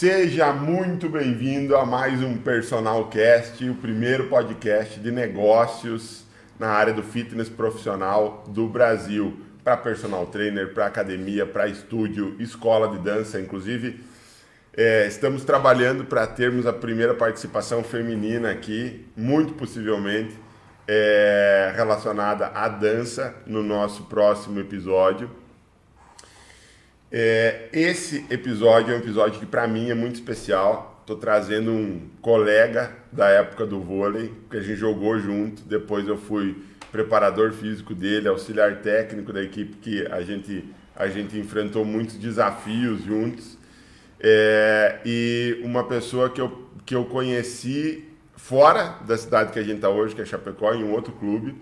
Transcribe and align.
Seja 0.00 0.50
muito 0.50 1.10
bem-vindo 1.10 1.76
a 1.76 1.84
mais 1.84 2.22
um 2.22 2.38
Personal 2.38 3.10
Cast, 3.10 3.62
o 3.68 3.74
primeiro 3.74 4.28
podcast 4.30 4.98
de 4.98 5.10
negócios 5.10 6.24
na 6.58 6.68
área 6.68 6.94
do 6.94 7.02
fitness 7.02 7.50
profissional 7.50 8.42
do 8.48 8.66
Brasil, 8.66 9.38
para 9.62 9.76
personal 9.76 10.24
trainer, 10.24 10.72
para 10.72 10.86
academia, 10.86 11.44
para 11.44 11.68
estúdio, 11.68 12.34
escola 12.40 12.88
de 12.88 13.04
dança, 13.04 13.38
inclusive. 13.38 14.02
É, 14.74 15.06
estamos 15.06 15.44
trabalhando 15.44 16.06
para 16.06 16.26
termos 16.26 16.66
a 16.66 16.72
primeira 16.72 17.12
participação 17.12 17.84
feminina 17.84 18.50
aqui, 18.50 19.06
muito 19.14 19.52
possivelmente 19.52 20.34
é, 20.88 21.74
relacionada 21.76 22.46
à 22.54 22.68
dança 22.68 23.34
no 23.46 23.62
nosso 23.62 24.04
próximo 24.04 24.60
episódio. 24.60 25.30
É, 27.12 27.68
esse 27.72 28.24
episódio 28.30 28.94
é 28.94 28.96
um 28.96 29.00
episódio 29.00 29.40
que 29.40 29.46
para 29.46 29.66
mim 29.66 29.90
é 29.90 29.94
muito 29.94 30.14
especial. 30.14 30.98
Estou 31.00 31.16
trazendo 31.16 31.72
um 31.72 32.08
colega 32.22 32.92
da 33.10 33.28
época 33.28 33.66
do 33.66 33.80
vôlei, 33.80 34.32
que 34.48 34.56
a 34.56 34.60
gente 34.60 34.76
jogou 34.76 35.18
junto. 35.18 35.62
Depois 35.62 36.06
eu 36.06 36.16
fui 36.16 36.62
preparador 36.92 37.52
físico 37.52 37.94
dele, 37.94 38.28
auxiliar 38.28 38.76
técnico 38.76 39.32
da 39.32 39.42
equipe 39.42 39.76
que 39.78 40.06
a 40.06 40.20
gente, 40.20 40.64
a 40.94 41.08
gente 41.08 41.36
enfrentou 41.36 41.84
muitos 41.84 42.16
desafios 42.16 43.02
juntos. 43.02 43.58
É, 44.20 45.00
e 45.04 45.60
uma 45.64 45.82
pessoa 45.88 46.30
que 46.30 46.40
eu, 46.40 46.68
que 46.86 46.94
eu 46.94 47.04
conheci 47.06 48.04
fora 48.36 48.98
da 49.04 49.16
cidade 49.16 49.52
que 49.52 49.58
a 49.58 49.62
gente 49.62 49.76
está 49.76 49.88
hoje, 49.88 50.14
que 50.14 50.22
é 50.22 50.24
Chapecó, 50.24 50.72
em 50.74 50.84
um 50.84 50.92
outro 50.92 51.12
clube. 51.12 51.56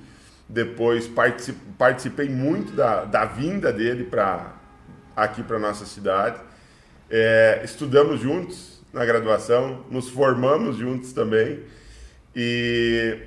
Depois 0.47 1.11
participei 1.79 2.29
muito 2.29 2.73
da, 2.73 3.05
da 3.05 3.25
vinda 3.25 3.73
dele 3.73 4.05
para 4.05 4.58
aqui 5.19 5.43
para 5.43 5.59
nossa 5.59 5.85
cidade. 5.85 6.41
É, 7.11 7.61
estudamos 7.65 8.21
juntos 8.21 8.81
na 8.93 9.05
graduação, 9.05 9.85
nos 9.91 10.09
formamos 10.09 10.77
juntos 10.77 11.13
também. 11.13 11.61
E 12.35 13.19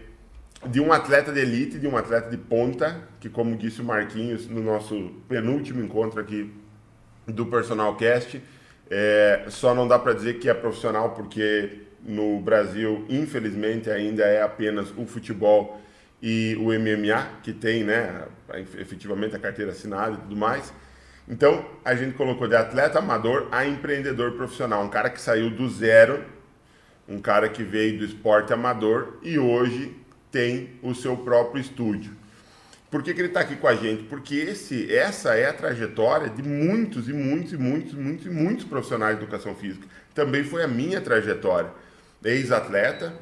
de 0.67 0.79
um 0.79 0.93
atleta 0.93 1.31
de 1.31 1.39
elite, 1.39 1.79
de 1.79 1.87
um 1.87 1.97
atleta 1.97 2.29
de 2.29 2.37
ponta, 2.37 3.07
que 3.19 3.29
como 3.29 3.57
disse 3.57 3.81
o 3.81 3.83
Marquinhos 3.83 4.47
no 4.47 4.61
nosso 4.61 5.11
penúltimo 5.27 5.83
encontro 5.83 6.21
aqui 6.21 6.53
do 7.27 7.45
Personal 7.45 7.95
Cast, 7.95 8.41
é, 8.89 9.45
só 9.49 9.73
não 9.75 9.87
dá 9.87 9.99
para 9.99 10.13
dizer 10.13 10.39
que 10.39 10.49
é 10.49 10.53
profissional 10.53 11.11
porque 11.11 11.81
no 12.03 12.39
Brasil, 12.39 13.05
infelizmente, 13.09 13.89
ainda 13.89 14.23
é 14.23 14.41
apenas 14.41 14.91
o 14.97 15.05
futebol 15.05 15.81
e 16.21 16.55
o 16.59 16.67
MMA 16.67 17.39
que 17.43 17.53
tem, 17.53 17.83
né, 17.83 18.25
efetivamente 18.77 19.35
a 19.35 19.39
carteira 19.39 19.71
assinada 19.71 20.13
e 20.13 20.17
tudo 20.17 20.35
mais. 20.35 20.71
Então, 21.31 21.65
a 21.85 21.95
gente 21.95 22.17
colocou 22.17 22.45
de 22.45 22.57
atleta 22.57 22.99
amador 22.99 23.47
a 23.53 23.65
empreendedor 23.65 24.33
profissional, 24.33 24.83
um 24.83 24.89
cara 24.89 25.09
que 25.09 25.21
saiu 25.21 25.49
do 25.49 25.69
zero, 25.69 26.25
um 27.07 27.21
cara 27.21 27.47
que 27.47 27.63
veio 27.63 27.99
do 27.99 28.03
esporte 28.03 28.51
amador 28.51 29.17
e 29.23 29.39
hoje 29.39 29.95
tem 30.29 30.71
o 30.83 30.93
seu 30.93 31.15
próprio 31.15 31.61
estúdio. 31.61 32.11
Por 32.89 33.01
que, 33.01 33.13
que 33.13 33.21
ele 33.21 33.29
está 33.29 33.39
aqui 33.39 33.55
com 33.55 33.69
a 33.69 33.75
gente? 33.75 34.03
Porque 34.03 34.35
esse, 34.35 34.93
essa 34.93 35.33
é 35.33 35.47
a 35.47 35.53
trajetória 35.53 36.29
de 36.29 36.43
muitos 36.43 37.07
e 37.07 37.13
muitos 37.13 37.53
e 37.53 37.57
muitos, 37.57 37.93
muitos 37.93 38.25
e 38.25 38.29
muitos 38.29 38.65
profissionais 38.65 39.17
de 39.17 39.23
educação 39.23 39.55
física. 39.55 39.87
Também 40.13 40.43
foi 40.43 40.63
a 40.63 40.67
minha 40.67 40.99
trajetória. 40.99 41.71
Ex-atleta, 42.25 43.13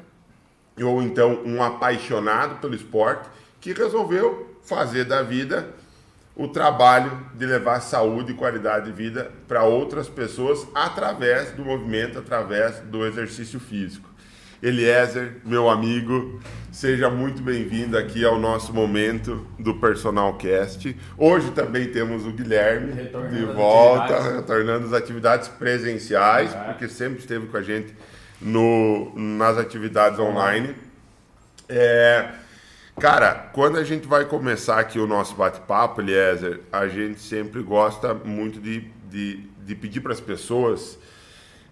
ou 0.82 1.00
então 1.00 1.44
um 1.44 1.62
apaixonado 1.62 2.60
pelo 2.60 2.74
esporte, 2.74 3.28
que 3.60 3.72
resolveu 3.72 4.58
fazer 4.64 5.04
da 5.04 5.22
vida 5.22 5.68
o 6.40 6.48
trabalho 6.48 7.20
de 7.34 7.44
levar 7.44 7.80
saúde 7.80 8.32
e 8.32 8.34
qualidade 8.34 8.86
de 8.86 8.92
vida 8.92 9.30
para 9.46 9.62
outras 9.62 10.08
pessoas 10.08 10.66
através 10.74 11.50
do 11.50 11.62
movimento, 11.62 12.18
através 12.18 12.78
do 12.80 13.04
exercício 13.04 13.60
físico. 13.60 14.08
Eliezer, 14.62 15.36
meu 15.44 15.68
amigo, 15.68 16.40
seja 16.72 17.10
muito 17.10 17.42
bem-vindo 17.42 17.98
aqui 17.98 18.24
ao 18.24 18.38
nosso 18.38 18.72
momento 18.72 19.46
do 19.58 19.74
Personal 19.74 20.32
Cast. 20.38 20.96
Hoje 21.18 21.50
também 21.50 21.92
temos 21.92 22.24
o 22.24 22.32
Guilherme 22.32 22.92
retornando 22.92 23.36
de 23.36 23.44
volta, 23.44 24.36
retornando 24.36 24.86
às 24.86 24.94
atividades 24.94 25.46
presenciais, 25.46 26.54
é. 26.54 26.58
porque 26.58 26.88
sempre 26.88 27.18
esteve 27.18 27.48
com 27.48 27.56
a 27.58 27.62
gente 27.62 27.94
no, 28.40 29.12
nas 29.14 29.58
atividades 29.58 30.18
online. 30.18 30.74
É, 31.68 32.30
Cara, 33.00 33.48
quando 33.54 33.78
a 33.78 33.82
gente 33.82 34.06
vai 34.06 34.26
começar 34.26 34.78
aqui 34.78 34.98
o 34.98 35.06
nosso 35.06 35.34
bate-papo, 35.34 36.02
Eliezer, 36.02 36.60
a 36.70 36.86
gente 36.86 37.18
sempre 37.18 37.62
gosta 37.62 38.12
muito 38.12 38.60
de, 38.60 38.90
de, 39.08 39.38
de 39.64 39.74
pedir 39.74 40.02
para 40.02 40.12
as 40.12 40.20
pessoas 40.20 40.98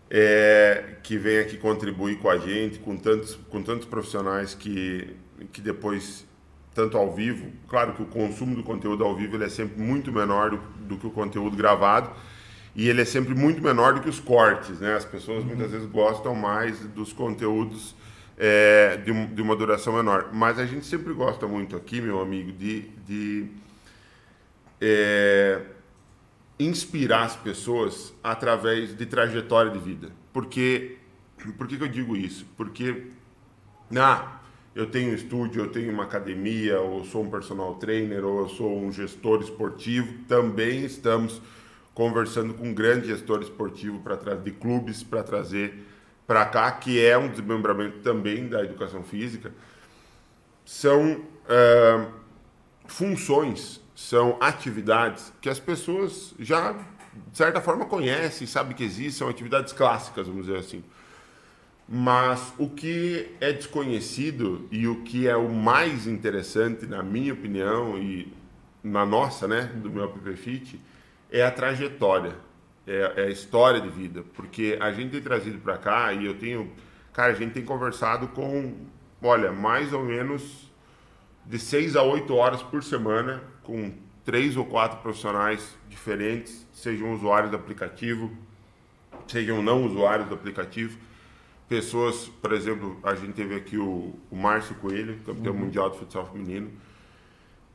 é, 0.08 0.94
que 1.02 1.18
vêm 1.18 1.40
aqui 1.40 1.58
contribuir 1.58 2.16
com 2.16 2.30
a 2.30 2.38
gente, 2.38 2.78
com 2.78 2.96
tantos, 2.96 3.34
com 3.50 3.62
tantos 3.62 3.86
profissionais 3.86 4.54
que, 4.54 5.14
que 5.52 5.60
depois, 5.60 6.26
tanto 6.74 6.96
ao 6.96 7.14
vivo, 7.14 7.52
claro 7.68 7.92
que 7.92 8.00
o 8.00 8.06
consumo 8.06 8.56
do 8.56 8.62
conteúdo 8.62 9.04
ao 9.04 9.14
vivo 9.14 9.36
ele 9.36 9.44
é 9.44 9.50
sempre 9.50 9.78
muito 9.78 10.10
menor 10.10 10.52
do, 10.52 10.56
do 10.56 10.96
que 10.96 11.06
o 11.06 11.10
conteúdo 11.10 11.54
gravado, 11.54 12.10
e 12.74 12.88
ele 12.88 13.02
é 13.02 13.04
sempre 13.04 13.34
muito 13.34 13.60
menor 13.60 13.92
do 13.92 14.00
que 14.00 14.08
os 14.08 14.18
cortes, 14.18 14.80
né? 14.80 14.96
As 14.96 15.04
pessoas 15.04 15.44
muitas 15.44 15.66
uhum. 15.66 15.72
vezes 15.72 15.88
gostam 15.90 16.34
mais 16.34 16.80
dos 16.86 17.12
conteúdos 17.12 17.94
é, 18.38 18.96
de, 18.98 19.26
de, 19.26 19.42
uma 19.42 19.56
duração 19.56 19.94
menor. 19.94 20.30
Mas 20.32 20.58
a 20.58 20.64
gente 20.64 20.86
sempre 20.86 21.12
gosta 21.12 21.46
muito 21.48 21.76
aqui, 21.76 22.00
meu 22.00 22.20
amigo, 22.20 22.52
de, 22.52 22.82
de 23.04 23.48
é, 24.80 25.60
inspirar 26.58 27.24
as 27.24 27.36
pessoas 27.36 28.14
através 28.22 28.96
de 28.96 29.04
trajetória 29.04 29.72
de 29.72 29.78
vida. 29.80 30.12
Porque, 30.32 30.98
por 31.56 31.66
que, 31.66 31.76
que 31.76 31.82
eu 31.82 31.88
digo 31.88 32.16
isso? 32.16 32.46
Porque, 32.56 33.08
ah, 33.96 34.40
eu 34.72 34.86
tenho 34.86 35.10
um 35.10 35.14
estúdio, 35.14 35.64
eu 35.64 35.72
tenho 35.72 35.92
uma 35.92 36.04
academia, 36.04 36.80
ou 36.80 37.04
sou 37.04 37.24
um 37.24 37.30
personal 37.30 37.74
trainer, 37.74 38.24
ou 38.24 38.42
eu 38.42 38.48
sou 38.48 38.78
um 38.78 38.92
gestor 38.92 39.42
esportivo, 39.42 40.12
também 40.28 40.84
estamos 40.84 41.42
conversando 41.92 42.54
com 42.54 42.68
um 42.68 42.74
grande 42.74 43.08
gestor 43.08 43.42
esportivo 43.42 43.98
para 43.98 44.36
de 44.36 44.52
clubes 44.52 45.02
para 45.02 45.24
trazer 45.24 45.87
para 46.28 46.44
cá, 46.44 46.70
que 46.70 47.02
é 47.02 47.16
um 47.16 47.26
desmembramento 47.26 48.00
também 48.00 48.46
da 48.46 48.62
educação 48.62 49.02
física, 49.02 49.50
são 50.62 51.24
é, 51.48 52.06
funções, 52.86 53.80
são 53.94 54.36
atividades 54.38 55.32
que 55.40 55.48
as 55.48 55.58
pessoas 55.58 56.34
já, 56.38 56.72
de 56.72 57.36
certa 57.38 57.62
forma, 57.62 57.86
conhecem, 57.86 58.46
sabem 58.46 58.76
que 58.76 58.84
existem, 58.84 59.10
são 59.10 59.28
atividades 59.30 59.72
clássicas, 59.72 60.26
vamos 60.26 60.44
dizer 60.44 60.58
assim. 60.58 60.84
Mas 61.88 62.52
o 62.58 62.68
que 62.68 63.34
é 63.40 63.50
desconhecido 63.50 64.68
e 64.70 64.86
o 64.86 65.02
que 65.04 65.26
é 65.26 65.34
o 65.34 65.48
mais 65.48 66.06
interessante, 66.06 66.86
na 66.86 67.02
minha 67.02 67.32
opinião 67.32 67.96
e 67.96 68.30
na 68.84 69.06
nossa, 69.06 69.48
né, 69.48 69.62
do 69.62 69.88
meu 69.90 70.04
app 70.04 70.36
Fit, 70.36 70.78
é 71.30 71.42
a 71.42 71.50
trajetória 71.50 72.36
é, 72.88 73.12
é 73.16 73.22
a 73.26 73.30
história 73.30 73.80
de 73.80 73.88
vida, 73.90 74.24
porque 74.34 74.78
a 74.80 74.90
gente 74.90 75.10
tem 75.10 75.20
trazido 75.20 75.58
para 75.58 75.76
cá 75.76 76.12
e 76.14 76.24
eu 76.24 76.34
tenho, 76.38 76.72
cara, 77.12 77.32
a 77.32 77.34
gente 77.34 77.52
tem 77.52 77.64
conversado 77.64 78.28
com, 78.28 78.74
olha, 79.22 79.52
mais 79.52 79.92
ou 79.92 80.02
menos 80.02 80.72
de 81.44 81.58
seis 81.58 81.94
a 81.94 82.02
oito 82.02 82.34
horas 82.34 82.62
por 82.62 82.82
semana 82.82 83.42
com 83.62 83.92
três 84.24 84.56
ou 84.56 84.64
quatro 84.64 84.98
profissionais 85.00 85.76
diferentes, 85.88 86.66
sejam 86.72 87.12
usuários 87.12 87.50
do 87.50 87.56
aplicativo, 87.56 88.30
sejam 89.26 89.62
não 89.62 89.84
usuários 89.84 90.28
do 90.28 90.34
aplicativo. 90.34 90.98
Pessoas, 91.68 92.28
por 92.40 92.52
exemplo, 92.52 92.98
a 93.02 93.14
gente 93.14 93.32
teve 93.32 93.54
aqui 93.54 93.76
o, 93.76 94.14
o 94.30 94.36
Márcio 94.36 94.74
Coelho, 94.76 95.18
campeão 95.26 95.54
uhum. 95.54 95.60
mundial 95.60 95.90
de 95.90 95.98
futsal 95.98 96.26
feminino, 96.26 96.70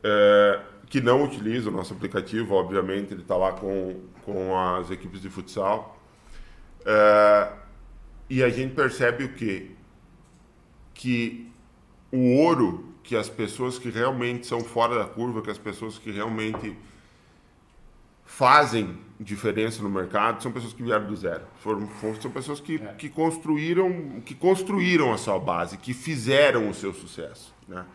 é, 0.04 0.62
que 0.88 1.00
não 1.00 1.24
utiliza 1.24 1.70
o 1.70 1.72
nosso 1.72 1.94
aplicativo, 1.94 2.56
obviamente, 2.56 3.14
ele 3.14 3.22
está 3.22 3.36
lá 3.36 3.52
com, 3.54 4.00
com 4.26 4.58
as 4.58 4.90
equipes 4.92 5.22
de 5.22 5.30
futsal. 5.30 6.00
É, 6.86 7.52
e 8.30 8.44
a 8.44 8.50
gente 8.50 8.74
percebe 8.74 9.24
o 9.24 9.34
quê? 9.34 9.72
Que 10.94 11.52
o 12.12 12.38
ouro 12.38 12.94
que 13.04 13.16
as 13.16 13.30
pessoas 13.30 13.78
que 13.78 13.90
realmente 13.90 14.48
são 14.48 14.62
fora 14.62 14.98
da 14.98 15.06
curva, 15.06 15.42
que 15.42 15.52
as 15.52 15.58
pessoas 15.58 15.98
que 15.98 16.10
realmente 16.10 16.76
fazem 18.26 18.98
diferença 19.20 19.84
no 19.84 19.90
mercado, 19.90 20.42
são 20.42 20.52
pessoas 20.52 20.74
que 20.74 20.82
vieram 20.82 21.06
do 21.06 21.16
zero. 21.16 21.44
Foram, 21.60 21.88
são 22.22 22.32
pessoas 22.32 22.60
que, 22.60 22.76
é. 22.76 22.94
que 22.94 23.10
construíram 23.10 24.22
que 24.22 24.34
construíram 24.34 25.14
a 25.14 25.18
sua 25.18 25.38
base, 25.38 25.78
que 25.78 25.94
fizeram 25.94 26.70
o 26.70 26.74
seu 26.74 26.94
sucesso. 26.94 27.54
Né? 27.68 27.86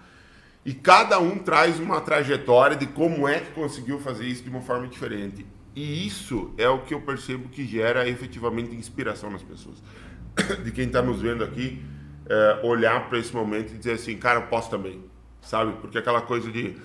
E 0.64 0.75
cada 0.75 1.19
um 1.19 1.38
traz 1.38 1.81
uma 1.81 2.01
trajetória 2.01 2.77
de 2.77 2.87
como 2.87 3.27
é 3.27 3.41
que 3.41 3.53
conseguiu 3.53 3.99
fazer 3.99 4.27
isso 4.27 4.43
de 4.43 4.51
uma 4.51 4.61
forma 4.61 4.87
diferente. 4.87 5.47
E 5.79 6.05
isso 6.09 6.53
é 6.59 6.69
o 6.69 6.81
que 6.81 6.93
eu 6.93 7.01
percebo 7.01 7.49
que 7.49 7.64
gera 7.64 8.09
efetivamente 8.09 8.75
inspiração 8.75 9.31
nas 9.31 9.45
pessoas. 9.45 9.81
De 10.64 10.73
quem 10.73 10.87
está 10.87 11.01
nos 11.01 11.23
vendo 11.23 11.45
aqui, 11.45 11.81
é, 12.29 12.61
olhar 12.64 13.09
para 13.09 13.17
esse 13.17 13.33
momento 13.33 13.73
e 13.73 13.79
dizer 13.79 13.93
assim, 13.93 14.17
cara, 14.17 14.41
eu 14.41 14.47
posso 14.49 14.69
também, 14.69 15.05
sabe? 15.41 15.75
Porque 15.81 15.97
aquela 15.97 16.21
coisa 16.21 16.51
de, 16.51 16.77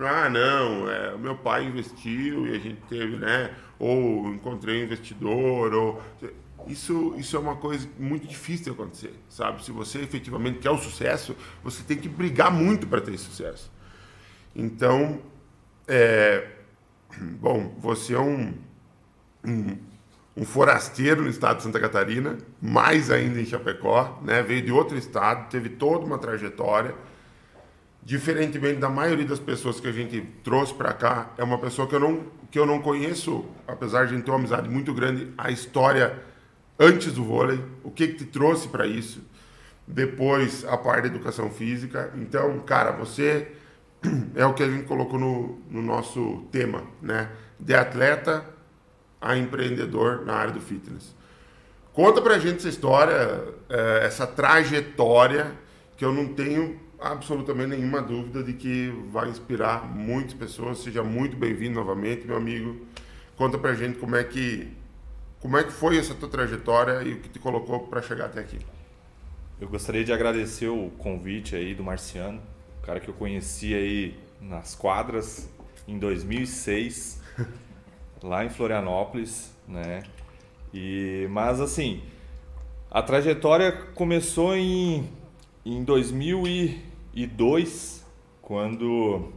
ah, 0.00 0.30
não, 0.30 0.90
é, 0.90 1.14
meu 1.18 1.36
pai 1.36 1.66
investiu 1.66 2.46
e 2.46 2.56
a 2.56 2.58
gente 2.58 2.80
teve, 2.88 3.18
né? 3.18 3.54
Ou 3.78 4.32
encontrei 4.32 4.80
um 4.80 4.84
investidor, 4.86 5.74
ou 5.74 6.02
isso, 6.66 7.14
isso 7.18 7.36
é 7.36 7.38
uma 7.38 7.56
coisa 7.56 7.86
muito 7.98 8.26
difícil 8.26 8.64
de 8.64 8.70
acontecer, 8.70 9.12
sabe? 9.28 9.62
Se 9.62 9.72
você 9.72 9.98
efetivamente 9.98 10.58
quer 10.58 10.70
o 10.70 10.78
sucesso, 10.78 11.36
você 11.62 11.82
tem 11.82 11.98
que 11.98 12.08
brigar 12.08 12.50
muito 12.50 12.86
para 12.86 13.02
ter 13.02 13.18
sucesso. 13.18 13.70
Então, 14.56 15.20
é, 15.86 16.57
bom, 17.40 17.74
você 17.78 18.14
é 18.14 18.20
um, 18.20 18.54
um, 19.44 19.76
um, 20.36 20.44
forasteiro 20.44 21.22
no 21.22 21.28
estado 21.28 21.58
de 21.58 21.62
Santa 21.62 21.80
Catarina, 21.80 22.38
mais 22.60 23.10
ainda 23.10 23.40
em 23.40 23.44
Chapecó, 23.44 24.20
né? 24.22 24.42
Veio 24.42 24.62
de 24.62 24.72
outro 24.72 24.96
estado, 24.96 25.48
teve 25.48 25.70
toda 25.70 26.04
uma 26.04 26.18
trajetória. 26.18 26.94
Diferentemente 28.02 28.78
da 28.78 28.88
maioria 28.88 29.26
das 29.26 29.40
pessoas 29.40 29.80
que 29.80 29.88
a 29.88 29.92
gente 29.92 30.20
trouxe 30.42 30.72
para 30.72 30.92
cá, 30.92 31.30
é 31.36 31.44
uma 31.44 31.58
pessoa 31.58 31.86
que 31.86 31.94
eu 31.94 32.00
não 32.00 32.38
que 32.50 32.58
eu 32.58 32.64
não 32.64 32.80
conheço, 32.80 33.44
apesar 33.66 34.06
de 34.06 34.14
a 34.14 34.16
gente 34.16 34.24
ter 34.24 34.30
uma 34.30 34.38
amizade 34.38 34.70
muito 34.70 34.94
grande, 34.94 35.30
a 35.36 35.50
história 35.50 36.18
antes 36.78 37.12
do 37.12 37.22
vôlei, 37.22 37.62
o 37.84 37.90
que, 37.90 38.08
que 38.08 38.14
te 38.14 38.24
trouxe 38.24 38.68
para 38.68 38.86
isso, 38.86 39.22
depois 39.86 40.64
a 40.64 40.76
parte 40.78 41.02
da 41.02 41.08
educação 41.08 41.50
física. 41.50 42.10
Então, 42.16 42.58
cara, 42.60 42.92
você 42.92 43.52
é 44.34 44.44
o 44.46 44.54
que 44.54 44.62
a 44.62 44.68
gente 44.68 44.84
colocou 44.84 45.18
no, 45.18 45.58
no 45.70 45.82
nosso 45.82 46.46
tema, 46.50 46.84
né? 47.02 47.30
De 47.58 47.74
atleta 47.74 48.44
a 49.20 49.36
empreendedor 49.36 50.24
na 50.24 50.34
área 50.34 50.52
do 50.52 50.60
fitness. 50.60 51.14
Conta 51.92 52.22
pra 52.22 52.38
gente 52.38 52.58
essa 52.58 52.68
história, 52.68 53.44
é, 53.68 54.04
essa 54.04 54.26
trajetória, 54.26 55.52
que 55.96 56.04
eu 56.04 56.12
não 56.12 56.28
tenho 56.28 56.78
absolutamente 57.00 57.70
nenhuma 57.70 58.00
dúvida 58.00 58.42
de 58.42 58.52
que 58.52 58.92
vai 59.10 59.28
inspirar 59.28 59.84
muitas 59.84 60.34
pessoas. 60.34 60.78
Seja 60.78 61.02
muito 61.02 61.36
bem-vindo 61.36 61.74
novamente, 61.74 62.26
meu 62.26 62.36
amigo. 62.36 62.86
Conta 63.36 63.58
pra 63.58 63.74
gente 63.74 63.98
como 63.98 64.14
é 64.14 64.22
que 64.24 64.76
como 65.40 65.56
é 65.56 65.62
que 65.62 65.70
foi 65.70 65.96
essa 65.96 66.14
tua 66.14 66.28
trajetória 66.28 67.02
e 67.02 67.14
o 67.14 67.20
que 67.20 67.28
te 67.28 67.38
colocou 67.38 67.86
para 67.86 68.02
chegar 68.02 68.26
até 68.26 68.40
aqui? 68.40 68.58
Eu 69.60 69.68
gostaria 69.68 70.04
de 70.04 70.12
agradecer 70.12 70.68
o 70.68 70.90
convite 70.98 71.54
aí 71.54 71.74
do 71.74 71.84
Marciano, 71.84 72.42
o 72.78 72.82
cara 72.82 73.00
que 73.00 73.08
eu 73.08 73.14
conheci 73.14 73.74
aí 73.74 74.14
nas 74.40 74.74
quadras 74.74 75.50
em 75.86 75.98
2006, 75.98 77.22
lá 78.22 78.44
em 78.44 78.50
Florianópolis, 78.50 79.54
né? 79.66 80.02
E 80.72 81.26
mas 81.30 81.60
assim, 81.60 82.02
a 82.90 83.02
trajetória 83.02 83.72
começou 83.94 84.56
em 84.56 85.08
em 85.64 85.82
2002, 85.84 88.06
quando 88.40 89.32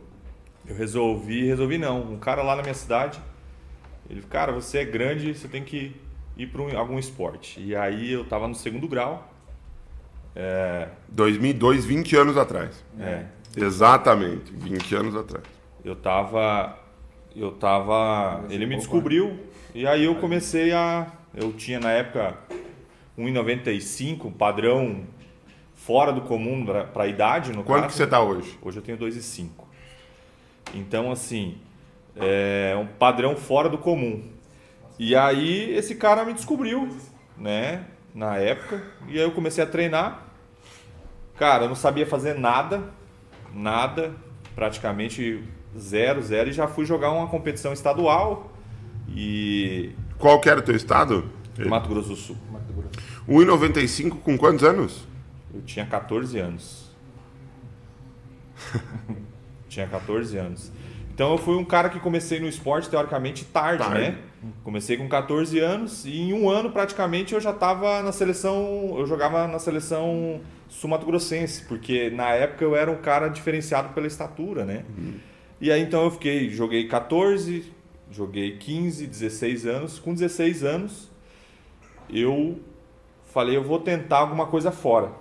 eu 0.66 0.76
resolvi, 0.76 1.46
resolvi 1.46 1.78
não, 1.78 2.14
um 2.14 2.20
cara 2.20 2.42
lá 2.44 2.56
na 2.56 2.62
minha 2.62 2.74
cidade 2.74 3.22
ele, 4.12 4.22
cara, 4.24 4.52
você 4.52 4.80
é 4.80 4.86
grande, 4.86 5.34
você 5.34 5.48
tem 5.48 5.64
que 5.64 5.96
ir 6.36 6.48
para 6.48 6.62
um, 6.62 6.78
algum 6.78 7.00
esporte. 7.00 7.62
E 7.62 7.74
aí 7.74 8.12
eu 8.12 8.26
tava 8.26 8.46
no 8.46 8.54
segundo 8.54 8.86
grau. 8.86 9.31
É... 10.36 10.88
2002, 11.10 11.86
20 11.86 12.16
anos 12.16 12.38
atrás. 12.38 12.84
É. 13.00 13.26
Exatamente, 13.56 14.52
20 14.54 14.96
anos 14.96 15.16
atrás. 15.16 15.46
Eu 15.84 15.96
tava. 15.96 16.78
Eu 17.36 17.52
tava. 17.52 18.46
Ele 18.50 18.66
me 18.66 18.76
descobriu 18.78 19.40
e 19.74 19.86
aí 19.88 20.06
eu 20.06 20.16
comecei 20.16 20.72
a. 20.74 21.08
Eu 21.34 21.54
tinha 21.54 21.80
na 21.80 21.92
época 21.92 22.38
1,95, 23.18 24.34
padrão 24.34 25.06
fora 25.74 26.12
do 26.12 26.22
comum 26.22 26.66
para 26.66 27.04
a 27.04 27.08
idade. 27.08 27.52
No 27.52 27.64
Quanto 27.64 27.84
caso. 27.84 27.88
que 27.88 27.98
você 27.98 28.04
está 28.04 28.22
hoje? 28.22 28.58
Hoje 28.62 28.78
eu 28.78 28.84
tenho 28.84 28.98
2,5. 28.98 29.50
Então, 30.74 31.12
assim, 31.12 31.58
é 32.16 32.76
um 32.78 32.86
padrão 32.86 33.36
fora 33.36 33.68
do 33.70 33.78
comum. 33.78 34.24
E 35.00 35.16
aí 35.16 35.74
esse 35.76 35.96
cara 35.96 36.24
me 36.24 36.34
descobriu, 36.34 36.88
né, 37.38 37.86
na 38.14 38.38
época, 38.38 38.84
e 39.08 39.18
aí 39.18 39.24
eu 39.24 39.32
comecei 39.32 39.64
a 39.64 39.68
treinar. 39.68 40.28
Cara, 41.38 41.64
eu 41.64 41.70
não 41.70 41.76
sabia 41.76 42.06
fazer 42.06 42.38
nada, 42.38 42.84
nada, 43.54 44.14
praticamente 44.54 45.44
zero, 45.78 46.22
zero, 46.22 46.50
e 46.50 46.54
já 46.54 46.68
fui 46.68 46.86
jogar 46.86 47.12
uma 47.12 47.28
competição 47.28 47.74
estadual. 47.74 48.52
E. 49.10 49.92
Qual 50.18 50.40
que 50.40 50.50
era 50.50 50.60
o 50.60 50.64
teu 50.64 50.76
estado? 50.76 51.30
Mato 51.68 51.90
Grosso 51.90 52.10
do 52.10 52.16
Sul. 52.16 52.38
1,95 53.28 54.20
com 54.20 54.38
quantos 54.38 54.64
anos? 54.64 55.08
Eu 55.54 55.62
tinha 55.62 55.86
14 55.86 56.40
anos. 56.40 56.92
tinha 59.68 59.88
14 59.88 60.38
anos. 60.38 60.72
Então 61.14 61.32
eu 61.32 61.38
fui 61.38 61.56
um 61.56 61.66
cara 61.66 61.90
que 61.90 62.00
comecei 62.00 62.40
no 62.40 62.48
esporte 62.48 62.90
teoricamente 62.90 63.46
tarde, 63.46 63.84
tarde, 63.84 64.00
né? 64.00 64.18
Comecei 64.64 64.98
com 64.98 65.08
14 65.08 65.60
anos 65.60 66.06
e 66.06 66.20
em 66.20 66.34
um 66.34 66.50
ano 66.50 66.72
praticamente 66.72 67.34
eu 67.34 67.40
já 67.40 67.52
estava 67.52 68.02
na 68.02 68.12
seleção, 68.12 68.96
eu 68.98 69.06
jogava 69.06 69.48
na 69.48 69.60
seleção 69.60 70.42
sul-mato-grossense, 70.68 71.66
porque 71.66 72.10
na 72.10 72.30
época 72.30 72.64
eu 72.64 72.76
era 72.76 72.90
um 72.90 72.96
cara 72.96 73.28
diferenciado 73.28 73.94
pela 73.94 74.08
estatura, 74.08 74.66
né? 74.66 74.84
Uhum. 74.98 75.14
E 75.60 75.72
aí 75.72 75.82
então 75.82 76.04
eu 76.04 76.12
fiquei, 76.12 76.50
joguei 76.50 76.88
14, 76.88 77.72
joguei 78.10 78.58
15, 78.58 79.06
16 79.06 79.68
anos. 79.68 80.00
Com 80.00 80.14
16 80.14 80.64
anos 80.64 81.12
eu 82.10 82.60
falei, 83.32 83.56
eu 83.56 83.64
vou 83.64 83.80
tentar 83.80 84.18
alguma 84.18 84.48
coisa 84.48 84.72
fora. 84.72 85.12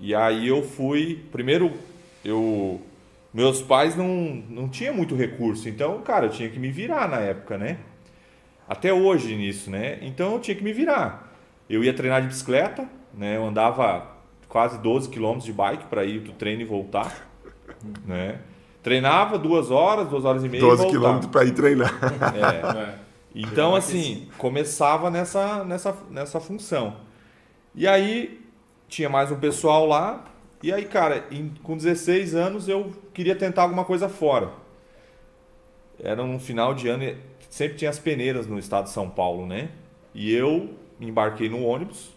E 0.00 0.14
aí 0.14 0.46
eu 0.46 0.62
fui, 0.62 1.24
primeiro 1.32 1.72
eu 2.24 2.80
meus 3.34 3.62
pais 3.62 3.96
não, 3.96 4.42
não 4.48 4.68
tinham 4.68 4.94
muito 4.94 5.16
recurso, 5.16 5.66
então, 5.68 6.00
cara, 6.02 6.26
eu 6.26 6.30
tinha 6.30 6.50
que 6.50 6.58
me 6.58 6.70
virar 6.70 7.08
na 7.08 7.18
época, 7.18 7.56
né? 7.56 7.78
Até 8.72 8.90
hoje 8.90 9.36
nisso, 9.36 9.70
né? 9.70 9.98
Então 10.00 10.32
eu 10.32 10.40
tinha 10.40 10.54
que 10.54 10.64
me 10.64 10.72
virar. 10.72 11.30
Eu 11.68 11.84
ia 11.84 11.92
treinar 11.92 12.22
de 12.22 12.28
bicicleta, 12.28 12.88
né? 13.12 13.36
Eu 13.36 13.44
andava 13.44 14.06
quase 14.48 14.78
12 14.78 15.10
quilômetros 15.10 15.44
de 15.44 15.52
bike 15.52 15.84
para 15.84 16.06
ir 16.06 16.20
do 16.20 16.32
treino 16.32 16.62
e 16.62 16.64
voltar, 16.64 17.28
né? 18.06 18.38
Treinava 18.82 19.38
duas 19.38 19.70
horas, 19.70 20.08
duas 20.08 20.24
horas 20.24 20.42
e 20.42 20.48
meia 20.48 20.62
12 20.62 20.86
quilômetros 20.88 21.30
para 21.30 21.44
ir 21.44 21.52
treinar. 21.52 21.94
É. 22.34 22.94
é. 22.96 22.98
Então, 23.34 23.74
assim, 23.74 24.26
começava 24.38 25.10
nessa, 25.10 25.62
nessa, 25.64 25.94
nessa 26.10 26.40
função. 26.40 26.96
E 27.74 27.86
aí, 27.86 28.40
tinha 28.88 29.10
mais 29.10 29.30
um 29.30 29.36
pessoal 29.36 29.86
lá, 29.86 30.24
e 30.62 30.72
aí, 30.72 30.86
cara, 30.86 31.26
em, 31.30 31.52
com 31.62 31.76
16 31.76 32.34
anos 32.34 32.68
eu 32.68 32.90
queria 33.12 33.36
tentar 33.36 33.62
alguma 33.62 33.84
coisa 33.84 34.08
fora. 34.08 34.50
Era 36.02 36.22
um 36.22 36.38
final 36.38 36.74
de 36.74 36.88
ano, 36.88 37.04
sempre 37.52 37.76
tinha 37.76 37.90
as 37.90 37.98
peneiras 37.98 38.46
no 38.46 38.58
estado 38.58 38.84
de 38.84 38.90
São 38.92 39.10
Paulo, 39.10 39.46
né? 39.46 39.68
E 40.14 40.32
eu 40.32 40.70
embarquei 40.98 41.50
no 41.50 41.62
ônibus, 41.62 42.10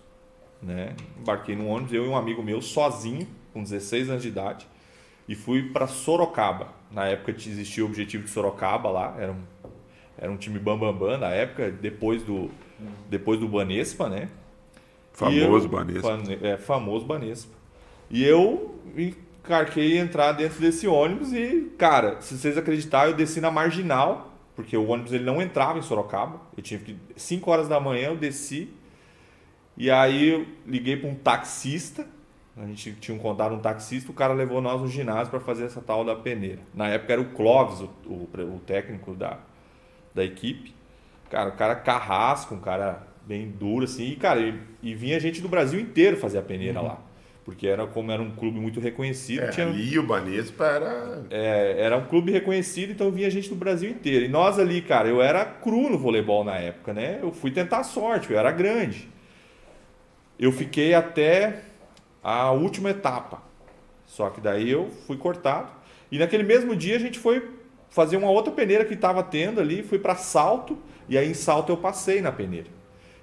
né? 0.63 0.95
Embarquei 1.19 1.57
no 1.57 1.67
ônibus, 1.67 1.91
eu 1.91 2.05
e 2.05 2.07
um 2.07 2.15
amigo 2.15 2.41
meu, 2.41 2.61
sozinho, 2.61 3.27
com 3.51 3.61
16 3.61 4.09
anos 4.09 4.21
de 4.21 4.29
idade, 4.29 4.65
e 5.27 5.35
fui 5.35 5.63
para 5.73 5.87
Sorocaba. 5.87 6.69
Na 6.89 7.05
época 7.07 7.31
existia 7.31 7.83
o 7.83 7.87
objetivo 7.87 8.23
de 8.23 8.29
Sorocaba 8.29 8.89
lá, 8.89 9.13
era 9.19 9.33
um, 9.33 9.41
era 10.17 10.31
um 10.31 10.37
time 10.37 10.57
bambambam 10.57 10.93
bam, 10.93 11.07
bam, 11.09 11.17
na 11.17 11.31
época, 11.31 11.69
depois 11.69 12.23
do, 12.23 12.49
depois 13.09 13.37
do 13.37 13.49
Banespa, 13.49 14.07
né? 14.07 14.29
Famoso 15.11 15.65
eu, 15.65 15.69
Banespa. 15.69 16.19
É, 16.41 16.55
famoso 16.55 17.05
Banespa. 17.05 17.53
E 18.09 18.23
eu 18.23 18.79
encarquei 18.97 19.97
entrar 19.97 20.31
dentro 20.31 20.61
desse 20.61 20.87
ônibus 20.87 21.33
e, 21.33 21.73
cara, 21.77 22.21
se 22.21 22.37
vocês 22.37 22.57
acreditarem, 22.57 23.11
eu 23.11 23.17
desci 23.17 23.41
na 23.41 23.51
marginal, 23.51 24.34
porque 24.55 24.77
o 24.77 24.87
ônibus 24.87 25.11
ele 25.11 25.23
não 25.23 25.41
entrava 25.41 25.77
em 25.77 25.81
Sorocaba. 25.81 26.39
Eu 26.55 26.63
tinha 26.63 26.79
que 26.79 26.97
5 27.15 27.51
horas 27.51 27.67
da 27.67 27.79
manhã 27.79 28.07
eu 28.07 28.17
desci. 28.17 28.69
E 29.77 29.91
aí 29.91 30.29
eu 30.29 30.47
liguei 30.65 30.95
para 30.95 31.09
um 31.09 31.15
taxista. 31.15 32.07
A 32.55 32.65
gente 32.65 32.93
tinha 32.93 33.15
um 33.15 33.19
contato 33.19 33.53
um 33.53 33.59
taxista, 33.59 34.09
o 34.09 34.13
cara 34.13 34.33
levou 34.33 34.61
nós 34.61 34.79
no 34.79 34.87
ginásio 34.87 35.29
para 35.29 35.41
fazer 35.41 35.65
essa 35.65 35.81
tal 35.81 36.05
da 36.05 36.15
peneira. 36.15 36.61
Na 36.73 36.87
época 36.87 37.11
era 37.11 37.21
o 37.21 37.31
Clóvis, 37.31 37.81
o, 37.81 37.89
o, 38.05 38.29
o 38.55 38.61
técnico 38.65 39.13
da, 39.13 39.39
da 40.13 40.23
equipe. 40.23 40.73
Cara, 41.29 41.49
o 41.49 41.51
cara 41.51 41.75
carrasco, 41.75 42.55
um 42.55 42.61
cara 42.61 43.05
bem 43.27 43.49
duro 43.49 43.83
assim. 43.83 44.05
E, 44.05 44.15
cara, 44.15 44.39
e, 44.39 44.57
e 44.81 44.95
vinha 44.95 45.19
gente 45.19 45.41
do 45.41 45.49
Brasil 45.49 45.81
inteiro 45.81 46.15
fazer 46.15 46.37
a 46.37 46.41
peneira 46.41 46.79
uhum. 46.79 46.87
lá 46.87 47.04
porque 47.45 47.67
era 47.67 47.85
como 47.85 48.11
era 48.11 48.19
um 48.19 48.31
clube 48.31 48.59
muito 48.59 48.79
reconhecido. 48.79 49.43
É, 49.43 49.49
tinha, 49.49 49.67
ali 49.67 49.99
o 49.99 50.03
Banespa 50.03 50.65
era... 50.65 51.23
É, 51.29 51.75
era 51.77 51.95
um 51.95 52.05
clube 52.05 52.31
reconhecido, 52.31 52.91
então 52.91 53.11
vinha 53.11 53.29
gente 53.29 53.49
do 53.49 53.55
Brasil 53.55 53.87
inteiro. 53.87 54.25
E 54.25 54.27
nós 54.27 54.57
ali, 54.57 54.81
cara, 54.81 55.07
eu 55.07 55.21
era 55.21 55.45
cru 55.45 55.87
no 55.91 55.97
voleibol 55.97 56.43
na 56.43 56.55
época, 56.55 56.91
né? 56.91 57.19
Eu 57.21 57.31
fui 57.31 57.51
tentar 57.51 57.77
a 57.77 57.83
sorte, 57.83 58.31
eu 58.31 58.39
era 58.39 58.51
grande. 58.51 59.07
Eu 60.39 60.51
fiquei 60.51 60.95
até 60.95 61.61
a 62.23 62.51
última 62.51 62.89
etapa. 62.89 63.43
Só 64.07 64.31
que 64.31 64.41
daí 64.41 64.71
eu 64.71 64.89
fui 65.05 65.15
cortado. 65.15 65.71
E 66.11 66.17
naquele 66.17 66.43
mesmo 66.43 66.75
dia 66.75 66.95
a 66.95 66.99
gente 66.99 67.19
foi 67.19 67.47
fazer 67.91 68.17
uma 68.17 68.31
outra 68.31 68.51
peneira 68.51 68.83
que 68.83 68.95
estava 68.95 69.21
tendo 69.21 69.61
ali, 69.61 69.83
fui 69.83 69.99
para 69.99 70.15
Salto, 70.15 70.79
e 71.07 71.15
aí 71.15 71.29
em 71.29 71.35
Salto 71.35 71.71
eu 71.71 71.77
passei 71.77 72.21
na 72.21 72.31
peneira. 72.31 72.69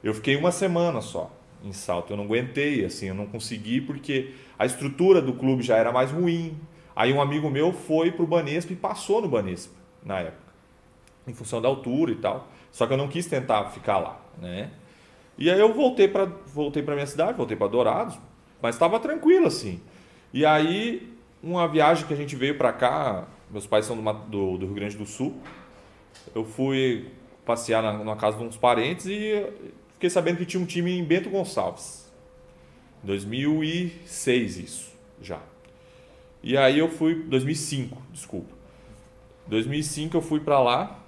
Eu 0.02 0.14
fiquei 0.14 0.36
uma 0.36 0.52
semana 0.52 1.00
só 1.00 1.41
em 1.64 1.72
salto. 1.72 2.12
Eu 2.12 2.16
não 2.16 2.24
aguentei, 2.24 2.84
assim, 2.84 3.06
eu 3.06 3.14
não 3.14 3.26
consegui 3.26 3.80
porque 3.80 4.34
a 4.58 4.66
estrutura 4.66 5.20
do 5.20 5.32
clube 5.32 5.62
já 5.62 5.76
era 5.76 5.92
mais 5.92 6.10
ruim. 6.10 6.58
Aí 6.94 7.12
um 7.12 7.20
amigo 7.20 7.48
meu 7.50 7.72
foi 7.72 8.10
pro 8.10 8.26
Banespa 8.26 8.72
e 8.72 8.76
passou 8.76 9.20
no 9.22 9.28
Banespa 9.28 9.74
na 10.04 10.20
época, 10.20 10.52
em 11.26 11.32
função 11.32 11.60
da 11.62 11.68
altura 11.68 12.12
e 12.12 12.16
tal. 12.16 12.48
Só 12.70 12.86
que 12.86 12.92
eu 12.92 12.96
não 12.96 13.08
quis 13.08 13.26
tentar 13.26 13.64
ficar 13.70 13.98
lá, 13.98 14.20
né? 14.38 14.70
E 15.38 15.50
aí 15.50 15.58
eu 15.58 15.72
voltei 15.72 16.08
para 16.08 16.26
voltei 16.46 16.82
para 16.82 16.94
minha 16.94 17.06
cidade, 17.06 17.36
voltei 17.36 17.56
para 17.56 17.66
Dourados, 17.66 18.18
mas 18.60 18.74
estava 18.74 18.98
tranquilo 19.00 19.46
assim. 19.46 19.80
E 20.32 20.44
aí 20.44 21.12
uma 21.42 21.66
viagem 21.66 22.06
que 22.06 22.14
a 22.14 22.16
gente 22.16 22.36
veio 22.36 22.56
para 22.56 22.72
cá, 22.72 23.26
meus 23.50 23.66
pais 23.66 23.84
são 23.84 23.96
do, 23.96 24.12
do, 24.12 24.58
do, 24.58 24.66
Rio 24.66 24.74
Grande 24.74 24.96
do 24.96 25.06
Sul. 25.06 25.34
Eu 26.34 26.44
fui 26.44 27.10
passear 27.44 27.82
na, 27.82 28.04
na 28.04 28.16
casa 28.16 28.38
de 28.38 28.44
uns 28.44 28.56
parentes 28.56 29.06
e 29.06 29.44
fiquei 30.02 30.10
sabendo 30.10 30.38
que 30.38 30.46
tinha 30.46 30.60
um 30.60 30.66
time 30.66 30.98
em 30.98 31.04
Bento 31.04 31.30
Gonçalves. 31.30 32.10
2006 33.04 34.58
isso, 34.58 34.92
já. 35.20 35.38
E 36.42 36.56
aí 36.56 36.80
eu 36.80 36.88
fui 36.88 37.14
2005, 37.14 38.02
desculpa. 38.12 38.52
2005 39.46 40.16
eu 40.16 40.20
fui 40.20 40.40
para 40.40 40.58
lá 40.58 41.04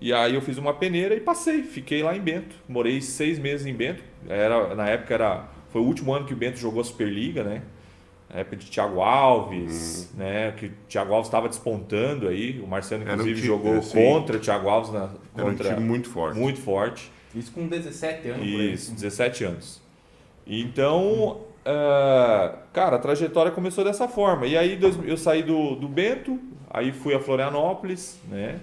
e 0.00 0.14
aí 0.14 0.34
eu 0.34 0.40
fiz 0.40 0.56
uma 0.56 0.72
peneira 0.72 1.14
e 1.14 1.20
passei, 1.20 1.62
fiquei 1.62 2.02
lá 2.02 2.16
em 2.16 2.20
Bento. 2.20 2.56
Morei 2.66 3.02
seis 3.02 3.38
meses 3.38 3.66
em 3.66 3.74
Bento. 3.74 4.02
Era 4.26 4.74
na 4.74 4.88
época 4.88 5.12
era 5.12 5.48
foi 5.68 5.82
o 5.82 5.84
último 5.84 6.14
ano 6.14 6.24
que 6.24 6.32
o 6.32 6.36
Bento 6.36 6.58
jogou 6.58 6.80
a 6.80 6.84
Superliga, 6.84 7.44
né? 7.44 7.62
Na 8.32 8.40
época 8.40 8.56
de 8.56 8.70
Thiago 8.70 9.02
Alves, 9.02 10.10
hum. 10.14 10.18
né? 10.18 10.52
Que 10.52 10.66
o 10.66 10.72
Thiago 10.88 11.12
Alves 11.12 11.28
estava 11.28 11.48
despontando 11.48 12.28
aí. 12.28 12.60
O 12.60 12.66
Marcelo, 12.66 13.02
inclusive, 13.02 13.30
um 13.30 13.34
time, 13.34 13.46
jogou 13.46 13.78
assim, 13.78 14.02
contra 14.02 14.38
o 14.38 14.40
Thiago 14.40 14.68
Alves. 14.70 14.90
Na, 14.90 15.10
contra, 15.34 15.68
era 15.68 15.74
um 15.74 15.76
time 15.76 15.86
muito 15.86 16.08
forte. 16.08 16.38
Muito 16.38 16.60
forte. 16.60 17.17
Isso 17.38 17.52
com 17.52 17.66
17 17.66 18.28
anos. 18.28 18.46
Isso, 18.46 18.94
17 18.94 19.44
anos. 19.44 19.82
Então, 20.46 21.42
uh, 21.64 22.58
cara, 22.72 22.96
a 22.96 22.98
trajetória 22.98 23.52
começou 23.52 23.84
dessa 23.84 24.08
forma. 24.08 24.46
E 24.46 24.56
aí 24.56 24.78
eu 25.04 25.16
saí 25.16 25.42
do, 25.42 25.76
do 25.76 25.88
Bento, 25.88 26.38
aí 26.70 26.92
fui 26.92 27.14
a 27.14 27.20
Florianópolis, 27.20 28.20
né? 28.28 28.60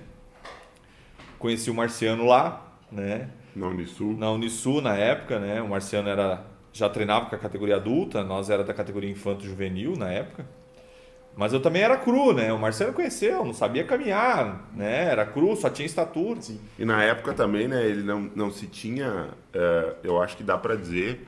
Conheci 1.40 1.70
o 1.70 1.74
Marciano 1.74 2.26
lá, 2.26 2.76
né? 2.92 3.30
Na 3.56 3.68
Unisul. 3.68 4.18
Na 4.18 4.32
Unisul, 4.32 4.82
na 4.82 4.96
época, 4.96 5.40
né? 5.40 5.62
O 5.62 5.70
Marciano 5.70 6.10
era 6.10 6.44
já 6.76 6.90
treinava 6.90 7.28
com 7.28 7.36
a 7.36 7.40
categoria 7.40 7.78
adulta, 7.78 8.22
nós 8.22 8.50
era 8.50 8.62
da 8.62 8.74
categoria 8.74 9.10
infanto-juvenil 9.10 9.96
na 9.96 10.12
época. 10.12 10.46
Mas 11.36 11.52
eu 11.52 11.60
também 11.60 11.82
era 11.82 11.98
cru, 11.98 12.34
né? 12.34 12.54
O 12.54 12.60
Marcelo 12.60 12.94
conheceu, 12.94 13.44
não 13.44 13.54
sabia 13.54 13.84
caminhar, 13.84 14.70
né? 14.74 15.06
Era 15.06 15.26
cru, 15.26 15.56
só 15.56 15.70
tinha 15.70 15.86
estatura. 15.86 16.42
Sim. 16.42 16.60
E 16.80 16.86
na 16.86 17.04
época 17.04 17.34
também, 17.34 17.68
né? 17.68 17.86
Ele 17.86 18.04
não, 18.04 18.32
não 18.36 18.52
se 18.52 18.68
tinha, 18.68 19.30
é, 19.54 19.96
eu 20.04 20.22
acho 20.22 20.38
que 20.38 20.44
dá 20.44 20.58
para 20.58 20.76
dizer. 20.76 21.28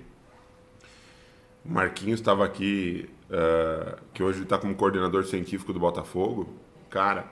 O 1.66 1.72
Marquinhos 1.72 2.20
estava 2.20 2.46
aqui, 2.46 3.10
é, 3.30 3.98
que 4.14 4.24
hoje 4.24 4.44
está 4.44 4.58
como 4.58 4.74
coordenador 4.76 5.26
científico 5.26 5.74
do 5.74 5.80
Botafogo. 5.80 6.48
Cara, 6.90 7.26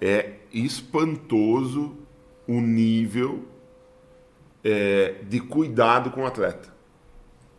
é 0.00 0.36
espantoso 0.52 1.98
o 2.48 2.60
nível 2.60 3.44
é, 4.64 5.16
de 5.24 5.38
cuidado 5.40 6.10
com 6.10 6.22
o 6.22 6.26
atleta 6.26 6.72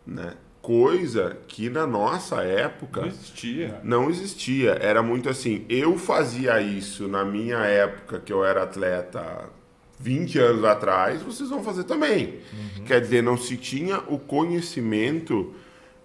né? 0.05 0.35
Coisa 0.63 1.35
que 1.45 1.69
na 1.69 1.85
nossa 1.85 2.41
época 2.41 3.01
não 3.01 3.07
existia. 3.09 3.81
Não 3.83 4.09
existia. 4.09 4.71
Era 4.79 5.03
muito 5.03 5.27
assim, 5.27 5.65
eu 5.67 5.97
fazia 5.97 6.61
isso 6.61 7.05
na 7.09 7.25
minha 7.25 7.57
época 7.57 8.17
que 8.21 8.31
eu 8.31 8.45
era 8.45 8.63
atleta 8.63 9.49
20 9.99 10.39
anos 10.39 10.63
atrás, 10.63 11.21
vocês 11.21 11.49
vão 11.49 11.61
fazer 11.61 11.83
também. 11.83 12.39
Uhum. 12.53 12.85
Quer 12.85 13.01
dizer, 13.01 13.21
não 13.21 13.35
se 13.35 13.57
tinha 13.57 13.99
o 14.07 14.17
conhecimento, 14.17 15.53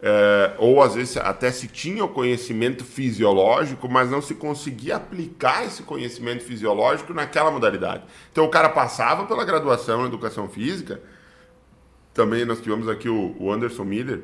é, 0.02 0.54
ou 0.58 0.82
às 0.82 0.96
vezes 0.96 1.16
até 1.18 1.52
se 1.52 1.68
tinha 1.68 2.04
o 2.04 2.08
conhecimento 2.08 2.84
fisiológico, 2.84 3.88
mas 3.88 4.10
não 4.10 4.20
se 4.20 4.34
conseguia 4.34 4.96
aplicar 4.96 5.64
esse 5.64 5.84
conhecimento 5.84 6.42
fisiológico 6.42 7.14
naquela 7.14 7.52
modalidade. 7.52 8.02
Então 8.32 8.44
o 8.44 8.48
cara 8.48 8.70
passava 8.70 9.24
pela 9.24 9.44
graduação 9.44 10.02
em 10.02 10.06
educação 10.06 10.48
física, 10.48 11.00
também 12.12 12.44
nós 12.44 12.60
tivemos 12.60 12.88
aqui 12.88 13.08
o, 13.08 13.36
o 13.38 13.52
Anderson 13.52 13.84
Miller, 13.84 14.22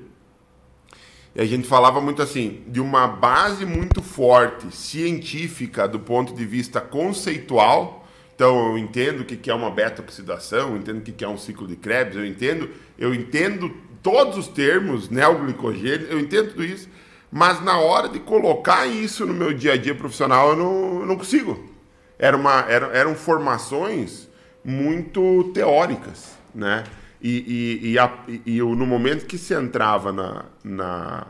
e 1.35 1.41
a 1.41 1.45
gente 1.45 1.67
falava 1.67 2.01
muito 2.01 2.23
assim, 2.23 2.63
de 2.69 2.81
uma 2.81 3.09
base 3.09 3.67
muito 3.67 4.01
forte, 4.01 4.75
científica, 4.75 5.89
do 5.89 5.99
ponto 5.99 6.33
de 6.33 6.45
vista 6.45 6.81
conceitual. 6.81 8.07
Então, 8.35 8.71
eu 8.71 8.79
entendo 8.79 9.21
o 9.21 9.25
que 9.25 9.51
é 9.51 9.55
uma 9.55 9.71
beta-oxidação, 9.71 10.71
eu 10.71 10.77
entendo 10.77 10.99
o 10.99 11.01
que 11.01 11.25
é 11.25 11.29
um 11.29 11.39
ciclo 11.39 11.67
de 11.67 11.77
Krebs, 11.77 12.17
eu 12.17 12.25
entendo, 12.25 12.71
eu 12.99 13.13
entendo 13.13 13.71
todos 14.03 14.37
os 14.39 14.49
termos, 14.49 15.09
neoglicogênio, 15.09 16.07
eu 16.09 16.21
entendo 16.21 16.51
tudo 16.51 16.65
isso, 16.65 16.89
mas 17.33 17.63
na 17.65 17.79
hora 17.79 18.09
de 18.09 18.21
colocar 18.21 18.87
isso 18.87 19.27
no 19.27 19.35
meu 19.35 19.53
dia 19.53 19.73
a 19.73 19.77
dia 19.77 19.95
profissional, 19.95 20.51
eu 20.51 20.57
não, 20.57 21.01
eu 21.01 21.07
não 21.07 21.17
consigo. 21.17 21.69
Era 22.17 22.37
uma, 22.37 22.61
era, 22.69 22.87
eram 22.97 23.15
formações 23.17 24.29
muito 24.65 25.51
teóricas, 25.53 26.37
né? 26.55 26.85
E, 27.27 27.81
e, 27.83 27.93
e, 27.93 27.99
a, 27.99 28.19
e, 28.45 28.61
no 28.61 28.85
momento 28.85 29.25
que 29.25 29.39
se 29.39 29.55
entrava 29.55 30.13
na, 30.13 30.45
na, 30.63 31.27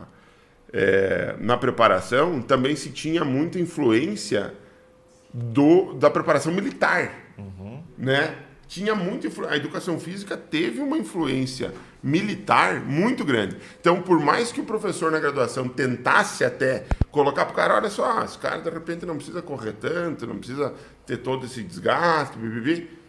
é, 0.73 1.37
na 1.39 1.55
preparação, 1.55 2.41
também 2.41 2.75
se 2.75 2.89
tinha 2.89 3.23
muita 3.23 3.57
influência 3.57 4.53
do, 5.33 5.93
da 5.93 6.09
preparação 6.09 6.51
militar. 6.51 7.13
Uhum. 7.37 7.81
Né? 7.97 8.35
Tinha 8.67 8.93
muita 8.93 9.29
A 9.47 9.55
educação 9.55 9.97
física 9.97 10.35
teve 10.35 10.81
uma 10.81 10.97
influência 10.97 11.73
militar 12.03 12.81
muito 12.81 13.23
grande. 13.23 13.55
Então, 13.79 14.01
por 14.01 14.19
mais 14.19 14.51
que 14.51 14.59
o 14.59 14.65
professor 14.65 15.09
na 15.09 15.19
graduação 15.21 15.69
tentasse 15.69 16.43
até 16.43 16.87
colocar 17.09 17.45
para 17.45 17.53
o 17.53 17.55
cara, 17.55 17.75
olha 17.75 17.89
só, 17.89 18.21
esse 18.25 18.37
cara 18.37 18.59
de 18.59 18.69
repente 18.69 19.05
não 19.05 19.15
precisa 19.15 19.41
correr 19.41 19.71
tanto, 19.79 20.27
não 20.27 20.39
precisa 20.39 20.73
ter 21.05 21.17
todo 21.17 21.45
esse 21.45 21.63
desgaste, 21.63 22.37
bibibi 22.37 23.04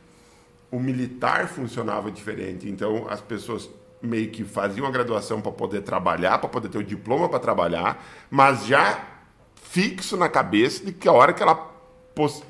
o 0.71 0.79
militar 0.79 1.49
funcionava 1.49 2.11
diferente. 2.11 2.69
Então, 2.69 3.07
as 3.09 3.21
pessoas 3.21 3.69
meio 4.03 4.31
que 4.31 4.45
faziam 4.45 4.87
a 4.87 4.91
graduação 4.91 5.41
para 5.41 5.53
poder 5.53 5.83
trabalhar, 5.83 6.39
para 6.39 6.49
poder 6.49 6.69
ter 6.69 6.79
o 6.79 6.85
diploma 6.85 7.29
para 7.29 7.39
trabalhar, 7.39 8.05
mas 8.31 8.67
já 8.67 9.05
fixo 9.55 10.17
na 10.17 10.29
cabeça 10.29 10.85
de 10.85 10.93
que 10.93 11.09
a 11.09 11.13
hora 11.13 11.33
que 11.33 11.43
ela 11.43 11.77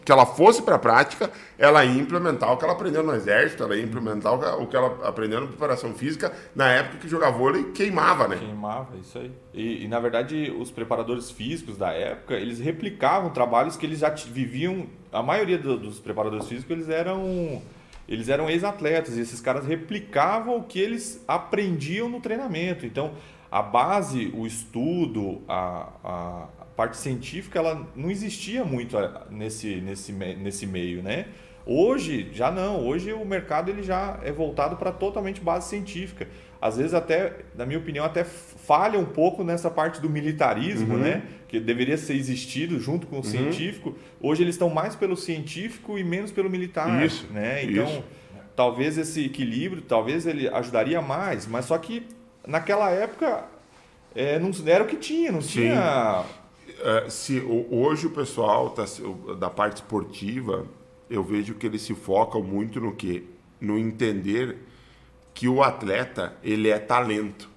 que 0.04 0.12
ela 0.12 0.24
fosse 0.24 0.62
para 0.62 0.76
a 0.76 0.78
prática, 0.78 1.28
ela 1.58 1.84
ia 1.84 2.00
implementar 2.00 2.52
o 2.52 2.56
que 2.56 2.62
ela 2.62 2.72
aprendeu 2.72 3.02
no 3.02 3.12
exército, 3.12 3.64
ela 3.64 3.74
ia 3.74 3.82
implementar 3.82 4.32
o 4.32 4.66
que 4.68 4.76
ela 4.76 4.96
aprendeu 5.02 5.40
na 5.40 5.48
preparação 5.48 5.92
física 5.92 6.32
na 6.54 6.68
época 6.68 6.98
que 6.98 7.08
jogava 7.08 7.36
vôlei 7.36 7.72
queimava, 7.72 8.28
né? 8.28 8.36
Queimava, 8.36 8.96
isso 8.96 9.18
aí. 9.18 9.32
E, 9.52 9.84
e, 9.84 9.88
na 9.88 9.98
verdade 9.98 10.54
os 10.56 10.70
preparadores 10.70 11.32
físicos 11.32 11.76
da 11.76 11.90
época, 11.90 12.34
eles 12.34 12.60
replicavam 12.60 13.30
trabalhos 13.30 13.76
que 13.76 13.84
eles 13.84 13.98
já 13.98 14.10
viviam, 14.10 14.86
a 15.12 15.20
maioria 15.20 15.58
do, 15.58 15.76
dos 15.76 15.98
preparadores 15.98 16.46
físicos, 16.46 16.70
eles 16.70 16.88
eram 16.88 17.60
eles 18.08 18.28
eram 18.28 18.48
ex-atletas 18.48 19.16
e 19.16 19.20
esses 19.20 19.40
caras 19.40 19.66
replicavam 19.66 20.56
o 20.56 20.62
que 20.62 20.78
eles 20.78 21.22
aprendiam 21.26 22.08
no 22.08 22.20
treinamento. 22.20 22.86
Então, 22.86 23.12
a 23.50 23.62
base, 23.62 24.32
o 24.34 24.46
estudo, 24.46 25.42
a, 25.48 25.88
a, 26.04 26.46
parte 26.76 26.96
científica, 26.98 27.58
ela 27.58 27.86
não 27.96 28.10
existia 28.10 28.64
muito 28.64 28.98
eh, 28.98 29.10
nesse, 29.30 29.76
nesse, 29.76 30.12
nesse 30.12 30.66
meio, 30.66 31.02
né? 31.02 31.26
Hoje, 31.64 32.28
já 32.32 32.50
não. 32.50 32.86
Hoje 32.86 33.12
o 33.12 33.24
mercado 33.24 33.70
ele 33.70 33.82
já 33.82 34.20
é 34.22 34.30
voltado 34.30 34.76
para 34.76 34.92
totalmente 34.92 35.40
base 35.40 35.68
científica. 35.68 36.28
Às 36.60 36.76
vezes 36.76 36.94
até, 36.94 37.44
na 37.56 37.66
minha 37.66 37.78
opinião, 37.78 38.04
até 38.04 38.22
falha 38.22 38.98
um 38.98 39.04
pouco 39.04 39.42
nessa 39.42 39.68
parte 39.70 40.00
do 40.00 40.08
militarismo, 40.08 40.94
uhum. 40.94 41.00
né? 41.00 41.22
Que 41.48 41.60
deveria 41.60 41.96
ser 41.96 42.14
existido 42.14 42.78
junto 42.80 43.06
com 43.06 43.16
o 43.16 43.18
uhum. 43.18 43.24
científico. 43.24 43.94
Hoje 44.20 44.42
eles 44.42 44.54
estão 44.54 44.68
mais 44.68 44.96
pelo 44.96 45.16
científico 45.16 45.98
e 45.98 46.04
menos 46.04 46.32
pelo 46.32 46.50
militar, 46.50 47.04
isso, 47.04 47.26
né? 47.30 47.64
Então, 47.64 47.86
isso. 47.86 48.04
talvez 48.54 48.98
esse 48.98 49.24
equilíbrio, 49.24 49.82
talvez 49.82 50.26
ele 50.26 50.48
ajudaria 50.48 51.00
mais, 51.00 51.46
mas 51.46 51.66
só 51.66 51.78
que 51.78 52.06
naquela 52.46 52.90
época 52.90 53.44
é, 54.14 54.38
não 54.38 54.50
era 54.66 54.82
o 54.82 54.86
que 54.86 54.96
tinha, 54.96 55.30
não 55.30 55.40
Sim. 55.40 55.60
tinha... 55.60 56.24
É, 56.82 57.08
se 57.08 57.40
hoje 57.70 58.06
o 58.06 58.10
pessoal 58.10 58.70
tá, 58.70 58.84
da 59.38 59.48
parte 59.48 59.76
esportiva 59.76 60.66
eu 61.08 61.22
vejo 61.22 61.54
que 61.54 61.66
eles 61.66 61.82
se 61.82 61.94
focam 61.94 62.42
muito 62.42 62.80
no 62.80 62.94
que? 62.94 63.28
No 63.60 63.78
entender 63.78 64.58
que 65.32 65.48
o 65.48 65.62
atleta 65.62 66.36
ele 66.42 66.68
é 66.68 66.78
talento. 66.78 67.48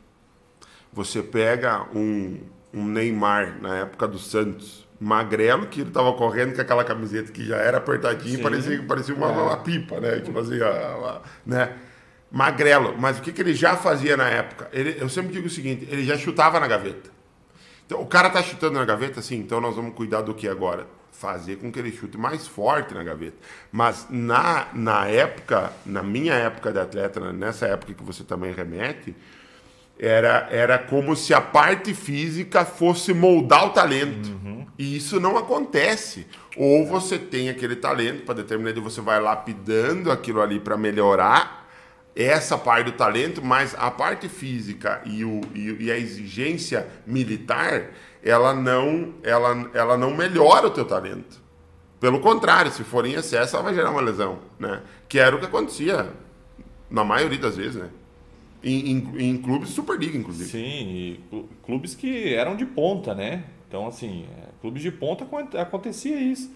Você 0.92 1.22
pega 1.24 1.88
um, 1.96 2.40
um 2.74 2.86
Neymar 2.86 3.62
na 3.62 3.78
época 3.78 4.08
do 4.08 4.20
Santos, 4.20 4.88
magrelo, 5.00 5.68
que 5.68 5.82
ele 5.82 5.90
estava 5.90 6.12
correndo 6.14 6.56
com 6.56 6.62
aquela 6.62 6.84
camiseta 6.84 7.32
que 7.32 7.46
já 7.46 7.58
era 7.58 7.78
apertadinha, 7.78 8.42
parecia, 8.42 8.84
parecia 8.84 9.16
uma, 9.16 9.28
é. 9.28 9.32
uma, 9.32 9.58
pipa, 9.58 10.00
né? 10.00 10.20
Tipo 10.20 10.40
assim, 10.40 10.60
né? 11.46 11.74
Magrelo, 12.32 12.96
mas 12.98 13.18
o 13.18 13.22
que, 13.22 13.32
que 13.32 13.42
ele 13.42 13.54
já 13.54 13.76
fazia 13.76 14.16
na 14.16 14.30
época? 14.30 14.70
Ele, 14.72 14.98
eu 15.00 15.10
sempre 15.10 15.32
digo 15.32 15.48
o 15.48 15.50
seguinte: 15.50 15.88
ele 15.90 16.04
já 16.04 16.18
chutava 16.18 16.60
na 16.60 16.68
gaveta. 16.68 17.10
Então, 17.86 18.00
o 18.02 18.06
cara 18.06 18.30
tá 18.30 18.44
chutando 18.44 18.74
na 18.74 18.86
gaveta, 18.86 19.20
assim, 19.20 19.38
então 19.38 19.60
nós 19.60 19.76
vamos 19.76 19.96
cuidar 19.96 20.22
do 20.22 20.36
que 20.36 20.48
agora? 20.48 20.86
fazer 21.20 21.58
com 21.58 21.70
que 21.70 21.78
ele 21.78 21.92
chute 21.92 22.18
mais 22.18 22.48
forte 22.48 22.94
na 22.94 23.04
gaveta. 23.04 23.36
Mas 23.72 24.08
na, 24.10 24.70
na 24.74 25.06
época, 25.06 25.74
na 25.86 26.02
minha 26.02 26.34
época 26.34 26.72
de 26.72 26.80
atleta, 26.80 27.34
nessa 27.34 27.68
época 27.68 27.94
que 27.94 28.04
você 28.04 28.24
também 28.24 28.54
remete, 28.54 29.14
era, 30.00 30.48
era 30.50 30.80
como 30.80 31.14
se 31.14 31.34
a 31.34 31.42
parte 31.42 31.94
física 31.94 32.64
fosse 32.64 33.14
moldar 33.14 33.66
o 33.66 33.70
talento. 33.72 34.30
Uhum. 34.30 34.66
E 34.78 34.96
isso 34.96 35.20
não 35.20 35.38
acontece. 35.38 36.26
Ou 36.56 36.86
você 36.86 37.20
tem 37.20 37.50
aquele 37.50 37.76
talento 37.76 38.24
para 38.24 38.36
determinar, 38.36 38.80
você 38.80 39.02
vai 39.02 39.20
lapidando 39.20 40.10
aquilo 40.10 40.42
ali 40.42 40.58
para 40.58 40.78
melhorar 40.78 41.68
essa 42.16 42.58
parte 42.58 42.86
do 42.86 42.92
talento, 42.94 43.44
mas 43.44 43.76
a 43.78 43.92
parte 43.92 44.30
física 44.30 45.02
e, 45.06 45.24
o, 45.24 45.42
e, 45.54 45.86
e, 45.86 45.92
a 45.92 45.98
exigência 45.98 46.88
militar, 47.06 47.92
ela 48.24 48.54
não, 48.54 49.14
ela, 49.22 49.70
ela 49.74 49.98
não 49.98 50.16
melhora 50.16 50.68
o 50.68 50.72
teu 50.72 50.86
talento. 50.86 51.42
Pelo 52.00 52.20
contrário, 52.20 52.72
se 52.72 52.84
for 52.84 53.06
em 53.06 53.14
excesso, 53.14 53.56
ela 53.56 53.66
vai 53.66 53.74
gerar 53.74 53.92
uma 53.92 54.02
lesão, 54.02 54.40
né? 54.58 54.82
Que 55.08 55.20
era 55.20 55.36
o 55.36 55.40
que 55.40 55.46
acontecia 55.46 56.10
na 56.90 57.04
maioria 57.04 57.38
das 57.38 57.58
vezes, 57.58 57.76
né? 57.76 57.90
Em, 58.64 58.92
em, 58.92 59.30
em 59.30 59.38
clubes 59.38 59.70
Superliga, 59.70 60.18
inclusive. 60.18 60.50
Sim, 60.50 61.20
clubes 61.64 61.96
que 61.96 62.34
eram 62.34 62.56
de 62.56 62.66
ponta, 62.66 63.16
né? 63.16 63.46
Então, 63.68 63.88
assim, 63.88 64.26
é, 64.38 64.50
clubes 64.62 64.82
de 64.82 64.92
ponta 64.92 65.26
acontecia 65.62 66.20
isso. 66.20 66.52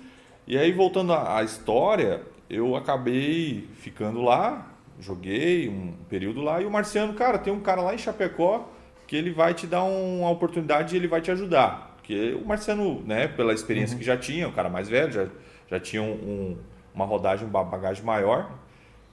E 0.46 0.58
aí, 0.58 0.72
voltando 0.72 1.14
à 1.14 1.42
história, 1.44 2.22
eu 2.50 2.76
acabei 2.76 3.68
ficando 3.76 4.22
lá, 4.22 4.74
joguei 5.00 5.70
um 5.70 5.94
período 6.10 6.42
lá, 6.42 6.62
e 6.62 6.66
o 6.66 6.72
Marciano, 6.72 7.14
cara, 7.14 7.38
tem 7.38 7.54
um 7.54 7.62
cara 7.62 7.82
lá 7.82 7.96
em 7.96 7.98
Chapecó 7.98 8.70
que 9.08 9.16
ele 9.16 9.32
vai 9.32 9.54
te 9.54 9.68
dar 9.68 9.84
uma 9.84 10.30
oportunidade 10.30 10.96
e 10.96 10.98
ele 10.98 11.08
vai 11.08 11.22
te 11.22 11.32
ajudar. 11.32 11.94
Porque 11.98 12.34
o 12.34 12.46
Marciano, 12.46 13.02
né, 13.06 13.28
pela 13.28 13.54
experiência 13.54 13.94
uhum. 13.94 14.00
que 14.00 14.06
já 14.06 14.18
tinha, 14.18 14.48
o 14.48 14.52
cara 14.52 14.70
mais 14.70 14.90
velho, 14.90 15.12
já, 15.12 15.28
já 15.70 15.80
tinha 15.80 16.02
um, 16.02 16.12
um, 16.12 16.58
uma 16.94 17.06
rodagem, 17.06 17.48
uma 17.48 17.64
bagagem 17.64 18.04
maior. 18.04 18.52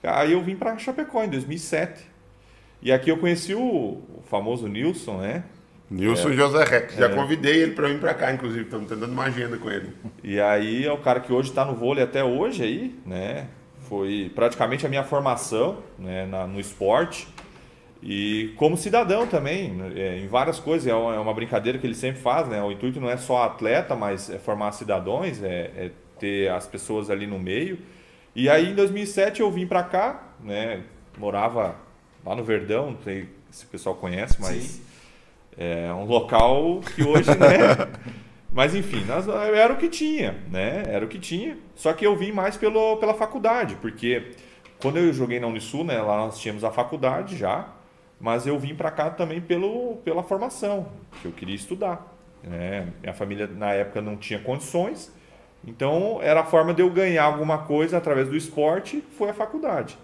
Aí 0.03 0.33
eu 0.33 0.41
vim 0.41 0.55
para 0.55 0.77
Chapecó 0.77 1.23
em 1.23 1.29
2007. 1.29 2.10
E 2.81 2.91
aqui 2.91 3.09
eu 3.11 3.17
conheci 3.17 3.53
o, 3.53 3.61
o 3.61 4.21
famoso 4.23 4.67
Nilson, 4.67 5.17
né? 5.17 5.43
Nilson 5.89 6.29
é, 6.29 6.33
José 6.33 6.63
Rex. 6.63 6.95
Já 6.95 7.07
é. 7.07 7.09
convidei 7.09 7.61
ele 7.61 7.73
para 7.73 7.87
vir 7.89 7.99
para 7.99 8.13
cá, 8.13 8.33
inclusive. 8.33 8.63
Estamos 8.63 8.87
tentando 8.87 9.11
uma 9.11 9.25
agenda 9.25 9.57
com 9.57 9.69
ele. 9.69 9.89
E 10.23 10.39
aí 10.39 10.85
é 10.85 10.91
o 10.91 10.97
cara 10.97 11.19
que 11.19 11.33
hoje 11.33 11.49
está 11.49 11.65
no 11.65 11.75
vôlei 11.75 12.03
até 12.03 12.23
hoje 12.23 12.63
aí, 12.63 12.95
né? 13.05 13.47
Foi 13.81 14.31
praticamente 14.33 14.85
a 14.85 14.89
minha 14.89 15.03
formação 15.03 15.83
né, 15.99 16.25
na, 16.25 16.47
no 16.47 16.59
esporte. 16.59 17.27
E 18.01 18.53
como 18.55 18.77
cidadão 18.77 19.27
também, 19.27 19.77
é, 19.95 20.17
em 20.17 20.27
várias 20.27 20.59
coisas. 20.59 20.87
É 20.87 20.95
uma, 20.95 21.13
é 21.13 21.19
uma, 21.19 21.33
brincadeira 21.33 21.77
que 21.77 21.85
ele 21.85 21.93
sempre 21.93 22.21
faz, 22.21 22.47
né? 22.47 22.63
O 22.63 22.71
intuito 22.71 23.01
não 23.01 23.09
é 23.09 23.17
só 23.17 23.43
atleta, 23.43 23.95
mas 23.95 24.29
é 24.29 24.39
formar 24.39 24.71
cidadãos, 24.71 25.43
é, 25.43 25.71
é 25.75 25.91
ter 26.17 26.49
as 26.49 26.65
pessoas 26.65 27.09
ali 27.09 27.27
no 27.27 27.37
meio. 27.37 27.77
E 28.33 28.49
aí 28.49 28.71
em 28.71 28.75
2007 28.75 29.41
eu 29.41 29.51
vim 29.51 29.67
para 29.67 29.83
cá, 29.83 30.23
né? 30.41 30.83
Morava 31.17 31.75
lá 32.25 32.35
no 32.35 32.43
Verdão, 32.43 32.91
não 32.91 33.01
sei 33.01 33.29
se 33.49 33.65
o 33.65 33.67
pessoal 33.67 33.95
conhece, 33.95 34.37
mas... 34.39 34.63
Sim 34.63 34.91
é 35.57 35.93
um 35.93 36.05
local 36.05 36.79
que 36.95 37.03
hoje, 37.03 37.29
né? 37.37 37.87
Mas 38.53 38.75
enfim, 38.75 39.05
nós, 39.05 39.25
era 39.29 39.71
o 39.71 39.77
que 39.77 39.87
tinha, 39.87 40.35
né? 40.51 40.83
Era 40.87 41.05
o 41.05 41.07
que 41.07 41.17
tinha. 41.17 41.57
Só 41.73 41.93
que 41.93 42.05
eu 42.05 42.17
vim 42.17 42.33
mais 42.33 42.57
pelo, 42.57 42.97
pela 42.97 43.13
faculdade, 43.13 43.75
porque 43.75 44.31
quando 44.81 44.97
eu 44.97 45.13
joguei 45.13 45.39
na 45.39 45.47
Unisul, 45.47 45.85
né, 45.85 46.01
lá 46.01 46.17
nós 46.17 46.37
tínhamos 46.37 46.65
a 46.65 46.69
faculdade 46.69 47.37
já, 47.37 47.69
mas 48.19 48.45
eu 48.45 48.59
vim 48.59 48.75
para 48.75 48.91
cá 48.91 49.09
também 49.09 49.39
pelo, 49.39 49.95
pela 50.03 50.21
formação, 50.21 50.87
que 51.21 51.27
eu 51.29 51.31
queria 51.31 51.55
estudar. 51.55 52.13
Né? 52.43 52.87
Minha 52.99 53.13
família 53.13 53.47
na 53.47 53.71
época 53.71 54.01
não 54.01 54.17
tinha 54.17 54.39
condições, 54.39 55.15
então 55.65 56.19
era 56.21 56.41
a 56.41 56.45
forma 56.45 56.73
de 56.73 56.81
eu 56.81 56.89
ganhar 56.89 57.23
alguma 57.23 57.59
coisa 57.59 57.97
através 57.97 58.27
do 58.27 58.35
esporte, 58.35 59.01
foi 59.17 59.29
a 59.29 59.33
faculdade. 59.33 59.97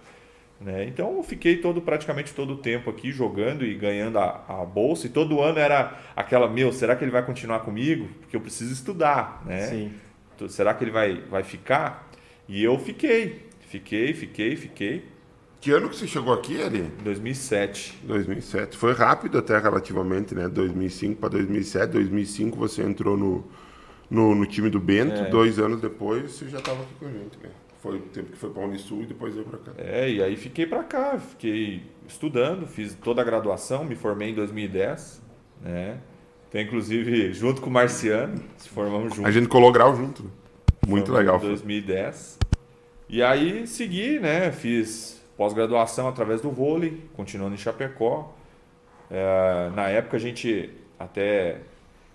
Né? 0.59 0.85
Então 0.85 1.17
eu 1.17 1.23
fiquei 1.23 1.57
todo 1.57 1.81
praticamente 1.81 2.33
todo 2.33 2.53
o 2.53 2.57
tempo 2.57 2.89
aqui 2.89 3.11
jogando 3.11 3.63
e 3.63 3.75
ganhando 3.75 4.17
a, 4.17 4.43
a, 4.47 4.65
bolsa. 4.65 5.05
E 5.05 5.09
todo 5.09 5.39
ano 5.39 5.59
era 5.59 5.99
aquela 6.15 6.49
meu 6.49 6.71
será 6.71 6.95
que 6.95 7.03
ele 7.03 7.11
vai 7.11 7.23
continuar 7.23 7.59
comigo? 7.59 8.07
Porque 8.21 8.35
eu 8.35 8.41
preciso 8.41 8.73
estudar 8.73 9.43
né? 9.45 9.67
Sim. 9.67 9.91
será 10.49 10.73
que 10.73 10.83
ele 10.83 10.91
vai 10.91 11.21
vai 11.29 11.43
ficar? 11.43 12.09
E 12.49 12.63
eu 12.63 12.77
fiquei 12.79 13.45
fiquei 13.67 14.13
fiquei 14.13 14.55
fiquei. 14.55 15.05
Que 15.61 15.71
ano 15.71 15.89
que 15.89 15.95
você 15.95 16.07
chegou 16.07 16.33
aqui 16.33 16.61
ali 16.61 16.83
2007 17.03 17.99
2007 18.03 18.77
foi 18.77 18.93
rápido 18.93 19.39
até 19.39 19.57
relativamente 19.59 20.33
né? 20.33 20.47
2005 20.47 21.19
para 21.19 21.29
2007 21.29 21.91
2005 21.93 22.57
você 22.57 22.83
entrou 22.83 23.17
no 23.17 23.45
no, 24.09 24.33
no 24.33 24.45
time 24.45 24.69
do 24.69 24.79
Bento. 24.79 25.21
É. 25.21 25.29
dois 25.29 25.59
anos 25.59 25.81
depois 25.81 26.31
você 26.31 26.47
já 26.47 26.59
estava 26.59 26.81
aqui 26.81 26.93
com 26.99 27.05
a 27.05 27.11
gente 27.11 27.37
né 27.43 27.49
foi 27.79 27.97
o 27.97 28.01
tempo 28.01 28.31
que 28.31 28.37
foi 28.37 28.49
para 28.49 28.63
a 28.63 28.65
Unisul 28.65 29.03
e 29.03 29.05
depois 29.05 29.33
veio 29.33 29.45
para 29.45 29.59
cá. 29.59 29.71
É, 29.77 30.09
e 30.09 30.21
aí 30.21 30.35
fiquei 30.35 30.65
para 30.65 30.83
cá, 30.83 31.17
fiquei 31.17 31.83
estudando, 32.07 32.65
fiz 32.65 32.95
toda 32.95 33.21
a 33.21 33.25
graduação, 33.25 33.83
me 33.83 33.95
formei 33.95 34.29
em 34.29 34.35
2010, 34.35 35.21
né? 35.61 35.99
Então, 36.49 36.61
inclusive, 36.61 37.33
junto 37.33 37.61
com 37.61 37.69
o 37.69 37.73
Marciano, 37.73 38.41
se 38.57 38.69
formamos 38.69 39.15
juntos. 39.15 39.25
A 39.25 39.31
gente 39.31 39.47
colou 39.47 39.71
grau 39.71 39.95
junto. 39.95 40.23
Né? 40.23 40.29
Muito 40.87 41.11
legal. 41.11 41.37
Em 41.37 41.47
2010. 41.47 42.39
E 43.09 43.21
aí 43.21 43.67
segui, 43.67 44.19
né? 44.19 44.51
Fiz 44.51 45.21
pós-graduação 45.35 46.07
através 46.07 46.41
do 46.41 46.49
vôlei, 46.49 47.03
continuando 47.15 47.53
em 47.53 47.57
Chapecó. 47.57 48.33
É, 49.11 49.69
na 49.75 49.87
época 49.89 50.17
a 50.17 50.19
gente 50.19 50.69
até 50.97 51.61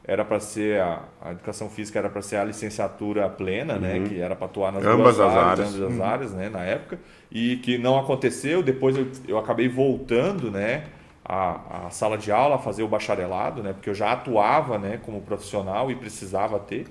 era 0.05 0.25
para 0.25 0.41
ser 0.41 0.81
a, 0.81 1.05
a, 1.21 1.31
educação 1.31 1.69
física 1.71 1.99
era 1.99 2.11
para 2.11 2.23
ser 2.23 2.37
a 2.37 2.45
licenciatura 2.45 3.29
plena, 3.29 3.79
né, 3.79 3.95
uhum. 3.95 4.03
né, 4.03 4.09
que 4.09 4.21
era 4.21 4.35
para 4.35 4.47
atuar 4.47 4.73
nas 4.73 4.85
ambas 4.85 5.21
as 5.21 5.33
áreas, 5.33 5.37
áreas. 5.37 5.75
ambas 5.75 5.83
as 5.83 5.97
uhum. 5.97 6.05
áreas, 6.05 6.33
né, 6.33 6.49
na 6.49 6.61
época, 6.61 6.99
e 7.31 7.57
que 7.59 7.79
não 7.79 7.99
aconteceu. 7.99 8.63
Depois 8.63 8.97
eu, 8.97 9.07
eu 9.29 9.39
acabei 9.39 9.69
voltando, 9.69 10.51
né, 10.51 10.85
à, 11.25 11.87
à 11.87 11.91
sala 11.91 12.19
de 12.19 12.33
aula, 12.33 12.57
a 12.57 12.59
fazer 12.59 12.83
o 12.83 12.89
bacharelado, 12.89 13.63
né, 13.63 13.73
porque 13.73 13.89
eu 13.89 13.95
já 13.95 14.13
atuava, 14.13 14.77
né, 14.77 14.99
como 15.05 15.21
profissional 15.21 15.91
e 15.91 15.95
precisava 15.95 16.59
ter. 16.59 16.87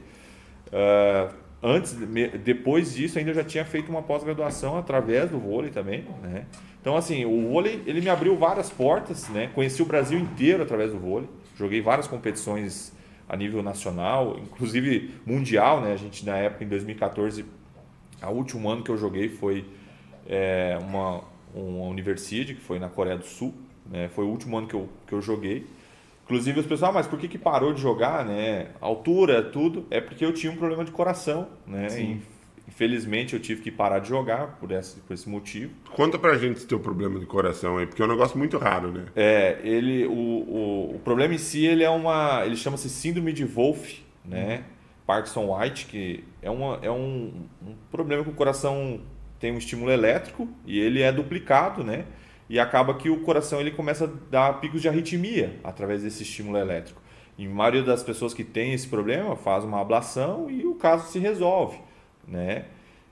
Uh, 0.68 1.34
antes, 1.62 1.94
depois 2.44 2.94
disso, 2.94 3.20
ainda 3.20 3.32
eu 3.32 3.36
já 3.36 3.44
tinha 3.44 3.66
feito 3.66 3.90
uma 3.90 4.02
pós-graduação 4.02 4.78
através 4.78 5.30
do 5.30 5.38
vôlei 5.38 5.70
também, 5.70 6.06
né. 6.24 6.46
Então, 6.80 6.96
assim, 6.96 7.26
o 7.26 7.50
vôlei 7.50 7.84
ele 7.86 8.00
me 8.00 8.10
abriu 8.10 8.38
várias 8.38 8.70
portas, 8.70 9.28
né. 9.28 9.50
Conheci 9.54 9.82
o 9.82 9.86
Brasil 9.86 10.18
inteiro 10.18 10.64
através 10.64 10.92
do 10.92 10.98
vôlei. 10.98 11.30
Joguei 11.56 11.80
várias 11.80 12.08
competições 12.08 12.92
a 13.32 13.38
nível 13.38 13.64
nacional, 13.64 14.38
inclusive 14.38 15.16
mundial, 15.26 15.80
né? 15.80 15.94
A 15.94 15.96
gente 15.96 16.26
na 16.26 16.36
época 16.36 16.66
em 16.66 16.68
2014, 16.68 17.46
o 18.22 18.28
último 18.28 18.70
ano 18.70 18.84
que 18.84 18.92
eu 18.92 18.98
joguei 18.98 19.30
foi 19.30 19.66
é, 20.28 20.78
uma 20.82 21.24
uma 21.54 21.86
universidade 21.86 22.56
que 22.56 22.62
foi 22.62 22.80
na 22.80 22.90
Coreia 22.90 23.18
do 23.18 23.26
Sul, 23.26 23.54
né? 23.86 24.10
Foi 24.10 24.26
o 24.26 24.28
último 24.28 24.58
ano 24.58 24.68
que 24.68 24.74
eu, 24.74 24.90
que 25.08 25.14
eu 25.14 25.22
joguei. 25.22 25.66
Inclusive 26.26 26.60
os 26.60 26.66
pessoal, 26.66 26.92
ah, 26.92 26.96
mas 26.96 27.08
por 27.08 27.20
que, 27.20 27.28
que 27.28 27.38
parou 27.38 27.74
de 27.74 27.82
jogar, 27.82 28.26
né? 28.26 28.68
Altura, 28.80 29.42
tudo, 29.44 29.86
é 29.90 30.00
porque 30.00 30.24
eu 30.26 30.34
tinha 30.34 30.52
um 30.52 30.56
problema 30.56 30.84
de 30.86 30.92
coração, 30.92 31.48
né? 31.66 31.90
Sim. 31.90 32.22
Infelizmente 32.72 33.34
eu 33.34 33.40
tive 33.40 33.62
que 33.62 33.70
parar 33.70 34.00
de 34.00 34.08
jogar 34.08 34.56
por 34.58 34.72
esse, 34.72 35.02
por 35.02 35.14
esse 35.14 35.28
motivo. 35.28 35.74
Conta 35.94 36.18
pra 36.18 36.38
gente 36.38 36.58
esse 36.58 36.68
teu 36.68 36.80
problema 36.80 37.20
de 37.20 37.26
coração 37.26 37.78
aí, 37.78 37.86
porque 37.86 38.02
é 38.02 38.06
um 38.06 38.08
negócio 38.08 38.38
muito 38.38 38.58
raro, 38.58 38.94
né? 38.94 39.08
É, 39.14 39.60
ele, 39.62 40.06
o, 40.06 40.14
o, 40.14 40.96
o 40.96 41.00
problema 41.04 41.34
em 41.34 41.38
si, 41.38 41.66
ele 41.66 41.84
é 41.84 41.90
uma, 41.90 42.46
ele 42.46 42.56
chama-se 42.56 42.90
síndrome 42.90 43.34
de 43.34 43.44
Wolff, 43.44 44.02
né? 44.24 44.64
Parkinson 45.06 45.54
White, 45.54 45.88
que 45.88 46.24
é, 46.42 46.50
uma, 46.50 46.80
é 46.82 46.90
um, 46.90 47.46
um 47.62 47.76
problema 47.92 48.24
que 48.24 48.30
o 48.30 48.34
coração 48.34 49.02
tem 49.38 49.52
um 49.52 49.58
estímulo 49.58 49.92
elétrico 49.92 50.48
e 50.66 50.80
ele 50.80 51.02
é 51.02 51.12
duplicado, 51.12 51.84
né? 51.84 52.06
E 52.50 52.58
acaba 52.58 52.94
que 52.94 53.10
o 53.10 53.20
coração 53.20 53.60
ele 53.60 53.72
começa 53.72 54.06
a 54.06 54.10
dar 54.30 54.62
picos 54.62 54.82
de 54.82 54.88
arritmia 54.88 55.60
através 55.62 56.04
desse 56.04 56.24
estímulo 56.24 56.58
elétrico. 56.58 57.02
E 57.38 57.46
a 57.46 57.50
maioria 57.50 57.84
das 57.84 58.02
pessoas 58.02 58.34
que 58.34 58.46
tem 58.46 58.72
esse 58.72 58.88
problema 58.88 59.36
faz 59.36 59.66
uma 59.66 59.82
ablação 59.82 60.50
e 60.50 60.66
o 60.66 60.76
caso 60.76 61.12
se 61.12 61.20
resolve 61.20 61.91
né? 62.32 62.66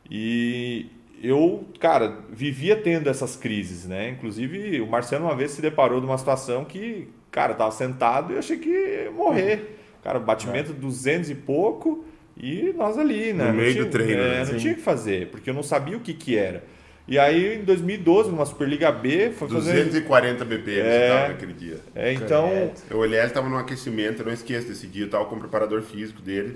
E 0.09 0.87
eu, 1.21 1.67
cara, 1.79 2.19
vivia 2.31 2.75
tendo 2.75 3.09
essas 3.09 3.35
crises, 3.35 3.85
né? 3.85 4.09
Inclusive, 4.09 4.81
o 4.81 4.87
Marcelo 4.87 5.25
uma 5.25 5.35
vez 5.35 5.51
se 5.51 5.61
deparou 5.61 5.99
de 5.99 6.05
uma 6.05 6.17
situação 6.17 6.63
que, 6.63 7.09
cara, 7.29 7.53
tava 7.53 7.71
sentado 7.71 8.31
e 8.31 8.35
eu 8.35 8.39
achei 8.39 8.57
que 8.57 8.69
ia 8.69 9.11
morrer. 9.11 9.77
Cara, 10.03 10.17
batimento 10.17 10.71
é. 10.71 10.73
200 10.73 11.29
e 11.29 11.35
pouco 11.35 12.05
e 12.37 12.73
nós 12.75 12.97
ali, 12.97 13.33
né? 13.33 13.51
No 13.51 13.53
meio 13.53 13.73
tinha, 13.73 13.85
do 13.85 13.91
treino. 13.91 14.21
É, 14.21 14.45
né? 14.45 14.51
não 14.51 14.57
tinha 14.57 14.73
o 14.73 14.75
que 14.77 14.81
fazer, 14.81 15.27
porque 15.27 15.49
eu 15.49 15.53
não 15.53 15.63
sabia 15.63 15.97
o 15.97 15.99
que 15.99 16.13
que 16.13 16.37
era. 16.37 16.63
E 17.05 17.17
aí, 17.17 17.55
em 17.55 17.63
2012, 17.63 18.29
numa 18.29 18.45
Superliga 18.45 18.91
B, 18.91 19.31
foi 19.31 19.49
fazer... 19.49 19.83
240 19.85 20.45
BPM 20.45 20.87
é, 20.87 21.07
estava 21.07 21.27
naquele 21.29 21.53
dia. 21.53 21.79
É, 21.95 22.13
então... 22.13 22.71
Eu 22.89 22.97
olhei, 22.99 23.17
ele 23.17 23.27
estava 23.27 23.49
no 23.49 23.57
aquecimento, 23.57 24.21
eu 24.21 24.27
não 24.27 24.31
esqueço 24.31 24.67
desse 24.67 24.85
dia, 24.85 25.03
eu 25.03 25.05
estava 25.07 25.25
com 25.25 25.35
o 25.35 25.39
preparador 25.39 25.81
físico 25.81 26.21
dele. 26.21 26.55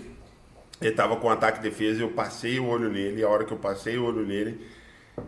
Ele 0.81 0.91
tava 0.91 1.15
com 1.15 1.29
ataque 1.29 1.59
e 1.59 1.61
defesa, 1.61 2.01
eu 2.01 2.09
passei 2.09 2.59
o 2.59 2.67
olho 2.67 2.89
nele, 2.89 3.23
a 3.23 3.29
hora 3.29 3.45
que 3.45 3.53
eu 3.53 3.57
passei 3.57 3.97
o 3.97 4.05
olho 4.05 4.25
nele, 4.25 4.59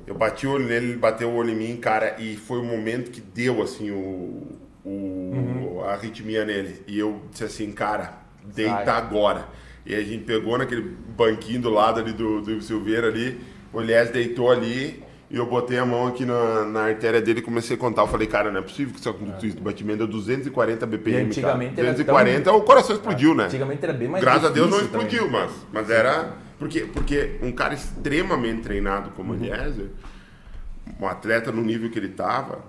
eu 0.06 0.16
bati 0.16 0.46
o 0.48 0.52
olho 0.52 0.66
nele, 0.66 0.88
ele 0.88 0.98
bateu 0.98 1.30
o 1.30 1.36
olho 1.36 1.52
em 1.52 1.56
mim, 1.56 1.78
cara, 1.78 2.16
e 2.20 2.36
foi 2.36 2.60
o 2.60 2.64
momento 2.64 3.12
que 3.12 3.22
deu, 3.22 3.62
assim, 3.62 3.92
o, 3.92 4.60
o 4.84 4.90
uhum. 4.90 5.82
a 5.86 5.94
arritmia 5.94 6.44
nele. 6.44 6.84
E 6.88 7.00
eu 7.00 7.22
disse 7.32 7.44
assim, 7.44 7.72
cara, 7.72 8.14
deita 8.44 8.94
agora. 8.94 9.48
E 9.86 9.94
a 9.94 10.02
gente 10.02 10.24
pegou 10.24 10.58
naquele 10.58 10.82
banquinho 10.82 11.62
do 11.62 11.70
lado 11.70 12.00
ali 12.00 12.12
do, 12.12 12.42
do 12.42 12.62
Silveira 12.62 13.08
ali, 13.08 13.40
o 13.72 13.82
Elias 13.82 14.10
deitou 14.10 14.52
ali, 14.52 15.04
e 15.36 15.38
eu 15.38 15.46
botei 15.46 15.78
a 15.78 15.86
mão 15.86 16.08
aqui 16.08 16.24
na, 16.24 16.64
na 16.64 16.84
artéria 16.86 17.22
dele 17.22 17.40
e 17.40 17.42
comecei 17.42 17.76
a 17.76 17.78
contar. 17.78 18.04
Eu 18.04 18.08
falei, 18.08 18.26
cara, 18.26 18.50
não 18.50 18.62
é 18.62 18.64
possível 18.64 18.94
que 18.94 19.02
isso 19.02 19.10
aconteça. 19.10 19.58
O 19.58 19.62
batimento 19.62 20.04
é 20.04 20.08
240 20.08 20.86
BPM. 20.86 21.18
E 21.18 21.26
antigamente 21.26 21.76
cara. 21.76 21.90
240, 21.90 22.42
tão... 22.42 22.58
o 22.58 22.62
coração 22.62 22.96
explodiu, 22.96 23.36
né? 23.36 23.44
Antigamente 23.44 23.84
era 23.84 23.92
bem 23.92 24.08
mais 24.08 24.24
Graças 24.24 24.46
a 24.46 24.50
Deus 24.50 24.70
não 24.70 24.80
explodiu, 24.80 25.30
mas, 25.30 25.52
mas 25.74 25.90
era. 25.90 26.36
Porque, 26.58 26.86
porque 26.86 27.32
um 27.42 27.52
cara 27.52 27.74
extremamente 27.74 28.62
treinado 28.62 29.10
como 29.10 29.34
o 29.34 29.36
Eliezer, 29.36 29.88
um 31.02 31.06
atleta 31.06 31.52
no 31.52 31.62
nível 31.62 31.92
que 31.92 32.00
ele 32.00 32.08
estava, 32.08 32.64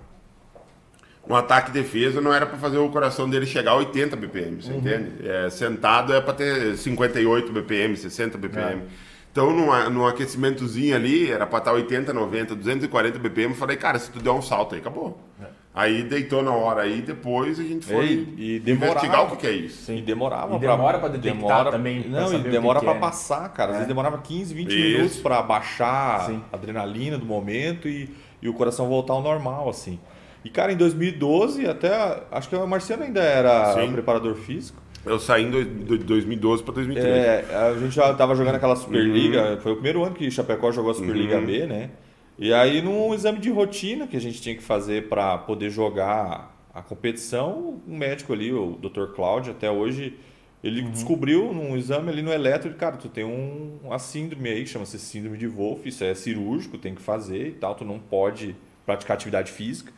um 1.28 1.36
ataque 1.36 1.70
e 1.70 1.72
defesa 1.72 2.20
não 2.20 2.34
era 2.34 2.46
para 2.46 2.58
fazer 2.58 2.78
o 2.78 2.88
coração 2.88 3.30
dele 3.30 3.46
chegar 3.46 3.70
a 3.70 3.76
80 3.76 4.16
BPM, 4.16 4.60
você 4.60 4.72
uhum. 4.72 4.78
entende? 4.78 5.12
É, 5.24 5.48
sentado 5.50 6.12
é 6.12 6.20
para 6.20 6.34
ter 6.34 6.76
58 6.76 7.52
BPM, 7.52 7.96
60 7.96 8.36
BPM. 8.36 8.82
É. 8.82 9.05
Então, 9.36 9.50
no, 9.52 9.90
no 9.90 10.06
aquecimentozinho 10.06 10.96
ali, 10.96 11.30
era 11.30 11.46
para 11.46 11.58
estar 11.58 11.72
80, 11.74 12.10
90, 12.10 12.54
240 12.54 13.18
BPM. 13.18 13.52
Eu 13.52 13.54
falei, 13.54 13.76
cara, 13.76 13.98
se 13.98 14.10
tu 14.10 14.18
der 14.18 14.30
um 14.30 14.40
salto 14.40 14.74
aí, 14.74 14.80
acabou. 14.80 15.18
É. 15.38 15.44
Aí 15.74 16.04
deitou 16.04 16.42
na 16.42 16.52
hora 16.52 16.80
aí, 16.80 17.02
depois 17.02 17.60
a 17.60 17.62
gente 17.62 17.84
foi 17.84 18.26
e, 18.34 18.62
e 18.66 18.70
investigar 18.70 19.24
o 19.24 19.32
que, 19.32 19.36
que, 19.36 19.46
é 19.46 19.52
isso. 19.52 19.84
Sim. 19.84 19.98
E 19.98 20.00
demorava. 20.00 20.56
E 20.56 20.58
demora 20.58 20.98
para 20.98 21.10
detectar 21.10 21.48
demora, 21.48 21.70
também. 21.70 22.08
Não, 22.08 22.32
e 22.32 22.38
demora 22.38 22.80
para 22.80 22.92
é. 22.92 22.98
passar, 22.98 23.46
cara. 23.50 23.72
Às 23.72 23.74
é. 23.74 23.78
vezes 23.80 23.88
demorava 23.88 24.16
15, 24.16 24.54
20 24.54 24.68
isso. 24.68 24.78
minutos 24.78 25.16
para 25.18 25.42
baixar 25.42 26.24
Sim. 26.28 26.42
a 26.50 26.56
adrenalina 26.56 27.18
do 27.18 27.26
momento 27.26 27.86
e, 27.90 28.08
e 28.40 28.48
o 28.48 28.54
coração 28.54 28.88
voltar 28.88 29.12
ao 29.12 29.22
normal, 29.22 29.68
assim. 29.68 30.00
E, 30.42 30.48
cara, 30.48 30.72
em 30.72 30.76
2012, 30.78 31.66
até. 31.66 32.22
Acho 32.32 32.48
que 32.48 32.56
o 32.56 32.66
Marciano 32.66 33.02
ainda 33.02 33.20
era 33.20 33.74
Sim. 33.74 33.92
preparador 33.92 34.34
físico. 34.36 34.80
Eu 35.06 35.20
saí 35.20 35.44
em 35.44 35.50
2012 35.50 36.64
para 36.64 36.74
2013. 36.74 37.08
É, 37.08 37.46
a 37.54 37.78
gente 37.78 37.94
já 37.94 38.10
estava 38.10 38.34
jogando 38.34 38.56
aquela 38.56 38.74
Superliga. 38.74 39.52
Uhum. 39.52 39.60
Foi 39.60 39.72
o 39.72 39.74
primeiro 39.76 40.04
ano 40.04 40.16
que 40.16 40.28
Chapecó 40.30 40.72
jogou 40.72 40.90
a 40.90 40.94
Superliga 40.94 41.38
uhum. 41.38 41.46
B, 41.46 41.66
né? 41.66 41.90
E 42.38 42.52
aí, 42.52 42.82
num 42.82 43.14
exame 43.14 43.38
de 43.38 43.48
rotina 43.48 44.06
que 44.06 44.16
a 44.16 44.20
gente 44.20 44.42
tinha 44.42 44.54
que 44.54 44.62
fazer 44.62 45.08
para 45.08 45.38
poder 45.38 45.70
jogar 45.70 46.54
a 46.74 46.82
competição, 46.82 47.80
um 47.88 47.96
médico 47.96 48.32
ali, 48.32 48.52
o 48.52 48.72
Dr. 48.72 49.14
Cláudio, 49.14 49.52
até 49.52 49.70
hoje, 49.70 50.18
ele 50.62 50.82
uhum. 50.82 50.90
descobriu 50.90 51.54
num 51.54 51.76
exame 51.76 52.10
ali 52.10 52.20
no 52.20 52.32
eletro, 52.32 52.74
cara, 52.74 52.96
tu 52.96 53.08
tem 53.08 53.24
um, 53.24 53.78
uma 53.82 53.98
síndrome 53.98 54.50
aí, 54.50 54.66
chama-se 54.66 54.98
síndrome 54.98 55.38
de 55.38 55.46
Wolff, 55.46 55.88
isso 55.88 56.04
é 56.04 56.14
cirúrgico, 56.14 56.76
tem 56.76 56.94
que 56.94 57.00
fazer 57.00 57.48
e 57.48 57.52
tal, 57.52 57.74
tu 57.74 57.84
não 57.84 57.98
pode 57.98 58.54
praticar 58.84 59.16
atividade 59.16 59.52
física. 59.52 59.92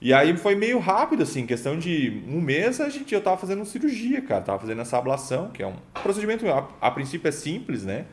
E 0.00 0.14
aí 0.14 0.34
foi 0.36 0.54
meio 0.54 0.78
rápido, 0.78 1.22
assim, 1.22 1.44
questão 1.44 1.78
de 1.78 2.22
um 2.26 2.40
mês 2.40 2.80
a 2.80 2.88
gente, 2.88 3.14
eu 3.14 3.20
tava 3.20 3.36
fazendo 3.36 3.64
cirurgia, 3.66 4.22
cara, 4.22 4.40
tava 4.40 4.58
fazendo 4.58 4.80
essa 4.80 4.96
ablação, 4.96 5.50
que 5.50 5.62
é 5.62 5.66
um 5.66 5.74
procedimento, 6.02 6.48
a, 6.48 6.66
a 6.80 6.90
princípio 6.90 7.28
é 7.28 7.32
simples, 7.32 7.84
né? 7.84 8.06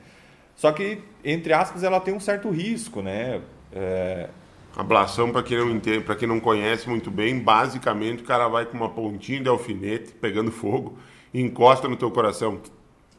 Só 0.53 0.71
que, 0.71 1.01
entre 1.23 1.53
aspas, 1.53 1.83
ela 1.83 1.99
tem 2.01 2.13
um 2.13 2.19
certo 2.19 2.49
risco, 2.49 3.01
né? 3.01 3.41
É... 3.71 4.27
Ablação, 4.75 5.31
para 5.31 5.41
quem 5.41 5.57
não 5.57 5.69
entende, 5.71 6.03
para 6.03 6.15
quem 6.15 6.27
não 6.27 6.39
conhece 6.39 6.89
muito 6.89 7.09
bem, 7.09 7.39
basicamente 7.39 8.21
o 8.21 8.25
cara 8.25 8.47
vai 8.47 8.65
com 8.65 8.75
uma 8.75 8.89
pontinha 8.89 9.41
de 9.41 9.47
alfinete 9.47 10.11
pegando 10.11 10.51
fogo 10.51 10.97
e 11.33 11.41
encosta 11.41 11.87
no 11.87 11.95
teu 11.95 12.11
coração 12.11 12.59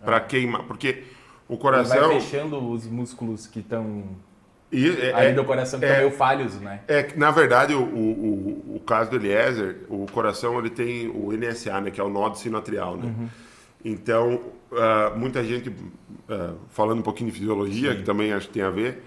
para 0.05 0.19
ah. 0.19 0.21
queimar, 0.21 0.65
porque 0.65 1.05
o 1.49 1.57
coração 1.57 1.97
Ele 1.97 2.07
vai 2.07 2.21
fechando 2.21 2.71
os 2.71 2.87
músculos 2.87 3.47
que 3.47 3.61
estão 3.61 4.05
e, 4.71 4.89
é, 5.01 5.15
Aí 5.15 5.33
do 5.33 5.45
coração 5.45 5.81
que 5.81 5.87
é, 5.87 6.11
falhos, 6.11 6.61
né? 6.61 6.81
É 6.87 7.09
na 7.17 7.31
verdade 7.31 7.75
o, 7.75 7.83
o, 7.83 8.77
o, 8.77 8.81
caso 8.81 9.11
do 9.11 9.17
Eliezer, 9.17 9.79
o 9.89 10.07
coração 10.13 10.59
ele 10.59 10.71
tem 10.71 11.09
o 11.09 11.33
NSA, 11.33 11.81
né, 11.81 11.91
que 11.91 12.01
é 12.01 12.05
o 12.05 12.09
nó 12.09 12.35
sinoatrial, 12.35 12.97
né? 12.97 13.07
Uhum. 13.07 13.29
Então 13.85 14.41
uh, 14.71 15.19
muita 15.19 15.43
gente 15.43 15.71
uh, 15.71 16.57
falando 16.71 16.99
um 16.99 17.03
pouquinho 17.03 17.31
de 17.31 17.39
fisiologia, 17.39 17.93
Sim. 17.93 17.99
que 17.99 18.03
também 18.03 18.33
acho 18.33 18.49
que 18.49 18.55
tem 18.55 18.63
a 18.63 18.71
ver, 18.71 19.03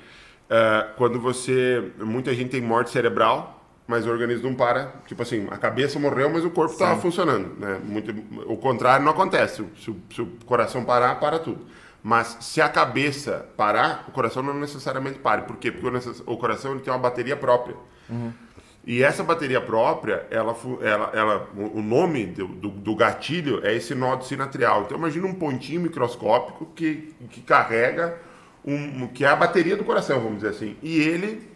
é, 0.51 0.87
quando 0.97 1.17
você. 1.17 1.93
Muita 1.97 2.35
gente 2.35 2.49
tem 2.49 2.59
morte 2.59 2.89
cerebral, 2.89 3.63
mas 3.87 4.05
o 4.05 4.09
organismo 4.09 4.49
não 4.49 4.55
para. 4.55 4.91
Tipo 5.07 5.21
assim, 5.21 5.47
a 5.49 5.57
cabeça 5.57 5.97
morreu, 5.97 6.29
mas 6.29 6.43
o 6.43 6.51
corpo 6.51 6.73
estava 6.73 6.99
funcionando. 6.99 7.57
Né? 7.57 7.79
Muito, 7.81 8.13
o 8.51 8.57
contrário 8.57 9.05
não 9.05 9.13
acontece. 9.13 9.63
Se, 9.77 9.95
se, 10.13 10.21
o 10.21 10.27
coração 10.45 10.83
parar, 10.83 11.21
para 11.21 11.39
tudo. 11.39 11.65
Mas 12.03 12.37
se 12.41 12.61
a 12.61 12.67
cabeça 12.67 13.47
parar, 13.55 14.05
o 14.07 14.11
coração 14.11 14.41
não 14.41 14.53
necessariamente 14.53 15.19
pare. 15.19 15.43
Por 15.43 15.57
quê? 15.57 15.71
Porque 15.71 15.87
o, 15.87 16.33
o 16.33 16.37
coração 16.37 16.71
ele 16.71 16.81
tem 16.81 16.91
uma 16.91 16.99
bateria 16.99 17.37
própria. 17.37 17.75
Uhum. 18.09 18.33
E 18.85 19.03
essa 19.03 19.23
bateria 19.23 19.61
própria, 19.61 20.25
ela, 20.31 20.57
ela, 20.81 21.11
ela, 21.13 21.49
o 21.55 21.81
nome 21.83 22.25
do, 22.25 22.47
do, 22.47 22.69
do 22.69 22.95
gatilho 22.95 23.63
é 23.63 23.75
esse 23.75 23.93
nó 23.93 24.19
sinatrial. 24.21 24.83
Então 24.83 24.97
imagina 24.97 25.27
um 25.27 25.35
pontinho 25.35 25.81
microscópico 25.81 26.65
que, 26.75 27.13
que 27.29 27.41
carrega 27.41 28.17
um, 28.65 29.07
que 29.07 29.23
é 29.23 29.27
a 29.27 29.35
bateria 29.35 29.77
do 29.77 29.83
coração, 29.83 30.19
vamos 30.19 30.37
dizer 30.37 30.49
assim. 30.49 30.75
E 30.81 30.99
ele, 30.99 31.47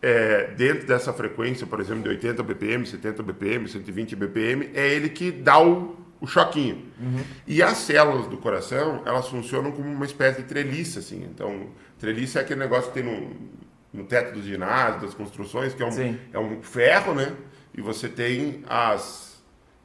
é, 0.00 0.48
dentro 0.56 0.86
dessa 0.86 1.12
frequência, 1.12 1.66
por 1.66 1.80
exemplo, 1.80 2.02
de 2.02 2.08
80 2.08 2.42
BPM, 2.42 2.84
70 2.84 3.22
BPM, 3.22 3.68
120 3.68 4.16
BPM, 4.16 4.70
é 4.74 4.88
ele 4.88 5.08
que 5.08 5.30
dá 5.30 5.62
o, 5.62 5.96
o 6.22 6.26
choquinho. 6.26 6.86
Uhum. 7.00 7.24
E 7.48 7.60
as 7.60 7.78
células 7.78 8.28
do 8.28 8.36
coração, 8.36 9.02
elas 9.04 9.26
funcionam 9.28 9.72
como 9.72 9.90
uma 9.90 10.06
espécie 10.06 10.40
de 10.40 10.46
treliça, 10.46 11.00
assim. 11.00 11.24
Então, 11.24 11.66
treliça 11.98 12.38
é 12.38 12.42
aquele 12.42 12.60
negócio 12.60 12.92
que 12.92 13.02
tem 13.02 13.02
no, 13.02 13.36
no 13.92 14.04
teto 14.04 14.32
dos 14.32 14.44
ginásios, 14.44 15.02
das 15.02 15.14
construções, 15.14 15.74
que 15.74 15.82
é 15.82 15.86
um, 15.86 16.18
é 16.32 16.38
um 16.38 16.62
ferro, 16.62 17.12
né? 17.12 17.32
E 17.74 17.80
você 17.80 18.08
tem 18.08 18.62
as 18.68 19.32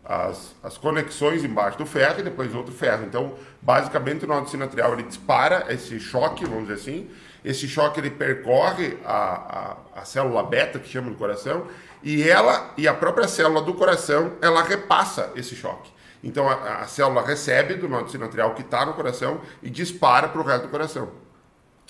as, 0.08 0.56
as 0.64 0.78
conexões 0.78 1.44
embaixo 1.44 1.78
do 1.78 1.86
ferro 1.86 2.22
e 2.22 2.24
depois 2.24 2.56
outro 2.56 2.74
ferro. 2.74 3.04
Então, 3.04 3.34
basicamente, 3.62 4.24
o 4.24 4.28
nó 4.28 4.46
sinatrial 4.46 4.94
ele 4.94 5.04
dispara 5.04 5.66
esse 5.68 6.00
choque, 6.00 6.46
vamos 6.46 6.70
dizer 6.70 6.76
assim. 6.76 7.10
Esse 7.44 7.68
choque 7.68 8.00
ele 8.00 8.12
percorre 8.12 8.98
a, 9.04 9.78
a, 9.96 10.02
a 10.02 10.06
célula 10.06 10.44
beta, 10.44 10.80
que 10.80 10.88
chama 10.88 11.10
do 11.10 11.18
coração, 11.18 11.68
e 12.02 12.24
ela 12.24 12.74
e 12.78 12.88
a 12.88 12.94
própria 12.94 13.28
célula 13.28 13.62
do 13.62 13.74
coração 13.74 14.34
ela 14.42 14.64
repassa 14.64 15.32
esse 15.36 15.56
choque. 15.56 15.97
Então, 16.28 16.50
a, 16.50 16.82
a 16.82 16.88
célula 16.88 17.26
recebe 17.26 17.76
do 17.76 17.88
nó 17.88 18.06
sinatrial 18.06 18.54
que 18.54 18.62
está 18.62 18.86
no 18.86 18.94
coração 18.94 19.40
e 19.64 19.70
dispara 19.70 20.28
para 20.28 20.42
o 20.42 20.44
resto 20.44 20.64
do 20.64 20.70
coração. 20.70 21.10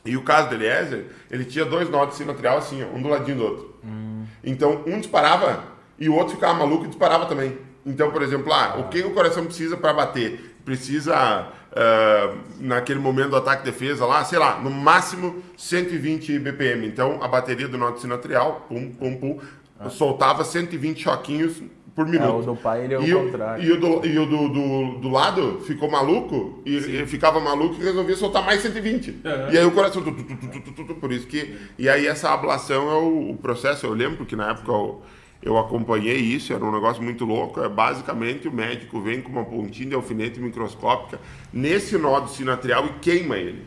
E 0.05 0.15
o 0.15 0.21
caso 0.21 0.49
do 0.49 0.53
Eliezer, 0.53 1.07
ele 1.31 1.43
tinha 1.43 1.65
dois 1.65 1.89
nós 1.89 2.13
sinatrial 2.13 2.59
assim, 2.59 2.83
um 2.83 3.01
do 3.01 3.09
ladinho 3.09 3.37
do 3.37 3.43
outro. 3.43 3.75
Hum. 3.83 4.25
Então, 4.43 4.83
um 4.85 4.99
disparava 4.99 5.63
e 5.97 6.07
o 6.07 6.13
outro 6.13 6.35
ficava 6.35 6.53
maluco 6.53 6.85
e 6.85 6.87
disparava 6.87 7.25
também. 7.25 7.57
Então, 7.83 8.11
por 8.11 8.21
exemplo, 8.21 8.53
ah, 8.53 8.75
o 8.77 8.89
que 8.89 9.01
o 9.01 9.11
coração 9.11 9.43
precisa 9.43 9.75
para 9.75 9.91
bater? 9.91 10.55
Precisa, 10.63 11.47
uh, 11.71 12.37
naquele 12.59 12.99
momento 12.99 13.31
do 13.31 13.37
ataque 13.37 13.65
defesa 13.65 14.05
lá, 14.05 14.23
sei 14.23 14.37
lá, 14.37 14.59
no 14.59 14.69
máximo 14.69 15.41
120 15.57 16.37
BPM. 16.37 16.85
Então, 16.85 17.23
a 17.23 17.27
bateria 17.27 17.67
do 17.67 17.77
nó 17.77 17.95
sinatrial, 17.95 18.67
pum, 18.69 18.91
pum, 18.91 19.17
pum, 19.17 19.39
ah. 19.79 19.89
soltava 19.89 20.43
120 20.43 21.01
choquinhos 21.01 21.59
por 21.97 22.05
minuto. 22.05 22.29
É, 22.29 22.31
o 22.31 22.41
do 22.43 22.55
pai 22.55 22.83
ele 22.83 22.93
é 22.93 22.99
o 22.99 23.03
e 23.03 23.11
contrário. 23.11 23.63
O, 23.63 23.65
e 23.65 23.71
o, 23.71 23.79
do, 23.79 24.05
e 24.05 24.19
o 24.19 24.25
do, 24.27 24.49
do, 24.49 24.99
do 24.99 25.09
lado 25.09 25.61
ficou 25.61 25.89
maluco 25.89 26.61
e, 26.63 26.79
ficava 27.07 27.39
maluco 27.39 27.81
e 27.81 27.83
resolvia 27.83 28.15
soltar 28.15 28.45
mais 28.45 28.61
120. 28.61 29.09
Uhum. 29.09 29.19
E 29.51 29.57
aí 29.57 29.65
o 29.65 29.71
coração. 29.71 30.03
Tu, 30.03 30.11
tu, 30.13 30.85
tu, 30.85 30.93
por 30.93 31.11
isso 31.11 31.25
que. 31.25 31.57
E 31.75 31.89
aí 31.89 32.05
essa 32.05 32.29
ablação 32.29 32.91
é 32.91 32.95
o, 32.97 33.31
o, 33.31 33.37
processo. 33.37 33.87
Eu 33.87 33.93
lembro 33.93 34.27
que 34.27 34.35
na 34.35 34.51
época. 34.51 34.71
Eu, 34.71 35.01
eu 35.41 35.57
acompanhei 35.57 36.17
isso, 36.17 36.51
era 36.51 36.63
um 36.63 36.71
negócio 36.71 37.01
muito 37.01 37.25
louco. 37.25 37.61
É 37.61 37.69
basicamente 37.69 38.47
o 38.47 38.51
médico 38.51 39.01
vem 39.01 39.19
com 39.19 39.31
uma 39.31 39.45
pontinha 39.45 39.89
de 39.89 39.95
alfinete 39.95 40.39
microscópica 40.39 41.19
nesse 41.51 41.97
nó 41.97 42.27
sinatrial 42.27 42.85
e 42.85 42.99
queima 42.99 43.37
ele. 43.37 43.65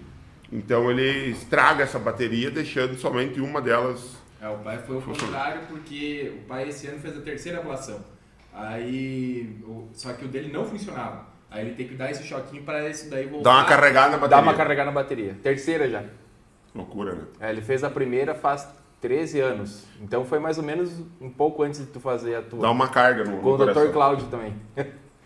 Então 0.52 0.88
ele 0.88 1.30
estraga 1.30 1.82
essa 1.82 1.98
bateria, 1.98 2.50
deixando 2.50 2.96
somente 2.96 3.40
uma 3.40 3.60
delas. 3.60 4.16
É, 4.40 4.48
o 4.48 4.58
pai 4.58 4.78
foi 4.78 4.98
o 4.98 5.02
contrário, 5.02 5.62
porque 5.68 6.32
o 6.36 6.48
pai 6.48 6.68
esse 6.68 6.86
ano 6.86 6.98
fez 6.98 7.16
a 7.16 7.20
terceira 7.20 7.58
ablação. 7.58 8.00
Aí, 8.53 9.59
só 9.92 10.12
que 10.12 10.24
o 10.24 10.28
dele 10.28 10.53
não 10.53 10.64
funcionava. 10.64 11.26
Aí 11.51 11.66
ele 11.66 11.74
tem 11.74 11.88
que 11.88 11.94
dar 11.94 12.11
esse 12.11 12.22
choquinho 12.22 12.62
para 12.62 12.88
esse 12.88 13.11
daí 13.11 13.26
voltar. 13.26 13.51
Dá 13.51 13.57
uma 13.57 13.64
carregada 13.64 14.11
na 14.12 14.18
bateria. 14.18 14.36
Dá 14.36 14.42
uma 14.42 14.55
carregada 14.55 14.90
na 14.90 14.94
bateria. 14.94 15.36
Terceira 15.42 15.88
já. 15.88 16.05
Loucura, 16.74 17.14
né? 17.14 17.22
É, 17.40 17.51
ele 17.51 17.61
fez 17.61 17.82
a 17.82 17.90
primeira 17.90 18.34
faz 18.34 18.68
13 19.01 19.40
anos. 19.40 19.84
Então 20.01 20.24
foi 20.24 20.38
mais 20.38 20.59
ou 20.59 20.64
menos 20.64 20.90
um 21.20 21.30
pouco 21.30 21.62
antes 21.62 21.80
de 21.80 21.86
tu 21.86 21.98
fazer 21.98 22.36
a 22.36 22.42
tua. 22.42 22.61
Dá 22.61 22.70
uma 22.70 22.88
carga 22.88 23.24
no 23.24 23.38
Com 23.38 23.57
no 23.57 23.64
o 23.64 23.66
Dr. 23.66 23.92
Cláudio 23.92 24.26
também. 24.28 24.55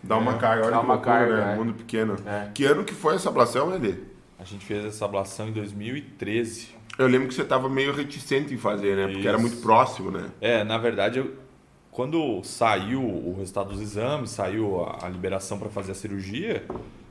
Dá 0.01 0.17
uma 0.17 0.35
é, 0.35 0.37
carga, 0.37 0.61
olha 0.63 0.71
Dá 0.71 0.79
que 0.79 0.85
uma 0.85 0.93
loucura, 0.93 1.15
carga, 1.17 1.45
né? 1.45 1.53
É. 1.53 1.55
Mundo 1.55 1.73
pequeno. 1.73 2.15
É. 2.25 2.49
Que 2.53 2.65
ano 2.65 2.83
que 2.83 2.93
foi 2.93 3.15
essa 3.15 3.29
ablação, 3.29 3.73
Eli? 3.73 4.03
A 4.37 4.43
gente 4.43 4.65
fez 4.65 4.85
essa 4.85 5.05
ablação 5.05 5.47
em 5.47 5.51
2013. 5.51 6.75
Eu 6.97 7.07
lembro 7.07 7.27
que 7.27 7.33
você 7.33 7.41
estava 7.41 7.67
meio 7.67 7.93
reticente 7.93 8.53
em 8.53 8.57
fazer, 8.57 8.95
né? 8.95 9.03
Porque 9.03 9.19
Isso. 9.19 9.27
era 9.27 9.37
muito 9.37 9.57
próximo, 9.57 10.11
né? 10.11 10.29
É, 10.39 10.63
na 10.63 10.77
verdade, 10.77 11.19
eu, 11.19 11.33
quando 11.95 12.43
saiu 12.43 13.01
o 13.01 13.37
resultado 13.37 13.69
dos 13.69 13.79
exames, 13.79 14.31
saiu 14.31 14.83
a, 14.83 15.05
a 15.05 15.09
liberação 15.09 15.57
para 15.57 15.69
fazer 15.69 15.93
a 15.93 15.95
cirurgia, 15.95 16.65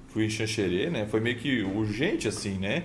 fui 0.09 0.26
em 0.26 0.28
Xanxerê, 0.28 0.91
né? 0.91 1.07
Foi 1.07 1.20
meio 1.20 1.39
que 1.39 1.62
urgente, 1.62 2.28
assim, 2.28 2.59
né? 2.59 2.85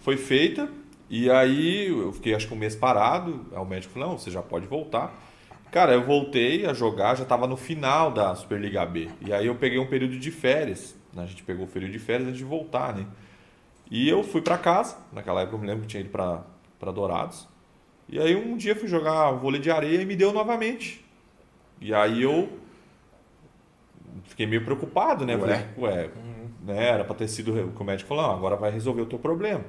Foi 0.00 0.16
feita, 0.16 0.66
e 1.10 1.30
aí 1.30 1.88
eu 1.88 2.10
fiquei 2.14 2.34
acho 2.34 2.48
que 2.48 2.54
um 2.54 2.56
mês 2.56 2.74
parado, 2.74 3.44
aí 3.52 3.58
o 3.58 3.66
médico 3.66 3.92
falou, 3.92 4.08
não, 4.08 4.18
você 4.18 4.30
já 4.30 4.40
pode 4.40 4.66
voltar. 4.66 5.14
Cara, 5.70 5.92
eu 5.92 6.06
voltei 6.06 6.64
a 6.64 6.72
jogar, 6.72 7.14
já 7.16 7.24
estava 7.24 7.46
no 7.46 7.56
final 7.56 8.10
da 8.10 8.34
Superliga 8.34 8.86
B. 8.86 9.10
E 9.20 9.30
aí 9.30 9.46
eu 9.46 9.54
peguei 9.54 9.78
um 9.78 9.86
período 9.86 10.18
de 10.18 10.30
férias. 10.30 10.96
Né? 11.12 11.22
A 11.22 11.26
gente 11.26 11.42
pegou 11.42 11.66
o 11.66 11.68
período 11.68 11.92
de 11.92 11.98
férias 11.98 12.28
antes 12.28 12.38
de 12.38 12.46
voltar, 12.46 12.96
né? 12.96 13.04
E 13.90 14.08
eu 14.08 14.24
fui 14.24 14.40
para 14.40 14.56
casa, 14.56 14.96
naquela 15.12 15.42
época 15.42 15.56
eu 15.56 15.60
me 15.60 15.66
lembro 15.66 15.82
que 15.82 15.88
tinha 15.88 16.00
ido 16.00 16.08
para 16.08 16.92
Dourados. 16.92 17.46
E 18.08 18.18
aí 18.18 18.34
um 18.34 18.56
dia 18.56 18.74
fui 18.74 18.88
jogar 18.88 19.32
vôlei 19.32 19.60
de 19.60 19.70
areia 19.70 20.00
e 20.00 20.06
me 20.06 20.16
deu 20.16 20.32
novamente. 20.32 21.09
E 21.80 21.94
aí 21.94 22.22
eu 22.22 22.48
fiquei 24.24 24.46
meio 24.46 24.64
preocupado, 24.64 25.24
né? 25.24 25.34
Ué, 25.36 25.40
Falei, 25.40 25.64
ué 25.78 26.10
né? 26.62 26.88
era 26.88 27.04
para 27.04 27.16
ter 27.16 27.28
sido 27.28 27.52
o 27.68 27.72
que 27.72 27.82
o 27.82 27.84
médico 27.84 28.08
falou, 28.08 28.24
agora 28.30 28.56
vai 28.56 28.70
resolver 28.70 29.02
o 29.02 29.06
teu 29.06 29.18
problema. 29.18 29.64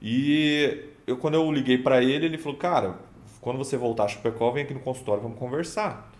E 0.00 0.84
eu, 1.06 1.16
quando 1.16 1.34
eu 1.34 1.50
liguei 1.52 1.78
para 1.78 2.02
ele, 2.02 2.26
ele 2.26 2.38
falou, 2.38 2.58
cara, 2.58 2.98
quando 3.40 3.58
você 3.58 3.76
voltar 3.76 4.04
a 4.04 4.08
Chapecó, 4.08 4.50
vem 4.50 4.64
aqui 4.64 4.74
no 4.74 4.80
consultório, 4.80 5.22
vamos 5.22 5.38
conversar. 5.38 6.10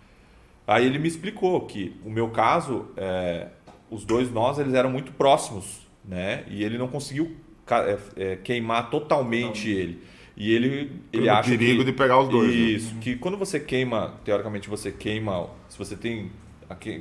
Aí 0.67 0.85
ele 0.85 0.99
me 0.99 1.07
explicou 1.07 1.61
que 1.61 1.99
o 2.05 2.09
meu 2.09 2.29
caso, 2.29 2.87
é, 2.95 3.47
os 3.89 4.05
dois 4.05 4.31
nós, 4.31 4.59
eles 4.59 4.73
eram 4.73 4.89
muito 4.89 5.11
próximos, 5.11 5.87
né? 6.05 6.45
E 6.47 6.63
ele 6.63 6.77
não 6.77 6.87
conseguiu 6.87 7.35
é, 7.69 7.97
é, 8.15 8.35
queimar 8.37 8.89
totalmente 8.89 9.69
não. 9.69 9.79
ele. 9.79 10.03
E 10.41 10.55
ele, 10.55 10.91
ele 11.13 11.29
acha 11.29 11.51
perigo 11.51 11.81
que, 11.81 11.91
de 11.91 11.93
pegar 11.93 12.19
os 12.19 12.27
dois. 12.27 12.49
Né? 12.49 12.55
Isso, 12.55 12.95
né? 12.95 12.99
que 12.99 13.15
quando 13.15 13.37
você 13.37 13.59
queima, 13.59 14.15
teoricamente 14.25 14.67
você 14.67 14.91
queima, 14.91 15.47
se 15.69 15.77
você 15.77 15.95
tem 15.95 16.31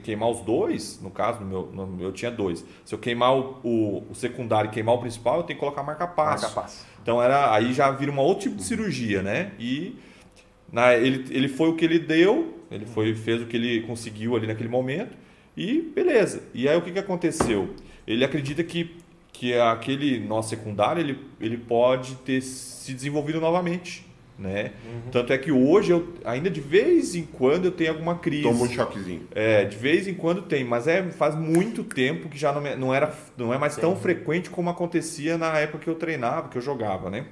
queimar 0.02 0.28
os 0.28 0.40
dois, 0.40 1.00
no 1.00 1.10
caso, 1.10 1.40
no 1.40 1.46
meu, 1.46 1.70
no, 1.72 2.02
eu 2.02 2.12
tinha 2.12 2.30
dois. 2.30 2.62
Se 2.84 2.94
eu 2.94 2.98
queimar 2.98 3.34
o, 3.34 3.56
o, 3.64 4.04
o 4.10 4.14
secundário 4.14 4.68
e 4.68 4.70
queimar 4.70 4.94
o 4.96 4.98
principal, 4.98 5.38
eu 5.38 5.42
tenho 5.44 5.58
que 5.58 5.64
colocar 5.64 5.82
marca 5.82 6.06
passo. 6.06 6.42
Marca 6.42 6.60
passo. 6.60 6.86
Então 7.02 7.22
era 7.22 7.54
aí 7.54 7.72
já 7.72 7.90
vira 7.90 8.12
um 8.12 8.18
outro 8.18 8.42
tipo 8.42 8.56
de 8.56 8.62
cirurgia, 8.62 9.22
né? 9.22 9.52
E 9.58 9.96
na, 10.70 10.92
ele, 10.94 11.24
ele 11.30 11.48
foi 11.48 11.70
o 11.70 11.76
que 11.76 11.86
ele 11.86 11.98
deu, 11.98 12.58
ele 12.70 12.84
foi 12.84 13.14
fez 13.14 13.40
o 13.40 13.46
que 13.46 13.56
ele 13.56 13.80
conseguiu 13.86 14.36
ali 14.36 14.46
naquele 14.46 14.68
momento 14.68 15.16
e 15.56 15.80
beleza. 15.80 16.42
E 16.52 16.68
aí 16.68 16.76
o 16.76 16.82
que, 16.82 16.92
que 16.92 16.98
aconteceu? 16.98 17.70
Ele 18.06 18.22
acredita 18.22 18.62
que 18.62 19.00
que 19.40 19.54
aquele 19.54 20.20
nó 20.20 20.42
secundário 20.42 21.00
ele, 21.00 21.18
ele 21.40 21.56
pode 21.56 22.14
ter 22.16 22.42
se 22.90 22.94
desenvolvido 22.94 23.40
novamente. 23.40 24.06
Né? 24.38 24.72
Uhum. 24.86 25.10
Tanto 25.12 25.34
é 25.34 25.38
que 25.38 25.52
hoje 25.52 25.92
eu 25.92 26.14
ainda 26.24 26.48
de 26.48 26.62
vez 26.62 27.14
em 27.14 27.24
quando 27.24 27.66
eu 27.66 27.70
tenho 27.70 27.90
alguma 27.90 28.16
crise. 28.16 28.42
Toma 28.42 28.64
um 28.64 28.68
choquezinho. 28.68 29.28
É, 29.34 29.66
de 29.66 29.76
vez 29.76 30.08
em 30.08 30.14
quando 30.14 30.42
tem, 30.42 30.64
mas 30.64 30.88
é 30.88 31.02
faz 31.10 31.34
muito 31.34 31.84
tempo 31.84 32.26
que 32.28 32.38
já 32.38 32.50
não, 32.50 32.66
é, 32.66 32.74
não 32.74 32.94
era 32.94 33.14
não 33.36 33.52
é 33.52 33.58
mais 33.58 33.74
Sim. 33.74 33.82
tão 33.82 33.96
frequente 33.96 34.48
como 34.48 34.70
acontecia 34.70 35.36
na 35.36 35.58
época 35.58 35.84
que 35.84 35.90
eu 35.90 35.94
treinava, 35.94 36.48
que 36.48 36.56
eu 36.56 36.62
jogava, 36.62 37.10
né? 37.10 37.26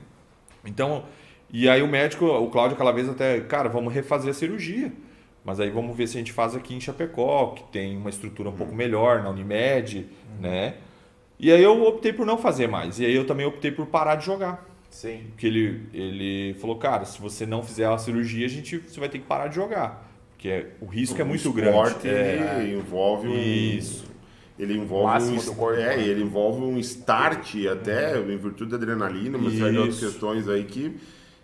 Então, 0.66 1.04
e 1.50 1.66
aí 1.66 1.80
o 1.80 1.88
médico, 1.88 2.26
o 2.26 2.50
Cláudio 2.50 2.74
aquela 2.74 2.92
vez 2.92 3.08
até, 3.08 3.40
cara, 3.40 3.70
vamos 3.70 3.92
refazer 3.92 4.30
a 4.30 4.34
cirurgia. 4.34 4.92
Mas 5.42 5.60
aí 5.60 5.70
vamos 5.70 5.96
ver 5.96 6.06
se 6.06 6.18
a 6.18 6.20
gente 6.20 6.32
faz 6.32 6.54
aqui 6.54 6.74
em 6.74 6.80
Chapecó, 6.80 7.54
que 7.56 7.62
tem 7.72 7.96
uma 7.96 8.10
estrutura 8.10 8.50
um 8.50 8.52
pouco 8.52 8.74
melhor, 8.74 9.22
na 9.22 9.30
Unimed, 9.30 10.00
uhum. 10.00 10.42
né? 10.42 10.74
E 11.40 11.50
aí 11.50 11.62
eu 11.62 11.82
optei 11.84 12.12
por 12.12 12.26
não 12.26 12.36
fazer 12.36 12.66
mais. 12.66 12.98
E 13.00 13.06
aí 13.06 13.14
eu 13.14 13.26
também 13.26 13.46
optei 13.46 13.70
por 13.70 13.86
parar 13.86 14.16
de 14.16 14.26
jogar. 14.26 14.67
Sim. 14.90 15.26
Porque 15.30 15.46
ele, 15.46 15.88
ele 15.92 16.54
falou, 16.54 16.76
cara, 16.76 17.04
se 17.04 17.20
você 17.20 17.46
não 17.46 17.62
fizer 17.62 17.86
a 17.86 17.98
cirurgia, 17.98 18.46
a 18.46 18.48
gente, 18.48 18.78
você 18.78 18.98
vai 18.98 19.08
ter 19.08 19.18
que 19.18 19.26
parar 19.26 19.48
de 19.48 19.56
jogar. 19.56 20.08
Porque 20.30 20.48
é, 20.48 20.70
o 20.80 20.86
risco 20.86 21.18
o 21.18 21.20
é 21.20 21.24
muito 21.24 21.52
grande. 21.52 22.08
É, 22.08 22.74
envolve 22.76 23.28
um... 23.28 23.36
Isso. 23.36 24.06
Ele 24.58 24.74
envolve 24.74 25.24
um, 25.24 25.54
corpo, 25.54 25.78
é, 25.78 25.96
né? 25.96 26.02
ele 26.02 26.20
envolve 26.20 26.60
um 26.60 26.78
start 26.78 27.54
até 27.70 28.18
em 28.18 28.36
virtude 28.36 28.72
da 28.72 28.76
adrenalina, 28.76 29.38
uma 29.38 29.50
série 29.50 29.70
de 29.70 29.78
outras 29.78 30.00
questões 30.00 30.48
aí 30.48 30.64
que 30.64 30.96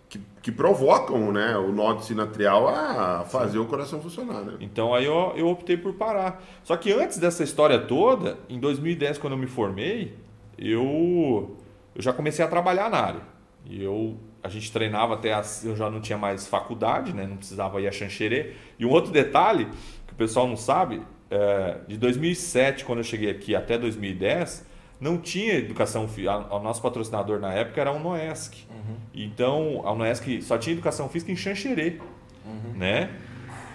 que, 0.07 0.21
que, 0.41 0.51
provocam 0.51 1.31
né, 1.31 1.57
o 1.57 1.71
nó 1.71 1.97
sinatrial 1.99 2.67
a 2.67 3.25
fazer 3.25 3.53
Sim. 3.53 3.59
o 3.59 3.65
coração 3.65 4.01
funcionar. 4.01 4.41
Né? 4.41 4.53
Então 4.59 4.93
aí 4.93 5.05
eu, 5.05 5.33
eu 5.35 5.47
optei 5.47 5.77
por 5.77 5.93
parar. 5.93 6.43
Só 6.63 6.77
que 6.77 6.91
antes 6.91 7.17
dessa 7.17 7.43
história 7.43 7.79
toda, 7.79 8.37
em 8.47 8.59
2010, 8.59 9.17
quando 9.17 9.33
eu 9.33 9.39
me 9.39 9.47
formei, 9.47 10.15
eu, 10.57 11.55
eu 11.95 12.01
já 12.01 12.13
comecei 12.13 12.43
a 12.43 12.47
trabalhar 12.47 12.89
na 12.89 12.97
área. 12.97 13.34
E 13.65 13.83
eu, 13.83 14.17
a 14.43 14.49
gente 14.49 14.71
treinava 14.71 15.15
até, 15.15 15.33
as, 15.33 15.65
eu 15.65 15.75
já 15.75 15.89
não 15.89 15.99
tinha 15.99 16.17
mais 16.17 16.47
faculdade, 16.47 17.13
né, 17.13 17.25
não 17.25 17.37
precisava 17.37 17.81
ir 17.81 17.87
a 17.87 17.91
Xanxerê. 17.91 18.53
E 18.77 18.85
um 18.85 18.89
outro 18.89 19.11
detalhe 19.11 19.65
que 20.07 20.13
o 20.13 20.15
pessoal 20.15 20.47
não 20.47 20.57
sabe, 20.57 21.01
é, 21.29 21.79
de 21.87 21.97
2007, 21.97 22.85
quando 22.85 22.99
eu 22.99 23.03
cheguei 23.03 23.29
aqui, 23.29 23.55
até 23.55 23.77
2010 23.77 24.65
não 24.99 25.17
tinha 25.17 25.55
educação 25.55 26.07
física. 26.07 26.53
O 26.53 26.59
nosso 26.59 26.81
patrocinador 26.81 27.39
na 27.39 27.53
época 27.53 27.81
era 27.81 27.89
a 27.89 27.93
Unoesc. 27.93 28.65
Uhum. 28.69 28.95
Então, 29.13 29.81
a 29.83 29.91
Unoesc 29.91 30.41
só 30.41 30.57
tinha 30.57 30.73
educação 30.73 31.09
física 31.09 31.31
em 31.31 31.35
Xanxerê, 31.35 31.99
uhum. 32.45 32.73
né? 32.75 33.09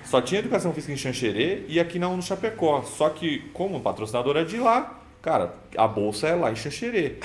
Só 0.05 0.20
tinha 0.20 0.41
educação 0.41 0.72
física 0.72 0.93
em 0.93 0.97
Xanxerê 0.97 1.64
e 1.68 1.78
aqui 1.78 1.99
na 1.99 2.09
no 2.09 2.22
Chapecó. 2.22 2.82
Só 2.82 3.11
que, 3.11 3.41
como 3.53 3.76
o 3.76 3.80
patrocinador 3.80 4.36
é 4.36 4.45
de 4.45 4.57
lá, 4.57 4.99
cara, 5.23 5.55
a 5.77 5.87
bolsa 5.87 6.29
é 6.29 6.35
lá 6.35 6.51
em 6.51 6.57
Xanxerê. 6.57 7.16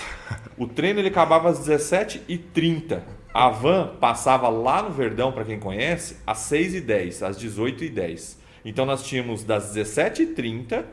O 0.58 0.68
treino 0.68 1.00
ele 1.00 1.10
acabava 1.10 1.50
às 1.50 1.68
17h30. 1.68 3.02
A 3.34 3.50
van 3.50 3.96
passava 4.00 4.48
lá 4.48 4.82
no 4.82 4.92
Verdão, 4.92 5.32
para 5.32 5.44
quem 5.44 5.60
conhece, 5.60 6.18
às 6.26 6.38
6h10, 6.50 7.28
às 7.28 7.38
18h10. 7.38 8.38
Então 8.64 8.86
nós 8.86 9.04
tínhamos 9.04 9.44
das 9.44 9.76
17h30, 9.76 10.86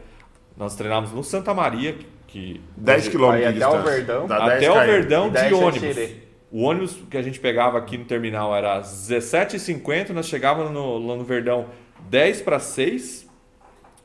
nós 0.57 0.75
treinávamos 0.75 1.13
no 1.13 1.23
Santa 1.23 1.55
Maria, 1.55 1.97
que 2.27 2.61
10 2.77 3.09
quilômetros 3.09 3.63
até 3.63 3.69
o 3.69 3.83
Verdão, 3.83 4.27
até 4.29 4.71
o 4.71 4.75
Verdão 4.75 5.31
de 5.31 5.55
ônibus. 5.55 5.97
O 6.51 6.63
ônibus 6.65 6.99
que 7.11 7.17
a 7.17 7.23
gente 7.23 7.41
pegava 7.41 7.79
aqui 7.79 7.97
no 7.97 8.05
terminal 8.05 8.55
era 8.55 8.77
às 8.77 9.09
17h50, 9.09 10.11
nós 10.11 10.27
chegávamos 10.27 10.73
no, 10.73 11.17
no 11.17 11.25
Verdão 11.25 11.67
10 12.11 12.43
para 12.43 12.59
6 12.59 13.27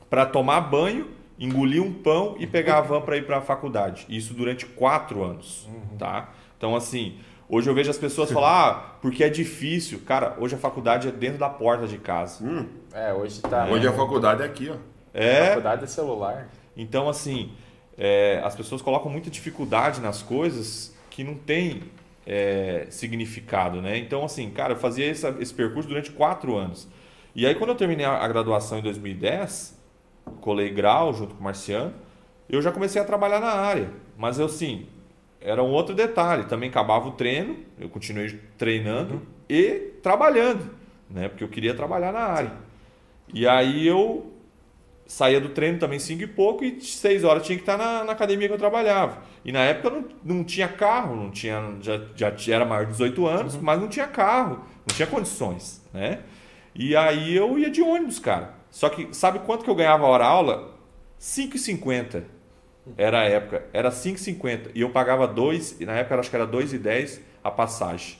para 0.08 0.24
tomar 0.24 0.60
banho, 0.62 1.08
engolir 1.38 1.82
um 1.82 1.92
pão 1.92 2.36
e 2.38 2.46
pegar 2.46 2.78
a 2.78 2.80
van 2.80 3.00
para 3.00 3.16
ir 3.16 3.26
para 3.26 3.38
a 3.38 3.40
faculdade. 3.40 4.06
Isso 4.08 4.34
durante 4.34 4.66
quatro 4.66 5.22
anos, 5.22 5.66
uhum. 5.66 5.96
tá? 5.96 6.30
Então 6.56 6.74
assim, 6.74 7.18
hoje 7.48 7.68
eu 7.68 7.74
vejo 7.74 7.90
as 7.90 7.98
pessoas 7.98 8.30
falar, 8.30 8.68
ah, 8.68 8.74
porque 9.00 9.22
é 9.22 9.28
difícil. 9.28 10.00
Cara, 10.00 10.36
hoje 10.38 10.54
a 10.54 10.58
faculdade 10.58 11.08
é 11.08 11.12
dentro 11.12 11.38
da 11.38 11.48
porta 11.48 11.86
de 11.86 11.98
casa. 11.98 12.44
Hum. 12.44 12.66
É, 12.92 13.12
hoje 13.12 13.40
tá. 13.40 13.66
Hoje 13.66 13.86
a 13.86 13.92
faculdade 13.92 14.42
é 14.42 14.46
aqui, 14.46 14.70
ó. 14.70 14.76
É. 15.14 15.42
A 15.42 15.46
faculdade 15.48 15.84
é 15.84 15.86
celular. 15.86 16.48
Então 16.76 17.08
assim, 17.08 17.52
é, 17.96 18.40
as 18.44 18.54
pessoas 18.54 18.82
colocam 18.82 19.10
muita 19.10 19.30
dificuldade 19.30 20.00
nas 20.00 20.22
coisas 20.22 20.94
que 21.10 21.24
não 21.24 21.34
tem 21.34 21.82
é, 22.28 22.86
significado, 22.90 23.80
né? 23.80 23.96
Então, 23.96 24.22
assim, 24.22 24.50
cara, 24.50 24.74
eu 24.74 24.76
fazia 24.76 25.06
esse, 25.06 25.26
esse, 25.40 25.54
percurso 25.54 25.88
durante 25.88 26.10
quatro 26.10 26.54
anos. 26.56 26.86
E 27.34 27.46
aí, 27.46 27.54
quando 27.54 27.70
eu 27.70 27.74
terminei 27.74 28.04
a 28.04 28.28
graduação 28.28 28.78
em 28.78 28.82
2010, 28.82 29.77
colei 30.40 30.70
grau 30.70 31.12
junto 31.12 31.34
com 31.34 31.40
o 31.40 31.44
Marciano, 31.44 31.92
eu 32.48 32.62
já 32.62 32.72
comecei 32.72 33.00
a 33.00 33.04
trabalhar 33.04 33.40
na 33.40 33.52
área. 33.52 33.90
Mas, 34.16 34.38
eu, 34.38 34.48
sim, 34.48 34.86
era 35.40 35.62
um 35.62 35.70
outro 35.70 35.94
detalhe. 35.94 36.44
Também 36.44 36.68
acabava 36.68 37.08
o 37.08 37.12
treino, 37.12 37.56
eu 37.78 37.88
continuei 37.88 38.38
treinando 38.56 39.14
uhum. 39.14 39.20
e 39.48 39.92
trabalhando, 40.02 40.70
né? 41.10 41.28
Porque 41.28 41.44
eu 41.44 41.48
queria 41.48 41.74
trabalhar 41.74 42.12
na 42.12 42.20
área. 42.20 42.52
E 43.32 43.46
aí 43.46 43.86
eu 43.86 44.32
saía 45.06 45.40
do 45.40 45.48
treino 45.48 45.78
também 45.78 45.98
5 45.98 46.22
e 46.22 46.26
pouco 46.26 46.64
e 46.64 46.80
6 46.80 47.24
horas 47.24 47.42
tinha 47.42 47.56
que 47.56 47.62
estar 47.62 47.78
na, 47.78 48.04
na, 48.04 48.12
academia 48.12 48.46
que 48.46 48.54
eu 48.54 48.58
trabalhava. 48.58 49.22
E 49.44 49.50
na 49.50 49.60
época 49.60 49.90
não, 49.90 50.04
não 50.22 50.44
tinha 50.44 50.68
carro, 50.68 51.16
não 51.16 51.30
tinha, 51.30 51.76
já, 51.80 52.00
já 52.14 52.54
era 52.54 52.64
maior 52.64 52.84
de 52.84 52.92
18 52.92 53.26
anos, 53.26 53.54
uhum. 53.54 53.60
mas 53.62 53.80
não 53.80 53.88
tinha 53.88 54.06
carro, 54.06 54.64
não 54.86 54.94
tinha 54.94 55.06
condições, 55.06 55.82
né? 55.92 56.20
E 56.74 56.94
aí 56.94 57.34
eu 57.34 57.58
ia 57.58 57.70
de 57.70 57.82
ônibus, 57.82 58.18
cara. 58.18 58.57
Só 58.78 58.88
que 58.88 59.08
sabe 59.10 59.40
quanto 59.40 59.64
que 59.64 59.70
eu 59.70 59.74
ganhava 59.74 60.06
a 60.06 60.08
hora 60.08 60.24
aula? 60.24 60.70
5,50 61.20 62.22
era 62.96 63.22
a 63.22 63.24
época, 63.24 63.64
era 63.72 63.90
5,50 63.90 64.70
e 64.72 64.82
eu 64.82 64.90
pagava 64.90 65.26
2, 65.26 65.80
na 65.80 65.94
época 65.94 66.20
acho 66.20 66.30
que 66.30 66.36
era 66.36 66.46
2,10 66.46 67.18
a 67.42 67.50
passagem. 67.50 68.18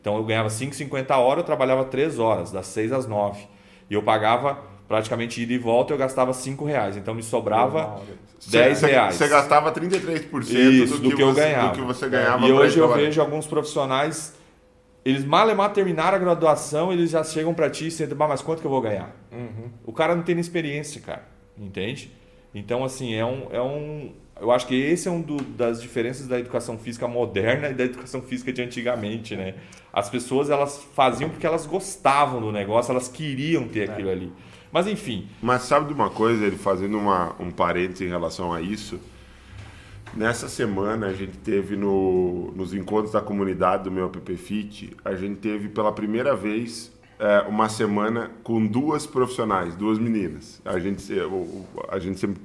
Então 0.00 0.16
eu 0.16 0.22
ganhava 0.22 0.48
5,50 0.48 1.10
a 1.10 1.18
hora, 1.18 1.40
eu 1.40 1.44
trabalhava 1.44 1.84
3 1.84 2.20
horas, 2.20 2.52
das 2.52 2.68
6 2.68 2.92
às 2.92 3.06
9. 3.08 3.44
E 3.90 3.94
eu 3.94 4.04
pagava 4.04 4.62
praticamente 4.86 5.42
ida 5.42 5.52
e 5.52 5.58
volta, 5.58 5.92
eu 5.92 5.98
gastava 5.98 6.32
5 6.32 6.64
reais. 6.64 6.96
Então 6.96 7.12
me 7.12 7.22
sobrava 7.24 8.00
10 8.48 8.82
reais. 8.82 9.16
Você 9.16 9.26
gastava 9.26 9.72
33% 9.72 10.48
Isso, 10.48 10.98
do, 10.98 11.10
do, 11.10 11.16
que, 11.16 11.22
eu 11.24 11.34
você, 11.34 11.40
ganhava. 11.40 11.68
do 11.70 11.74
que 11.74 11.80
você 11.80 12.08
ganhava. 12.08 12.46
E 12.46 12.52
hoje 12.52 12.78
eu 12.78 12.94
vejo 12.94 13.20
alguns 13.20 13.48
profissionais, 13.48 14.32
eles 15.04 15.24
mal 15.24 15.48
e 15.50 15.54
mal 15.54 15.70
terminaram 15.70 16.16
a 16.16 16.20
graduação, 16.20 16.92
eles 16.92 17.10
já 17.10 17.24
chegam 17.24 17.52
para 17.52 17.68
ti 17.68 17.86
e 17.86 17.88
dizem, 17.88 18.08
mas 18.16 18.42
quanto 18.42 18.60
que 18.60 18.66
eu 18.66 18.70
vou 18.70 18.80
ganhar? 18.80 19.14
Uhum. 19.32 19.70
O 19.84 19.92
cara 19.92 20.14
não 20.14 20.22
tem 20.22 20.38
experiência, 20.38 21.00
cara. 21.00 21.26
Entende? 21.58 22.10
Então, 22.54 22.84
assim, 22.84 23.14
é 23.14 23.24
um, 23.24 23.48
é 23.50 23.60
um, 23.60 24.12
eu 24.40 24.50
acho 24.50 24.66
que 24.66 24.74
esse 24.74 25.08
é 25.08 25.10
um 25.10 25.20
do, 25.20 25.36
das 25.36 25.80
diferenças 25.80 26.26
da 26.26 26.38
educação 26.38 26.78
física 26.78 27.08
moderna 27.08 27.68
e 27.68 27.74
da 27.74 27.84
educação 27.84 28.22
física 28.22 28.52
de 28.52 28.62
antigamente, 28.62 29.34
né? 29.34 29.54
As 29.92 30.08
pessoas 30.08 30.50
elas 30.50 30.82
faziam 30.94 31.30
porque 31.30 31.46
elas 31.46 31.66
gostavam 31.66 32.40
do 32.40 32.52
negócio, 32.52 32.90
elas 32.92 33.08
queriam 33.08 33.66
ter 33.68 33.88
é. 33.88 33.92
aquilo 33.92 34.10
ali. 34.10 34.32
Mas 34.70 34.86
enfim. 34.86 35.28
Mas 35.42 35.62
sabe 35.62 35.86
de 35.86 35.92
uma 35.92 36.10
coisa, 36.10 36.46
ele 36.46 36.56
fazendo 36.56 36.98
uma, 36.98 37.34
um 37.38 37.50
parênteses 37.50 38.02
em 38.02 38.08
relação 38.08 38.52
a 38.52 38.60
isso? 38.60 38.98
Nessa 40.14 40.46
semana 40.46 41.06
a 41.06 41.12
gente 41.12 41.38
teve 41.38 41.74
no, 41.74 42.52
nos 42.54 42.74
encontros 42.74 43.12
da 43.12 43.20
comunidade 43.20 43.84
do 43.84 43.90
meu 43.90 44.06
app 44.06 44.36
Fit, 44.36 44.94
a 45.04 45.14
gente 45.14 45.36
teve 45.36 45.68
pela 45.70 45.90
primeira 45.90 46.36
vez 46.36 46.92
é, 47.18 47.40
uma 47.48 47.68
semana 47.68 48.30
com 48.42 48.66
duas 48.66 49.06
profissionais, 49.06 49.74
duas 49.74 49.98
meninas. 49.98 50.60
A 50.64 50.78
gente, 50.78 51.02
a 51.88 51.98
gente 51.98 52.20
sempre, 52.20 52.42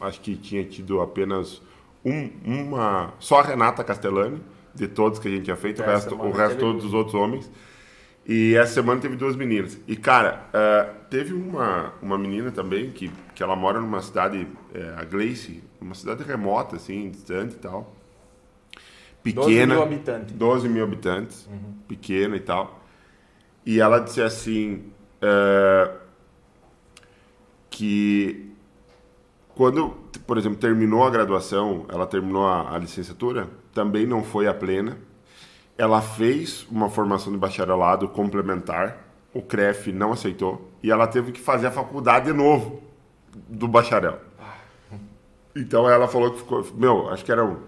acho 0.00 0.20
que 0.20 0.34
tinha 0.34 0.64
tido 0.64 1.00
apenas 1.00 1.62
um, 2.04 2.28
uma, 2.44 3.12
só 3.20 3.38
a 3.38 3.42
Renata 3.42 3.84
Castellani, 3.84 4.40
de 4.74 4.88
todos 4.88 5.18
que 5.20 5.28
a 5.28 5.30
gente 5.30 5.44
tinha 5.44 5.56
feito, 5.56 5.80
o 5.80 5.84
resto, 5.84 6.14
o 6.14 6.30
resto 6.32 6.58
todos 6.58 6.84
os 6.84 6.92
outros 6.92 7.14
homens. 7.14 7.50
E 8.28 8.54
essa 8.56 8.74
semana 8.74 9.00
teve 9.00 9.16
duas 9.16 9.34
meninas. 9.34 9.80
E, 9.88 9.96
cara, 9.96 10.46
uh, 10.52 10.94
teve 11.08 11.32
uma, 11.32 11.94
uma 12.02 12.18
menina 12.18 12.50
também 12.52 12.90
que, 12.90 13.10
que 13.34 13.42
ela 13.42 13.56
mora 13.56 13.80
numa 13.80 14.02
cidade, 14.02 14.46
é, 14.74 14.94
a 14.98 15.04
Gleice, 15.04 15.64
uma 15.80 15.94
cidade 15.94 16.22
remota, 16.22 16.76
assim, 16.76 17.10
distante 17.10 17.54
e 17.54 17.58
tal. 17.58 17.96
Pequena. 19.22 19.44
12 19.44 19.66
mil 19.66 19.82
habitantes. 19.82 20.34
12 20.34 20.68
mil 20.68 20.84
habitantes. 20.84 21.46
Uhum. 21.46 21.74
Pequena 21.88 22.36
e 22.36 22.40
tal. 22.40 22.84
e 23.64 23.80
ela 23.80 23.98
disse 23.98 24.20
assim 24.20 24.84
é, 25.22 25.90
que 27.70 28.52
quando, 29.54 29.90
por 30.26 30.38
exemplo, 30.38 30.58
terminou 30.58 31.02
a 31.02 31.10
graduação, 31.10 31.86
ela 31.88 32.06
terminou 32.06 32.46
a, 32.46 32.74
a 32.74 32.78
licenciatura, 32.78 33.48
também 33.72 34.06
não 34.06 34.22
foi 34.22 34.46
a 34.46 34.54
plena. 34.54 34.98
Ela 35.78 36.02
fez 36.02 36.66
uma 36.70 36.90
formação 36.90 37.32
de 37.32 37.38
bacharelado 37.38 38.08
complementar, 38.08 38.98
o 39.32 39.40
CREF 39.40 39.92
não 39.92 40.12
aceitou, 40.12 40.68
e 40.82 40.90
ela 40.90 41.06
teve 41.06 41.30
que 41.32 41.40
fazer 41.40 41.68
a 41.68 41.70
faculdade 41.70 42.26
de 42.26 42.32
novo 42.32 42.82
do 43.48 43.68
bacharel. 43.68 44.18
Então 45.54 45.88
ela 45.88 46.06
falou 46.08 46.32
que 46.32 46.38
ficou, 46.38 46.66
meu, 46.74 47.08
acho 47.10 47.24
que 47.24 47.32
eram 47.32 47.58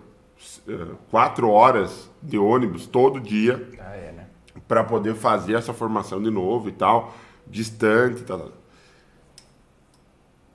uh, 0.69 0.97
quatro 1.11 1.49
horas 1.51 2.11
de 2.23 2.39
ônibus 2.39 2.87
todo 2.87 3.21
dia 3.21 3.69
Ah, 3.81 3.97
é, 3.97 4.13
né? 4.13 4.27
para 4.69 4.85
poder 4.85 5.15
fazer 5.15 5.55
essa 5.55 5.73
formação 5.73 6.23
de 6.23 6.31
novo 6.31 6.69
e 6.69 6.73
tal, 6.73 7.15
distante 7.47 8.23
e 8.23 8.25
tal. 8.25 8.39
tal. 8.39 8.53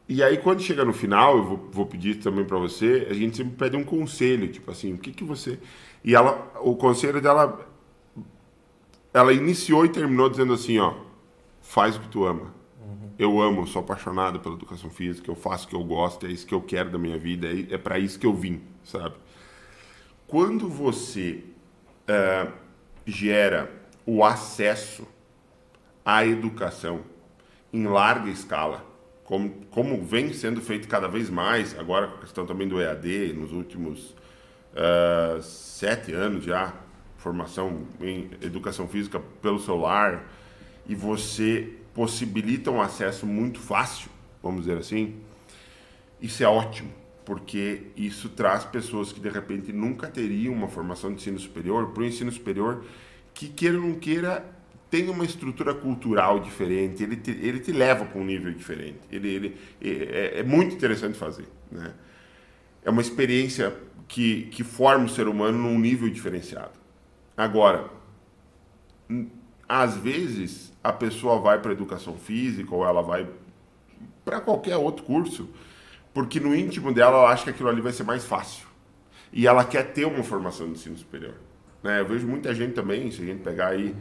E 0.07 0.21
aí 0.21 0.37
quando 0.37 0.61
chega 0.61 0.85
no 0.85 0.93
final, 0.93 1.37
eu 1.37 1.43
vou, 1.43 1.69
vou 1.71 1.85
pedir 1.85 2.15
também 2.15 2.45
para 2.45 2.57
você, 2.57 3.07
a 3.09 3.13
gente 3.13 3.37
sempre 3.37 3.55
pede 3.55 3.75
um 3.75 3.83
conselho, 3.83 4.47
tipo 4.47 4.69
assim, 4.71 4.93
o 4.93 4.97
que 4.97 5.11
que 5.11 5.23
você... 5.23 5.59
E 6.03 6.13
ela, 6.13 6.51
o 6.61 6.75
conselho 6.75 7.19
dela, 7.19 7.67
ela 9.11 9.33
iniciou 9.33 9.85
e 9.85 9.89
terminou 9.89 10.29
dizendo 10.29 10.53
assim, 10.53 10.77
ó, 10.77 10.93
faz 11.61 11.95
o 11.95 11.99
que 12.01 12.09
tu 12.09 12.25
ama. 12.25 12.53
Eu 13.17 13.41
amo, 13.41 13.65
sou 13.65 13.81
apaixonado 13.81 14.39
pela 14.39 14.55
educação 14.55 14.89
física, 14.89 15.31
eu 15.31 15.35
faço 15.35 15.65
o 15.65 15.69
que 15.69 15.75
eu 15.75 15.83
gosto, 15.83 16.25
é 16.25 16.29
isso 16.29 16.45
que 16.45 16.53
eu 16.53 16.61
quero 16.61 16.91
da 16.91 16.97
minha 16.97 17.17
vida, 17.17 17.47
é, 17.47 17.73
é 17.73 17.77
para 17.77 17.97
isso 17.97 18.19
que 18.19 18.25
eu 18.27 18.33
vim, 18.33 18.61
sabe? 18.83 19.15
Quando 20.27 20.67
você 20.67 21.43
eh, 22.07 22.47
gera 23.05 23.71
o 24.05 24.23
acesso 24.23 25.07
à 26.03 26.25
educação 26.25 27.01
em 27.71 27.85
larga 27.85 28.29
escala, 28.29 28.85
como, 29.25 29.49
como 29.71 30.01
vem 30.03 30.31
sendo 30.31 30.61
feito 30.61 30.87
cada 30.87 31.07
vez 31.07 31.29
mais, 31.29 31.77
agora 31.77 32.07
com 32.07 32.17
a 32.17 32.19
questão 32.19 32.45
também 32.45 32.67
do 32.67 32.79
EAD, 32.79 33.33
nos 33.33 33.51
últimos 33.51 34.15
ah, 34.75 35.39
sete 35.41 36.13
anos 36.13 36.45
já, 36.45 36.73
formação 37.17 37.87
em 37.99 38.29
educação 38.41 38.87
física 38.87 39.19
pelo 39.41 39.59
celular, 39.59 40.31
e 40.87 40.93
você 40.93 41.73
possibilita 41.93 42.69
um 42.69 42.79
acesso 42.79 43.25
muito 43.25 43.59
fácil, 43.59 44.11
vamos 44.43 44.65
dizer 44.65 44.77
assim, 44.77 45.15
isso 46.21 46.43
é 46.43 46.47
ótimo, 46.47 46.91
porque 47.25 47.87
isso 47.97 48.29
traz 48.29 48.63
pessoas 48.63 49.11
que 49.11 49.19
de 49.19 49.29
repente 49.29 49.73
nunca 49.73 50.07
teriam 50.07 50.53
uma 50.53 50.67
formação 50.67 51.09
de 51.09 51.15
ensino 51.15 51.39
superior 51.39 51.91
para 51.91 52.03
o 52.03 52.05
ensino 52.05 52.31
superior, 52.31 52.85
que 53.33 53.47
queira 53.47 53.77
ou 53.77 53.83
não 53.83 53.95
queira, 53.95 54.45
tem 54.89 55.09
uma 55.09 55.25
estrutura 55.25 55.73
cultural 55.73 56.39
diferente, 56.39 57.03
ele 57.03 57.15
te, 57.15 57.31
ele 57.31 57.59
te 57.59 57.71
leva 57.71 58.05
para 58.05 58.19
um 58.19 58.23
nível 58.23 58.53
diferente. 58.53 58.99
Ele, 59.11 59.27
ele, 59.27 59.57
é, 59.81 60.39
é 60.39 60.43
muito 60.43 60.75
interessante 60.75 61.17
fazer. 61.17 61.47
Né? 61.71 61.93
É 62.83 62.89
uma 62.89 63.01
experiência 63.01 63.75
que, 64.07 64.43
que 64.43 64.63
forma 64.63 65.05
o 65.05 65.09
ser 65.09 65.27
humano 65.27 65.57
num 65.57 65.79
nível 65.79 66.09
diferenciado. 66.09 66.73
Agora, 67.35 67.89
às 69.67 69.97
vezes 69.97 70.71
a 70.83 70.93
pessoa 70.93 71.39
vai 71.39 71.59
para 71.59 71.71
educação 71.71 72.15
física 72.15 72.73
ou 72.73 72.85
ela 72.85 73.01
vai 73.01 73.27
para 74.23 74.39
qualquer 74.39 74.77
outro 74.77 75.03
curso, 75.03 75.49
porque 76.13 76.39
no 76.39 76.55
íntimo 76.55 76.93
dela 76.93 77.17
ela 77.17 77.31
acha 77.31 77.45
que 77.45 77.49
aquilo 77.49 77.69
ali 77.69 77.81
vai 77.81 77.91
ser 77.91 78.03
mais 78.03 78.23
fácil. 78.23 78.67
E 79.33 79.47
ela 79.47 79.65
quer 79.65 79.91
ter 79.91 80.05
uma 80.05 80.23
formação 80.23 80.67
de 80.67 80.73
ensino 80.73 80.97
superior. 80.97 81.35
Né? 81.83 81.99
Eu 81.99 82.05
vejo 82.05 82.25
muita 82.25 82.53
gente 82.53 82.73
também, 82.73 83.11
se 83.11 83.21
a 83.21 83.25
gente 83.25 83.43
pegar 83.43 83.67
aí 83.67 83.95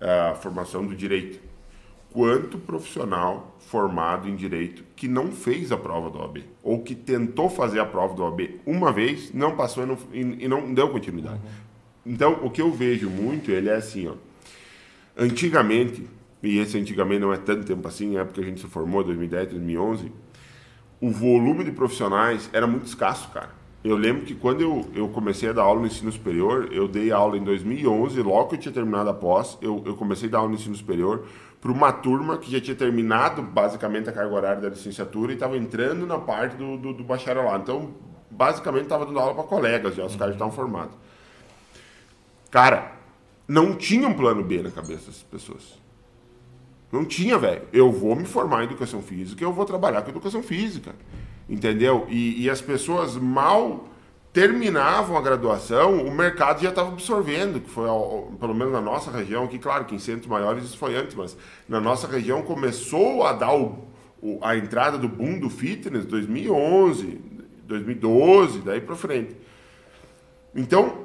a 0.00 0.34
formação 0.34 0.86
do 0.86 0.94
direito, 0.94 1.40
quanto 2.12 2.58
profissional 2.58 3.56
formado 3.60 4.28
em 4.28 4.34
direito 4.34 4.82
que 4.96 5.06
não 5.06 5.30
fez 5.30 5.70
a 5.70 5.76
prova 5.76 6.10
do 6.10 6.18
OAB, 6.18 6.38
ou 6.62 6.82
que 6.82 6.94
tentou 6.94 7.48
fazer 7.48 7.80
a 7.80 7.86
prova 7.86 8.14
do 8.14 8.22
OAB 8.22 8.60
uma 8.66 8.92
vez, 8.92 9.32
não 9.32 9.56
passou 9.56 9.84
e 9.84 9.86
não, 9.86 9.98
e, 10.12 10.44
e 10.44 10.48
não 10.48 10.72
deu 10.74 10.88
continuidade. 10.88 11.40
Então, 12.04 12.40
o 12.42 12.50
que 12.50 12.62
eu 12.62 12.72
vejo 12.72 13.08
muito, 13.08 13.50
ele 13.50 13.68
é 13.68 13.76
assim, 13.76 14.08
ó, 14.08 14.14
antigamente, 15.16 16.06
e 16.42 16.58
esse 16.58 16.78
antigamente 16.78 17.20
não 17.20 17.32
é 17.32 17.36
tanto 17.36 17.64
tempo 17.64 17.86
assim, 17.86 18.16
é 18.16 18.24
porque 18.24 18.40
a 18.40 18.44
gente 18.44 18.60
se 18.60 18.66
formou, 18.66 19.04
2010, 19.04 19.50
2011, 19.50 20.10
o 21.00 21.10
volume 21.10 21.64
de 21.64 21.72
profissionais 21.72 22.50
era 22.52 22.66
muito 22.66 22.86
escasso, 22.86 23.30
cara. 23.30 23.59
Eu 23.82 23.96
lembro 23.96 24.26
que 24.26 24.34
quando 24.34 24.60
eu, 24.60 24.86
eu 24.94 25.08
comecei 25.08 25.48
a 25.48 25.52
dar 25.52 25.62
aula 25.62 25.80
no 25.80 25.86
ensino 25.86 26.12
superior, 26.12 26.68
eu 26.70 26.86
dei 26.86 27.10
aula 27.10 27.38
em 27.38 27.42
2011, 27.42 28.20
logo 28.20 28.48
que 28.48 28.56
eu 28.56 28.60
tinha 28.60 28.72
terminado 28.72 29.08
a 29.08 29.14
pós, 29.14 29.56
eu, 29.62 29.82
eu 29.86 29.96
comecei 29.96 30.28
a 30.28 30.32
dar 30.32 30.38
aula 30.38 30.50
no 30.50 30.54
ensino 30.54 30.74
superior 30.74 31.24
para 31.60 31.72
uma 31.72 31.90
turma 31.90 32.36
que 32.36 32.50
já 32.50 32.60
tinha 32.60 32.76
terminado 32.76 33.42
basicamente 33.42 34.08
a 34.08 34.12
carga 34.12 34.34
horária 34.34 34.60
da 34.60 34.68
licenciatura 34.68 35.32
e 35.32 35.34
estava 35.34 35.56
entrando 35.56 36.06
na 36.06 36.18
parte 36.18 36.56
do, 36.56 36.76
do, 36.76 36.92
do 36.92 37.04
bacharelado. 37.04 37.62
Então, 37.62 37.90
basicamente, 38.30 38.84
estava 38.84 39.06
dando 39.06 39.18
aula 39.18 39.34
para 39.34 39.44
colegas 39.44 39.94
já, 39.94 40.04
os 40.04 40.14
caras 40.14 40.34
já 40.34 40.36
estavam 40.36 40.52
formados. 40.52 40.94
Cara, 42.50 42.92
não 43.48 43.74
tinha 43.74 44.06
um 44.06 44.14
plano 44.14 44.42
B 44.42 44.62
na 44.62 44.70
cabeça 44.70 45.06
dessas 45.06 45.22
pessoas. 45.22 45.78
Não 46.92 47.04
tinha, 47.04 47.38
velho. 47.38 47.62
Eu 47.72 47.90
vou 47.90 48.14
me 48.14 48.24
formar 48.24 48.62
em 48.62 48.64
educação 48.64 49.00
física, 49.00 49.42
eu 49.42 49.52
vou 49.52 49.64
trabalhar 49.64 50.02
com 50.02 50.10
educação 50.10 50.42
física. 50.42 50.94
Entendeu? 51.50 52.06
E, 52.08 52.44
e 52.44 52.48
as 52.48 52.60
pessoas 52.60 53.16
mal 53.16 53.88
terminavam 54.32 55.16
a 55.16 55.20
graduação, 55.20 55.96
o 56.06 56.10
mercado 56.14 56.62
já 56.62 56.68
estava 56.68 56.90
absorvendo, 56.90 57.60
que 57.60 57.68
foi, 57.68 57.88
ao- 57.88 58.30
pelo 58.38 58.54
menos 58.54 58.72
na 58.72 58.80
nossa 58.80 59.10
região, 59.10 59.48
que 59.48 59.58
claro 59.58 59.84
que 59.84 59.92
em 59.94 59.98
centros 59.98 60.28
maiores 60.28 60.62
isso 60.62 60.78
foi 60.78 60.94
antes, 60.96 61.16
mas 61.16 61.36
na 61.68 61.80
nossa 61.80 62.06
região 62.06 62.40
começou 62.42 63.24
a 63.26 63.32
dar 63.32 63.52
o, 63.52 63.88
o- 64.22 64.38
a 64.42 64.56
entrada 64.56 64.96
do 64.96 65.08
boom 65.08 65.40
do 65.40 65.50
fitness 65.50 66.06
2011, 66.06 67.20
2012, 67.66 68.60
daí 68.60 68.80
para 68.80 68.94
frente. 68.94 69.36
Então, 70.54 70.98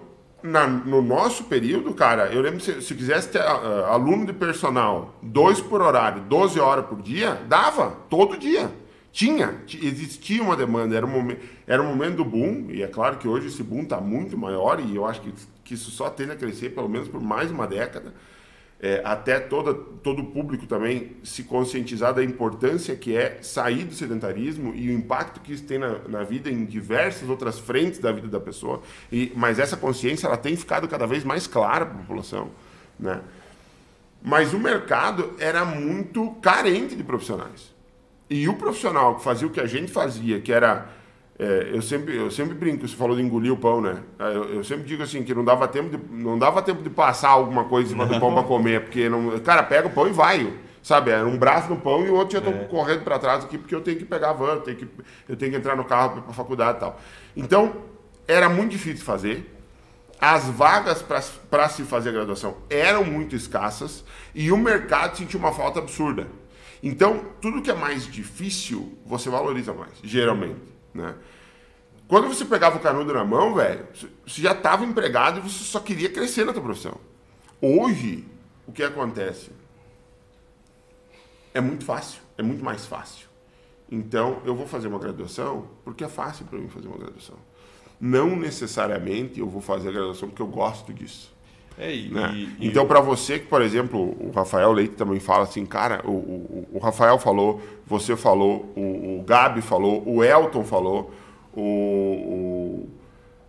na- 0.44 0.68
no 0.68 1.02
nosso 1.02 1.46
período, 1.46 1.92
cara, 1.96 2.28
eu 2.32 2.42
lembro 2.42 2.60
se, 2.60 2.80
se 2.84 2.94
quisesse 2.94 3.30
ter 3.30 3.42
ah, 3.42 3.88
aluno 3.90 4.28
de 4.28 4.34
personal, 4.34 5.16
dois 5.24 5.60
por 5.60 5.82
horário, 5.82 6.22
12 6.30 6.60
horas 6.60 6.86
por 6.86 7.02
dia, 7.02 7.42
dava, 7.48 7.98
todo 8.10 8.38
dia. 8.38 8.70
Tinha, 9.16 9.62
ti- 9.66 9.80
existia 9.82 10.44
uma 10.44 10.58
demanda, 10.58 10.94
era 10.94 11.06
um, 11.06 11.10
momen- 11.10 11.38
era 11.66 11.82
um 11.82 11.88
momento 11.88 12.18
do 12.18 12.26
boom, 12.26 12.66
e 12.70 12.84
é 12.84 12.88
claro 12.88 13.18
que 13.18 13.26
hoje 13.30 13.48
esse 13.48 13.64
boom 13.64 13.84
está 13.84 14.02
muito 14.02 14.38
maior, 14.38 14.78
e 14.82 14.94
eu 14.94 15.06
acho 15.06 15.22
que, 15.22 15.34
que 15.64 15.74
isso 15.74 15.90
só 15.90 16.10
tende 16.10 16.32
a 16.32 16.36
crescer 16.36 16.72
pelo 16.72 16.90
menos 16.90 17.08
por 17.08 17.22
mais 17.22 17.50
uma 17.50 17.66
década. 17.66 18.14
É, 18.78 19.02
até 19.06 19.40
toda, 19.40 19.74
todo 19.74 20.22
o 20.22 20.26
público 20.26 20.68
também 20.68 21.16
se 21.24 21.44
conscientizar 21.44 22.14
da 22.14 22.22
importância 22.22 22.94
que 22.94 23.16
é 23.16 23.40
sair 23.42 23.86
do 23.86 23.94
sedentarismo 23.94 24.76
e 24.76 24.90
o 24.90 24.92
impacto 24.92 25.40
que 25.40 25.54
isso 25.54 25.64
tem 25.64 25.78
na, 25.80 25.98
na 26.10 26.24
vida 26.24 26.52
em 26.52 26.66
diversas 26.66 27.30
outras 27.30 27.58
frentes 27.58 28.00
da 28.00 28.12
vida 28.12 28.28
da 28.28 28.42
pessoa. 28.42 28.82
E, 29.10 29.32
mas 29.34 29.60
essa 29.60 29.78
consciência 29.78 30.28
ela 30.28 30.36
tem 30.36 30.58
ficado 30.58 30.90
cada 30.90 31.08
vez 31.08 31.24
mais 31.24 31.48
clara 31.48 31.86
para 31.86 31.96
a 31.96 32.00
população. 32.00 32.50
Né? 33.00 33.22
Mas 34.22 34.54
o 34.54 34.60
mercado 34.60 35.34
era 35.40 35.64
muito 35.64 36.32
carente 36.42 36.98
de 36.98 37.04
profissionais. 37.04 37.74
E 38.30 38.48
o 38.48 38.54
profissional 38.56 39.16
que 39.16 39.24
fazia 39.24 39.48
o 39.48 39.52
que 39.52 39.60
a 39.60 39.66
gente 39.66 39.92
fazia, 39.92 40.42
que 40.42 40.52
era. 40.52 40.88
é, 41.38 41.70
eu, 41.72 41.82
sempre, 41.82 42.16
eu 42.16 42.32
sempre 42.32 42.56
brinco, 42.56 42.88
você 42.88 42.96
falou 42.96 43.16
de 43.16 43.22
engolir 43.22 43.54
o 43.54 43.58
pão, 43.58 43.82
né? 43.82 44.02
Eu, 44.20 44.56
eu 44.56 44.64
sempre 44.64 44.86
digo 44.86 45.04
assim, 45.04 45.24
que 45.24 45.34
não 45.34 45.46
dava 45.46 45.68
tempo 45.68 45.96
de, 45.96 46.00
não 46.12 46.38
dava 46.38 46.62
tempo 46.62 46.82
de 46.82 46.90
passar 46.90 47.30
alguma 47.30 47.66
coisa 47.66 47.88
em 47.88 47.92
cima 47.92 48.06
do 48.06 48.20
pão 48.20 48.34
para 48.34 48.44
comer, 48.48 48.82
porque 48.82 49.08
não. 49.08 49.40
Cara, 49.40 49.64
pega 49.64 49.88
o 49.88 49.92
pão 49.92 50.08
e 50.08 50.12
vai. 50.12 50.54
Sabe? 50.82 51.10
Era 51.10 51.26
um 51.26 51.36
braço 51.36 51.68
no 51.68 51.78
pão 51.78 52.06
e 52.06 52.12
o 52.12 52.14
outro 52.14 52.40
já 52.40 52.48
estou 52.48 52.66
correndo 52.68 53.04
para 53.04 53.18
trás 53.18 53.44
aqui, 53.44 53.58
porque 53.58 53.74
eu 53.74 53.82
tenho 53.82 53.98
que 53.98 54.06
pegar 54.06 54.30
a 54.30 54.34
van, 54.34 54.54
eu 54.54 54.62
tenho 54.62 54.78
que, 54.78 54.88
eu 55.28 55.36
tenho 55.36 55.52
que 55.52 55.58
entrar 55.58 55.76
no 55.76 55.84
carro 55.84 56.22
para 56.22 56.30
a 56.30 56.34
faculdade 56.34 56.78
e 56.78 56.80
tal. 56.80 57.02
Então, 57.36 57.74
era 58.28 58.48
muito 58.50 58.72
difícil 58.72 59.00
de 59.00 59.04
fazer. 59.04 59.52
As 60.22 60.46
vagas 60.46 61.02
para 61.02 61.70
se 61.70 61.84
fazer 61.84 62.10
a 62.10 62.12
graduação 62.12 62.58
eram 62.70 63.04
muito 63.04 63.36
escassas 63.36 64.04
e 64.34 64.52
o 64.52 64.58
mercado 64.58 65.18
sentia 65.18 65.40
uma 65.40 65.52
falta 65.52 65.80
absurda. 65.80 66.28
Então, 66.86 67.26
tudo 67.42 67.64
que 67.64 67.72
é 67.72 67.74
mais 67.74 68.06
difícil, 68.06 68.96
você 69.04 69.28
valoriza 69.28 69.74
mais, 69.74 69.94
geralmente. 70.04 70.62
Né? 70.94 71.16
Quando 72.08 72.28
você 72.28 72.46
pegava 72.46 72.78
o 72.78 72.80
canudo 72.80 73.12
na 73.12 73.26
mão, 73.26 73.56
velho, 73.56 73.88
você 74.24 74.40
já 74.40 74.52
estava 74.52 74.86
empregado 74.86 75.40
e 75.40 75.42
você 75.42 75.64
só 75.64 75.80
queria 75.80 76.12
crescer 76.12 76.46
na 76.46 76.54
tua 76.54 76.62
profissão. 76.62 76.96
Hoje, 77.60 78.24
o 78.68 78.72
que 78.72 78.84
acontece? 78.84 79.50
É 81.56 81.60
muito 81.60 81.84
fácil, 81.84 82.22
é 82.38 82.44
muito 82.44 82.64
mais 82.64 82.86
fácil. 82.86 83.28
Então, 83.92 84.44
eu 84.46 84.56
vou 84.56 84.68
fazer 84.68 84.88
uma 84.88 85.00
graduação 85.00 85.68
porque 85.84 86.04
é 86.04 86.08
fácil 86.08 86.46
para 86.46 86.60
mim 86.60 86.70
fazer 86.70 86.88
uma 86.88 87.00
graduação. 87.00 87.38
Não 88.00 88.36
necessariamente 88.36 89.40
eu 89.40 89.50
vou 89.50 89.62
fazer 89.62 89.90
a 89.90 89.92
graduação 89.92 90.30
porque 90.30 90.42
eu 90.44 90.48
gosto 90.48 90.94
disso. 90.94 91.35
É, 91.78 91.94
e, 91.94 92.10
Né? 92.10 92.32
e- 92.60 92.68
então, 92.68 92.86
para 92.86 93.02
você 93.02 93.40
que, 93.40 93.48
por 93.48 93.62
exemplo, 93.62 94.00
o 94.20 94.32
Rafael 94.34 94.72
Leite 94.72 94.94
também 94.96 95.20
fala 95.20 95.44
assim, 95.44 95.66
cara, 95.66 96.02
o, 96.06 96.12
o, 96.12 96.68
o 96.74 96.80
Rafael 96.80 97.20
falou, 97.20 97.62
você 97.86 98.16
falou, 98.16 98.72
o, 98.76 99.20
o 99.20 99.24
Gabi 99.26 99.62
falou, 99.62 100.02
o 100.06 100.24
Elton 100.24 100.64
falou, 100.64 101.12
o, 101.54 101.62
o, 101.62 102.90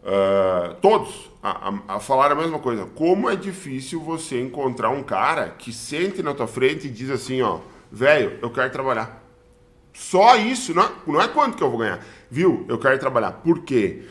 uh, 0.04 0.74
todos 0.80 1.30
a, 1.42 1.68
a, 1.68 1.96
a, 1.96 2.00
falar 2.00 2.32
a 2.32 2.34
mesma 2.34 2.58
coisa. 2.58 2.84
Como 2.94 3.30
é 3.30 3.36
difícil 3.36 4.00
você 4.00 4.40
encontrar 4.40 4.90
um 4.90 5.02
cara 5.02 5.50
que 5.50 5.72
sente 5.72 6.22
na 6.22 6.34
tua 6.34 6.46
frente 6.48 6.88
e 6.88 6.90
diz 6.90 7.10
assim, 7.10 7.42
ó, 7.42 7.60
velho, 7.90 8.38
eu 8.42 8.50
quero 8.50 8.70
trabalhar. 8.70 9.22
Só 9.92 10.36
isso, 10.36 10.74
não 10.74 10.82
é, 10.82 10.88
não 11.06 11.20
é 11.22 11.28
quanto 11.28 11.56
que 11.56 11.62
eu 11.62 11.70
vou 11.70 11.78
ganhar. 11.78 12.04
Viu? 12.30 12.64
Eu 12.68 12.78
quero 12.78 12.98
trabalhar. 12.98 13.32
Por 13.32 13.60
quê? 13.62 14.02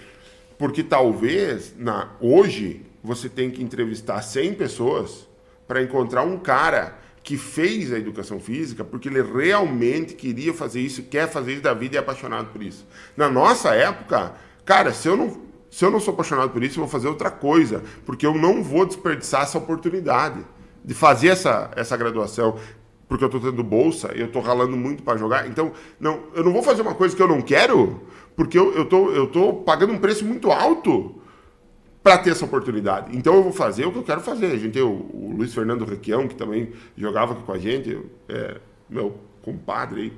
Porque 0.58 0.82
talvez 0.84 1.76
na, 1.78 2.10
hoje 2.20 2.82
você 3.06 3.30
tem 3.30 3.52
que 3.52 3.64
entrevistar 3.64 4.22
100 4.22 4.56
pessoas 4.56 5.28
para 5.68 5.82
encontrar 5.82 6.24
um 6.24 6.38
cara 6.38 6.98
que 7.24 7.38
fez 7.38 7.92
a 7.92 7.98
educação 7.98 8.40
física 8.40 8.84
porque 8.84 9.10
ele 9.10 9.22
realmente 9.22 10.14
queria 10.14 10.54
fazer 10.54 10.82
isso, 10.82 11.04
quer 11.04 11.28
fazer 11.30 11.54
isso 11.54 11.62
da 11.62 11.74
vida 11.74 11.96
e 11.96 11.98
é 11.98 12.00
apaixonado 12.00 12.50
por 12.52 12.62
isso. 12.62 12.86
Na 13.16 13.30
nossa 13.30 13.74
época, 13.74 14.34
cara, 14.64 14.94
se 14.94 15.08
eu 15.08 15.18
não, 15.18 15.42
se 15.70 15.84
eu 15.84 15.92
não 15.92 16.00
sou 16.00 16.14
apaixonado 16.14 16.52
por 16.52 16.64
isso, 16.64 16.80
eu 16.80 16.84
vou 16.84 16.92
fazer 16.92 17.08
outra 17.08 17.32
coisa, 17.32 17.84
porque 18.06 18.26
eu 18.26 18.36
não 18.36 18.64
vou 18.64 18.86
desperdiçar 18.86 19.42
essa 19.42 19.58
oportunidade 19.58 20.46
de 20.84 20.94
fazer 20.94 21.30
essa, 21.30 21.72
essa 21.76 21.98
graduação, 21.98 22.58
porque 23.08 23.24
eu 23.24 23.28
estou 23.28 23.42
tendo 23.42 23.64
bolsa, 23.64 24.12
eu 24.16 24.28
estou 24.28 24.42
ralando 24.42 24.78
muito 24.78 25.02
para 25.02 25.18
jogar. 25.18 25.48
Então, 25.48 25.72
não, 26.00 26.26
eu 26.36 26.44
não 26.44 26.54
vou 26.54 26.62
fazer 26.62 26.84
uma 26.84 26.94
coisa 26.94 27.16
que 27.16 27.22
eu 27.22 27.28
não 27.28 27.42
quero, 27.42 28.02
porque 28.36 28.58
eu 28.58 28.84
estou 28.84 29.12
eu 29.12 29.28
tô 29.28 29.54
pagando 29.54 29.94
um 29.94 29.98
preço 29.98 30.24
muito 30.24 30.52
alto 30.52 31.22
para 32.06 32.20
ter 32.20 32.30
essa 32.30 32.46
oportunidade. 32.46 33.18
Então 33.18 33.34
eu 33.34 33.42
vou 33.42 33.52
fazer 33.52 33.84
o 33.88 33.92
que 33.92 33.98
eu 33.98 34.04
quero 34.04 34.22
fazer. 34.22 34.52
A 34.52 34.58
gente 34.58 34.74
tem 34.74 34.84
o, 34.84 35.10
o 35.12 35.34
Luiz 35.36 35.56
Fernando 35.56 35.84
Requião, 35.86 36.28
que 36.28 36.36
também 36.36 36.72
jogava 36.96 37.34
aqui 37.34 37.42
com 37.42 37.52
a 37.52 37.58
gente, 37.58 38.00
é, 38.30 38.60
meu 38.88 39.18
compadre, 39.42 40.14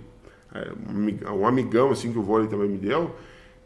é, 0.53 1.31
um 1.31 1.47
amigão 1.47 1.89
assim 1.89 2.11
que 2.11 2.19
o 2.19 2.21
vôlei 2.21 2.49
também 2.49 2.67
me 2.67 2.77
deu, 2.77 3.15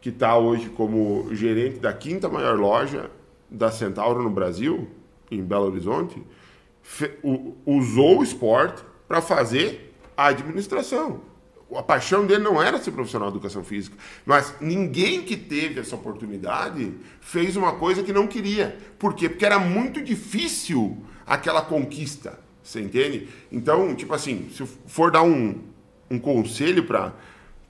que 0.00 0.10
está 0.10 0.38
hoje 0.38 0.68
como 0.68 1.34
gerente 1.34 1.80
da 1.80 1.92
quinta 1.92 2.28
maior 2.28 2.56
loja 2.56 3.10
da 3.50 3.72
Centauro 3.72 4.22
no 4.22 4.30
Brasil, 4.30 4.86
em 5.28 5.42
Belo 5.42 5.66
Horizonte, 5.66 6.22
fe, 6.80 7.10
o, 7.24 7.56
usou 7.66 8.20
o 8.20 8.22
esporte 8.22 8.84
para 9.08 9.20
fazer 9.20 9.96
a 10.16 10.28
administração 10.28 11.31
a 11.76 11.82
paixão 11.82 12.26
dele 12.26 12.42
não 12.42 12.62
era 12.62 12.78
ser 12.78 12.90
profissional 12.90 13.30
de 13.30 13.36
educação 13.36 13.64
física, 13.64 13.96
mas 14.24 14.54
ninguém 14.60 15.22
que 15.22 15.36
teve 15.36 15.80
essa 15.80 15.94
oportunidade 15.94 16.92
fez 17.20 17.56
uma 17.56 17.72
coisa 17.72 18.02
que 18.02 18.12
não 18.12 18.26
queria. 18.26 18.76
Por 18.98 19.14
quê? 19.14 19.28
Porque 19.28 19.46
era 19.46 19.58
muito 19.58 20.02
difícil 20.02 20.96
aquela 21.26 21.62
conquista, 21.62 22.38
você 22.62 22.80
entende? 22.80 23.28
Então, 23.50 23.94
tipo 23.94 24.14
assim, 24.14 24.48
se 24.50 24.64
for 24.86 25.10
dar 25.10 25.22
um, 25.22 25.60
um 26.10 26.18
conselho 26.18 26.84
para 26.84 27.12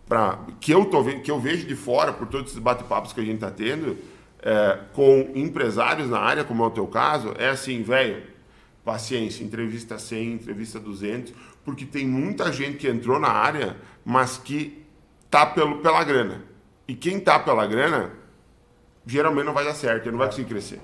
para 0.08 0.40
que 0.60 0.74
eu 0.74 0.84
tô 0.84 1.02
que 1.04 1.30
eu 1.30 1.40
vejo 1.40 1.66
de 1.66 1.74
fora 1.74 2.12
por 2.12 2.26
todos 2.26 2.50
esses 2.50 2.62
bate-papos 2.62 3.14
que 3.14 3.20
a 3.20 3.24
gente 3.24 3.36
está 3.36 3.50
tendo 3.50 3.96
é, 4.42 4.78
com 4.92 5.30
empresários 5.34 6.10
na 6.10 6.18
área, 6.18 6.44
como 6.44 6.62
é 6.64 6.66
o 6.66 6.70
teu 6.70 6.86
caso, 6.86 7.32
é 7.38 7.48
assim, 7.48 7.82
velho, 7.82 8.22
paciência, 8.84 9.44
entrevista 9.44 9.98
100, 9.98 10.32
entrevista 10.32 10.80
200, 10.80 11.32
porque 11.64 11.84
tem 11.84 12.06
muita 12.06 12.52
gente 12.52 12.78
que 12.78 12.88
entrou 12.88 13.20
na 13.20 13.28
área, 13.28 13.76
mas 14.04 14.36
que 14.36 14.84
tá 15.30 15.46
pelo, 15.46 15.78
pela 15.78 16.02
grana. 16.04 16.42
E 16.86 16.94
quem 16.94 17.20
tá 17.20 17.38
pela 17.38 17.66
grana, 17.66 18.10
geralmente 19.06 19.46
não 19.46 19.54
vai 19.54 19.64
dar 19.64 19.74
certo, 19.74 20.04
ele 20.04 20.12
não 20.12 20.18
vai 20.18 20.28
conseguir 20.28 20.48
crescer. 20.48 20.80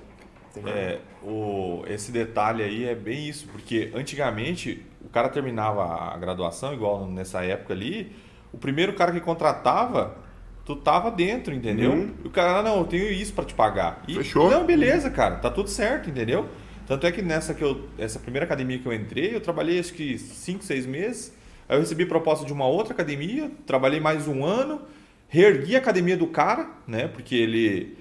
É, 0.65 0.99
o, 1.23 1.83
esse 1.87 2.11
detalhe 2.11 2.63
aí 2.63 2.85
é 2.85 2.95
bem 2.95 3.27
isso, 3.29 3.47
porque 3.47 3.91
antigamente 3.93 4.85
o 5.01 5.09
cara 5.09 5.29
terminava 5.29 6.13
a 6.13 6.17
graduação, 6.17 6.73
igual 6.73 7.05
nessa 7.07 7.43
época 7.43 7.73
ali, 7.73 8.15
o 8.51 8.57
primeiro 8.57 8.93
cara 8.93 9.11
que 9.11 9.19
contratava, 9.19 10.17
tu 10.65 10.75
tava 10.75 11.11
dentro, 11.11 11.53
entendeu? 11.53 11.91
Uhum. 11.91 12.13
E 12.23 12.27
o 12.27 12.31
cara, 12.31 12.59
ah, 12.59 12.63
não, 12.63 12.79
eu 12.79 12.85
tenho 12.85 13.11
isso 13.11 13.33
para 13.33 13.45
te 13.45 13.53
pagar. 13.53 14.03
E, 14.07 14.15
Fechou? 14.15 14.49
Não, 14.49 14.65
beleza, 14.65 15.09
cara, 15.09 15.35
tá 15.35 15.49
tudo 15.49 15.69
certo, 15.69 16.09
entendeu? 16.09 16.49
Tanto 16.87 17.05
é 17.05 17.11
que 17.11 17.21
nessa 17.21 17.53
que 17.53 17.63
eu, 17.63 17.87
essa 17.99 18.19
primeira 18.19 18.45
academia 18.45 18.79
que 18.79 18.85
eu 18.85 18.93
entrei, 18.93 19.35
eu 19.35 19.41
trabalhei 19.41 19.79
acho 19.79 19.93
que 19.93 20.17
5, 20.17 20.63
6 20.63 20.85
meses. 20.87 21.38
Aí 21.69 21.77
eu 21.77 21.81
recebi 21.81 22.03
proposta 22.03 22.43
de 22.43 22.51
uma 22.51 22.65
outra 22.65 22.93
academia, 22.93 23.51
trabalhei 23.67 23.99
mais 23.99 24.27
um 24.27 24.43
ano, 24.43 24.81
reergui 25.27 25.75
a 25.75 25.79
academia 25.79 26.17
do 26.17 26.25
cara, 26.25 26.67
né? 26.87 27.07
Porque 27.07 27.35
ele 27.35 27.95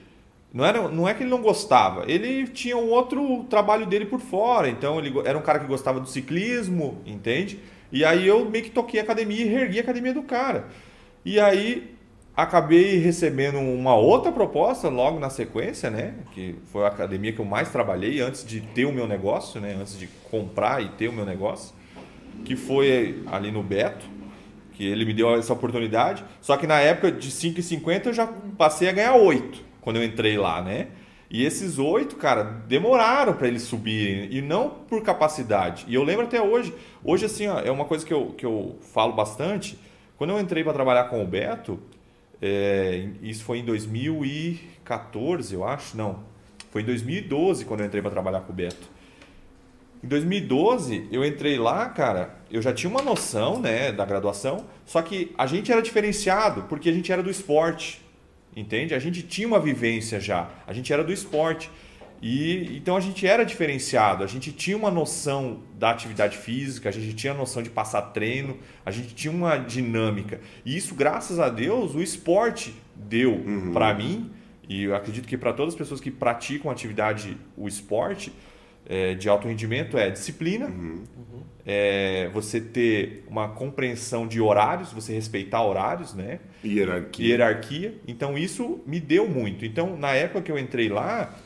não 0.53 0.65
era, 0.65 0.89
não 0.89 1.07
é 1.07 1.13
que 1.13 1.23
ele 1.23 1.29
não 1.29 1.43
gostava, 1.43 2.11
ele 2.11 2.49
tinha 2.49 2.79
um 2.79 2.89
outro 2.89 3.45
trabalho 3.45 3.85
dele 3.85 4.07
por 4.07 4.21
fora. 4.21 4.71
Então 4.71 4.99
ele 4.99 5.13
era 5.27 5.37
um 5.37 5.43
cara 5.43 5.59
que 5.59 5.67
gostava 5.67 6.01
do 6.01 6.09
ciclismo, 6.09 7.03
entende? 7.05 7.61
E 7.93 8.05
aí 8.05 8.27
eu 8.27 8.49
meio 8.49 8.65
que 8.65 8.71
toquei 8.71 9.01
a 9.01 9.03
academia 9.03 9.45
e 9.45 9.49
reergui 9.49 9.79
a 9.79 9.83
academia 9.83 10.15
do 10.15 10.23
cara. 10.23 10.69
E 11.23 11.39
aí 11.39 11.95
acabei 12.35 12.97
recebendo 12.97 13.59
uma 13.59 13.97
outra 13.97 14.33
proposta 14.33 14.89
logo 14.89 15.19
na 15.19 15.29
sequência, 15.29 15.91
né? 15.91 16.15
Que 16.33 16.55
foi 16.73 16.85
a 16.85 16.89
academia 16.89 17.33
que 17.35 17.41
eu 17.41 17.45
mais 17.45 17.71
trabalhei 17.71 18.21
antes 18.21 18.47
de 18.47 18.63
ter 18.63 18.87
o 18.87 18.93
meu 18.93 19.07
negócio, 19.07 19.61
né? 19.61 19.77
Antes 19.79 19.99
de 19.99 20.07
comprar 20.31 20.83
e 20.83 20.89
ter 20.91 21.09
o 21.09 21.13
meu 21.13 21.27
negócio, 21.27 21.75
que 22.45 22.57
foi 22.57 23.23
ali 23.27 23.51
no 23.51 23.63
Beto, 23.63 24.07
que 24.73 24.87
ele 24.87 25.05
me 25.05 25.13
deu 25.13 25.35
essa 25.35 25.53
oportunidade. 25.53 26.25
Só 26.41 26.57
que 26.57 26.67
na 26.67 26.81
época 26.81 27.13
de 27.13 27.31
5,50 27.31 28.07
eu 28.07 28.13
já 28.13 28.27
passei 28.57 28.89
a 28.89 28.93
ganhar 28.93 29.15
8 29.15 29.65
quando 29.81 29.97
eu 29.97 30.05
entrei 30.05 30.37
lá, 30.37 30.63
né? 30.63 30.89
E 31.31 31.45
esses 31.45 31.79
oito, 31.79 32.17
cara, 32.17 32.43
demoraram 32.43 33.35
para 33.35 33.49
eles 33.49 33.63
subirem 33.63 34.29
e 34.33 34.41
não 34.41 34.71
por 34.71 35.03
capacidade. 35.03 35.85
E 35.87 35.95
eu 35.95 36.03
lembro 36.03 36.25
até 36.25 36.41
hoje. 36.41 36.75
Hoje, 37.05 37.27
assim, 37.27 37.47
ó, 37.47 37.61
é 37.61 37.71
uma 37.71 37.85
coisa 37.85 38.05
que 38.05 38.13
eu, 38.13 38.29
que 38.29 38.47
eu 38.47 38.79
falo 38.81 39.13
bastante. 39.13 39.79
Quando 40.17 40.31
eu 40.31 40.41
entrei 40.41 40.65
para 40.65 40.73
trabalhar 40.73 41.05
com 41.05 41.23
o 41.23 41.27
Beto, 41.27 41.79
é, 42.41 43.09
isso 43.23 43.45
foi 43.45 43.59
em 43.59 43.65
2014, 43.65 45.55
eu 45.55 45.65
acho. 45.65 45.97
Não, 45.97 46.21
foi 46.71 46.81
em 46.81 46.87
2012 46.87 47.67
quando 47.67 47.81
eu 47.81 47.87
entrei 47.87 48.01
para 48.01 48.11
trabalhar 48.11 48.41
com 48.41 48.53
o 48.53 48.57
Beto. 48.57 48.89
Em 50.03 50.07
2012, 50.07 51.09
eu 51.11 51.25
entrei 51.25 51.59
lá, 51.59 51.89
cara, 51.89 52.37
eu 52.51 52.63
já 52.63 52.73
tinha 52.73 52.89
uma 52.89 53.03
noção, 53.03 53.61
né, 53.61 53.91
da 53.91 54.05
graduação, 54.05 54.67
só 54.87 55.03
que 55.03 55.35
a 55.37 55.47
gente 55.47 55.73
era 55.73 55.83
diferenciado 55.83 56.63
porque 56.63 56.89
a 56.89 56.93
gente 56.93 57.11
era 57.11 57.23
do 57.23 57.31
esporte, 57.31 58.01
entende? 58.55 58.95
A 58.95 58.99
gente 58.99 59.23
tinha 59.23 59.47
uma 59.47 59.59
vivência 59.59 60.21
já, 60.21 60.49
a 60.67 60.73
gente 60.73 60.93
era 60.93 61.03
do 61.03 61.13
esporte. 61.13 61.71
E 62.21 62.77
então 62.77 62.97
a 62.97 63.01
gente 63.01 63.25
era 63.27 63.45
diferenciado, 63.45 64.25
a 64.25 64.27
gente 64.27 64.51
tinha 64.51 64.77
uma 64.77 64.91
noção 64.91 65.63
da 65.79 65.91
atividade 65.91 66.37
física, 66.37 66.89
a 66.89 66.93
gente 66.93 67.15
tinha 67.15 67.33
a 67.33 67.37
noção 67.37 67.63
de 67.63 67.71
passar 67.71 68.03
treino, 68.03 68.59
a 68.85 68.91
gente 68.91 69.15
tinha 69.15 69.33
uma 69.33 69.57
dinâmica. 69.57 70.41
E 70.65 70.77
isso, 70.77 70.95
graças 70.97 71.39
a 71.39 71.49
Deus, 71.49 71.95
o 71.95 72.03
esporte 72.03 72.75
deu 72.97 73.35
uhum. 73.35 73.73
para 73.73 73.95
mim, 73.95 74.33
e 74.69 74.85
eu 74.85 74.97
acredito 74.97 75.29
que 75.29 75.39
para 75.39 75.53
todas 75.53 75.75
as 75.75 75.79
pessoas 75.79 76.01
que 76.01 76.11
praticam 76.11 76.71
atividade, 76.71 77.37
o 77.57 77.69
esporte 77.69 78.33
é, 78.89 79.15
de 79.15 79.29
alto 79.29 79.47
rendimento 79.47 79.99
é 79.99 80.11
disciplina, 80.11 80.67
uhum. 80.67 81.05
É, 81.71 82.31
você 82.33 82.63
ter 82.63 83.27
uma 83.29 83.49
compreensão 83.49 84.27
de 84.27 84.41
horários, 84.41 84.91
você 84.91 85.13
respeitar 85.13 85.63
horários, 85.63 86.15
né? 86.15 86.41
Hierarquia. 86.65 87.27
Hierarquia. 87.27 87.95
Então 88.09 88.39
isso 88.39 88.81
me 88.87 88.99
deu 88.99 89.29
muito. 89.29 89.67
Então, 89.67 89.95
na 89.95 90.13
época 90.15 90.41
que 90.41 90.51
eu 90.51 90.59
entrei 90.59 90.89
lá 90.89 91.37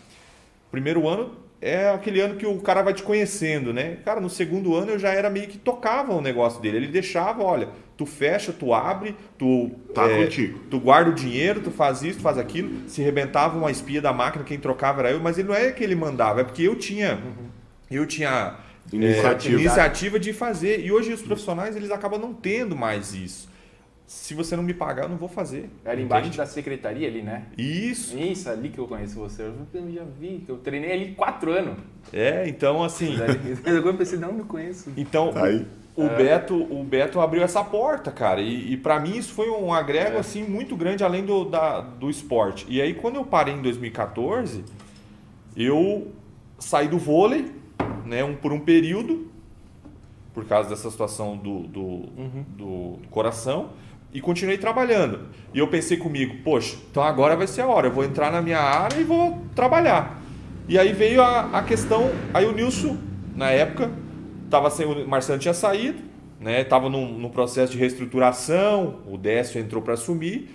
Primeiro 0.73 1.07
ano 1.07 1.37
é 1.61 1.91
aquele 1.91 2.19
ano 2.21 2.35
que 2.37 2.47
o 2.47 2.59
cara 2.59 2.83
vai 2.83 2.95
te 2.95 3.03
conhecendo, 3.03 3.75
né? 3.75 3.99
Cara, 4.05 4.21
no 4.21 4.31
segundo 4.31 4.75
ano 4.75 4.93
eu 4.93 4.99
já 4.99 5.11
era 5.11 5.29
meio 5.29 5.47
que 5.47 5.59
tocava 5.59 6.15
o 6.15 6.21
negócio 6.21 6.61
dele. 6.63 6.79
Ele 6.79 6.89
deixava, 6.89 7.45
olha, 7.45 7.69
tu 8.03 8.07
fecha, 8.07 8.53
tu 8.53 8.75
abre, 8.75 9.15
tu 9.39 9.71
tá 9.95 10.11
é, 10.11 10.25
contigo. 10.25 10.59
tu 10.69 10.81
guarda 10.81 11.11
o 11.11 11.15
dinheiro, 11.15 11.61
tu 11.61 11.71
faz 11.71 12.03
isso, 12.03 12.19
tu 12.19 12.23
faz 12.23 12.37
aquilo. 12.37 12.89
Se 12.89 13.01
rebentava 13.01 13.57
uma 13.57 13.71
espia 13.71 14.03
da 14.03 14.13
máquina, 14.13 14.45
quem 14.45 14.59
trocava 14.59 15.03
era 15.03 15.13
eu, 15.13 15.21
mas 15.21 15.39
ele 15.39 15.49
não 15.49 15.55
é 15.55 15.71
que 15.71 15.85
ele 15.85 15.95
mandava, 15.95 16.41
é 16.41 16.45
porque 16.45 16.63
eu 16.63 16.75
tinha 16.75 17.15
uhum. 17.15 17.49
eu 17.91 18.05
tinha 18.07 18.57
iniciativa. 18.93 19.57
É, 19.57 19.61
iniciativa 19.61 20.19
de 20.19 20.33
fazer. 20.33 20.85
E 20.85 20.91
hoje 20.91 21.13
os 21.13 21.23
profissionais 21.23 21.77
eles 21.77 21.91
acabam 21.93 22.21
não 22.21 22.35
tendo 22.35 22.75
mais 22.75 23.15
isso 23.15 23.53
se 24.13 24.35
você 24.35 24.55
não 24.55 24.63
me 24.63 24.75
pagar, 24.75 25.05
eu 25.05 25.09
não 25.09 25.17
vou 25.17 25.29
fazer. 25.29 25.71
Era 25.83 25.95
entende? 25.95 26.05
embaixo 26.05 26.37
da 26.37 26.45
secretaria 26.45 27.09
ali, 27.09 27.23
né? 27.23 27.47
Isso. 27.57 28.19
Isso, 28.19 28.51
ali 28.51 28.69
que 28.69 28.79
eu 28.79 28.87
conheço 28.87 29.19
você. 29.19 29.43
Eu 29.43 29.55
já 29.91 30.05
vi, 30.05 30.45
eu 30.47 30.59
treinei 30.59 30.93
ali 30.93 31.15
quatro 31.15 31.51
anos. 31.51 31.79
É, 32.13 32.47
então 32.47 32.85
assim. 32.85 33.17
Agora 33.65 33.87
eu 33.89 33.97
pensei, 33.97 34.19
não, 34.19 34.33
me 34.33 34.45
conheço. 34.45 34.93
Então, 34.99 35.33
tá 35.33 35.45
Aí. 35.45 35.67
O, 35.95 36.05
é. 36.05 36.17
Beto, 36.17 36.55
o 36.55 36.83
Beto 36.83 37.21
abriu 37.21 37.43
essa 37.43 37.63
porta, 37.63 38.11
cara. 38.11 38.41
E, 38.41 38.73
e 38.73 38.77
para 38.77 38.99
mim 38.99 39.17
isso 39.17 39.33
foi 39.33 39.51
um 39.51 39.73
agrego 39.73 40.17
é. 40.17 40.21
assim 40.21 40.43
muito 40.43 40.77
grande 40.77 41.05
além 41.05 41.25
do, 41.25 41.45
da, 41.45 41.81
do 41.81 42.09
esporte. 42.09 42.67
E 42.69 42.81
aí 42.81 42.95
quando 42.95 43.17
eu 43.17 43.25
parei 43.25 43.55
em 43.55 43.63
2014, 43.63 44.65
eu 45.57 46.09
saí 46.59 46.89
do 46.89 46.99
vôlei, 46.99 47.53
né, 48.07 48.25
um, 48.25 48.35
por 48.35 48.53
um 48.53 48.61
período, 48.61 49.31
por 50.33 50.47
causa 50.47 50.71
dessa 50.71 50.91
situação 50.91 51.37
do, 51.37 51.61
do, 51.61 51.81
uhum. 51.81 52.45
do 52.57 52.99
coração 53.11 53.71
e 54.13 54.21
continuei 54.21 54.59
trabalhando. 54.59 55.29
E 55.53 55.59
eu 55.59 55.69
pensei 55.69 55.97
comigo, 55.97 56.37
poxa, 56.45 56.77
então 56.91 57.03
agora 57.03 57.37
vai 57.37 57.47
ser 57.47 57.63
a 57.63 57.67
hora, 57.67 57.89
eu 57.89 57.93
vou 57.93 58.05
entrar 58.05 58.31
na 58.31 58.41
minha 58.41 58.61
área 58.61 58.99
e 58.99 59.05
vou 59.05 59.43
trabalhar. 59.55 60.23
E 60.69 60.79
aí 60.79 60.93
veio 60.93 61.23
a, 61.23 61.59
a 61.59 61.63
questão, 61.63 62.11
aí 62.33 62.47
o 62.47 62.53
Nilson, 62.53 62.97
na 63.35 63.51
época, 63.51 63.91
estava 64.53 64.69
sem, 64.69 64.85
o 64.85 65.09
Marcelo 65.09 65.39
tinha 65.39 65.55
saído, 65.55 66.03
né? 66.39 66.61
Estava 66.61 66.91
num, 66.91 67.19
num, 67.19 67.31
processo 67.31 67.73
de 67.73 67.79
reestruturação, 67.79 68.99
o 69.07 69.17
Décio 69.17 69.59
entrou 69.59 69.81
para 69.81 69.95
assumir. 69.95 70.51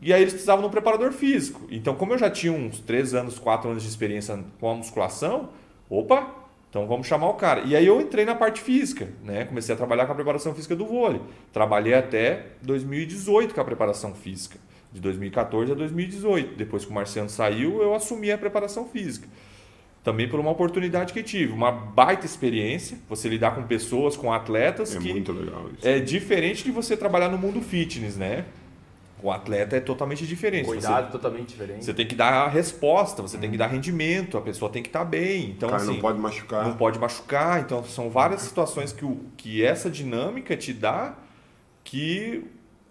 E 0.00 0.12
aí 0.12 0.22
eles 0.22 0.32
precisavam 0.32 0.62
de 0.62 0.68
um 0.68 0.70
preparador 0.70 1.12
físico. 1.12 1.60
Então, 1.70 1.94
como 1.94 2.14
eu 2.14 2.18
já 2.18 2.30
tinha 2.30 2.52
uns 2.52 2.80
3 2.80 3.14
anos, 3.14 3.38
4 3.38 3.70
anos 3.70 3.82
de 3.82 3.88
experiência 3.88 4.38
com 4.58 4.70
a 4.70 4.74
musculação, 4.74 5.50
opa, 5.88 6.26
então 6.68 6.86
vamos 6.86 7.06
chamar 7.06 7.28
o 7.28 7.34
cara. 7.34 7.62
E 7.62 7.76
aí 7.76 7.86
eu 7.86 8.00
entrei 8.00 8.24
na 8.24 8.34
parte 8.34 8.60
física, 8.60 9.08
né? 9.22 9.44
Comecei 9.44 9.74
a 9.74 9.78
trabalhar 9.78 10.06
com 10.06 10.12
a 10.12 10.14
preparação 10.14 10.54
física 10.54 10.74
do 10.74 10.86
vôlei. 10.86 11.20
Trabalhei 11.52 11.94
até 11.94 12.46
2018 12.62 13.54
com 13.54 13.60
a 13.60 13.64
preparação 13.64 14.14
física. 14.14 14.58
De 14.92 15.00
2014 15.00 15.72
a 15.72 15.74
2018. 15.74 16.56
Depois 16.56 16.84
que 16.84 16.90
o 16.90 16.94
Marciano 16.94 17.28
saiu, 17.28 17.82
eu 17.82 17.94
assumi 17.94 18.30
a 18.30 18.38
preparação 18.38 18.86
física. 18.86 19.28
Também 20.04 20.28
por 20.28 20.38
uma 20.38 20.50
oportunidade 20.50 21.14
que 21.14 21.22
tive, 21.22 21.50
uma 21.50 21.72
baita 21.72 22.26
experiência, 22.26 22.98
você 23.08 23.26
lidar 23.26 23.54
com 23.54 23.62
pessoas, 23.62 24.16
com 24.16 24.30
atletas 24.30 24.94
É 24.94 24.98
que 24.98 25.10
muito 25.10 25.32
legal 25.32 25.66
isso. 25.76 25.88
é 25.88 25.98
diferente 25.98 26.62
de 26.62 26.70
você 26.70 26.94
trabalhar 26.94 27.30
no 27.30 27.38
mundo 27.38 27.62
fitness, 27.62 28.14
né? 28.14 28.44
O 29.22 29.30
atleta 29.32 29.74
é 29.74 29.80
totalmente 29.80 30.26
diferente. 30.26 30.66
Cuidado 30.66 31.06
Você, 31.06 31.12
totalmente 31.12 31.48
diferente. 31.48 31.82
você 31.82 31.94
tem 31.94 32.06
que 32.06 32.14
dar 32.14 32.44
a 32.44 32.48
resposta, 32.48 33.22
você 33.22 33.38
tem 33.38 33.50
que 33.50 33.56
dar 33.56 33.68
rendimento, 33.68 34.36
a 34.36 34.42
pessoa 34.42 34.70
tem 34.70 34.82
que 34.82 34.90
estar 34.90 35.02
bem. 35.06 35.54
Então, 35.56 35.70
o 35.70 35.72
cara 35.72 35.82
assim, 35.82 35.94
não 35.94 36.00
pode 36.00 36.18
machucar. 36.18 36.64
não 36.66 36.76
pode 36.76 36.98
machucar. 36.98 37.60
Então, 37.62 37.82
são 37.84 38.10
várias 38.10 38.42
situações 38.42 38.92
que, 38.92 39.02
o, 39.06 39.18
que 39.38 39.64
essa 39.64 39.88
dinâmica 39.88 40.54
te 40.54 40.74
dá 40.74 41.14
que 41.82 42.44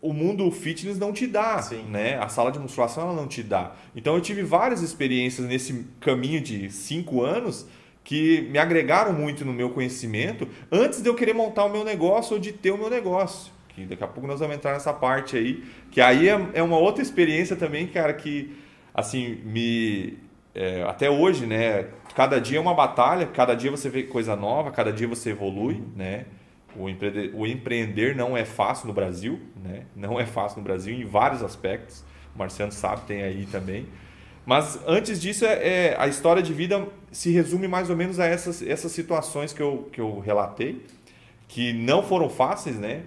o 0.04 0.12
mundo 0.12 0.52
fitness 0.52 1.00
não 1.00 1.14
te 1.14 1.26
dá, 1.26 1.62
Sim. 1.62 1.84
né? 1.84 2.18
A 2.18 2.28
sala 2.28 2.52
de 2.52 2.60
musculação 2.60 3.06
ela 3.06 3.14
não 3.14 3.26
te 3.26 3.42
dá. 3.42 3.72
Então, 3.96 4.16
eu 4.16 4.22
tive 4.22 4.44
várias 4.44 4.82
experiências 4.82 5.48
nesse 5.48 5.86
caminho 6.02 6.42
de 6.42 6.70
cinco 6.70 7.24
anos 7.24 7.66
que 8.04 8.42
me 8.52 8.60
agregaram 8.60 9.14
muito 9.14 9.46
no 9.46 9.54
meu 9.54 9.70
conhecimento 9.70 10.46
antes 10.70 11.02
de 11.02 11.08
eu 11.08 11.16
querer 11.16 11.34
montar 11.34 11.64
o 11.64 11.70
meu 11.70 11.86
negócio 11.86 12.34
ou 12.34 12.40
de 12.40 12.52
ter 12.52 12.72
o 12.72 12.78
meu 12.78 12.90
negócio. 12.90 13.54
Que 13.70 13.86
daqui 13.86 14.04
a 14.04 14.08
pouco 14.08 14.28
nós 14.28 14.42
vamos 14.42 14.58
entrar 14.58 14.74
nessa 14.74 14.92
parte 14.92 15.38
aí, 15.38 15.64
que 15.90 16.02
aí 16.02 16.28
é, 16.28 16.50
é 16.54 16.62
uma 16.62 16.78
outra 16.78 17.02
experiência 17.02 17.56
também, 17.56 17.88
cara, 17.88 18.14
que 18.14 18.54
assim 18.94 19.40
me 19.46 20.18
é, 20.54 20.84
até 20.84 21.10
hoje, 21.10 21.46
né? 21.46 21.88
Cada 22.14 22.42
dia 22.42 22.58
é 22.58 22.62
uma 22.62 22.74
batalha, 22.74 23.26
cada 23.26 23.56
dia 23.56 23.72
você 23.72 23.90
vê 23.90 24.04
coisa 24.04 24.36
nova, 24.36 24.70
cada 24.70 24.92
dia 24.92 25.08
você 25.08 25.30
evolui, 25.30 25.82
né? 25.96 26.26
O, 26.76 26.90
empreender, 26.90 27.32
o 27.34 27.46
empreender 27.46 28.16
não 28.16 28.36
é 28.36 28.46
fácil 28.46 28.88
no 28.88 28.94
Brasil, 28.94 29.40
né? 29.64 29.84
Não 29.96 30.20
é 30.20 30.26
fácil 30.26 30.60
no 30.60 30.64
Brasil 30.64 30.96
em 30.96 31.06
vários 31.06 31.44
aspectos. 31.44 32.04
O 32.36 32.40
Marciano 32.40 32.72
sabe, 32.72 33.02
tem 33.08 33.22
aí 33.22 33.46
também. 33.46 33.88
Mas 34.46 34.80
antes 34.88 35.22
disso, 35.22 35.46
é, 35.46 35.54
é- 35.92 35.96
a 35.98 36.08
história 36.08 36.42
de 36.42 36.54
vida 36.54 36.86
se 37.12 37.32
resume 37.32 37.68
mais 37.68 37.90
ou 37.90 37.96
menos 37.96 38.20
a 38.20 38.26
essas, 38.26 38.62
essas 38.62 38.92
situações 38.92 39.54
que 39.54 39.62
eu, 39.62 39.90
que 39.92 40.02
eu 40.02 40.20
relatei, 40.20 40.84
que 41.48 41.72
não 41.72 42.04
foram 42.04 42.30
fáceis, 42.30 42.78
né? 42.78 43.04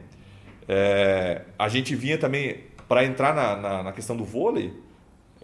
É, 0.69 1.43
a 1.59 1.69
gente 1.69 1.95
vinha 1.95 2.17
também, 2.19 2.65
para 2.89 3.05
entrar 3.05 3.35
na, 3.35 3.57
na, 3.57 3.83
na 3.83 3.93
questão 3.93 4.17
do 4.17 4.25
vôlei, 4.25 4.73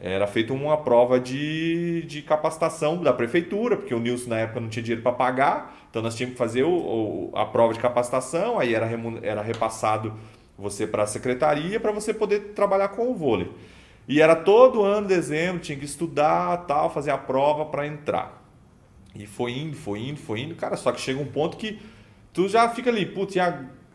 era 0.00 0.26
feita 0.26 0.52
uma 0.52 0.76
prova 0.76 1.20
de, 1.20 2.02
de 2.02 2.22
capacitação 2.22 3.02
da 3.02 3.12
prefeitura, 3.12 3.76
porque 3.76 3.94
o 3.94 4.00
Nilson 4.00 4.30
na 4.30 4.38
época 4.40 4.60
não 4.60 4.68
tinha 4.68 4.82
dinheiro 4.82 5.02
para 5.02 5.12
pagar, 5.12 5.81
então 5.92 6.02
nós 6.02 6.16
tínhamos 6.16 6.34
que 6.34 6.38
fazer 6.38 6.64
o, 6.64 6.70
o- 6.70 7.32
a 7.36 7.46
prova 7.46 7.74
de 7.74 7.80
capacitação, 7.80 8.58
aí 8.58 8.74
era, 8.74 8.90
era 9.22 9.42
repassado 9.42 10.14
você 10.58 10.86
para 10.88 11.04
a 11.04 11.08
secretaria 11.08 11.78
para 11.80 11.92
você 11.92 12.14
poder 12.14 12.54
trabalhar 12.54 12.88
com 12.88 13.10
o 13.10 13.14
vôlei. 13.14 13.50
E 14.08 14.20
era 14.20 14.34
todo 14.36 14.82
ano, 14.82 15.06
dezembro, 15.06 15.60
tinha 15.60 15.78
que 15.78 15.84
estudar, 15.84 16.66
tal, 16.66 16.90
fazer 16.90 17.12
a 17.12 17.18
prova 17.18 17.66
para 17.66 17.86
entrar. 17.86 18.42
E 19.14 19.26
foi 19.26 19.52
indo, 19.52 19.76
foi 19.76 20.00
indo, 20.00 20.18
foi 20.20 20.40
indo, 20.40 20.54
cara, 20.54 20.76
só 20.76 20.92
que 20.92 21.00
chega 21.00 21.20
um 21.20 21.26
ponto 21.26 21.56
que 21.56 21.80
tu 22.32 22.48
já 22.48 22.68
fica 22.70 22.90
ali, 22.90 23.06
putz, 23.06 23.34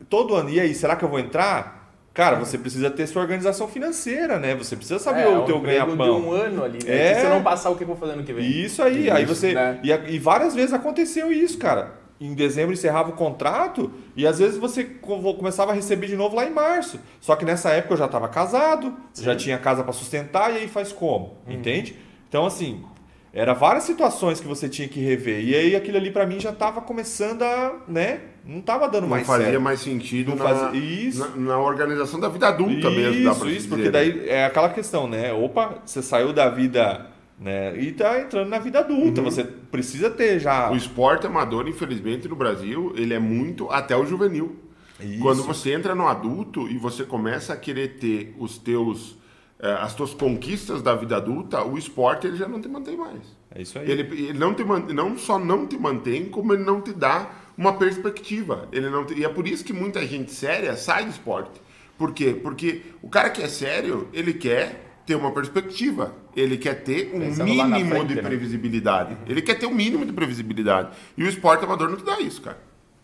todo 0.10 0.36
ano, 0.36 0.50
e 0.50 0.60
aí, 0.60 0.74
será 0.76 0.95
que 0.95 1.04
eu 1.06 1.10
vou 1.10 1.20
entrar? 1.20 1.76
Cara, 2.18 2.36
você 2.38 2.57
precisa 2.57 2.89
ter 2.89 3.05
sua 3.05 3.22
organização 3.22 3.68
financeira, 3.68 4.39
né? 4.39 4.55
Você 4.55 4.76
precisa 4.76 4.97
saber 4.97 5.22
é, 5.22 5.28
o 5.30 5.45
teu 5.45 5.59
ganha-pão. 5.61 6.20
um 6.20 6.32
ano 6.32 6.63
ali, 6.63 6.80
né? 6.84 7.11
É. 7.11 7.13
Se 7.13 7.22
você 7.22 7.30
não 7.30 7.43
passar, 7.43 7.70
o 7.70 7.76
que 7.76 7.84
eu 7.84 7.88
vou 7.88 7.95
fazer 7.95 8.15
no 8.15 8.24
que 8.24 8.34
vem? 8.34 8.43
Isso 8.49 8.82
aí, 8.82 9.07
aí 9.11 9.24
Isso, 9.24 9.36
você. 9.36 9.53
né? 9.53 9.80
E, 9.84 9.91
e 9.91 10.18
várias 10.18 10.55
vezes 10.55 10.74
aconteceu 10.74 11.32
isso, 11.32 11.59
cara. 11.59 11.93
Em 12.20 12.34
dezembro 12.34 12.74
encerrava 12.74 13.09
o 13.09 13.13
contrato 13.13 13.91
e 14.15 14.26
às 14.26 14.39
vezes 14.39 14.57
você 14.57 14.84
co- 14.84 15.36
começava 15.36 15.72
a 15.72 15.76
receber 15.76 16.07
de 16.07 16.15
novo 16.15 16.36
lá 16.36 16.43
em 16.45 16.49
março. 16.49 16.99
Só 17.22 17.36
que 17.36 17.45
nessa 17.45 17.70
época 17.70 17.93
eu 17.93 17.97
já 17.97 18.05
estava 18.07 18.28
casado, 18.28 18.95
já 19.13 19.36
tinha 19.36 19.55
casa 19.59 19.84
para 19.84 19.93
sustentar 19.93 20.51
e 20.51 20.57
aí 20.57 20.68
faz 20.68 20.91
como? 20.91 21.38
Uhum. 21.45 21.53
Entende? 21.53 21.95
Então, 22.28 22.47
assim, 22.47 22.84
era 23.32 23.53
várias 23.53 23.84
situações 23.84 24.39
que 24.39 24.47
você 24.47 24.68
tinha 24.68 24.88
que 24.88 24.99
rever. 24.99 25.43
E 25.45 25.53
aí 25.53 25.76
aquilo 25.76 25.97
ali 25.97 26.09
para 26.09 26.26
mim 26.26 26.39
já 26.39 26.49
estava 26.49 26.82
começando 26.82 27.43
a. 27.43 27.76
né? 27.88 28.22
Não 28.48 28.60
estava 28.60 28.88
dando 28.88 29.02
Não 29.04 29.10
mais 29.10 29.28
fazia 29.28 29.48
certo. 29.48 29.62
mais 29.62 29.80
sentido 29.82 30.30
Não 30.30 30.38
na, 30.38 30.43
fazia- 30.45 30.80
isso. 30.80 31.20
na, 31.20 31.36
na 31.36 31.60
organização 31.60 32.20
da 32.20 32.30
vida 32.30 32.48
adulta 32.48 32.89
mesmo, 32.89 33.24
dá 33.26 33.36
pra 33.36 33.48
Isso, 33.48 33.48
isso, 33.50 33.56
dizer, 33.56 33.68
porque 33.70 33.84
né? 33.86 33.91
daí 33.91 34.30
é 34.30 34.45
aquela 34.45 34.70
questão, 34.70 35.08
né? 35.08 35.34
Opa, 35.34 35.80
você 35.86 36.02
saiu 36.02 36.32
da 36.32 36.48
vida, 36.50 37.08
né? 37.39 37.78
E 37.78 37.91
tá 37.91 38.20
entrando 38.22 38.48
na 38.50 38.58
vida 38.60 38.80
adulta. 38.80 39.22
Você 39.22 39.43
precisa 39.43 40.10
ter 40.10 40.39
já. 40.39 40.68
Uhum. 40.70 40.76
O 40.76 40.78
esporte 40.78 41.28
amador, 41.28 41.68
infelizmente, 41.68 42.28
no 42.30 42.36
Brasil, 42.38 42.93
ele 42.95 43.14
é 43.14 43.20
muito 43.20 43.70
até 43.70 43.98
o 43.98 44.06
juvenil. 44.06 44.56
Isso. 45.00 45.20
Quando 45.22 45.43
você 45.43 45.74
entra 45.74 45.93
no 45.93 46.08
adulto 46.08 46.68
e 46.70 46.78
você 46.78 47.04
começa 47.04 47.54
a 47.54 47.58
querer 47.58 47.98
ter 48.00 48.34
os 48.39 48.58
teus, 48.58 49.16
eh, 49.60 49.78
as 49.82 49.93
tuas 49.93 50.14
conquistas 50.14 50.82
da 50.82 50.95
vida 50.95 51.18
adulta, 51.18 51.64
o 51.64 51.78
esporte 51.78 52.26
ele 52.26 52.38
já 52.38 52.48
não 52.48 52.60
te 52.62 52.68
mantém 52.68 52.95
mais. 52.98 53.22
É 53.54 53.62
isso 53.62 53.78
aí. 53.78 53.91
Ele, 53.91 54.02
ele 54.02 54.39
não, 54.39 54.54
te 54.56 54.64
não 54.64 55.18
só 55.18 55.38
não 55.38 55.68
te 55.68 55.78
mantém, 55.78 56.26
como 56.30 56.54
ele 56.54 56.64
não 56.64 56.82
te 56.82 56.93
dá 56.93 57.30
uma 57.58 57.74
perspectiva. 57.78 58.68
Ele 58.72 58.89
não 58.89 59.05
te- 59.05 59.16
e 59.16 59.26
é 59.26 59.30
por 59.30 59.47
isso 59.47 59.64
que 59.64 59.74
muita 59.74 60.05
gente 60.05 60.32
séria 60.32 60.76
sai 60.76 61.05
do 61.05 61.12
esporte. 61.12 61.60
Por 61.97 62.14
quê? 62.14 62.38
Porque 62.41 62.82
o 63.01 63.10
cara 63.10 63.30
que 63.30 63.41
é 63.41 63.47
sério, 63.47 64.08
ele 64.14 64.34
quer 64.34 64.84
ter 65.05 65.16
uma 65.16 65.32
perspectiva. 65.32 66.14
Ele 66.36 66.58
quer 66.58 66.84
ter 66.84 67.12
um 67.16 67.20
Pensando 67.22 67.45
mínimo 67.49 67.89
frente, 67.89 68.08
de 68.10 68.16
né? 68.16 68.22
previsibilidade. 68.22 69.18
Ele 69.26 69.41
quer 69.41 69.55
ter 69.55 69.66
um 69.66 69.74
mínimo 69.74 70.05
de 70.05 70.14
previsibilidade. 70.14 70.89
E 71.18 71.24
o 71.24 71.28
esporte 71.28 71.64
amador 71.66 71.89
não 71.89 71.97
te 71.97 72.03
dá 72.05 72.20
isso, 72.20 72.41
cara. 72.41 72.60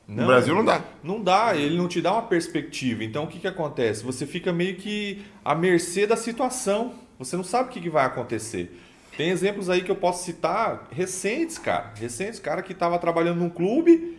Não, 0.07 0.17
no 0.23 0.27
Brasil 0.27 0.53
não 0.53 0.65
dá. 0.65 0.81
Não 1.01 1.23
dá, 1.23 1.55
ele 1.55 1.75
não 1.77 1.87
te 1.87 2.01
dá 2.01 2.11
uma 2.11 2.23
perspectiva. 2.23 3.03
Então 3.03 3.23
o 3.23 3.27
que, 3.27 3.39
que 3.39 3.47
acontece? 3.47 4.03
Você 4.03 4.27
fica 4.27 4.51
meio 4.53 4.75
que 4.75 5.23
à 5.43 5.55
mercê 5.55 6.05
da 6.05 6.15
situação. 6.17 6.93
Você 7.17 7.35
não 7.37 7.43
sabe 7.43 7.69
o 7.69 7.71
que, 7.71 7.79
que 7.81 7.89
vai 7.89 8.05
acontecer. 8.05 8.79
Tem 9.17 9.29
exemplos 9.29 9.69
aí 9.69 9.81
que 9.81 9.89
eu 9.89 9.95
posso 9.95 10.25
citar 10.25 10.87
recentes, 10.91 11.57
cara. 11.57 11.93
Recentes, 11.95 12.39
cara 12.39 12.61
que 12.61 12.73
estava 12.73 12.99
trabalhando 12.99 13.37
num 13.39 13.49
clube, 13.49 14.17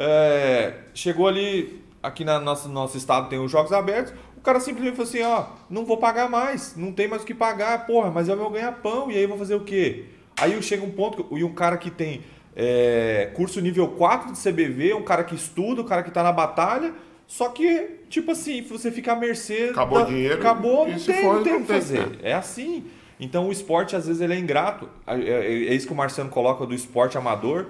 é, 0.00 0.74
chegou 0.94 1.26
ali, 1.26 1.82
aqui 2.02 2.24
na 2.24 2.38
nossa, 2.38 2.68
nosso 2.68 2.96
estado 2.96 3.28
tem 3.28 3.38
os 3.38 3.50
Jogos 3.50 3.72
Abertos, 3.72 4.12
o 4.36 4.40
cara 4.40 4.60
simplesmente 4.60 4.94
falou 4.96 5.08
assim, 5.08 5.22
ó, 5.22 5.46
não 5.68 5.84
vou 5.84 5.96
pagar 5.96 6.30
mais, 6.30 6.76
não 6.76 6.92
tem 6.92 7.08
mais 7.08 7.22
o 7.22 7.26
que 7.26 7.34
pagar, 7.34 7.86
porra, 7.86 8.10
mas 8.10 8.28
é 8.28 8.34
o 8.34 8.36
meu 8.36 8.48
ganha-pão, 8.50 9.10
e 9.10 9.16
aí 9.16 9.22
eu 9.22 9.28
vou 9.28 9.36
fazer 9.36 9.56
o 9.56 9.60
quê? 9.60 10.04
Aí 10.40 10.60
chega 10.62 10.84
um 10.86 10.90
ponto, 10.90 11.24
que- 11.24 11.34
e 11.34 11.42
um 11.42 11.52
cara 11.52 11.76
que 11.76 11.90
tem 11.90 12.22
é, 12.60 13.30
curso 13.34 13.60
nível 13.60 13.86
4 13.88 14.32
de 14.32 14.38
CBV, 14.38 14.94
um 14.94 15.02
cara 15.02 15.22
que 15.24 15.34
estuda, 15.34 15.80
um 15.82 15.84
cara 15.84 16.02
que 16.02 16.10
tá 16.10 16.22
na 16.22 16.32
batalha, 16.32 16.92
só 17.26 17.50
que, 17.50 18.00
tipo 18.08 18.30
assim, 18.32 18.62
você 18.62 18.90
fica 18.90 19.12
à 19.12 19.16
mercê... 19.16 19.68
Acabou 19.70 20.00
o 20.02 20.06
dinheiro, 20.06 20.34
Acabou, 20.38 20.88
não 20.88 20.98
tem, 20.98 21.22
for, 21.22 21.34
não 21.36 21.42
tem 21.44 21.54
o 21.56 21.60
que 21.60 21.66
fazer. 21.66 22.06
né? 22.06 22.16
É 22.22 22.34
assim. 22.34 22.84
Então 23.20 23.48
o 23.48 23.52
esporte 23.52 23.94
às 23.94 24.06
vezes 24.06 24.22
ele 24.22 24.32
é 24.34 24.38
ingrato. 24.38 24.88
É, 25.06 25.14
é- 25.14 25.66
é 25.68 25.74
isso 25.74 25.86
que 25.86 25.92
o 25.92 25.96
Marciano 25.96 26.30
coloca 26.30 26.64
do 26.66 26.74
esporte 26.74 27.18
amador. 27.18 27.66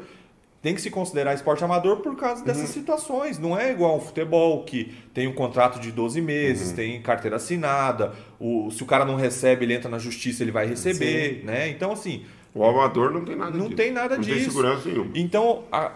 Tem 0.61 0.75
que 0.75 0.81
se 0.81 0.91
considerar 0.91 1.35
esporte 1.35 1.63
amador 1.63 1.99
por 1.99 2.17
causa 2.17 2.45
dessas 2.45 2.63
Uhum. 2.69 2.73
situações. 2.75 3.39
Não 3.39 3.57
é 3.57 3.71
igual 3.71 3.93
ao 3.93 4.01
futebol, 4.01 4.65
que 4.65 4.93
tem 5.15 5.29
um 5.29 5.33
contrato 5.33 5.79
de 5.79 5.93
12 5.93 6.19
Uhum. 6.19 6.27
meses, 6.27 6.73
tem 6.73 7.01
carteira 7.01 7.37
assinada. 7.37 8.13
O, 8.41 8.69
se 8.71 8.83
o 8.83 8.87
cara 8.87 9.05
não 9.05 9.15
recebe, 9.15 9.65
ele 9.65 9.75
entra 9.75 9.89
na 9.89 9.99
justiça, 9.99 10.43
ele 10.43 10.51
vai 10.51 10.67
receber. 10.67 11.43
Né? 11.45 11.69
Então, 11.69 11.93
assim, 11.93 12.25
O 12.55 12.65
amador 12.65 13.13
não 13.13 13.25
tem 13.25 13.37
nada 13.37 13.51
Não 13.57 13.67
disso. 13.67 13.77
tem 13.77 13.93
nada 13.93 14.15
não 14.17 14.23
disso. 14.23 14.35
tem 14.37 14.45
segurança 14.49 14.89
nenhuma. 14.89 15.11
então, 15.15 15.65
a- 15.71 15.93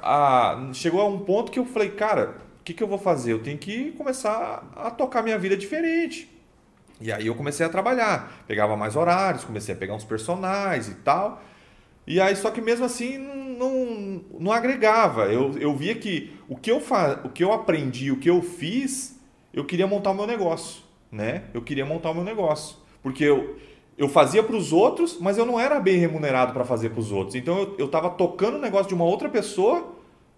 a- 0.68 0.72
chegou 0.74 1.00
a 1.00 1.08
um 1.08 1.18
ponto 1.18 1.50
que 1.50 1.58
eu 1.58 1.64
falei, 1.64 1.90
cara, 1.90 2.36
o 2.60 2.62
que, 2.62 2.72
que 2.74 2.82
eu 2.82 2.86
vou 2.86 2.98
fazer? 2.98 3.32
Eu 3.32 3.40
tenho 3.40 3.58
que 3.58 3.90
começar 3.92 4.62
a 4.76 4.90
tocar 4.90 5.22
minha 5.22 5.36
vida 5.38 5.56
diferente. 5.56 6.30
E 7.00 7.10
aí 7.10 7.26
eu 7.26 7.34
comecei 7.34 7.64
a 7.66 7.68
trabalhar, 7.68 8.44
pegava 8.46 8.76
mais 8.76 8.94
horários, 8.94 9.42
comecei 9.42 9.74
a 9.74 9.78
pegar 9.78 9.94
uns 9.94 10.04
personagens 10.04 10.88
e 10.88 10.94
tal. 10.96 11.42
E 12.06 12.20
aí, 12.20 12.34
só 12.34 12.50
que 12.50 12.60
mesmo 12.60 12.84
assim, 12.84 13.18
não, 13.18 14.22
não, 14.40 14.52
agregava. 14.52 15.26
Eu, 15.26 15.56
eu 15.58 15.74
via 15.76 15.94
que 15.94 16.32
o 16.48 16.56
que 16.56 16.70
eu, 16.70 16.80
fa, 16.80 17.20
o 17.24 17.28
que 17.28 17.44
eu 17.44 17.52
aprendi, 17.52 18.10
o 18.10 18.18
que 18.18 18.28
eu 18.28 18.42
fiz, 18.42 19.20
eu 19.52 19.64
queria 19.64 19.86
montar 19.86 20.10
o 20.10 20.14
meu 20.14 20.26
negócio, 20.26 20.82
né? 21.10 21.44
Eu 21.54 21.62
queria 21.62 21.86
montar 21.86 22.10
o 22.10 22.14
meu 22.14 22.24
negócio. 22.24 22.76
Porque 23.02 23.24
eu, 23.24 23.56
eu 23.96 24.08
fazia 24.08 24.42
para 24.42 24.56
os 24.56 24.72
outros, 24.72 25.18
mas 25.20 25.38
eu 25.38 25.46
não 25.46 25.60
era 25.60 25.78
bem 25.78 25.98
remunerado 25.98 26.52
para 26.52 26.64
fazer 26.64 26.90
para 26.90 27.00
os 27.00 27.12
outros. 27.12 27.36
Então 27.36 27.58
eu, 27.58 27.76
eu 27.78 27.88
tava 27.88 28.10
tocando 28.10 28.56
o 28.56 28.60
negócio 28.60 28.88
de 28.88 28.94
uma 28.94 29.04
outra 29.04 29.28
pessoa 29.28 29.94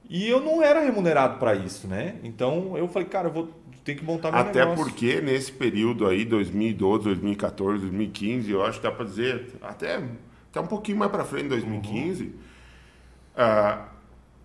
e 0.09 0.29
eu 0.29 0.41
não 0.41 0.63
era 0.63 0.81
remunerado 0.81 1.39
para 1.39 1.55
isso, 1.55 1.87
né? 1.87 2.17
Então 2.23 2.77
eu 2.77 2.87
falei, 2.89 3.09
cara, 3.09 3.29
eu 3.29 3.33
vou 3.33 3.49
ter 3.85 3.95
que 3.95 4.05
montar 4.05 4.31
meu 4.31 4.41
Até 4.41 4.61
negócio. 4.61 4.85
porque 4.85 5.21
nesse 5.21 5.53
período 5.53 6.07
aí, 6.07 6.25
2012, 6.25 7.05
2014, 7.05 7.81
2015, 7.81 8.51
eu 8.51 8.65
acho 8.65 8.79
que 8.79 8.85
dá 8.85 8.93
pra 8.93 9.05
dizer, 9.05 9.53
até, 9.63 10.03
até 10.55 10.61
um 10.61 10.67
pouquinho 10.69 10.99
mais 10.99 11.11
pra 11.11 11.25
frente, 11.25 11.49
2015, 11.49 12.33
a, 13.37 13.89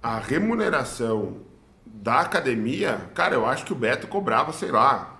a 0.02 0.18
remuneração 0.18 1.38
da 1.86 2.22
academia, 2.22 3.10
cara, 3.14 3.36
eu 3.36 3.46
acho 3.46 3.64
que 3.64 3.72
o 3.72 3.76
Beto 3.76 4.08
cobrava, 4.08 4.52
sei 4.52 4.72
lá, 4.72 5.20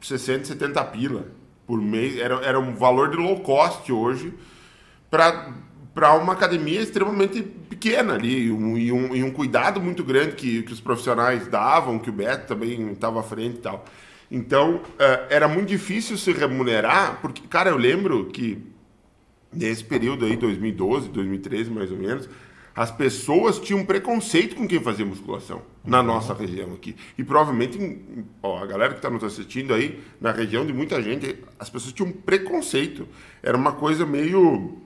60, 0.00 0.46
70 0.46 0.82
pila. 0.84 1.26
por 1.66 1.78
mês. 1.78 2.18
Era, 2.18 2.36
era 2.36 2.58
um 2.58 2.74
valor 2.74 3.10
de 3.10 3.18
low 3.18 3.40
cost 3.40 3.92
hoje 3.92 4.32
para 5.10 6.14
uma 6.14 6.32
academia 6.32 6.80
extremamente 6.80 7.42
pequena 7.42 8.14
ali. 8.14 8.50
Um, 8.50 8.78
e, 8.78 8.90
um, 8.90 9.14
e 9.14 9.22
um 9.22 9.30
cuidado 9.30 9.78
muito 9.78 10.02
grande 10.02 10.36
que, 10.36 10.62
que 10.62 10.72
os 10.72 10.80
profissionais 10.80 11.46
davam, 11.48 11.98
que 11.98 12.08
o 12.08 12.12
Beto 12.12 12.46
também 12.46 12.92
estava 12.92 13.20
à 13.20 13.22
frente 13.22 13.56
e 13.56 13.60
tal. 13.60 13.84
Então, 14.30 14.76
uh, 14.76 15.26
era 15.28 15.46
muito 15.46 15.68
difícil 15.68 16.16
se 16.16 16.32
remunerar, 16.32 17.18
porque, 17.20 17.42
cara, 17.46 17.68
eu 17.68 17.76
lembro 17.76 18.26
que 18.26 18.73
nesse 19.54 19.84
período 19.84 20.24
aí, 20.24 20.36
2012, 20.36 21.08
2013 21.08 21.70
mais 21.70 21.90
ou 21.90 21.98
menos, 21.98 22.28
as 22.74 22.90
pessoas 22.90 23.60
tinham 23.60 23.84
preconceito 23.84 24.56
com 24.56 24.66
quem 24.66 24.80
fazia 24.80 25.06
musculação 25.06 25.62
na 25.84 26.00
uhum. 26.00 26.06
nossa 26.06 26.34
região 26.34 26.72
aqui. 26.72 26.96
E 27.16 27.22
provavelmente, 27.22 27.78
ó, 28.42 28.60
a 28.60 28.66
galera 28.66 28.92
que 28.92 28.98
está 28.98 29.08
nos 29.08 29.22
assistindo 29.22 29.72
aí, 29.72 30.00
na 30.20 30.32
região 30.32 30.66
de 30.66 30.72
muita 30.72 31.00
gente, 31.00 31.38
as 31.58 31.70
pessoas 31.70 31.92
tinham 31.92 32.10
preconceito. 32.10 33.06
Era 33.42 33.56
uma 33.56 33.72
coisa 33.72 34.04
meio, 34.04 34.78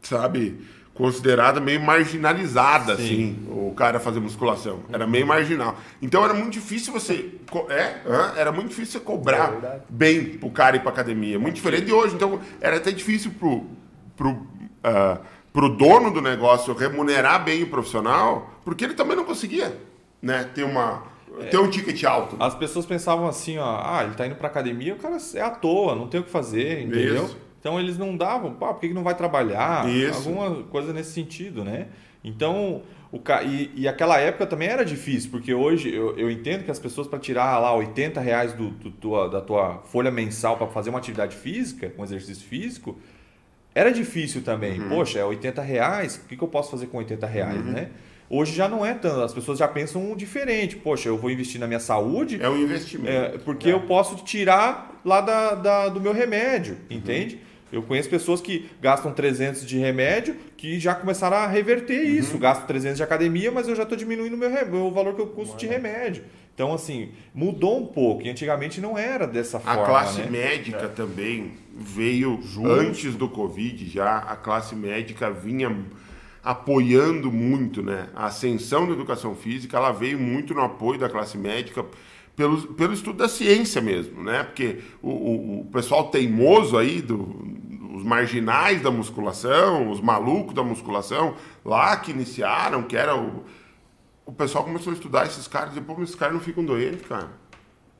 sabe, 0.00 0.60
considerada 0.94 1.60
meio 1.60 1.80
marginalizada, 1.80 2.96
Sim. 2.96 3.02
assim, 3.02 3.48
o 3.50 3.72
cara 3.74 3.98
fazer 3.98 4.20
musculação. 4.20 4.80
Era 4.92 5.06
meio 5.06 5.26
marginal. 5.26 5.76
Então 6.00 6.24
era 6.24 6.34
muito 6.34 6.52
difícil 6.52 6.92
você. 6.92 7.30
É, 7.70 7.96
era 8.36 8.52
muito 8.52 8.68
difícil 8.68 9.00
você 9.00 9.04
cobrar 9.04 9.52
é 9.62 9.80
bem 9.88 10.24
pro 10.24 10.50
cara 10.50 10.76
ir 10.76 10.80
pra 10.80 10.90
academia. 10.90 11.38
Muito 11.38 11.54
diferente 11.54 11.86
de 11.86 11.92
hoje. 11.92 12.14
Então 12.14 12.40
era 12.60 12.76
até 12.76 12.90
difícil 12.90 13.32
pro. 13.38 13.66
pro 14.16 14.30
uh, 14.30 15.42
para 15.52 15.66
o 15.66 15.68
dono 15.68 16.10
do 16.10 16.22
negócio 16.22 16.72
remunerar 16.72 17.44
bem 17.44 17.62
o 17.62 17.66
profissional, 17.68 18.50
porque 18.64 18.84
ele 18.84 18.94
também 18.94 19.14
não 19.14 19.24
conseguia 19.24 19.76
né, 20.20 20.48
ter, 20.54 20.62
uma, 20.62 21.02
é, 21.40 21.44
ter 21.44 21.58
um 21.58 21.68
ticket 21.68 22.02
alto. 22.04 22.36
As 22.40 22.54
pessoas 22.54 22.86
pensavam 22.86 23.28
assim, 23.28 23.58
ó, 23.58 23.80
ah, 23.84 24.00
ele 24.02 24.12
está 24.12 24.26
indo 24.26 24.36
para 24.36 24.48
academia, 24.48 24.94
o 24.94 24.96
cara 24.96 25.18
é 25.34 25.40
à 25.42 25.50
toa, 25.50 25.94
não 25.94 26.06
tem 26.06 26.20
o 26.20 26.24
que 26.24 26.30
fazer, 26.30 26.80
entendeu? 26.80 27.26
Isso. 27.26 27.36
Então 27.62 27.78
eles 27.78 27.96
não 27.96 28.16
davam, 28.16 28.54
pá, 28.54 28.74
por 28.74 28.80
que, 28.80 28.88
que 28.88 28.94
não 28.94 29.04
vai 29.04 29.14
trabalhar? 29.14 29.88
Isso. 29.88 30.28
Alguma 30.28 30.64
coisa 30.64 30.92
nesse 30.92 31.12
sentido, 31.12 31.62
né? 31.62 31.86
Então, 32.24 32.82
o 33.12 33.20
ca... 33.20 33.44
e, 33.44 33.70
e 33.76 33.86
aquela 33.86 34.18
época 34.18 34.48
também 34.48 34.66
era 34.66 34.84
difícil, 34.84 35.30
porque 35.30 35.54
hoje 35.54 35.94
eu, 35.94 36.18
eu 36.18 36.28
entendo 36.28 36.64
que 36.64 36.72
as 36.72 36.80
pessoas 36.80 37.06
para 37.06 37.20
tirar 37.20 37.56
lá 37.60 37.72
80 37.72 38.20
reais 38.20 38.52
do, 38.52 38.70
do, 38.70 38.90
tua, 38.90 39.28
da 39.28 39.40
tua 39.40 39.80
folha 39.84 40.10
mensal 40.10 40.56
para 40.56 40.66
fazer 40.66 40.90
uma 40.90 40.98
atividade 40.98 41.36
física, 41.36 41.92
um 41.96 42.02
exercício 42.02 42.44
físico, 42.44 42.98
era 43.72 43.92
difícil 43.92 44.42
também. 44.42 44.80
Uhum. 44.80 44.88
Poxa, 44.88 45.20
é 45.20 45.24
80 45.24 45.62
reais, 45.62 46.16
o 46.16 46.26
que, 46.26 46.36
que 46.36 46.42
eu 46.42 46.48
posso 46.48 46.68
fazer 46.68 46.88
com 46.88 46.98
80 46.98 47.24
reais, 47.28 47.64
uhum. 47.64 47.72
né? 47.72 47.90
Hoje 48.28 48.56
já 48.56 48.66
não 48.66 48.84
é 48.84 48.92
tanto, 48.94 49.20
as 49.20 49.32
pessoas 49.32 49.56
já 49.56 49.68
pensam 49.68 50.16
diferente. 50.16 50.74
Poxa, 50.74 51.08
eu 51.08 51.16
vou 51.16 51.30
investir 51.30 51.60
na 51.60 51.68
minha 51.68 51.78
saúde. 51.78 52.42
É 52.42 52.48
um 52.48 52.56
investimento. 52.56 53.08
É, 53.08 53.38
porque 53.38 53.68
é. 53.68 53.72
eu 53.72 53.82
posso 53.82 54.16
tirar 54.24 55.00
lá 55.04 55.20
da, 55.20 55.54
da, 55.54 55.88
do 55.88 56.00
meu 56.00 56.12
remédio, 56.12 56.78
uhum. 56.90 56.96
entende? 56.96 57.51
Eu 57.72 57.82
conheço 57.82 58.10
pessoas 58.10 58.40
que 58.42 58.68
gastam 58.82 59.12
300 59.12 59.66
de 59.66 59.78
remédio 59.78 60.36
que 60.58 60.78
já 60.78 60.94
começaram 60.94 61.38
a 61.38 61.46
reverter 61.46 62.04
uhum. 62.04 62.10
isso. 62.12 62.38
Gasto 62.38 62.66
300 62.66 62.98
de 62.98 63.02
academia, 63.02 63.50
mas 63.50 63.66
eu 63.66 63.74
já 63.74 63.84
estou 63.84 63.96
diminuindo 63.96 64.34
o, 64.34 64.38
meu, 64.38 64.86
o 64.86 64.90
valor 64.90 65.14
que 65.14 65.22
eu 65.22 65.26
custo 65.28 65.56
de 65.56 65.66
remédio. 65.66 66.22
Então, 66.54 66.74
assim, 66.74 67.10
mudou 67.34 67.80
um 67.80 67.86
pouco. 67.86 68.22
E 68.22 68.28
antigamente 68.28 68.78
não 68.80 68.98
era 68.98 69.26
dessa 69.26 69.58
forma. 69.58 69.82
A 69.82 69.86
classe 69.86 70.20
né? 70.20 70.28
médica 70.30 70.84
é. 70.84 70.88
também 70.88 71.52
veio 71.74 72.38
Justo. 72.42 72.70
antes 72.70 73.14
do 73.14 73.28
Covid 73.28 73.88
já. 73.88 74.18
A 74.18 74.36
classe 74.36 74.76
médica 74.76 75.30
vinha 75.30 75.74
apoiando 76.44 77.32
muito 77.32 77.82
né? 77.82 78.08
a 78.14 78.26
ascensão 78.26 78.86
da 78.86 78.92
educação 78.92 79.34
física. 79.34 79.78
Ela 79.78 79.92
veio 79.92 80.18
muito 80.18 80.52
no 80.52 80.60
apoio 80.60 81.00
da 81.00 81.08
classe 81.08 81.38
médica 81.38 81.84
pelo, 82.36 82.74
pelo 82.74 82.92
estudo 82.92 83.18
da 83.18 83.28
ciência 83.28 83.80
mesmo, 83.80 84.22
né? 84.22 84.42
Porque 84.42 84.78
o, 85.02 85.10
o, 85.10 85.60
o 85.60 85.64
pessoal 85.66 86.08
teimoso 86.08 86.76
aí, 86.76 87.02
do, 87.02 87.16
os 87.94 88.02
marginais 88.02 88.80
da 88.80 88.90
musculação, 88.90 89.90
os 89.90 90.00
malucos 90.00 90.54
da 90.54 90.62
musculação, 90.62 91.34
lá 91.64 91.96
que 91.96 92.10
iniciaram, 92.10 92.82
que 92.82 92.96
era 92.96 93.16
o 93.16 93.44
o 94.24 94.32
pessoal 94.32 94.64
começou 94.64 94.92
a 94.92 94.94
estudar 94.94 95.26
esses 95.26 95.46
caras 95.46 95.72
e 95.72 95.80
depois 95.80 96.00
esses 96.00 96.14
caras 96.14 96.34
não 96.34 96.40
ficam 96.40 96.64
doentes, 96.64 97.06
cara. 97.06 97.30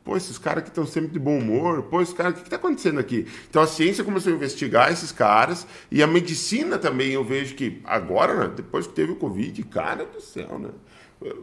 Pô, 0.04 0.16
esses 0.16 0.36
caras 0.36 0.64
que 0.64 0.68
estão 0.68 0.84
sempre 0.84 1.12
de 1.12 1.18
bom 1.18 1.38
humor, 1.38 1.82
pô, 1.84 2.02
esses 2.02 2.14
caras, 2.14 2.32
o 2.32 2.36
que 2.36 2.42
está 2.42 2.56
acontecendo 2.56 2.98
aqui? 2.98 3.26
Então 3.48 3.62
a 3.62 3.66
ciência 3.68 4.02
começou 4.02 4.32
a 4.32 4.36
investigar 4.36 4.90
esses 4.90 5.12
caras 5.12 5.66
e 5.90 6.02
a 6.02 6.06
medicina 6.08 6.76
também, 6.76 7.10
eu 7.10 7.24
vejo 7.24 7.54
que 7.54 7.80
agora, 7.84 8.34
né, 8.34 8.52
depois 8.54 8.86
que 8.86 8.94
teve 8.94 9.12
o 9.12 9.16
Covid, 9.16 9.62
cara 9.64 10.04
do 10.04 10.20
céu, 10.20 10.58
né? 10.58 10.70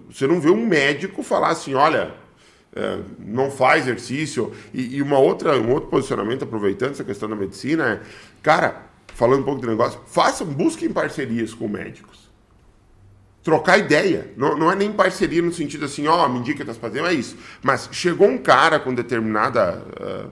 Você 0.10 0.28
não 0.28 0.42
vê 0.42 0.50
um 0.50 0.66
médico 0.66 1.24
falar 1.24 1.50
assim, 1.50 1.74
olha, 1.74 2.14
é, 2.76 2.99
não 3.20 3.49
faz 3.49 3.84
exercício. 3.84 4.51
E, 4.74 4.97
e, 4.97 5.01
uma 5.01 5.20
outra, 5.20 5.59
um 5.59 5.72
outro 5.72 5.89
posicionamento, 5.89 6.43
aproveitando 6.43 6.91
essa 6.91 7.03
questão 7.03 7.30
da 7.30 7.36
medicina, 7.36 7.93
é, 7.93 7.99
cara, 8.41 8.84
falando 9.07 9.41
um 9.41 9.45
pouco 9.45 9.61
de 9.61 9.67
negócio, 9.67 9.99
façam, 10.07 10.47
busquem 10.47 10.91
parcerias 10.91 11.53
com 11.53 11.67
médicos 11.67 12.30
trocar 13.43 13.78
ideia. 13.78 14.32
Não, 14.38 14.57
não 14.57 14.72
é 14.72 14.76
nem 14.76 14.91
parceria 14.91 15.41
no 15.41 15.51
sentido 15.51 15.86
assim, 15.86 16.07
ó, 16.07 16.26
oh, 16.26 16.30
me 16.30 16.39
indica 16.39 16.59
que 16.59 16.65
tá 16.65 16.74
fazendo, 16.74 17.07
é 17.07 17.13
isso. 17.13 17.38
Mas 17.63 17.89
chegou 17.91 18.28
um 18.28 18.38
cara 18.38 18.80
com 18.80 18.93
determinada 18.93 19.84
uh, 19.99 20.32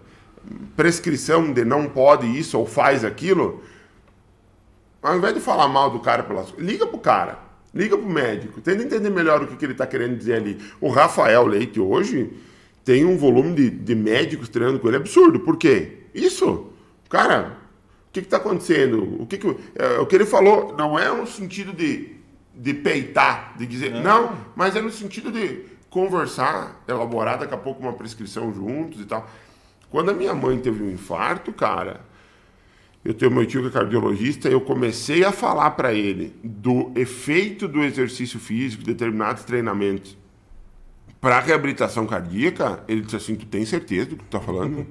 prescrição 0.75 1.51
de 1.51 1.65
não 1.65 1.89
pode 1.89 2.27
isso 2.27 2.59
ou 2.59 2.65
faz 2.65 3.03
aquilo, 3.03 3.63
ao 5.01 5.17
invés 5.17 5.33
de 5.33 5.39
falar 5.39 5.67
mal 5.67 5.89
do 5.89 5.99
cara 5.99 6.23
pelas 6.23 6.53
liga 6.57 6.85
pro 6.85 6.99
cara, 6.99 7.39
liga 7.78 7.97
pro 7.97 8.09
médico, 8.09 8.59
tenta 8.59 8.84
entender 8.84 9.09
melhor 9.09 9.43
o 9.43 9.47
que, 9.47 9.55
que 9.55 9.65
ele 9.65 9.71
está 9.73 9.86
querendo 9.88 10.17
dizer 10.17 10.36
ali. 10.36 10.57
O 10.82 10.89
Rafael 10.89 11.45
Leite 11.45 11.80
hoje 11.80 12.32
tem 12.84 13.05
um 13.05 13.17
volume 13.17 13.53
de, 13.53 13.69
de 13.69 13.95
médicos 13.95 14.49
treinando 14.49 14.80
com 14.80 14.88
ele 14.88 14.97
absurdo. 14.97 15.39
Por 15.39 15.57
quê? 15.57 15.99
Isso, 16.13 16.67
cara, 17.09 17.57
o 18.09 18.11
que 18.11 18.19
está 18.19 18.38
acontecendo? 18.38 19.21
O 19.21 19.25
que, 19.25 19.38
que 19.38 19.55
é, 19.75 19.99
o 19.99 20.05
que 20.05 20.15
ele 20.15 20.25
falou 20.25 20.75
não 20.78 20.97
é 20.97 21.11
um 21.11 21.25
sentido 21.25 21.71
de 21.71 22.17
de 22.57 22.73
peitar, 22.73 23.53
de 23.57 23.65
dizer. 23.65 23.91
Não. 23.91 24.01
não, 24.01 24.38
mas 24.55 24.75
é 24.75 24.82
no 24.82 24.91
sentido 24.91 25.32
de 25.32 25.63
conversar, 25.89 26.82
elaborar 26.88 27.38
daqui 27.38 27.53
a 27.53 27.57
pouco 27.57 27.82
uma 27.82 27.93
prescrição 27.93 28.53
juntos 28.53 28.99
e 28.99 29.05
tal. 29.05 29.30
Quando 29.89 30.09
a 30.09 30.13
minha 30.13 30.34
mãe 30.34 30.57
teve 30.57 30.84
um 30.84 30.89
infarto, 30.89 31.53
cara, 31.53 32.01
eu 33.08 33.14
tenho 33.14 33.32
meu 33.32 33.45
tio 33.45 33.62
que 33.62 33.70
é 33.70 33.72
cardiologista, 33.72 34.49
eu 34.49 34.60
comecei 34.60 35.24
a 35.24 35.32
falar 35.32 35.72
para 35.72 35.93
ele 35.93 36.36
do 36.43 36.91
efeito 36.93 37.66
do 37.66 37.82
exercício 37.82 38.38
físico, 38.38 38.84
determinados 38.84 39.45
treinamentos 39.45 40.18
para 41.22 41.39
reabilitação 41.39 42.05
cardíaca. 42.05 42.84
Ele 42.86 42.99
disse 42.99 43.16
assim: 43.16 43.36
Tu 43.36 43.45
tem 43.45 43.66
certeza 43.66 44.08
do 44.08 44.18
que 44.18 44.26
tu 44.26 44.30
tá 44.30 44.41
falando? 44.41 44.86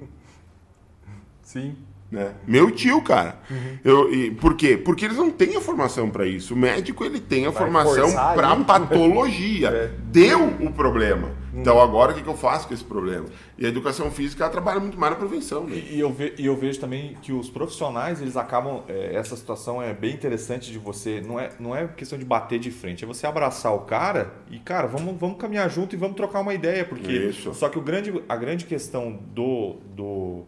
Sim. 1.44 1.76
Né? 2.10 2.32
Meu 2.46 2.70
tio, 2.70 3.02
cara. 3.02 3.38
Uhum. 3.50 3.78
Eu, 3.84 4.14
e, 4.14 4.30
por 4.30 4.54
quê? 4.54 4.78
Porque 4.78 5.04
eles 5.04 5.18
não 5.18 5.30
têm 5.30 5.54
a 5.54 5.60
formação 5.60 6.08
para 6.08 6.26
isso. 6.26 6.54
O 6.54 6.56
médico 6.56 7.04
ele 7.04 7.20
tem 7.20 7.44
a 7.44 7.50
Vai 7.50 7.64
formação 7.64 8.12
para 8.12 8.56
patologia. 8.64 9.68
é. 9.76 9.90
Deu 10.04 10.46
o 10.46 10.72
problema. 10.72 11.32
Então 11.60 11.80
agora 11.80 12.12
o 12.12 12.14
que, 12.14 12.22
que, 12.22 12.28
eu 12.28 12.36
faço 12.36 12.68
com 12.68 12.74
esse 12.74 12.84
problema? 12.84 13.26
E 13.56 13.64
a 13.64 13.68
educação 13.68 14.10
física 14.10 14.48
trabalha 14.48 14.78
muito 14.78 14.98
mais 14.98 15.12
na 15.12 15.18
prevenção. 15.18 15.64
Né? 15.64 15.76
E, 15.76 15.96
e, 15.96 16.00
eu 16.00 16.12
ve, 16.12 16.34
e 16.38 16.46
eu 16.46 16.56
vejo 16.56 16.78
também 16.78 17.16
que 17.22 17.32
os 17.32 17.48
profissionais 17.48 18.20
eles 18.20 18.36
acabam. 18.36 18.82
É, 18.88 19.14
essa 19.14 19.34
situação 19.36 19.82
é 19.82 19.94
bem 19.94 20.12
interessante 20.12 20.70
de 20.70 20.78
você. 20.78 21.20
Não 21.20 21.40
é, 21.40 21.50
não 21.58 21.74
é 21.74 21.86
questão 21.88 22.18
de 22.18 22.24
bater 22.24 22.58
de 22.58 22.70
frente, 22.70 23.04
é 23.04 23.06
você 23.06 23.26
abraçar 23.26 23.74
o 23.74 23.80
cara 23.80 24.34
e, 24.50 24.58
cara, 24.58 24.86
vamos, 24.86 25.18
vamos 25.18 25.38
caminhar 25.38 25.70
junto 25.70 25.94
e 25.94 25.98
vamos 25.98 26.16
trocar 26.16 26.40
uma 26.40 26.52
ideia. 26.52 26.84
Porque. 26.84 27.10
Isso. 27.10 27.54
Só 27.54 27.68
que 27.68 27.78
o 27.78 27.82
grande, 27.82 28.22
a 28.28 28.36
grande 28.36 28.64
questão 28.64 29.18
do. 29.32 29.76
do 29.94 30.44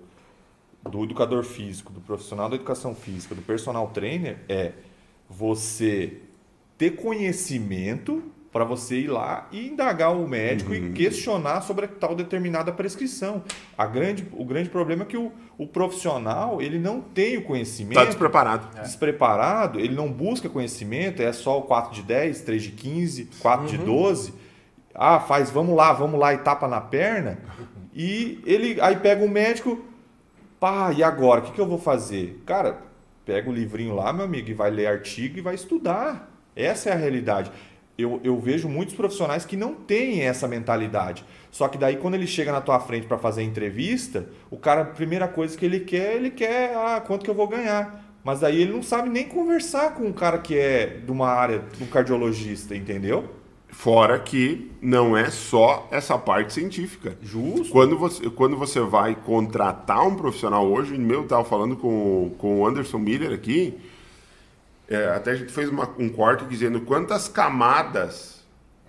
do 0.89 1.05
educador 1.05 1.45
físico, 1.45 1.93
do 1.93 2.01
profissional 2.01 2.49
da 2.49 2.55
educação 2.55 2.95
física, 2.95 3.35
do 3.35 3.43
personal 3.43 3.89
trainer 3.89 4.39
é 4.49 4.73
você 5.29 6.19
ter 6.79 6.93
conhecimento 6.93 8.23
para 8.53 8.65
você 8.65 9.01
ir 9.01 9.09
lá 9.09 9.47
e 9.53 9.69
indagar 9.69 10.17
o 10.17 10.27
médico 10.27 10.73
uhum. 10.73 10.77
e 10.77 10.93
questionar 10.93 11.61
sobre 11.61 11.87
tal 11.87 12.15
determinada 12.15 12.73
prescrição. 12.73 13.43
A 13.77 13.87
grande, 13.87 14.27
o 14.33 14.45
grande 14.45 14.71
problema 14.71 15.03
é 15.03 15.07
que 15.07 15.17
o, 15.17 15.31
o 15.59 15.67
profissional 15.67 16.61
ele 16.63 16.79
não 16.79 17.01
tem 17.01 17.37
o 17.37 17.43
conhecimento. 17.43 17.99
Está 17.99 18.07
despreparado. 18.07 18.69
É. 18.79 18.83
Despreparado, 18.83 19.79
ele 19.79 19.95
não 19.95 20.11
busca 20.11 20.49
conhecimento, 20.49 21.23
é 21.23 21.33
só 21.33 21.59
o 21.59 21.63
4 21.63 21.95
de 21.95 22.03
10, 22.03 22.41
3 22.43 22.63
de 22.63 22.71
15, 22.71 23.31
4 23.41 23.65
uhum. 23.65 23.71
de 23.71 23.79
12. 23.79 24.35
Ah, 24.95 25.21
faz, 25.21 25.51
vamos 25.51 25.77
lá, 25.77 25.93
vamos 25.93 26.19
lá 26.19 26.35
e 26.35 26.39
tapa 26.39 26.67
na 26.67 26.81
perna. 26.81 27.39
E 27.95 28.41
ele 28.47 28.81
aí 28.81 28.97
pega 28.97 29.25
o 29.25 29.29
médico, 29.29 29.85
Pá, 30.59 30.93
e 30.93 31.03
agora? 31.03 31.41
O 31.41 31.45
que, 31.45 31.53
que 31.53 31.61
eu 31.61 31.67
vou 31.67 31.79
fazer? 31.79 32.43
Cara, 32.45 32.79
pega 33.25 33.49
o 33.49 33.53
livrinho 33.53 33.95
lá, 33.95 34.13
meu 34.13 34.25
amigo, 34.25 34.51
e 34.51 34.55
vai 34.55 34.71
ler 34.71 34.87
artigo 34.87 35.39
e 35.39 35.41
vai 35.41 35.55
estudar. 35.55 36.29
Essa 36.57 36.91
é 36.91 36.93
a 36.93 36.97
realidade. 36.97 37.53
Eu, 37.99 38.21
eu 38.23 38.39
vejo 38.39 38.69
muitos 38.69 38.95
profissionais 38.95 39.45
que 39.45 39.57
não 39.57 39.75
têm 39.75 40.23
essa 40.23 40.47
mentalidade. 40.47 41.25
Só 41.51 41.67
que 41.67 41.77
daí, 41.77 41.97
quando 41.97 42.15
ele 42.15 42.29
chega 42.29 42.53
na 42.53 42.61
tua 42.61 42.79
frente 42.79 43.09
para 43.09 43.19
fazer 43.19 43.41
a 43.41 43.45
entrevista, 43.45 44.29
o 44.49 44.57
cara, 44.57 44.83
a 44.83 44.85
primeira 44.85 45.27
coisa 45.27 45.59
que 45.59 45.67
ele 45.67 45.81
quer, 45.81 46.15
ele 46.15 46.31
quer, 46.31 46.77
ah, 46.77 47.03
quanto 47.05 47.25
que 47.25 47.31
eu 47.31 47.35
vou 47.35 47.49
ganhar? 47.49 48.09
Mas 48.23 48.39
daí 48.39 48.63
ele 48.63 48.73
não 48.73 48.85
sabe 48.85 49.09
nem 49.09 49.25
conversar 49.27 49.95
com 49.95 50.05
um 50.05 50.13
cara 50.13 50.39
que 50.39 50.57
é 50.57 51.01
de 51.05 51.11
uma 51.11 51.27
área, 51.27 51.65
um 51.81 51.87
cardiologista, 51.87 52.77
entendeu? 52.77 53.25
Fora 53.69 54.19
que 54.19 54.71
não 54.81 55.17
é 55.17 55.29
só 55.31 55.89
essa 55.91 56.17
parte 56.17 56.53
científica. 56.53 57.19
Justo. 57.21 57.73
Quando 57.73 57.99
você, 57.99 58.31
quando 58.31 58.57
você 58.57 58.81
vai 58.81 59.15
contratar 59.15 60.07
um 60.07 60.15
profissional 60.15 60.71
hoje, 60.71 60.97
meu, 60.97 61.19
eu 61.19 61.23
estava 61.25 61.45
falando 61.45 61.77
com, 61.77 62.33
com 62.39 62.61
o 62.61 62.67
Anderson 62.67 62.99
Miller 62.99 63.33
aqui, 63.33 63.77
é, 64.89 65.09
até 65.09 65.33
a 65.33 65.35
gente 65.35 65.53
fez 65.53 65.69
uma, 65.69 65.89
um 65.99 66.09
corte 66.09 66.45
dizendo 66.47 66.81
quantas 66.81 67.29
camadas 67.29 68.45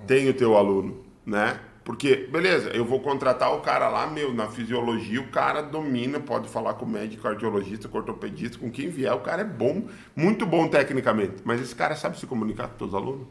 tem 0.07 0.29
o 0.29 0.33
teu 0.33 0.57
aluno, 0.57 1.03
né? 1.25 1.59
Porque, 1.83 2.27
beleza, 2.31 2.69
eu 2.69 2.85
vou 2.85 2.99
contratar 2.99 3.51
o 3.53 3.61
cara 3.61 3.89
lá, 3.89 4.05
meu, 4.05 4.33
na 4.33 4.47
fisiologia, 4.47 5.19
o 5.19 5.27
cara 5.29 5.61
domina, 5.61 6.19
pode 6.19 6.47
falar 6.47 6.75
com 6.75 6.85
o 6.85 6.89
médico, 6.89 7.23
cardiologista, 7.23 7.89
ortopedista, 7.91 8.59
com 8.59 8.69
quem 8.69 8.89
vier, 8.89 9.11
o 9.11 9.21
cara 9.21 9.41
é 9.41 9.45
bom, 9.45 9.87
muito 10.15 10.45
bom 10.45 10.67
tecnicamente, 10.67 11.37
mas 11.43 11.59
esse 11.59 11.73
cara 11.73 11.95
sabe 11.95 12.19
se 12.19 12.27
comunicar 12.27 12.67
com 12.67 12.85
os 12.85 12.93
alunos? 12.93 13.27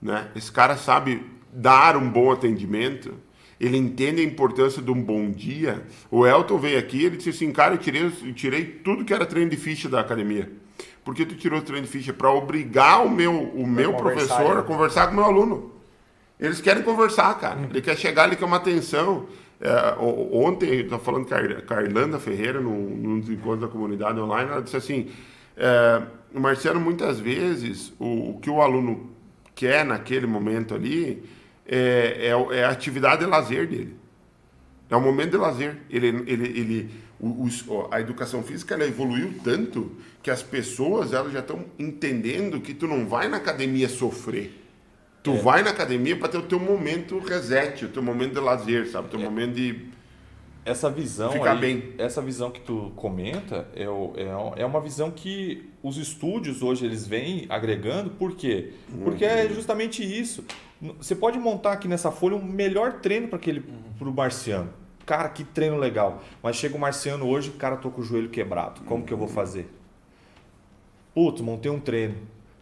Né? 0.00 0.28
Esse 0.36 0.52
cara 0.52 0.76
sabe 0.76 1.26
dar 1.52 1.96
um 1.96 2.08
bom 2.08 2.30
atendimento, 2.30 3.14
ele 3.58 3.76
entende 3.76 4.20
a 4.20 4.24
importância 4.24 4.80
de 4.80 4.90
um 4.90 5.02
bom 5.02 5.30
dia. 5.30 5.84
O 6.10 6.26
Elton 6.26 6.58
veio 6.58 6.78
aqui, 6.78 7.04
ele 7.04 7.16
disse 7.16 7.30
assim, 7.30 7.50
cara, 7.50 7.74
eu 7.74 7.78
tirei, 7.78 8.04
eu 8.04 8.32
tirei 8.34 8.64
tudo 8.64 9.04
que 9.04 9.12
era 9.12 9.26
treino 9.26 9.50
de 9.50 9.56
ficha 9.56 9.88
da 9.88 10.00
academia. 10.00 10.52
Por 11.06 11.14
que 11.14 11.24
tu 11.24 11.36
tirou 11.36 11.60
o 11.60 11.62
treino 11.62 11.86
de 11.86 11.92
ficha? 11.92 12.12
Para 12.12 12.32
obrigar 12.32 13.06
o 13.06 13.08
meu, 13.08 13.32
o 13.32 13.64
meu 13.64 13.94
professor 13.94 14.56
né? 14.56 14.60
a 14.60 14.62
conversar 14.64 15.06
com 15.06 15.12
o 15.12 15.14
meu 15.14 15.24
aluno. 15.24 15.72
Eles 16.38 16.60
querem 16.60 16.82
conversar, 16.82 17.32
cara. 17.38 17.60
Ele 17.70 17.80
quer 17.80 17.96
chegar, 17.96 18.26
ele 18.26 18.34
quer 18.34 18.44
uma 18.44 18.56
atenção. 18.56 19.26
É, 19.60 19.94
ontem, 20.00 20.68
eu 20.68 20.80
estava 20.80 21.00
falando 21.00 21.28
com 21.28 21.74
a 21.74 21.82
Irlanda 21.82 22.18
Ferreira, 22.18 22.60
num, 22.60 22.76
num 22.96 23.20
dos 23.20 23.30
encontros 23.30 23.60
da 23.60 23.68
comunidade 23.68 24.18
online, 24.18 24.50
ela 24.50 24.60
disse 24.60 24.76
assim, 24.76 25.08
é, 25.56 26.02
Marciano, 26.34 26.80
muitas 26.80 27.20
vezes, 27.20 27.94
o, 28.00 28.30
o 28.30 28.40
que 28.40 28.50
o 28.50 28.60
aluno 28.60 29.08
quer 29.54 29.84
naquele 29.84 30.26
momento 30.26 30.74
ali 30.74 31.22
é, 31.64 32.32
é, 32.32 32.56
é, 32.56 32.64
a 32.64 32.70
atividade 32.70 33.24
de 33.24 33.30
lazer 33.30 33.68
dele. 33.68 33.96
É 34.90 34.96
o 34.96 35.00
momento 35.00 35.30
de 35.30 35.36
lazer. 35.36 35.76
Ele, 35.88 36.08
ele, 36.26 36.46
ele, 36.48 36.90
a 37.90 38.00
educação 38.00 38.42
física 38.42 38.74
ela 38.74 38.84
evoluiu 38.84 39.34
tanto 39.42 39.92
que 40.22 40.30
as 40.30 40.42
pessoas 40.42 41.12
elas 41.12 41.32
já 41.32 41.40
estão 41.40 41.64
entendendo 41.78 42.60
que 42.60 42.74
tu 42.74 42.86
não 42.86 43.06
vai 43.06 43.28
na 43.28 43.38
academia 43.38 43.88
sofrer. 43.88 44.62
Tu 45.22 45.32
é. 45.32 45.38
vai 45.38 45.62
na 45.62 45.70
academia 45.70 46.16
para 46.16 46.28
ter 46.28 46.38
o 46.38 46.42
teu 46.42 46.60
momento 46.60 47.18
reset, 47.18 47.84
o 47.84 47.88
teu 47.88 48.02
momento 48.02 48.34
de 48.34 48.40
lazer, 48.40 48.86
sabe? 48.88 49.08
O 49.08 49.10
teu 49.10 49.20
é. 49.20 49.24
momento 49.24 49.54
de 49.54 49.86
essa 50.66 50.90
visão 50.90 51.30
ficar 51.30 51.52
aí, 51.52 51.60
bem. 51.60 51.92
essa 51.96 52.20
visão 52.20 52.50
que 52.50 52.60
tu 52.60 52.92
comenta 52.96 53.68
é, 53.74 53.84
é, 53.84 54.62
é 54.62 54.66
uma 54.66 54.80
visão 54.80 55.12
que 55.12 55.70
os 55.80 55.96
estúdios 55.96 56.60
hoje 56.60 56.84
eles 56.84 57.06
vêm 57.06 57.46
agregando 57.48 58.10
por 58.10 58.34
quê 58.34 58.72
porque 59.04 59.24
é 59.24 59.44
uhum. 59.44 59.54
justamente 59.54 60.02
isso 60.02 60.44
você 60.98 61.14
pode 61.14 61.38
montar 61.38 61.72
aqui 61.72 61.86
nessa 61.86 62.10
folha 62.10 62.34
um 62.34 62.44
melhor 62.44 62.94
treino 62.94 63.28
para 63.28 63.38
aquele 63.38 63.62
para 63.96 64.08
o 64.08 64.12
marciano 64.12 64.70
cara 65.06 65.28
que 65.28 65.44
treino 65.44 65.78
legal 65.78 66.22
mas 66.42 66.56
chega 66.56 66.76
o 66.76 66.78
marciano 66.78 67.26
hoje 67.26 67.50
cara 67.52 67.76
tô 67.76 67.90
com 67.90 68.02
o 68.02 68.04
joelho 68.04 68.28
quebrado 68.28 68.82
como 68.82 69.04
que 69.04 69.12
eu 69.12 69.16
vou 69.16 69.28
fazer 69.28 69.72
putz 71.14 71.40
montei 71.40 71.70
um 71.70 71.80
treino 71.80 72.16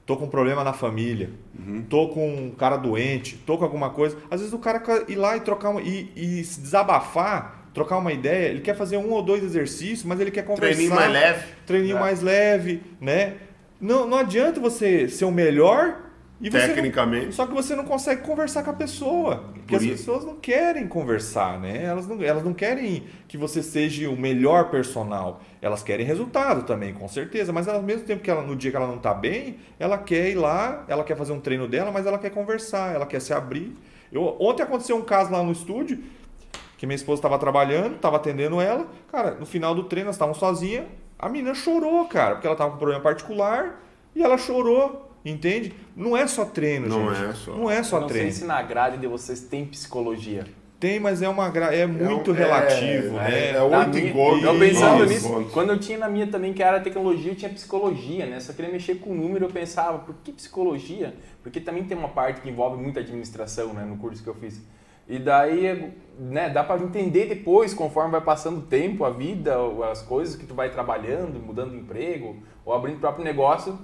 tô 0.06 0.16
com 0.16 0.24
um 0.26 0.28
problema 0.28 0.62
na 0.62 0.72
família, 0.72 1.30
uhum. 1.58 1.82
tô 1.88 2.08
com 2.08 2.28
um 2.28 2.50
cara 2.50 2.76
doente, 2.76 3.36
tô 3.36 3.56
com 3.56 3.64
alguma 3.64 3.90
coisa. 3.90 4.16
Às 4.30 4.40
vezes 4.40 4.54
o 4.54 4.58
cara 4.58 4.78
quer 4.78 5.08
ir 5.08 5.16
lá 5.16 5.36
e 5.36 5.40
trocar 5.40 5.70
uma, 5.70 5.80
e, 5.80 6.12
e 6.14 6.44
se 6.44 6.60
desabafar, 6.60 7.68
trocar 7.72 7.96
uma 7.96 8.12
ideia, 8.12 8.50
ele 8.50 8.60
quer 8.60 8.76
fazer 8.76 8.96
um 8.96 9.10
ou 9.10 9.22
dois 9.22 9.42
exercícios, 9.42 10.04
mas 10.04 10.20
ele 10.20 10.30
quer 10.30 10.42
conversar. 10.42 10.74
Treininho 10.74 10.94
mais 10.94 11.12
leve. 11.12 11.44
Treininho 11.66 11.96
é. 11.96 12.00
mais 12.00 12.20
leve, 12.20 12.82
né? 13.00 13.34
Não, 13.80 14.06
não 14.06 14.18
adianta 14.18 14.60
você 14.60 15.08
ser 15.08 15.24
o 15.24 15.30
melhor 15.30 16.03
Tecnicamente. 16.40 17.26
Não, 17.26 17.32
só 17.32 17.46
que 17.46 17.54
você 17.54 17.76
não 17.76 17.84
consegue 17.84 18.22
conversar 18.22 18.62
com 18.62 18.70
a 18.70 18.74
pessoa. 18.74 19.44
Porque 19.54 19.76
Por 19.76 19.82
as 19.82 19.86
pessoas 19.86 20.24
não 20.24 20.36
querem 20.36 20.86
conversar, 20.86 21.58
né? 21.58 21.84
Elas 21.84 22.06
não, 22.06 22.20
elas 22.22 22.44
não 22.44 22.52
querem 22.52 23.04
que 23.28 23.38
você 23.38 23.62
seja 23.62 24.10
o 24.10 24.16
melhor 24.16 24.70
personal. 24.70 25.40
Elas 25.62 25.82
querem 25.82 26.04
resultado 26.04 26.64
também, 26.64 26.92
com 26.92 27.08
certeza. 27.08 27.52
Mas 27.52 27.68
ao 27.68 27.82
mesmo 27.82 28.04
tempo 28.04 28.22
que 28.22 28.30
ela, 28.30 28.42
no 28.42 28.56
dia 28.56 28.70
que 28.70 28.76
ela 28.76 28.86
não 28.86 28.96
está 28.96 29.14
bem, 29.14 29.58
ela 29.78 29.96
quer 29.96 30.30
ir 30.30 30.34
lá, 30.34 30.84
ela 30.88 31.04
quer 31.04 31.16
fazer 31.16 31.32
um 31.32 31.40
treino 31.40 31.68
dela, 31.68 31.90
mas 31.90 32.04
ela 32.04 32.18
quer 32.18 32.30
conversar, 32.30 32.94
ela 32.94 33.06
quer 33.06 33.20
se 33.20 33.32
abrir. 33.32 33.74
Eu, 34.12 34.36
ontem 34.38 34.62
aconteceu 34.62 34.96
um 34.96 35.02
caso 35.02 35.32
lá 35.32 35.42
no 35.42 35.52
estúdio 35.52 35.98
que 36.76 36.86
minha 36.86 36.96
esposa 36.96 37.20
estava 37.20 37.38
trabalhando, 37.38 37.96
estava 37.96 38.16
atendendo 38.16 38.60
ela. 38.60 38.86
Cara, 39.10 39.32
no 39.32 39.46
final 39.46 39.74
do 39.74 39.84
treino, 39.84 40.08
elas 40.08 40.16
estavam 40.16 40.34
sozinhas. 40.34 40.84
A 41.18 41.28
menina 41.28 41.54
chorou, 41.54 42.04
cara, 42.06 42.34
porque 42.34 42.46
ela 42.46 42.54
estava 42.54 42.70
com 42.70 42.76
um 42.76 42.78
problema 42.78 43.02
particular 43.02 43.80
e 44.14 44.22
ela 44.22 44.36
chorou. 44.36 45.13
Entende? 45.24 45.72
Não 45.96 46.16
é 46.16 46.26
só 46.26 46.44
treino, 46.44 46.86
não 46.86 47.14
gente. 47.14 47.30
É 47.30 47.32
só. 47.32 47.52
Não 47.52 47.70
é 47.70 47.82
só 47.82 48.00
não 48.00 48.06
treino. 48.06 48.26
Não 48.26 48.32
sei 48.32 48.42
se 48.42 48.46
na 48.46 48.60
grade 48.62 48.98
de 48.98 49.06
vocês 49.06 49.40
tem 49.40 49.64
psicologia. 49.64 50.44
Tem, 50.78 51.00
mas 51.00 51.22
é 51.22 51.28
uma 51.30 51.46
é 51.72 51.86
muito 51.86 52.32
é, 52.32 52.34
relativo, 52.34 53.16
é, 53.16 53.22
né? 53.22 53.50
É, 53.52 53.54
é 53.54 53.62
oito 53.62 53.98
encontros. 53.98 54.42
Eu 54.42 54.58
pensando 54.58 55.06
nisso, 55.06 55.48
quando 55.50 55.70
eu 55.70 55.78
tinha 55.78 55.96
na 55.96 56.10
minha 56.10 56.26
também, 56.26 56.52
que 56.52 56.62
era 56.62 56.78
tecnologia, 56.78 57.32
eu 57.32 57.36
tinha 57.36 57.50
psicologia, 57.50 58.26
né? 58.26 58.38
Só 58.38 58.52
queria 58.52 58.70
mexer 58.70 58.96
com 58.96 59.12
o 59.12 59.14
número, 59.14 59.46
eu 59.46 59.50
pensava, 59.50 60.00
por 60.00 60.14
que 60.22 60.30
psicologia? 60.30 61.14
Porque 61.42 61.58
também 61.58 61.84
tem 61.84 61.96
uma 61.96 62.08
parte 62.08 62.42
que 62.42 62.50
envolve 62.50 62.76
muita 62.76 63.00
administração, 63.00 63.72
né, 63.72 63.82
no 63.82 63.96
curso 63.96 64.22
que 64.22 64.28
eu 64.28 64.34
fiz. 64.34 64.60
E 65.08 65.18
daí, 65.18 65.92
né, 66.18 66.50
dá 66.50 66.62
para 66.62 66.82
entender 66.82 67.26
depois, 67.26 67.72
conforme 67.72 68.10
vai 68.10 68.20
passando 68.20 68.58
o 68.58 68.62
tempo, 68.62 69.04
a 69.04 69.10
vida, 69.10 69.56
as 69.90 70.02
coisas 70.02 70.36
que 70.36 70.44
tu 70.44 70.54
vai 70.54 70.70
trabalhando, 70.70 71.40
mudando 71.40 71.70
de 71.70 71.78
emprego, 71.78 72.42
ou 72.64 72.74
abrindo 72.74 72.96
o 72.96 73.00
próprio 73.00 73.24
negócio, 73.24 73.78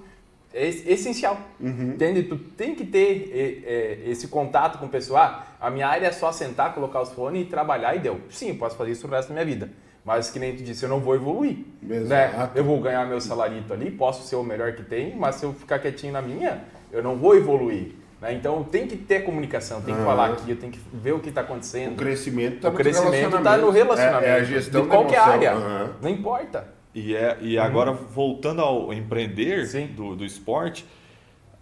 é 0.52 0.66
essencial. 0.66 1.38
Uhum. 1.60 1.92
Entende? 1.94 2.24
Tu 2.24 2.36
tem 2.36 2.74
que 2.74 2.84
ter 2.84 3.30
é, 3.32 4.06
é, 4.06 4.10
esse 4.10 4.28
contato 4.28 4.78
com 4.78 4.86
o 4.86 4.88
pessoal. 4.88 5.22
Ah, 5.22 5.46
a 5.60 5.70
minha 5.70 5.86
área 5.86 6.06
é 6.06 6.12
só 6.12 6.32
sentar, 6.32 6.74
colocar 6.74 7.00
os 7.00 7.12
fones 7.12 7.42
e 7.42 7.44
trabalhar 7.44 7.94
e 7.94 8.00
deu. 8.00 8.20
Sim, 8.28 8.54
posso 8.54 8.76
fazer 8.76 8.92
isso 8.92 9.06
o 9.06 9.10
resto 9.10 9.28
da 9.28 9.34
minha 9.34 9.46
vida. 9.46 9.70
Mas 10.04 10.30
que 10.30 10.38
nem 10.38 10.56
tu 10.56 10.62
disse, 10.62 10.82
eu 10.84 10.88
não 10.88 10.98
vou 10.98 11.14
evoluir. 11.14 11.58
Né? 11.82 12.50
Eu 12.54 12.64
vou 12.64 12.80
ganhar 12.80 13.06
meu 13.06 13.20
salarito 13.20 13.72
ali, 13.72 13.90
posso 13.90 14.26
ser 14.26 14.36
o 14.36 14.42
melhor 14.42 14.72
que 14.72 14.82
tem, 14.82 15.14
mas 15.14 15.36
se 15.36 15.44
eu 15.44 15.52
ficar 15.52 15.78
quietinho 15.78 16.12
na 16.12 16.22
minha, 16.22 16.64
eu 16.90 17.02
não 17.02 17.16
vou 17.16 17.36
evoluir. 17.36 17.92
Né? 18.20 18.32
Então 18.32 18.64
tem 18.64 18.86
que 18.86 18.96
ter 18.96 19.20
comunicação, 19.20 19.82
tem 19.82 19.94
que 19.94 20.00
uhum. 20.00 20.06
falar 20.06 20.30
aqui, 20.30 20.50
eu 20.50 20.56
tenho 20.56 20.72
que 20.72 20.80
ver 20.92 21.12
o 21.12 21.20
que 21.20 21.28
está 21.28 21.42
acontecendo. 21.42 21.92
O 21.92 21.96
crescimento 21.96 22.56
está 22.56 22.70
no, 22.70 22.76
crescimento 22.76 23.42
tá 23.42 23.56
no 23.58 23.70
relacionamento. 23.70 24.24
É, 24.24 24.28
é 24.28 24.40
a 24.40 24.44
gestão 24.44 24.82
de 24.82 24.88
qualquer 24.88 25.18
área. 25.18 25.54
Uhum. 25.54 25.88
Não 26.00 26.10
importa. 26.10 26.79
E, 26.94 27.14
é, 27.14 27.38
e 27.40 27.58
agora, 27.58 27.92
uhum. 27.92 27.96
voltando 27.96 28.60
ao 28.60 28.92
empreender 28.92 29.66
do, 29.88 30.16
do 30.16 30.24
esporte, 30.24 30.84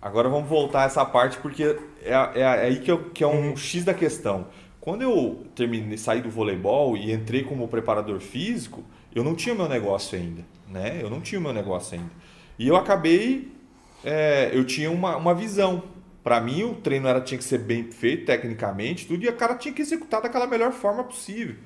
agora 0.00 0.28
vamos 0.28 0.48
voltar 0.48 0.82
a 0.82 0.84
essa 0.84 1.04
parte, 1.04 1.38
porque 1.38 1.62
é, 2.02 2.12
é, 2.12 2.40
é 2.40 2.46
aí 2.46 2.80
que, 2.80 2.90
eu, 2.90 3.10
que 3.10 3.22
é 3.22 3.26
um 3.26 3.50
uhum. 3.50 3.56
X 3.56 3.84
da 3.84 3.92
questão. 3.92 4.46
Quando 4.80 5.02
eu 5.02 5.46
terminei, 5.54 5.98
saí 5.98 6.22
do 6.22 6.30
voleibol 6.30 6.96
e 6.96 7.12
entrei 7.12 7.44
como 7.44 7.68
preparador 7.68 8.20
físico, 8.20 8.82
eu 9.14 9.22
não 9.22 9.34
tinha 9.34 9.54
meu 9.54 9.68
negócio 9.68 10.18
ainda, 10.18 10.44
né? 10.66 10.98
Eu 11.02 11.10
não 11.10 11.20
tinha 11.20 11.40
meu 11.40 11.52
negócio 11.52 11.98
ainda. 11.98 12.10
E 12.58 12.66
eu 12.66 12.76
acabei, 12.76 13.52
é, 14.02 14.50
eu 14.52 14.64
tinha 14.64 14.90
uma, 14.90 15.16
uma 15.16 15.34
visão. 15.34 15.82
Para 16.24 16.40
mim, 16.40 16.62
o 16.62 16.74
treino 16.74 17.06
era, 17.06 17.20
tinha 17.20 17.36
que 17.36 17.44
ser 17.44 17.58
bem 17.58 17.90
feito 17.90 18.26
tecnicamente, 18.26 19.06
tudo, 19.06 19.24
e 19.24 19.28
a 19.28 19.32
cara 19.32 19.56
tinha 19.56 19.74
que 19.74 19.82
executar 19.82 20.22
daquela 20.22 20.46
melhor 20.46 20.72
forma 20.72 21.04
possível. 21.04 21.56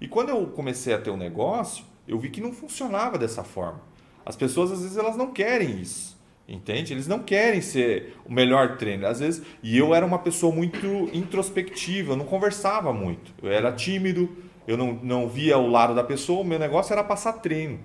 E 0.00 0.08
quando 0.08 0.30
eu 0.30 0.46
comecei 0.46 0.94
a 0.94 0.98
ter 0.98 1.10
um 1.10 1.16
negócio, 1.16 1.84
eu 2.06 2.18
vi 2.18 2.30
que 2.30 2.40
não 2.40 2.52
funcionava 2.52 3.18
dessa 3.18 3.44
forma. 3.44 3.80
As 4.24 4.36
pessoas 4.36 4.72
às 4.72 4.82
vezes 4.82 4.96
elas 4.96 5.16
não 5.16 5.32
querem 5.32 5.80
isso. 5.80 6.18
Entende? 6.50 6.92
Eles 6.92 7.06
não 7.06 7.20
querem 7.20 7.60
ser 7.60 8.16
o 8.24 8.32
melhor 8.32 8.76
treino. 8.76 9.06
Às 9.06 9.20
vezes, 9.20 9.40
e 9.62 9.78
eu 9.78 9.94
era 9.94 10.04
uma 10.04 10.18
pessoa 10.18 10.52
muito 10.52 11.08
introspectiva, 11.12 12.12
eu 12.12 12.16
não 12.16 12.24
conversava 12.24 12.92
muito. 12.92 13.32
Eu 13.40 13.52
era 13.52 13.70
tímido, 13.70 14.28
eu 14.66 14.76
não, 14.76 14.94
não 14.94 15.28
via 15.28 15.56
o 15.58 15.68
lado 15.68 15.94
da 15.94 16.02
pessoa, 16.02 16.40
o 16.40 16.44
meu 16.44 16.58
negócio 16.58 16.92
era 16.92 17.04
passar 17.04 17.34
treino. 17.34 17.78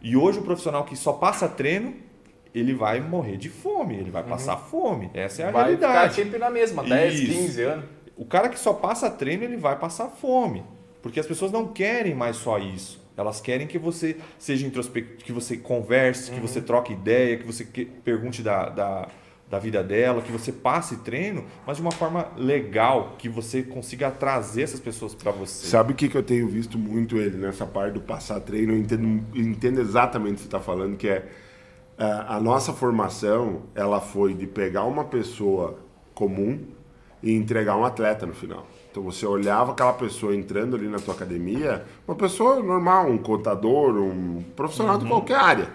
E 0.00 0.16
hoje 0.16 0.38
o 0.38 0.42
profissional 0.42 0.84
que 0.84 0.94
só 0.94 1.12
passa 1.12 1.48
treino, 1.48 1.96
ele 2.54 2.72
vai 2.74 3.00
morrer 3.00 3.36
de 3.36 3.48
fome, 3.48 3.96
ele 3.96 4.10
vai 4.12 4.22
uhum. 4.22 4.28
passar 4.28 4.56
fome. 4.56 5.10
Essa 5.14 5.42
é 5.42 5.48
a 5.48 5.50
vai 5.50 5.64
realidade. 5.64 5.92
Vai 5.92 6.08
ficar 6.10 6.22
sempre 6.22 6.38
na 6.38 6.50
mesma, 6.50 6.84
10, 6.84 7.14
Isso. 7.14 7.32
15 7.32 7.62
anos. 7.62 7.84
O 8.16 8.24
cara 8.24 8.48
que 8.48 8.58
só 8.58 8.72
passa 8.72 9.10
treino, 9.10 9.42
ele 9.42 9.56
vai 9.56 9.76
passar 9.76 10.08
fome. 10.08 10.62
Porque 11.02 11.18
as 11.18 11.26
pessoas 11.26 11.50
não 11.50 11.66
querem 11.66 12.14
mais 12.14 12.36
só 12.36 12.56
isso. 12.58 13.01
Elas 13.22 13.40
querem 13.40 13.66
que 13.66 13.78
você 13.78 14.16
seja 14.38 14.66
introspectivo, 14.66 15.24
que 15.24 15.32
você 15.32 15.56
converse, 15.56 16.30
uhum. 16.30 16.36
que 16.36 16.42
você 16.42 16.60
troque 16.60 16.92
ideia, 16.92 17.38
que 17.38 17.46
você 17.46 17.64
que, 17.64 17.84
pergunte 17.84 18.42
da, 18.42 18.68
da, 18.68 19.08
da, 19.48 19.58
vida 19.58 19.82
dela, 19.82 20.20
que 20.20 20.30
você 20.30 20.52
passe 20.52 20.98
treino, 20.98 21.44
mas 21.66 21.76
de 21.76 21.82
uma 21.82 21.92
forma 21.92 22.28
legal, 22.36 23.14
que 23.18 23.28
você 23.28 23.62
consiga 23.62 24.10
trazer 24.10 24.62
essas 24.62 24.80
pessoas 24.80 25.14
para 25.14 25.30
você. 25.30 25.66
Sabe 25.66 25.92
o 25.92 25.96
que, 25.96 26.08
que 26.08 26.16
eu 26.16 26.22
tenho 26.22 26.46
visto 26.48 26.76
muito 26.76 27.16
ele 27.16 27.36
nessa 27.36 27.64
parte 27.64 27.94
do 27.94 28.00
passar 28.00 28.40
treino? 28.40 28.72
Eu 28.72 28.78
entendo, 28.78 29.24
eu 29.34 29.42
entendo 29.42 29.80
exatamente 29.80 30.32
o 30.32 30.34
que 30.34 30.42
você 30.42 30.48
está 30.48 30.60
falando, 30.60 30.96
que 30.96 31.08
é 31.08 31.26
a 31.98 32.40
nossa 32.40 32.72
formação, 32.72 33.62
ela 33.74 34.00
foi 34.00 34.34
de 34.34 34.46
pegar 34.46 34.84
uma 34.84 35.04
pessoa 35.04 35.78
comum 36.14 36.58
e 37.22 37.32
entregar 37.32 37.76
um 37.76 37.84
atleta 37.84 38.26
no 38.26 38.34
final. 38.34 38.66
Então 38.92 39.02
você 39.02 39.24
olhava 39.24 39.72
aquela 39.72 39.94
pessoa 39.94 40.36
entrando 40.36 40.76
ali 40.76 40.86
na 40.86 40.98
tua 40.98 41.14
academia, 41.14 41.82
uma 42.06 42.14
pessoa 42.14 42.62
normal, 42.62 43.08
um 43.08 43.16
contador, 43.16 43.96
um 43.96 44.44
profissional 44.54 44.96
uhum. 44.96 45.02
de 45.02 45.08
qualquer 45.08 45.36
área. 45.36 45.68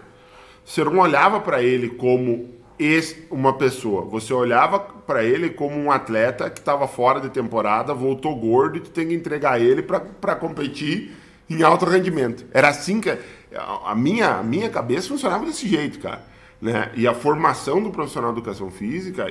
Você 0.63 0.83
não 0.83 0.99
olhava 0.99 1.39
para 1.39 1.63
ele 1.63 1.89
como 1.89 2.47
esse, 2.77 3.25
uma 3.31 3.53
pessoa. 3.53 4.03
Você 4.03 4.31
olhava 4.31 4.79
para 4.79 5.23
ele 5.23 5.49
como 5.49 5.75
um 5.75 5.91
atleta 5.91 6.47
que 6.47 6.59
estava 6.59 6.87
fora 6.87 7.19
de 7.19 7.29
temporada, 7.29 7.91
voltou 7.91 8.35
gordo 8.35 8.77
e 8.77 8.81
tu 8.81 8.91
tem 8.91 9.07
que 9.07 9.15
entregar 9.15 9.59
ele 9.59 9.81
para 9.81 10.35
competir 10.35 11.17
em 11.49 11.63
alto 11.63 11.85
rendimento. 11.85 12.45
Era 12.53 12.67
assim 12.67 13.01
que 13.01 13.17
a 13.83 13.95
minha, 13.95 14.35
a 14.35 14.43
minha 14.43 14.69
cabeça 14.69 15.07
funcionava 15.07 15.43
desse 15.43 15.67
jeito, 15.67 15.97
cara. 15.97 16.21
Né? 16.61 16.91
E 16.95 17.07
a 17.07 17.15
formação 17.15 17.81
do 17.81 17.89
profissional 17.89 18.31
de 18.31 18.39
educação 18.39 18.69
física 18.69 19.25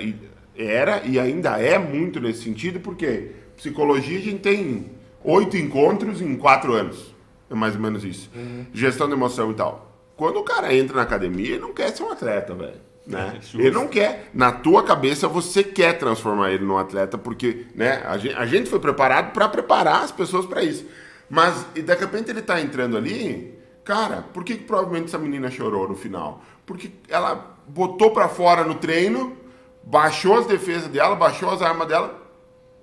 era 0.56 1.02
e 1.04 1.20
ainda 1.20 1.60
é 1.60 1.78
muito 1.78 2.18
nesse 2.18 2.42
sentido, 2.42 2.80
porque 2.80 3.45
psicologia 3.56 4.18
a 4.18 4.22
gente 4.22 4.40
tem 4.40 4.90
oito 5.24 5.56
encontros 5.56 6.20
em 6.20 6.36
quatro 6.36 6.72
anos. 6.74 7.14
É 7.50 7.54
mais 7.54 7.74
ou 7.74 7.80
menos 7.80 8.04
isso. 8.04 8.30
Uhum. 8.34 8.66
Gestão 8.72 9.06
de 9.06 9.14
emoção 9.14 9.50
e 9.50 9.54
tal. 9.54 9.92
Quando 10.16 10.38
o 10.38 10.42
cara 10.42 10.74
entra 10.74 10.96
na 10.96 11.02
academia, 11.02 11.50
ele 11.50 11.60
não 11.60 11.72
quer 11.72 11.90
ser 11.90 12.02
um 12.02 12.10
atleta, 12.10 12.54
velho. 12.54 12.86
Né? 13.06 13.40
É, 13.54 13.60
ele 13.60 13.70
não 13.70 13.86
quer. 13.86 14.30
Na 14.34 14.50
tua 14.50 14.82
cabeça, 14.82 15.28
você 15.28 15.62
quer 15.62 15.92
transformar 15.96 16.50
ele 16.50 16.64
num 16.64 16.76
atleta, 16.76 17.16
porque 17.16 17.66
né, 17.72 18.02
a, 18.04 18.18
gente, 18.18 18.34
a 18.34 18.46
gente 18.46 18.68
foi 18.68 18.80
preparado 18.80 19.32
para 19.32 19.48
preparar 19.48 20.02
as 20.02 20.10
pessoas 20.10 20.44
para 20.44 20.64
isso. 20.64 20.84
Mas 21.30 21.64
e 21.74 21.82
de 21.82 21.94
repente 21.94 22.30
ele 22.30 22.40
está 22.40 22.60
entrando 22.60 22.96
ali, 22.96 23.56
cara, 23.84 24.24
por 24.32 24.42
que, 24.42 24.56
que 24.56 24.64
provavelmente 24.64 25.06
essa 25.06 25.18
menina 25.18 25.50
chorou 25.50 25.88
no 25.88 25.94
final? 25.94 26.42
Porque 26.64 26.90
ela 27.08 27.56
botou 27.68 28.10
para 28.10 28.28
fora 28.28 28.64
no 28.64 28.74
treino, 28.74 29.36
baixou 29.84 30.38
as 30.38 30.46
defesas 30.46 30.88
dela, 30.88 31.14
baixou 31.14 31.50
as 31.50 31.62
armas 31.62 31.86
dela, 31.86 32.25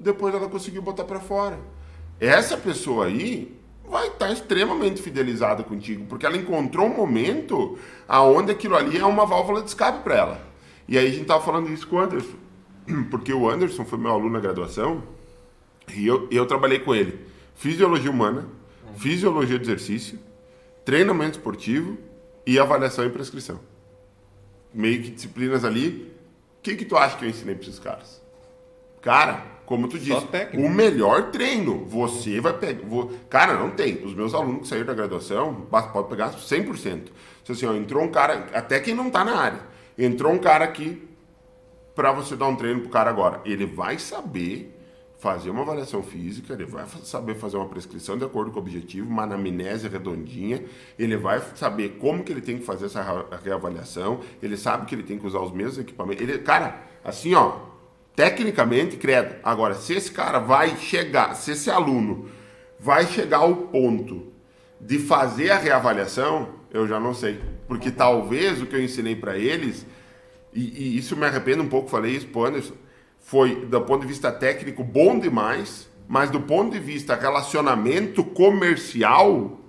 depois 0.03 0.35
ela 0.35 0.49
conseguiu 0.49 0.81
botar 0.81 1.05
para 1.05 1.19
fora. 1.19 1.57
Essa 2.19 2.57
pessoa 2.57 3.05
aí 3.05 3.57
vai 3.89 4.07
estar 4.07 4.27
tá 4.27 4.33
extremamente 4.33 5.01
fidelizada 5.01 5.63
contigo, 5.63 6.05
porque 6.05 6.25
ela 6.25 6.37
encontrou 6.37 6.87
um 6.87 6.95
momento 6.95 7.77
aonde 8.07 8.51
aquilo 8.51 8.75
ali 8.75 8.97
é 8.97 9.05
uma 9.05 9.25
válvula 9.25 9.61
de 9.61 9.69
escape 9.69 10.03
para 10.03 10.15
ela. 10.15 10.41
E 10.87 10.97
aí 10.97 11.07
a 11.07 11.11
gente 11.11 11.25
tava 11.25 11.43
falando 11.43 11.69
isso 11.69 11.87
com 11.87 11.95
o 11.95 11.99
Anderson, 11.99 12.37
porque 13.09 13.33
o 13.33 13.49
Anderson 13.49 13.85
foi 13.85 13.97
meu 13.97 14.11
aluno 14.11 14.31
na 14.31 14.39
graduação 14.39 15.03
e 15.95 16.05
eu, 16.05 16.27
eu 16.29 16.45
trabalhei 16.45 16.79
com 16.79 16.93
ele. 16.93 17.19
Fisiologia 17.55 18.11
humana, 18.11 18.47
fisiologia 18.95 19.57
de 19.57 19.65
exercício, 19.65 20.19
treinamento 20.83 21.37
esportivo 21.37 21.97
e 22.45 22.59
avaliação 22.59 23.05
e 23.05 23.09
prescrição. 23.09 23.59
Meio 24.73 25.01
que 25.01 25.11
disciplinas 25.11 25.63
ali. 25.63 26.11
O 26.59 26.63
que, 26.63 26.75
que 26.75 26.85
tu 26.85 26.97
acha 26.97 27.17
que 27.17 27.25
eu 27.25 27.29
ensinei 27.29 27.55
para 27.55 27.63
esses 27.63 27.79
caras? 27.79 28.21
Cara, 29.01 29.52
como 29.73 29.87
tu 29.87 29.97
disse, 29.97 30.27
o 30.53 30.69
melhor 30.69 31.31
treino. 31.31 31.83
Você 31.85 32.39
vai 32.39 32.53
pegar. 32.53 32.87
Vou... 32.87 33.11
Cara, 33.27 33.55
não 33.55 33.71
tem. 33.71 34.05
Os 34.05 34.13
meus 34.13 34.35
alunos 34.35 34.61
que 34.61 34.67
saíram 34.67 34.85
da 34.85 34.93
graduação, 34.93 35.65
pode 35.71 36.07
pegar 36.09 36.31
100%. 36.31 37.07
Se 37.43 37.51
assim, 37.53 37.65
ó, 37.65 37.73
entrou 37.73 38.03
um 38.03 38.11
cara, 38.11 38.49
até 38.53 38.79
quem 38.79 38.93
não 38.93 39.07
está 39.07 39.25
na 39.25 39.35
área, 39.35 39.59
entrou 39.97 40.31
um 40.31 40.37
cara 40.37 40.63
aqui 40.63 41.01
para 41.95 42.11
você 42.11 42.35
dar 42.35 42.45
um 42.49 42.55
treino 42.55 42.81
pro 42.81 42.91
cara 42.91 43.09
agora. 43.09 43.41
Ele 43.45 43.65
vai 43.65 43.97
saber 43.97 44.79
fazer 45.17 45.49
uma 45.49 45.63
avaliação 45.63 46.03
física, 46.03 46.53
ele 46.53 46.65
vai 46.65 46.85
saber 47.03 47.33
fazer 47.33 47.57
uma 47.57 47.67
prescrição 47.67 48.15
de 48.15 48.25
acordo 48.25 48.51
com 48.51 48.59
o 48.59 48.61
objetivo, 48.61 49.09
uma 49.09 49.23
anamnese 49.23 49.87
redondinha, 49.87 50.63
ele 50.99 51.17
vai 51.17 51.41
saber 51.55 51.97
como 51.97 52.23
que 52.23 52.31
ele 52.31 52.41
tem 52.41 52.59
que 52.59 52.63
fazer 52.63 52.85
essa 52.85 53.25
reavaliação, 53.43 54.19
ele 54.39 54.55
sabe 54.55 54.85
que 54.85 54.93
ele 54.93 55.01
tem 55.01 55.17
que 55.17 55.25
usar 55.25 55.39
os 55.39 55.51
mesmos 55.51 55.79
equipamentos. 55.79 56.21
Ele, 56.21 56.37
cara, 56.37 56.83
assim, 57.03 57.33
ó, 57.33 57.72
tecnicamente, 58.15 58.97
credo. 58.97 59.35
Agora, 59.43 59.73
se 59.75 59.93
esse 59.93 60.11
cara 60.11 60.39
vai 60.39 60.77
chegar, 60.77 61.35
se 61.35 61.51
esse 61.51 61.69
aluno 61.69 62.29
vai 62.79 63.05
chegar 63.07 63.37
ao 63.37 63.55
ponto 63.55 64.31
de 64.79 64.99
fazer 64.99 65.51
a 65.51 65.57
reavaliação, 65.57 66.49
eu 66.71 66.87
já 66.87 66.99
não 66.99 67.13
sei. 67.13 67.39
Porque 67.67 67.89
talvez 67.89 68.61
o 68.61 68.65
que 68.65 68.75
eu 68.75 68.83
ensinei 68.83 69.15
para 69.15 69.37
eles, 69.37 69.85
e, 70.53 70.61
e, 70.61 70.97
isso 70.97 71.15
me 71.15 71.25
arrependo 71.25 71.63
um 71.63 71.69
pouco, 71.69 71.89
falei 71.89 72.11
isso 72.11 72.27
pro 72.27 72.45
Anderson, 72.45 72.73
foi, 73.19 73.65
do 73.65 73.81
ponto 73.81 74.01
de 74.01 74.07
vista 74.07 74.31
técnico, 74.31 74.83
bom 74.83 75.17
demais, 75.17 75.87
mas 76.07 76.29
do 76.29 76.41
ponto 76.41 76.73
de 76.73 76.79
vista 76.79 77.15
relacionamento 77.15 78.23
comercial, 78.23 79.59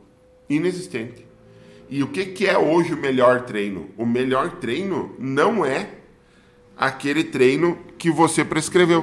inexistente. 0.49 1.25
E 1.89 2.03
o 2.03 2.09
que, 2.09 2.27
que 2.27 2.47
é 2.47 2.59
hoje 2.59 2.93
o 2.93 2.97
melhor 2.97 3.43
treino? 3.43 3.91
O 3.97 4.05
melhor 4.05 4.57
treino 4.57 5.15
não 5.19 5.65
é 5.65 5.91
aquele 6.77 7.23
treino 7.23 7.79
que 8.05 8.10
você 8.10 8.44
prescreveu. 8.44 9.02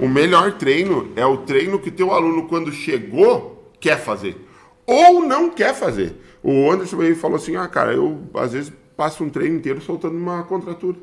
O 0.00 0.08
melhor 0.08 0.52
treino 0.52 1.10
é 1.16 1.26
o 1.26 1.38
treino 1.38 1.80
que 1.80 1.90
teu 1.90 2.12
aluno, 2.12 2.46
quando 2.46 2.70
chegou, 2.70 3.72
quer 3.80 3.98
fazer. 3.98 4.46
Ou 4.86 5.26
não 5.26 5.50
quer 5.50 5.74
fazer. 5.74 6.14
O 6.40 6.70
Anderson 6.70 6.96
veio 6.98 7.16
falou 7.16 7.38
assim: 7.38 7.56
ah, 7.56 7.66
cara, 7.66 7.92
eu 7.92 8.22
às 8.34 8.52
vezes 8.52 8.72
passo 8.96 9.24
um 9.24 9.28
treino 9.28 9.56
inteiro 9.56 9.80
soltando 9.80 10.16
uma 10.16 10.44
contratura. 10.44 10.96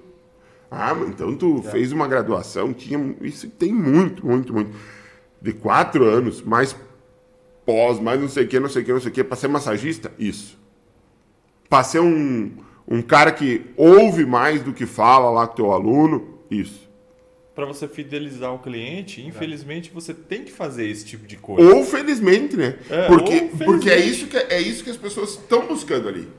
Ah, 0.71 0.95
mas 0.95 1.09
então 1.09 1.35
tu 1.35 1.61
é. 1.65 1.69
fez 1.69 1.91
uma 1.91 2.07
graduação, 2.07 2.71
tinha. 2.71 3.13
Isso 3.21 3.49
tem 3.49 3.73
muito, 3.73 4.25
muito, 4.25 4.53
muito. 4.53 4.71
De 5.41 5.51
quatro 5.51 6.05
anos, 6.05 6.41
mais 6.41 6.73
pós, 7.65 7.99
mais 7.99 8.21
não 8.21 8.29
sei 8.29 8.45
o 8.45 8.47
que, 8.47 8.57
não 8.57 8.69
sei 8.69 8.83
o 8.83 8.85
que, 8.85 8.93
não 8.93 9.01
sei 9.01 9.11
o 9.11 9.13
que, 9.13 9.23
para 9.25 9.35
ser 9.35 9.49
massagista? 9.49 10.13
Isso. 10.17 10.57
Para 11.69 11.83
ser 11.83 11.99
um, 11.99 12.53
um 12.87 13.01
cara 13.01 13.33
que 13.33 13.65
ouve 13.75 14.25
mais 14.25 14.61
do 14.61 14.71
que 14.71 14.85
fala 14.85 15.29
lá 15.29 15.45
com 15.45 15.55
teu 15.55 15.73
aluno? 15.73 16.39
Isso. 16.49 16.86
Para 17.57 17.65
você 17.65 17.88
fidelizar 17.88 18.53
o 18.53 18.59
cliente, 18.59 19.19
infelizmente 19.25 19.89
você 19.89 20.13
tem 20.13 20.43
que 20.43 20.51
fazer 20.51 20.88
esse 20.88 21.03
tipo 21.03 21.25
de 21.25 21.38
coisa. 21.38 21.75
Ou 21.75 21.84
felizmente, 21.84 22.55
né? 22.55 22.77
É, 22.88 23.07
porque, 23.07 23.31
felizmente. 23.31 23.65
porque 23.65 23.89
é 23.89 23.97
isso 23.97 24.27
que 24.27 24.38
é 24.38 24.61
isso 24.61 24.84
que 24.84 24.91
as 24.91 24.95
pessoas 24.95 25.31
estão 25.31 25.65
buscando 25.65 26.07
ali. 26.07 26.29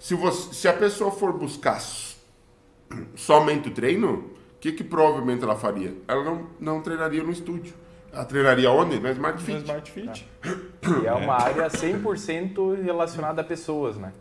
Se, 0.00 0.14
você, 0.14 0.52
se 0.52 0.66
a 0.66 0.72
pessoa 0.72 1.12
for 1.12 1.32
buscar 1.32 1.80
somente 3.14 3.68
o 3.68 3.70
treino, 3.70 4.14
o 4.14 4.58
que, 4.58 4.72
que 4.72 4.82
provavelmente 4.82 5.44
ela 5.44 5.54
faria? 5.54 5.94
Ela 6.08 6.24
não, 6.24 6.46
não 6.58 6.82
treinaria 6.82 7.22
no 7.22 7.30
estúdio. 7.30 7.72
Ela 8.12 8.24
treinaria 8.24 8.68
onde? 8.72 8.98
Na 8.98 9.12
Smart 9.12 9.40
Fit. 9.40 9.58
Na 9.58 9.60
Smart 9.60 9.92
Fit. 9.92 10.28
É. 10.42 11.04
E 11.04 11.06
é 11.06 11.12
uma 11.12 11.40
área 11.40 11.68
100% 11.68 12.82
relacionada 12.82 13.42
a 13.42 13.44
pessoas, 13.44 13.96
né? 13.96 14.12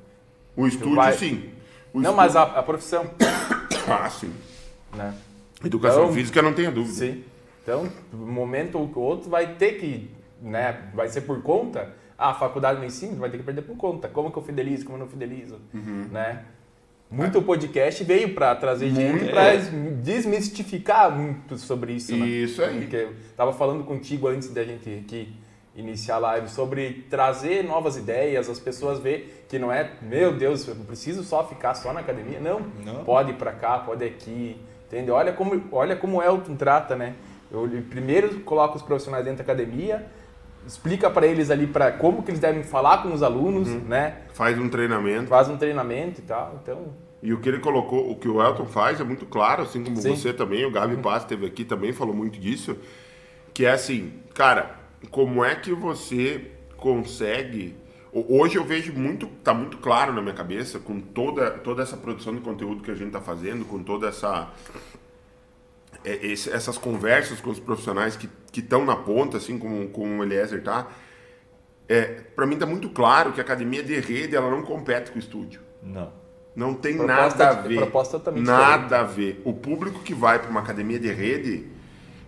O 0.55 0.67
estúdio, 0.67 0.97
vai... 0.97 1.13
sim. 1.13 1.49
O 1.91 1.99
não, 1.99 2.11
estúdio... 2.11 2.15
mas 2.15 2.35
a, 2.35 2.43
a, 2.43 2.61
profissão. 2.61 3.09
ah, 3.89 4.07
sim. 4.07 4.31
Né? 4.95 5.15
Educação 5.63 6.03
então, 6.03 6.13
física, 6.13 6.41
não 6.41 6.53
tenha 6.53 6.71
dúvida. 6.71 6.93
Sim. 6.93 7.23
Então, 7.63 7.89
um 8.13 8.31
momento 8.31 8.77
ou 8.77 9.03
outro 9.03 9.29
vai 9.29 9.55
ter 9.55 9.73
que, 9.73 10.09
né? 10.41 10.89
Vai 10.93 11.09
ser 11.09 11.21
por 11.21 11.41
conta. 11.41 11.93
Ah, 12.17 12.31
a 12.31 12.33
faculdade 12.33 12.79
não 12.79 12.85
ensina, 12.85 13.15
vai 13.15 13.29
ter 13.29 13.37
que 13.37 13.43
perder 13.43 13.63
por 13.63 13.75
conta. 13.75 14.07
Como 14.07 14.31
que 14.31 14.37
eu 14.37 14.43
fidelizo, 14.43 14.85
como 14.85 14.97
eu 14.97 15.01
não 15.01 15.07
fidelizo, 15.07 15.59
uhum. 15.73 16.07
né? 16.11 16.43
Muito 17.09 17.41
podcast 17.41 18.03
veio 18.03 18.33
para 18.33 18.53
trazer 18.53 18.89
gente 18.89 19.25
para 19.31 19.55
desmistificar 20.01 21.09
muito 21.09 21.57
sobre 21.57 21.93
isso. 21.93 22.15
Né? 22.15 22.25
Isso 22.27 22.61
aí. 22.61 22.79
Porque 22.81 22.95
eu 22.97 23.13
estava 23.13 23.53
falando 23.53 23.85
contigo 23.85 24.27
antes 24.27 24.49
da 24.49 24.63
gente 24.63 24.89
aqui 25.05 25.33
iniciar 25.73 26.15
a 26.15 26.19
live 26.19 26.49
sobre 26.49 27.05
trazer 27.09 27.63
novas 27.63 27.95
ideias, 27.95 28.49
as 28.49 28.59
pessoas 28.59 28.99
ver 28.99 29.45
que 29.47 29.57
não 29.57 29.71
é, 29.71 29.91
meu 30.01 30.35
Deus, 30.35 30.67
eu 30.67 30.75
preciso 30.75 31.23
só 31.23 31.47
ficar 31.47 31.75
só 31.75 31.93
na 31.93 32.01
academia. 32.01 32.39
Não, 32.39 32.59
não. 32.83 33.05
pode 33.05 33.31
ir 33.31 33.35
para 33.35 33.53
cá, 33.53 33.77
pode 33.77 34.03
ir 34.03 34.07
aqui, 34.07 34.57
entendeu? 34.87 35.15
Olha 35.15 35.31
como, 35.33 35.61
olha 35.71 35.95
como 35.95 36.17
o 36.17 36.23
Elton 36.23 36.55
trata, 36.55 36.95
né? 36.95 37.15
Eu 37.51 37.69
primeiro 37.89 38.41
coloco 38.41 38.75
os 38.75 38.81
profissionais 38.81 39.23
dentro 39.23 39.37
da 39.37 39.43
academia, 39.43 40.05
explica 40.65 41.09
para 41.09 41.25
eles 41.25 41.49
ali 41.49 41.67
para 41.67 41.91
como 41.91 42.23
que 42.23 42.31
eles 42.31 42.39
devem 42.39 42.63
falar 42.63 43.03
com 43.03 43.13
os 43.13 43.23
alunos, 43.23 43.69
uhum. 43.69 43.79
né? 43.81 44.17
Faz 44.33 44.57
um 44.59 44.67
treinamento. 44.67 45.27
Faz 45.27 45.47
um 45.47 45.57
treinamento 45.57 46.19
e 46.19 46.23
tal, 46.23 46.59
então... 46.61 47.07
E 47.21 47.33
o 47.33 47.39
que 47.39 47.49
ele 47.49 47.59
colocou, 47.59 48.11
o 48.11 48.15
que 48.15 48.27
o 48.27 48.41
Elton 48.41 48.65
faz 48.65 48.99
é 48.99 49.03
muito 49.03 49.25
claro, 49.25 49.63
assim 49.63 49.83
como 49.83 49.97
Sim. 49.97 50.15
você 50.15 50.31
também, 50.31 50.65
o 50.65 50.71
Gabi 50.71 50.95
uhum. 50.95 51.01
Paz 51.01 51.23
esteve 51.23 51.45
aqui 51.45 51.65
também, 51.65 51.91
falou 51.91 52.13
muito 52.13 52.39
disso, 52.39 52.77
que 53.53 53.65
é 53.65 53.71
assim, 53.71 54.13
cara, 54.33 54.75
como 55.09 55.43
é 55.43 55.55
que 55.55 55.73
você 55.73 56.51
consegue... 56.75 57.75
Hoje 58.27 58.57
eu 58.57 58.63
vejo 58.63 58.93
muito, 58.93 59.27
tá 59.43 59.53
muito 59.53 59.77
claro 59.77 60.13
na 60.13 60.21
minha 60.21 60.33
cabeça, 60.33 60.79
com 60.79 60.99
toda, 60.99 61.51
toda 61.51 61.83
essa 61.83 61.95
produção 61.95 62.33
de 62.33 62.41
conteúdo 62.41 62.81
que 62.81 62.89
a 62.89 62.95
gente 62.95 63.07
está 63.07 63.21
fazendo, 63.21 63.65
com 63.65 63.83
toda 63.83 64.07
essa 64.07 64.51
é, 66.03 66.25
esse, 66.25 66.49
essas 66.49 66.77
conversas 66.77 67.41
com 67.41 67.49
os 67.49 67.59
profissionais 67.59 68.15
que 68.15 68.29
estão 68.55 68.85
na 68.85 68.95
ponta, 68.95 69.37
assim 69.37 69.59
como, 69.59 69.87
como 69.89 70.19
o 70.19 70.23
Eliezer 70.23 70.63
tá, 70.63 70.87
é, 71.87 72.21
para 72.35 72.45
mim 72.45 72.53
está 72.53 72.65
muito 72.65 72.89
claro 72.89 73.31
que 73.33 73.39
a 73.39 73.43
academia 73.43 73.83
de 73.83 73.99
rede 73.99 74.35
ela 74.35 74.49
não 74.49 74.61
compete 74.61 75.11
com 75.11 75.17
o 75.17 75.19
estúdio. 75.19 75.61
Não. 75.83 76.11
Não 76.55 76.73
tem 76.73 76.97
proposta, 76.97 77.45
nada 77.45 77.59
a 77.59 77.61
ver. 77.61 77.75
Proposta 77.75 78.19
também 78.19 78.41
nada 78.41 78.99
a 79.01 79.03
ver. 79.03 79.41
O 79.45 79.53
público 79.53 79.99
que 79.99 80.13
vai 80.13 80.39
para 80.39 80.49
uma 80.49 80.59
academia 80.59 80.99
de 80.99 81.11
rede, 81.11 81.67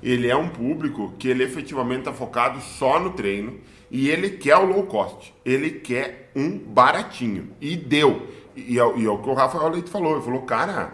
ele 0.04 0.28
é 0.28 0.36
um 0.36 0.50
público 0.50 1.14
que 1.18 1.28
ele 1.28 1.44
efetivamente 1.44 2.02
está 2.02 2.14
focado 2.14 2.62
só 2.62 3.00
no 3.00 3.12
treino 3.14 3.60
e 3.92 4.10
ele 4.10 4.32
quer 4.32 4.58
o 4.58 4.66
low 4.66 4.84
cost. 4.84 5.34
Ele 5.44 5.72
quer 5.72 6.32
um 6.36 6.58
baratinho. 6.58 7.50
E 7.60 7.76
deu. 7.76 8.28
E, 8.56 8.76
e, 8.76 8.80
é, 8.80 8.98
e 8.98 9.06
é 9.06 9.10
o 9.10 9.18
que 9.18 9.30
o 9.30 9.34
Rafael 9.34 9.70
Leite 9.70 9.90
falou. 9.90 10.14
Ele 10.14 10.24
falou, 10.24 10.42
cara, 10.44 10.94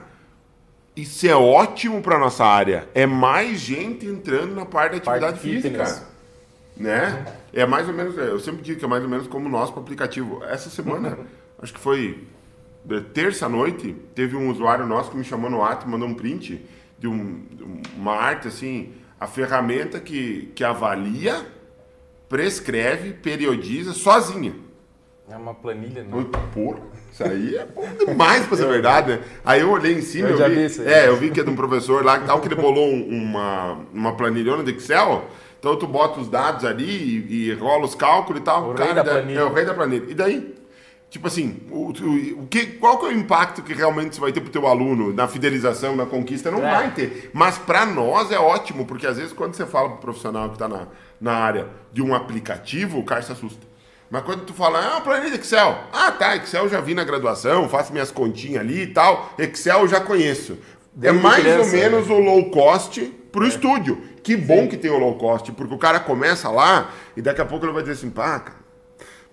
isso 0.96 1.28
é 1.28 1.36
ótimo 1.36 2.02
para 2.02 2.18
nossa 2.18 2.46
área. 2.46 2.88
É 2.94 3.06
mais 3.06 3.60
gente 3.60 4.06
entrando 4.06 4.56
na 4.56 4.66
parte 4.66 4.92
da 4.92 4.98
atividade 4.98 5.40
parte 5.40 5.40
física. 5.40 6.04
Né? 6.78 7.26
É 7.54 7.66
mais 7.66 7.88
ou 7.88 7.94
menos, 7.94 8.18
eu 8.18 8.40
sempre 8.40 8.62
digo 8.62 8.80
que 8.80 8.86
é 8.86 8.88
mais 8.88 9.04
ou 9.04 9.10
menos 9.10 9.28
como 9.28 9.48
o 9.48 9.50
nosso 9.50 9.78
aplicativo. 9.78 10.44
Essa 10.44 10.70
semana, 10.70 11.10
uhum. 11.10 11.26
acho 11.62 11.74
que 11.74 11.80
foi 11.80 12.28
terça-noite, 13.14 13.96
teve 14.14 14.36
um 14.36 14.50
usuário 14.50 14.86
nosso 14.86 15.12
que 15.12 15.18
me 15.18 15.24
chamou 15.24 15.50
no 15.50 15.64
ato, 15.64 15.88
mandou 15.88 16.08
um 16.08 16.14
print 16.14 16.64
de, 17.00 17.08
um, 17.08 17.44
uma 17.98 18.14
arte 18.14 18.48
assim, 18.48 18.94
a 19.20 19.26
ferramenta 19.26 20.00
que, 20.00 20.52
que 20.54 20.64
avalia, 20.64 21.46
prescreve, 22.30 23.14
periodiza 23.14 23.94
sozinha. 23.94 24.54
É 25.30 25.36
uma 25.36 25.54
planilha, 25.56 26.04
né? 26.04 26.26
Porra. 26.54 26.80
Isso 27.12 27.24
aí 27.24 27.56
é 27.56 27.66
bom 27.66 27.88
demais 28.06 28.46
pra 28.46 28.58
ser 28.58 28.68
verdade, 28.68 29.14
né? 29.14 29.22
Aí 29.44 29.62
eu 29.62 29.72
olhei 29.72 29.94
em 29.94 30.02
cima, 30.02 30.28
Eu 30.28 30.34
eu, 30.34 30.38
já 30.38 30.48
vi, 30.48 30.56
vi 30.56 30.66
isso 30.66 30.82
aí. 30.82 30.88
é, 30.88 31.08
eu 31.08 31.16
vi 31.16 31.32
que 31.32 31.40
é 31.40 31.44
de 31.44 31.50
um 31.50 31.56
professor 31.56 32.04
lá 32.06 32.20
que 32.20 32.26
tal 32.28 32.40
que 32.42 32.48
ele 32.48 32.56
bolou 32.56 32.86
um- 32.88 33.08
uma, 33.08 33.80
uma 33.94 34.16
planilhona 34.16 34.64
de 34.64 34.72
Excel. 34.76 35.26
Então 35.60 35.76
tu 35.78 35.88
bota 35.88 36.20
os 36.20 36.28
dados 36.28 36.64
ali 36.64 36.86
e, 37.28 37.50
e 37.50 37.54
rola 37.54 37.86
os 37.86 37.96
cálculos 37.96 38.42
e 38.42 38.44
tal. 38.44 38.70
O 38.70 38.74
rei 38.74 38.94
da 38.94 39.04
planilha. 39.04 39.40
É 39.40 39.44
o 39.44 39.54
rei 39.54 39.66
da 39.66 39.74
planilha. 39.74 40.06
E 40.10 40.14
daí? 40.14 40.54
Tipo 41.10 41.28
assim, 41.28 41.62
o, 41.72 41.92
o, 41.92 42.42
o 42.44 42.48
que, 42.48 42.66
qual 42.66 43.00
que 43.00 43.06
é 43.06 43.10
o 43.10 43.12
impacto 43.14 43.64
que 43.64 43.74
realmente 43.74 44.14
você 44.16 44.22
vai 44.22 44.32
ter 44.34 44.42
pro 44.42 44.50
teu 44.52 44.68
aluno 44.68 45.12
na 45.14 45.28
fidelização, 45.28 45.96
na 45.96 46.06
conquista? 46.06 46.52
Não 46.52 46.60
É. 46.68 46.72
vai 46.72 46.92
ter. 46.92 47.32
Mas 47.34 47.58
para 47.58 47.86
nós 47.86 48.32
é 48.32 48.38
ótimo, 48.38 48.86
porque 48.86 49.08
às 49.08 49.18
vezes 49.18 49.32
quando 49.34 49.56
você 49.56 49.66
fala 49.66 49.90
pro 49.90 49.98
profissional 50.00 50.50
que 50.50 50.56
está 50.56 50.68
na, 50.68 50.88
na 51.20 51.34
área 51.34 51.68
de 51.92 52.02
um 52.02 52.14
aplicativo, 52.14 53.00
o 53.00 53.04
cara 53.04 53.22
se 53.22 53.32
assusta. 53.32 53.66
Mas 54.10 54.24
quando 54.24 54.46
tu 54.46 54.54
fala, 54.54 54.98
ah, 54.98 55.02
planilha 55.02 55.36
Excel. 55.36 55.78
Ah, 55.92 56.12
tá, 56.12 56.36
Excel 56.36 56.64
eu 56.64 56.70
já 56.70 56.80
vi 56.80 56.94
na 56.94 57.04
graduação, 57.04 57.68
faço 57.68 57.92
minhas 57.92 58.12
continhas 58.12 58.62
ali 58.62 58.84
e 58.84 58.88
tal. 58.88 59.34
Excel 59.38 59.82
eu 59.82 59.88
já 59.88 60.00
conheço. 60.00 60.58
Desde 60.94 61.20
é 61.20 61.22
mais 61.22 61.44
criança, 61.44 61.62
ou 61.62 61.72
menos 61.72 62.10
o 62.10 62.18
low 62.20 62.50
cost 62.50 63.02
pro 63.32 63.46
estúdio. 63.46 64.02
Que 64.24 64.38
bom 64.38 64.68
que 64.68 64.78
tem 64.78 64.90
o 64.90 64.98
low 64.98 65.16
cost, 65.16 65.52
porque 65.52 65.74
o 65.74 65.78
cara 65.78 66.00
começa 66.00 66.50
lá 66.50 66.92
e 67.18 67.22
daqui 67.22 67.42
a 67.42 67.46
pouco 67.46 67.66
ele 67.66 67.74
vai 67.74 67.84
dizer 67.84 67.94
assim, 67.94 68.10
pá, 68.10 68.40
cara, 68.40 68.58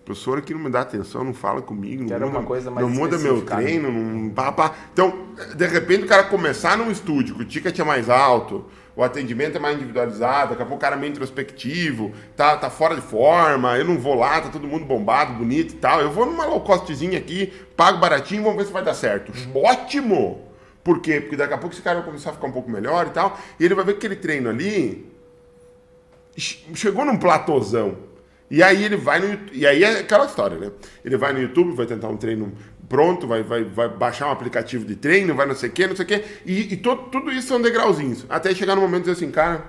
o 0.01 0.05
professor 0.05 0.39
aqui 0.39 0.53
não 0.53 0.61
me 0.61 0.69
dá 0.69 0.81
atenção, 0.81 1.23
não 1.23 1.33
fala 1.33 1.63
comigo, 1.63 2.03
não 2.03 2.19
muda, 2.19 2.27
uma 2.27 2.43
coisa 2.43 2.71
mais 2.71 2.85
não 2.85 2.93
muda 2.93 3.17
meu 3.19 3.37
né? 3.37 3.43
treino, 3.43 3.93
não, 3.93 4.31
pá, 4.31 4.51
pá. 4.51 4.75
Então, 4.93 5.29
de 5.55 5.67
repente 5.67 6.05
o 6.05 6.09
cara 6.09 6.25
começar 6.25 6.77
num 6.77 6.91
estúdio, 6.91 7.37
que 7.37 7.43
o 7.43 7.45
ticket 7.45 7.79
é 7.79 7.85
mais 7.85 8.11
alto, 8.11 8.67
o 8.95 9.03
atendimento 9.03 9.57
é 9.57 9.59
mais 9.59 9.77
individualizado, 9.77 10.51
daqui 10.51 10.63
a 10.63 10.67
pouco 10.67 10.77
o 10.77 10.81
cara 10.81 10.97
é 10.97 10.99
meio 10.99 11.11
introspectivo, 11.11 12.13
tá, 12.37 12.57
tá 12.57 12.69
fora 12.69 12.95
de 12.95 13.01
forma, 13.01 13.77
eu 13.79 13.85
não 13.85 13.99
vou 13.99 14.15
lá, 14.15 14.41
tá 14.41 14.49
todo 14.49 14.67
mundo 14.69 14.85
bombado, 14.85 15.35
bonito 15.35 15.75
e 15.75 15.77
tal. 15.77 16.01
Eu 16.01 16.11
vou 16.11 16.27
numa 16.27 16.45
low 16.47 16.61
costzinha 16.61 17.19
aqui, 17.19 17.53
pago 17.77 17.99
baratinho, 17.99 18.43
vamos 18.43 18.59
ver 18.59 18.67
se 18.67 18.73
vai 18.73 18.83
dar 18.83 18.95
certo. 18.95 19.33
Ótimo! 19.55 20.49
Por 20.85 21.01
quê? 21.01 21.21
Porque 21.21 21.37
daqui 21.37 21.55
a 21.55 21.59
pouco 21.59 21.75
esse 21.75 21.83
cara 21.83 21.99
vai 21.99 22.05
começar 22.07 22.31
a 22.31 22.33
ficar 22.33 22.47
um 22.49 22.53
pouco 22.53 22.71
melhor 22.71 23.07
e 23.07 23.11
tal, 23.11 23.39
e 23.59 23.65
ele 23.65 23.75
vai 23.75 23.85
ver 23.85 23.93
que 23.93 23.99
aquele 23.99 24.17
treino 24.17 24.51
ali 24.51 25.11
che- 26.37 26.65
chegou 26.75 27.05
num 27.05 27.17
platôzão. 27.17 27.97
E 28.51 28.63
aí 28.63 28.85
ele 28.85 28.97
vai 28.97 29.19
no 29.19 29.39
E 29.53 29.67
aí 29.67 29.83
é 29.83 30.01
aquela 30.01 30.27
história, 30.27 30.59
né? 30.59 30.71
Ele 31.03 31.17
vai 31.17 31.33
no 31.33 31.41
YouTube, 31.41 31.75
vai 31.75 31.87
tentar 31.87 32.09
um 32.09 32.19
treino 32.19 32.53
pronto, 32.93 33.27
vai, 33.27 33.43
vai, 33.43 33.65
vai 33.65 33.89
baixar 33.89 34.29
um 34.29 34.31
aplicativo 34.31 34.85
de 34.85 34.95
treino, 34.97 35.35
vai 35.35 35.47
não 35.47 35.55
sei 35.55 35.71
o 35.71 35.73
quê, 35.73 35.87
não 35.87 35.97
sei 35.97 36.05
o 36.05 36.09
quê. 36.09 36.23
E, 36.45 36.75
e 36.75 36.77
to- 36.77 37.09
tudo 37.11 37.33
isso 37.33 37.49
são 37.49 37.59
degrauzinhos. 37.59 38.27
Até 38.29 38.55
chegar 38.55 38.75
no 38.75 38.83
momento 38.83 39.05
de 39.05 39.11
dizer 39.13 39.25
assim, 39.25 39.33
cara, 39.33 39.65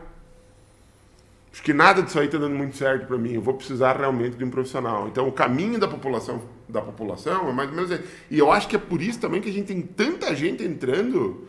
acho 1.50 1.64
que 1.64 1.72
nada 1.72 2.02
disso 2.02 2.20
aí 2.20 2.28
tá 2.28 2.38
dando 2.38 2.54
muito 2.54 2.76
certo 2.76 3.08
para 3.08 3.18
mim. 3.18 3.32
Eu 3.32 3.42
vou 3.42 3.54
precisar 3.54 3.96
realmente 3.96 4.36
de 4.36 4.44
um 4.44 4.50
profissional. 4.50 5.08
Então 5.08 5.26
o 5.26 5.32
caminho 5.32 5.80
da 5.80 5.88
população, 5.88 6.42
da 6.68 6.82
população 6.82 7.48
é 7.48 7.54
mais 7.54 7.70
ou 7.70 7.76
menos 7.76 7.92
esse. 7.92 8.04
E 8.30 8.38
eu 8.38 8.52
acho 8.52 8.68
que 8.68 8.76
é 8.76 8.80
por 8.80 9.02
isso 9.02 9.22
também 9.22 9.40
que 9.40 9.50
a 9.50 9.54
gente 9.54 9.68
tem 9.68 9.82
tanta 9.82 10.36
gente 10.36 10.62
entrando, 10.62 11.48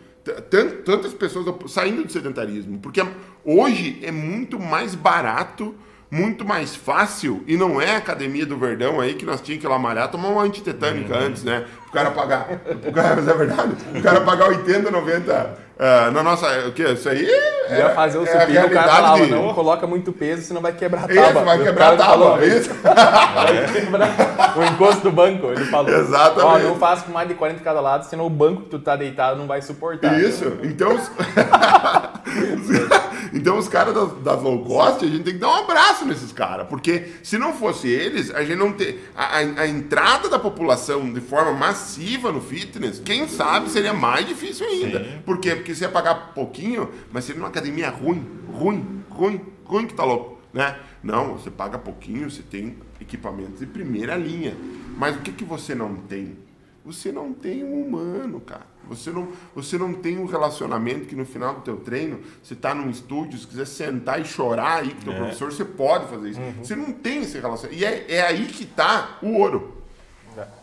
tantas 0.85 1.13
pessoas 1.13 1.53
saindo 1.73 2.05
do 2.05 2.13
sedentarismo. 2.13 2.79
Porque 2.79 3.05
hoje 3.45 3.99
é 4.01 4.13
muito 4.13 4.61
mais 4.61 4.95
barato, 4.95 5.75
muito 6.15 6.45
mais 6.45 6.77
fácil, 6.77 7.43
e 7.45 7.57
não 7.57 7.81
é 7.81 7.97
a 7.97 7.99
academia 7.99 8.47
do 8.47 8.57
Verdão 8.57 9.01
aí 9.01 9.15
que 9.15 9.27
nós 9.27 9.41
tínhamos 9.41 9.61
que 9.61 9.67
ir 9.67 9.71
lá 9.71 9.79
malhar, 9.79 10.09
tomar 10.09 10.29
uma 10.29 10.43
antitetânica 10.43 11.19
antes, 11.19 11.43
né? 11.43 11.67
O 11.89 11.91
cara 11.91 12.13
pagar. 12.13 12.49
O 12.87 12.93
cara, 12.93 13.17
mas 13.17 13.27
é 13.27 13.35
verdade? 13.35 13.75
O 13.93 14.01
cara 14.01 14.21
pagar 14.21 14.49
80, 14.49 14.91
90 14.93 15.64
ah, 15.79 16.11
na 16.13 16.23
nossa. 16.23 16.47
O 16.69 16.73
que? 16.73 16.83
Isso 16.85 17.09
aí 17.09 17.27
é, 17.29 17.79
Ia 17.79 17.91
fazer 17.91 18.19
o 18.19 18.27
é 18.27 18.37
a 18.37 18.41
supino, 18.43 18.67
o 18.67 18.71
cara 18.71 18.93
falava, 18.93 19.25
de- 19.25 19.31
não 19.31 19.55
coloca 19.55 19.87
muito 19.87 20.13
peso, 20.13 20.43
senão 20.43 20.61
vai 20.61 20.73
quebrar 20.73 21.09
a 21.09 21.13
Isso, 21.13 21.23
tábua. 21.23 21.43
vai 21.45 21.61
O 21.61 21.65
quebrar 21.65 21.95
a 21.95 21.97
tábua. 21.97 22.31
falou, 22.37 22.45
Isso. 22.45 22.71
Vai 22.83 23.73
quebrar 23.73 24.55
o 24.57 24.63
encosto 24.65 25.03
do 25.03 25.11
banco, 25.11 25.47
ele 25.49 25.65
falou. 25.67 25.91
Exatamente. 25.93 26.67
Ó, 26.67 26.69
não 26.69 26.77
faça 26.79 27.05
com 27.05 27.13
mais 27.13 27.29
de 27.29 27.35
40 27.35 27.59
de 27.59 27.65
cada 27.65 27.81
lado, 27.81 28.05
senão 28.09 28.27
o 28.27 28.31
banco 28.31 28.63
que 28.63 28.69
tu 28.71 28.79
tá 28.79 28.97
deitado 28.97 29.39
não 29.39 29.47
vai 29.47 29.61
suportar. 29.63 30.19
Isso. 30.21 30.45
Então, 30.63 30.95
os... 30.95 31.11
então 33.33 33.59
os 33.59 33.69
caras 33.69 33.95
das, 33.95 34.13
das 34.23 34.43
low 34.43 34.65
cost, 34.65 35.05
a 35.05 35.09
gente 35.09 35.25
tem 35.25 35.35
que 35.35 35.41
dar 35.41 35.49
um 35.49 35.65
abraço 35.65 36.05
nesses 36.05 36.33
caras. 36.33 36.67
Porque 36.69 37.13
se 37.23 37.39
não 37.39 37.53
fosse 37.53 37.89
eles, 37.89 38.33
a 38.35 38.43
gente 38.45 38.57
não 38.59 38.73
ter. 38.73 39.11
A, 39.17 39.39
a- 39.39 39.63
a 39.63 39.67
entrada 39.67 40.29
da 40.29 40.39
população 40.39 41.13
de 41.13 41.21
forma 41.21 41.53
massiva 41.53 42.31
no 42.31 42.41
fitness, 42.41 43.01
quem 43.05 43.27
sabe 43.29 43.71
seria 43.71 43.93
mais 43.93 44.27
difícil 44.27 44.67
ainda. 44.67 45.05
Por 45.25 45.39
quê? 45.39 45.55
Porque 45.55 45.64
você 45.73 45.85
ia 45.85 45.91
pagar 45.91 46.33
pouquinho, 46.35 46.91
mas 47.13 47.25
seria 47.25 47.39
numa 47.39 47.49
academia 47.49 47.89
ruim, 47.91 48.27
ruim, 48.53 49.05
ruim, 49.09 49.41
ruim 49.65 49.87
que 49.87 49.95
tá 49.95 50.03
louco. 50.03 50.41
Né? 50.53 50.77
Não, 51.03 51.35
você 51.37 51.51
paga 51.51 51.79
pouquinho, 51.79 52.29
você 52.29 52.43
tem 52.43 52.77
equipamentos 53.01 53.61
de 53.61 53.67
primeira 53.67 54.17
linha. 54.17 54.57
Mas 54.97 55.15
o 55.17 55.21
que, 55.21 55.33
que 55.33 55.45
você 55.45 55.75
não 55.75 55.95
tem? 55.95 56.37
Você 56.85 57.11
não 57.11 57.33
tem 57.33 57.65
um 57.65 57.81
humano, 57.81 58.41
cara. 58.41 58.67
Você 58.89 59.11
não, 59.11 59.29
você 59.55 59.79
não 59.79 59.95
tem 59.95 60.19
um 60.19 60.27
relacionamento 60.27 61.07
que 61.07 61.17
no 61.17 61.25
final 61.25 61.55
do 61.55 61.61
teu 61.63 61.79
treino, 61.79 62.21
você 62.43 62.55
tá 62.55 62.75
num 62.75 62.91
estúdio, 62.91 63.39
se 63.39 63.47
quiser 63.47 63.67
sentar 63.67 64.21
e 64.21 64.25
chorar 64.25 64.83
aí 64.83 64.91
com 64.91 65.01
o 65.01 65.05
teu 65.05 65.15
professor, 65.15 65.51
você 65.51 65.65
pode 65.65 66.07
fazer 66.09 66.31
isso. 66.31 66.41
Você 66.59 66.77
não 66.77 66.93
tem 66.93 67.23
esse 67.23 67.39
relacionamento. 67.39 67.81
E 67.81 67.85
é, 67.85 68.05
é 68.09 68.23
aí 68.23 68.47
que 68.47 68.67
tá 68.67 69.19
o 69.23 69.39
ouro. 69.39 69.83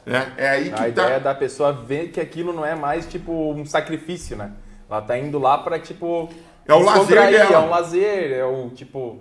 É, 0.06 0.46
é 0.46 0.50
aí 0.50 0.70
que 0.70 0.76
A 0.76 0.78
tá. 0.78 0.88
ideia 0.88 1.20
da 1.20 1.34
pessoa 1.34 1.72
ver 1.72 2.12
que 2.12 2.20
aquilo 2.20 2.54
não 2.54 2.66
é 2.66 2.76
mais 2.76 3.08
tipo 3.08 3.54
um 3.54 3.66
sacrifício, 3.66 4.36
né? 4.36 4.52
Ela 4.92 5.02
tá 5.02 5.18
indo 5.18 5.40
lá 5.40 5.58
pra 5.58 5.80
tipo. 5.80 6.30
É 6.68 6.74
o 6.74 6.84
lazer 6.84 7.32
dela. 7.32 7.56
É 7.56 7.60
um 7.60 7.70
lazer, 7.70 8.32
é 8.34 8.44
o 8.44 8.70
tipo. 8.70 9.20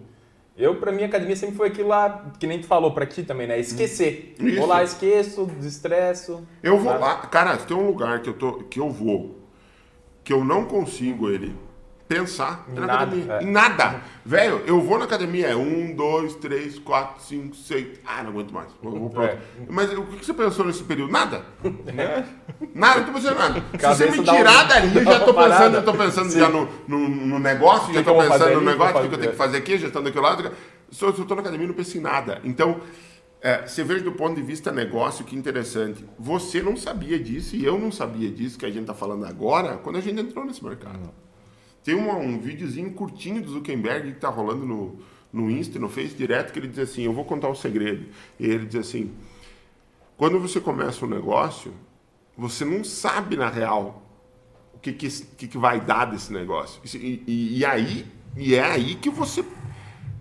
Eu, 0.56 0.74
pra 0.76 0.90
mim, 0.90 1.04
a 1.04 1.06
academia 1.06 1.36
sempre 1.36 1.54
foi 1.54 1.68
aquilo 1.68 1.88
lá, 1.88 2.32
que 2.38 2.46
nem 2.46 2.60
tu 2.60 2.66
falou 2.66 2.92
pra 2.92 3.06
ti 3.06 3.22
também, 3.22 3.46
né? 3.46 3.58
Esquecer. 3.58 4.34
Isso. 4.38 4.56
Vou 4.56 4.66
lá, 4.66 4.82
esqueço, 4.82 5.46
desestresso. 5.46 6.46
Eu 6.62 6.76
vou 6.76 6.92
sabe? 6.92 7.04
lá, 7.04 7.16
cara, 7.18 7.58
se 7.58 7.66
tem 7.66 7.76
um 7.76 7.86
lugar 7.86 8.20
que 8.20 8.28
eu, 8.28 8.34
tô, 8.34 8.52
que 8.64 8.78
eu 8.78 8.90
vou, 8.90 9.38
que 10.22 10.32
eu 10.32 10.44
não 10.44 10.66
consigo 10.66 11.30
ele 11.30 11.56
pensar 12.10 12.66
é 12.68 12.72
Em 12.72 12.74
na 12.74 12.86
nada, 12.88 13.02
academia. 13.04 13.32
é. 13.34 13.42
Em 13.44 13.50
nada. 13.52 14.00
Velho, 14.26 14.62
eu 14.66 14.80
vou 14.80 14.98
na 14.98 15.04
academia, 15.04 15.46
é 15.46 15.54
um, 15.54 15.94
dois, 15.94 16.34
três, 16.34 16.76
quatro, 16.78 17.22
cinco, 17.22 17.54
seis. 17.54 18.00
Ah, 18.04 18.22
não 18.24 18.30
aguento 18.30 18.52
mais. 18.52 18.68
Vou, 18.82 18.98
vou 18.98 19.10
pra 19.10 19.22
outra. 19.22 19.36
É. 19.36 19.66
Mas 19.68 19.92
o 19.96 20.02
que 20.02 20.24
você 20.26 20.34
pensou 20.34 20.64
nesse 20.66 20.82
período? 20.82 21.12
Nada. 21.12 21.44
Nada, 22.74 23.00
não 23.00 23.06
tô 23.06 23.12
pensando 23.12 23.38
nada. 23.38 23.64
Se 23.72 23.78
Cabeça 23.78 24.06
você 24.12 24.18
me 24.20 24.24
dá 24.26 24.32
um- 24.32 24.36
tirar 24.36 24.64
dali, 24.64 24.96
eu 24.96 25.04
já 25.04 25.20
tô 25.20 25.32
pensando, 25.34 25.76
eu 25.76 25.84
tô 25.84 25.94
pensando 25.94 26.30
Sim. 26.30 26.38
já 26.40 26.48
no, 26.48 26.68
no, 26.86 27.08
no 27.08 27.38
negócio, 27.38 27.86
que 27.88 27.94
já 27.94 28.02
tô 28.02 28.14
pensando 28.18 28.54
no 28.56 28.60
negócio, 28.60 28.98
o 28.98 29.02
que 29.02 29.08
que 29.08 29.14
eu 29.14 29.18
tenho 29.18 29.30
que 29.32 29.38
fazer? 29.38 29.56
aqui, 29.58 29.78
já 29.78 29.86
estando 29.86 30.04
daquele 30.04 30.24
lado. 30.24 30.50
Se 30.90 31.02
eu 31.04 31.10
estou 31.10 31.34
na 31.36 31.40
academia, 31.42 31.66
não 31.66 31.74
penso 31.74 31.96
em 31.96 32.00
nada. 32.00 32.40
Então, 32.44 32.80
é, 33.40 33.66
você 33.66 33.82
vê 33.82 34.00
do 34.00 34.12
ponto 34.12 34.34
de 34.34 34.42
vista 34.42 34.70
negócio, 34.72 35.24
que 35.24 35.34
interessante. 35.36 36.04
Você 36.18 36.60
não 36.62 36.76
sabia 36.76 37.18
disso 37.18 37.56
e 37.56 37.64
eu 37.64 37.78
não 37.78 37.90
sabia 37.90 38.28
disso 38.30 38.58
que 38.58 38.66
a 38.66 38.70
gente 38.70 38.82
está 38.82 38.94
falando 38.94 39.24
agora, 39.24 39.78
quando 39.78 39.96
a 39.96 40.00
gente 40.00 40.20
entrou 40.20 40.44
nesse 40.44 40.62
mercado. 40.64 41.10
Tem 41.84 41.94
um 41.94 42.38
videozinho 42.38 42.92
curtinho 42.92 43.42
do 43.42 43.50
Zuckerberg 43.52 44.10
que 44.10 44.16
está 44.16 44.28
rolando 44.28 44.66
no, 44.66 44.98
no 45.32 45.50
Insta, 45.50 45.78
no 45.78 45.88
Face 45.88 46.14
direto, 46.14 46.52
que 46.52 46.58
ele 46.58 46.68
diz 46.68 46.78
assim, 46.78 47.02
eu 47.04 47.12
vou 47.12 47.24
contar 47.24 47.48
o 47.48 47.54
segredo. 47.54 48.06
E 48.38 48.46
ele 48.46 48.66
diz 48.66 48.76
assim, 48.88 49.12
quando 50.16 50.38
você 50.38 50.60
começa 50.60 51.04
um 51.04 51.08
negócio, 51.08 51.72
você 52.36 52.64
não 52.64 52.84
sabe 52.84 53.36
na 53.36 53.48
real 53.48 54.02
o 54.74 54.78
que, 54.78 54.92
que, 54.92 55.08
que, 55.08 55.48
que 55.48 55.58
vai 55.58 55.80
dar 55.80 56.06
desse 56.06 56.32
negócio. 56.32 56.80
E, 56.94 57.22
e- 57.26 57.58
e 57.58 57.64
aí, 57.64 58.06
e 58.36 58.54
é 58.54 58.62
aí 58.62 58.94
que 58.96 59.10
você 59.10 59.44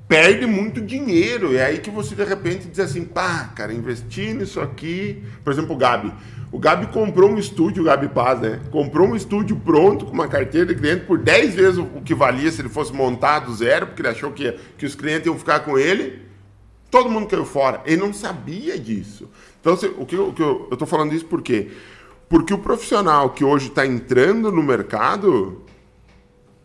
perde 0.07 0.45
muito 0.45 0.81
dinheiro. 0.81 1.55
É 1.55 1.65
aí 1.65 1.79
que 1.79 1.89
você 1.89 2.15
de 2.15 2.23
repente 2.23 2.67
diz 2.67 2.79
assim, 2.79 3.03
pá, 3.05 3.45
cara, 3.55 3.73
investir 3.73 4.33
nisso 4.35 4.59
aqui. 4.61 5.23
Por 5.43 5.51
exemplo, 5.53 5.75
o 5.75 5.77
Gabi. 5.77 6.13
O 6.51 6.57
Gabi 6.57 6.87
comprou 6.87 7.29
um 7.29 7.37
estúdio, 7.37 7.83
o 7.83 7.85
Gabi 7.85 8.07
Paz, 8.09 8.39
né? 8.39 8.59
Comprou 8.71 9.07
um 9.07 9.15
estúdio 9.15 9.55
pronto 9.55 10.05
com 10.05 10.11
uma 10.13 10.27
carteira 10.27 10.65
de 10.65 10.75
cliente 10.75 11.05
por 11.05 11.19
10 11.19 11.53
vezes 11.53 11.77
o 11.77 12.01
que 12.03 12.15
valia 12.15 12.51
se 12.51 12.61
ele 12.61 12.69
fosse 12.69 12.91
montado 12.91 13.53
zero, 13.53 13.85
porque 13.87 14.01
ele 14.01 14.09
achou 14.09 14.31
que, 14.31 14.51
que 14.77 14.85
os 14.85 14.95
clientes 14.95 15.27
iam 15.27 15.37
ficar 15.37 15.59
com 15.59 15.77
ele. 15.77 16.23
Todo 16.89 17.07
mundo 17.09 17.27
caiu 17.27 17.45
fora. 17.45 17.81
Ele 17.85 17.97
não 17.97 18.11
sabia 18.11 18.79
disso. 18.79 19.29
Então, 19.61 19.77
se- 19.77 19.93
o 19.95 20.05
que, 20.07 20.15
o 20.15 20.33
que 20.33 20.41
eu, 20.41 20.67
tô 20.75 20.87
falando 20.87 21.13
isso 21.13 21.25
por 21.25 21.39
quê? 21.43 21.69
Porque 22.27 22.51
o 22.51 22.57
profissional 22.57 23.29
que 23.29 23.43
hoje 23.43 23.67
está 23.67 23.85
entrando 23.85 24.51
no 24.51 24.63
mercado 24.63 25.61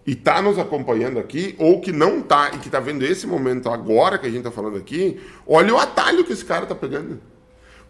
e 0.07 0.13
está 0.13 0.41
nos 0.41 0.59
acompanhando 0.59 1.19
aqui, 1.19 1.55
ou 1.59 1.81
que 1.83 1.93
não 1.93 2.21
está 2.21 2.49
e 2.55 2.59
que 2.59 2.69
está 2.69 2.81
vendo 2.81 3.03
esse 3.05 3.27
momento 3.27 3.69
agora 3.69 4.17
que 4.19 4.27
a 4.27 4.31
gente 4.31 4.39
está 4.39 4.51
falando 4.51 4.79
aqui, 4.79 5.21
olha 5.47 5.75
o 5.75 5.79
atalho 5.79 6.25
que 6.25 6.33
esse 6.33 6.45
cara 6.45 6.63
está 6.63 6.75
pegando. 6.75 7.21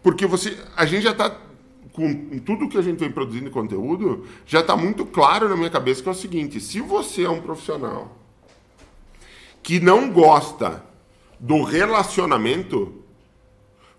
Porque 0.02 0.26
você, 0.26 0.56
a 0.76 0.84
gente 0.86 1.02
já 1.04 1.12
está 1.12 1.36
com 1.94 2.12
tudo 2.40 2.68
que 2.68 2.76
a 2.76 2.82
gente 2.82 2.98
vem 2.98 3.10
produzindo 3.10 3.50
conteúdo, 3.52 4.26
já 4.44 4.60
está 4.60 4.76
muito 4.76 5.06
claro 5.06 5.48
na 5.48 5.56
minha 5.56 5.70
cabeça 5.70 6.02
que 6.02 6.08
é 6.08 6.12
o 6.12 6.14
seguinte: 6.14 6.60
se 6.60 6.80
você 6.80 7.22
é 7.22 7.30
um 7.30 7.40
profissional 7.40 8.18
que 9.62 9.78
não 9.78 10.10
gosta 10.10 10.84
do 11.38 11.62
relacionamento, 11.62 13.00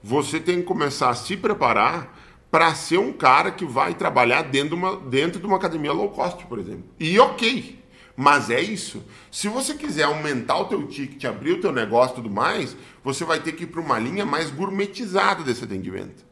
você 0.04 0.40
tem 0.42 0.58
que 0.58 0.64
começar 0.64 1.10
a 1.10 1.16
se 1.16 1.38
preparar 1.38 2.14
para 2.52 2.76
ser 2.76 2.98
um 2.98 3.14
cara 3.14 3.50
que 3.50 3.66
vai 3.66 3.94
trabalhar 3.94 4.44
dentro 4.44 4.70
de, 4.70 4.76
uma, 4.76 4.98
dentro 4.98 5.40
de 5.40 5.46
uma 5.48 5.56
academia 5.56 5.94
low 5.94 6.10
cost, 6.10 6.46
por 6.46 6.60
exemplo. 6.60 6.84
E 7.00 7.18
ok, 7.18 7.82
mas 8.16 8.50
é 8.50 8.60
isso. 8.60 9.04
Se 9.32 9.48
você 9.48 9.74
quiser 9.74 10.04
aumentar 10.04 10.58
o 10.58 10.66
teu 10.66 10.86
ticket, 10.86 11.24
abrir 11.24 11.54
o 11.54 11.62
teu 11.62 11.72
negócio 11.72 12.14
e 12.14 12.16
tudo 12.16 12.30
mais, 12.30 12.76
você 13.04 13.24
vai 13.24 13.40
ter 13.40 13.54
que 13.54 13.64
ir 13.64 13.68
para 13.68 13.80
uma 13.80 13.98
linha 13.98 14.26
mais 14.26 14.52
gourmetizada 14.52 15.44
desse 15.44 15.64
atendimento. 15.64 16.25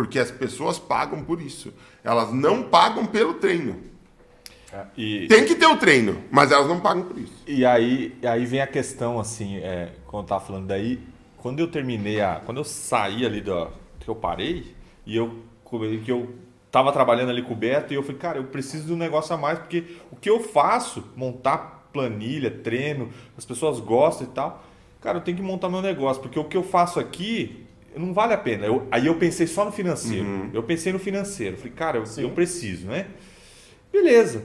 Porque 0.00 0.18
as 0.18 0.30
pessoas 0.30 0.78
pagam 0.78 1.22
por 1.22 1.42
isso. 1.42 1.74
Elas 2.02 2.32
não 2.32 2.62
pagam 2.62 3.04
pelo 3.04 3.34
treino. 3.34 3.76
E... 4.96 5.26
Tem 5.28 5.44
que 5.44 5.54
ter 5.54 5.66
o 5.66 5.76
treino, 5.76 6.24
mas 6.30 6.50
elas 6.50 6.66
não 6.66 6.80
pagam 6.80 7.02
por 7.02 7.18
isso. 7.18 7.34
E 7.46 7.66
aí, 7.66 8.16
aí 8.22 8.46
vem 8.46 8.62
a 8.62 8.66
questão, 8.66 9.20
assim, 9.20 9.58
é, 9.58 9.92
quando 10.06 10.22
eu 10.22 10.28
tava 10.28 10.42
falando 10.42 10.68
daí, 10.68 10.98
quando 11.36 11.60
eu 11.60 11.68
terminei 11.68 12.18
a. 12.18 12.36
Quando 12.36 12.56
eu 12.56 12.64
saí 12.64 13.26
ali 13.26 13.42
do. 13.42 13.68
que 13.98 14.08
eu 14.08 14.14
parei, 14.14 14.74
e 15.04 15.14
eu. 15.14 15.44
que 16.02 16.10
eu 16.10 16.34
tava 16.70 16.90
trabalhando 16.92 17.28
ali 17.28 17.42
com 17.42 17.52
o 17.52 17.56
Beto, 17.56 17.92
e 17.92 17.96
eu 17.96 18.02
falei, 18.02 18.16
cara, 18.16 18.38
eu 18.38 18.44
preciso 18.44 18.86
de 18.86 18.92
um 18.94 18.96
negócio 18.96 19.34
a 19.34 19.36
mais, 19.36 19.58
porque 19.58 19.84
o 20.10 20.16
que 20.16 20.30
eu 20.30 20.40
faço, 20.40 21.04
montar 21.14 21.90
planilha, 21.92 22.50
treino, 22.50 23.10
as 23.36 23.44
pessoas 23.44 23.78
gostam 23.80 24.26
e 24.26 24.30
tal. 24.30 24.64
Cara, 25.02 25.18
eu 25.18 25.22
tenho 25.22 25.36
que 25.36 25.42
montar 25.42 25.68
meu 25.68 25.82
negócio, 25.82 26.22
porque 26.22 26.38
o 26.38 26.44
que 26.44 26.56
eu 26.56 26.62
faço 26.62 26.98
aqui 26.98 27.66
não 27.96 28.12
vale 28.12 28.32
a 28.32 28.38
pena. 28.38 28.66
Eu, 28.66 28.86
aí 28.90 29.06
eu 29.06 29.16
pensei 29.16 29.46
só 29.46 29.64
no 29.64 29.72
financeiro. 29.72 30.26
Uhum. 30.26 30.50
Eu 30.52 30.62
pensei 30.62 30.92
no 30.92 30.98
financeiro. 30.98 31.56
Falei, 31.56 31.72
cara, 31.72 31.98
eu, 31.98 32.04
eu 32.18 32.30
preciso, 32.30 32.86
né? 32.86 33.06
Beleza. 33.92 34.44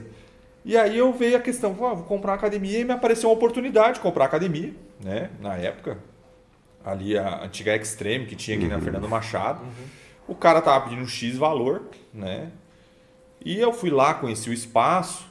E 0.64 0.76
aí 0.76 0.98
eu 0.98 1.12
veio 1.12 1.36
a 1.36 1.40
questão, 1.40 1.70
ah, 1.86 1.94
vou 1.94 2.04
comprar 2.04 2.32
uma 2.32 2.38
academia 2.38 2.80
e 2.80 2.84
me 2.84 2.92
apareceu 2.92 3.28
uma 3.28 3.36
oportunidade 3.36 3.94
de 3.94 4.00
comprar 4.00 4.24
academia, 4.24 4.74
né? 5.00 5.30
Na 5.40 5.54
época, 5.56 5.98
ali 6.84 7.16
a 7.16 7.44
antiga 7.44 7.76
Extreme 7.76 8.26
que 8.26 8.34
tinha 8.34 8.56
aqui 8.56 8.66
uhum. 8.66 8.72
na 8.72 8.80
Fernando 8.80 9.08
Machado. 9.08 9.62
Uhum. 9.62 9.70
O 10.26 10.34
cara 10.34 10.60
tava 10.60 10.84
pedindo 10.84 11.02
um 11.02 11.06
X 11.06 11.36
valor, 11.36 11.82
né? 12.12 12.50
E 13.44 13.60
eu 13.60 13.72
fui 13.72 13.90
lá, 13.90 14.14
conheci 14.14 14.50
o 14.50 14.52
espaço, 14.52 15.28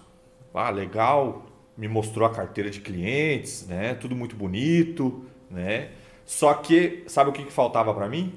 ah, 0.54 0.70
legal, 0.70 1.46
me 1.78 1.90
mostrou 1.90 2.26
a 2.26 2.34
carteira 2.34 2.70
de 2.70 2.80
clientes, 2.80 3.68
né? 3.68 3.94
Tudo 3.94 4.16
muito 4.16 4.38
bonito, 4.38 5.26
né? 5.52 5.90
Só 6.26 6.54
que, 6.56 7.04
sabe 7.08 7.30
o 7.30 7.34
que, 7.34 7.44
que 7.44 7.52
faltava 7.52 7.94
para 7.94 8.10
mim? 8.10 8.34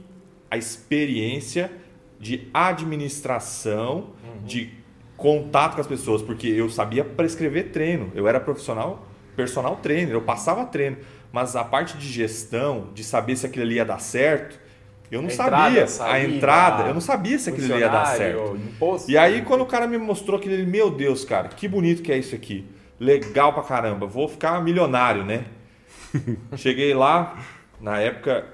A 0.51 0.57
experiência 0.57 1.71
de 2.21 2.49
administração, 2.53 4.11
uhum. 4.23 4.45
de 4.45 4.71
contato 5.17 5.75
com 5.75 5.81
as 5.81 5.87
pessoas, 5.87 6.23
porque 6.23 6.47
eu 6.47 6.69
sabia 6.69 7.05
prescrever 7.05 7.71
treino, 7.71 8.13
eu 8.15 8.29
era 8.29 8.39
profissional, 8.39 9.07
personal 9.35 9.77
trainer, 9.77 10.15
eu 10.15 10.23
passava 10.23 10.65
treino, 10.65 10.99
mas 11.33 11.57
a 11.57 11.65
parte 11.65 11.97
de 11.97 12.07
gestão, 12.07 12.89
de 12.95 13.03
saber 13.05 13.37
se 13.37 13.47
aquilo 13.47 13.65
ali 13.65 13.77
ia 13.77 13.85
dar 13.85 14.01
certo, 14.01 14.59
eu 15.11 15.23
não 15.23 15.29
a 15.29 15.33
sabia. 15.33 15.83
Entrada, 15.83 16.13
a 16.13 16.25
entrada, 16.25 16.83
eu 16.89 16.95
não 16.95 17.01
sabia 17.01 17.39
se 17.39 17.49
aquilo 17.49 17.73
ali 17.73 17.83
ia 17.83 17.89
dar 17.89 18.05
certo. 18.05 18.57
Imposto, 18.57 19.11
e 19.11 19.17
aí, 19.17 19.43
quando 19.43 19.63
o 19.63 19.67
cara 19.67 19.87
me 19.87 19.97
mostrou 19.97 20.39
aquele, 20.39 20.67
meu 20.67 20.91
Deus, 20.91 21.25
cara, 21.25 21.49
que 21.49 21.67
bonito 21.67 22.03
que 22.03 22.13
é 22.13 22.19
isso 22.19 22.35
aqui. 22.35 22.67
Legal 23.01 23.53
pra 23.53 23.63
caramba, 23.63 24.07
vou 24.07 24.29
ficar 24.29 24.63
milionário, 24.63 25.25
né? 25.25 25.45
Cheguei 26.57 26.95
lá, 26.95 27.39
na 27.81 28.01
época, 28.01 28.47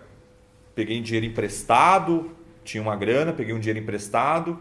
peguei 0.74 1.00
dinheiro 1.00 1.26
emprestado, 1.26 2.30
tinha 2.64 2.82
uma 2.82 2.96
grana, 2.96 3.32
peguei 3.32 3.54
um 3.54 3.58
dinheiro 3.58 3.78
emprestado 3.78 4.58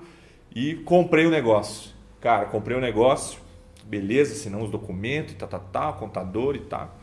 e 0.56 0.76
comprei 0.76 1.26
o 1.26 1.30
um 1.30 1.31
negócio. 1.31 1.91
Cara, 2.22 2.45
comprei 2.45 2.76
o 2.76 2.80
um 2.80 2.81
negócio, 2.81 3.40
beleza, 3.84 4.34
assinamos 4.34 4.65
os 4.68 4.72
documentos, 4.72 5.35
tá, 5.35 5.48
tá, 5.48 5.60
tá, 5.60 5.94
contador 5.94 6.56
e 6.56 6.60
tal. 6.60 6.88
Tá. 6.88 6.94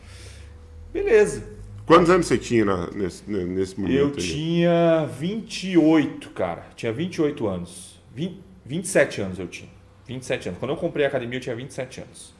Beleza. 0.91 1.61
Quantos 1.85 2.09
anos 2.09 2.27
você 2.27 2.37
tinha 2.37 2.65
nesse, 2.93 3.29
nesse 3.29 3.79
momento? 3.79 3.97
Eu 3.97 4.07
aí? 4.07 4.13
tinha 4.13 5.05
28, 5.05 6.29
cara. 6.29 6.65
Tinha 6.75 6.91
28 6.91 7.47
anos. 7.47 7.99
20, 8.13 8.39
27 8.65 9.21
anos 9.21 9.39
eu 9.39 9.47
tinha. 9.47 9.69
27 10.07 10.49
anos. 10.49 10.59
Quando 10.59 10.71
eu 10.71 10.77
comprei 10.77 11.05
a 11.05 11.07
academia, 11.07 11.37
eu 11.37 11.41
tinha 11.41 11.55
27 11.55 12.01
anos. 12.01 12.33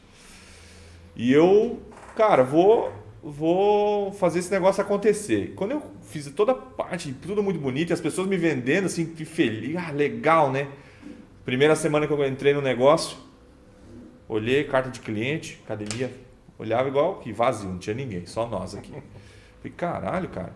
E 1.15 1.33
eu, 1.33 1.81
cara, 2.15 2.43
vou 2.43 2.93
vou 3.23 4.11
fazer 4.13 4.39
esse 4.39 4.51
negócio 4.51 4.81
acontecer. 4.81 5.53
Quando 5.55 5.71
eu 5.71 5.83
fiz 6.01 6.29
toda 6.31 6.53
a 6.53 6.55
parte, 6.55 7.13
tudo 7.13 7.43
muito 7.43 7.59
bonito, 7.59 7.91
e 7.91 7.93
as 7.93 8.01
pessoas 8.01 8.27
me 8.27 8.37
vendendo 8.37 8.85
assim, 8.85 9.05
que 9.05 9.25
feliz, 9.25 9.75
ah, 9.77 9.91
legal, 9.91 10.51
né? 10.51 10.67
Primeira 11.45 11.75
semana 11.75 12.07
que 12.07 12.13
eu 12.13 12.27
entrei 12.27 12.53
no 12.53 12.61
negócio, 12.61 13.17
olhei 14.27 14.63
carta 14.63 14.89
de 14.89 14.99
cliente, 14.99 15.59
academia, 15.63 16.11
olhava 16.57 16.87
igual 16.87 17.19
que 17.19 17.31
vazio, 17.31 17.69
não 17.69 17.77
tinha 17.77 17.95
ninguém, 17.95 18.25
só 18.25 18.47
nós 18.47 18.73
aqui. 18.75 18.91
Falei, 18.91 19.73
caralho, 19.75 20.29
cara. 20.29 20.53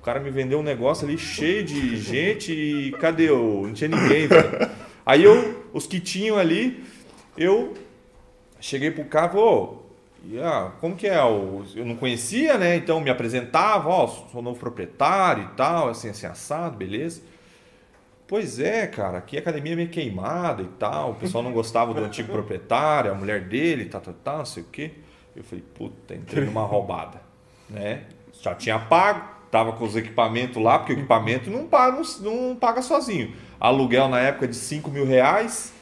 O 0.00 0.04
cara 0.04 0.20
me 0.20 0.30
vendeu 0.30 0.60
um 0.60 0.62
negócio 0.62 1.06
ali 1.06 1.18
cheio 1.18 1.64
de 1.64 1.96
gente 1.96 2.52
e 2.52 2.92
cadê 2.92 3.28
eu? 3.28 3.62
Não 3.66 3.74
tinha 3.74 3.88
ninguém, 3.88 4.26
velho. 4.26 4.70
Aí 5.04 5.24
eu, 5.24 5.66
os 5.72 5.86
que 5.86 6.00
tinham 6.00 6.38
ali, 6.38 6.84
eu 7.36 7.74
cheguei 8.60 8.90
pro 8.90 9.04
cara, 9.04 9.30
falei, 9.30 9.87
e, 10.24 10.38
ah, 10.40 10.72
como 10.80 10.96
que 10.96 11.06
é? 11.06 11.18
Eu 11.18 11.84
não 11.84 11.96
conhecia, 11.96 12.58
né? 12.58 12.76
Então 12.76 13.00
me 13.00 13.10
apresentava, 13.10 13.88
ó, 13.88 14.06
sou 14.06 14.42
novo 14.42 14.58
proprietário 14.58 15.44
e 15.44 15.56
tal, 15.56 15.88
assim, 15.88 16.08
assim, 16.08 16.26
assado, 16.26 16.76
beleza. 16.76 17.22
Pois 18.26 18.58
é, 18.58 18.86
cara, 18.86 19.18
aqui 19.18 19.36
a 19.36 19.40
academia 19.40 19.72
é 19.72 19.76
meio 19.76 19.88
queimada 19.88 20.62
e 20.62 20.68
tal, 20.78 21.12
o 21.12 21.14
pessoal 21.14 21.42
não 21.42 21.52
gostava 21.52 21.94
do 21.94 22.04
antigo 22.04 22.30
proprietário, 22.30 23.10
a 23.10 23.14
mulher 23.14 23.44
dele, 23.48 23.86
tal, 23.86 24.02
tal, 24.02 24.14
tal, 24.22 24.38
não 24.38 24.44
sei 24.44 24.62
o 24.62 24.66
quê. 24.66 24.90
Eu 25.34 25.42
falei, 25.42 25.64
puta, 25.74 26.14
entrei 26.14 26.44
numa 26.44 26.62
roubada, 26.62 27.22
né? 27.70 28.02
Já 28.42 28.54
tinha 28.54 28.78
pago, 28.78 29.26
tava 29.50 29.72
com 29.72 29.84
os 29.84 29.96
equipamentos 29.96 30.62
lá, 30.62 30.78
porque 30.78 30.92
o 30.92 30.98
equipamento 30.98 31.48
não 31.48 31.66
paga, 31.66 32.02
não, 32.20 32.48
não 32.48 32.56
paga 32.56 32.82
sozinho. 32.82 33.34
Aluguel 33.58 34.08
na 34.08 34.20
época 34.20 34.46
de 34.46 34.56
5 34.56 34.90
mil 34.90 35.06
reais, 35.06 35.72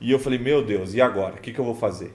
e 0.00 0.10
eu 0.10 0.18
falei, 0.18 0.38
meu 0.40 0.64
Deus, 0.64 0.94
e 0.94 1.00
agora? 1.00 1.34
O 1.34 1.38
que, 1.38 1.52
que 1.52 1.58
eu 1.58 1.64
vou 1.64 1.74
fazer? 1.74 2.12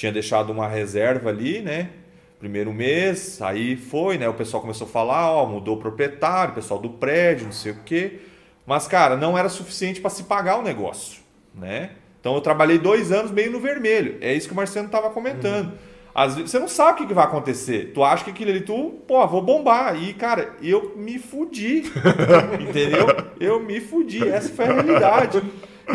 Tinha 0.00 0.10
deixado 0.10 0.50
uma 0.50 0.66
reserva 0.66 1.28
ali, 1.28 1.60
né? 1.60 1.90
Primeiro 2.38 2.72
mês, 2.72 3.42
aí 3.42 3.76
foi, 3.76 4.16
né? 4.16 4.26
O 4.30 4.32
pessoal 4.32 4.62
começou 4.62 4.86
a 4.86 4.90
falar, 4.90 5.30
ó, 5.30 5.44
mudou 5.44 5.76
o 5.76 5.78
proprietário, 5.78 6.52
o 6.52 6.54
pessoal 6.54 6.80
do 6.80 6.88
prédio, 6.88 7.44
não 7.44 7.52
sei 7.52 7.72
o 7.72 7.80
quê. 7.84 8.20
Mas, 8.66 8.88
cara, 8.88 9.14
não 9.14 9.36
era 9.36 9.50
suficiente 9.50 10.00
para 10.00 10.08
se 10.08 10.22
pagar 10.22 10.56
o 10.56 10.62
negócio, 10.62 11.20
né? 11.54 11.90
Então 12.18 12.34
eu 12.34 12.40
trabalhei 12.40 12.78
dois 12.78 13.12
anos 13.12 13.30
meio 13.30 13.50
no 13.50 13.60
vermelho. 13.60 14.16
É 14.22 14.32
isso 14.32 14.46
que 14.46 14.54
o 14.54 14.56
Marcelo 14.56 14.86
estava 14.86 15.10
comentando. 15.10 15.66
Uhum. 15.66 15.78
Às 16.14 16.34
vezes, 16.34 16.50
você 16.50 16.58
não 16.58 16.68
sabe 16.68 17.02
o 17.02 17.06
que 17.06 17.12
vai 17.12 17.24
acontecer. 17.24 17.92
Tu 17.92 18.02
acha 18.02 18.24
que 18.24 18.30
aquilo 18.30 18.52
ali, 18.52 18.62
tu, 18.62 19.02
pô, 19.06 19.26
vou 19.26 19.42
bombar. 19.42 20.02
E, 20.02 20.14
cara, 20.14 20.54
eu 20.62 20.96
me 20.96 21.18
fudi. 21.18 21.92
entendeu? 22.58 23.06
Eu 23.38 23.60
me 23.60 23.80
fudi. 23.80 24.26
Essa 24.26 24.48
foi 24.48 24.64
a 24.64 24.72
realidade. 24.72 25.42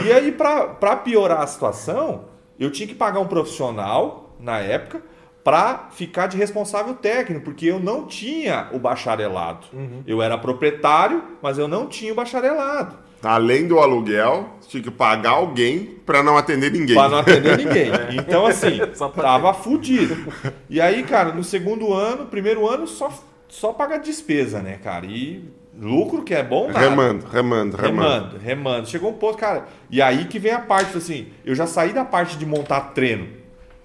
E 0.05 0.11
aí, 0.11 0.31
para 0.31 0.95
piorar 0.97 1.41
a 1.41 1.47
situação, 1.47 2.34
eu 2.59 2.71
tinha 2.71 2.87
que 2.87 2.95
pagar 2.95 3.19
um 3.19 3.27
profissional 3.27 4.35
na 4.39 4.59
época 4.59 5.01
para 5.43 5.89
ficar 5.91 6.25
de 6.25 6.37
responsável 6.37 6.95
técnico, 6.95 7.45
porque 7.45 7.67
eu 7.67 7.79
não 7.79 8.07
tinha 8.07 8.67
o 8.71 8.79
bacharelado. 8.79 9.67
Uhum. 9.71 10.01
Eu 10.07 10.19
era 10.19 10.37
proprietário, 10.39 11.23
mas 11.39 11.59
eu 11.59 11.67
não 11.67 11.87
tinha 11.87 12.11
o 12.11 12.15
bacharelado. 12.15 12.97
Além 13.21 13.67
do 13.67 13.79
aluguel, 13.79 14.49
tinha 14.67 14.81
que 14.81 14.89
pagar 14.89 15.31
alguém 15.31 15.97
para 16.03 16.23
não 16.23 16.35
atender 16.35 16.71
ninguém. 16.71 16.95
Para 16.95 17.09
não 17.09 17.17
atender 17.19 17.57
ninguém. 17.63 17.91
Então, 18.17 18.45
assim, 18.45 18.79
tava 19.15 19.53
fudido. 19.53 20.33
E 20.67 20.81
aí, 20.81 21.03
cara, 21.03 21.31
no 21.31 21.43
segundo 21.43 21.93
ano, 21.93 22.25
primeiro 22.25 22.67
ano, 22.67 22.87
só, 22.87 23.11
só 23.47 23.71
paga 23.71 23.97
despesa, 23.97 24.61
né, 24.61 24.79
cara? 24.83 25.05
E 25.05 25.43
lucro 25.79 26.23
que 26.23 26.33
é 26.33 26.43
bom, 26.43 26.67
nada. 26.67 26.79
Remando, 26.79 27.25
remando, 27.25 27.77
remando. 27.77 27.77
Remando, 27.77 28.37
remando. 28.37 28.89
Chegou 28.89 29.11
um 29.11 29.13
ponto, 29.13 29.37
cara. 29.37 29.65
E 29.89 30.01
aí 30.01 30.25
que 30.25 30.39
vem 30.39 30.51
a 30.51 30.59
parte, 30.59 30.97
assim, 30.97 31.27
eu 31.43 31.55
já 31.55 31.67
saí 31.67 31.93
da 31.93 32.05
parte 32.05 32.37
de 32.37 32.45
montar 32.45 32.81
treino. 32.93 33.27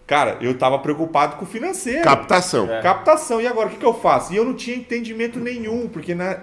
Cara, 0.07 0.39
eu 0.41 0.59
tava 0.59 0.77
preocupado 0.81 1.37
com 1.37 1.45
o 1.45 1.49
financeiro. 1.49 2.03
Captação. 2.03 2.69
É. 2.69 2.83
Captação. 2.83 3.41
E 3.41 3.47
agora, 3.47 3.69
o 3.69 3.71
que, 3.71 3.77
que 3.77 3.87
eu 3.87 3.95
faço? 3.95 4.33
E 4.33 4.37
eu 4.37 4.45
não 4.45 4.55
tinha 4.55 4.77
entendimento 4.77 5.39
nenhum, 5.39 5.89
porque 5.89 6.17
na, 6.17 6.39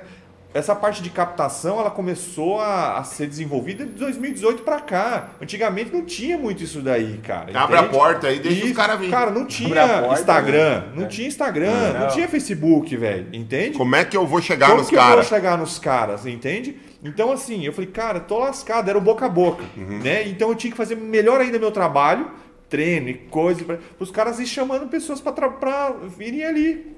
essa 0.53 0.75
parte 0.75 1.03
de 1.03 1.09
captação 1.09 1.79
ela 1.79 1.91
começou 1.91 2.59
a, 2.59 2.97
a 2.97 3.03
ser 3.03 3.27
desenvolvida 3.27 3.85
de 3.85 3.91
2018 3.93 4.63
para 4.63 4.79
cá. 4.79 5.31
Antigamente 5.41 5.93
não 5.93 6.03
tinha 6.03 6.37
muito 6.37 6.63
isso 6.63 6.81
daí, 6.81 7.17
cara. 7.17 7.57
Abre 7.57 7.77
entende? 7.77 7.95
a 7.95 7.99
porta 7.99 8.27
aí, 8.27 8.39
deixa 8.39 8.65
e, 8.65 8.71
os 8.71 8.75
caras 8.75 8.97
virem. 8.97 9.11
Cara, 9.11 9.31
não 9.31 9.45
tinha 9.45 9.87
porta, 9.87 10.19
Instagram, 10.19 10.79
né? 10.79 10.91
não 10.95 11.03
é. 11.03 11.07
tinha 11.07 11.27
Instagram, 11.27 11.93
não, 11.93 11.99
não 11.99 12.07
tinha 12.07 12.27
Facebook, 12.27 12.95
velho. 12.95 13.27
Entende? 13.33 13.77
Como 13.77 13.95
é 13.95 14.05
que 14.05 14.17
eu 14.17 14.25
vou 14.25 14.41
chegar 14.41 14.67
Como 14.67 14.79
nos 14.79 14.89
caras? 14.89 15.03
Como 15.03 15.13
que 15.13 15.19
eu 15.19 15.29
vou 15.29 15.37
chegar 15.37 15.57
nos 15.57 15.79
caras, 15.79 16.25
entende? 16.25 16.77
Então, 17.03 17.31
assim, 17.31 17.65
eu 17.65 17.73
falei, 17.73 17.91
cara, 17.91 18.19
tô 18.19 18.39
lascado, 18.39 18.89
era 18.89 18.97
o 18.97 19.01
boca 19.01 19.25
a 19.25 19.29
boca, 19.29 19.63
uhum. 19.75 19.99
né? 19.99 20.27
Então 20.27 20.49
eu 20.49 20.55
tinha 20.55 20.71
que 20.71 20.77
fazer 20.77 20.95
melhor 20.95 21.39
ainda 21.39 21.59
meu 21.59 21.71
trabalho, 21.71 22.31
treino 22.69 23.09
e 23.09 23.13
coisa, 23.13 23.63
para 23.63 23.79
os 23.99 24.11
caras 24.11 24.39
ir 24.39 24.47
chamando 24.47 24.87
pessoas 24.87 25.21
para 25.21 25.91
virem 26.17 26.43
ali. 26.43 26.97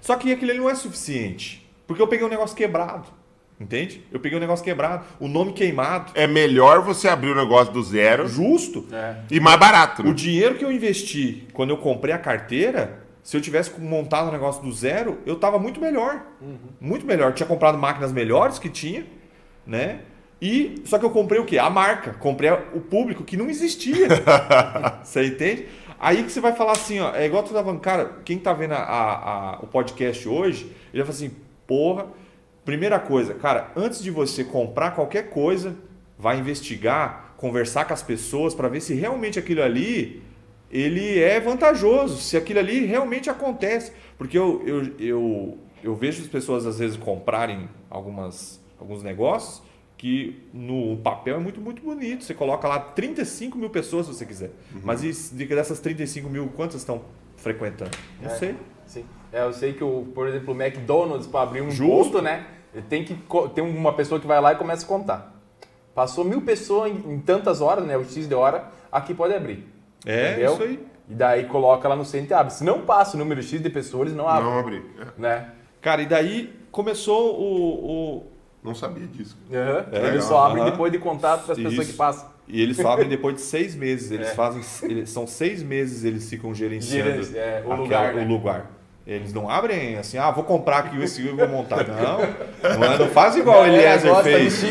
Só 0.00 0.16
que 0.16 0.32
aquilo 0.32 0.50
ali 0.50 0.60
não 0.60 0.70
é 0.70 0.74
suficiente. 0.74 1.69
Porque 1.90 2.00
eu 2.00 2.06
peguei 2.06 2.24
um 2.24 2.30
negócio 2.30 2.56
quebrado. 2.56 3.08
Entende? 3.58 4.06
Eu 4.12 4.20
peguei 4.20 4.38
um 4.38 4.40
negócio 4.40 4.64
quebrado, 4.64 5.04
o 5.18 5.26
nome 5.26 5.52
queimado. 5.52 6.12
É 6.14 6.24
melhor 6.24 6.82
você 6.82 7.08
abrir 7.08 7.30
o 7.30 7.34
negócio 7.34 7.72
do 7.72 7.82
zero. 7.82 8.28
Justo. 8.28 8.86
É. 8.92 9.16
E 9.28 9.40
mais 9.40 9.58
barato. 9.58 10.04
Né? 10.04 10.08
O 10.08 10.14
dinheiro 10.14 10.54
que 10.54 10.64
eu 10.64 10.70
investi 10.70 11.48
quando 11.52 11.70
eu 11.70 11.76
comprei 11.78 12.14
a 12.14 12.18
carteira, 12.18 13.00
se 13.24 13.36
eu 13.36 13.40
tivesse 13.40 13.72
montado 13.80 14.28
o 14.28 14.30
negócio 14.30 14.62
do 14.62 14.72
zero, 14.72 15.18
eu 15.26 15.34
tava 15.34 15.58
muito 15.58 15.80
melhor. 15.80 16.22
Uhum. 16.40 16.58
Muito 16.80 17.04
melhor. 17.04 17.34
tinha 17.34 17.44
comprado 17.44 17.76
máquinas 17.76 18.12
melhores 18.12 18.56
que 18.56 18.68
tinha, 18.68 19.04
né? 19.66 20.02
E 20.40 20.80
só 20.84 20.96
que 20.96 21.04
eu 21.04 21.10
comprei 21.10 21.40
o 21.40 21.44
quê? 21.44 21.58
A 21.58 21.68
marca, 21.68 22.12
comprei 22.12 22.52
o 22.72 22.80
público 22.80 23.24
que 23.24 23.36
não 23.36 23.50
existia. 23.50 24.06
você 25.02 25.26
entende? 25.26 25.66
Aí 25.98 26.22
que 26.22 26.30
você 26.30 26.40
vai 26.40 26.52
falar 26.52 26.72
assim, 26.72 27.00
ó, 27.00 27.16
é 27.16 27.26
igual 27.26 27.42
tu 27.42 27.48
tava 27.48 27.64
falando, 27.64 27.80
cara, 27.80 28.20
quem 28.24 28.38
tá 28.38 28.52
vendo 28.52 28.74
a, 28.74 28.78
a, 28.78 29.54
a, 29.56 29.58
o 29.58 29.66
podcast 29.66 30.26
hoje, 30.28 30.70
ele 30.94 31.02
vai 31.02 31.12
falar 31.12 31.26
assim, 31.26 31.49
porra, 31.70 32.08
primeira 32.64 32.98
coisa, 32.98 33.32
cara, 33.32 33.70
antes 33.76 34.02
de 34.02 34.10
você 34.10 34.42
comprar 34.42 34.90
qualquer 34.90 35.30
coisa, 35.30 35.76
vai 36.18 36.36
investigar, 36.36 37.34
conversar 37.36 37.84
com 37.84 37.94
as 37.94 38.02
pessoas 38.02 38.56
para 38.56 38.66
ver 38.66 38.80
se 38.80 38.92
realmente 38.92 39.38
aquilo 39.38 39.62
ali 39.62 40.20
ele 40.68 41.20
é 41.20 41.38
vantajoso, 41.38 42.16
se 42.20 42.36
aquilo 42.36 42.58
ali 42.58 42.84
realmente 42.84 43.30
acontece. 43.30 43.92
Porque 44.18 44.36
eu, 44.36 44.62
eu, 44.66 44.92
eu, 44.98 45.58
eu 45.82 45.94
vejo 45.94 46.22
as 46.22 46.28
pessoas 46.28 46.66
às 46.66 46.80
vezes 46.80 46.96
comprarem 46.96 47.68
algumas, 47.88 48.60
alguns 48.78 49.02
negócios 49.04 49.62
que 49.96 50.42
no 50.52 50.96
papel 50.96 51.36
é 51.36 51.38
muito, 51.38 51.60
muito 51.60 51.82
bonito. 51.82 52.24
Você 52.24 52.34
coloca 52.34 52.66
lá 52.66 52.80
35 52.80 53.56
mil 53.56 53.70
pessoas 53.70 54.06
se 54.06 54.14
você 54.14 54.26
quiser. 54.26 54.50
Uhum. 54.74 54.80
Mas 54.82 55.04
e, 55.04 55.44
dessas 55.46 55.78
35 55.78 56.28
mil, 56.28 56.48
quantas 56.56 56.80
estão 56.80 57.02
frequentando? 57.36 57.96
Não 58.20 58.30
é, 58.30 58.34
sei. 58.34 58.56
É, 59.32 59.42
eu 59.42 59.52
sei 59.52 59.72
que, 59.72 59.84
o, 59.84 60.06
por 60.14 60.28
exemplo, 60.28 60.54
o 60.54 60.60
McDonald's, 60.60 61.26
para 61.26 61.42
abrir 61.42 61.62
um 61.62 61.70
Justo. 61.70 62.12
posto, 62.12 62.22
né? 62.22 62.46
Tem 62.88 63.04
que 63.04 63.16
ter 63.54 63.60
uma 63.60 63.92
pessoa 63.92 64.20
que 64.20 64.26
vai 64.26 64.40
lá 64.40 64.52
e 64.52 64.56
começa 64.56 64.84
a 64.84 64.88
contar. 64.88 65.34
Passou 65.94 66.24
mil 66.24 66.42
pessoas 66.42 66.92
em, 66.92 67.14
em 67.14 67.20
tantas 67.20 67.60
horas, 67.60 67.84
né? 67.84 67.96
O 67.96 68.04
X 68.04 68.28
de 68.28 68.34
hora, 68.34 68.64
aqui 68.90 69.12
pode 69.12 69.34
abrir. 69.34 69.68
É, 70.06 70.32
entendeu? 70.32 70.52
isso 70.52 70.62
aí. 70.62 70.86
E 71.08 71.14
daí 71.14 71.44
coloca 71.46 71.88
lá 71.88 71.96
no 71.96 72.04
centro 72.04 72.30
e 72.30 72.34
abre. 72.34 72.52
Se 72.52 72.62
não 72.62 72.82
passa 72.82 73.16
o 73.16 73.18
número 73.18 73.42
X 73.42 73.60
de 73.60 73.68
pessoas, 73.68 74.08
eles 74.08 74.16
não 74.16 74.28
abrem. 74.28 74.50
Não 74.50 74.58
abre. 74.58 74.82
É. 75.00 75.20
Né? 75.20 75.50
Cara, 75.80 76.02
e 76.02 76.06
daí 76.06 76.54
começou 76.70 77.40
o, 77.40 78.20
o 78.20 78.26
não 78.62 78.74
sabia 78.74 79.06
disso. 79.06 79.36
Uhum. 79.50 79.56
É, 79.92 80.08
eles 80.08 80.24
só 80.24 80.46
abrem 80.46 80.64
uhum. 80.64 80.70
depois 80.70 80.92
de 80.92 80.98
contato 80.98 81.44
para 81.44 81.52
as 81.54 81.58
pessoas 81.58 81.86
que 81.88 81.94
passam. 81.94 82.30
E 82.46 82.60
eles 82.60 82.76
só 82.76 82.92
abrem 82.92 83.08
depois 83.08 83.36
de 83.36 83.40
seis 83.40 83.74
meses. 83.74 84.10
Eles 84.10 84.28
é. 84.28 84.34
fazem. 84.34 84.62
Eles, 84.88 85.10
são 85.10 85.26
seis 85.26 85.62
meses 85.62 86.04
eles 86.04 86.28
ficam 86.28 86.54
gerenciando 86.54 87.36
é, 87.36 87.62
o, 87.64 87.74
lugar, 87.74 88.14
né? 88.14 88.22
o 88.22 88.28
lugar. 88.28 88.70
Eles 89.10 89.34
não 89.34 89.50
abrem 89.50 89.96
assim, 89.98 90.18
ah, 90.18 90.30
vou 90.30 90.44
comprar 90.44 90.78
aqui 90.78 91.02
esse 91.02 91.20
e 91.20 91.32
vou 91.32 91.48
montar. 91.48 91.84
Não, 91.84 92.20
não, 92.78 92.84
é, 92.84 92.96
não 92.96 93.08
faz 93.08 93.36
igual 93.36 93.62
o 93.62 93.66
Eliezer 93.66 94.14
fez. 94.22 94.62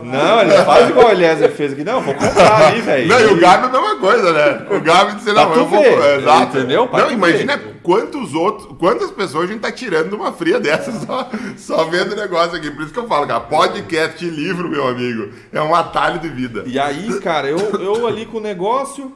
não, 0.00 0.42
ele 0.42 0.56
não 0.56 0.64
faz 0.64 0.90
igual 0.90 1.08
o 1.08 1.10
Eliezer 1.10 1.50
fez 1.50 1.72
aqui. 1.72 1.82
Não, 1.82 2.00
vou 2.00 2.14
comprar 2.14 2.68
ali, 2.68 2.82
velho. 2.82 3.08
Não, 3.08 3.18
e 3.18 3.24
o 3.24 3.40
Gabi 3.40 3.64
é 3.64 3.66
a 3.66 3.72
mesma 3.72 3.96
coisa, 3.96 4.32
né? 4.32 4.64
O 4.70 4.80
Gabi 4.80 5.16
disse, 5.16 5.32
não, 5.32 5.54
eu 5.54 5.66
vou. 5.66 5.82
Ver, 5.82 6.20
exato. 6.20 6.56
Entendeu? 6.56 6.86
Pra 6.86 7.00
não, 7.00 7.10
imagina 7.10 7.56
ver. 7.56 7.80
quantos 7.82 8.32
outros, 8.32 8.78
quantas 8.78 9.10
pessoas 9.10 9.50
a 9.50 9.52
gente 9.52 9.62
tá 9.62 9.72
tirando 9.72 10.10
de 10.10 10.14
uma 10.14 10.32
fria 10.32 10.60
dessas 10.60 11.02
só, 11.02 11.28
só 11.56 11.82
vendo 11.82 12.12
o 12.12 12.16
negócio 12.16 12.56
aqui. 12.56 12.70
Por 12.70 12.84
isso 12.84 12.92
que 12.92 12.98
eu 13.00 13.08
falo, 13.08 13.26
cara, 13.26 13.40
podcast 13.40 14.24
e 14.24 14.30
livro, 14.30 14.68
meu 14.68 14.86
amigo, 14.86 15.30
é 15.52 15.60
um 15.60 15.74
atalho 15.74 16.20
de 16.20 16.28
vida. 16.28 16.62
E 16.64 16.78
aí, 16.78 17.18
cara, 17.18 17.48
eu, 17.48 17.58
eu 17.58 18.06
ali 18.06 18.24
com 18.24 18.38
o 18.38 18.40
negócio 18.40 19.12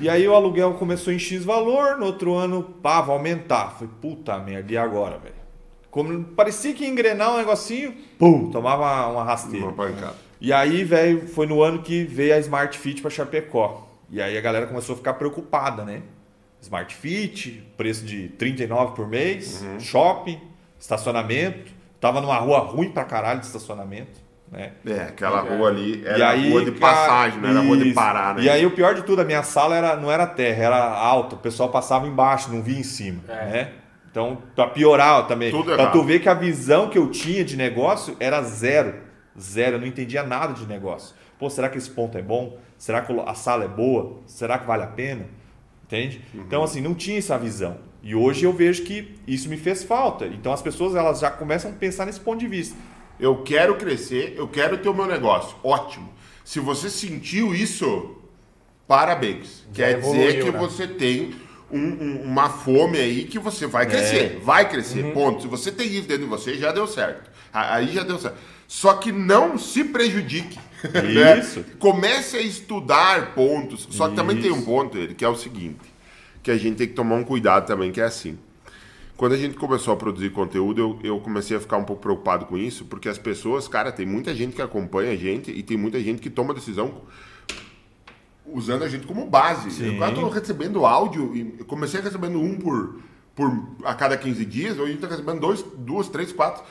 e 0.00 0.08
aí 0.08 0.26
o 0.26 0.34
aluguel 0.34 0.74
começou 0.74 1.12
em 1.12 1.18
X 1.18 1.44
valor, 1.44 1.96
no 1.96 2.06
outro 2.06 2.34
ano, 2.34 2.62
pá, 2.62 3.00
vai 3.00 3.16
aumentar. 3.16 3.74
Falei, 3.74 3.90
puta 4.00 4.38
merda, 4.38 4.72
e 4.72 4.76
agora, 4.76 5.18
velho? 5.18 5.34
Como 5.90 6.24
parecia 6.24 6.74
que 6.74 6.84
ia 6.84 6.90
engrenar 6.90 7.32
um 7.32 7.36
negocinho, 7.36 7.94
pum, 8.18 8.50
tomava 8.50 9.08
uma 9.08 9.22
rasteira. 9.22 9.66
Uma 9.66 9.72
E 10.40 10.52
aí, 10.52 10.82
velho, 10.84 11.28
foi 11.28 11.46
no 11.46 11.62
ano 11.62 11.82
que 11.82 12.04
veio 12.04 12.34
a 12.34 12.38
Smart 12.38 12.76
Fit 12.76 13.00
para 13.00 13.10
Chapecó. 13.10 13.88
E 14.10 14.20
aí 14.20 14.36
a 14.36 14.40
galera 14.40 14.66
começou 14.66 14.94
a 14.94 14.96
ficar 14.96 15.14
preocupada, 15.14 15.84
né? 15.84 16.02
Smart 16.60 16.94
Fit, 16.94 17.62
preço 17.76 18.04
de 18.04 18.28
39 18.30 18.94
por 18.94 19.06
mês, 19.06 19.62
uhum. 19.62 19.80
shopping, 19.80 20.40
estacionamento. 20.78 21.72
Tava 22.00 22.20
numa 22.20 22.36
rua 22.38 22.58
ruim 22.58 22.90
pra 22.90 23.04
caralho 23.04 23.40
de 23.40 23.46
estacionamento. 23.46 24.23
Né? 24.54 24.72
É, 24.86 25.00
aquela 25.02 25.44
é. 25.44 25.56
rua 25.56 25.68
ali 25.68 26.02
era 26.06 26.30
aí, 26.30 26.50
rua 26.50 26.64
de 26.64 26.72
passagem, 26.72 27.40
não 27.40 27.50
era 27.50 27.60
rua 27.60 27.76
de 27.76 27.92
parar, 27.92 28.34
né? 28.36 28.42
E 28.42 28.48
aí 28.48 28.64
o 28.64 28.70
pior 28.70 28.94
de 28.94 29.02
tudo, 29.02 29.20
a 29.20 29.24
minha 29.24 29.42
sala 29.42 29.76
era, 29.76 29.96
não 29.96 30.10
era 30.10 30.26
terra, 30.26 30.64
era 30.64 30.76
alta, 30.76 31.34
o 31.34 31.38
pessoal 31.38 31.68
passava 31.68 32.06
embaixo, 32.06 32.52
não 32.52 32.62
via 32.62 32.78
em 32.78 32.84
cima, 32.84 33.22
é. 33.28 33.32
né? 33.32 33.72
Então, 34.10 34.38
para 34.54 34.68
piorar 34.68 35.26
também, 35.26 35.50
para 35.64 35.88
tu 35.88 36.04
ver 36.04 36.20
que 36.20 36.28
a 36.28 36.34
visão 36.34 36.88
que 36.88 36.96
eu 36.96 37.10
tinha 37.10 37.44
de 37.44 37.56
negócio 37.56 38.16
era 38.20 38.40
zero, 38.42 38.94
zero, 39.38 39.74
eu 39.74 39.80
não 39.80 39.88
entendia 39.88 40.22
nada 40.22 40.54
de 40.54 40.64
negócio. 40.66 41.16
Pô, 41.36 41.50
será 41.50 41.68
que 41.68 41.76
esse 41.76 41.90
ponto 41.90 42.16
é 42.16 42.22
bom? 42.22 42.56
Será 42.78 43.00
que 43.00 43.12
a 43.26 43.34
sala 43.34 43.64
é 43.64 43.68
boa? 43.68 44.20
Será 44.24 44.56
que 44.56 44.66
vale 44.66 44.84
a 44.84 44.86
pena? 44.86 45.26
Entende? 45.82 46.22
Uhum. 46.32 46.42
Então, 46.42 46.62
assim, 46.62 46.80
não 46.80 46.94
tinha 46.94 47.18
essa 47.18 47.36
visão. 47.36 47.76
E 48.04 48.14
hoje 48.14 48.44
eu 48.44 48.52
vejo 48.52 48.84
que 48.84 49.16
isso 49.26 49.48
me 49.48 49.56
fez 49.56 49.82
falta. 49.82 50.26
Então 50.26 50.52
as 50.52 50.60
pessoas 50.60 50.94
elas 50.94 51.20
já 51.20 51.30
começam 51.30 51.70
a 51.70 51.74
pensar 51.74 52.04
nesse 52.04 52.20
ponto 52.20 52.38
de 52.38 52.46
vista. 52.46 52.76
Eu 53.18 53.42
quero 53.42 53.76
crescer, 53.76 54.34
eu 54.36 54.48
quero 54.48 54.78
ter 54.78 54.88
o 54.88 54.94
meu 54.94 55.06
negócio. 55.06 55.56
Ótimo. 55.62 56.12
Se 56.44 56.60
você 56.60 56.90
sentiu 56.90 57.54
isso, 57.54 58.16
parabéns. 58.86 59.64
Já 59.72 59.86
Quer 59.86 59.98
evoluiu, 59.98 60.26
dizer 60.26 60.44
que 60.44 60.50
né? 60.50 60.58
você 60.58 60.86
tem 60.86 61.34
um, 61.70 61.78
um, 61.78 62.22
uma 62.22 62.50
fome 62.50 62.98
aí 62.98 63.24
que 63.24 63.38
você 63.38 63.66
vai 63.66 63.86
crescer. 63.86 64.36
É. 64.36 64.38
Vai 64.40 64.68
crescer, 64.68 65.04
uhum. 65.04 65.12
ponto. 65.12 65.42
Se 65.42 65.48
você 65.48 65.72
tem 65.72 65.86
isso 65.88 66.06
dentro 66.06 66.24
de 66.24 66.30
você, 66.30 66.56
já 66.56 66.72
deu 66.72 66.86
certo. 66.86 67.30
Aí 67.52 67.92
já 67.92 68.02
deu 68.02 68.18
certo. 68.18 68.36
Só 68.66 68.94
que 68.94 69.12
não 69.12 69.58
se 69.58 69.84
prejudique. 69.84 70.58
Né? 70.84 71.38
Isso. 71.38 71.60
Né? 71.60 71.66
Comece 71.78 72.36
a 72.36 72.42
estudar 72.42 73.34
pontos. 73.34 73.88
Só 73.90 74.04
que 74.04 74.12
isso. 74.12 74.16
também 74.22 74.38
tem 74.38 74.52
um 74.52 74.60
ponto, 74.60 74.98
ele, 74.98 75.14
que 75.14 75.24
é 75.24 75.28
o 75.28 75.34
seguinte: 75.34 75.80
que 76.42 76.50
a 76.50 76.58
gente 76.58 76.76
tem 76.76 76.86
que 76.86 76.92
tomar 76.92 77.14
um 77.14 77.24
cuidado 77.24 77.66
também, 77.66 77.90
que 77.90 78.02
é 78.02 78.04
assim. 78.04 78.38
Quando 79.16 79.32
a 79.32 79.36
gente 79.36 79.54
começou 79.54 79.94
a 79.94 79.96
produzir 79.96 80.30
conteúdo, 80.30 80.80
eu, 80.80 80.98
eu, 81.04 81.20
comecei 81.20 81.56
a 81.56 81.60
ficar 81.60 81.76
um 81.76 81.84
pouco 81.84 82.02
preocupado 82.02 82.46
com 82.46 82.58
isso, 82.58 82.84
porque 82.84 83.08
as 83.08 83.16
pessoas, 83.16 83.68
cara, 83.68 83.92
tem 83.92 84.04
muita 84.04 84.34
gente 84.34 84.56
que 84.56 84.62
acompanha 84.62 85.12
a 85.12 85.16
gente 85.16 85.52
e 85.52 85.62
tem 85.62 85.76
muita 85.76 86.00
gente 86.00 86.20
que 86.20 86.28
toma 86.28 86.52
decisão 86.52 87.02
usando 88.44 88.82
a 88.82 88.88
gente 88.88 89.06
como 89.06 89.24
base. 89.26 89.70
Sim. 89.70 89.98
Eu 89.98 90.08
estou 90.08 90.28
recebendo 90.28 90.84
áudio 90.84 91.34
e 91.34 91.44
comecei 91.64 92.00
recebendo 92.00 92.40
um 92.40 92.56
por, 92.56 93.00
por 93.36 93.52
a 93.84 93.94
cada 93.94 94.16
15 94.16 94.44
dias, 94.44 94.72
hoje 94.72 94.82
a 94.82 94.86
gente 94.86 94.96
está 94.96 95.08
recebendo 95.08 95.40
dois, 95.40 95.62
duas, 95.76 96.08
três, 96.08 96.32
quatro, 96.32 96.64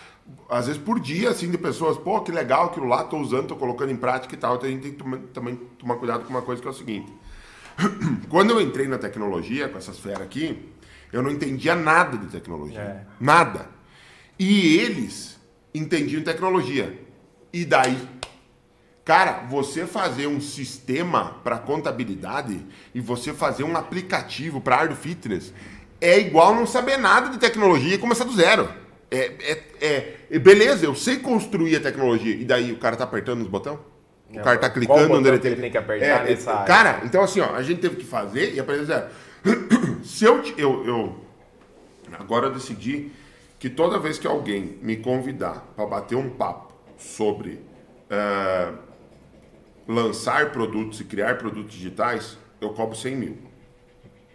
às 0.49 0.68
vezes 0.68 0.82
por 0.82 0.99
dia, 0.99 1.30
assim, 1.30 1.49
de 1.49 1.57
pessoas, 1.57 1.98
pô, 1.98 2.20
que 2.22 2.32
legal 2.32 2.65
aquilo 2.65 2.88
lá, 2.88 3.03
estou 3.03 3.22
usando, 3.22 3.44
estou 3.44 3.57
colocando 3.57 3.91
em 3.91 3.98
prática 3.98 4.36
e 4.36 4.38
tal. 4.38 4.56
Então 4.56 4.68
a 4.68 4.72
gente 4.72 4.82
tem 4.82 4.91
que 4.91 4.98
tomar, 4.98 5.18
também 5.34 5.56
tomar 5.80 5.95
cuidado 5.95 6.26
com 6.26 6.30
uma 6.30 6.41
coisa 6.41 6.61
que 6.61 6.68
é 6.68 6.72
o 6.72 6.74
seguinte. 6.74 7.11
Quando 8.30 8.52
eu 8.52 8.61
entrei 8.61 8.88
na 8.88 8.98
tecnologia, 8.98 9.70
com 9.70 9.78
essas 9.78 9.98
feras 9.98 10.22
aqui, 10.22 10.74
eu 11.14 11.22
não 11.22 11.30
entendia 11.30 11.76
nada 11.76 12.18
de 12.18 12.26
tecnologia. 12.26 12.80
É. 12.80 13.02
Nada. 13.19 13.68
E 14.38 14.77
eles 14.80 15.40
entendiam 15.73 16.23
tecnologia. 16.23 16.99
E 17.53 17.64
daí? 17.64 17.98
Cara, 19.06 19.44
você 19.48 19.85
fazer 19.85 20.26
um 20.26 20.41
sistema 20.41 21.35
para 21.44 21.60
contabilidade 21.60 22.65
e 22.95 22.99
você 22.99 23.31
fazer 23.31 23.64
um 23.64 23.77
aplicativo 23.77 24.60
para 24.60 24.77
área 24.77 24.90
do 24.90 24.95
fitness 24.95 25.53
é 26.02 26.18
igual 26.19 26.56
não 26.56 26.65
saber 26.65 26.98
nada 26.98 27.30
de 27.30 27.38
tecnologia 27.38 27.94
e 27.94 27.98
começar 27.98 28.23
do 28.23 28.35
zero. 28.35 28.68
É, 29.11 29.31
é, 29.80 30.18
é, 30.31 30.40
beleza, 30.40 30.85
eu 30.85 30.95
sei 30.95 31.18
construir 31.18 31.76
a 31.76 31.80
tecnologia. 31.80 32.34
E 32.34 32.44
daí 32.44 32.72
o 32.72 32.77
cara 32.77 32.95
tá 32.95 33.03
apertando 33.03 33.41
os 33.41 33.48
botões? 33.48 33.77
O 34.31 34.41
cara 34.41 34.57
tá 34.57 34.69
clicando 34.69 35.14
onde 35.14 35.27
ele 35.27 35.38
tem, 35.38 35.52
ele 35.52 35.61
tem 35.61 35.72
que 35.72 35.77
apertar 35.77 36.06
é, 36.06 36.23
nessa 36.23 36.64
é, 36.64 36.65
Cara, 36.65 37.02
então 37.03 37.22
assim, 37.22 37.40
ó, 37.40 37.53
a 37.53 37.61
gente 37.61 37.81
teve 37.81 37.98
que 37.98 38.06
fazer 38.06 38.56
e 38.56 38.60
aprender 38.60 38.85
zero. 38.85 39.06
Se 40.03 40.26
eu, 40.26 40.41
eu, 40.57 40.86
eu 40.86 41.15
agora 42.20 42.48
eu 42.48 42.53
decidi 42.53 43.11
que 43.60 43.70
toda 43.70 43.98
vez 43.98 44.20
que 44.20 44.28
alguém 44.28 44.78
me 44.82 44.98
convidar 44.98 45.74
para 45.76 45.86
bater 45.86 46.15
um 46.15 46.30
papo 46.30 46.74
sobre 46.98 47.61
uh, 48.11 48.78
lançar 49.88 50.52
produtos 50.52 50.99
e 50.99 51.06
criar 51.06 51.38
produtos 51.38 51.74
digitais, 51.74 52.38
eu 52.60 52.72
cobro 52.72 52.95
100 52.95 53.15
mil. 53.15 53.38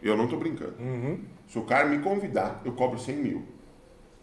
Eu 0.03 0.17
não 0.17 0.25
estou 0.25 0.39
brincando. 0.39 0.75
Uhum. 0.79 1.21
Se 1.47 1.59
o 1.59 1.63
cara 1.63 1.87
me 1.87 1.99
convidar, 1.99 2.63
eu 2.65 2.73
cobro 2.73 2.99
100 2.99 3.17
mil. 3.17 3.45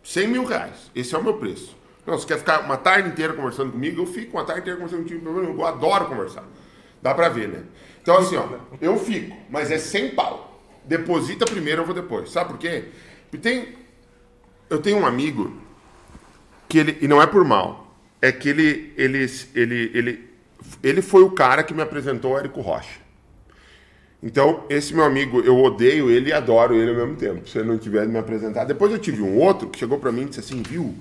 100 0.04 0.28
mil 0.28 0.46
reais. 0.46 0.92
Esse 0.96 1.16
é 1.16 1.18
o 1.18 1.24
meu 1.24 1.38
preço. 1.38 1.76
Não, 2.06 2.18
você 2.18 2.28
quer 2.28 2.38
ficar 2.38 2.62
uma 2.62 2.78
tarde 2.78 3.10
inteira 3.10 3.34
conversando 3.34 3.72
comigo? 3.72 4.02
Eu 4.02 4.06
fico 4.06 4.38
uma 4.38 4.46
tarde 4.46 4.62
inteira 4.62 4.80
conversando 4.80 5.04
contigo. 5.04 5.28
Eu 5.28 5.66
adoro 5.66 6.06
conversar. 6.06 6.44
Dá 7.02 7.14
pra 7.14 7.30
ver, 7.30 7.50
né? 7.50 7.64
Então, 8.02 8.18
assim, 8.18 8.36
ó, 8.36 8.48
eu 8.80 8.98
fico, 8.98 9.36
mas 9.50 9.72
é 9.72 9.80
100 9.80 10.16
pau. 10.16 10.55
Deposita 10.88 11.46
primeiro, 11.46 11.82
eu 11.82 11.86
vou 11.86 11.96
depois. 11.96 12.32
Sabe 12.32 12.52
por 12.52 12.60
quê? 12.60 12.86
Tem, 13.42 13.76
eu 14.70 14.80
tenho 14.80 14.98
um 14.98 15.06
amigo 15.06 15.56
que 16.68 16.78
ele, 16.78 16.98
e 17.02 17.08
não 17.08 17.22
é 17.22 17.28
por 17.28 17.44
mal, 17.44 17.96
é 18.22 18.32
que 18.32 18.50
ele, 18.50 18.94
ele, 18.98 19.26
ele, 19.54 19.92
ele, 19.94 20.30
ele 20.82 21.02
foi 21.02 21.24
o 21.24 21.32
cara 21.32 21.64
que 21.64 21.74
me 21.74 21.82
apresentou 21.82 22.34
o 22.34 22.38
Érico 22.38 22.62
Rocha. 22.62 23.00
Então, 24.24 24.64
esse 24.70 24.94
meu 24.94 25.04
amigo, 25.04 25.42
eu 25.42 25.56
odeio 25.62 26.10
ele 26.10 26.30
e 26.30 26.34
adoro 26.34 26.74
ele 26.74 26.90
ao 26.90 26.96
mesmo 26.96 27.16
tempo, 27.16 27.48
se 27.48 27.60
ele 27.60 27.68
não 27.68 27.78
tiver 27.78 28.08
me 28.08 28.18
apresentar. 28.18 28.64
Depois 28.64 28.92
eu 28.92 28.98
tive 28.98 29.22
um 29.22 29.38
outro 29.38 29.70
que 29.70 29.78
chegou 29.78 30.00
para 30.00 30.12
mim 30.12 30.24
e 30.24 30.26
disse 30.26 30.40
assim, 30.40 30.64
viu, 30.64 30.96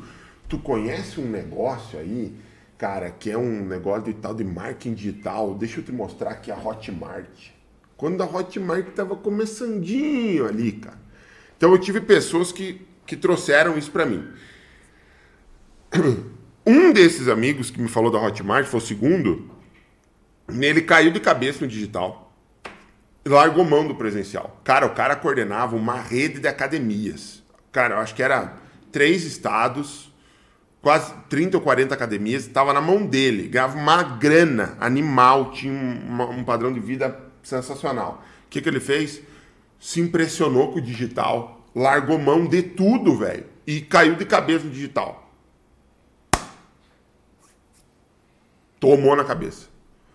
tu 0.49 0.59
conhece 0.59 1.21
um 1.21 1.31
negócio 1.31 1.99
aí, 1.99 2.35
cara, 2.77 3.11
que 3.11 3.31
é 3.31 3.39
um 3.39 3.65
negócio 3.65 4.03
de 4.03 4.15
tal 4.15 4.35
de 4.35 4.45
marketing 4.45 4.95
digital, 4.95 5.55
deixa 5.55 5.81
eu 5.81 5.85
te 5.85 5.93
mostrar 5.93 6.33
aqui 6.33 6.51
a 6.51 6.57
Hotmart. 6.57 7.54
Quando 7.97 8.23
a 8.23 8.27
Hotmart 8.27 8.87
tava 8.89 9.17
começandinho 9.17 10.47
ali, 10.47 10.73
cara. 10.73 10.99
Então 11.57 11.73
eu 11.73 11.79
tive 11.79 12.01
pessoas 12.01 12.53
que, 12.53 12.87
que 13.07 13.17
trouxeram 13.17 13.79
isso 13.79 13.91
para 13.91 14.05
mim. 14.07 14.29
Um 16.67 16.95
desses 16.95 17.29
amigos 17.29 17.71
que 17.71 17.79
me 17.79 17.89
falou 17.89 18.11
da 18.11 18.19
Hotmart, 18.19 18.65
foi 18.65 18.79
o 18.79 18.83
segundo, 18.83 19.51
ele 20.49 20.81
caiu 20.81 21.11
de 21.13 21.21
cabeça 21.21 21.61
no 21.61 21.67
digital. 21.71 22.35
Largou 23.23 23.67
mão 23.67 23.87
do 23.87 23.95
presencial. 23.95 24.61
Cara, 24.65 24.87
o 24.87 24.95
cara 24.95 25.15
coordenava 25.15 25.77
uma 25.77 26.01
rede 26.01 26.41
de 26.41 26.49
academias. 26.49 27.43
Cara, 27.71 27.97
eu 27.97 27.99
acho 27.99 28.15
que 28.15 28.23
era 28.23 28.55
três 28.91 29.25
estados, 29.25 30.11
quase 30.81 31.13
30 31.29 31.59
ou 31.59 31.63
40 31.63 31.95
academias, 31.95 32.47
estava 32.47 32.73
na 32.73 32.81
mão 32.81 33.05
dele. 33.05 33.49
Ganhava 33.49 33.77
uma 33.77 34.03
grana 34.03 34.75
animal, 34.81 35.51
tinha 35.51 35.73
um, 35.73 36.39
um 36.39 36.45
padrão 36.45 36.73
de 36.73 36.81
vida 36.81 37.24
sensacional. 37.45 38.25
O 38.47 38.49
que, 38.51 38.61
que 38.61 38.69
ele 38.69 38.81
fez? 38.81 39.21
Se 39.79 40.01
impressionou 40.01 40.73
com 40.73 40.79
o 40.79 40.83
digital, 40.83 41.65
largou 41.75 42.19
mão 42.19 42.47
de 42.47 42.63
tudo, 42.63 43.17
velho, 43.17 43.47
e 43.67 43.81
caiu 43.81 44.17
de 44.17 44.25
cabeça 44.25 44.65
no 44.65 44.71
digital. 44.71 45.31
Tomou 48.81 49.15
na 49.15 49.25
cabeça. 49.25 49.69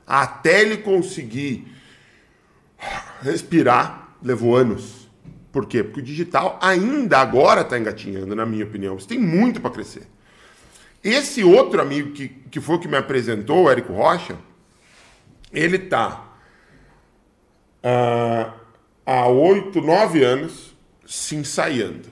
Até 0.06 0.62
ele 0.62 0.78
conseguir 0.78 1.68
respirar, 3.22 4.16
levou 4.22 4.56
anos. 4.56 5.08
Por 5.52 5.66
quê? 5.66 5.84
Porque 5.84 6.00
o 6.00 6.04
digital 6.04 6.60
ainda 6.62 7.20
agora 7.20 7.62
está 7.62 7.78
engatinhando, 7.78 8.36
na 8.36 8.46
minha 8.46 8.66
opinião. 8.66 9.00
Você 9.00 9.08
tem 9.08 9.20
muito 9.20 9.60
para 9.60 9.72
crescer. 9.72 10.08
Esse 11.04 11.44
outro 11.44 11.82
amigo 11.82 12.12
que, 12.12 12.28
que 12.28 12.60
foi 12.60 12.78
que 12.78 12.88
me 12.88 12.98
apresentou, 12.98 13.64
o 13.64 13.70
Érico 13.70 13.94
Rocha, 13.94 14.36
ele 15.52 15.78
está 15.78 16.29
uh, 17.84 18.52
há 19.06 19.28
oito, 19.28 19.82
nove 19.82 20.24
anos 20.24 20.76
se 21.06 21.36
ensaiando, 21.36 22.10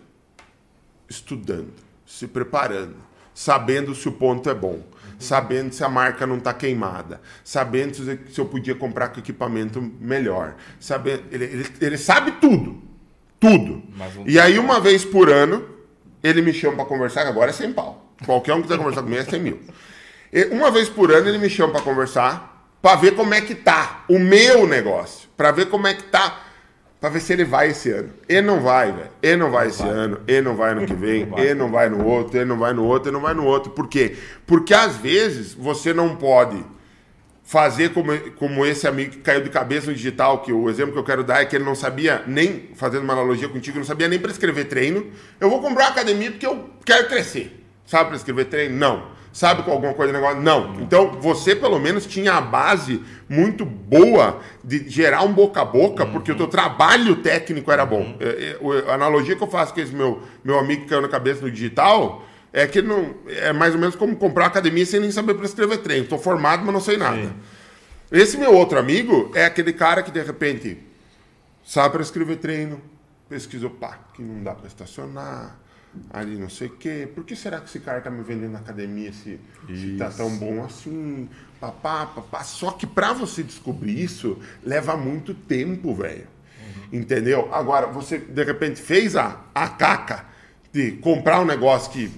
estudando, 1.10 1.74
se 2.06 2.28
preparando, 2.28 2.96
sabendo 3.34 3.94
se 3.94 4.08
o 4.08 4.12
ponto 4.12 4.50
é 4.50 4.54
bom 4.54 4.82
sabendo 5.20 5.74
se 5.74 5.84
a 5.84 5.90
marca 5.90 6.28
não 6.28 6.38
está 6.38 6.54
queimada, 6.54 7.22
sabendo 7.44 7.96
se 7.96 8.40
eu 8.40 8.46
podia 8.46 8.76
comprar 8.76 9.10
com 9.10 9.20
equipamento 9.20 9.82
melhor. 10.00 10.56
Sabendo, 10.80 11.24
ele, 11.32 11.46
ele, 11.46 11.68
ele 11.82 11.98
sabe 11.98 12.32
tudo. 12.34 12.84
Tudo. 13.40 13.84
e 14.26 14.40
aí, 14.40 14.58
uma 14.58 14.80
vez 14.80 15.06
por 15.06 15.30
ano, 15.30 15.64
ele 16.24 16.42
me 16.42 16.52
chama 16.52 16.78
para 16.78 16.86
conversar, 16.86 17.24
que 17.24 17.30
agora 17.30 17.52
é 17.52 17.54
sem 17.54 17.72
pau. 17.72 18.14
Qualquer 18.26 18.54
um 18.54 18.58
que 18.58 18.64
quiser 18.64 18.78
conversar 18.78 19.04
comigo 19.04 19.22
é 19.22 19.26
100 19.26 19.40
mil. 19.40 19.60
E, 20.34 20.46
uma 20.46 20.72
vez 20.72 20.90
por 20.90 21.12
ano, 21.12 21.28
ele 21.28 21.38
me 21.38 21.50
chama 21.50 21.74
para 21.74 21.82
conversar, 21.82 22.68
para 22.82 22.96
ver 22.96 23.16
como 23.16 23.34
é 23.34 23.42
que 23.42 23.54
tá 23.54 24.06
o 24.10 24.18
meu 24.18 24.68
negócio, 24.68 25.27
para 25.38 25.52
ver 25.52 25.68
como 25.68 25.88
é 25.88 25.94
que 25.94 26.04
tá 26.04 26.44
Pra 27.00 27.10
ver 27.10 27.20
se 27.20 27.32
ele 27.32 27.46
vai 27.46 27.70
esse 27.70 27.92
ano. 27.92 28.10
Ele 28.28 28.42
não 28.42 28.60
vai, 28.60 28.92
velho. 28.92 29.10
Ele 29.22 29.38
não 29.38 29.52
vai 29.52 29.66
não 29.66 29.70
esse 29.70 29.84
vai. 29.84 29.92
ano, 29.92 30.20
ele 30.28 30.42
não 30.42 30.56
vai 30.56 30.74
no 30.74 30.86
que 30.88 30.94
vem, 30.96 31.32
ele 31.38 31.54
não 31.54 31.70
vai 31.70 31.90
no 31.90 32.04
outro, 32.04 32.38
ele 32.38 32.46
não 32.46 32.58
vai 32.58 32.74
no 32.74 32.84
outro, 32.84 33.10
ele 33.10 33.14
não 33.14 33.22
vai 33.22 33.36
no 33.36 33.46
outro. 33.46 33.72
Por 33.72 33.88
quê? 33.88 34.18
Porque 34.48 34.74
às 34.74 34.96
vezes 34.96 35.54
você 35.54 35.94
não 35.94 36.16
pode 36.16 36.64
fazer 37.44 37.94
como, 37.94 38.18
como 38.32 38.66
esse 38.66 38.88
amigo 38.88 39.12
que 39.12 39.20
caiu 39.20 39.42
de 39.42 39.50
cabeça 39.50 39.88
no 39.88 39.94
digital, 39.94 40.42
que 40.42 40.52
o 40.52 40.70
exemplo 40.70 40.92
que 40.92 41.00
eu 41.00 41.04
quero 41.04 41.24
dar 41.24 41.40
é 41.42 41.46
que 41.46 41.56
ele 41.56 41.64
não 41.64 41.76
sabia 41.76 42.24
nem, 42.26 42.72
fazendo 42.76 43.04
uma 43.04 43.14
analogia 43.14 43.48
contigo, 43.48 43.78
não 43.78 43.86
sabia 43.86 44.08
nem 44.08 44.20
prescrever 44.20 44.66
treino. 44.66 45.06
Eu 45.40 45.52
vou 45.52 45.62
comprar 45.62 45.86
uma 45.86 45.92
academia 45.92 46.32
porque 46.32 46.48
eu 46.48 46.68
quero 46.84 47.08
crescer. 47.08 47.64
Sabe 47.86 48.10
prescrever 48.10 48.46
treino? 48.46 48.76
Não 48.76 49.17
sabe 49.38 49.62
com 49.62 49.70
alguma 49.70 49.94
coisa 49.94 50.12
do 50.12 50.16
negócio? 50.16 50.42
Não. 50.42 50.82
Então, 50.82 51.12
você 51.22 51.56
pelo 51.56 51.78
menos 51.78 52.08
tinha 52.08 52.34
a 52.34 52.42
base 52.42 53.04
muito 53.30 53.64
boa 53.64 54.42
de 54.64 54.90
gerar 54.90 55.22
um 55.22 55.32
boca 55.32 55.62
a 55.62 55.66
boca, 55.66 56.06
uhum. 56.06 56.12
porque 56.12 56.32
o 56.32 56.36
teu 56.36 56.48
trabalho 56.48 57.18
técnico 57.18 57.72
era 57.72 57.86
bom. 57.86 58.00
Uhum. 58.02 58.18
É, 58.20 58.58
é, 58.88 58.90
a 58.90 58.96
analogia 58.96 59.36
que 59.36 59.44
eu 59.44 59.48
faço 59.48 59.76
com 59.76 59.80
esse 59.80 59.94
meu, 59.94 60.24
meu 60.44 60.58
amigo 60.58 60.82
que 60.82 60.88
caiu 60.90 61.04
na 61.04 61.08
cabeça 61.08 61.42
no 61.42 61.52
digital 61.52 62.26
é 62.52 62.66
que 62.66 62.82
não 62.82 63.14
é 63.28 63.54
mais 63.54 63.76
ou 63.76 63.80
menos 63.80 63.96
como 63.96 64.16
comprar 64.16 64.46
uma 64.46 64.50
academia 64.50 64.84
sem 64.88 65.00
nem 65.00 65.12
saber 65.12 65.36
prescrever 65.36 65.84
treino. 65.84 66.06
Estou 66.06 66.18
formado, 66.18 66.66
mas 66.66 66.74
não 66.74 66.82
sei 66.82 66.98
nada. 66.98 67.22
Sim. 67.22 67.34
Esse 68.12 68.38
meu 68.40 68.56
outro 68.56 68.80
amigo 68.80 69.32
é 69.36 69.46
aquele 69.46 69.72
cara 69.72 70.02
que 70.02 70.10
de 70.10 70.24
repente 70.24 70.80
sabe 71.64 71.94
prescrever 71.94 72.38
treino, 72.38 72.82
pesquisou, 73.30 73.70
pá, 73.70 74.00
que 74.16 74.24
não 74.24 74.42
dá 74.42 74.56
para 74.56 74.66
estacionar 74.66 75.67
ali 76.10 76.38
não 76.38 76.50
sei 76.50 76.68
o 76.68 76.72
quê. 76.72 77.08
Por 77.14 77.24
que 77.24 77.36
será 77.36 77.60
que 77.60 77.66
esse 77.68 77.80
cara 77.80 78.02
tá 78.02 78.10
me 78.10 78.24
vendendo 78.24 78.52
na 78.52 78.60
academia 78.60 79.12
se, 79.12 79.40
se 79.68 79.96
tá 79.98 80.10
tão 80.10 80.30
bom 80.38 80.64
assim? 80.64 81.30
Papá, 81.60 82.06
papá. 82.06 82.44
Só 82.44 82.72
que 82.72 82.86
para 82.86 83.14
você 83.14 83.44
descobrir 83.44 84.02
isso, 84.02 84.38
leva 84.64 84.96
muito 84.96 85.34
tempo, 85.34 85.94
velho. 85.94 86.28
Uhum. 86.60 87.00
Entendeu? 87.00 87.50
Agora, 87.54 87.88
você 87.88 88.18
de 88.18 88.44
repente 88.44 88.82
fez 88.82 89.16
a, 89.16 89.42
a 89.54 89.68
caca 89.68 90.26
de 90.72 90.94
comprar 90.94 91.42
um 91.42 91.46
negócio 91.46 91.92
que. 91.92 92.12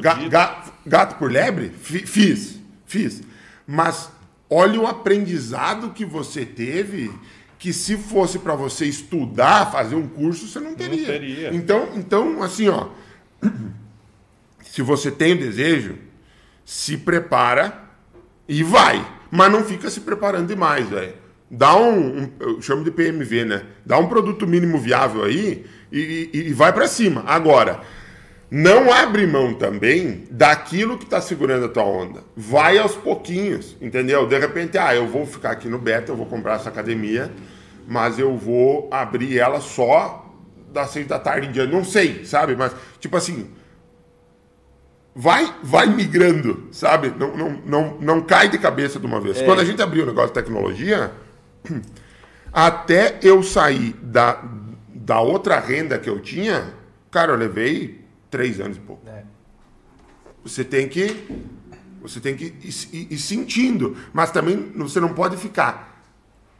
Ga, 0.00 0.14
ga, 0.28 0.64
gato 0.86 1.16
por 1.18 1.30
lebre? 1.30 1.70
Fiz, 1.70 2.58
fiz. 2.86 3.22
Mas 3.66 4.10
olha 4.50 4.80
o 4.80 4.86
aprendizado 4.86 5.90
que 5.90 6.04
você 6.04 6.44
teve 6.44 7.10
que 7.58 7.72
se 7.72 7.96
fosse 7.96 8.38
para 8.38 8.54
você 8.54 8.86
estudar, 8.86 9.70
fazer 9.72 9.96
um 9.96 10.06
curso, 10.06 10.46
você 10.46 10.60
não 10.60 10.74
teria. 10.74 10.98
Não 10.98 11.06
teria. 11.06 11.54
Então, 11.54 11.88
então, 11.96 12.42
assim, 12.42 12.68
ó, 12.68 12.88
se 14.62 14.82
você 14.82 15.10
tem 15.10 15.34
o 15.34 15.38
desejo, 15.38 15.96
se 16.64 16.96
prepara 16.96 17.82
e 18.48 18.62
vai. 18.62 19.04
Mas 19.30 19.52
não 19.52 19.64
fica 19.64 19.90
se 19.90 20.00
preparando 20.00 20.48
demais, 20.48 20.88
velho. 20.88 21.14
Dá 21.50 21.76
um, 21.76 22.22
um, 22.22 22.30
eu 22.40 22.62
chamo 22.62 22.84
de 22.84 22.90
PMV, 22.90 23.44
né? 23.44 23.62
Dá 23.84 23.98
um 23.98 24.06
produto 24.06 24.46
mínimo 24.46 24.78
viável 24.78 25.24
aí 25.24 25.64
e, 25.90 26.30
e, 26.32 26.48
e 26.48 26.52
vai 26.52 26.72
para 26.72 26.86
cima. 26.86 27.24
Agora, 27.26 27.80
não 28.50 28.92
abre 28.92 29.26
mão 29.26 29.54
também 29.54 30.24
daquilo 30.30 30.96
que 30.96 31.04
está 31.04 31.20
segurando 31.20 31.66
a 31.66 31.68
tua 31.68 31.84
onda. 31.84 32.22
Vai 32.36 32.78
aos 32.78 32.94
pouquinhos, 32.94 33.76
entendeu? 33.80 34.26
De 34.26 34.38
repente, 34.38 34.78
ah, 34.78 34.94
eu 34.94 35.06
vou 35.06 35.26
ficar 35.26 35.50
aqui 35.50 35.68
no 35.68 35.78
beta, 35.78 36.12
eu 36.12 36.16
vou 36.16 36.26
comprar 36.26 36.56
essa 36.56 36.68
academia, 36.68 37.30
mas 37.86 38.18
eu 38.18 38.36
vou 38.36 38.88
abrir 38.90 39.38
ela 39.38 39.60
só 39.60 40.27
das 40.72 40.90
seis 40.90 41.06
da 41.06 41.18
tarde 41.18 41.48
em 41.48 41.52
diante, 41.52 41.72
não 41.72 41.84
sei, 41.84 42.24
sabe? 42.24 42.54
Mas, 42.56 42.74
tipo 43.00 43.16
assim, 43.16 43.50
vai 45.14 45.52
vai 45.62 45.86
migrando, 45.86 46.68
sabe? 46.70 47.12
Não, 47.18 47.36
não, 47.36 47.50
não, 47.64 48.00
não 48.00 48.20
cai 48.20 48.48
de 48.48 48.58
cabeça 48.58 49.00
de 49.00 49.06
uma 49.06 49.20
vez. 49.20 49.38
É. 49.38 49.44
Quando 49.44 49.60
a 49.60 49.64
gente 49.64 49.82
abriu 49.82 50.04
o 50.04 50.06
negócio 50.06 50.28
de 50.28 50.34
tecnologia, 50.34 51.12
até 52.52 53.18
eu 53.22 53.42
sair 53.42 53.94
da, 54.02 54.42
da 54.94 55.20
outra 55.20 55.58
renda 55.58 55.98
que 55.98 56.08
eu 56.08 56.20
tinha, 56.20 56.72
cara, 57.10 57.32
eu 57.32 57.36
levei 57.36 58.04
três 58.30 58.60
anos 58.60 58.76
e 58.76 58.80
pouco. 58.80 59.08
É. 59.08 59.24
Você 60.44 60.62
tem 60.62 60.88
que 60.88 61.26
você 62.00 62.20
tem 62.20 62.36
que 62.36 62.44
ir, 62.44 62.96
ir, 62.96 63.12
ir, 63.12 63.18
sentindo, 63.18 63.96
mas 64.12 64.30
também 64.30 64.72
você 64.76 65.00
não 65.00 65.12
pode 65.12 65.36
ficar 65.36 66.00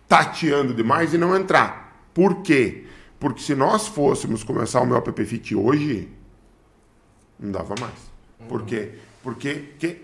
tateando 0.09 0.75
demais 0.75 1.15
e 1.15 1.19
não 1.19 1.37
entrar. 1.37 2.09
Por 2.13 2.43
quê? 2.43 2.88
Porque 3.19 3.43
se 3.43 3.55
nós 3.55 3.89
fôssemos 3.89 4.45
começar 4.45 4.81
o 4.81 4.87
meu 4.87 4.97
app 4.97 5.25
fit 5.25 5.55
hoje, 5.55 6.09
não 7.39 7.51
dava 7.51 7.75
mais. 7.81 7.95
Por 8.49 8.65
quê? 8.65 8.93
Porque 9.23 9.75
que, 9.79 10.03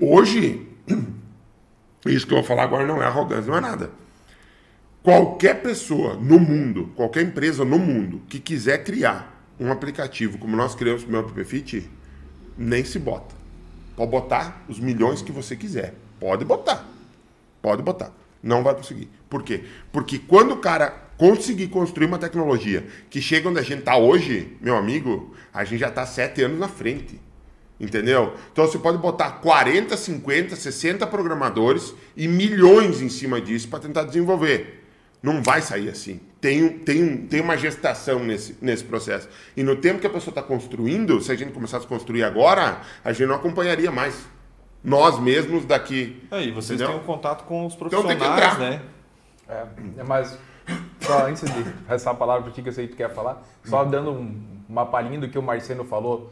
hoje, 0.00 0.68
isso 2.06 2.26
que 2.26 2.32
eu 2.32 2.38
vou 2.38 2.46
falar 2.46 2.64
agora 2.64 2.86
não 2.86 3.02
é 3.02 3.06
arrogância, 3.06 3.50
não 3.50 3.58
é 3.58 3.60
nada. 3.60 3.90
Qualquer 5.02 5.62
pessoa 5.62 6.14
no 6.14 6.40
mundo, 6.40 6.90
qualquer 6.96 7.22
empresa 7.22 7.64
no 7.64 7.78
mundo 7.78 8.22
que 8.28 8.40
quiser 8.40 8.82
criar 8.82 9.32
um 9.60 9.70
aplicativo 9.70 10.38
como 10.38 10.56
nós 10.56 10.74
criamos 10.74 11.04
o 11.04 11.08
meu 11.08 11.20
app 11.20 11.44
fit, 11.44 11.88
nem 12.56 12.84
se 12.84 12.98
bota. 12.98 13.34
Pode 13.94 14.10
botar 14.10 14.64
os 14.68 14.80
milhões 14.80 15.22
que 15.22 15.30
você 15.30 15.54
quiser. 15.54 15.94
Pode 16.18 16.44
botar. 16.44 16.84
Pode 17.62 17.82
botar. 17.82 18.12
Não 18.42 18.62
vai 18.62 18.74
conseguir. 18.74 19.08
Por 19.28 19.42
quê? 19.42 19.64
Porque 19.92 20.18
quando 20.18 20.52
o 20.52 20.56
cara 20.56 21.03
conseguir 21.16 21.68
construir 21.68 22.06
uma 22.06 22.18
tecnologia 22.18 22.86
que 23.08 23.20
chega 23.20 23.48
onde 23.48 23.58
a 23.58 23.62
gente 23.62 23.80
está 23.80 23.96
hoje, 23.96 24.56
meu 24.60 24.76
amigo, 24.76 25.34
a 25.52 25.64
gente 25.64 25.80
já 25.80 25.88
está 25.88 26.04
sete 26.06 26.42
anos 26.42 26.58
na 26.58 26.68
frente. 26.68 27.20
Entendeu? 27.78 28.34
Então 28.52 28.66
você 28.66 28.78
pode 28.78 28.98
botar 28.98 29.32
40, 29.32 29.96
50, 29.96 30.54
60 30.54 31.06
programadores 31.08 31.92
e 32.16 32.28
milhões 32.28 33.02
em 33.02 33.08
cima 33.08 33.40
disso 33.40 33.68
para 33.68 33.80
tentar 33.80 34.04
desenvolver. 34.04 34.84
Não 35.20 35.42
vai 35.42 35.60
sair 35.60 35.88
assim. 35.88 36.20
Tem, 36.40 36.68
tem, 36.68 37.16
tem 37.16 37.40
uma 37.40 37.56
gestação 37.56 38.20
nesse, 38.20 38.56
nesse 38.60 38.84
processo. 38.84 39.28
E 39.56 39.62
no 39.62 39.74
tempo 39.74 39.98
que 39.98 40.06
a 40.06 40.10
pessoa 40.10 40.30
está 40.30 40.42
construindo, 40.42 41.20
se 41.20 41.32
a 41.32 41.34
gente 41.34 41.52
começasse 41.52 41.84
a 41.86 41.88
construir 41.88 42.22
agora, 42.22 42.80
a 43.02 43.12
gente 43.12 43.26
não 43.26 43.34
acompanharia 43.34 43.90
mais. 43.90 44.14
Nós 44.82 45.18
mesmos 45.18 45.64
daqui. 45.64 46.22
Aí, 46.30 46.50
vocês 46.50 46.78
entendeu? 46.78 46.88
têm 46.88 47.02
um 47.02 47.06
contato 47.06 47.44
com 47.44 47.66
os 47.66 47.74
profissionais, 47.74 48.16
então, 48.16 48.36
tem 48.36 48.38
que 48.38 48.46
entrar. 48.46 48.58
né? 48.58 48.82
É, 49.48 50.04
mas 50.04 50.38
só 51.00 51.26
antes 51.26 51.42
de 51.42 51.70
passar 51.86 52.12
a 52.12 52.14
palavra 52.14 52.42
para 52.42 52.52
ti, 52.52 52.62
que 52.62 52.68
eu 52.68 52.72
sei 52.72 52.86
que 52.86 52.94
tu 52.94 52.96
quer 52.96 53.12
falar, 53.12 53.42
só 53.64 53.84
dando 53.84 54.10
um, 54.10 54.42
uma 54.68 54.86
palhinha 54.86 55.20
do 55.20 55.28
que 55.28 55.38
o 55.38 55.42
Marcelo 55.42 55.84
falou, 55.84 56.30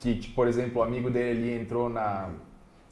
que, 0.00 0.14
por 0.30 0.48
exemplo, 0.48 0.80
o 0.80 0.84
amigo 0.84 1.10
dele 1.10 1.38
ali 1.38 1.62
entrou 1.62 1.88
na, 1.88 2.28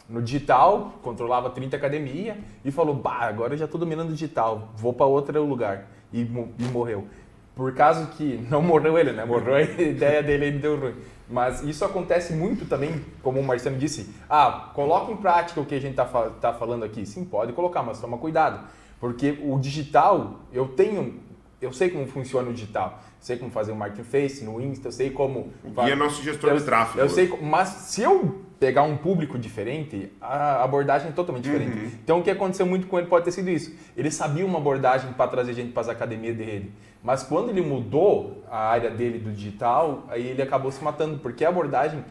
no 0.09 0.23
digital, 0.23 0.95
controlava 1.03 1.51
30 1.51 1.77
academia 1.77 2.37
e 2.65 2.71
falou, 2.71 2.95
bah, 2.95 3.23
agora 3.23 3.55
eu 3.55 3.59
já 3.59 3.65
estou 3.65 3.81
dominando 3.81 4.11
o 4.11 4.13
digital, 4.13 4.71
vou 4.77 4.93
para 4.93 5.07
outro 5.07 5.43
lugar. 5.45 5.87
E, 6.13 6.21
e 6.21 6.65
morreu. 6.71 7.07
por 7.55 7.75
causa 7.75 8.07
que 8.07 8.47
não 8.51 8.61
morreu 8.61 8.99
ele, 8.99 9.13
né? 9.13 9.25
Morreu 9.25 9.55
a 9.55 9.63
ideia 9.81 10.23
dele 10.23 10.49
e 10.49 10.53
deu 10.53 10.79
ruim. 10.79 10.95
Mas 11.29 11.63
isso 11.63 11.83
acontece 11.83 12.35
muito 12.35 12.67
também, 12.67 13.03
como 13.23 13.41
o 13.41 13.43
Marcelo 13.43 13.79
disse. 13.79 14.15
Ah, 14.29 14.71
coloca 14.75 15.11
em 15.11 15.17
prática 15.17 15.59
o 15.59 15.65
que 15.65 15.75
a 15.75 15.81
gente 15.81 15.93
está 15.93 16.05
tá 16.05 16.53
falando 16.53 16.85
aqui. 16.85 17.07
Sim, 17.07 17.25
pode 17.25 17.55
colocar, 17.55 17.83
mas 17.83 17.99
toma 17.99 18.19
cuidado. 18.19 18.61
Porque 19.03 19.37
o 19.43 19.59
digital, 19.59 20.43
eu 20.53 20.69
tenho, 20.69 21.19
eu 21.61 21.73
sei 21.73 21.91
como 21.91 22.07
funciona 22.07 22.49
o 22.49 22.53
digital. 22.53 23.03
Sei 23.19 23.37
como 23.37 23.51
fazer 23.51 23.73
o 23.73 23.75
marketing 23.75 24.05
face 24.05 24.45
no 24.45 24.61
Insta, 24.61 24.87
eu 24.87 24.93
sei 24.93 25.11
como. 25.11 25.53
O 25.65 25.71
Gui 25.71 25.91
é 25.91 25.97
nosso 25.97 26.23
gestor 26.23 26.51
eu, 26.51 26.59
de 26.59 26.65
tráfego. 26.65 27.01
Eu 27.01 27.09
sei, 27.09 27.29
mas 27.43 27.69
se 27.69 28.01
eu 28.01 28.45
pegar 28.61 28.85
um 28.85 28.97
público 28.97 29.37
diferente, 29.37 30.13
a 30.21 30.63
abordagem 30.63 31.09
é 31.09 31.11
totalmente 31.11 31.43
diferente. 31.43 31.77
Uhum. 31.77 31.91
Então 32.05 32.21
o 32.21 32.23
que 32.23 32.31
aconteceu 32.31 32.65
muito 32.65 32.87
com 32.87 32.97
ele 32.97 33.09
pode 33.09 33.25
ter 33.25 33.33
sido 33.33 33.51
isso. 33.51 33.75
Ele 33.97 34.09
sabia 34.09 34.47
uma 34.47 34.59
abordagem 34.59 35.13
para 35.15 35.29
trazer 35.29 35.53
gente 35.53 35.73
para 35.73 35.81
as 35.81 35.89
academias 35.89 36.37
dele. 36.37 36.73
Mas 37.03 37.25
quando 37.25 37.49
ele 37.49 37.61
mudou 37.61 38.45
a 38.49 38.69
área 38.69 38.89
dele 38.89 39.19
do 39.19 39.33
digital, 39.33 40.07
aí 40.11 40.29
ele 40.29 40.43
acabou 40.43 40.71
se 40.71 40.83
matando, 40.83 41.19
porque 41.19 41.45
a 41.45 41.49
abordagem 41.49 42.05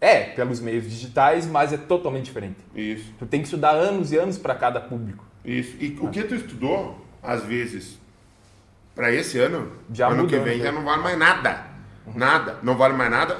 é 0.00 0.20
pelos 0.20 0.58
meios 0.58 0.84
digitais, 0.84 1.46
mas 1.46 1.70
é 1.70 1.76
totalmente 1.76 2.24
diferente. 2.24 2.56
Isso. 2.74 3.12
Tu 3.18 3.26
tem 3.26 3.40
que 3.40 3.46
estudar 3.46 3.72
anos 3.72 4.10
e 4.10 4.16
anos 4.16 4.38
para 4.38 4.54
cada 4.54 4.80
público. 4.80 5.27
Isso. 5.48 5.76
E 5.80 5.96
o 6.00 6.08
que 6.08 6.22
tu 6.24 6.34
estudou, 6.34 7.04
às 7.22 7.42
vezes, 7.44 7.98
para 8.94 9.12
esse 9.12 9.38
ano, 9.38 9.72
já 9.92 10.08
ano 10.08 10.22
mudou, 10.24 10.28
que 10.28 10.44
vem, 10.44 10.58
né? 10.58 10.64
já 10.64 10.72
não 10.72 10.84
vale 10.84 11.02
mais 11.02 11.18
nada. 11.18 11.66
Nada. 12.14 12.58
Não 12.62 12.76
vale 12.76 12.94
mais 12.94 13.10
nada 13.10 13.38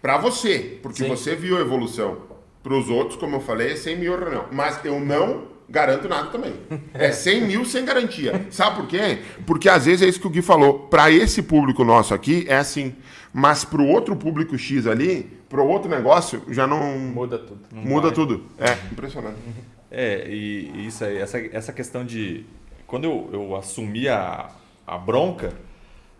para 0.00 0.18
você, 0.18 0.78
porque 0.82 1.02
Sim. 1.02 1.08
você 1.08 1.34
viu 1.34 1.58
a 1.58 1.60
evolução. 1.60 2.18
Para 2.62 2.74
os 2.74 2.88
outros, 2.88 3.18
como 3.18 3.36
eu 3.36 3.40
falei, 3.40 3.72
é 3.72 3.76
100 3.76 3.96
mil 3.98 4.18
não. 4.18 4.46
Mas 4.50 4.84
eu 4.84 4.98
não 4.98 5.48
garanto 5.68 6.08
nada 6.08 6.30
também. 6.30 6.54
É 6.94 7.12
100 7.12 7.40
mil 7.42 7.64
sem 7.64 7.84
garantia. 7.84 8.46
Sabe 8.50 8.76
por 8.76 8.86
quê? 8.86 9.18
Porque 9.44 9.68
às 9.68 9.84
vezes 9.84 10.02
é 10.02 10.08
isso 10.08 10.20
que 10.20 10.26
o 10.26 10.30
Gui 10.30 10.42
falou. 10.42 10.80
Para 10.88 11.10
esse 11.10 11.42
público 11.42 11.84
nosso 11.84 12.14
aqui, 12.14 12.46
é 12.48 12.56
assim. 12.56 12.94
Mas 13.32 13.64
para 13.64 13.82
o 13.82 13.86
outro 13.86 14.16
público 14.16 14.56
X 14.56 14.86
ali, 14.86 15.30
para 15.48 15.60
o 15.60 15.68
outro 15.68 15.90
negócio, 15.90 16.42
já 16.48 16.66
não. 16.66 16.98
Muda 16.98 17.38
tudo. 17.38 17.60
Não 17.70 17.82
muda 17.82 18.06
vai. 18.06 18.14
tudo. 18.14 18.44
É, 18.58 18.72
impressionante. 18.90 19.36
É, 19.98 20.28
e, 20.28 20.70
e 20.74 20.86
isso 20.86 21.04
aí, 21.04 21.16
essa, 21.16 21.38
essa 21.38 21.72
questão 21.72 22.04
de. 22.04 22.44
Quando 22.86 23.04
eu, 23.04 23.30
eu 23.32 23.56
assumi 23.56 24.08
a, 24.08 24.50
a 24.86 24.98
bronca, 24.98 25.52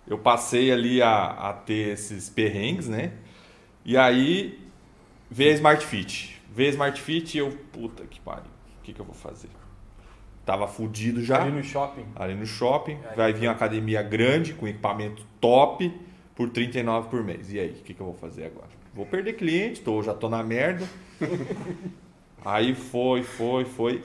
eu 0.06 0.18
passei 0.18 0.72
ali 0.72 1.02
a, 1.02 1.26
a 1.26 1.52
ter 1.52 1.92
esses 1.92 2.28
perrengues, 2.30 2.88
né? 2.88 3.12
E 3.84 3.96
aí 3.96 4.58
veio 5.30 5.50
a 5.50 5.54
Smart 5.54 5.84
Fit. 5.84 6.42
Veio 6.52 6.70
a 6.70 6.72
Smart 6.72 7.00
Fit 7.00 7.36
e 7.36 7.40
eu, 7.40 7.50
puta 7.72 8.04
que 8.04 8.18
pariu 8.20 8.56
que, 8.86 8.92
que 8.92 9.00
eu 9.00 9.04
vou 9.04 9.14
fazer? 9.14 9.48
Tava 10.44 10.68
fudido 10.68 11.22
já. 11.24 11.42
Ali 11.42 11.50
no 11.50 11.64
shopping. 11.64 12.06
Ali 12.14 12.34
no 12.34 12.46
shopping. 12.46 12.98
vai 13.16 13.32
vir 13.32 13.48
uma 13.48 13.52
academia 13.52 14.00
grande, 14.00 14.54
com 14.54 14.68
equipamento 14.68 15.26
top, 15.40 15.92
por 16.36 16.48
39 16.50 17.08
por 17.08 17.24
mês. 17.24 17.52
E 17.52 17.58
aí, 17.58 17.70
o 17.70 17.82
que, 17.82 17.92
que 17.92 18.00
eu 18.00 18.06
vou 18.06 18.14
fazer 18.14 18.44
agora? 18.44 18.68
Vou 18.94 19.04
perder 19.04 19.32
cliente, 19.32 19.80
tô, 19.80 20.02
já 20.02 20.14
tô 20.14 20.28
na 20.28 20.42
merda. 20.42 20.86
aí 22.46 22.74
foi, 22.74 23.22
foi, 23.22 23.64
foi. 23.64 24.02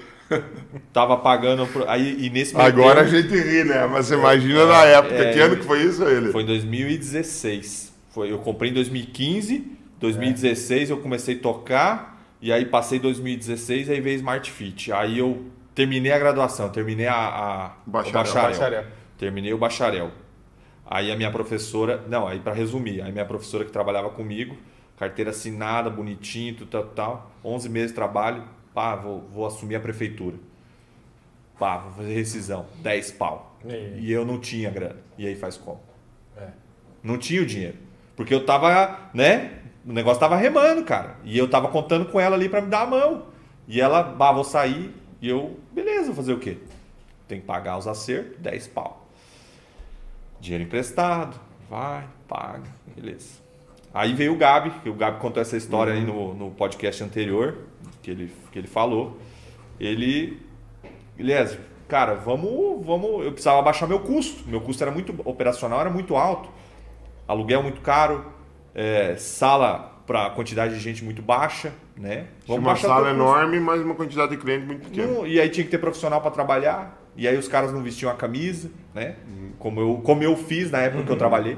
Tava 0.93 1.17
pagando. 1.17 1.67
Aí, 1.87 2.25
e 2.25 2.29
nesse 2.29 2.55
Agora 2.55 3.03
tempo, 3.03 3.15
a 3.15 3.21
gente 3.21 3.35
ri, 3.35 3.63
né? 3.63 3.85
Mas 3.85 4.07
você 4.07 4.15
imagina 4.15 4.61
é, 4.61 4.65
na 4.65 4.83
época. 4.85 5.15
É, 5.15 5.33
que 5.33 5.39
ano 5.39 5.57
que 5.57 5.63
foi 5.63 5.83
isso, 5.83 6.03
ele? 6.03 6.31
Foi 6.31 6.43
em 6.43 6.45
2016. 6.45 7.93
Foi, 8.09 8.31
eu 8.31 8.39
comprei 8.39 8.71
em 8.71 8.73
2015. 8.73 9.77
2016 9.99 10.89
é. 10.89 10.93
eu 10.93 10.97
comecei 10.97 11.35
a 11.35 11.39
tocar. 11.39 12.21
E 12.41 12.51
aí 12.51 12.65
passei 12.65 12.99
2016 12.99 13.89
aí 13.89 14.01
veio 14.01 14.15
Smart 14.15 14.49
Fit. 14.49 14.91
Aí 14.91 15.19
eu 15.19 15.45
terminei 15.75 16.11
a 16.11 16.17
graduação, 16.17 16.69
terminei 16.69 17.07
a, 17.07 17.15
a 17.15 17.71
bacharel. 17.85 18.09
o 18.09 18.23
bacharel. 18.23 18.49
bacharel. 18.49 18.85
Terminei 19.17 19.53
o 19.53 19.57
bacharel. 19.57 20.11
Aí 20.85 21.11
a 21.11 21.15
minha 21.15 21.31
professora, 21.31 22.03
não, 22.09 22.27
aí 22.27 22.39
para 22.39 22.53
resumir, 22.53 23.01
aí 23.01 23.11
minha 23.11 23.25
professora 23.25 23.63
que 23.63 23.71
trabalhava 23.71 24.09
comigo, 24.09 24.57
carteira 25.01 25.31
assinada, 25.31 25.89
bonitinho, 25.89 26.53
tudo 26.57 26.69
tal, 26.69 26.83
tal, 26.89 27.31
11 27.43 27.69
meses 27.69 27.89
de 27.89 27.95
trabalho, 27.95 28.43
pá, 28.71 28.95
vou, 28.95 29.21
vou 29.33 29.47
assumir 29.47 29.73
a 29.75 29.79
prefeitura. 29.79 30.37
Pá, 31.57 31.77
vou 31.79 31.91
fazer 31.93 32.13
rescisão, 32.13 32.67
10 32.83 33.13
pau. 33.13 33.57
E, 33.65 34.01
e 34.01 34.11
eu 34.11 34.23
não 34.23 34.39
tinha 34.39 34.69
grana. 34.69 34.97
E 35.17 35.25
aí 35.25 35.35
faz 35.35 35.57
como? 35.57 35.81
É. 36.37 36.49
Não 37.01 37.17
tinha 37.17 37.41
o 37.41 37.45
dinheiro. 37.47 37.79
Porque 38.15 38.31
eu 38.31 38.45
tava, 38.45 39.09
né, 39.11 39.61
o 39.83 39.91
negócio 39.91 40.19
tava 40.19 40.35
remando, 40.35 40.83
cara. 40.83 41.15
E 41.23 41.35
eu 41.35 41.49
tava 41.49 41.69
contando 41.69 42.05
com 42.05 42.19
ela 42.19 42.35
ali 42.35 42.47
para 42.47 42.61
me 42.61 42.67
dar 42.67 42.83
a 42.83 42.85
mão. 42.85 43.25
E 43.67 43.81
ela, 43.81 44.03
bah, 44.03 44.31
vou 44.31 44.43
sair. 44.43 44.93
E 45.19 45.27
eu, 45.27 45.59
beleza, 45.71 46.07
vou 46.07 46.15
fazer 46.15 46.33
o 46.33 46.39
quê? 46.39 46.59
Tem 47.27 47.39
que 47.39 47.47
pagar 47.47 47.79
os 47.79 47.87
acertos, 47.87 48.37
10 48.37 48.67
pau. 48.67 49.07
Dinheiro 50.39 50.63
emprestado, 50.63 51.39
vai, 51.67 52.07
paga, 52.27 52.69
beleza. 52.95 53.41
Aí 53.93 54.13
veio 54.13 54.33
o 54.33 54.37
Gabi, 54.37 54.71
que 54.81 54.89
o 54.89 54.93
Gabi 54.93 55.19
contou 55.19 55.41
essa 55.41 55.57
história 55.57 55.93
uhum. 55.93 55.99
aí 55.99 56.05
no, 56.05 56.33
no 56.33 56.51
podcast 56.51 57.03
anterior, 57.03 57.57
que 58.01 58.09
ele, 58.09 58.31
que 58.51 58.57
ele 58.57 58.67
falou. 58.67 59.17
Ele, 59.79 60.39
beleza, 61.17 61.59
cara, 61.87 62.15
vamos, 62.15 62.85
vamos. 62.85 63.25
Eu 63.25 63.31
precisava 63.31 63.61
baixar 63.61 63.87
meu 63.87 63.99
custo. 63.99 64.47
Meu 64.47 64.61
custo 64.61 64.83
era 64.83 64.91
muito 64.91 65.13
operacional, 65.25 65.81
era 65.81 65.89
muito 65.89 66.15
alto. 66.15 66.49
Aluguel 67.27 67.63
muito 67.63 67.81
caro, 67.81 68.25
é, 68.73 69.15
sala 69.17 69.91
para 70.05 70.29
quantidade 70.31 70.73
de 70.73 70.79
gente 70.79 71.03
muito 71.03 71.21
baixa, 71.21 71.73
né? 71.95 72.27
Vamos 72.47 72.65
uma 72.65 72.75
sala 72.75 73.11
enorme, 73.11 73.59
mas 73.59 73.81
uma 73.81 73.95
quantidade 73.95 74.31
de 74.31 74.37
cliente 74.37 74.65
muito 74.65 74.89
pequena. 74.89 75.27
e 75.27 75.39
aí 75.39 75.49
tinha 75.49 75.63
que 75.63 75.69
ter 75.69 75.77
profissional 75.77 76.19
para 76.19 76.31
trabalhar, 76.31 77.01
e 77.15 77.27
aí 77.27 77.37
os 77.37 77.47
caras 77.47 77.71
não 77.71 77.81
vestiam 77.81 78.11
a 78.11 78.15
camisa, 78.15 78.69
né? 78.93 79.15
Uhum. 79.27 79.51
Como, 79.57 79.79
eu, 79.79 80.01
como 80.03 80.23
eu 80.23 80.35
fiz 80.35 80.69
na 80.69 80.79
época 80.79 80.99
uhum. 80.99 81.05
que 81.05 81.11
eu 81.11 81.13
uhum. 81.13 81.19
trabalhei. 81.19 81.57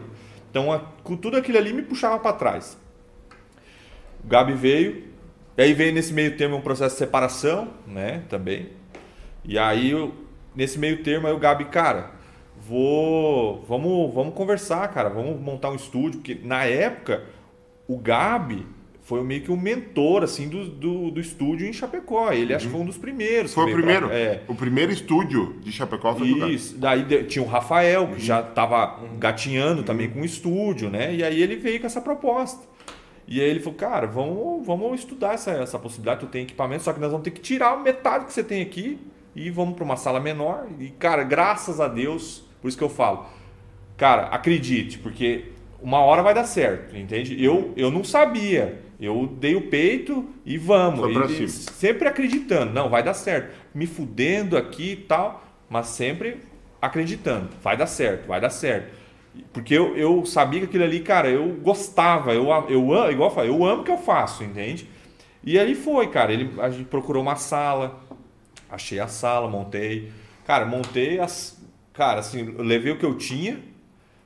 Então, 0.54 0.72
a, 0.72 0.78
com 1.04 1.18
tudo 1.18 1.36
aquilo 1.36 1.58
ali 1.58 1.74
me 1.74 1.82
puxava 1.82 2.20
para 2.20 2.32
trás. 2.34 2.78
O 4.24 4.28
Gabi 4.28 4.54
veio, 4.54 5.06
e 5.58 5.62
aí 5.64 5.74
veio 5.74 5.92
nesse 5.92 6.14
meio 6.14 6.38
termo 6.38 6.58
um 6.58 6.62
processo 6.62 6.94
de 6.94 7.00
separação, 7.00 7.74
né? 7.88 8.22
Também. 8.30 8.70
E 9.44 9.58
aí, 9.58 9.90
eu, 9.90 10.14
nesse 10.56 10.78
meio 10.78 11.02
termo, 11.02 11.26
aí 11.26 11.34
o 11.34 11.40
Gabi, 11.40 11.66
cara, 11.66 12.12
vou. 12.56 13.66
Vamos, 13.68 14.14
vamos 14.14 14.36
conversar, 14.36 14.88
cara. 14.90 15.10
Vamos 15.10 15.42
montar 15.42 15.72
um 15.72 15.76
estúdio. 15.76 16.20
Porque 16.20 16.40
na 16.44 16.66
época, 16.66 17.24
o 17.88 17.98
Gabi 17.98 18.68
foi 19.04 19.22
meio 19.22 19.42
que 19.42 19.52
um 19.52 19.58
mentor 19.58 20.24
assim 20.24 20.48
do, 20.48 20.66
do, 20.66 21.12
do 21.12 21.20
estúdio 21.20 21.68
em 21.68 21.74
Chapecó. 21.74 22.32
Ele 22.32 22.52
uhum. 22.52 22.56
acho 22.56 22.66
que 22.66 22.72
foi 22.72 22.82
um 22.82 22.86
dos 22.86 22.98
primeiros. 22.98 23.54
Foi 23.54 23.70
o 23.70 23.74
primeiro. 23.74 24.08
Pra, 24.08 24.18
é. 24.18 24.44
O 24.48 24.56
primeiro 24.56 24.92
estúdio 24.92 25.58
de 25.62 25.72
Chapecó 25.74 26.16
foi 26.16 26.28
Isso. 26.52 26.78
Daí 26.78 27.04
tinha 27.26 27.44
o 27.44 27.48
Rafael, 27.48 28.08
que 28.08 28.14
uhum. 28.14 28.20
já 28.20 28.40
estava 28.40 29.02
uhum. 29.02 29.20
gatinhando 29.20 29.80
uhum. 29.80 29.86
também 29.86 30.10
com 30.10 30.22
o 30.22 30.26
estúdio, 30.26 30.90
né? 30.90 31.14
E 31.14 31.22
aí 31.24 31.42
ele 31.42 31.58
veio 31.58 31.82
com 31.82 31.86
essa 31.86 32.00
proposta. 32.00 32.66
E 33.28 33.42
aí 33.42 33.50
ele 33.50 33.60
falou, 33.60 33.78
cara, 33.78 34.08
vamos, 34.08 34.66
vamos 34.66 35.00
estudar 35.00 35.34
essa, 35.34 35.52
essa 35.52 35.78
possibilidade. 35.78 36.22
Tu 36.22 36.28
tem 36.28 36.44
equipamento, 36.44 36.84
só 36.84 36.94
que 36.94 37.00
nós 37.00 37.12
vamos 37.12 37.26
ter 37.26 37.32
que 37.32 37.42
tirar 37.42 37.78
metade 37.82 38.26
que 38.26 38.34
você 38.34 38.44
tem 38.44 38.62
aqui 38.62 39.00
e 39.36 39.50
vamos 39.50 39.76
para 39.76 39.84
uma 39.84 39.98
sala 39.98 40.20
menor. 40.20 40.66
E, 40.80 40.90
cara, 40.90 41.24
graças 41.24 41.82
a 41.82 41.90
Deus, 41.90 42.46
por 42.62 42.70
isso 42.70 42.78
que 42.78 42.84
eu 42.84 42.90
falo, 42.90 43.26
cara, 43.98 44.28
acredite, 44.28 44.98
porque 45.00 45.52
uma 45.82 46.00
hora 46.00 46.24
vai 46.24 46.34
dar 46.34 46.46
certo, 46.46 46.96
entende? 46.96 47.44
Eu, 47.44 47.74
eu 47.76 47.92
não 47.92 48.04
sabia. 48.04 48.82
Eu 49.06 49.28
dei 49.28 49.56
o 49.56 49.70
peito 49.70 50.26
e 50.46 50.58
vamos. 50.58 51.06
E, 51.40 51.50
sempre 51.50 52.08
acreditando, 52.08 52.74
não, 52.74 52.90
vai 52.90 53.04
dar 53.04 53.14
certo. 53.14 53.56
Me 53.74 53.86
fudendo 53.86 54.58
aqui 54.58 54.92
e 54.92 54.96
tal, 54.96 55.44
mas 55.70 55.88
sempre 55.88 56.38
acreditando, 56.82 57.50
vai 57.62 57.78
dar 57.78 57.88
certo, 57.88 58.28
vai 58.28 58.40
dar 58.40 58.50
certo. 58.50 58.94
Porque 59.52 59.74
eu, 59.74 59.98
eu 59.98 60.26
sabia 60.26 60.60
que 60.60 60.66
aquilo 60.66 60.84
ali, 60.84 61.00
cara, 61.00 61.30
eu 61.30 61.48
gostava, 61.56 62.34
eu, 62.34 62.50
eu 62.70 63.12
igual 63.12 63.30
eu 63.30 63.36
falei, 63.36 63.50
eu 63.50 63.66
amo 63.66 63.82
o 63.82 63.86
que 63.86 63.92
eu 63.92 63.98
faço, 63.98 64.44
entende? 64.44 64.88
E 65.44 65.58
ali 65.58 65.76
foi, 65.76 66.08
cara. 66.08 66.32
Ele, 66.32 66.52
a 66.60 66.70
gente 66.70 66.86
procurou 66.86 67.22
uma 67.22 67.36
sala, 67.36 68.00
achei 68.70 69.00
a 69.00 69.08
sala, 69.08 69.50
montei. 69.50 70.12
Cara, 70.46 70.66
montei 70.66 71.20
as, 71.20 71.64
Cara, 71.94 72.22
assim, 72.22 72.44
levei 72.58 72.92
o 72.92 72.98
que 72.98 73.06
eu 73.06 73.16
tinha, 73.16 73.60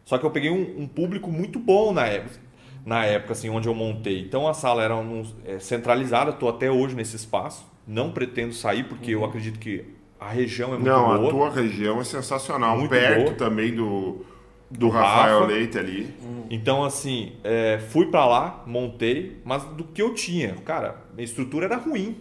só 0.05 0.17
que 0.17 0.25
eu 0.25 0.31
peguei 0.31 0.49
um, 0.49 0.83
um 0.83 0.87
público 0.87 1.29
muito 1.29 1.59
bom 1.59 1.91
na 1.93 2.05
época, 2.05 2.39
na 2.87 3.03
época 3.03 3.33
assim, 3.33 3.49
onde 3.49 3.67
eu 3.67 3.75
montei. 3.75 4.21
Então 4.21 4.47
a 4.47 4.53
sala 4.53 4.81
era 4.81 4.95
um, 4.95 5.21
é, 5.45 5.59
centralizada, 5.59 6.31
estou 6.31 6.47
até 6.47 6.71
hoje 6.71 6.95
nesse 6.95 7.17
espaço. 7.17 7.67
Não 7.85 8.11
pretendo 8.11 8.53
sair, 8.53 8.85
porque 8.85 9.11
eu 9.11 9.19
uhum. 9.19 9.25
acredito 9.25 9.59
que 9.59 9.83
a 10.17 10.29
região 10.29 10.69
é 10.69 10.77
muito 10.77 10.85
Não, 10.85 11.05
boa. 11.05 11.17
Não, 11.17 11.27
a 11.27 11.29
tua 11.29 11.49
região 11.49 11.99
é 11.99 12.03
sensacional. 12.05 12.77
Muito 12.77 12.89
Perto 12.89 13.23
boa. 13.25 13.33
também 13.33 13.75
do, 13.75 14.25
do, 14.71 14.79
do 14.79 14.89
Rafael 14.89 15.41
Rafa. 15.41 15.51
Leite 15.51 15.77
ali. 15.77 16.13
Então, 16.49 16.81
assim, 16.81 17.33
é, 17.43 17.77
fui 17.89 18.05
para 18.05 18.25
lá, 18.25 18.63
montei, 18.65 19.41
mas 19.43 19.65
do 19.65 19.83
que 19.83 20.01
eu 20.01 20.13
tinha, 20.13 20.53
cara, 20.63 20.95
a 21.17 21.21
estrutura 21.21 21.65
era 21.65 21.75
ruim. 21.75 22.15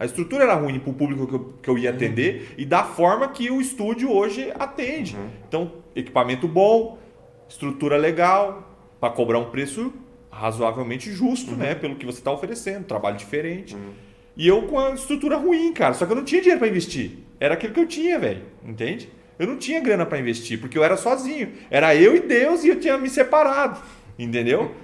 A 0.00 0.04
estrutura 0.04 0.42
era 0.42 0.54
ruim 0.54 0.80
para 0.80 0.90
o 0.90 0.94
público 0.94 1.28
que 1.28 1.34
eu, 1.34 1.54
que 1.62 1.70
eu 1.70 1.78
ia 1.78 1.90
atender 1.90 2.40
uhum. 2.40 2.54
e 2.58 2.64
da 2.64 2.82
forma 2.82 3.28
que 3.28 3.52
o 3.52 3.60
estúdio 3.60 4.12
hoje 4.12 4.52
atende. 4.58 5.14
Uhum. 5.14 5.28
Então, 5.46 5.72
equipamento 5.94 6.48
bom, 6.48 6.98
estrutura 7.48 7.96
legal, 7.96 8.68
para 9.00 9.10
cobrar 9.10 9.38
um 9.38 9.50
preço 9.50 9.92
razoavelmente 10.38 11.12
justo, 11.12 11.50
uhum. 11.50 11.56
né? 11.58 11.74
Pelo 11.74 11.96
que 11.96 12.06
você 12.06 12.18
está 12.18 12.30
oferecendo, 12.30 12.84
trabalho 12.84 13.16
diferente. 13.16 13.74
Uhum. 13.74 13.90
E 14.36 14.46
eu 14.46 14.62
com 14.62 14.78
a 14.78 14.94
estrutura 14.94 15.36
ruim, 15.36 15.72
cara. 15.72 15.94
Só 15.94 16.06
que 16.06 16.12
eu 16.12 16.16
não 16.16 16.24
tinha 16.24 16.40
dinheiro 16.40 16.60
para 16.60 16.68
investir. 16.68 17.18
Era 17.40 17.54
aquilo 17.54 17.74
que 17.74 17.80
eu 17.80 17.86
tinha, 17.86 18.18
velho. 18.18 18.42
Entende? 18.64 19.08
Eu 19.38 19.46
não 19.46 19.56
tinha 19.56 19.80
grana 19.80 20.06
para 20.06 20.18
investir, 20.18 20.60
porque 20.60 20.78
eu 20.78 20.84
era 20.84 20.96
sozinho. 20.96 21.52
Era 21.70 21.94
eu 21.94 22.14
e 22.14 22.20
Deus 22.20 22.62
e 22.64 22.68
eu 22.68 22.78
tinha 22.78 22.96
me 22.96 23.08
separado. 23.08 23.80
Entendeu? 24.18 24.74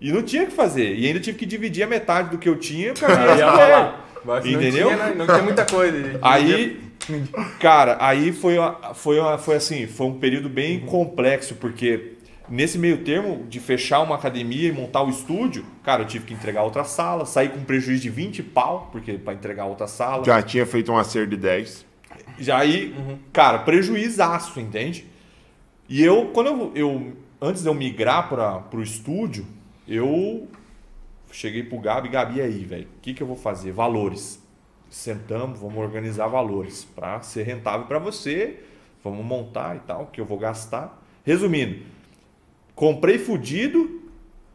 E 0.00 0.12
não 0.12 0.22
tinha 0.22 0.44
o 0.44 0.46
que 0.46 0.52
fazer. 0.52 0.94
E 0.94 1.06
ainda 1.06 1.20
tive 1.20 1.38
que 1.38 1.46
dividir 1.46 1.82
a 1.82 1.86
metade 1.86 2.30
do 2.30 2.38
que 2.38 2.48
eu 2.48 2.56
tinha 2.56 2.94
pra 2.94 3.08
minha 3.34 3.50
mulher. 3.50 3.94
Entendeu? 4.44 4.90
Não 4.90 4.96
tinha, 4.96 5.14
não 5.14 5.26
tinha 5.26 5.42
muita 5.42 5.64
coisa. 5.64 6.18
Aí, 6.22 6.80
cara, 7.58 7.96
aí 8.00 8.32
foi, 8.32 8.58
uma, 8.58 8.94
foi, 8.94 9.18
uma, 9.18 9.38
foi 9.38 9.56
assim, 9.56 9.86
foi 9.86 10.06
um 10.06 10.18
período 10.18 10.48
bem 10.48 10.80
complexo, 10.80 11.54
porque 11.54 12.12
nesse 12.50 12.76
meio 12.76 13.04
termo 13.04 13.46
de 13.48 13.60
fechar 13.60 14.00
uma 14.00 14.16
academia 14.16 14.68
e 14.68 14.72
montar 14.72 15.02
o 15.02 15.08
estúdio, 15.08 15.64
cara, 15.82 16.02
eu 16.02 16.06
tive 16.06 16.26
que 16.26 16.34
entregar 16.34 16.64
outra 16.64 16.84
sala, 16.84 17.24
saí 17.24 17.48
com 17.48 17.64
prejuízo 17.64 18.02
de 18.02 18.10
20 18.10 18.42
pau, 18.42 18.88
porque 18.90 19.12
para 19.14 19.34
entregar 19.34 19.66
outra 19.66 19.86
sala. 19.86 20.24
Já 20.24 20.42
tinha 20.42 20.66
feito 20.66 20.90
um 20.90 20.98
acerto 20.98 21.30
de 21.30 21.36
10. 21.36 21.86
Já 22.38 22.58
aí, 22.58 22.94
uhum. 22.98 23.18
cara, 23.32 23.60
prejuízaço, 23.60 24.58
entende? 24.58 25.06
E 25.88 26.02
eu, 26.02 26.30
quando 26.32 26.48
eu, 26.48 26.72
eu 26.74 27.16
antes 27.40 27.62
de 27.62 27.68
eu 27.68 27.74
migrar 27.74 28.28
para 28.28 28.76
o 28.76 28.82
estúdio, 28.82 29.46
eu 29.86 30.48
cheguei 31.30 31.62
pro 31.62 31.78
Gabi, 31.78 32.08
Gabi, 32.08 32.40
aí, 32.40 32.64
velho, 32.64 32.88
o 32.98 33.00
que, 33.00 33.14
que 33.14 33.22
eu 33.22 33.26
vou 33.26 33.36
fazer? 33.36 33.72
Valores. 33.72 34.40
Sentamos, 34.90 35.60
vamos 35.60 35.78
organizar 35.78 36.26
valores 36.26 36.84
para 36.84 37.20
ser 37.22 37.44
rentável 37.44 37.86
para 37.86 38.00
você, 38.00 38.58
vamos 39.04 39.24
montar 39.24 39.76
e 39.76 39.80
tal, 39.80 40.06
que 40.06 40.20
eu 40.20 40.24
vou 40.24 40.36
gastar. 40.36 41.00
Resumindo, 41.24 41.84
comprei 42.80 43.18
fudido, 43.18 44.00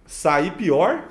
saí 0.04 0.50
pior 0.50 1.10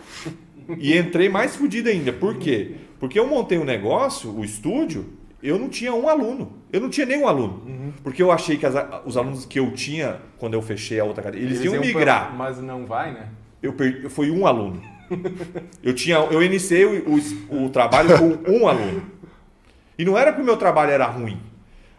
e 0.79 0.99
entrei 0.99 1.29
mais 1.29 1.55
fudido 1.55 1.89
ainda. 1.89 2.13
Por 2.13 2.39
quê? 2.39 2.73
Porque 2.99 3.17
eu 3.17 3.25
montei 3.25 3.57
um 3.57 3.63
negócio, 3.63 4.37
o 4.37 4.45
estúdio, 4.45 5.07
eu 5.41 5.57
não 5.57 5.69
tinha 5.69 5.95
um 5.95 6.09
aluno. 6.09 6.55
Eu 6.73 6.81
não 6.81 6.91
tinha 6.91 7.07
nenhum 7.07 7.29
aluno. 7.29 7.63
Uhum. 7.65 7.93
Porque 8.03 8.21
eu 8.21 8.33
achei 8.33 8.57
que 8.57 8.67
as, 8.67 8.75
os 9.07 9.17
alunos 9.17 9.47
que 9.47 9.61
eu 9.61 9.71
tinha 9.71 10.21
quando 10.39 10.55
eu 10.55 10.63
fechei 10.63 10.99
a 10.99 11.05
outra 11.05 11.23
cadeira, 11.23 11.47
eles, 11.47 11.61
eles 11.61 11.73
iam 11.73 11.81
migrar. 11.81 12.27
Pra, 12.27 12.37
mas 12.37 12.59
não 12.59 12.85
vai, 12.85 13.13
né? 13.13 13.29
Eu, 13.63 13.75
perdi, 13.75 14.03
eu 14.03 14.11
fui 14.11 14.29
um 14.33 14.45
aluno. 14.45 14.83
eu, 15.85 15.95
tinha, 15.95 16.17
eu 16.17 16.43
iniciei 16.43 16.85
o, 16.85 17.21
o, 17.49 17.67
o 17.67 17.71
trabalho 17.71 18.09
com 18.19 18.51
um 18.51 18.67
aluno. 18.67 19.05
E 19.97 20.05
não 20.05 20.19
era 20.19 20.33
porque 20.33 20.43
o 20.43 20.47
meu 20.47 20.57
trabalho 20.57 20.91
era 20.91 21.07
ruim. 21.07 21.39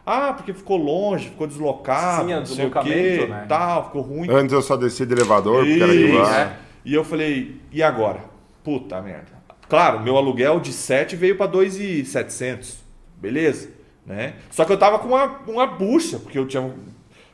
Ah, 0.06 0.34
porque 0.34 0.54
ficou 0.54 0.78
longe, 0.78 1.30
ficou 1.30 1.48
deslocado, 1.48 2.28
Sim, 2.28 2.36
não 2.36 2.46
sei 2.46 2.68
o 2.68 2.72
quê, 2.72 3.26
né? 3.28 3.46
tal, 3.50 3.86
ficou 3.86 4.02
ruim. 4.02 4.30
Antes 4.30 4.54
eu 4.54 4.62
só 4.62 4.78
descia 4.78 5.06
de 5.06 5.14
elevador, 5.14 5.66
Isso, 5.66 5.80
porque 5.80 5.84
era 5.84 6.08
de 6.08 6.12
lá. 6.14 6.40
É. 6.42 6.58
E 6.86 6.94
eu 6.94 7.04
falei, 7.04 7.60
e 7.72 7.82
agora? 7.82 8.20
Puta 8.64 9.02
merda. 9.02 9.34
Claro, 9.68 10.00
meu 10.02 10.16
aluguel 10.16 10.60
de 10.60 10.72
7 10.72 11.16
veio 11.16 11.36
para 11.36 11.48
2,700. 11.48 12.78
Beleza, 13.18 13.70
né? 14.06 14.36
Só 14.52 14.64
que 14.64 14.72
eu 14.72 14.78
tava 14.78 15.00
com 15.00 15.08
uma, 15.08 15.26
uma 15.48 15.66
bucha, 15.66 16.20
porque 16.20 16.38
eu 16.38 16.48
tinha 16.48 16.72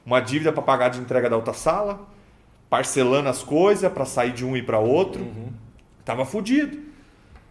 uma 0.05 0.21
dívida 0.21 0.53
para 0.53 0.61
pagar 0.61 0.89
de 0.89 0.99
entrega 0.99 1.29
da 1.29 1.35
outra 1.35 1.53
sala, 1.53 2.07
parcelando 2.69 3.27
as 3.27 3.43
coisas 3.43 3.91
para 3.91 4.05
sair 4.05 4.31
de 4.31 4.45
um 4.45 4.55
e 4.55 4.63
para 4.63 4.79
outro. 4.79 5.21
Uhum. 5.23 5.49
Tava 6.05 6.25
fudido. 6.25 6.79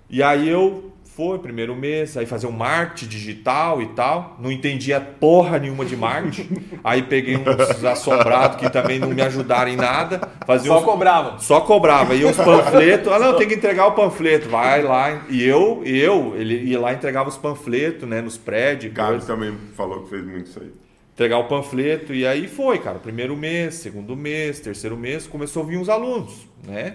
E 0.08 0.22
aí 0.22 0.48
eu 0.48 0.89
foi, 1.20 1.38
primeiro 1.38 1.76
mês, 1.76 2.16
aí 2.16 2.24
fazer 2.24 2.46
um 2.46 2.50
marketing 2.50 3.06
digital 3.06 3.82
e 3.82 3.88
tal. 3.88 4.38
Não 4.40 4.50
entendia 4.50 4.98
porra 4.98 5.58
nenhuma 5.58 5.84
de 5.84 5.94
marketing. 5.94 6.48
aí 6.82 7.02
peguei 7.02 7.36
uns 7.36 7.84
assombrados 7.84 8.56
que 8.56 8.70
também 8.70 8.98
não 8.98 9.10
me 9.10 9.20
ajudaram 9.20 9.70
em 9.70 9.76
nada. 9.76 10.18
Fazia 10.46 10.72
só 10.72 10.78
uns... 10.78 10.84
cobrava. 10.84 11.38
Só 11.38 11.60
cobrava. 11.60 12.14
E 12.14 12.24
os 12.24 12.38
panfletos. 12.38 13.12
Ah, 13.12 13.18
não, 13.18 13.36
tem 13.36 13.46
que 13.46 13.54
entregar 13.54 13.88
o 13.88 13.92
panfleto. 13.92 14.48
Vai 14.48 14.82
lá. 14.82 15.26
E 15.28 15.44
eu, 15.44 15.82
eu, 15.84 16.34
ele 16.38 16.54
ia 16.54 16.80
lá 16.80 16.90
e 16.90 16.96
entregava 16.96 17.28
os 17.28 17.36
panfletos, 17.36 18.08
né, 18.08 18.22
nos 18.22 18.38
prédios. 18.38 18.90
O 18.90 19.26
também 19.26 19.54
falou 19.76 20.04
que 20.04 20.08
fez 20.08 20.24
muito 20.24 20.46
isso 20.46 20.58
aí. 20.58 20.72
Entregar 21.12 21.36
o 21.36 21.44
panfleto. 21.44 22.14
E 22.14 22.26
aí 22.26 22.48
foi, 22.48 22.78
cara. 22.78 22.98
Primeiro 22.98 23.36
mês, 23.36 23.74
segundo 23.74 24.16
mês, 24.16 24.58
terceiro 24.58 24.96
mês, 24.96 25.26
começou 25.26 25.64
a 25.64 25.66
vir 25.66 25.76
os 25.76 25.90
alunos, 25.90 26.48
né? 26.66 26.94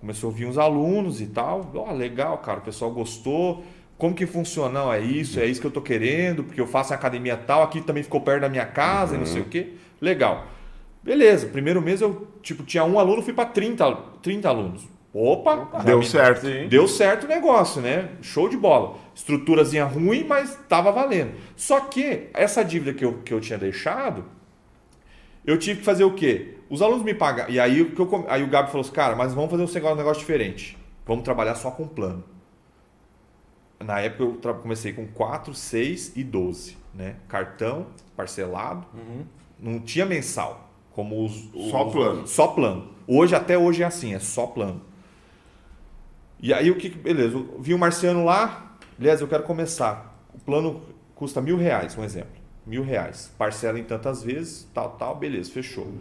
Começou 0.00 0.30
a 0.30 0.32
vir 0.32 0.46
uns 0.46 0.56
alunos 0.56 1.20
e 1.20 1.26
tal. 1.26 1.70
Ó, 1.74 1.90
oh, 1.90 1.94
legal, 1.94 2.38
cara, 2.38 2.58
o 2.58 2.62
pessoal 2.62 2.90
gostou. 2.90 3.62
Como 3.98 4.14
que 4.14 4.26
funciona? 4.26 4.80
Não, 4.80 4.92
é 4.92 4.98
isso, 4.98 5.38
é 5.38 5.44
isso 5.44 5.60
que 5.60 5.66
eu 5.66 5.70
tô 5.70 5.82
querendo, 5.82 6.42
porque 6.42 6.60
eu 6.60 6.66
faço 6.66 6.94
academia 6.94 7.36
tal, 7.36 7.62
aqui 7.62 7.82
também 7.82 8.02
ficou 8.02 8.22
perto 8.22 8.40
da 8.40 8.48
minha 8.48 8.64
casa 8.64 9.12
uhum. 9.12 9.16
e 9.16 9.18
não 9.20 9.26
sei 9.26 9.42
o 9.42 9.44
quê. 9.44 9.74
Legal. 10.00 10.46
Beleza, 11.02 11.46
primeiro 11.46 11.82
mês 11.82 12.00
eu 12.00 12.26
tipo, 12.42 12.62
tinha 12.62 12.82
um 12.82 12.98
aluno, 12.98 13.22
fui 13.22 13.34
para 13.34 13.44
30, 13.44 13.94
30 14.22 14.48
alunos. 14.48 14.88
Opa, 15.12 15.82
deu 15.84 15.98
me... 15.98 16.06
certo. 16.06 16.46
Sim. 16.46 16.68
Deu 16.68 16.86
certo 16.86 17.24
o 17.24 17.28
negócio, 17.28 17.82
né? 17.82 18.10
Show 18.22 18.48
de 18.48 18.56
bola. 18.56 18.96
Estruturazinha 19.14 19.84
ruim, 19.84 20.24
mas 20.24 20.56
tava 20.68 20.92
valendo. 20.92 21.32
Só 21.56 21.80
que 21.80 22.28
essa 22.32 22.64
dívida 22.64 22.94
que 22.94 23.04
eu, 23.04 23.14
que 23.24 23.34
eu 23.34 23.40
tinha 23.40 23.58
deixado, 23.58 24.24
eu 25.44 25.58
tive 25.58 25.80
que 25.80 25.84
fazer 25.84 26.04
o 26.04 26.14
quê? 26.14 26.54
Os 26.70 26.80
alunos 26.80 27.02
me 27.02 27.12
pagam. 27.12 27.46
E 27.48 27.58
aí, 27.58 27.84
que 27.84 28.00
eu, 28.00 28.26
aí 28.28 28.44
o 28.44 28.46
Gabi 28.46 28.68
falou 28.68 28.82
assim, 28.82 28.92
cara, 28.92 29.16
mas 29.16 29.34
vamos 29.34 29.50
fazer 29.50 29.64
um 29.64 29.94
negócio 29.96 30.20
diferente. 30.20 30.78
Vamos 31.04 31.24
trabalhar 31.24 31.56
só 31.56 31.72
com 31.72 31.86
plano. 31.88 32.22
Na 33.80 33.98
época 33.98 34.48
eu 34.48 34.54
comecei 34.54 34.92
com 34.92 35.06
4, 35.08 35.52
6 35.52 36.12
e 36.16 36.22
12. 36.22 36.76
Né? 36.94 37.16
Cartão, 37.26 37.86
parcelado. 38.16 38.86
Uhum. 38.94 39.24
Não 39.58 39.80
tinha 39.80 40.06
mensal. 40.06 40.70
Como 40.92 41.24
os, 41.24 41.48
os, 41.52 41.70
Só 41.70 41.84
plano. 41.86 42.26
Só 42.26 42.46
plano. 42.48 42.88
Hoje, 43.06 43.34
até 43.34 43.58
hoje 43.58 43.82
é 43.82 43.86
assim, 43.86 44.14
é 44.14 44.20
só 44.20 44.46
plano. 44.46 44.82
E 46.38 46.54
aí 46.54 46.70
o 46.70 46.76
que. 46.76 46.88
Beleza, 46.88 47.36
eu 47.36 47.60
vi 47.60 47.74
o 47.74 47.78
Marciano 47.78 48.24
lá. 48.24 48.76
Aliás, 48.98 49.20
eu 49.20 49.28
quero 49.28 49.42
começar. 49.42 50.16
O 50.32 50.38
plano 50.38 50.82
custa 51.14 51.40
mil 51.40 51.56
reais, 51.56 51.96
um 51.96 52.04
exemplo. 52.04 52.40
Mil 52.66 52.82
reais. 52.82 53.32
Parcela 53.36 53.78
em 53.78 53.84
tantas 53.84 54.22
vezes, 54.22 54.68
tal, 54.72 54.90
tal, 54.90 55.16
beleza, 55.16 55.50
fechou. 55.50 55.92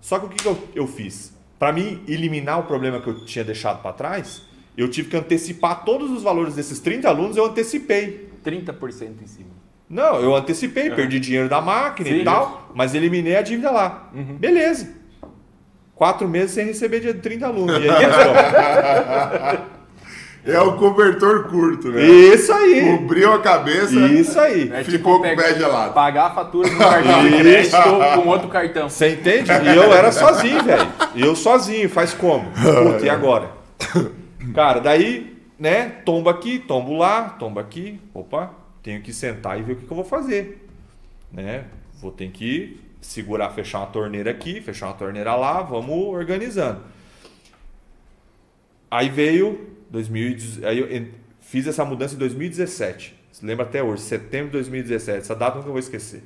Só 0.00 0.18
que 0.18 0.26
o 0.26 0.28
que, 0.28 0.36
que 0.36 0.46
eu, 0.46 0.58
eu 0.74 0.86
fiz? 0.86 1.34
Para 1.58 1.72
mim 1.72 2.02
eliminar 2.06 2.60
o 2.60 2.64
problema 2.64 3.00
que 3.00 3.08
eu 3.08 3.24
tinha 3.24 3.44
deixado 3.44 3.80
para 3.82 3.92
trás, 3.92 4.42
eu 4.76 4.88
tive 4.90 5.08
que 5.08 5.16
antecipar 5.16 5.84
todos 5.84 6.10
os 6.10 6.22
valores 6.22 6.54
desses 6.54 6.78
30 6.80 7.08
alunos, 7.08 7.36
eu 7.36 7.46
antecipei. 7.46 8.28
30% 8.44 9.22
em 9.22 9.26
cima. 9.26 9.50
Não, 9.88 10.20
eu 10.20 10.34
antecipei, 10.34 10.90
perdi 10.90 11.20
dinheiro 11.20 11.48
da 11.48 11.60
máquina 11.60 12.10
Sim, 12.10 12.16
e 12.16 12.24
tal, 12.24 12.70
mas 12.74 12.94
eliminei 12.94 13.36
a 13.36 13.42
dívida 13.42 13.70
lá. 13.70 14.10
Uhum. 14.12 14.36
Beleza. 14.36 14.92
Quatro 15.94 16.28
meses 16.28 16.50
sem 16.50 16.66
receber 16.66 17.00
de 17.00 17.14
30 17.14 17.46
alunos. 17.46 17.82
E 17.82 17.88
aí, 17.88 18.04
É 20.46 20.60
o 20.60 20.76
cobertor 20.76 21.48
curto, 21.48 21.90
né? 21.90 22.04
Isso 22.04 22.52
aí. 22.52 22.96
Cobriu 22.96 23.32
a 23.32 23.40
cabeça. 23.40 23.98
Isso 24.06 24.38
aí. 24.38 24.70
É 24.72 24.84
ficou 24.84 25.18
tipo 25.18 25.20
com 25.20 25.32
o 25.32 25.36
pé 25.36 25.54
gelado. 25.54 25.92
Pagar 25.92 26.26
a 26.26 26.30
fatura 26.30 26.70
do 26.70 26.78
cartão 26.78 27.22
de 27.28 27.36
crédito 27.38 27.76
com 28.14 28.28
outro 28.28 28.48
cartão. 28.48 28.88
Você 28.88 29.14
entende? 29.14 29.50
E 29.50 29.76
eu 29.76 29.92
era 29.92 30.12
sozinho, 30.12 30.62
velho. 30.62 30.86
Eu 31.16 31.34
sozinho, 31.34 31.90
faz 31.90 32.14
como? 32.14 32.48
Puta, 32.52 33.04
e 33.04 33.10
agora? 33.10 33.50
Cara, 34.54 34.80
daí, 34.80 35.36
né? 35.58 35.88
Tomba 36.04 36.30
aqui, 36.30 36.60
tombo 36.60 36.96
lá, 36.96 37.30
tomba 37.30 37.60
aqui. 37.60 38.00
Opa, 38.14 38.52
tenho 38.84 39.02
que 39.02 39.12
sentar 39.12 39.58
e 39.58 39.62
ver 39.62 39.72
o 39.72 39.76
que, 39.76 39.84
que 39.84 39.90
eu 39.90 39.96
vou 39.96 40.04
fazer. 40.04 40.64
Né? 41.32 41.64
Vou 42.00 42.12
ter 42.12 42.30
que 42.30 42.80
segurar, 43.00 43.50
fechar 43.50 43.78
uma 43.78 43.86
torneira 43.88 44.30
aqui, 44.30 44.60
fechar 44.60 44.86
uma 44.86 44.94
torneira 44.94 45.34
lá, 45.34 45.60
vamos 45.60 46.06
organizando. 46.06 46.80
Aí 48.88 49.08
veio 49.08 49.75
2000, 49.96 50.66
aí 50.68 50.78
eu 50.78 51.08
fiz 51.40 51.66
essa 51.66 51.84
mudança 51.84 52.14
em 52.14 52.18
2017. 52.18 53.16
Você 53.32 53.46
lembra 53.46 53.64
até 53.64 53.82
hoje, 53.82 54.02
setembro 54.02 54.46
de 54.46 54.52
2017. 54.52 55.18
Essa 55.18 55.34
data 55.34 55.56
eu 55.56 55.60
nunca 55.60 55.70
vou 55.70 55.78
esquecer. 55.78 56.22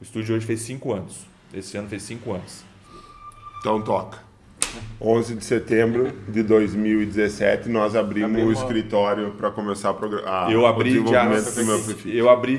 O 0.00 0.04
estúdio 0.04 0.34
hoje 0.34 0.44
fez 0.44 0.60
5 0.62 0.92
anos. 0.92 1.26
Esse 1.54 1.76
ano 1.76 1.88
fez 1.88 2.02
5 2.02 2.32
anos. 2.32 2.64
Então 3.60 3.80
toca. 3.82 4.18
11 5.00 5.36
de 5.36 5.44
setembro 5.44 6.12
de 6.28 6.42
2017 6.42 7.68
nós 7.68 7.94
abrimos 7.94 8.42
o 8.42 8.52
escritório 8.52 9.32
para 9.32 9.50
começar 9.50 9.90
a 9.90 9.94
programar. 9.94 10.50
Eu 10.50 10.66
abri 10.66 10.98
o 10.98 11.04
dia, 11.04 11.20
eu 12.06 12.30
abri 12.30 12.58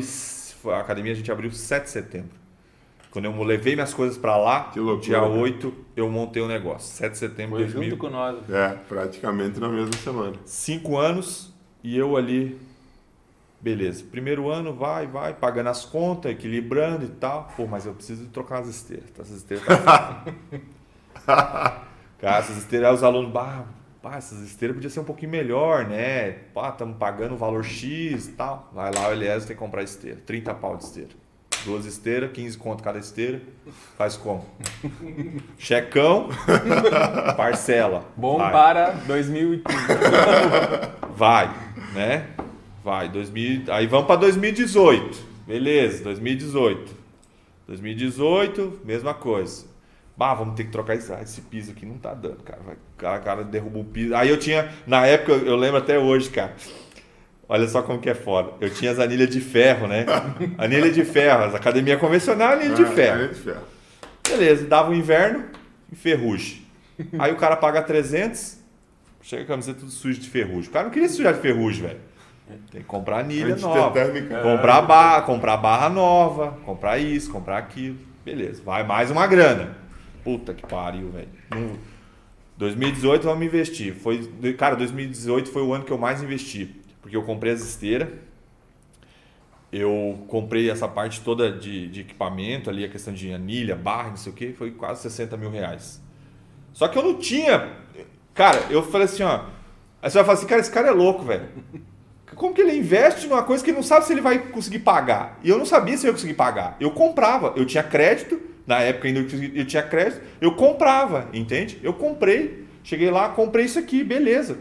a 0.66 0.80
academia 0.80 1.12
a 1.12 1.16
gente 1.16 1.32
abriu 1.32 1.52
7 1.52 1.86
de 1.86 1.90
setembro. 1.90 2.43
Quando 3.14 3.26
eu 3.26 3.44
levei 3.44 3.76
minhas 3.76 3.94
coisas 3.94 4.18
para 4.18 4.36
lá, 4.36 4.72
dia 5.00 5.22
8, 5.22 5.72
eu 5.96 6.10
montei 6.10 6.42
o 6.42 6.46
um 6.46 6.48
negócio. 6.48 6.96
7 6.96 7.12
de 7.12 7.18
setembro 7.20 7.58
de 7.60 7.66
2000. 7.66 7.84
junto 7.92 7.98
com 7.98 8.10
nós. 8.10 8.50
É, 8.50 8.70
praticamente 8.90 9.60
na 9.60 9.70
mesma 9.70 9.96
semana. 9.98 10.34
Cinco 10.46 10.98
anos 10.98 11.54
e 11.84 11.96
eu 11.96 12.18
ali, 12.18 12.60
beleza. 13.62 14.04
Primeiro 14.10 14.50
ano, 14.50 14.74
vai, 14.74 15.06
vai, 15.06 15.32
pagando 15.32 15.70
as 15.70 15.86
contas, 15.86 16.32
equilibrando 16.32 17.06
e 17.06 17.10
tal. 17.10 17.54
Pô, 17.56 17.68
mas 17.68 17.86
eu 17.86 17.94
preciso 17.94 18.26
trocar 18.30 18.62
as 18.62 18.68
esteiras. 18.68 19.06
Essas 19.14 19.38
esteiras 19.38 19.64
tá 19.68 20.26
Cara, 22.18 22.38
essas 22.40 22.58
esteiras, 22.58 22.96
os 22.96 23.04
alunos, 23.04 23.32
bah, 23.32 23.66
bah, 24.02 24.16
essas 24.18 24.40
esteiras 24.40 24.76
podia 24.76 24.90
ser 24.90 25.02
um 25.02 25.06
pouquinho 25.06 25.30
melhor, 25.30 25.86
né? 25.86 26.32
Pá, 26.52 26.70
estamos 26.70 26.98
pagando 26.98 27.36
o 27.36 27.38
valor 27.38 27.64
X 27.64 28.30
e 28.30 28.32
tal. 28.32 28.72
Vai 28.74 28.92
lá, 28.92 29.10
o 29.10 29.12
Eliezer 29.12 29.46
tem 29.46 29.56
que 29.56 29.62
comprar 29.62 29.84
esteira. 29.84 30.18
30 30.26 30.52
pau 30.56 30.76
de 30.78 30.86
esteira. 30.86 31.23
Duas 31.66 31.86
esteiras, 31.86 32.32
15 32.32 32.58
conto 32.58 32.84
cada 32.84 33.00
esteira. 33.00 33.42
Faz 33.98 34.18
como? 34.18 34.46
Checão, 35.58 36.30
parcela. 37.38 38.06
Bom 38.18 38.38
vai. 38.38 38.52
para 38.52 38.92
2015. 39.08 39.64
Vai, 41.16 41.54
né? 41.94 42.28
Vai, 42.84 43.08
2000, 43.08 43.74
aí 43.74 43.88
vamos 43.88 44.08
para 44.08 44.18
2018. 44.18 45.18
Beleza, 45.48 46.04
2018. 46.04 47.04
2018, 47.68 48.82
mesma 48.84 49.14
coisa. 49.14 49.66
Bah, 50.16 50.34
vamos 50.34 50.56
ter 50.56 50.66
que 50.66 50.72
trocar 50.72 50.96
esse, 50.96 51.12
esse 51.14 51.42
piso 51.42 51.72
aqui, 51.72 51.86
não 51.86 51.98
tá 51.98 52.14
dando, 52.14 52.44
cara. 52.44 52.62
Vai, 52.64 52.76
cara, 52.98 53.20
cara 53.20 53.44
derruba 53.44 53.80
o 53.80 53.86
piso. 53.86 54.14
Aí 54.14 54.30
eu 54.30 54.38
tinha, 54.38 54.70
na 54.86 55.06
época, 55.08 55.32
eu 55.32 55.56
lembro 55.56 55.78
até 55.78 55.98
hoje, 55.98 56.30
cara. 56.30 56.54
Olha 57.54 57.68
só 57.68 57.84
como 57.84 58.00
que 58.00 58.10
é 58.10 58.16
foda. 58.16 58.52
Eu 58.60 58.72
tinha 58.72 58.90
as 58.90 58.98
anilhas 58.98 59.30
de 59.30 59.40
ferro, 59.40 59.88
né? 59.88 60.08
Anilha 60.58 60.92
de 60.92 61.06
ferro, 61.06 61.44
as 61.44 61.54
academia 61.54 61.98
convencional, 61.98 62.54
anilha 62.54 62.74
de 62.74 62.82
Ah, 62.84 62.88
ferro. 62.88 63.14
anilha 63.20 63.28
de 63.34 63.40
ferro. 63.40 63.62
Beleza, 64.28 64.66
dava 64.66 64.90
o 64.90 64.96
inverno 64.96 65.44
e 65.92 65.96
ferrugem. 65.96 66.64
Aí 67.20 67.32
o 67.32 67.36
cara 67.36 67.56
paga 67.56 67.80
300, 67.84 68.58
chega 69.22 69.44
a 69.44 69.46
camiseta 69.46 69.82
tudo 69.82 69.92
suja 69.92 70.20
de 70.20 70.28
ferrugem. 70.32 70.72
O 70.72 70.74
cara 70.74 70.86
não 70.86 70.92
queria 70.92 71.08
sujar 71.08 71.32
de 71.36 71.42
ferrugem, 71.42 71.84
velho. 71.84 72.00
Tem 72.72 72.82
que 72.82 72.88
comprar 72.88 73.20
anilha 73.20 73.56
nova. 73.56 74.00
Comprar 74.42 74.82
barra, 74.82 75.22
comprar 75.22 75.58
barra 75.58 75.90
nova, 75.90 76.58
comprar 76.66 76.98
isso, 76.98 77.32
comprar 77.32 77.60
aquilo. 77.60 77.98
Beleza, 78.26 78.64
vai 78.66 78.84
mais 78.84 79.12
uma 79.12 79.28
grana. 79.28 79.78
Puta 80.24 80.56
que 80.56 80.66
pariu, 80.66 81.12
velho. 81.12 81.28
Não- 81.52 81.78
2018 82.58 83.24
vamos 83.26 83.46
investir. 83.46 83.94
Foi, 83.94 84.24
cara, 84.58 84.76
2018 84.76 85.52
foi 85.52 85.62
o 85.62 85.72
ano 85.72 85.84
que 85.84 85.92
eu 85.92 85.98
mais 86.00 86.24
investi. 86.24 86.82
Porque 87.04 87.16
eu 87.16 87.22
comprei 87.22 87.54
as 87.54 87.62
esteiras. 87.62 88.08
Eu 89.72 90.24
comprei 90.28 90.70
essa 90.70 90.88
parte 90.88 91.22
toda 91.22 91.52
de, 91.52 91.88
de 91.90 92.02
equipamento 92.02 92.70
ali, 92.70 92.86
a 92.86 92.90
questão 92.90 93.14
de 93.14 93.32
anilha, 93.32 93.76
barra, 93.76 94.10
não 94.10 94.18
sei 94.18 94.32
o 94.32 94.36
que, 94.36 94.54
foi 94.54 94.72
quase 94.72 95.02
60 95.04 95.36
mil 95.36 95.50
reais. 95.50 96.02
Só 96.74 96.88
que 96.88 96.98
eu 96.98 97.04
não 97.04 97.16
tinha. 97.16 97.72
Cara, 98.34 98.58
eu 98.70 98.84
falei 98.84 99.06
assim, 99.06 99.24
ó. 99.24 99.46
Aí 100.02 100.10
você 100.10 100.18
vai 100.18 100.26
falar 100.26 100.38
assim, 100.38 100.48
cara, 100.48 100.62
esse 100.62 100.72
cara 100.72 100.88
é 100.90 100.92
louco, 100.92 101.24
velho. 101.24 101.48
Como 102.36 102.54
que 102.54 102.62
ele 102.62 102.76
investe 102.78 103.28
numa 103.28 103.44
coisa 103.44 103.64
que 103.64 103.70
ele 103.72 103.78
não 103.78 103.84
sabe 103.84 104.06
se 104.06 104.14
ele 104.14 104.22
vai 104.22 104.40
conseguir 104.40 104.80
pagar? 104.80 105.40
E 105.44 105.50
eu 105.50 105.58
não 105.58 105.66
sabia 105.66 105.98
se 105.98 106.06
eu 106.06 106.10
ia 106.10 106.14
conseguir 106.14 106.34
pagar. 106.34 106.76
Eu 106.80 106.92
comprava, 106.92 107.54
eu 107.56 107.66
tinha 107.66 107.84
crédito, 107.84 108.40
na 108.66 108.80
época 108.80 109.08
ainda 109.08 109.20
eu 109.22 109.66
tinha- 109.66 109.84
crédito, 109.84 110.22
eu 110.42 110.56
comprava, 110.56 111.30
entende? 111.34 111.80
Eu 111.84 111.94
comprei, 111.94 112.66
cheguei 112.84 113.10
lá, 113.12 113.30
comprei 113.30 113.66
isso 113.66 113.78
aqui, 113.80 114.04
beleza, 114.04 114.58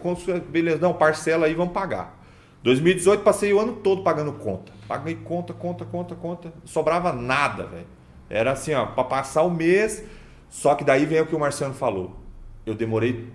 beleza, 0.48 0.78
não, 0.78 0.93
parcela 0.94 1.47
aí, 1.47 1.55
vamos 1.55 1.73
pagar. 1.73 2.22
2018 2.62 3.22
passei 3.22 3.52
o 3.52 3.60
ano 3.60 3.76
todo 3.76 4.02
pagando 4.02 4.32
conta. 4.32 4.72
Paguei 4.86 5.16
conta, 5.16 5.52
conta, 5.52 5.84
conta, 5.84 6.14
conta. 6.14 6.52
Sobrava 6.64 7.12
nada, 7.12 7.66
velho. 7.66 7.86
Era 8.30 8.52
assim, 8.52 8.72
ó, 8.74 8.86
para 8.86 9.05
passar 9.05 9.43
o 9.43 9.51
mês. 9.51 10.05
Só 10.48 10.74
que 10.74 10.84
daí 10.84 11.06
vem 11.06 11.20
o 11.20 11.26
que 11.26 11.34
o 11.34 11.40
Marciano 11.40 11.74
falou. 11.74 12.16
Eu 12.64 12.74
demorei 12.74 13.28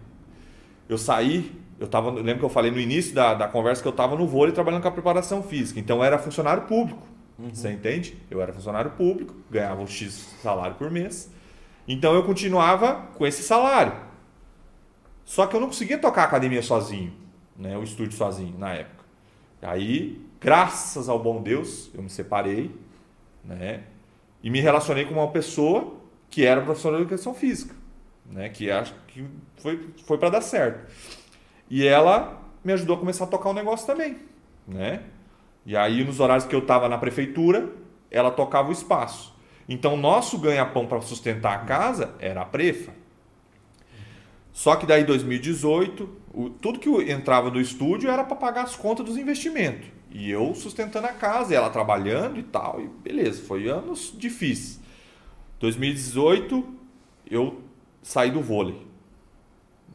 eu 0.89 0.97
saí, 0.97 1.51
eu 1.79 1.87
tava, 1.87 2.09
eu 2.09 2.23
lembro 2.23 2.39
que 2.39 2.45
eu 2.45 2.49
falei 2.49 2.71
no 2.71 2.79
início 2.79 3.13
da, 3.13 3.33
da 3.33 3.47
conversa 3.47 3.81
que 3.81 3.87
eu 3.87 3.91
estava 3.91 4.15
no 4.15 4.25
vôlei 4.25 4.53
trabalhando 4.53 4.81
com 4.81 4.87
a 4.87 4.91
preparação 4.91 5.43
física. 5.43 5.79
Então 5.79 5.97
eu 5.97 6.03
era 6.03 6.17
funcionário 6.17 6.63
público. 6.63 7.05
Você 7.37 7.71
entende? 7.71 8.17
Eu 8.31 8.41
era 8.41 8.51
funcionário 8.51 8.91
público, 8.91 9.35
ganhava 9.51 9.81
um 9.81 9.87
X 9.87 10.35
salário 10.41 10.75
por 10.75 10.89
mês. 10.89 11.29
Então 11.87 12.15
eu 12.15 12.23
continuava 12.23 13.07
com 13.15 13.27
esse 13.27 13.43
salário. 13.43 13.93
Só 15.23 15.45
que 15.45 15.55
eu 15.55 15.59
não 15.59 15.67
conseguia 15.67 15.97
tocar 15.97 16.23
a 16.23 16.25
academia 16.25 16.63
sozinho, 16.63 17.13
né? 17.55 17.77
o 17.77 17.83
estúdio 17.83 18.17
sozinho 18.17 18.57
na 18.57 18.73
época. 18.73 18.96
Aí, 19.61 20.21
graças 20.39 21.09
ao 21.09 21.19
bom 21.19 21.41
Deus, 21.41 21.89
eu 21.93 22.01
me 22.01 22.09
separei, 22.09 22.71
né? 23.43 23.83
E 24.43 24.49
me 24.49 24.59
relacionei 24.61 25.05
com 25.05 25.15
uma 25.15 25.29
pessoa 25.31 25.95
que 26.29 26.45
era 26.45 26.61
professora 26.61 26.97
de 26.97 27.03
educação 27.03 27.33
física, 27.33 27.75
né? 28.25 28.49
Que 28.49 28.69
acho 28.69 28.93
que 29.07 29.25
foi, 29.57 29.89
foi 30.05 30.17
para 30.17 30.29
dar 30.29 30.41
certo. 30.41 30.91
E 31.69 31.85
ela 31.85 32.41
me 32.63 32.73
ajudou 32.73 32.95
a 32.95 32.99
começar 32.99 33.23
a 33.23 33.27
tocar 33.27 33.49
o 33.49 33.53
negócio 33.53 33.87
também, 33.87 34.17
né? 34.67 35.03
E 35.65 35.75
aí, 35.75 36.03
nos 36.03 36.19
horários 36.19 36.45
que 36.45 36.55
eu 36.55 36.59
estava 36.59 36.87
na 36.87 36.97
prefeitura, 36.97 37.69
ela 38.09 38.31
tocava 38.31 38.69
o 38.69 38.71
espaço. 38.71 39.35
Então, 39.67 39.97
nosso 39.97 40.37
ganha-pão 40.37 40.85
para 40.85 41.01
sustentar 41.01 41.53
a 41.55 41.59
casa 41.65 42.15
era 42.19 42.41
a 42.41 42.45
prefa. 42.45 42.93
Só 44.57 44.75
que 44.75 44.87
daí, 44.87 45.03
2018, 45.03 46.09
o- 46.33 46.49
tudo 46.49 46.79
que 46.79 46.89
entrava 47.11 47.51
no 47.51 47.61
estúdio 47.61 48.09
era 48.09 48.23
para 48.23 48.35
pagar 48.35 48.63
as 48.63 48.75
contas 48.75 49.05
dos 49.05 49.15
investimentos. 49.15 49.87
E 50.09 50.31
eu 50.31 50.55
sustentando 50.55 51.05
a 51.05 51.13
casa, 51.13 51.53
e 51.53 51.55
ela 51.55 51.69
trabalhando 51.69 52.39
e 52.39 52.41
tal, 52.41 52.81
e 52.81 52.87
beleza, 52.87 53.39
foi 53.43 53.67
anos 53.69 54.11
difíceis. 54.17 54.79
2018, 55.59 56.67
eu 57.29 57.61
saí 58.01 58.31
do 58.31 58.41
vôlei. 58.41 58.81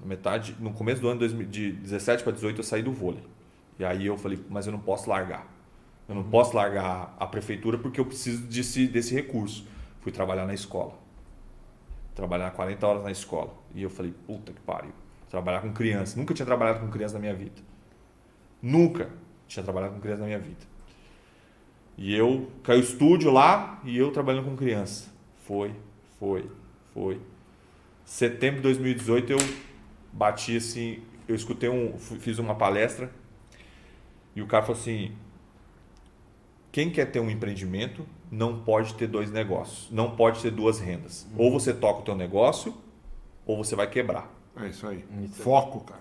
Na 0.01 0.07
metade, 0.07 0.55
no 0.61 0.73
começo 0.73 1.01
do 1.01 1.09
ano 1.09 1.19
2000 1.19 1.49
de 1.49 1.73
17 1.73 2.23
para 2.23 2.31
18 2.33 2.61
eu 2.61 2.65
saí 2.65 2.85
do 2.85 2.93
vôlei. 2.93 3.25
E 3.81 3.85
aí 3.85 4.07
eu 4.07 4.17
falei, 4.17 4.39
mas 4.49 4.65
eu 4.67 4.73
não 4.73 4.79
posso 4.79 5.11
largar. 5.11 5.45
Eu 6.09 6.15
não 6.15 6.23
posso 6.23 6.55
largar 6.55 7.17
a 7.19 7.27
prefeitura 7.27 7.79
porque 7.79 7.99
eu 7.99 8.05
preciso 8.05 8.43
desse, 8.43 8.87
desse 8.87 9.13
recurso. 9.13 9.67
Fui 10.01 10.13
trabalhar 10.13 10.47
na 10.47 10.55
escola. 10.55 11.02
Trabalhar 12.15 12.51
40 12.51 12.87
horas 12.87 13.03
na 13.03 13.11
escola. 13.11 13.55
E 13.75 13.83
eu 13.83 13.91
falei, 13.91 14.13
puta 14.27 14.53
que 14.53 14.61
pariu. 14.61 14.93
Trabalhar 15.31 15.61
com 15.61 15.73
criança. 15.73 16.19
Nunca 16.19 16.35
tinha 16.35 16.47
trabalhado 16.47 16.81
com 16.81 16.89
criança 16.89 17.15
na 17.15 17.21
minha 17.21 17.35
vida. 17.35 17.63
Nunca 18.61 19.11
tinha 19.49 19.63
trabalhado 19.63 19.95
com 19.95 20.01
criança 20.01 20.21
na 20.21 20.27
minha 20.27 20.39
vida. 20.39 20.73
E 21.97 22.15
eu 22.15 22.51
caiu 22.63 22.81
estúdio 22.81 23.31
lá 23.31 23.81
e 23.85 23.97
eu 23.97 24.11
trabalhando 24.11 24.45
com 24.45 24.57
criança. 24.57 25.11
Foi, 25.47 25.75
foi, 26.19 26.51
foi. 26.93 27.21
Setembro 28.05 28.57
de 28.57 28.63
2018 28.63 29.33
eu 29.33 29.39
bati 30.13 30.57
assim, 30.57 31.03
eu 31.29 31.35
escutei 31.35 31.69
um, 31.69 31.99
fiz 31.99 32.39
uma 32.39 32.55
palestra 32.55 33.11
e 34.35 34.43
o 34.43 34.47
cara 34.47 34.65
falou 34.65 34.81
assim: 34.81 35.13
quem 36.71 36.91
quer 36.91 37.07
ter 37.07 37.21
um 37.21 37.31
empreendimento 37.31 38.07
não 38.33 38.63
pode 38.63 38.95
ter 38.95 39.07
dois 39.07 39.31
negócios, 39.31 39.89
não 39.91 40.17
pode 40.17 40.41
ter 40.41 40.51
duas 40.51 40.81
rendas. 40.81 41.29
Ou 41.37 41.53
você 41.53 41.75
toca 41.75 42.01
o 42.01 42.03
teu 42.03 42.17
negócio 42.17 42.75
ou 43.45 43.63
você 43.63 43.77
vai 43.77 43.87
quebrar. 43.87 44.33
É 44.57 44.69
isso 44.69 44.87
aí. 44.87 45.05
Isso. 45.23 45.43
Foco, 45.43 45.81
cara. 45.81 46.01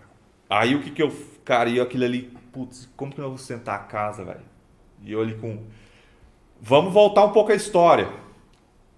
Aí 0.49 0.73
o 0.73 0.81
que 0.81 0.91
que 0.91 1.03
eu, 1.03 1.13
cara, 1.43 1.69
e 1.69 1.75
eu 1.77 1.83
aquilo 1.83 2.05
ali, 2.05 2.31
putz, 2.53 2.89
como 2.95 3.13
que 3.13 3.19
eu 3.19 3.27
vou 3.27 3.37
sentar 3.37 3.75
a 3.75 3.83
casa, 3.83 4.23
velho? 4.23 4.45
E 5.03 5.11
eu 5.11 5.21
ali 5.21 5.35
com 5.35 5.59
Vamos 6.61 6.93
voltar 6.93 7.25
um 7.25 7.31
pouco 7.31 7.51
à 7.51 7.55
história. 7.55 8.07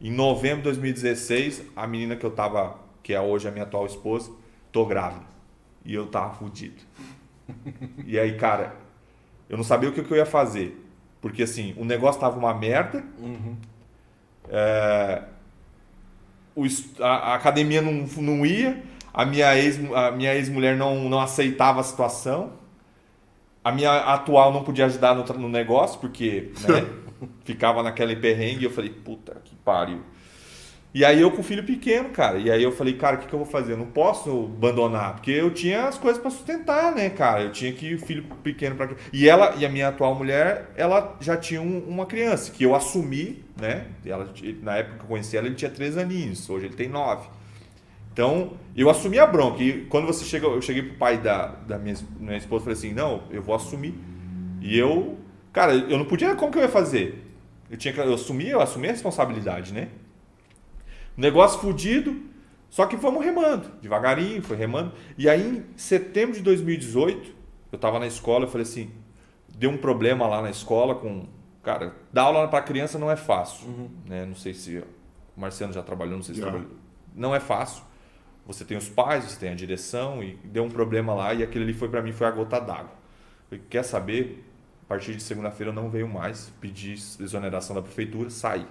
Em 0.00 0.10
novembro 0.10 0.58
de 0.58 0.62
2016, 0.64 1.62
a 1.76 1.86
menina 1.86 2.16
que 2.16 2.24
eu 2.24 2.30
tava, 2.30 2.78
que 3.02 3.12
é 3.12 3.20
hoje 3.20 3.46
a 3.46 3.50
minha 3.50 3.64
atual 3.64 3.84
esposa, 3.84 4.30
tô 4.72 4.86
grávida. 4.86 5.26
E 5.84 5.94
eu 5.94 6.06
tava 6.06 6.34
fudido. 6.34 6.82
E 8.06 8.18
aí, 8.18 8.36
cara, 8.36 8.76
eu 9.48 9.56
não 9.56 9.64
sabia 9.64 9.90
o 9.90 9.92
que 9.92 10.02
que 10.02 10.12
eu 10.12 10.16
ia 10.16 10.26
fazer. 10.26 10.80
Porque 11.20 11.42
assim, 11.42 11.74
o 11.76 11.84
negócio 11.84 12.20
tava 12.20 12.38
uma 12.38 12.54
merda. 12.54 13.04
É, 14.48 15.22
o 16.56 16.64
a, 17.00 17.32
a 17.32 17.34
academia 17.34 17.82
não, 17.82 18.06
não 18.16 18.46
ia, 18.46 18.82
a 19.12 19.24
minha 19.24 19.56
ex, 19.56 19.78
a 19.94 20.10
minha 20.10 20.34
ex-mulher 20.34 20.76
não, 20.76 21.08
não 21.08 21.20
aceitava 21.20 21.80
a 21.80 21.84
situação, 21.84 22.52
a 23.62 23.70
minha 23.70 23.92
atual 23.92 24.52
não 24.52 24.64
podia 24.64 24.86
ajudar 24.86 25.14
no, 25.14 25.24
no 25.24 25.48
negócio, 25.48 26.00
porque 26.00 26.52
né, 26.68 26.86
ficava 27.44 27.82
naquela 27.82 28.14
perrengue, 28.16 28.62
e 28.62 28.64
eu 28.64 28.70
falei, 28.70 28.90
puta 28.90 29.36
que 29.44 29.54
pariu. 29.56 30.00
E 30.92 31.04
aí 31.04 31.20
eu 31.20 31.30
com 31.30 31.40
o 31.40 31.44
filho 31.44 31.62
pequeno, 31.64 32.08
cara, 32.08 32.36
e 32.38 32.50
aí 32.50 32.64
eu 32.64 32.72
falei, 32.72 32.94
cara, 32.94 33.14
o 33.16 33.20
que, 33.20 33.28
que 33.28 33.32
eu 33.32 33.38
vou 33.38 33.46
fazer? 33.46 33.74
Eu 33.74 33.76
não 33.76 33.86
posso 33.86 34.50
abandonar, 34.56 35.14
porque 35.14 35.30
eu 35.30 35.48
tinha 35.54 35.84
as 35.86 35.96
coisas 35.96 36.20
para 36.20 36.32
sustentar, 36.32 36.92
né, 36.92 37.08
cara? 37.10 37.42
Eu 37.44 37.52
tinha 37.52 37.72
que 37.72 37.96
filho 37.98 38.24
pequeno 38.42 38.74
para 38.74 38.90
E 39.12 39.28
ela 39.28 39.54
e 39.56 39.64
a 39.64 39.68
minha 39.68 39.86
atual 39.88 40.16
mulher, 40.16 40.72
ela 40.76 41.16
já 41.20 41.36
tinha 41.36 41.62
um- 41.62 41.84
uma 41.86 42.06
criança 42.06 42.50
que 42.50 42.64
eu 42.64 42.74
assumi, 42.74 43.44
né? 43.60 43.86
Ela, 44.04 44.28
na 44.62 44.78
época 44.78 44.96
que 44.98 45.02
eu 45.04 45.08
conheci 45.08 45.36
ela, 45.36 45.46
ele 45.46 45.54
tinha 45.54 45.70
três 45.70 45.96
aninhos, 45.96 46.50
hoje 46.50 46.66
ele 46.66 46.74
tem 46.74 46.88
nove. 46.88 47.28
Então, 48.12 48.54
eu 48.76 48.90
assumi 48.90 49.18
a 49.18 49.26
bronca. 49.26 49.62
E 49.62 49.84
quando 49.86 50.06
você 50.06 50.24
chega, 50.24 50.46
eu 50.46 50.60
cheguei 50.60 50.82
pro 50.82 50.94
pai 50.96 51.18
da, 51.18 51.46
da 51.46 51.78
minha, 51.78 51.94
minha 52.18 52.36
esposa 52.36 52.62
e 52.62 52.64
falei 52.64 52.78
assim: 52.78 52.92
não, 52.94 53.22
eu 53.30 53.42
vou 53.42 53.54
assumir. 53.54 53.94
E 54.60 54.76
eu, 54.78 55.16
cara, 55.52 55.74
eu 55.74 55.98
não 55.98 56.04
podia, 56.04 56.34
como 56.34 56.52
que 56.52 56.58
eu 56.58 56.62
ia 56.62 56.68
fazer? 56.68 57.26
Eu 57.70 57.76
tinha 57.76 57.94
que, 57.94 58.00
eu 58.00 58.14
assumi, 58.14 58.48
eu 58.48 58.60
assumi 58.60 58.88
a 58.88 58.92
responsabilidade, 58.92 59.72
né? 59.72 59.88
Negócio 61.16 61.60
fudido, 61.60 62.20
só 62.68 62.86
que 62.86 62.96
fomos 62.96 63.24
remando, 63.24 63.68
devagarinho, 63.80 64.42
foi 64.42 64.56
remando. 64.56 64.92
E 65.18 65.28
aí, 65.28 65.58
em 65.58 65.78
setembro 65.78 66.34
de 66.34 66.42
2018, 66.42 67.34
eu 67.72 67.78
tava 67.78 67.98
na 67.98 68.06
escola, 68.06 68.44
eu 68.44 68.48
falei 68.48 68.62
assim: 68.62 68.90
deu 69.56 69.70
um 69.70 69.76
problema 69.76 70.26
lá 70.26 70.40
na 70.42 70.50
escola 70.50 70.94
com. 70.94 71.26
Cara, 71.62 71.94
dar 72.12 72.22
aula 72.22 72.48
para 72.48 72.62
criança 72.62 72.98
não 72.98 73.10
é 73.10 73.16
fácil. 73.16 73.68
Né? 74.06 74.24
Não 74.24 74.34
sei 74.34 74.54
se 74.54 74.78
o 75.36 75.40
Marciano 75.40 75.72
já 75.72 75.82
trabalhou, 75.82 76.16
não 76.16 76.22
sei 76.22 76.34
se 76.34 76.40
Já. 76.40 76.46
trabalhou. 76.46 76.70
Não 77.14 77.34
é 77.34 77.40
fácil. 77.40 77.82
Você 78.46 78.64
tem 78.64 78.76
os 78.78 78.88
pais, 78.88 79.24
você 79.24 79.38
tem 79.38 79.50
a 79.50 79.54
direção 79.54 80.22
e 80.22 80.38
deu 80.42 80.64
um 80.64 80.70
problema 80.70 81.12
lá 81.12 81.34
e 81.34 81.42
aquele 81.42 81.64
ali 81.64 81.74
foi 81.74 81.88
para 81.88 82.00
mim 82.02 82.12
foi 82.12 82.26
a 82.26 82.30
gota 82.30 82.58
d'água. 82.58 82.92
Falei, 83.48 83.62
Quer 83.68 83.82
saber? 83.82 84.42
A 84.90 84.94
partir 84.94 85.14
de 85.14 85.22
segunda-feira 85.22 85.70
eu 85.70 85.72
não 85.72 85.88
venho 85.88 86.08
mais, 86.08 86.52
pedi 86.60 86.94
exoneração 87.20 87.76
da 87.76 87.80
prefeitura, 87.80 88.28
saí. 88.28 88.66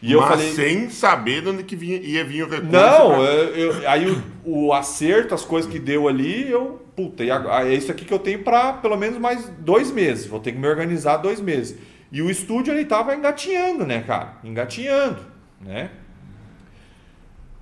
E 0.00 0.12
eu 0.12 0.20
Mas 0.20 0.28
falei, 0.28 0.52
sem 0.52 0.88
saber 0.88 1.42
de 1.42 1.48
onde 1.48 1.64
que 1.64 1.74
vinha, 1.74 1.96
ia 1.96 2.24
vir 2.24 2.44
o 2.44 2.48
recurso. 2.48 2.70
Não, 2.70 3.08
pra... 3.08 3.24
eu, 3.24 3.72
eu, 3.72 3.90
aí 3.90 4.08
o, 4.08 4.22
o, 4.44 4.72
acerto, 4.72 5.34
as 5.34 5.44
coisas 5.44 5.68
que 5.68 5.80
deu 5.80 6.06
ali, 6.06 6.48
eu. 6.48 6.80
Puta, 6.94 7.24
e 7.24 7.28
é 7.28 7.74
isso 7.74 7.90
aqui 7.90 8.04
que 8.04 8.14
eu 8.14 8.20
tenho 8.20 8.44
para 8.44 8.74
pelo 8.74 8.96
menos 8.96 9.18
mais 9.18 9.48
dois 9.58 9.90
meses. 9.90 10.26
Vou 10.28 10.38
ter 10.38 10.52
que 10.52 10.58
me 10.58 10.68
organizar 10.68 11.16
dois 11.16 11.40
meses. 11.40 11.76
E 12.12 12.22
o 12.22 12.30
estúdio 12.30 12.72
ele 12.72 12.84
tava 12.84 13.16
engatinhando, 13.16 13.84
né, 13.84 14.02
cara? 14.02 14.36
Engatinhando, 14.44 15.26
né? 15.60 15.90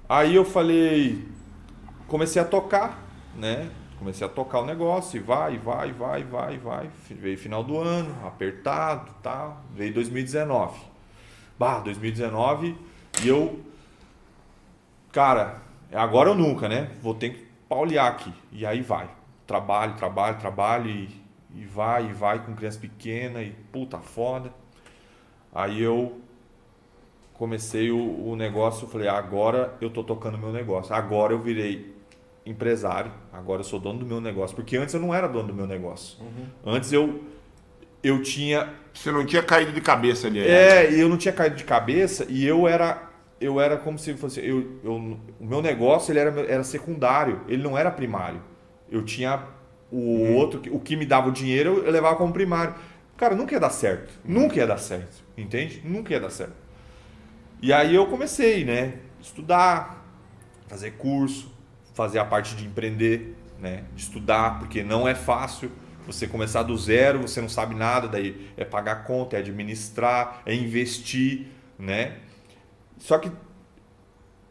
Aí 0.06 0.34
eu 0.34 0.44
falei, 0.44 1.24
comecei 2.06 2.42
a 2.42 2.44
tocar, 2.44 3.02
né? 3.38 3.70
Comecei 3.98 4.26
a 4.26 4.30
tocar 4.30 4.60
o 4.60 4.66
negócio 4.66 5.16
e 5.16 5.20
vai, 5.20 5.56
vai, 5.58 5.92
vai, 5.92 6.24
vai, 6.24 6.58
vai. 6.58 6.90
Veio 7.10 7.38
final 7.38 7.62
do 7.62 7.78
ano, 7.78 8.14
apertado, 8.26 9.12
tá? 9.22 9.56
Veio 9.74 9.94
2019. 9.94 10.78
Bah, 11.58 11.78
2019 11.80 12.76
e 13.22 13.28
eu 13.28 13.64
cara, 15.12 15.62
agora 15.92 16.30
ou 16.30 16.34
nunca, 16.34 16.68
né? 16.68 16.90
Vou 17.00 17.14
ter 17.14 17.30
que 17.30 17.46
paulear 17.68 18.08
aqui. 18.08 18.32
E 18.50 18.66
aí 18.66 18.82
vai. 18.82 19.08
Trabalho, 19.46 19.94
trabalho, 19.94 20.38
trabalho 20.38 20.90
e, 20.90 21.08
e 21.54 21.64
vai, 21.64 22.06
e 22.06 22.12
vai 22.12 22.44
com 22.44 22.54
criança 22.54 22.80
pequena 22.80 23.40
e 23.42 23.50
puta 23.50 23.98
foda. 23.98 24.52
Aí 25.54 25.80
eu 25.80 26.20
comecei 27.34 27.92
o, 27.92 28.28
o 28.28 28.34
negócio, 28.34 28.88
falei, 28.88 29.06
agora 29.06 29.76
eu 29.80 29.88
tô 29.88 30.02
tocando 30.02 30.36
meu 30.36 30.52
negócio. 30.52 30.92
Agora 30.92 31.32
eu 31.32 31.38
virei 31.38 31.93
empresário, 32.46 33.10
agora 33.32 33.60
eu 33.60 33.64
sou 33.64 33.80
dono 33.80 33.98
do 33.98 34.06
meu 34.06 34.20
negócio. 34.20 34.54
Porque 34.54 34.76
antes 34.76 34.94
eu 34.94 35.00
não 35.00 35.14
era 35.14 35.26
dono 35.26 35.48
do 35.48 35.54
meu 35.54 35.66
negócio. 35.66 36.18
Uhum. 36.20 36.74
Antes 36.74 36.92
eu, 36.92 37.22
eu 38.02 38.22
tinha. 38.22 38.72
Você 38.92 39.10
não 39.10 39.24
tinha 39.24 39.42
caído 39.42 39.72
de 39.72 39.80
cabeça 39.80 40.26
ali. 40.26 40.40
É, 40.40 40.92
e 40.92 41.00
eu 41.00 41.08
não 41.08 41.16
tinha 41.16 41.32
caído 41.32 41.56
de 41.56 41.64
cabeça 41.64 42.26
e 42.28 42.46
eu 42.46 42.68
era. 42.68 43.10
Eu 43.40 43.60
era 43.60 43.76
como 43.76 43.98
se 43.98 44.14
fosse. 44.14 44.40
Eu, 44.40 44.80
eu, 44.84 44.94
o 44.94 45.46
meu 45.46 45.60
negócio 45.60 46.12
ele 46.12 46.18
era, 46.18 46.40
era 46.42 46.64
secundário, 46.64 47.40
ele 47.48 47.62
não 47.62 47.76
era 47.76 47.90
primário. 47.90 48.40
Eu 48.90 49.04
tinha 49.04 49.42
o 49.90 49.96
uhum. 49.96 50.36
outro, 50.36 50.62
o 50.70 50.80
que 50.80 50.96
me 50.96 51.04
dava 51.04 51.28
o 51.28 51.32
dinheiro, 51.32 51.82
eu 51.84 51.90
levava 51.90 52.16
como 52.16 52.32
primário. 52.32 52.74
Cara, 53.16 53.34
nunca 53.34 53.54
ia 53.54 53.60
dar 53.60 53.70
certo. 53.70 54.12
Uhum. 54.24 54.42
Nunca 54.42 54.56
ia 54.56 54.66
dar 54.66 54.78
certo. 54.78 55.22
Entende? 55.36 55.82
Nunca 55.84 56.12
ia 56.12 56.20
dar 56.20 56.30
certo. 56.30 56.54
E 57.60 57.72
aí 57.72 57.94
eu 57.94 58.06
comecei, 58.06 58.64
né? 58.64 58.94
Estudar, 59.20 60.04
fazer 60.68 60.92
curso, 60.92 61.53
fazer 61.94 62.18
a 62.18 62.24
parte 62.24 62.54
de 62.54 62.66
empreender, 62.66 63.36
né? 63.58 63.84
De 63.94 64.02
estudar, 64.02 64.58
porque 64.58 64.82
não 64.82 65.08
é 65.08 65.14
fácil 65.14 65.70
você 66.06 66.26
começar 66.26 66.62
do 66.62 66.76
zero, 66.76 67.22
você 67.22 67.40
não 67.40 67.48
sabe 67.48 67.74
nada, 67.74 68.06
daí 68.06 68.50
é 68.56 68.64
pagar 68.64 69.04
conta, 69.04 69.36
é 69.36 69.38
administrar, 69.38 70.42
é 70.44 70.54
investir, 70.54 71.46
né? 71.78 72.18
Só 72.98 73.18
que 73.18 73.30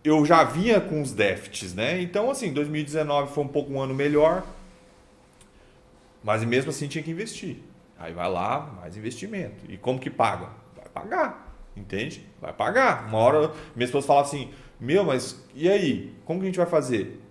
eu 0.04 0.26
já 0.26 0.44
vinha 0.44 0.82
com 0.82 1.02
os 1.02 1.14
déficits, 1.14 1.74
né? 1.74 2.02
Então, 2.02 2.30
assim, 2.30 2.52
2019 2.52 3.34
foi 3.34 3.44
um 3.44 3.48
pouco 3.48 3.72
um 3.72 3.80
ano 3.80 3.94
melhor, 3.94 4.44
mas 6.24 6.44
mesmo 6.44 6.72
assim 6.72 6.88
tinha 6.88 7.04
que 7.04 7.12
investir. 7.12 7.58
Aí 7.98 8.12
vai 8.14 8.30
lá, 8.30 8.74
mais 8.82 8.98
investimento. 8.98 9.64
E 9.70 9.78
como 9.78 10.00
que 10.00 10.10
paga? 10.10 10.50
Vai 10.76 10.90
pagar, 10.94 11.56
entende? 11.76 12.26
Vai 12.42 12.52
pagar. 12.52 13.08
Uma 13.08 13.20
hora, 13.20 13.52
minha 13.76 13.86
esposa 13.86 14.08
fala 14.08 14.22
assim: 14.22 14.52
Meu, 14.80 15.06
mas 15.06 15.42
e 15.56 15.70
aí? 15.70 16.14
Como 16.26 16.40
que 16.40 16.46
a 16.46 16.48
gente 16.48 16.58
vai 16.58 16.66
fazer? 16.66 17.23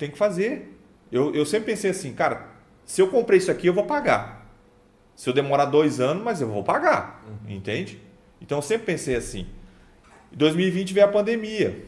Tem 0.00 0.10
que 0.10 0.16
fazer. 0.16 0.74
Eu, 1.12 1.34
eu 1.34 1.44
sempre 1.44 1.72
pensei 1.72 1.90
assim, 1.90 2.14
cara, 2.14 2.48
se 2.86 3.02
eu 3.02 3.08
comprei 3.08 3.36
isso 3.36 3.50
aqui, 3.50 3.66
eu 3.66 3.74
vou 3.74 3.84
pagar. 3.84 4.50
Se 5.14 5.28
eu 5.28 5.34
demorar 5.34 5.66
dois 5.66 6.00
anos, 6.00 6.24
mas 6.24 6.40
eu 6.40 6.48
vou 6.48 6.64
pagar. 6.64 7.22
Uhum. 7.28 7.54
Entende? 7.54 8.00
Então 8.40 8.56
eu 8.56 8.62
sempre 8.62 8.86
pensei 8.86 9.14
assim. 9.14 9.46
Em 10.32 10.36
2020 10.38 10.94
veio 10.94 11.04
a 11.04 11.10
pandemia. 11.10 11.84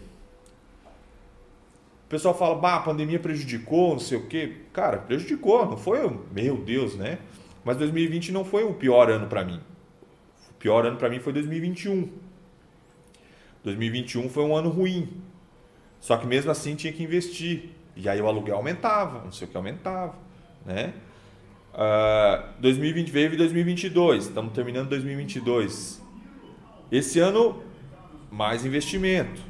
O 2.04 2.08
pessoal 2.10 2.36
fala, 2.36 2.54
bah, 2.54 2.76
a 2.76 2.80
pandemia 2.80 3.18
prejudicou, 3.18 3.92
não 3.92 3.98
sei 3.98 4.18
o 4.18 4.26
quê. 4.26 4.56
Cara, 4.74 4.98
prejudicou, 4.98 5.64
não 5.64 5.78
foi, 5.78 5.98
meu 6.30 6.58
Deus, 6.58 6.94
né? 6.94 7.18
Mas 7.64 7.78
2020 7.78 8.30
não 8.30 8.44
foi 8.44 8.62
o 8.62 8.74
pior 8.74 9.10
ano 9.10 9.26
para 9.26 9.42
mim. 9.42 9.58
O 10.50 10.54
pior 10.58 10.84
ano 10.84 10.98
para 10.98 11.08
mim 11.08 11.18
foi 11.18 11.32
2021. 11.32 12.10
2021 13.64 14.28
foi 14.28 14.44
um 14.44 14.54
ano 14.54 14.68
ruim. 14.68 15.08
Só 15.98 16.18
que 16.18 16.26
mesmo 16.26 16.50
assim 16.50 16.74
tinha 16.74 16.92
que 16.92 17.02
investir. 17.02 17.70
E 17.94 18.08
aí 18.08 18.20
o 18.20 18.26
aluguel 18.26 18.56
aumentava, 18.56 19.24
não 19.24 19.32
sei 19.32 19.46
o 19.46 19.50
que 19.50 19.56
aumentava, 19.56 20.14
né? 20.64 20.94
Uh, 21.74 22.60
2020 22.60 23.10
veio 23.10 23.32
e 23.32 23.36
2022, 23.36 24.26
estamos 24.26 24.52
terminando 24.52 24.88
2022. 24.90 26.02
Esse 26.90 27.18
ano, 27.18 27.62
mais 28.30 28.64
investimento. 28.64 29.40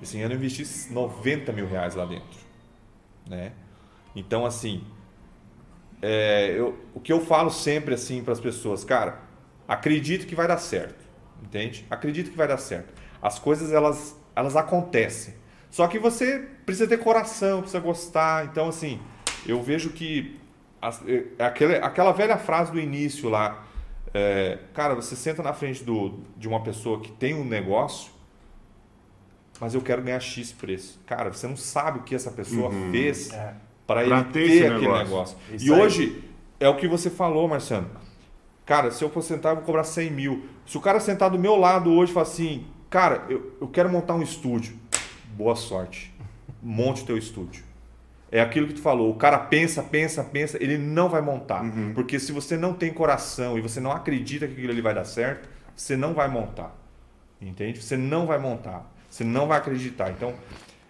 Esse 0.00 0.20
ano 0.20 0.34
eu 0.34 0.38
investi 0.38 0.92
90 0.92 1.52
mil 1.52 1.66
reais 1.66 1.94
lá 1.94 2.04
dentro, 2.04 2.38
né? 3.28 3.52
Então, 4.14 4.46
assim, 4.46 4.84
é, 6.00 6.54
eu, 6.56 6.78
o 6.94 7.00
que 7.00 7.12
eu 7.12 7.20
falo 7.20 7.50
sempre 7.50 7.94
assim 7.94 8.22
para 8.22 8.32
as 8.32 8.40
pessoas, 8.40 8.84
cara, 8.84 9.20
acredito 9.66 10.26
que 10.26 10.34
vai 10.34 10.46
dar 10.46 10.58
certo, 10.58 11.04
entende? 11.42 11.86
Acredito 11.90 12.30
que 12.30 12.36
vai 12.36 12.48
dar 12.48 12.58
certo. 12.58 12.92
As 13.20 13.38
coisas 13.38 13.72
elas, 13.72 14.18
elas 14.34 14.56
acontecem. 14.56 15.34
Só 15.70 15.86
que 15.86 15.98
você 15.98 16.48
precisa 16.66 16.88
ter 16.88 16.98
coração, 16.98 17.60
precisa 17.60 17.80
gostar. 17.80 18.44
Então, 18.46 18.68
assim, 18.68 19.00
eu 19.46 19.62
vejo 19.62 19.90
que 19.90 20.36
é, 21.06 21.44
aquela, 21.44 21.76
aquela 21.76 22.12
velha 22.12 22.36
frase 22.36 22.72
do 22.72 22.80
início 22.80 23.30
lá, 23.30 23.64
é, 24.12 24.58
cara, 24.74 24.94
você 24.94 25.14
senta 25.14 25.42
na 25.42 25.52
frente 25.52 25.84
do, 25.84 26.18
de 26.36 26.48
uma 26.48 26.60
pessoa 26.62 27.00
que 27.00 27.12
tem 27.12 27.32
um 27.34 27.44
negócio, 27.44 28.10
mas 29.60 29.74
eu 29.74 29.80
quero 29.80 30.02
ganhar 30.02 30.20
X 30.20 30.52
preço. 30.52 31.00
Cara, 31.06 31.32
você 31.32 31.46
não 31.46 31.56
sabe 31.56 32.00
o 32.00 32.02
que 32.02 32.14
essa 32.14 32.30
pessoa 32.30 32.68
uhum. 32.68 32.90
fez 32.90 33.32
é. 33.32 33.54
para 33.86 34.04
ele 34.04 34.24
ter, 34.24 34.48
ter 34.48 34.72
aquele 34.72 34.92
negócio. 34.92 35.04
negócio. 35.04 35.36
E 35.58 35.72
aí. 35.72 35.80
hoje, 35.80 36.24
é 36.58 36.68
o 36.68 36.76
que 36.76 36.88
você 36.88 37.08
falou, 37.08 37.48
Marciano. 37.48 37.88
Cara, 38.66 38.90
se 38.90 39.02
eu 39.02 39.08
for 39.08 39.22
sentar, 39.22 39.52
eu 39.52 39.56
vou 39.56 39.64
cobrar 39.64 39.84
100 39.84 40.10
mil. 40.10 40.46
Se 40.66 40.76
o 40.76 40.80
cara 40.80 40.98
sentar 40.98 41.30
do 41.30 41.38
meu 41.38 41.54
lado 41.54 41.92
hoje 41.92 42.10
e 42.10 42.14
falar 42.14 42.26
assim, 42.26 42.66
cara, 42.90 43.24
eu, 43.28 43.56
eu 43.60 43.68
quero 43.68 43.88
montar 43.88 44.14
um 44.14 44.22
estúdio 44.22 44.76
boa 45.36 45.54
sorte. 45.54 46.15
Monte 46.66 47.04
o 47.04 47.06
teu 47.06 47.16
estúdio. 47.16 47.62
É 48.30 48.40
aquilo 48.40 48.66
que 48.66 48.74
tu 48.74 48.80
falou, 48.80 49.08
o 49.10 49.14
cara 49.14 49.38
pensa, 49.38 49.84
pensa, 49.84 50.24
pensa, 50.24 50.60
ele 50.60 50.76
não 50.76 51.08
vai 51.08 51.22
montar. 51.22 51.62
Uhum. 51.62 51.92
Porque 51.94 52.18
se 52.18 52.32
você 52.32 52.56
não 52.56 52.74
tem 52.74 52.92
coração 52.92 53.56
e 53.56 53.60
você 53.60 53.78
não 53.78 53.92
acredita 53.92 54.48
que 54.48 54.54
aquilo 54.54 54.72
ali 54.72 54.80
vai 54.80 54.92
dar 54.92 55.04
certo, 55.04 55.48
você 55.76 55.96
não 55.96 56.12
vai 56.12 56.28
montar. 56.28 56.76
Entende? 57.40 57.80
Você 57.80 57.96
não 57.96 58.26
vai 58.26 58.38
montar. 58.38 58.90
Você 59.08 59.22
não 59.22 59.46
vai 59.46 59.58
acreditar. 59.58 60.10
Então, 60.10 60.34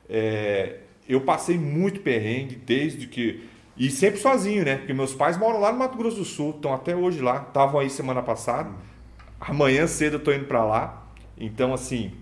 é, 0.09 0.79
eu 1.07 1.21
passei 1.21 1.59
muito 1.59 2.01
perrengue 2.01 2.57
desde 2.57 3.07
que. 3.07 3.47
E 3.77 3.91
sempre 3.91 4.19
sozinho, 4.19 4.65
né? 4.65 4.77
Porque 4.79 4.95
meus 4.95 5.13
pais 5.13 5.37
moram 5.37 5.61
lá 5.61 5.71
no 5.71 5.79
Mato 5.79 5.99
Grosso 5.99 6.17
do 6.17 6.25
Sul, 6.25 6.53
estão 6.57 6.73
até 6.73 6.97
hoje 6.97 7.21
lá. 7.21 7.45
Estavam 7.47 7.81
aí 7.81 7.91
semana 7.91 8.23
passada. 8.23 8.71
Amanhã 9.39 9.87
cedo 9.87 10.15
eu 10.15 10.21
tô 10.21 10.33
indo 10.33 10.47
para 10.47 10.65
lá. 10.65 11.07
Então, 11.37 11.75
assim, 11.75 12.13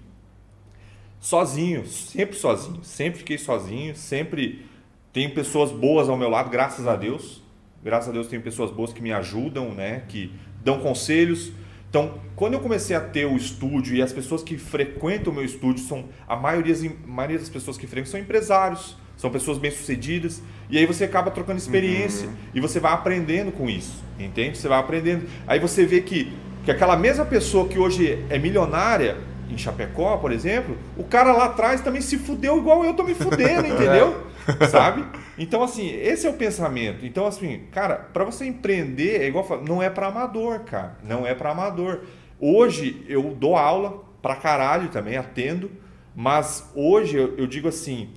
sozinho, 1.25 1.87
sempre 1.87 2.37
sozinho, 2.37 2.85
sempre 2.85 3.21
fiquei 3.21 3.39
sozinho, 3.39 3.97
sempre 3.97 4.67
tenho 5.11 5.31
pessoas 5.31 5.73
boas 5.73 6.07
ao 6.07 6.19
meu 6.19 6.29
lado, 6.29 6.51
graças 6.51 6.87
a 6.87 6.95
Deus. 6.97 7.43
Graças 7.83 8.11
a 8.11 8.13
Deus 8.13 8.27
tenho 8.27 8.43
pessoas 8.43 8.71
boas 8.71 8.93
que 8.93 9.01
me 9.01 9.11
ajudam, 9.11 9.73
né, 9.73 10.03
que 10.07 10.31
dão 10.63 10.81
conselhos. 10.81 11.51
Então, 11.89 12.21
quando 12.37 12.53
eu 12.53 12.61
comecei 12.61 12.95
a 12.95 13.01
ter 13.01 13.25
o 13.25 13.37
estúdio 13.37 13.97
e 13.97 14.03
as 14.03 14.13
pessoas 14.13 14.43
que 14.43 14.59
frequentam 14.59 15.33
o 15.33 15.37
meu 15.37 15.45
estúdio 15.47 15.83
são 15.83 16.05
a 16.29 16.37
maioria, 16.37 16.75
a 16.75 17.07
maioria 17.07 17.39
das 17.39 17.49
pessoas 17.49 17.79
que 17.79 17.87
frequentam 17.87 18.13
são 18.13 18.21
empresários, 18.21 18.95
são 19.17 19.31
pessoas 19.31 19.57
bem-sucedidas, 19.57 20.43
e 20.69 20.77
aí 20.77 20.85
você 20.85 21.05
acaba 21.05 21.31
trocando 21.31 21.57
experiência 21.57 22.29
uhum. 22.29 22.35
e 22.55 22.61
você 22.61 22.79
vai 22.79 22.93
aprendendo 22.93 23.51
com 23.51 23.71
isso, 23.71 24.05
entende? 24.19 24.59
Você 24.59 24.69
vai 24.69 24.79
aprendendo. 24.79 25.27
Aí 25.47 25.59
você 25.59 25.87
vê 25.87 26.03
que 26.03 26.31
que 26.65 26.71
aquela 26.71 26.97
mesma 26.97 27.27
pessoa 27.27 27.69
que 27.69 27.79
hoje 27.79 28.25
é 28.31 28.39
milionária, 28.39 29.19
em 29.55 29.59
Chapecó, 29.59 30.17
por 30.19 30.33
exemplo, 30.33 30.77
o 30.97 31.05
cara 31.05 31.33
lá 31.33 31.47
atrás 31.47 31.81
também 31.81 32.03
se 32.03 32.19
fudeu 32.19 32.59
igual 32.59 32.85
eu 32.85 32.95
tô 32.95 33.03
me 33.03 33.15
fudendo, 33.15 33.67
entendeu? 33.69 34.27
Sabe? 34.71 35.05
Então, 35.39 35.63
assim, 35.63 35.89
esse 35.89 36.27
é 36.27 36.31
o 36.31 36.35
pensamento. 36.35 37.07
Então, 37.07 37.27
assim, 37.27 37.63
cara, 37.73 37.97
para 37.97 38.25
você 38.25 38.45
empreender, 38.45 39.23
é 39.23 39.27
igual 39.27 39.63
não 39.67 39.83
é 39.83 39.89
para 39.89 40.09
amador, 40.09 40.61
cara. 40.61 40.99
Não 41.03 41.27
é 41.27 41.35
para 41.35 41.51
amador. 41.51 42.03
Hoje 42.39 43.05
eu 43.09 43.35
dou 43.35 43.57
aula 43.57 44.05
pra 44.21 44.37
caralho 44.37 44.89
também, 44.89 45.17
atendo, 45.17 45.71
mas 46.15 46.71
hoje 46.75 47.17
eu, 47.17 47.35
eu 47.37 47.47
digo 47.47 47.69
assim, 47.69 48.11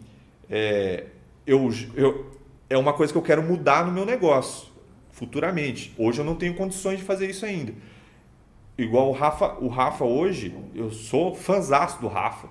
é, 0.50 1.06
eu, 1.46 1.70
eu, 1.96 2.32
é 2.70 2.78
uma 2.78 2.94
coisa 2.94 3.14
que 3.14 3.18
eu 3.18 3.24
quero 3.24 3.44
mudar 3.44 3.86
no 3.86 3.92
meu 3.92 4.06
negócio 4.06 4.68
futuramente. 5.12 5.94
Hoje 5.98 6.20
eu 6.20 6.26
não 6.26 6.36
tenho 6.36 6.54
condições 6.56 7.00
de 7.00 7.06
fazer 7.06 7.30
isso 7.30 7.46
ainda 7.46 7.74
igual 8.78 9.10
o 9.10 9.12
Rafa, 9.12 9.56
o 9.60 9.68
Rafa 9.68 10.04
hoje, 10.06 10.54
eu 10.76 10.92
sou 10.92 11.34
fãzaço 11.36 12.00
do 12.02 12.08
Rafa. 12.08 12.48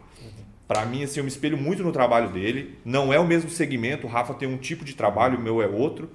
Para 0.69 0.85
mim, 0.85 1.05
assim, 1.05 1.21
eu 1.21 1.25
me 1.25 1.29
espelho 1.31 1.57
muito 1.57 1.83
no 1.85 1.93
trabalho 1.93 2.31
dele. 2.31 2.77
Não 2.85 3.13
é 3.13 3.21
o 3.21 3.27
mesmo 3.27 3.49
segmento, 3.49 4.07
o 4.07 4.11
Rafa 4.11 4.35
tem 4.35 4.49
um 4.49 4.57
tipo 4.57 4.85
de 4.85 4.95
trabalho, 4.97 5.39
o 5.39 5.41
meu 5.41 5.63
é 5.63 5.67
outro. 5.67 6.11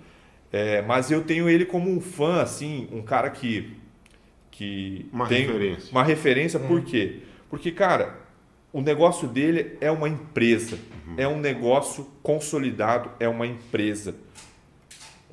É, 0.52 0.82
mas 0.82 1.10
eu 1.10 1.24
tenho 1.24 1.48
ele 1.50 1.64
como 1.66 1.90
um 1.90 2.02
fã, 2.02 2.42
assim, 2.42 2.88
um 2.92 3.02
cara 3.02 3.30
que 3.30 3.78
que 4.52 5.06
Uma 5.14 5.26
tem 5.28 5.46
referência. 5.48 5.92
uma 5.92 6.04
referência, 6.04 6.60
por 6.60 6.82
quê? 6.84 7.20
Porque, 7.50 7.72
cara, 7.72 8.18
o 8.74 8.82
negócio 8.82 9.28
dele 9.28 9.78
é 9.80 9.90
uma 9.90 10.10
empresa, 10.10 10.78
Uhum. 11.08 11.14
é 11.18 11.28
um 11.28 11.40
negócio 11.40 12.06
consolidado, 12.22 13.10
é 13.20 13.28
uma 13.30 13.48
empresa. 13.48 14.14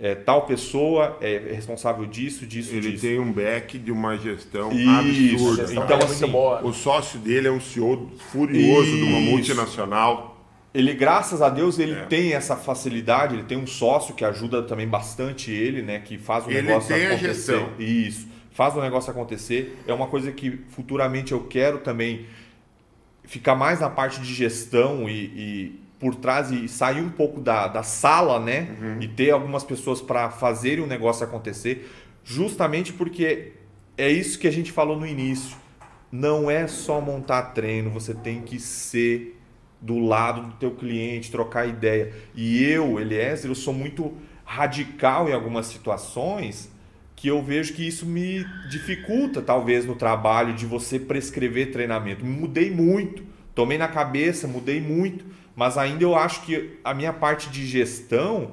É, 0.00 0.14
tal 0.14 0.46
pessoa 0.46 1.18
é 1.20 1.38
responsável 1.54 2.06
disso, 2.06 2.46
disso, 2.46 2.72
Ele 2.72 2.92
disso. 2.92 3.02
tem 3.04 3.18
um 3.18 3.32
back 3.32 3.76
de 3.76 3.90
uma 3.90 4.16
gestão 4.16 4.70
Isso. 4.70 4.88
absurda. 4.88 5.66
Gestão 5.66 5.84
Então, 5.84 5.98
é 5.98 6.04
assim, 6.04 6.20
muito 6.20 6.32
boa. 6.32 6.64
O 6.64 6.72
sócio 6.72 7.18
dele 7.18 7.48
é 7.48 7.50
um 7.50 7.60
CEO 7.60 8.08
furioso 8.30 8.86
de 8.96 9.02
uma 9.02 9.18
Isso. 9.18 9.30
multinacional. 9.30 10.36
Ele, 10.72 10.94
graças 10.94 11.42
a 11.42 11.48
Deus, 11.48 11.80
ele 11.80 11.94
É. 11.94 12.04
tem 12.04 12.32
essa 12.32 12.54
facilidade, 12.54 13.34
ele 13.34 13.42
tem 13.42 13.58
um 13.58 13.66
sócio 13.66 14.14
que 14.14 14.24
ajuda 14.24 14.62
também 14.62 14.86
bastante 14.86 15.50
ele, 15.50 15.82
né? 15.82 15.98
Que 15.98 16.16
faz 16.16 16.46
o 16.46 16.50
Ele 16.50 16.62
negócio 16.62 16.94
tem 16.94 17.04
a 17.06 17.08
acontecer. 17.14 17.34
gestão. 17.34 17.68
Isso. 17.80 18.28
Faz 18.52 18.76
o 18.76 18.80
negócio 18.80 19.10
acontecer. 19.10 19.76
É 19.86 19.92
uma 19.92 20.06
coisa 20.06 20.30
que 20.30 20.60
futuramente 20.68 21.32
eu 21.32 21.40
quero 21.44 21.78
também 21.78 22.26
ficar 23.24 23.56
mais 23.56 23.80
na 23.80 23.90
parte 23.90 24.20
de 24.20 24.32
gestão 24.32 25.08
e, 25.08 25.12
e 25.24 25.80
por 25.98 26.14
trás 26.14 26.50
e 26.50 26.68
sair 26.68 27.00
um 27.00 27.10
pouco 27.10 27.40
da, 27.40 27.66
da 27.66 27.82
sala, 27.82 28.38
né? 28.38 28.76
Uhum. 28.80 28.98
E 29.00 29.08
ter 29.08 29.30
algumas 29.30 29.64
pessoas 29.64 30.00
para 30.00 30.30
fazerem 30.30 30.82
o 30.82 30.86
negócio 30.86 31.24
acontecer, 31.24 31.90
justamente 32.22 32.92
porque 32.92 33.52
é 33.96 34.10
isso 34.10 34.38
que 34.38 34.46
a 34.46 34.52
gente 34.52 34.70
falou 34.70 34.98
no 34.98 35.06
início. 35.06 35.56
Não 36.10 36.50
é 36.50 36.66
só 36.66 37.00
montar 37.00 37.42
treino, 37.52 37.90
você 37.90 38.14
tem 38.14 38.40
que 38.42 38.58
ser 38.58 39.38
do 39.80 39.98
lado 39.98 40.42
do 40.42 40.52
teu 40.54 40.70
cliente, 40.72 41.30
trocar 41.30 41.66
ideia. 41.66 42.12
E 42.34 42.62
eu, 42.64 42.98
Eliezer, 42.98 43.50
eu 43.50 43.54
sou 43.54 43.74
muito 43.74 44.14
radical 44.44 45.28
em 45.28 45.32
algumas 45.32 45.66
situações 45.66 46.70
que 47.14 47.28
eu 47.28 47.42
vejo 47.42 47.74
que 47.74 47.86
isso 47.86 48.06
me 48.06 48.44
dificulta, 48.70 49.42
talvez, 49.42 49.84
no 49.84 49.96
trabalho 49.96 50.54
de 50.54 50.64
você 50.64 51.00
prescrever 51.00 51.72
treinamento. 51.72 52.24
Mudei 52.24 52.70
muito, 52.70 53.24
tomei 53.54 53.76
na 53.76 53.88
cabeça, 53.88 54.46
mudei 54.46 54.80
muito, 54.80 55.24
mas 55.58 55.76
ainda 55.76 56.04
eu 56.04 56.14
acho 56.14 56.42
que 56.42 56.78
a 56.84 56.94
minha 56.94 57.12
parte 57.12 57.50
de 57.50 57.66
gestão 57.66 58.52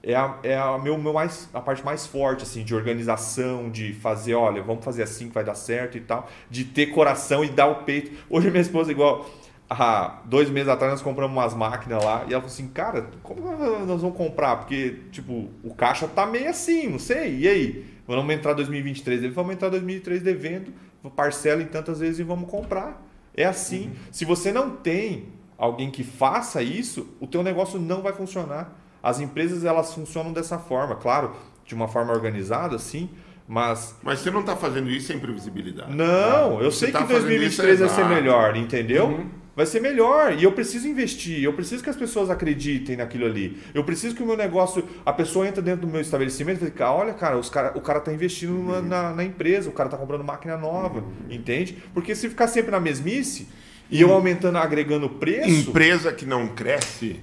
é 0.00 0.14
a, 0.14 0.38
é 0.44 0.56
a, 0.56 0.78
meu, 0.78 0.96
meu 0.96 1.12
mais, 1.12 1.50
a 1.52 1.60
parte 1.60 1.84
mais 1.84 2.06
forte, 2.06 2.44
assim, 2.44 2.62
de 2.62 2.72
organização, 2.72 3.68
de 3.68 3.92
fazer, 3.94 4.36
olha, 4.36 4.62
vamos 4.62 4.84
fazer 4.84 5.02
assim 5.02 5.26
que 5.26 5.34
vai 5.34 5.42
dar 5.42 5.56
certo 5.56 5.98
e 5.98 6.00
tal, 6.00 6.30
de 6.48 6.62
ter 6.62 6.86
coração 6.86 7.44
e 7.44 7.48
dar 7.48 7.66
o 7.66 7.82
peito. 7.82 8.12
Hoje 8.30 8.48
minha 8.48 8.60
esposa, 8.60 8.92
igual, 8.92 9.28
há 9.68 10.20
dois 10.24 10.48
meses 10.48 10.68
atrás 10.68 10.92
nós 10.92 11.02
compramos 11.02 11.36
umas 11.36 11.52
máquinas 11.52 12.04
lá 12.04 12.24
e 12.28 12.32
ela 12.32 12.40
falou 12.40 12.46
assim, 12.46 12.68
cara, 12.68 13.10
como 13.24 13.40
nós 13.84 14.00
vamos 14.00 14.16
comprar? 14.16 14.58
Porque, 14.58 15.00
tipo, 15.10 15.50
o 15.64 15.74
caixa 15.74 16.06
tá 16.06 16.24
meio 16.26 16.48
assim, 16.48 16.86
não 16.86 17.00
sei, 17.00 17.38
e 17.38 17.48
aí? 17.48 17.84
Vamos 18.06 18.32
entrar 18.32 18.52
2023, 18.52 19.24
ele 19.24 19.32
vamos 19.32 19.52
entrar 19.52 19.68
2023 19.68 20.22
devendo, 20.22 20.72
parcela 21.16 21.60
em 21.60 21.66
tantas 21.66 21.98
vezes 21.98 22.20
e 22.20 22.22
vamos 22.22 22.48
comprar. 22.48 23.04
É 23.36 23.44
assim. 23.44 23.92
Se 24.12 24.24
você 24.24 24.52
não 24.52 24.70
tem 24.70 25.35
alguém 25.58 25.90
que 25.90 26.04
faça 26.04 26.62
isso, 26.62 27.08
o 27.20 27.26
teu 27.26 27.42
negócio 27.42 27.78
não 27.78 28.02
vai 28.02 28.12
funcionar. 28.12 28.78
As 29.02 29.20
empresas 29.20 29.64
elas 29.64 29.94
funcionam 29.94 30.32
dessa 30.32 30.58
forma, 30.58 30.96
claro, 30.96 31.32
de 31.64 31.74
uma 31.74 31.86
forma 31.88 32.12
organizada, 32.12 32.78
sim, 32.78 33.08
mas 33.48 33.94
Mas 34.02 34.18
você 34.20 34.30
não 34.30 34.40
está 34.40 34.56
fazendo 34.56 34.90
isso 34.90 35.06
sem 35.06 35.18
previsibilidade. 35.20 35.94
não, 35.94 36.60
eu 36.60 36.70
Você 36.70 36.86
sei 36.86 36.92
tá 36.92 37.02
que 37.02 37.04
fazendo 37.06 37.28
2023 37.28 37.80
isso 37.80 37.86
vai 37.86 37.94
ser 37.94 38.04
melhor, 38.04 38.56
entendeu? 38.56 39.26
Vai 39.54 39.64
ser 39.64 39.80
melhor 39.80 40.34
e 40.34 40.42
eu 40.44 40.52
preciso 40.52 40.86
investir, 40.86 41.42
eu 41.42 41.52
preciso 41.54 41.82
que 41.82 41.88
as 41.88 41.96
pessoas 41.96 42.28
acreditem 42.28 42.96
naquilo 42.96 43.24
ali. 43.24 43.56
Eu 43.72 43.84
preciso 43.84 44.14
que 44.14 44.22
o 44.22 44.26
meu 44.26 44.36
negócio, 44.36 44.84
a 45.04 45.12
pessoa 45.12 45.46
entra 45.48 45.62
dentro 45.62 45.86
do 45.86 45.90
meu 45.90 46.00
estabelecimento 46.00 46.62
e 46.62 46.70
fala, 46.70 46.92
olha, 46.96 47.14
cara, 47.14 47.38
os 47.38 47.48
cara 47.48 47.72
o 47.74 47.80
cara 47.80 48.00
tá 48.00 48.12
investindo 48.12 48.52
na, 48.62 48.82
na, 48.82 49.14
na 49.14 49.24
empresa, 49.24 49.70
o 49.70 49.72
cara 49.72 49.88
tá 49.88 49.96
comprando 49.96 50.22
máquina 50.24 50.58
nova, 50.58 51.02
entende? 51.30 51.78
Porque 51.94 52.14
se 52.14 52.28
ficar 52.28 52.48
sempre 52.48 52.70
na 52.70 52.80
mesmice 52.80 53.48
e 53.90 54.00
eu 54.00 54.12
aumentando, 54.12 54.58
agregando 54.58 55.08
preço, 55.08 55.70
Empresa 55.70 56.12
que 56.12 56.24
não 56.26 56.48
cresce, 56.48 57.20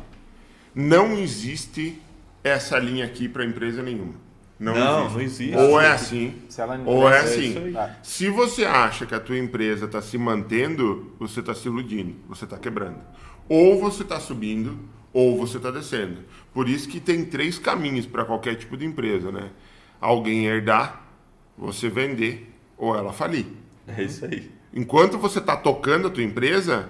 não 0.73 1.17
existe 1.17 2.01
essa 2.43 2.77
linha 2.79 3.05
aqui 3.05 3.27
para 3.27 3.45
empresa 3.45 3.81
nenhuma. 3.81 4.13
Não, 4.59 4.73
Não, 4.73 4.99
existe. 5.05 5.13
não 5.13 5.21
existe. 5.21 5.57
Ou 5.57 5.81
é 5.81 5.91
assim, 5.91 6.35
Se 6.47 6.61
ela 6.61 6.77
não 6.77 6.85
ou 6.85 7.09
é 7.09 7.19
isso 7.25 7.57
assim. 7.57 7.75
Se 8.01 8.29
você 8.29 8.63
acha 8.65 9.05
que 9.05 9.13
a 9.15 9.19
tua 9.19 9.37
empresa 9.37 9.85
está 9.85 10.01
se 10.01 10.17
mantendo, 10.17 11.11
você 11.19 11.41
está 11.41 11.53
se 11.53 11.67
iludindo, 11.67 12.15
você 12.29 12.45
está 12.45 12.57
quebrando. 12.57 12.99
Ou 13.49 13.79
você 13.79 14.03
está 14.03 14.19
subindo, 14.19 14.79
ou 15.11 15.37
você 15.37 15.57
está 15.57 15.69
descendo. 15.69 16.19
Por 16.53 16.69
isso 16.69 16.87
que 16.87 16.99
tem 16.99 17.25
três 17.25 17.59
caminhos 17.59 18.05
para 18.05 18.23
qualquer 18.23 18.55
tipo 18.55 18.77
de 18.77 18.85
empresa, 18.85 19.31
né? 19.31 19.49
Alguém 19.99 20.45
herdar, 20.45 21.03
você 21.57 21.89
vender, 21.89 22.49
ou 22.77 22.95
ela 22.95 23.11
falir. 23.11 23.47
é 23.87 24.03
isso 24.03 24.23
aí. 24.25 24.49
Enquanto 24.73 25.17
você 25.17 25.39
está 25.39 25.55
tocando 25.55 26.07
a 26.07 26.11
tua 26.11 26.23
empresa, 26.23 26.89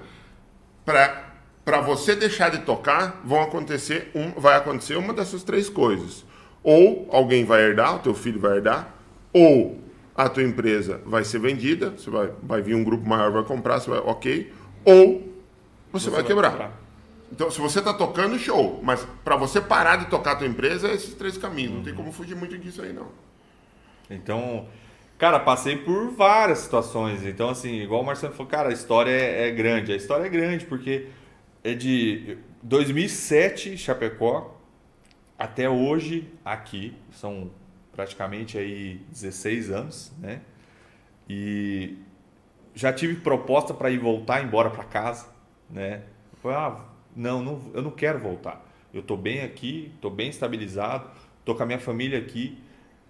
para 0.85 1.81
você 1.81 2.15
deixar 2.15 2.49
de 2.49 2.59
tocar, 2.59 3.21
vão 3.25 3.41
acontecer 3.41 4.11
um, 4.15 4.31
vai 4.39 4.55
acontecer 4.55 4.95
uma 4.95 5.13
dessas 5.13 5.43
três 5.43 5.69
coisas. 5.69 6.25
Ou 6.63 7.07
alguém 7.11 7.43
vai 7.43 7.61
herdar, 7.61 7.95
o 7.95 7.99
teu 7.99 8.13
filho 8.13 8.39
vai 8.39 8.57
herdar, 8.57 8.93
ou 9.33 9.79
a 10.15 10.29
tua 10.29 10.43
empresa 10.43 11.01
vai 11.05 11.25
ser 11.25 11.39
vendida, 11.39 11.89
você 11.91 12.09
vai, 12.09 12.31
vai 12.41 12.61
vir 12.61 12.75
um 12.75 12.83
grupo 12.83 13.07
maior, 13.07 13.31
vai 13.31 13.43
comprar, 13.43 13.79
você 13.79 13.89
vai, 13.89 13.99
ok, 13.99 14.53
ou 14.85 15.33
você, 15.91 16.09
vai, 16.09 16.23
quebrar. 16.23 16.71
Então, 17.31 17.51
se 17.51 17.59
você 17.59 17.79
está 17.79 17.93
tocando, 17.93 18.37
show. 18.39 18.79
Mas 18.83 19.05
para 19.23 19.35
você 19.35 19.59
parar 19.59 19.97
de 19.97 20.05
tocar 20.05 20.31
a 20.31 20.35
tua 20.37 20.47
empresa, 20.47 20.87
é 20.87 20.93
esses 20.93 21.13
três 21.13 21.37
caminhos. 21.37 21.73
Não 21.73 21.83
tem 21.83 21.93
como 21.93 22.11
fugir 22.11 22.35
muito 22.35 22.57
disso 22.57 22.81
aí, 22.81 22.93
não. 22.93 23.07
Então, 24.09 24.67
cara, 25.23 25.39
passei 25.39 25.77
por 25.77 26.09
várias 26.11 26.59
situações. 26.59 27.25
Então, 27.25 27.47
assim, 27.47 27.75
igual 27.75 28.01
o 28.01 28.05
Marcelo 28.05 28.33
falou, 28.33 28.51
cara, 28.51 28.67
a 28.67 28.73
história 28.73 29.09
é, 29.09 29.47
é 29.47 29.51
grande. 29.51 29.93
A 29.93 29.95
história 29.95 30.25
é 30.25 30.29
grande 30.29 30.65
porque 30.65 31.07
é 31.63 31.73
de 31.73 32.37
2007, 32.61 33.77
Chapecó, 33.77 34.59
até 35.39 35.69
hoje 35.69 36.29
aqui. 36.43 36.93
São 37.13 37.49
praticamente 37.93 38.57
aí 38.57 38.99
16 39.11 39.71
anos, 39.71 40.11
né? 40.19 40.41
E 41.29 41.99
já 42.75 42.91
tive 42.91 43.15
proposta 43.15 43.73
para 43.73 43.89
ir 43.89 43.99
voltar 43.99 44.43
embora 44.43 44.69
para 44.71 44.83
casa, 44.83 45.27
né? 45.69 46.01
Falei, 46.41 46.57
ah, 46.57 46.85
não, 47.15 47.41
não, 47.41 47.71
eu 47.73 47.81
não 47.81 47.91
quero 47.91 48.19
voltar. 48.19 48.61
Eu 48.93 49.01
tô 49.01 49.15
bem 49.15 49.39
aqui, 49.39 49.93
tô 50.01 50.09
bem 50.09 50.27
estabilizado, 50.27 51.09
tô 51.45 51.55
com 51.55 51.63
a 51.63 51.65
minha 51.65 51.79
família 51.79 52.19
aqui. 52.19 52.61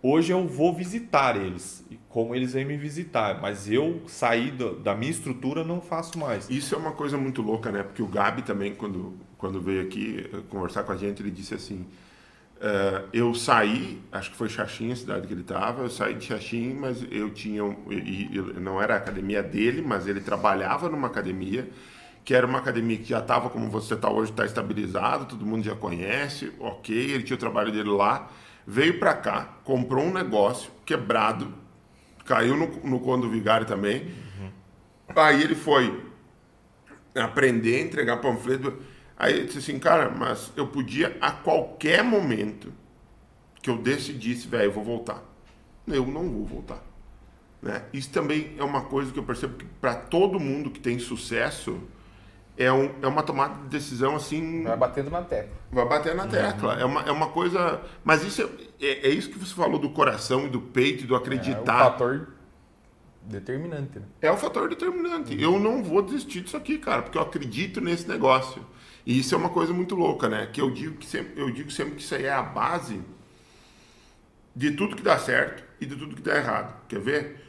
Hoje 0.06 0.34
eu 0.34 0.46
vou 0.46 0.76
visitar 0.76 1.38
eles, 1.38 1.82
como 2.10 2.36
eles 2.36 2.52
vêm 2.54 2.66
me 2.66 2.76
visitar, 2.76 3.40
mas 3.42 3.72
eu 3.72 4.02
sair 4.06 4.52
do- 4.52 4.76
da 4.76 4.94
minha 4.94 5.10
estrutura 5.10 5.64
não 5.64 5.80
faço 5.80 6.20
mais. 6.20 6.50
Isso 6.50 6.76
é 6.76 6.78
uma 6.78 6.92
coisa 6.92 7.18
muito 7.18 7.42
louca, 7.42 7.72
né? 7.72 7.84
Porque 7.84 8.04
o 8.04 8.08
Gabi 8.08 8.42
também, 8.42 8.76
quando, 8.76 9.14
quando 9.38 9.62
veio 9.62 9.82
aqui 9.82 10.30
eh, 10.34 10.42
conversar 10.50 10.84
com 10.84 10.92
a 10.92 10.98
gente, 10.98 11.22
ele 11.22 11.32
disse 11.32 11.54
assim: 11.54 11.86
eh, 12.62 13.04
Eu 13.14 13.34
saí, 13.34 14.02
acho 14.12 14.32
que 14.32 14.38
foi 14.38 14.50
Xaxim, 14.50 14.92
a 14.92 14.96
cidade 14.96 15.28
que 15.28 15.34
ele 15.34 15.42
estava, 15.42 15.84
eu 15.84 15.90
saí 15.90 16.16
de 16.16 16.26
Xaxim, 16.26 16.74
mas 16.74 17.06
eu 17.10 17.30
tinha. 17.34 17.64
não 18.60 18.82
era 18.82 18.96
a 18.96 18.98
academia 18.98 19.42
dele, 19.44 19.82
mas 19.82 20.08
ele 20.08 20.20
trabalhava 20.22 20.90
numa 20.90 21.08
academia, 21.08 21.70
que 22.26 22.34
era 22.34 22.46
uma 22.48 22.60
academia 22.60 22.98
que 22.98 23.06
já 23.06 23.20
estava 23.20 23.50
como 23.50 23.70
você 23.70 23.94
está 23.96 24.10
hoje, 24.10 24.32
está 24.32 24.46
estabilizado, 24.46 25.26
todo 25.26 25.46
mundo 25.46 25.64
já 25.64 25.76
conhece, 25.76 26.52
ok, 26.60 26.96
ele 26.96 27.24
tinha 27.24 27.36
o 27.36 27.40
trabalho 27.40 27.72
dele 27.72 27.90
lá, 27.90 28.30
veio 28.66 29.00
para 29.00 29.14
cá, 29.14 29.58
comprou 29.64 30.06
um 30.06 30.14
negócio 30.14 30.72
quebrado, 30.86 31.54
caiu 32.26 32.56
no, 32.56 32.68
no 32.84 33.00
conto 33.00 33.24
do 33.24 33.30
vigário 33.30 33.66
também. 33.66 34.14
Aí 35.16 35.44
ele 35.44 35.56
foi 35.56 36.04
aprender, 37.16 37.82
entregar 37.82 38.18
panfleto. 38.18 38.78
Aí 39.18 39.34
ele 39.34 39.46
disse 39.46 39.60
assim, 39.60 39.80
cara, 39.80 40.10
mas 40.10 40.52
eu 40.56 40.68
podia 40.68 41.18
a 41.22 41.32
qualquer 41.32 42.04
momento 42.04 42.74
que 43.62 43.70
eu 43.70 43.78
decidisse, 43.78 44.48
velho, 44.48 44.66
eu 44.66 44.72
vou 44.72 44.84
voltar. 44.84 45.24
Eu 45.88 46.06
não 46.08 46.30
vou 46.30 46.46
voltar. 46.46 46.84
Né? 47.62 47.84
Isso 47.94 48.10
também 48.10 48.56
é 48.58 48.64
uma 48.64 48.82
coisa 48.82 49.12
que 49.12 49.20
eu 49.20 49.24
percebo 49.24 49.56
que 49.56 49.66
para 49.66 49.96
todo 49.96 50.40
mundo 50.40 50.70
que 50.70 50.80
tem 50.80 51.00
sucesso 51.00 51.82
é, 52.58 52.72
um, 52.72 52.92
é 53.02 53.08
uma 53.08 53.24
tomada 53.24 53.56
de 53.64 53.70
decisão 53.70 54.16
assim 54.16 54.64
vai 54.64 54.78
batendo 54.78 55.10
na 55.10 55.22
tecla. 55.22 55.56
Vai 55.72 55.88
bater 55.88 56.16
na 56.16 56.28
tecla. 56.28 56.80
É, 56.80 56.86
uma, 56.86 57.02
é 57.02 57.12
uma 57.12 57.30
coisa. 57.30 57.82
Mas 58.04 58.24
isso 58.24 58.42
é, 58.42 58.86
é, 58.86 59.08
é 59.08 59.10
isso 59.10 59.30
que 59.30 59.40
você 59.40 59.54
falou 59.54 59.80
do 59.80 59.90
coração 59.90 60.46
e 60.46 60.50
do 60.50 60.62
peito 60.62 61.04
e 61.04 61.08
do 61.08 61.16
É 61.16 61.18
um 61.18 61.22
acreditar. 61.22 61.80
fator 61.80 62.34
determinante. 63.24 64.00
Né? 64.00 64.06
É 64.22 64.32
o 64.32 64.38
fator 64.38 64.70
determinante. 64.70 65.42
Eu 65.42 65.60
não 65.60 65.84
vou 65.84 66.02
desistir 66.02 66.42
disso 66.42 66.58
aqui, 66.58 66.78
cara, 66.78 67.02
porque 67.02 67.18
eu 67.18 67.22
acredito 67.22 67.82
nesse 67.82 68.08
negócio. 68.08 68.64
E 69.06 69.20
isso 69.20 69.34
é 69.34 69.38
uma 69.38 69.50
coisa 69.50 69.74
muito 69.74 69.96
louca, 69.96 70.30
né? 70.30 70.48
Que 70.52 70.62
eu 70.62 70.70
digo 70.70 70.98
que 70.98 71.06
sempre, 71.06 71.42
eu 71.42 71.50
digo 71.52 71.72
sempre 71.72 71.96
que 71.96 72.02
isso 72.02 72.16
aí 72.16 72.26
é 72.26 72.34
a 72.34 72.42
base 72.42 73.02
de 74.56 74.72
tudo 74.72 74.96
que 74.96 75.02
dá 75.02 75.18
certo 75.18 75.64
e 75.82 75.86
de 75.86 75.96
tudo 75.96 76.16
que 76.16 76.22
dá 76.22 76.38
errado. 76.38 76.76
Quer 76.88 77.00
ver? 77.00 77.44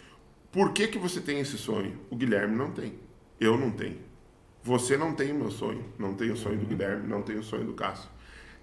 Por 0.50 0.72
que, 0.72 0.88
que 0.88 0.98
você 0.98 1.20
tem 1.20 1.40
esse 1.40 1.58
sonho? 1.58 1.98
O 2.10 2.16
Guilherme 2.16 2.56
não 2.56 2.70
tem. 2.70 2.94
Eu 3.38 3.58
não 3.58 3.70
tenho. 3.70 3.98
Você 4.64 4.96
não 4.96 5.14
tem 5.14 5.30
o 5.30 5.34
meu 5.34 5.50
sonho. 5.50 5.84
Não 5.98 6.14
tem 6.14 6.30
o 6.30 6.36
sonho 6.36 6.58
do 6.58 6.64
Guilherme, 6.64 7.06
não 7.06 7.20
tem 7.20 7.36
o 7.36 7.42
sonho 7.42 7.64
do 7.64 7.74
Cássio. 7.74 8.08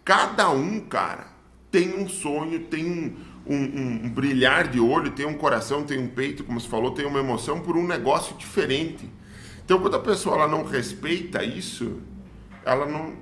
Cada 0.04 0.50
um, 0.50 0.80
cara, 0.80 1.28
tem 1.70 1.94
um 1.94 2.10
sonho, 2.10 2.62
tem 2.62 2.84
um, 2.86 3.16
um, 3.46 4.06
um, 4.06 4.10
brilhar 4.10 4.68
de 4.68 4.80
olho, 4.80 5.12
tem 5.12 5.28
um 5.28 5.36
coração, 5.36 5.84
tem 5.84 6.00
um 6.00 6.08
peito, 6.08 6.44
como 6.44 6.60
você 6.60 6.68
falou, 6.68 6.92
tem 6.92 7.06
uma 7.06 7.20
emoção 7.20 7.62
por 7.62 7.78
um 7.78 7.86
negócio 7.86 8.36
diferente. 8.36 9.08
Então, 9.64 9.80
quando 9.80 9.96
a 9.96 10.00
pessoa 10.00 10.38
ela 10.38 10.48
não 10.48 10.64
respeita 10.64 11.44
isso, 11.44 12.02
ela 12.66 12.88
não. 12.88 13.14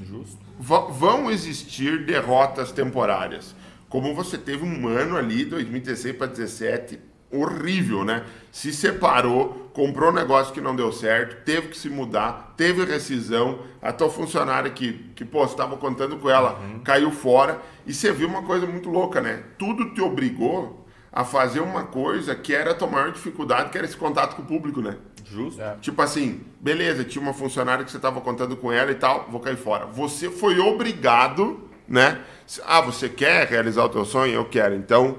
Justo. 0.00 0.38
vão 0.58 1.28
existir 1.28 2.06
derrotas 2.06 2.70
temporárias. 2.70 3.52
Como 3.88 4.14
você 4.14 4.38
teve 4.38 4.64
um 4.64 4.86
ano 4.86 5.16
ali, 5.16 5.44
2016 5.44 6.16
para 6.16 6.28
2017, 6.28 7.00
horrível, 7.30 8.04
né? 8.04 8.24
Se 8.50 8.72
separou, 8.72 9.70
comprou 9.72 10.10
um 10.10 10.14
negócio 10.14 10.52
que 10.54 10.60
não 10.60 10.74
deu 10.74 10.90
certo, 10.92 11.44
teve 11.44 11.68
que 11.68 11.76
se 11.76 11.90
mudar, 11.90 12.54
teve 12.56 12.84
rescisão, 12.84 13.60
a 13.82 13.92
tua 13.92 14.08
funcionária 14.08 14.70
que, 14.70 14.92
que 15.14 15.24
pô, 15.24 15.44
estava 15.44 15.76
contando 15.76 16.16
com 16.16 16.30
ela, 16.30 16.58
uhum. 16.58 16.80
caiu 16.80 17.10
fora. 17.10 17.60
E 17.86 17.92
você 17.92 18.12
viu 18.12 18.28
uma 18.28 18.42
coisa 18.42 18.66
muito 18.66 18.88
louca, 18.88 19.20
né? 19.20 19.42
Tudo 19.58 19.92
te 19.92 20.00
obrigou 20.00 20.86
a 21.12 21.24
fazer 21.24 21.60
uma 21.60 21.84
coisa 21.84 22.34
que 22.34 22.54
era 22.54 22.72
a 22.72 22.74
tua 22.74 22.88
maior 22.88 23.10
dificuldade, 23.10 23.70
que 23.70 23.78
era 23.78 23.86
esse 23.86 23.96
contato 23.96 24.36
com 24.36 24.42
o 24.42 24.44
público, 24.46 24.80
né? 24.80 24.96
Justo. 25.24 25.60
É. 25.60 25.76
Tipo 25.80 26.00
assim, 26.02 26.42
beleza, 26.60 27.04
tinha 27.04 27.22
uma 27.22 27.32
funcionária 27.32 27.84
que 27.84 27.90
você 27.90 27.96
estava 27.96 28.20
contando 28.20 28.56
com 28.56 28.70
ela 28.70 28.90
e 28.90 28.94
tal, 28.94 29.26
vou 29.30 29.40
cair 29.40 29.56
fora. 29.56 29.86
Você 29.86 30.30
foi 30.30 30.58
obrigado, 30.58 31.68
né? 31.88 32.20
Ah, 32.64 32.80
você 32.80 33.08
quer 33.08 33.46
realizar 33.48 33.84
o 33.84 33.88
teu 33.88 34.04
sonho? 34.04 34.34
Eu 34.34 34.44
quero. 34.44 34.74
Então, 34.74 35.18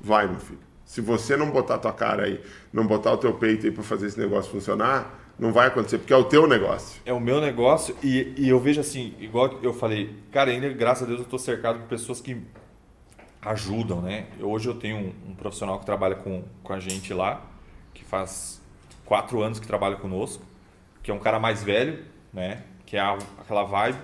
vai, 0.00 0.26
meu 0.26 0.40
filho. 0.40 0.61
Se 0.92 1.00
você 1.00 1.38
não 1.38 1.50
botar 1.50 1.78
tua 1.78 1.90
cara 1.94 2.24
aí, 2.24 2.38
não 2.70 2.86
botar 2.86 3.12
o 3.12 3.16
teu 3.16 3.32
peito 3.32 3.64
aí 3.64 3.72
para 3.72 3.82
fazer 3.82 4.08
esse 4.08 4.20
negócio 4.20 4.52
funcionar, 4.52 5.32
não 5.38 5.50
vai 5.50 5.68
acontecer, 5.68 5.96
porque 5.96 6.12
é 6.12 6.16
o 6.16 6.24
teu 6.24 6.46
negócio. 6.46 7.00
É 7.06 7.14
o 7.14 7.18
meu 7.18 7.40
negócio 7.40 7.96
e, 8.02 8.34
e 8.36 8.46
eu 8.46 8.60
vejo 8.60 8.78
assim, 8.78 9.14
igual 9.18 9.58
eu 9.62 9.72
falei, 9.72 10.14
cara, 10.30 10.50
ainda 10.50 10.68
graças 10.68 11.04
a 11.04 11.06
Deus 11.06 11.20
eu 11.20 11.24
estou 11.24 11.38
cercado 11.38 11.78
por 11.78 11.88
pessoas 11.88 12.20
que 12.20 12.36
ajudam, 13.40 14.02
né? 14.02 14.26
Hoje 14.38 14.68
eu 14.68 14.74
tenho 14.74 14.98
um, 14.98 15.30
um, 15.30 15.34
profissional 15.34 15.80
que 15.80 15.86
trabalha 15.86 16.14
com, 16.14 16.44
com 16.62 16.74
a 16.74 16.78
gente 16.78 17.14
lá, 17.14 17.40
que 17.94 18.04
faz 18.04 18.60
quatro 19.06 19.40
anos 19.40 19.58
que 19.58 19.66
trabalha 19.66 19.96
conosco, 19.96 20.44
que 21.02 21.10
é 21.10 21.14
um 21.14 21.18
cara 21.18 21.40
mais 21.40 21.62
velho, 21.62 22.04
né? 22.30 22.64
Que 22.84 22.98
é 22.98 23.00
a, 23.00 23.16
aquela 23.40 23.62
vibe, 23.62 23.98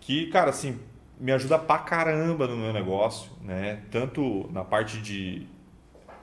que, 0.00 0.26
cara, 0.30 0.50
assim, 0.50 0.80
me 1.16 1.30
ajuda 1.30 1.60
pra 1.60 1.78
caramba 1.78 2.48
no 2.48 2.56
meu 2.56 2.72
negócio, 2.72 3.30
né? 3.40 3.82
Tanto 3.92 4.50
na 4.52 4.64
parte 4.64 5.00
de 5.00 5.53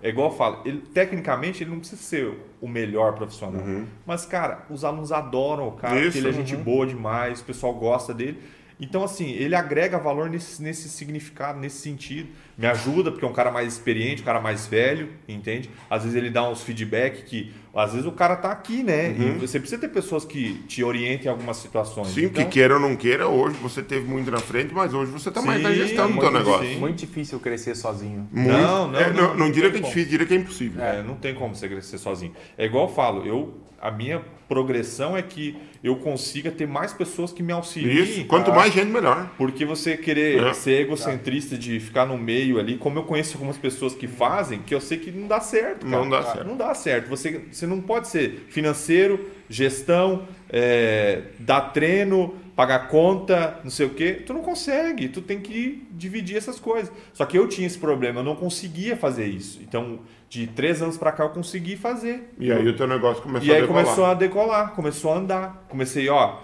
é 0.03 0.09
igual 0.09 0.31
eu 0.31 0.35
falo, 0.35 0.61
ele, 0.65 0.81
tecnicamente 0.93 1.63
ele 1.63 1.69
não 1.69 1.79
precisa 1.79 2.01
ser 2.01 2.37
o 2.59 2.67
melhor 2.67 3.13
profissional. 3.13 3.61
Uhum. 3.61 3.85
Mas, 4.05 4.25
cara, 4.25 4.65
os 4.69 4.83
alunos 4.83 5.11
adoram 5.11 5.67
o 5.67 5.73
cara, 5.73 5.99
Isso, 5.99 6.17
ele 6.17 6.29
é 6.29 6.33
gente 6.33 6.55
uhum. 6.55 6.63
boa 6.63 6.87
demais, 6.87 7.41
o 7.41 7.45
pessoal 7.45 7.73
gosta 7.73 8.13
dele. 8.13 8.41
Então, 8.79 9.03
assim, 9.03 9.29
ele 9.29 9.53
agrega 9.53 9.99
valor 9.99 10.27
nesse, 10.27 10.61
nesse 10.61 10.89
significado, 10.89 11.59
nesse 11.59 11.77
sentido. 11.77 12.29
Me 12.61 12.67
ajuda, 12.67 13.11
porque 13.11 13.25
é 13.25 13.27
um 13.27 13.33
cara 13.33 13.49
mais 13.49 13.73
experiente, 13.73 14.21
um 14.21 14.25
cara 14.25 14.39
mais 14.39 14.67
velho, 14.67 15.09
entende? 15.27 15.67
Às 15.89 16.03
vezes 16.03 16.15
ele 16.15 16.29
dá 16.29 16.47
uns 16.47 16.61
feedback 16.61 17.23
que. 17.23 17.51
Às 17.73 17.93
vezes 17.93 18.05
o 18.05 18.11
cara 18.11 18.35
tá 18.35 18.51
aqui, 18.51 18.83
né? 18.83 19.15
Uhum. 19.17 19.35
E 19.35 19.39
você 19.39 19.57
precisa 19.57 19.79
ter 19.79 19.87
pessoas 19.87 20.25
que 20.25 20.55
te 20.67 20.83
orientem 20.83 21.27
em 21.27 21.29
algumas 21.29 21.57
situações. 21.57 22.09
Sim, 22.09 22.25
então... 22.25 22.43
que 22.43 22.49
queira 22.51 22.75
ou 22.75 22.79
não 22.79 22.95
queira, 22.95 23.27
hoje 23.27 23.55
você 23.61 23.81
teve 23.81 24.05
muito 24.05 24.29
na 24.29 24.39
frente, 24.39 24.73
mas 24.73 24.93
hoje 24.93 25.09
você 25.09 25.31
tá 25.31 25.41
mais 25.41 25.61
na 25.61 25.73
gestão 25.73 26.11
do 26.11 26.19
teu 26.19 26.31
negócio. 26.31 26.67
Sim. 26.67 26.79
Muito 26.79 26.99
difícil 26.99 27.39
crescer 27.39 27.75
sozinho. 27.75 28.27
Muito. 28.31 28.51
Não, 28.51 28.87
não, 28.89 28.99
é, 28.99 29.11
não, 29.11 29.21
não, 29.29 29.37
não, 29.37 29.51
diria 29.51 29.71
que 29.71 29.77
é 29.77 29.81
difícil, 29.81 30.09
diria 30.09 30.27
que 30.27 30.33
é 30.33 30.37
impossível. 30.37 30.83
É, 30.83 31.01
não 31.01 31.15
tem 31.15 31.33
como 31.33 31.55
você 31.55 31.67
crescer 31.67 31.97
sozinho. 31.97 32.33
É 32.57 32.65
igual 32.65 32.87
eu 32.87 32.93
falo, 32.93 33.25
eu 33.25 33.53
a 33.81 33.89
minha 33.89 34.21
progressão 34.47 35.17
é 35.17 35.21
que 35.23 35.57
eu 35.83 35.95
consiga 35.95 36.51
ter 36.51 36.67
mais 36.67 36.93
pessoas 36.93 37.33
que 37.33 37.41
me 37.41 37.51
auxiliem. 37.51 38.03
Isso, 38.03 38.25
quanto 38.25 38.51
mais 38.51 38.71
gente, 38.71 38.91
melhor. 38.91 39.31
Porque 39.37 39.65
você 39.65 39.97
querer 39.97 40.43
é. 40.43 40.53
ser 40.53 40.81
egocentrista 40.81 41.57
de 41.57 41.79
ficar 41.79 42.05
no 42.05 42.17
meio 42.17 42.50
ali, 42.59 42.77
como 42.77 42.99
eu 42.99 43.03
conheço 43.03 43.35
algumas 43.35 43.57
pessoas 43.57 43.93
que 43.93 44.07
fazem, 44.07 44.59
que 44.59 44.73
eu 44.73 44.81
sei 44.81 44.97
que 44.97 45.11
não 45.11 45.27
dá 45.27 45.39
certo. 45.39 45.85
Cara. 45.85 46.03
Não 46.03 46.09
dá 46.09 46.23
certo. 46.23 46.47
Não 46.47 46.57
dá 46.57 46.73
certo. 46.73 47.09
Você, 47.09 47.41
você 47.51 47.67
não 47.67 47.81
pode 47.81 48.07
ser 48.07 48.45
financeiro, 48.49 49.29
gestão, 49.49 50.27
é, 50.49 51.21
dar 51.39 51.61
treino, 51.71 52.35
pagar 52.55 52.87
conta, 52.87 53.59
não 53.63 53.71
sei 53.71 53.85
o 53.85 53.91
quê. 53.91 54.13
Tu 54.25 54.33
não 54.33 54.41
consegue. 54.41 55.09
Tu 55.09 55.21
tem 55.21 55.39
que 55.39 55.87
dividir 55.91 56.37
essas 56.37 56.59
coisas. 56.59 56.91
Só 57.13 57.25
que 57.25 57.37
eu 57.37 57.47
tinha 57.47 57.67
esse 57.67 57.77
problema, 57.77 58.19
eu 58.19 58.23
não 58.23 58.35
conseguia 58.35 58.95
fazer 58.95 59.25
isso. 59.25 59.59
Então 59.61 59.99
de 60.31 60.47
três 60.47 60.81
anos 60.81 60.97
para 60.97 61.11
cá 61.11 61.25
eu 61.25 61.29
consegui 61.29 61.75
fazer. 61.75 62.33
E 62.39 62.49
aí 62.49 62.65
o 62.65 62.73
teu 62.73 62.87
negócio 62.87 63.21
começou 63.21 63.49
e 63.49 63.51
a 63.51 63.59
decolar. 63.59 63.75
E 63.75 63.79
aí 63.79 63.85
começou 63.85 64.05
a 64.05 64.13
decolar, 64.13 64.71
começou 64.71 65.11
a 65.11 65.17
andar. 65.17 65.65
Comecei, 65.67 66.07
ó, 66.07 66.37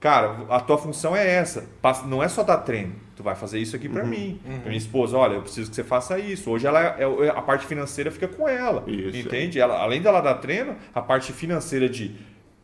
cara, 0.00 0.44
a 0.48 0.60
tua 0.60 0.78
função 0.78 1.14
é 1.14 1.28
essa. 1.28 1.68
Não 2.06 2.22
é 2.22 2.28
só 2.28 2.42
dar 2.42 2.58
treino. 2.58 2.94
Tu 3.16 3.22
vai 3.22 3.34
fazer 3.34 3.58
isso 3.58 3.74
aqui 3.74 3.88
para 3.88 4.04
uhum, 4.04 4.08
mim. 4.08 4.40
Uhum. 4.44 4.60
Pra 4.60 4.68
minha 4.68 4.78
esposa, 4.78 5.16
olha, 5.16 5.34
eu 5.34 5.42
preciso 5.42 5.70
que 5.70 5.74
você 5.74 5.82
faça 5.82 6.18
isso. 6.18 6.50
Hoje 6.50 6.66
ela 6.66 6.96
é, 6.98 7.02
é 7.02 7.30
a 7.30 7.42
parte 7.42 7.66
financeira 7.66 8.10
fica 8.10 8.28
com 8.28 8.48
ela. 8.48 8.84
Isso, 8.86 9.16
entende? 9.16 9.58
É. 9.58 9.62
Ela, 9.62 9.80
além 9.80 10.00
dela 10.00 10.20
dar 10.20 10.34
treino, 10.34 10.76
a 10.94 11.02
parte 11.02 11.32
financeira 11.32 11.88
de 11.88 12.14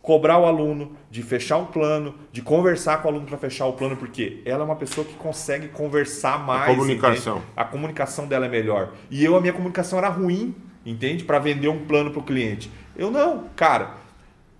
cobrar 0.05 0.39
o 0.39 0.44
aluno, 0.44 0.93
de 1.11 1.23
fechar 1.23 1.56
um 1.56 1.65
plano, 1.65 2.15
de 2.31 2.43
conversar 2.43 2.98
com 3.01 3.09
o 3.09 3.11
aluno 3.11 3.27
para 3.27 3.39
fechar 3.39 3.65
o 3.65 3.73
plano, 3.73 3.97
porque 3.97 4.43
ela 4.44 4.61
é 4.61 4.65
uma 4.65 4.77
pessoa 4.77 5.05
que 5.05 5.15
consegue 5.15 5.69
conversar 5.69 6.39
mais. 6.44 6.70
A 6.70 6.74
comunicação. 6.74 7.36
Entende? 7.39 7.52
A 7.56 7.65
comunicação 7.65 8.27
dela 8.28 8.44
é 8.44 8.48
melhor. 8.51 8.93
E 9.11 9.24
eu, 9.24 9.35
a 9.35 9.40
minha 9.40 9.55
comunicação 9.55 9.98
era 9.98 10.11
ruim, 10.11 10.55
entende? 10.85 11.24
Para 11.24 11.39
vender 11.39 11.69
um 11.69 11.86
plano 11.86 12.11
para 12.11 12.20
o 12.20 12.23
cliente. 12.23 12.70
Eu 12.94 13.11
não, 13.11 13.48
cara, 13.56 13.94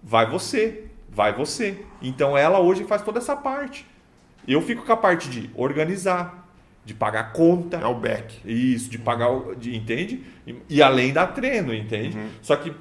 vai 0.03 0.29
você, 0.29 0.85
vai 1.15 1.33
você. 1.33 1.85
Então 2.03 2.37
ela 2.37 2.59
hoje 2.59 2.85
faz 2.85 3.03
toda 3.03 3.19
essa 3.19 3.37
parte. 3.37 3.87
Eu 4.47 4.61
fico 4.61 4.85
com 4.85 4.93
a 4.93 4.97
parte 4.97 5.31
de 5.31 5.51
organizar, 5.55 6.49
de 6.85 6.93
pagar 6.93 7.33
conta. 7.33 7.79
É 7.79 7.87
o 7.87 7.95
back. 7.95 8.41
Isso, 8.45 8.91
de 8.91 8.99
pagar, 8.99 9.31
de, 9.57 9.75
entende? 9.75 10.25
E, 10.47 10.57
e 10.69 10.83
além 10.83 11.13
da 11.13 11.27
treino, 11.27 11.75
entende? 11.75 12.19
Uhum. 12.19 12.29
Só 12.43 12.57
que 12.57 12.75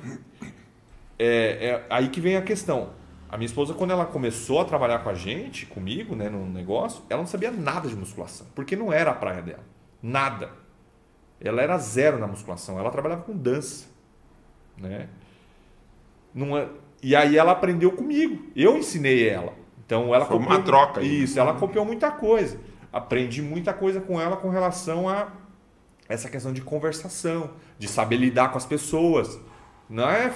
é, 1.17 1.67
é 1.67 1.85
aí 1.89 2.09
que 2.09 2.19
vem 2.19 2.35
a 2.35 2.41
questão. 2.41 2.89
A 3.29 3.37
minha 3.37 3.47
esposa, 3.47 3.73
quando 3.73 3.91
ela 3.91 4.05
começou 4.05 4.61
a 4.61 4.65
trabalhar 4.65 4.99
com 4.99 5.09
a 5.09 5.15
gente, 5.15 5.65
comigo, 5.65 6.15
né, 6.15 6.29
no 6.29 6.45
negócio, 6.47 7.03
ela 7.09 7.21
não 7.21 7.27
sabia 7.27 7.49
nada 7.49 7.87
de 7.89 7.95
musculação, 7.95 8.45
porque 8.53 8.75
não 8.75 8.93
era 8.93 9.09
a 9.09 9.15
praia 9.15 9.41
dela. 9.41 9.63
Nada. 10.03 10.51
Ela 11.41 11.61
era 11.61 11.77
zero 11.79 12.19
na 12.19 12.27
musculação, 12.27 12.77
ela 12.77 12.91
trabalhava 12.91 13.23
com 13.23 13.35
dança. 13.35 13.87
Né? 14.77 15.09
Não 16.33 16.55
é... 16.55 16.67
E 17.03 17.15
aí 17.15 17.37
ela 17.37 17.51
aprendeu 17.51 17.91
comigo. 17.91 18.47
Eu 18.55 18.77
ensinei 18.77 19.27
ela. 19.27 19.53
Então 19.85 20.15
ela 20.15 20.25
Foi 20.25 20.37
copiou... 20.37 20.55
uma 20.55 20.63
troca. 20.63 21.01
Isso, 21.01 21.39
ela 21.39 21.53
copiou 21.53 21.85
muita 21.85 22.09
coisa. 22.09 22.57
Aprendi 22.91 23.41
muita 23.41 23.73
coisa 23.73 23.99
com 23.99 24.19
ela 24.19 24.37
com 24.37 24.49
relação 24.49 25.09
a 25.09 25.27
essa 26.07 26.29
questão 26.29 26.53
de 26.53 26.61
conversação, 26.61 27.51
de 27.77 27.87
saber 27.87 28.17
lidar 28.17 28.49
com 28.49 28.57
as 28.57 28.65
pessoas. 28.65 29.39
Não 29.89 30.09
é 30.09 30.31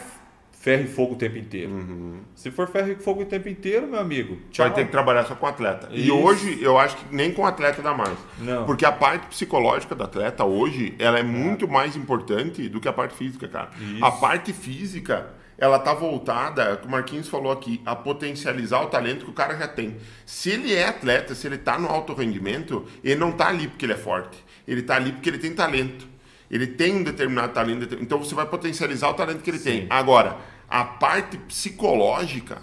ferro 0.52 0.84
e 0.84 0.88
fogo 0.88 1.14
o 1.14 1.16
tempo 1.16 1.38
inteiro. 1.38 1.72
Uhum. 1.72 2.20
Se 2.36 2.52
for 2.52 2.68
ferro 2.68 2.92
e 2.92 2.96
fogo 2.96 3.22
o 3.22 3.26
tempo 3.26 3.48
inteiro, 3.48 3.88
meu 3.88 4.00
amigo, 4.00 4.38
tchau. 4.50 4.66
Vai 4.66 4.76
ter 4.76 4.86
que 4.86 4.92
trabalhar 4.92 5.24
só 5.26 5.36
com 5.36 5.46
atleta. 5.46 5.88
Isso. 5.92 6.08
E 6.08 6.12
hoje 6.12 6.62
eu 6.62 6.78
acho 6.78 6.98
que 6.98 7.16
nem 7.16 7.32
com 7.32 7.46
atleta 7.46 7.82
dá 7.82 7.94
mais. 7.94 8.18
Não. 8.40 8.66
Porque 8.66 8.86
a 8.86 8.92
parte 8.92 9.28
psicológica 9.28 9.96
do 9.96 10.04
atleta 10.04 10.44
hoje, 10.44 10.96
ela 11.00 11.18
é, 11.18 11.22
é. 11.22 11.24
muito 11.24 11.68
mais 11.68 11.96
importante 11.96 12.68
do 12.68 12.82
que 12.82 12.88
a 12.88 12.94
parte 12.94 13.16
física, 13.16 13.48
cara. 13.48 13.70
Isso. 13.80 14.04
A 14.04 14.12
parte 14.12 14.52
física, 14.52 15.28
ela 15.58 15.80
tá 15.80 15.94
voltada, 15.94 16.78
como 16.78 16.90
o 16.90 16.92
Marquinhos 16.92 17.28
falou 17.28 17.52
aqui, 17.52 17.82
a 17.86 17.96
potencializar 17.96 18.82
o 18.82 18.88
talento 18.88 19.26
que 19.26 19.32
o 19.32 19.34
cara 19.34 19.58
já 19.58 19.68
tem. 19.68 19.98
Se 20.26 20.52
ele 20.52 20.74
é 20.74 20.88
atleta, 20.88 21.34
se 21.34 21.48
ele 21.48 21.58
tá 21.58 21.80
no 21.80 21.88
alto 21.88 22.14
rendimento, 22.14 22.86
ele 23.04 23.20
não 23.20 23.32
tá 23.32 23.48
ali 23.48 23.68
porque 23.68 23.86
ele 23.86 23.94
é 23.94 23.98
forte. 23.98 24.38
Ele 24.68 24.84
tá 24.84 24.96
ali 24.96 25.12
porque 25.12 25.30
ele 25.30 25.40
tem 25.40 25.54
talento. 25.54 26.08
Ele 26.50 26.68
tem 26.68 26.96
um 26.96 27.04
determinado 27.04 27.54
talento, 27.54 27.98
então 28.00 28.20
você 28.20 28.34
vai 28.34 28.46
potencializar 28.46 29.10
o 29.10 29.14
talento 29.14 29.42
que 29.42 29.50
ele 29.50 29.58
Sim. 29.58 29.64
tem. 29.64 29.88
Agora, 29.90 30.38
a 30.70 30.84
parte 30.84 31.38
psicológica 31.38 32.62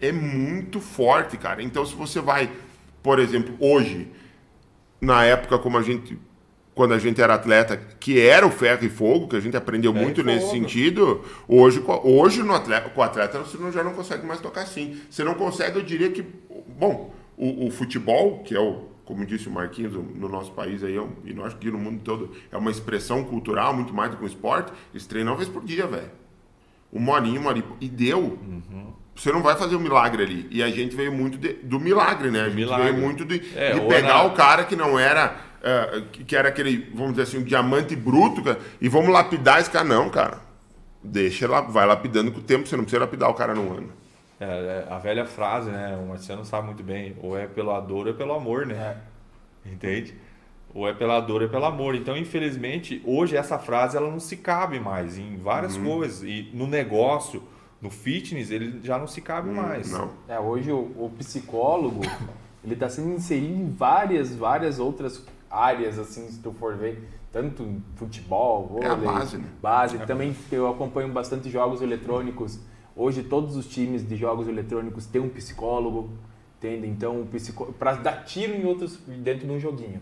é 0.00 0.10
muito 0.10 0.80
forte, 0.80 1.36
cara. 1.36 1.62
Então, 1.62 1.84
se 1.86 1.94
você 1.94 2.20
vai, 2.20 2.50
por 3.02 3.18
exemplo, 3.18 3.54
hoje, 3.60 4.10
na 5.00 5.24
época 5.24 5.58
como 5.58 5.78
a 5.78 5.82
gente, 5.82 6.18
quando 6.74 6.94
a 6.94 6.98
gente 6.98 7.20
era 7.20 7.34
atleta, 7.34 7.76
que 8.00 8.20
era 8.20 8.46
o 8.46 8.50
ferro 8.50 8.84
e 8.84 8.88
fogo, 8.88 9.28
que 9.28 9.36
a 9.36 9.40
gente 9.40 9.56
aprendeu 9.56 9.92
ferro 9.92 10.04
muito 10.04 10.22
nesse 10.22 10.50
sentido, 10.50 11.22
hoje, 11.46 11.82
hoje 12.04 12.42
no 12.42 12.54
atleta, 12.54 12.88
com 12.88 13.00
o 13.00 13.04
atleta 13.04 13.38
você 13.40 13.58
já 13.70 13.84
não 13.84 13.92
consegue 13.92 14.26
mais 14.26 14.40
tocar 14.40 14.62
assim. 14.62 15.00
Você 15.10 15.22
não 15.22 15.34
consegue, 15.34 15.78
eu 15.78 15.82
diria 15.82 16.10
que, 16.10 16.24
bom, 16.78 17.12
o, 17.36 17.66
o 17.66 17.70
futebol, 17.70 18.40
que 18.44 18.54
é 18.54 18.60
o 18.60 18.92
como 19.04 19.26
disse 19.26 19.48
o 19.48 19.50
Marquinhos, 19.50 19.92
no 19.92 20.28
nosso 20.28 20.52
país 20.52 20.82
aí, 20.82 20.96
é 20.96 21.02
e 21.24 21.34
nós 21.34 21.52
aqui 21.52 21.70
no 21.70 21.78
mundo 21.78 22.00
todo, 22.02 22.32
é 22.50 22.56
uma 22.56 22.70
expressão 22.70 23.24
cultural 23.24 23.74
muito 23.74 23.92
mais 23.92 24.10
do 24.10 24.16
que 24.16 24.24
um 24.24 24.26
esporte, 24.26 24.72
eles 24.92 25.06
treinam 25.06 25.32
uma 25.32 25.38
vez 25.38 25.48
por 25.48 25.62
dia, 25.64 25.86
velho. 25.86 26.10
Uma 26.92 27.12
horinha, 27.14 27.40
uma 27.40 27.50
horinha, 27.50 27.64
e 27.80 27.88
deu. 27.88 28.20
Uhum. 28.20 28.92
Você 29.14 29.30
não 29.32 29.42
vai 29.42 29.56
fazer 29.56 29.76
um 29.76 29.80
milagre 29.80 30.22
ali. 30.22 30.48
E 30.50 30.62
a 30.62 30.70
gente 30.70 30.94
veio 30.94 31.12
muito 31.12 31.36
de, 31.36 31.54
do 31.54 31.78
milagre, 31.78 32.30
né? 32.30 32.42
A 32.42 32.44
gente 32.44 32.54
milagre. 32.54 32.90
veio 32.90 33.02
muito 33.02 33.24
de, 33.24 33.42
é, 33.54 33.72
de 33.72 33.80
pegar 33.82 34.24
o 34.24 34.32
cara 34.32 34.64
que 34.64 34.76
não 34.76 34.98
era, 34.98 35.36
uh, 35.62 36.02
que 36.10 36.36
era 36.36 36.48
aquele, 36.48 36.90
vamos 36.94 37.12
dizer 37.12 37.22
assim, 37.22 37.38
um 37.38 37.44
diamante 37.44 37.94
bruto, 37.96 38.42
cara, 38.42 38.58
e 38.80 38.88
vamos 38.88 39.10
lapidar 39.10 39.60
esse 39.60 39.70
cara. 39.70 39.84
Não, 39.84 40.10
cara. 40.10 40.38
Deixa 41.02 41.48
lá, 41.48 41.60
vai 41.60 41.86
lapidando 41.86 42.30
com 42.30 42.38
o 42.38 42.42
tempo, 42.42 42.66
você 42.66 42.76
não 42.76 42.84
precisa 42.84 43.02
lapidar 43.02 43.30
o 43.30 43.34
cara 43.34 43.54
num 43.54 43.72
ano. 43.72 43.92
É, 44.38 44.44
é, 44.44 44.86
a 44.90 44.98
velha 44.98 45.24
frase, 45.24 45.70
né? 45.70 45.98
O 46.00 46.08
Marciano 46.08 46.44
sabe 46.44 46.66
muito 46.66 46.82
bem, 46.82 47.16
ou 47.22 47.38
é 47.38 47.46
pela 47.46 47.80
dor 47.80 48.06
ou 48.06 48.12
é 48.12 48.16
pelo 48.16 48.32
amor, 48.32 48.66
né? 48.66 48.96
É. 49.64 49.68
Entende? 49.70 50.14
Ou 50.74 50.88
é 50.88 50.92
pela 50.92 51.20
dor, 51.20 51.42
ou 51.42 51.46
é 51.46 51.50
pelo 51.50 51.64
amor. 51.64 51.94
Então, 51.94 52.16
infelizmente, 52.16 53.02
hoje 53.04 53.36
essa 53.36 53.58
frase 53.58 53.96
ela 53.96 54.10
não 54.10 54.20
se 54.20 54.36
cabe 54.36 54.80
mais 54.80 55.18
em 55.18 55.36
várias 55.36 55.76
uhum. 55.76 55.84
coisas. 55.84 56.22
E 56.22 56.50
no 56.52 56.66
negócio, 56.66 57.42
no 57.80 57.90
fitness, 57.90 58.50
ele 58.50 58.80
já 58.82 58.98
não 58.98 59.06
se 59.06 59.20
cabe 59.20 59.50
hum, 59.50 59.54
mais. 59.54 59.90
Não. 59.90 60.10
É, 60.28 60.38
hoje 60.38 60.72
o, 60.72 60.78
o 60.78 61.12
psicólogo, 61.18 62.00
ele 62.64 62.74
está 62.74 62.88
sendo 62.88 63.10
inserido 63.10 63.54
em 63.54 63.70
várias, 63.70 64.34
várias 64.34 64.78
outras 64.78 65.24
áreas, 65.52 65.98
assim, 65.98 66.28
se 66.28 66.40
tu 66.40 66.52
for 66.52 66.76
ver. 66.76 67.08
Tanto 67.30 67.80
futebol, 67.96 68.66
vôlei, 68.66 68.88
é 68.88 68.92
a 68.92 68.96
base, 68.96 69.36
né? 69.38 69.48
base. 69.60 69.96
É 69.96 70.06
Também 70.06 70.34
eu 70.50 70.68
acompanho 70.68 71.08
bastante 71.12 71.50
jogos 71.50 71.80
eletrônicos. 71.80 72.58
Hoje 72.94 73.22
todos 73.22 73.56
os 73.56 73.66
times 73.66 74.06
de 74.06 74.16
jogos 74.16 74.48
eletrônicos 74.48 75.06
têm 75.06 75.20
um 75.20 75.30
psicólogo, 75.30 76.10
entende? 76.58 76.86
Então, 76.86 77.26
psicó... 77.30 77.66
para 77.78 77.94
dar 77.94 78.24
tiro 78.24 78.54
em 78.54 78.64
outros 78.66 78.98
dentro 78.98 79.46
de 79.46 79.52
um 79.52 79.58
joguinho. 79.58 80.00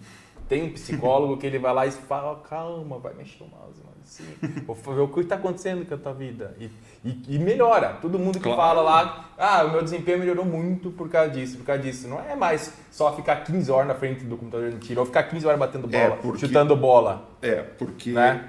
Tem 0.49 0.65
um 0.65 0.73
psicólogo 0.73 1.37
que 1.37 1.47
ele 1.47 1.59
vai 1.59 1.73
lá 1.73 1.87
e 1.87 1.93
fala, 1.93 2.41
calma, 2.41 2.99
vai 2.99 3.15
mexer 3.15 3.45
o 3.45 3.49
mouse, 3.49 3.81
assim, 4.11 4.25
vou 4.67 4.75
ver 4.75 5.01
o 5.01 5.09
que 5.09 5.21
está 5.21 5.37
acontecendo 5.37 5.87
com 5.87 5.95
a 5.95 5.97
tua 5.97 6.13
vida. 6.13 6.55
E, 6.59 6.71
e, 7.05 7.37
e, 7.37 7.39
melhora. 7.39 7.95
Todo 8.03 8.19
mundo 8.19 8.39
que 8.39 8.45
claro. 8.45 8.61
fala 8.61 8.83
lá, 8.83 9.31
ah, 9.39 9.65
o 9.65 9.71
meu 9.71 9.83
desempenho 9.83 10.19
melhorou 10.19 10.45
muito 10.45 10.91
por 10.91 11.09
causa 11.09 11.31
disso, 11.31 11.59
por 11.59 11.65
causa 11.65 11.81
disso. 11.81 12.09
Não 12.09 12.21
é 12.21 12.35
mais 12.35 12.73
só 12.91 13.15
ficar 13.15 13.37
15 13.45 13.71
horas 13.71 13.87
na 13.87 13.95
frente 13.95 14.25
do 14.25 14.37
computador 14.37 14.71
de 14.71 14.79
tiro, 14.79 15.01
ou 15.01 15.07
ficar 15.07 15.23
15 15.23 15.47
horas 15.47 15.59
batendo 15.59 15.89
é, 15.95 16.09
bola, 16.09 16.15
é 16.15 16.23
porque, 16.23 16.47
chutando 16.47 16.77
bola. 16.77 17.29
É, 17.41 17.63
porque 17.63 18.11
né? 18.11 18.49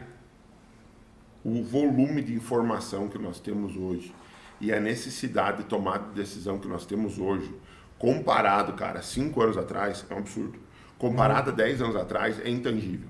o 1.46 1.64
volume 1.64 2.24
de 2.24 2.34
informação 2.34 3.08
que 3.08 3.20
nós 3.20 3.40
temos 3.40 3.78
hoje 3.78 4.14
e 4.60 4.74
a 4.74 4.80
necessidade 4.80 5.58
de 5.58 5.64
tomada 5.66 6.06
de 6.10 6.14
decisão 6.14 6.58
que 6.58 6.68
nós 6.68 6.86
temos 6.86 7.18
hoje, 7.18 7.54
comparado, 7.98 8.74
cara, 8.74 9.02
cinco 9.02 9.42
anos 9.42 9.58
atrás, 9.58 10.06
é 10.10 10.14
um 10.14 10.20
absurdo 10.20 10.60
comparado 10.98 11.50
uhum. 11.50 11.56
a 11.56 11.58
10 11.58 11.82
anos 11.82 11.96
atrás, 11.96 12.40
é 12.40 12.50
intangível. 12.50 13.10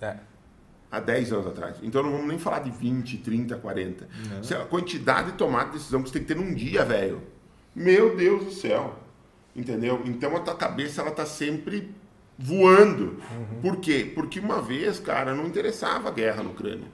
É. 0.00 0.16
Há 0.92 1.00
10 1.00 1.32
anos 1.32 1.46
atrás. 1.46 1.76
Então 1.82 2.02
não 2.02 2.12
vamos 2.12 2.26
nem 2.26 2.38
falar 2.38 2.58
de 2.58 2.70
20, 2.70 3.16
30, 3.16 3.56
40. 3.56 4.08
Não. 4.28 4.60
A 4.60 4.66
quantidade 4.66 5.32
de 5.32 5.38
tomada 5.38 5.70
de 5.70 5.78
decisão 5.78 6.02
que 6.02 6.10
você 6.10 6.18
tem 6.18 6.22
que 6.22 6.34
ter 6.34 6.38
num 6.38 6.54
dia, 6.54 6.84
velho. 6.84 7.22
Meu 7.74 8.14
Deus 8.14 8.44
do 8.44 8.50
céu. 8.52 8.98
Entendeu? 9.56 10.02
Então 10.04 10.36
a 10.36 10.40
tua 10.40 10.54
cabeça 10.54 11.00
ela 11.00 11.10
tá 11.10 11.24
sempre 11.24 11.94
voando. 12.38 13.16
Uhum. 13.30 13.60
Por 13.62 13.76
quê? 13.78 14.12
Porque 14.14 14.38
uma 14.38 14.60
vez, 14.60 15.00
cara, 15.00 15.34
não 15.34 15.46
interessava 15.46 16.10
a 16.10 16.12
guerra 16.12 16.42
na 16.42 16.50
Ucrânia. 16.50 16.88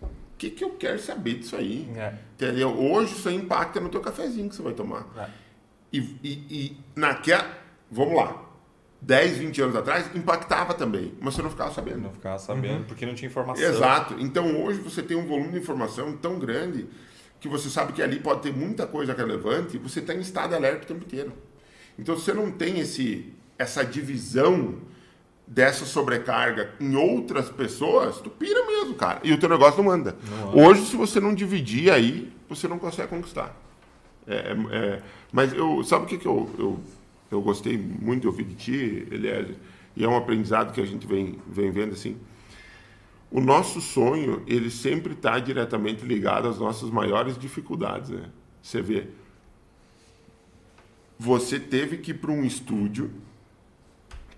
O 0.00 0.06
que, 0.38 0.48
que 0.48 0.64
eu 0.64 0.70
quero 0.70 0.98
saber 0.98 1.40
disso 1.40 1.54
aí? 1.54 1.88
É. 1.94 2.14
Entendeu? 2.34 2.70
Hoje 2.70 3.12
isso 3.12 3.28
aí 3.28 3.36
impacta 3.36 3.80
no 3.80 3.90
teu 3.90 4.00
cafezinho 4.00 4.48
que 4.48 4.56
você 4.56 4.62
vai 4.62 4.72
tomar. 4.72 5.06
É. 5.18 5.28
E, 5.92 5.98
e, 6.22 6.30
e 6.50 6.76
naquela. 6.96 7.58
Vamos 7.90 8.16
lá 8.16 8.51
10, 9.04 9.36
20 9.38 9.62
anos 9.62 9.76
atrás, 9.76 10.08
impactava 10.14 10.74
também, 10.74 11.12
mas 11.20 11.34
você 11.34 11.42
não 11.42 11.50
ficava 11.50 11.72
sabendo. 11.74 11.98
Não 11.98 12.12
ficava 12.12 12.38
sabendo, 12.38 12.78
uhum. 12.78 12.84
porque 12.84 13.04
não 13.04 13.14
tinha 13.14 13.28
informação. 13.28 13.64
Exato. 13.64 14.14
Então 14.20 14.62
hoje 14.62 14.78
você 14.78 15.02
tem 15.02 15.16
um 15.16 15.26
volume 15.26 15.50
de 15.50 15.58
informação 15.58 16.16
tão 16.16 16.38
grande 16.38 16.86
que 17.40 17.48
você 17.48 17.68
sabe 17.68 17.92
que 17.92 18.00
ali 18.00 18.20
pode 18.20 18.42
ter 18.42 18.54
muita 18.54 18.86
coisa 18.86 19.12
relevante 19.12 19.76
e 19.76 19.78
você 19.78 19.98
está 19.98 20.14
em 20.14 20.20
estado 20.20 20.54
alerta 20.54 20.84
o 20.84 20.86
tempo 20.86 21.04
inteiro. 21.04 21.32
Então 21.98 22.16
você 22.16 22.32
não 22.32 22.52
tem 22.52 22.78
esse, 22.78 23.34
essa 23.58 23.84
divisão 23.84 24.76
dessa 25.44 25.84
sobrecarga 25.84 26.70
em 26.78 26.94
outras 26.94 27.50
pessoas, 27.50 28.20
tu 28.20 28.30
pira 28.30 28.64
mesmo, 28.64 28.94
cara. 28.94 29.20
E 29.24 29.32
o 29.32 29.38
teu 29.38 29.48
negócio 29.48 29.82
não 29.82 29.90
anda. 29.90 30.16
Não 30.30 30.56
Hoje, 30.56 30.86
se 30.86 30.94
você 30.94 31.18
não 31.18 31.34
dividir 31.34 31.90
aí, 31.90 32.32
você 32.48 32.68
não 32.68 32.78
consegue 32.78 33.08
conquistar. 33.08 33.54
É, 34.28 34.34
é, 34.34 34.76
é 34.76 35.02
mas 35.32 35.52
eu, 35.52 35.82
sabe 35.82 36.04
o 36.04 36.06
que, 36.06 36.18
que 36.18 36.26
eu, 36.26 36.48
eu 36.56 36.80
eu 37.32 37.40
gostei 37.40 37.78
muito 37.78 38.22
de 38.22 38.26
ouvir 38.26 38.44
de 38.44 38.54
ti, 38.54 39.08
Eliezer, 39.10 39.56
e 39.96 40.04
é 40.04 40.08
um 40.08 40.16
aprendizado 40.16 40.72
que 40.72 40.80
a 40.80 40.86
gente 40.86 41.06
vem, 41.06 41.38
vem 41.46 41.70
vendo 41.70 41.92
assim. 41.92 42.16
O 43.30 43.40
nosso 43.40 43.80
sonho, 43.80 44.42
ele 44.46 44.70
sempre 44.70 45.14
está 45.14 45.38
diretamente 45.38 46.04
ligado 46.04 46.46
às 46.46 46.58
nossas 46.58 46.90
maiores 46.90 47.38
dificuldades, 47.38 48.10
né? 48.10 48.28
Você 48.62 48.82
vê, 48.82 49.08
você 51.18 51.58
teve 51.58 51.96
que 51.96 52.10
ir 52.10 52.14
para 52.14 52.30
um 52.30 52.44
estúdio 52.44 53.10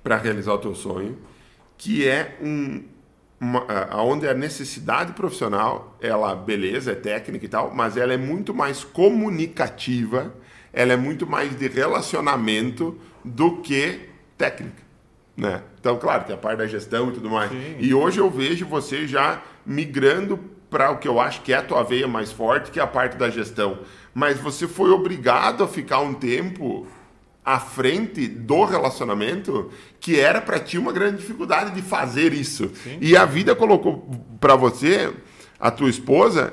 para 0.02 0.16
realizar 0.16 0.54
o 0.54 0.58
teu 0.58 0.74
sonho, 0.74 1.18
que 1.76 2.06
é 2.06 2.38
um, 2.40 2.84
uma, 3.40 3.66
onde 4.02 4.28
a 4.28 4.34
necessidade 4.34 5.12
profissional, 5.12 5.96
ela, 6.00 6.34
beleza, 6.34 6.92
é 6.92 6.94
técnica 6.94 7.44
e 7.44 7.48
tal, 7.48 7.74
mas 7.74 7.96
ela 7.96 8.12
é 8.12 8.16
muito 8.16 8.54
mais 8.54 8.84
comunicativa 8.84 10.32
ela 10.74 10.92
é 10.92 10.96
muito 10.96 11.26
mais 11.26 11.56
de 11.56 11.68
relacionamento 11.68 12.98
do 13.24 13.58
que 13.58 14.00
técnica. 14.36 14.82
Né? 15.36 15.62
Então, 15.80 15.96
claro, 15.96 16.24
tem 16.24 16.34
a 16.34 16.38
parte 16.38 16.58
da 16.58 16.66
gestão 16.66 17.08
e 17.08 17.12
tudo 17.12 17.30
mais. 17.30 17.50
Sim. 17.50 17.76
E 17.78 17.94
hoje 17.94 18.18
eu 18.18 18.30
vejo 18.30 18.66
você 18.66 19.06
já 19.06 19.40
migrando 19.64 20.38
para 20.68 20.90
o 20.90 20.98
que 20.98 21.06
eu 21.06 21.20
acho 21.20 21.42
que 21.42 21.52
é 21.52 21.56
a 21.56 21.62
tua 21.62 21.84
veia 21.84 22.08
mais 22.08 22.32
forte, 22.32 22.70
que 22.70 22.80
é 22.80 22.82
a 22.82 22.86
parte 22.86 23.16
da 23.16 23.30
gestão. 23.30 23.78
Mas 24.12 24.38
você 24.38 24.66
foi 24.66 24.90
obrigado 24.90 25.62
a 25.62 25.68
ficar 25.68 26.00
um 26.00 26.12
tempo 26.12 26.86
à 27.44 27.60
frente 27.60 28.26
do 28.26 28.64
relacionamento, 28.64 29.70
que 30.00 30.18
era 30.18 30.40
para 30.40 30.58
ti 30.58 30.78
uma 30.78 30.92
grande 30.92 31.18
dificuldade 31.18 31.72
de 31.72 31.82
fazer 31.82 32.32
isso. 32.32 32.70
Sim. 32.82 32.98
E 33.00 33.16
a 33.16 33.24
vida 33.24 33.54
colocou 33.54 34.08
para 34.40 34.56
você, 34.56 35.12
a 35.60 35.70
tua 35.70 35.90
esposa, 35.90 36.52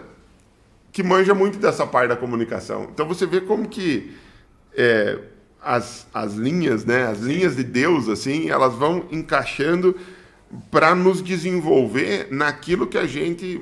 que 0.92 1.04
manja 1.04 1.34
muito 1.34 1.58
dessa 1.58 1.88
parte 1.88 2.10
da 2.10 2.16
comunicação. 2.16 2.90
Então 2.94 3.08
você 3.08 3.26
vê 3.26 3.42
como 3.42 3.68
que 3.68 4.16
é, 4.76 5.20
as, 5.62 6.08
as 6.14 6.34
linhas, 6.34 6.86
né, 6.86 7.04
as 7.04 7.20
linhas 7.20 7.56
de 7.56 7.64
Deus, 7.64 8.10
assim, 8.10 8.50
elas 8.50 8.74
vão 8.74 9.06
encaixando 9.12 9.96
para 10.70 10.94
nos 10.94 11.22
desenvolver 11.22 12.28
naquilo 12.30 12.88
que 12.88 12.98
a 12.98 13.06
gente 13.06 13.62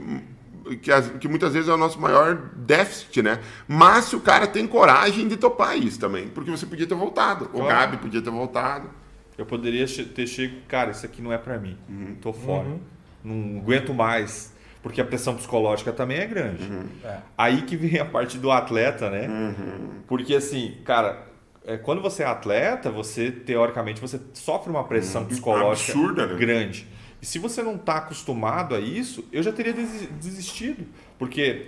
que, 0.82 0.92
as, 0.92 1.10
que, 1.20 1.28
muitas 1.28 1.54
vezes 1.54 1.68
é 1.68 1.74
o 1.74 1.78
nosso 1.78 2.00
maior 2.00 2.36
déficit, 2.56 3.24
né? 3.24 3.40
Mas 3.68 4.06
se 4.06 4.16
o 4.16 4.22
cara 4.22 4.46
tem 4.46 4.68
coragem 4.68 5.28
de 5.28 5.36
topar 5.36 5.76
isso 5.76 6.00
também, 6.00 6.28
porque 6.28 6.52
você 6.52 6.66
podia 6.66 6.86
ter 6.86 6.94
voltado, 6.94 7.48
claro. 7.48 7.66
o 7.66 7.68
Gabi 7.68 7.98
podia 7.98 8.22
ter 8.22 8.30
voltado. 8.30 8.90
Eu 9.36 9.46
poderia 9.46 9.88
ter 9.88 10.28
chegado, 10.28 10.62
cara, 10.68 10.92
isso 10.92 11.06
aqui 11.06 11.22
não 11.22 11.34
é 11.34 11.38
para 11.38 11.58
mim, 11.58 11.76
uhum. 11.90 12.16
tô 12.22 12.32
fora, 12.32 12.68
uhum. 12.68 12.80
não 13.24 13.60
aguento 13.62 13.94
mais 13.94 14.54
porque 14.82 15.02
a 15.02 15.06
pressão 15.06 15.36
psicológica 15.36 15.92
também 15.92 16.20
é 16.20 16.26
grande. 16.26 16.64
Uhum. 16.64 16.88
É. 17.04 17.18
Aí 17.38 17.64
que 17.64 17.76
vem 17.76 18.00
a 18.00 18.06
parte 18.06 18.38
do 18.38 18.52
atleta, 18.52 19.10
né? 19.10 19.28
Uhum. 19.28 20.02
Porque 20.08 20.36
assim, 20.36 20.78
cara, 20.86 21.28
é, 21.66 21.78
quando 21.78 22.02
você 22.02 22.24
é 22.24 22.26
atleta, 22.26 22.90
você 22.90 23.32
teoricamente 23.32 24.00
você 24.00 24.20
sofre 24.34 24.70
uma 24.70 24.84
pressão 24.84 25.24
uhum. 25.24 25.28
psicológica 25.28 25.92
Absurda, 25.92 26.28
né? 26.28 26.36
grande. 26.36 26.88
E 27.22 27.26
se 27.26 27.38
você 27.38 27.62
não 27.62 27.76
está 27.76 27.98
acostumado 27.98 28.74
a 28.74 28.80
isso, 28.80 29.28
eu 29.32 29.44
já 29.44 29.52
teria 29.52 29.74
desistido, 29.74 30.86
porque 31.18 31.68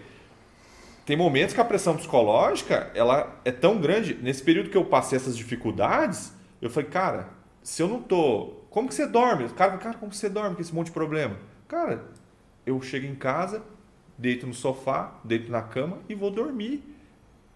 tem 1.06 1.18
momentos 1.18 1.54
que 1.54 1.60
a 1.60 1.66
pressão 1.66 1.98
psicológica 1.98 2.90
ela 2.96 3.40
é 3.44 3.52
tão 3.52 3.80
grande. 3.80 4.18
Nesse 4.22 4.42
período 4.42 4.70
que 4.70 4.78
eu 4.78 4.86
passei 4.86 5.18
essas 5.18 5.36
dificuldades, 5.36 6.34
eu 6.62 6.70
falei, 6.70 6.90
cara, 6.90 7.30
se 7.62 7.82
eu 7.84 7.88
não 7.90 8.02
tô, 8.02 8.62
como 8.70 8.88
que 8.88 8.96
você 8.96 9.06
dorme? 9.06 9.50
Cara, 9.50 9.78
cara, 9.78 9.98
como 9.98 10.10
que 10.10 10.18
você 10.18 10.30
dorme 10.30 10.56
com 10.56 10.62
esse 10.62 10.74
monte 10.74 10.88
de 10.88 10.94
problema? 10.94 11.38
Cara, 11.68 12.06
eu 12.66 12.82
chego 12.82 13.06
em 13.06 13.16
casa, 13.16 13.64
deito 14.18 14.46
no 14.46 14.54
sofá, 14.54 15.20
deito 15.24 15.52
na 15.52 15.62
cama 15.62 15.98
e 16.08 16.16
vou 16.16 16.32
dormir. 16.32 16.84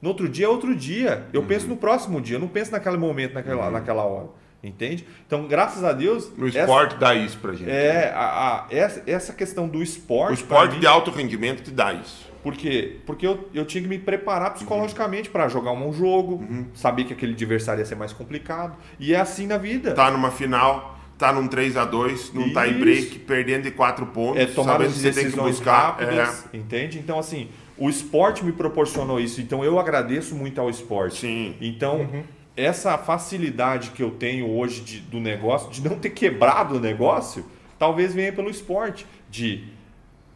No 0.01 0.09
outro 0.09 0.27
dia 0.27 0.45
é 0.45 0.49
outro 0.49 0.75
dia. 0.75 1.27
Eu 1.31 1.41
uhum. 1.41 1.47
penso 1.47 1.67
no 1.67 1.77
próximo 1.77 2.21
dia, 2.21 2.35
eu 2.35 2.39
não 2.39 2.47
penso 2.47 2.71
naquele 2.71 2.97
momento, 2.97 3.33
naquela, 3.33 3.65
uhum. 3.65 3.71
naquela 3.71 4.03
hora. 4.03 4.29
Entende? 4.63 5.05
Então, 5.27 5.47
graças 5.47 5.83
a 5.83 5.93
Deus. 5.93 6.31
O 6.37 6.47
esporte 6.47 6.91
essa, 6.91 6.99
dá 6.99 7.13
isso 7.13 7.37
pra 7.37 7.53
gente. 7.53 7.69
É, 7.69 7.93
né? 7.93 8.11
a, 8.15 8.65
a, 8.65 8.65
essa, 8.71 9.03
essa 9.05 9.33
questão 9.33 9.67
do 9.67 9.81
esporte. 9.83 10.31
O 10.31 10.33
esporte 10.33 10.73
mim, 10.73 10.79
de 10.79 10.87
alto 10.87 11.11
rendimento 11.11 11.61
te 11.61 11.69
dá 11.69 11.93
isso. 11.93 12.25
Por 12.41 12.55
quê? 12.55 12.99
Porque 13.05 13.27
eu, 13.27 13.47
eu 13.53 13.65
tinha 13.65 13.81
que 13.81 13.87
me 13.87 13.99
preparar 13.99 14.53
psicologicamente 14.53 15.29
uhum. 15.29 15.33
para 15.33 15.47
jogar 15.49 15.71
um 15.71 15.93
jogo, 15.93 16.35
uhum. 16.35 16.67
saber 16.73 17.03
que 17.03 17.13
aquele 17.13 17.33
adversário 17.33 17.81
ia 17.81 17.85
ser 17.85 17.95
mais 17.95 18.11
complicado. 18.11 18.75
E 18.99 19.13
é 19.13 19.19
assim 19.19 19.45
na 19.45 19.57
vida. 19.57 19.93
Tá 19.93 20.09
numa 20.09 20.31
final, 20.31 20.94
tá 21.17 21.31
num 21.31 21.47
3 21.47 21.77
a 21.77 21.85
2 21.85 22.33
num 22.33 22.53
tie 22.53 22.73
break, 22.73 23.19
perdendo 23.19 23.63
de 23.63 23.71
4 23.71 24.05
pontos, 24.07 24.41
é, 24.41 24.45
tomar 24.45 24.73
sabendo 24.73 24.93
que 24.93 24.99
você 24.99 25.11
tem 25.11 25.31
que 25.31 25.37
buscar. 25.37 25.97
Rápidas, 25.97 26.45
é. 26.51 26.57
Entende? 26.57 26.99
Então, 26.99 27.17
assim, 27.17 27.49
o 27.77 27.89
esporte 27.89 28.43
me 28.43 28.51
proporcionou 28.51 29.19
isso. 29.19 29.41
Então, 29.41 29.63
eu 29.63 29.79
agradeço 29.79 30.35
muito 30.35 30.59
ao 30.59 30.69
esporte. 30.69 31.21
Sim. 31.21 31.55
Então, 31.61 32.01
uhum. 32.01 32.23
essa 32.55 32.97
facilidade 32.97 33.91
que 33.91 34.03
eu 34.03 34.11
tenho 34.11 34.49
hoje 34.49 34.81
de, 34.81 34.99
do 34.99 35.19
negócio, 35.19 35.71
de 35.71 35.87
não 35.87 35.97
ter 35.97 36.09
quebrado 36.09 36.75
o 36.75 36.79
negócio, 36.79 37.45
talvez 37.79 38.13
venha 38.13 38.31
pelo 38.31 38.49
esporte. 38.49 39.05
De 39.29 39.65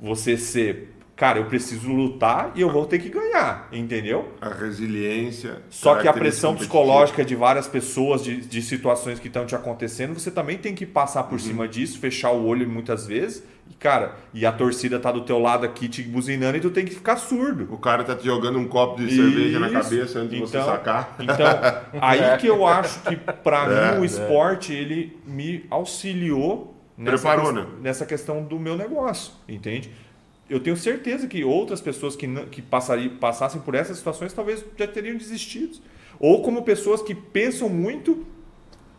você 0.02 0.38
ser 0.38 0.94
cara, 1.20 1.38
eu 1.38 1.46
preciso 1.46 1.92
lutar 1.92 2.54
e 2.56 2.62
eu 2.62 2.72
vou 2.72 2.86
ter 2.86 2.98
que 2.98 3.10
ganhar, 3.10 3.68
entendeu? 3.74 4.30
A 4.40 4.48
resiliência. 4.54 5.58
Só 5.70 5.96
que 5.96 6.08
a 6.08 6.14
pressão 6.14 6.56
psicológica 6.56 7.26
de 7.26 7.36
várias 7.36 7.68
pessoas, 7.68 8.24
de, 8.24 8.38
de 8.38 8.62
situações 8.62 9.20
que 9.20 9.28
estão 9.28 9.46
te 9.46 9.54
acontecendo, 9.54 10.14
você 10.18 10.32
também 10.32 10.58
tem 10.58 10.74
que 10.74 10.86
passar 10.86 11.24
por 11.24 11.34
uhum. 11.34 11.40
cima 11.40 11.68
disso, 11.68 12.00
fechar 12.00 12.32
o 12.32 12.46
olho 12.46 12.68
muitas 12.70 13.06
vezes. 13.06 13.44
E, 13.70 13.74
cara, 13.74 14.16
e 14.34 14.46
a 14.46 14.52
torcida 14.54 14.98
tá 14.98 15.12
do 15.12 15.20
teu 15.20 15.38
lado 15.40 15.66
aqui 15.66 15.90
te 15.90 16.02
buzinando 16.04 16.56
e 16.56 16.62
tu 16.62 16.72
tem 16.72 16.86
que 16.86 16.96
ficar 16.96 17.18
surdo. 17.18 17.68
O 17.70 17.78
cara 17.78 18.06
tá 18.06 18.16
te 18.16 18.24
jogando 18.24 18.58
um 18.58 18.68
copo 18.70 19.02
de 19.02 19.08
Isso. 19.08 19.18
cerveja 19.18 19.60
na 19.60 19.70
cabeça 19.70 20.00
antes 20.00 20.14
então, 20.16 20.28
de 20.30 20.40
você 20.40 20.58
então, 20.58 20.70
sacar. 20.70 21.16
Então, 21.20 21.48
aí 22.02 22.38
que 22.38 22.48
eu 22.48 22.66
acho 22.66 23.02
que, 23.02 23.18
para 23.18 23.66
é, 23.66 23.92
mim, 23.92 24.00
o 24.00 24.04
é. 24.04 24.06
esporte, 24.06 24.72
ele 24.72 25.20
me 25.28 25.66
auxiliou 25.70 26.80
nessa, 26.98 27.18
Preparou, 27.18 27.52
né? 27.52 27.66
nessa 27.82 28.06
questão 28.06 28.42
do 28.42 28.58
meu 28.58 28.78
negócio, 28.78 29.34
entende? 29.48 29.92
Eu 30.50 30.60
tenho 30.60 30.76
certeza 30.76 31.28
que 31.28 31.44
outras 31.44 31.80
pessoas 31.80 32.16
que, 32.16 32.28
que 32.48 32.62
passariam, 32.62 33.16
passassem 33.18 33.62
por 33.62 33.76
essas 33.76 33.98
situações 33.98 34.34
talvez 34.34 34.66
já 34.78 34.88
teriam 34.88 35.16
desistido. 35.16 35.78
Ou 36.20 36.42
como 36.42 36.64
pessoas 36.64 37.02
que 37.02 37.14
pensam 37.14 37.70
muito, 37.70 38.26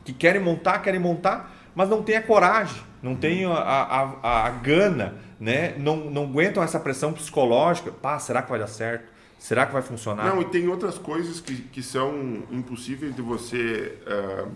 que 0.04 0.12
querem 0.12 0.40
montar, 0.40 0.78
querem 0.78 1.00
montar, 1.00 1.54
mas 1.74 1.88
não 1.88 2.02
têm 2.02 2.16
a 2.16 2.22
coragem, 2.22 2.80
não 3.02 3.14
têm 3.14 3.44
a, 3.44 3.52
a, 3.52 4.46
a, 4.46 4.50
gana, 4.50 5.16
né? 5.38 5.74
não, 5.76 5.96
não 6.10 6.24
aguentam 6.24 6.62
essa 6.62 6.78
pressão 6.78 7.12
psicológica. 7.12 7.90
Pá, 7.90 8.18
será 8.18 8.42
que 8.42 8.50
vai 8.50 8.58
dar 8.58 8.68
certo? 8.68 9.10
Será 9.38 9.66
que 9.66 9.72
vai 9.72 9.82
funcionar? 9.82 10.26
Não, 10.26 10.40
e 10.40 10.44
tem 10.46 10.68
outras 10.68 10.98
coisas 10.98 11.40
que, 11.40 11.56
que 11.56 11.82
são 11.82 12.44
impossíveis 12.50 13.14
de 13.14 13.22
você 13.22 13.98
uh, 14.06 14.50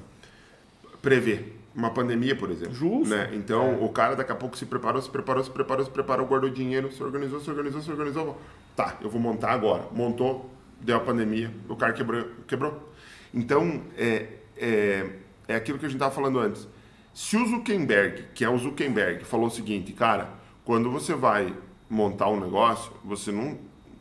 prever 1.03 1.54
uma 1.75 1.91
pandemia, 1.91 2.37
por 2.37 2.51
exemplo. 2.51 2.75
Justo. 2.75 3.15
Né? 3.15 3.31
Então, 3.33 3.73
é. 3.73 3.85
o 3.85 3.89
cara 3.89 4.15
daqui 4.15 4.31
a 4.31 4.35
pouco 4.35 4.57
se 4.57 4.65
preparou, 4.67 5.03
se 5.03 5.11
preparou, 5.11 5.43
se 5.43 5.51
preparou, 5.51 5.85
se 5.85 5.91
preparou, 5.91 6.27
guardou 6.27 6.49
dinheiro, 6.49 6.93
se 6.93 7.03
organizou, 7.03 7.41
se 7.41 7.51
organizou, 7.51 7.83
se 7.83 7.91
organizou. 7.91 8.41
Tá, 8.77 8.97
eu 9.01 9.11
vou 9.11 9.21
montar 9.21 9.53
agora. 9.53 9.89
Montou, 9.93 10.51
deu 10.81 10.97
a 10.97 11.01
pandemia, 11.01 11.51
o 11.69 11.77
cara 11.77 11.93
quebrou. 11.93 12.27
quebrou. 12.47 12.93
Então, 13.33 13.83
é, 13.97 14.29
é, 14.57 15.11
é 15.49 15.55
aquilo 15.57 15.79
que 15.79 15.87
a 15.87 15.89
gente 15.89 15.97
estava 15.97 16.15
falando 16.15 16.39
antes. 16.39 16.69
Se 17.13 17.37
o 17.37 17.47
Zuckerberg, 17.47 18.25
que 18.35 18.45
é 18.45 18.49
o 18.49 18.59
Zuckerberg, 18.59 19.25
falou 19.25 19.47
o 19.47 19.51
seguinte, 19.51 19.93
cara, 19.93 20.31
quando 20.65 20.91
você 20.91 21.15
vai 21.15 21.53
montar 21.89 22.29
um 22.29 22.41
negócio, 22.41 22.93
você 23.05 23.31
não, 23.31 23.59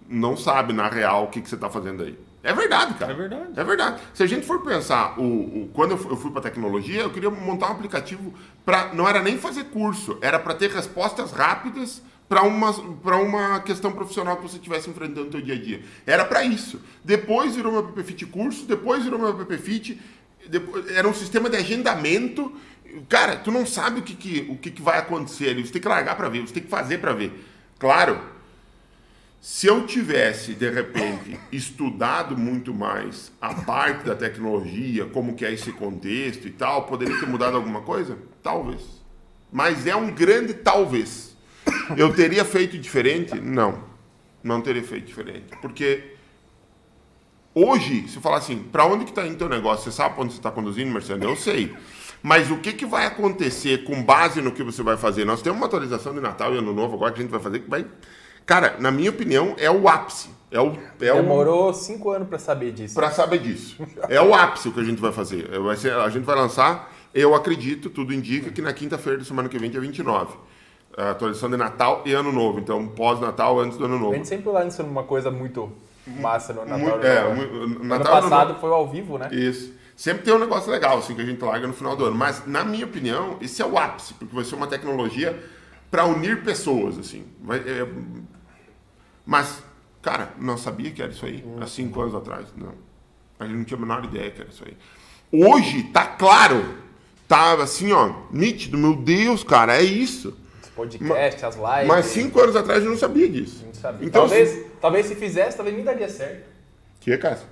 não 0.07 0.37
sabe 0.37 0.73
na 0.73 0.87
real 0.87 1.25
o 1.25 1.27
que, 1.27 1.41
que 1.41 1.49
você 1.49 1.55
está 1.55 1.69
fazendo 1.69 2.03
aí. 2.03 2.17
É 2.43 2.51
verdade, 2.51 2.95
cara. 2.95 3.13
É 3.13 3.15
verdade. 3.15 3.49
É 3.55 3.63
verdade. 3.63 4.01
Se 4.13 4.21
a 4.21 4.27
gente 4.27 4.45
for 4.45 4.61
pensar, 4.61 5.17
o, 5.17 5.23
o 5.23 5.69
quando 5.73 5.91
eu 5.91 6.17
fui 6.17 6.29
para 6.29 6.41
tecnologia, 6.41 7.01
eu 7.01 7.09
queria 7.09 7.29
montar 7.29 7.69
um 7.69 7.71
aplicativo 7.71 8.33
para. 8.65 8.93
Não 8.93 9.07
era 9.07 9.21
nem 9.21 9.37
fazer 9.37 9.65
curso, 9.65 10.17
era 10.21 10.37
para 10.37 10.53
ter 10.53 10.69
respostas 10.69 11.31
rápidas 11.31 12.01
para 12.27 12.43
uma, 12.43 12.71
uma 12.71 13.59
questão 13.61 13.91
profissional 13.91 14.37
que 14.37 14.43
você 14.43 14.57
estivesse 14.57 14.89
enfrentando 14.89 15.25
no 15.25 15.31
seu 15.31 15.41
dia 15.41 15.53
a 15.53 15.61
dia. 15.61 15.83
Era 16.05 16.25
para 16.25 16.43
isso. 16.43 16.81
Depois 17.03 17.55
virou 17.55 17.71
meu 17.71 17.83
PPFit 17.83 18.25
curso, 18.25 18.65
depois 18.65 19.03
virou 19.03 19.19
meu 19.19 19.33
PPFit, 19.35 20.01
depois, 20.49 20.89
era 20.91 21.07
um 21.07 21.13
sistema 21.13 21.49
de 21.49 21.55
agendamento. 21.55 22.51
Cara, 23.07 23.37
tu 23.37 23.51
não 23.51 23.65
sabe 23.65 23.99
o 23.99 24.03
que, 24.03 24.15
que, 24.15 24.47
o 24.49 24.57
que, 24.57 24.69
que 24.69 24.81
vai 24.81 24.99
acontecer 24.99 25.49
ali. 25.49 25.65
Você 25.65 25.71
tem 25.71 25.81
que 25.81 25.87
largar 25.87 26.15
para 26.17 26.27
ver, 26.27 26.41
você 26.41 26.53
tem 26.53 26.63
que 26.63 26.69
fazer 26.69 26.97
para 26.97 27.13
ver. 27.13 27.31
Claro, 27.79 28.19
se 29.43 29.67
eu 29.67 29.85
tivesse, 29.85 30.53
de 30.53 30.69
repente, 30.69 31.37
estudado 31.51 32.37
muito 32.37 32.73
mais 32.73 33.29
a 33.41 33.53
parte 33.53 34.05
da 34.05 34.15
tecnologia, 34.15 35.05
como 35.07 35.35
que 35.35 35.43
é 35.43 35.51
esse 35.51 35.69
contexto 35.73 36.47
e 36.47 36.49
tal, 36.49 36.83
poderia 36.85 37.19
ter 37.19 37.27
mudado 37.27 37.57
alguma 37.57 37.81
coisa? 37.81 38.17
Talvez. 38.41 38.81
Mas 39.51 39.85
é 39.85 39.93
um 39.93 40.09
grande 40.11 40.53
talvez. 40.53 41.35
Eu 41.97 42.13
teria 42.13 42.45
feito 42.45 42.77
diferente? 42.77 43.37
Não. 43.37 43.83
Não 44.41 44.61
teria 44.61 44.81
feito 44.81 45.07
diferente. 45.07 45.57
Porque 45.61 46.15
hoje, 47.53 48.07
se 48.07 48.21
falar 48.21 48.37
assim, 48.37 48.63
para 48.63 48.85
onde 48.85 49.03
que 49.03 49.11
está 49.11 49.27
indo 49.27 49.35
teu 49.35 49.49
negócio? 49.49 49.83
Você 49.83 49.97
sabe 49.97 50.15
onde 50.21 50.31
você 50.31 50.39
está 50.39 50.51
conduzindo, 50.51 50.89
Marcelo? 50.89 51.21
Eu 51.21 51.35
sei. 51.35 51.75
Mas 52.21 52.49
o 52.49 52.59
que, 52.59 52.71
que 52.71 52.85
vai 52.85 53.05
acontecer 53.05 53.83
com 53.83 54.01
base 54.01 54.41
no 54.41 54.53
que 54.53 54.63
você 54.63 54.81
vai 54.81 54.95
fazer? 54.95 55.25
Nós 55.25 55.41
temos 55.41 55.59
uma 55.59 55.65
atualização 55.65 56.13
de 56.13 56.21
Natal 56.21 56.55
e 56.55 56.59
Ano 56.59 56.73
Novo 56.73 56.95
agora 56.95 57.11
que 57.11 57.19
a 57.19 57.23
gente 57.23 57.31
vai 57.31 57.41
fazer 57.41 57.59
que 57.59 57.69
vai 57.69 57.85
Cara, 58.45 58.75
na 58.79 58.91
minha 58.91 59.09
opinião, 59.09 59.55
é 59.57 59.69
o 59.69 59.87
ápice. 59.87 60.29
É 60.51 60.59
o, 60.61 60.77
é 61.01 61.13
Demorou 61.13 61.69
o... 61.69 61.73
cinco 61.73 62.11
anos 62.11 62.27
para 62.27 62.37
saber 62.37 62.71
disso. 62.71 62.93
Para 62.93 63.09
saber 63.09 63.39
disso. 63.39 63.75
É 64.07 64.21
o 64.21 64.35
ápice 64.35 64.69
o 64.69 64.71
que 64.71 64.79
a 64.79 64.83
gente 64.83 65.01
vai 65.01 65.11
fazer. 65.11 65.49
Vai 65.59 65.75
ser, 65.75 65.93
a 65.93 66.07
gente 66.09 66.23
vai 66.23 66.35
lançar, 66.35 66.93
eu 67.13 67.33
acredito, 67.33 67.89
tudo 67.89 68.13
indica 68.13 68.51
que 68.51 68.61
na 68.61 68.71
quinta-feira 68.71 69.17
da 69.17 69.25
semana 69.25 69.49
que 69.49 69.57
vem, 69.57 69.71
dia 69.71 69.81
29. 69.81 70.35
A 70.95 71.09
atualização 71.09 71.49
de 71.49 71.57
Natal 71.57 72.03
e 72.05 72.13
Ano 72.13 72.31
Novo. 72.31 72.59
Então, 72.59 72.87
pós-Natal, 72.87 73.59
antes 73.59 73.79
do 73.79 73.85
Ano 73.85 73.97
Novo. 73.97 74.13
A 74.13 74.15
gente 74.15 74.27
sempre 74.27 74.51
lança 74.51 74.83
uma 74.83 75.03
coisa 75.03 75.31
muito 75.31 75.71
massa 76.05 76.53
no 76.53 76.61
Natal. 76.61 76.77
Muito, 76.77 77.03
é, 77.03 77.33
no 77.33 77.83
Natal, 77.83 78.17
ano 78.17 78.29
passado 78.29 78.55
foi 78.59 78.69
ao 78.69 78.87
vivo, 78.87 79.17
né? 79.17 79.29
Isso. 79.31 79.73
Sempre 79.95 80.23
tem 80.23 80.33
um 80.33 80.39
negócio 80.39 80.71
legal, 80.71 80.99
assim, 80.99 81.15
que 81.15 81.21
a 81.21 81.25
gente 81.25 81.43
larga 81.43 81.65
no 81.65 81.73
final 81.73 81.95
do 81.95 82.05
ano. 82.05 82.15
Mas, 82.15 82.45
na 82.45 82.63
minha 82.63 82.85
opinião, 82.85 83.37
esse 83.41 83.61
é 83.61 83.65
o 83.65 83.77
ápice, 83.77 84.13
porque 84.13 84.35
vai 84.35 84.43
ser 84.43 84.53
uma 84.53 84.67
tecnologia 84.67 85.39
para 85.93 86.05
unir 86.05 86.43
pessoas, 86.43 86.97
assim. 86.97 87.23
É, 87.51 87.87
mas, 89.23 89.61
cara, 90.01 90.33
não 90.39 90.57
sabia 90.57 90.89
que 90.89 91.03
era 91.03 91.11
isso 91.11 91.23
aí 91.23 91.45
há 91.61 91.67
cinco 91.67 92.01
anos 92.01 92.15
atrás. 92.15 92.47
Não. 92.57 92.73
A 93.39 93.45
gente 93.45 93.57
não 93.57 93.63
tinha 93.63 93.77
a 93.77 93.79
menor 93.79 94.03
ideia 94.03 94.31
que 94.31 94.41
era 94.41 94.49
isso 94.49 94.63
aí. 94.65 94.75
Hoje, 95.31 95.83
tá 95.83 96.07
claro. 96.07 96.79
Tá 97.27 97.53
assim, 97.61 97.91
ó, 97.91 98.11
nítido. 98.31 98.75
Meu 98.75 98.95
Deus, 98.95 99.43
cara, 99.43 99.77
é 99.77 99.83
isso. 99.83 100.35
Os 100.63 100.69
podcasts, 100.69 101.43
as 101.43 101.55
lives. 101.57 101.87
Mas 101.87 102.05
cinco 102.07 102.41
anos 102.41 102.55
atrás 102.55 102.83
eu 102.83 102.89
não 102.89 102.97
sabia 102.97 103.29
disso. 103.29 103.63
Não 103.63 103.73
sabia. 103.75 104.07
Então, 104.07 104.21
talvez, 104.23 104.49
se... 104.49 104.65
talvez 104.81 105.05
se 105.05 105.13
fizesse, 105.13 105.55
talvez 105.55 105.75
nem 105.75 105.85
daria 105.85 106.09
certo. 106.09 106.49
Que, 107.01 107.15
Cássio? 107.19 107.45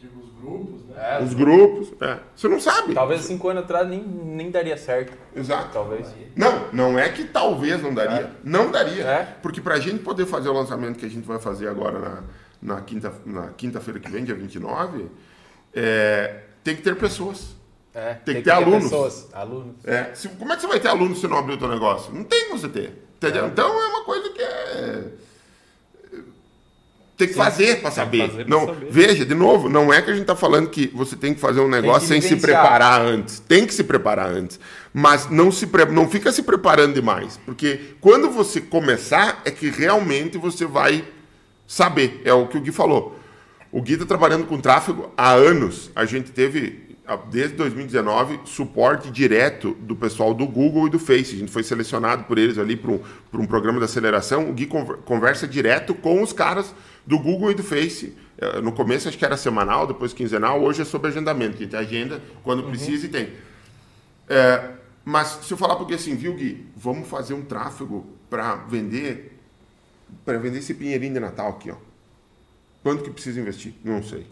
Digo, 0.00 0.20
os 0.20 0.30
grupos, 0.40 0.77
né? 0.88 1.18
É, 1.18 1.22
os 1.22 1.34
grupos, 1.34 1.92
é. 2.00 2.18
Você 2.34 2.48
não 2.48 2.58
sabe. 2.60 2.94
Talvez 2.94 3.22
cinco 3.22 3.48
anos 3.48 3.64
atrás 3.64 3.88
nem, 3.88 4.02
nem 4.02 4.50
daria 4.50 4.76
certo. 4.76 5.12
Exato. 5.34 5.70
Talvez. 5.72 6.06
Não, 6.34 6.68
não 6.72 6.98
é 6.98 7.08
que 7.08 7.24
talvez 7.24 7.82
não 7.82 7.92
daria. 7.94 8.26
É. 8.26 8.30
Não 8.42 8.70
daria. 8.70 9.04
É. 9.04 9.36
Porque 9.42 9.60
pra 9.60 9.78
gente 9.78 10.02
poder 10.02 10.26
fazer 10.26 10.48
o 10.48 10.52
lançamento 10.52 10.98
que 10.98 11.06
a 11.06 11.10
gente 11.10 11.26
vai 11.26 11.38
fazer 11.38 11.68
agora 11.68 11.98
na, 11.98 12.22
na 12.74 12.80
quinta-feira 12.80 13.40
na 13.40 13.48
quinta 13.50 13.80
que 13.80 14.10
vem, 14.10 14.24
dia 14.24 14.34
29, 14.34 15.06
é, 15.74 16.40
tem 16.64 16.74
que 16.74 16.82
ter 16.82 16.96
pessoas. 16.96 17.56
É, 17.94 18.14
tem, 18.14 18.34
tem 18.34 18.34
que 18.36 18.42
ter, 18.42 18.50
ter 18.50 18.50
alunos. 18.50 18.84
Pessoas, 18.84 19.28
alunos. 19.32 19.84
É. 19.84 20.14
Se, 20.14 20.28
como 20.28 20.52
é 20.52 20.56
que 20.56 20.62
você 20.62 20.68
vai 20.68 20.80
ter 20.80 20.88
alunos 20.88 21.20
se 21.20 21.28
não 21.28 21.38
abrir 21.38 21.54
o 21.54 21.58
teu 21.58 21.68
negócio? 21.68 22.12
Não 22.12 22.24
tem 22.24 22.48
como 22.48 22.58
você 22.58 22.68
ter. 22.68 23.08
É. 23.20 23.46
Então 23.46 23.68
é 23.68 23.86
uma 23.88 24.04
coisa 24.04 24.30
que 24.30 24.40
é 24.40 25.04
tem 27.18 27.26
que 27.26 27.34
Sim. 27.34 27.40
fazer 27.40 27.80
para 27.80 27.90
saber. 27.90 28.30
Fazer 28.30 28.48
não, 28.48 28.66
saber. 28.66 28.86
Veja, 28.88 29.26
de 29.26 29.34
novo, 29.34 29.68
não 29.68 29.92
é 29.92 30.00
que 30.00 30.08
a 30.08 30.12
gente 30.12 30.22
está 30.22 30.36
falando 30.36 30.70
que 30.70 30.86
você 30.94 31.16
tem 31.16 31.34
que 31.34 31.40
fazer 31.40 31.60
um 31.60 31.68
negócio 31.68 32.06
sem 32.06 32.20
se 32.20 32.36
preparar 32.36 33.00
antes. 33.00 33.40
Tem 33.40 33.66
que 33.66 33.74
se 33.74 33.82
preparar 33.82 34.28
antes. 34.28 34.60
Mas 34.94 35.28
não, 35.28 35.50
se 35.50 35.66
pre... 35.66 35.84
não 35.86 36.08
fica 36.08 36.30
se 36.30 36.44
preparando 36.44 36.94
demais. 36.94 37.38
Porque 37.44 37.80
quando 38.00 38.30
você 38.30 38.60
começar, 38.60 39.42
é 39.44 39.50
que 39.50 39.68
realmente 39.68 40.38
você 40.38 40.64
vai 40.64 41.04
saber. 41.66 42.22
É 42.24 42.32
o 42.32 42.46
que 42.46 42.56
o 42.56 42.60
Gui 42.60 42.70
falou. 42.70 43.18
O 43.72 43.82
Gui 43.82 43.94
está 43.94 44.06
trabalhando 44.06 44.46
com 44.46 44.60
tráfego 44.60 45.12
há 45.16 45.32
anos. 45.32 45.90
A 45.96 46.04
gente 46.04 46.30
teve, 46.30 46.87
desde 47.16 47.56
2019, 47.56 48.40
suporte 48.44 49.10
direto 49.10 49.74
do 49.80 49.96
pessoal 49.96 50.34
do 50.34 50.46
Google 50.46 50.86
e 50.86 50.90
do 50.90 50.98
Face. 50.98 51.34
A 51.34 51.38
gente 51.38 51.50
foi 51.50 51.62
selecionado 51.62 52.24
por 52.24 52.38
eles 52.38 52.58
ali 52.58 52.76
para 52.76 52.90
um, 52.90 53.00
um 53.34 53.46
programa 53.46 53.78
de 53.78 53.84
aceleração. 53.84 54.50
O 54.50 54.52
Gui 54.52 54.66
conversa 54.66 55.46
direto 55.46 55.94
com 55.94 56.22
os 56.22 56.32
caras 56.32 56.74
do 57.06 57.18
Google 57.18 57.50
e 57.50 57.54
do 57.54 57.62
Face. 57.62 58.14
É, 58.36 58.60
no 58.60 58.72
começo 58.72 59.08
acho 59.08 59.16
que 59.16 59.24
era 59.24 59.36
semanal, 59.36 59.86
depois 59.86 60.12
quinzenal, 60.12 60.62
hoje 60.62 60.82
é 60.82 60.84
sobre 60.84 61.08
agendamento, 61.08 61.56
que 61.56 61.66
tem 61.66 61.78
agenda 61.80 62.22
quando 62.42 62.62
uhum. 62.62 62.70
precisa 62.70 63.06
e 63.06 63.08
tem. 63.08 63.32
É, 64.28 64.72
mas 65.04 65.40
se 65.42 65.52
eu 65.52 65.56
falar 65.56 65.76
porque 65.76 65.94
assim, 65.94 66.14
viu 66.14 66.34
Gui, 66.34 66.66
vamos 66.76 67.08
fazer 67.08 67.34
um 67.34 67.42
tráfego 67.42 68.06
para 68.28 68.56
vender 68.56 69.38
para 70.24 70.38
vender 70.38 70.58
esse 70.58 70.74
pinheirinho 70.74 71.14
de 71.14 71.20
Natal 71.20 71.50
aqui, 71.50 71.70
ó. 71.70 71.76
Quanto 72.82 73.02
que 73.02 73.10
precisa 73.10 73.40
investir? 73.40 73.74
Não 73.84 74.02
sei. 74.02 74.26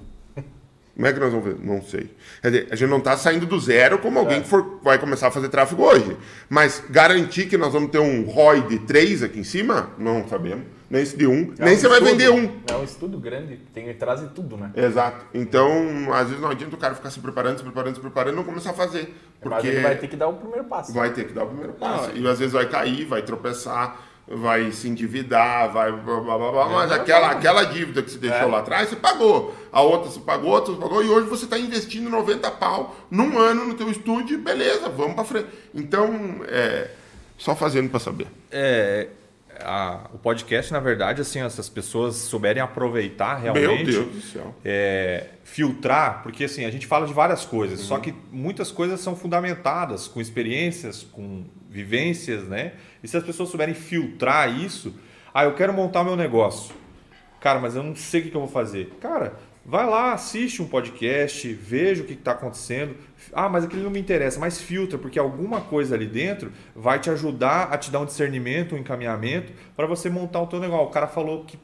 Como 0.96 1.06
é 1.06 1.12
que 1.12 1.20
nós 1.20 1.30
vamos 1.30 1.44
ver? 1.46 1.56
Não 1.62 1.82
sei. 1.82 2.10
Quer 2.40 2.50
dizer, 2.50 2.68
a 2.70 2.74
gente 2.74 2.88
não 2.88 2.98
está 2.98 3.16
saindo 3.16 3.44
do 3.44 3.60
zero 3.60 3.98
como 3.98 4.18
alguém 4.18 4.38
é. 4.38 4.40
que 4.40 4.48
for, 4.48 4.80
vai 4.82 4.98
começar 4.98 5.28
a 5.28 5.30
fazer 5.30 5.50
tráfego 5.50 5.82
hoje. 5.82 6.16
Mas 6.48 6.82
garantir 6.88 7.46
que 7.46 7.58
nós 7.58 7.72
vamos 7.72 7.90
ter 7.90 7.98
um 7.98 8.24
ROI 8.24 8.62
de 8.62 8.78
3 8.78 9.24
aqui 9.24 9.38
em 9.38 9.44
cima? 9.44 9.90
Não 9.98 10.26
sabemos 10.26 10.64
nem 10.88 11.02
esse 11.02 11.16
de 11.16 11.26
um, 11.26 11.52
é 11.58 11.64
nem 11.64 11.74
um 11.74 11.78
você 11.78 11.88
vai 11.88 12.00
vender 12.00 12.30
um. 12.30 12.60
É 12.70 12.74
um 12.76 12.84
estudo 12.84 13.18
grande, 13.18 13.56
tem 13.74 13.92
traz 13.94 14.20
tudo, 14.34 14.56
né? 14.56 14.70
Exato. 14.76 15.26
Então, 15.34 16.12
às 16.12 16.28
vezes 16.28 16.40
não 16.40 16.50
adianta 16.50 16.76
o 16.76 16.78
cara 16.78 16.94
ficar 16.94 17.10
se 17.10 17.18
preparando, 17.18 17.58
se 17.58 17.64
preparando, 17.64 17.94
se 17.96 18.00
preparando 18.00 18.34
e 18.34 18.36
não 18.36 18.44
começar 18.44 18.70
a 18.70 18.74
fazer. 18.74 19.12
Porque 19.40 19.56
Mas 19.56 19.64
ele 19.64 19.80
vai 19.80 19.96
ter 19.96 20.08
que 20.08 20.16
dar 20.16 20.28
o 20.28 20.34
primeiro 20.34 20.64
passo. 20.64 20.92
Vai 20.92 21.12
ter 21.12 21.26
que 21.26 21.32
dar 21.32 21.44
o 21.44 21.48
primeiro 21.48 21.72
passo. 21.72 22.10
e 22.14 22.26
às 22.26 22.38
vezes 22.38 22.52
vai 22.52 22.68
cair, 22.68 23.04
vai 23.04 23.22
tropeçar, 23.22 24.00
vai 24.28 24.72
se 24.72 24.88
endividar, 24.88 25.72
vai 25.72 25.92
blá, 25.92 26.20
blá, 26.20 26.38
blá, 26.38 26.50
blá 26.50 26.68
mas 26.68 26.90
aquela, 26.90 27.30
aquela 27.30 27.64
dívida 27.64 28.02
que 28.02 28.10
você 28.10 28.18
deixou 28.18 28.48
é. 28.48 28.50
lá 28.50 28.58
atrás, 28.58 28.88
você 28.88 28.96
pagou. 28.96 29.54
A 29.70 29.80
outra 29.80 30.10
você 30.10 30.20
pagou, 30.20 30.50
a 30.52 30.58
outra 30.58 30.72
você 30.74 30.80
pagou, 30.80 31.04
e 31.04 31.08
hoje 31.08 31.28
você 31.28 31.44
está 31.44 31.58
investindo 31.58 32.10
90 32.10 32.50
pau 32.52 32.96
num 33.10 33.38
ano 33.38 33.64
no 33.64 33.74
teu 33.74 33.90
estúdio, 33.90 34.38
beleza, 34.38 34.88
vamos 34.88 35.14
para 35.14 35.24
frente. 35.24 35.48
Então, 35.72 36.40
é, 36.48 36.90
só 37.38 37.54
fazendo 37.54 37.88
para 37.88 38.00
saber. 38.00 38.26
É, 38.50 39.08
a, 39.60 40.08
o 40.12 40.18
podcast, 40.18 40.72
na 40.72 40.80
verdade, 40.80 41.20
assim, 41.20 41.40
essas 41.40 41.68
pessoas 41.68 42.16
souberem 42.16 42.62
aproveitar 42.62 43.36
realmente. 43.36 43.66
Meu 43.84 43.84
Deus 43.84 44.06
do 44.14 44.20
céu. 44.20 44.54
É, 44.64 45.26
filtrar, 45.44 46.22
porque 46.22 46.44
assim, 46.44 46.64
a 46.64 46.70
gente 46.70 46.86
fala 46.86 47.06
de 47.06 47.12
várias 47.12 47.44
coisas, 47.44 47.80
Uhum. 47.80 47.86
só 47.86 47.98
que 47.98 48.14
muitas 48.30 48.70
coisas 48.70 49.00
são 49.00 49.14
fundamentadas 49.16 50.08
com 50.08 50.20
experiências, 50.20 51.02
com 51.02 51.44
vivências, 51.70 52.44
né? 52.48 52.72
E 53.02 53.08
se 53.08 53.16
as 53.16 53.22
pessoas 53.24 53.48
souberem 53.48 53.74
filtrar 53.74 54.50
isso, 54.60 54.94
ah, 55.32 55.44
eu 55.44 55.54
quero 55.54 55.72
montar 55.72 56.02
meu 56.04 56.16
negócio. 56.16 56.74
Cara, 57.40 57.60
mas 57.60 57.76
eu 57.76 57.82
não 57.82 57.94
sei 57.94 58.20
o 58.20 58.24
que, 58.24 58.30
que 58.30 58.36
eu 58.36 58.40
vou 58.40 58.50
fazer. 58.50 58.96
Cara, 59.00 59.34
vai 59.64 59.84
lá, 59.86 60.12
assiste 60.14 60.62
um 60.62 60.66
podcast, 60.66 61.52
veja 61.52 62.02
o 62.02 62.06
que 62.06 62.14
está 62.14 62.32
acontecendo. 62.32 62.96
Ah, 63.38 63.50
mas 63.50 63.64
aquilo 63.64 63.82
não 63.82 63.90
me 63.90 64.00
interessa, 64.00 64.40
mas 64.40 64.58
filtra, 64.58 64.96
porque 64.96 65.18
alguma 65.18 65.60
coisa 65.60 65.94
ali 65.94 66.06
dentro 66.06 66.50
vai 66.74 66.98
te 66.98 67.10
ajudar 67.10 67.64
a 67.64 67.76
te 67.76 67.90
dar 67.90 68.00
um 68.00 68.06
discernimento, 68.06 68.74
um 68.74 68.78
encaminhamento 68.78 69.52
para 69.76 69.86
você 69.86 70.08
montar 70.08 70.40
o 70.40 70.46
teu 70.46 70.58
negócio. 70.58 70.86
O 70.86 70.90
cara 70.90 71.06
falou 71.06 71.44
que 71.44 71.58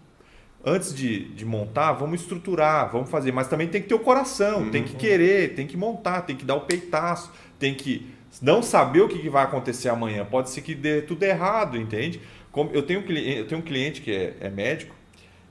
antes 0.63 0.95
de, 0.95 1.33
de 1.33 1.47
montar, 1.47 1.93
vamos 1.93 2.21
estruturar, 2.21 2.93
vamos 2.93 3.09
fazer, 3.09 3.33
mas 3.33 3.49
também 3.49 3.69
tem 3.69 3.81
que 3.81 3.89
ter 3.89 3.95
o 3.95 4.01
coração, 4.01 4.71
tem 4.71 4.85
que 4.85 4.95
querer, 4.95 5.55
tem 5.55 5.67
que 5.67 5.75
montar, 5.75 6.21
tem 6.21 6.37
que 6.37 6.45
dar 6.45 6.57
o 6.57 6.61
peitaço, 6.61 7.33
tem 7.59 7.75
que 7.75 8.07
não 8.43 8.63
saber 8.63 9.01
o 9.01 9.09
que 9.09 9.19
que 9.19 9.31
vai 9.31 9.45
acontecer 9.45 9.89
amanhã. 9.89 10.27
Pode 10.27 10.51
ser 10.51 10.61
que 10.61 10.75
dê 10.75 11.01
tudo 11.01 11.23
errado, 11.23 11.79
entende? 11.79 12.21
Como 12.51 12.71
eu 12.75 12.83
tenho 12.83 13.01
um 13.01 13.03
cliente, 13.03 13.39
eu 13.39 13.47
tenho 13.47 13.63
um 13.63 13.65
cliente 13.65 14.03
que 14.03 14.13
é, 14.13 14.37
é 14.41 14.51
médico, 14.51 14.95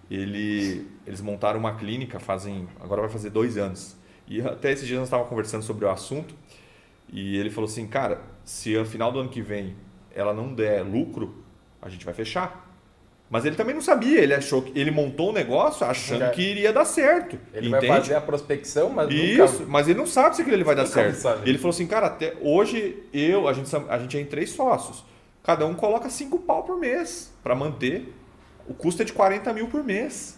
ele, 0.07 0.85
eles 1.07 1.19
montaram 1.19 1.59
uma 1.59 1.73
clínica 1.73 2.19
fazem, 2.19 2.67
agora 2.79 3.01
vai 3.01 3.09
fazer 3.09 3.31
dois 3.31 3.57
anos. 3.57 3.99
E 4.27 4.41
até 4.41 4.71
esses 4.71 4.87
dias 4.87 4.99
nós 4.99 5.07
estávamos 5.07 5.29
conversando 5.29 5.63
sobre 5.63 5.85
o 5.85 5.89
assunto 5.89 6.33
e 7.11 7.37
ele 7.37 7.49
falou 7.49 7.69
assim, 7.69 7.85
cara, 7.87 8.21
se 8.45 8.75
no 8.77 8.85
final 8.85 9.11
do 9.11 9.19
ano 9.19 9.29
que 9.29 9.41
vem 9.41 9.75
ela 10.13 10.33
não 10.33 10.53
der 10.53 10.81
lucro, 10.83 11.43
a 11.81 11.89
gente 11.89 12.05
vai 12.05 12.13
fechar. 12.13 12.69
Mas 13.29 13.45
ele 13.45 13.55
também 13.55 13.73
não 13.73 13.81
sabia, 13.81 14.19
ele 14.19 14.33
achou 14.33 14.61
que 14.61 14.77
ele 14.77 14.91
montou 14.91 15.29
um 15.29 15.33
negócio 15.33 15.85
achando 15.85 16.29
que 16.31 16.41
iria 16.41 16.73
dar 16.73 16.83
certo. 16.83 17.39
Ele 17.53 17.69
entende? 17.69 17.87
vai 17.87 18.01
fazer 18.01 18.15
a 18.15 18.19
prospecção, 18.19 18.89
mas 18.89 19.09
Isso, 19.09 19.59
nunca... 19.59 19.71
mas 19.71 19.87
ele 19.87 19.97
não 19.97 20.05
sabe 20.05 20.35
se 20.35 20.41
aquilo 20.41 20.55
ali 20.55 20.65
vai 20.65 20.75
dar 20.75 20.85
certo. 20.85 21.15
sabe. 21.15 21.49
Ele 21.49 21.57
falou 21.57 21.69
assim, 21.69 21.87
cara, 21.87 22.07
até 22.07 22.35
hoje 22.41 23.03
eu, 23.13 23.47
a 23.47 23.53
gente, 23.53 23.73
a 23.73 23.97
gente 23.99 24.17
é 24.17 24.21
em 24.21 24.25
três 24.25 24.49
sócios. 24.49 25.05
Cada 25.43 25.65
um 25.65 25.73
coloca 25.73 26.09
cinco 26.09 26.39
pau 26.39 26.63
por 26.63 26.77
mês 26.77 27.33
para 27.41 27.55
manter. 27.55 28.13
O 28.67 28.73
custo 28.73 29.01
é 29.01 29.05
de 29.05 29.13
40 29.13 29.53
mil 29.53 29.67
por 29.67 29.81
mês. 29.81 30.37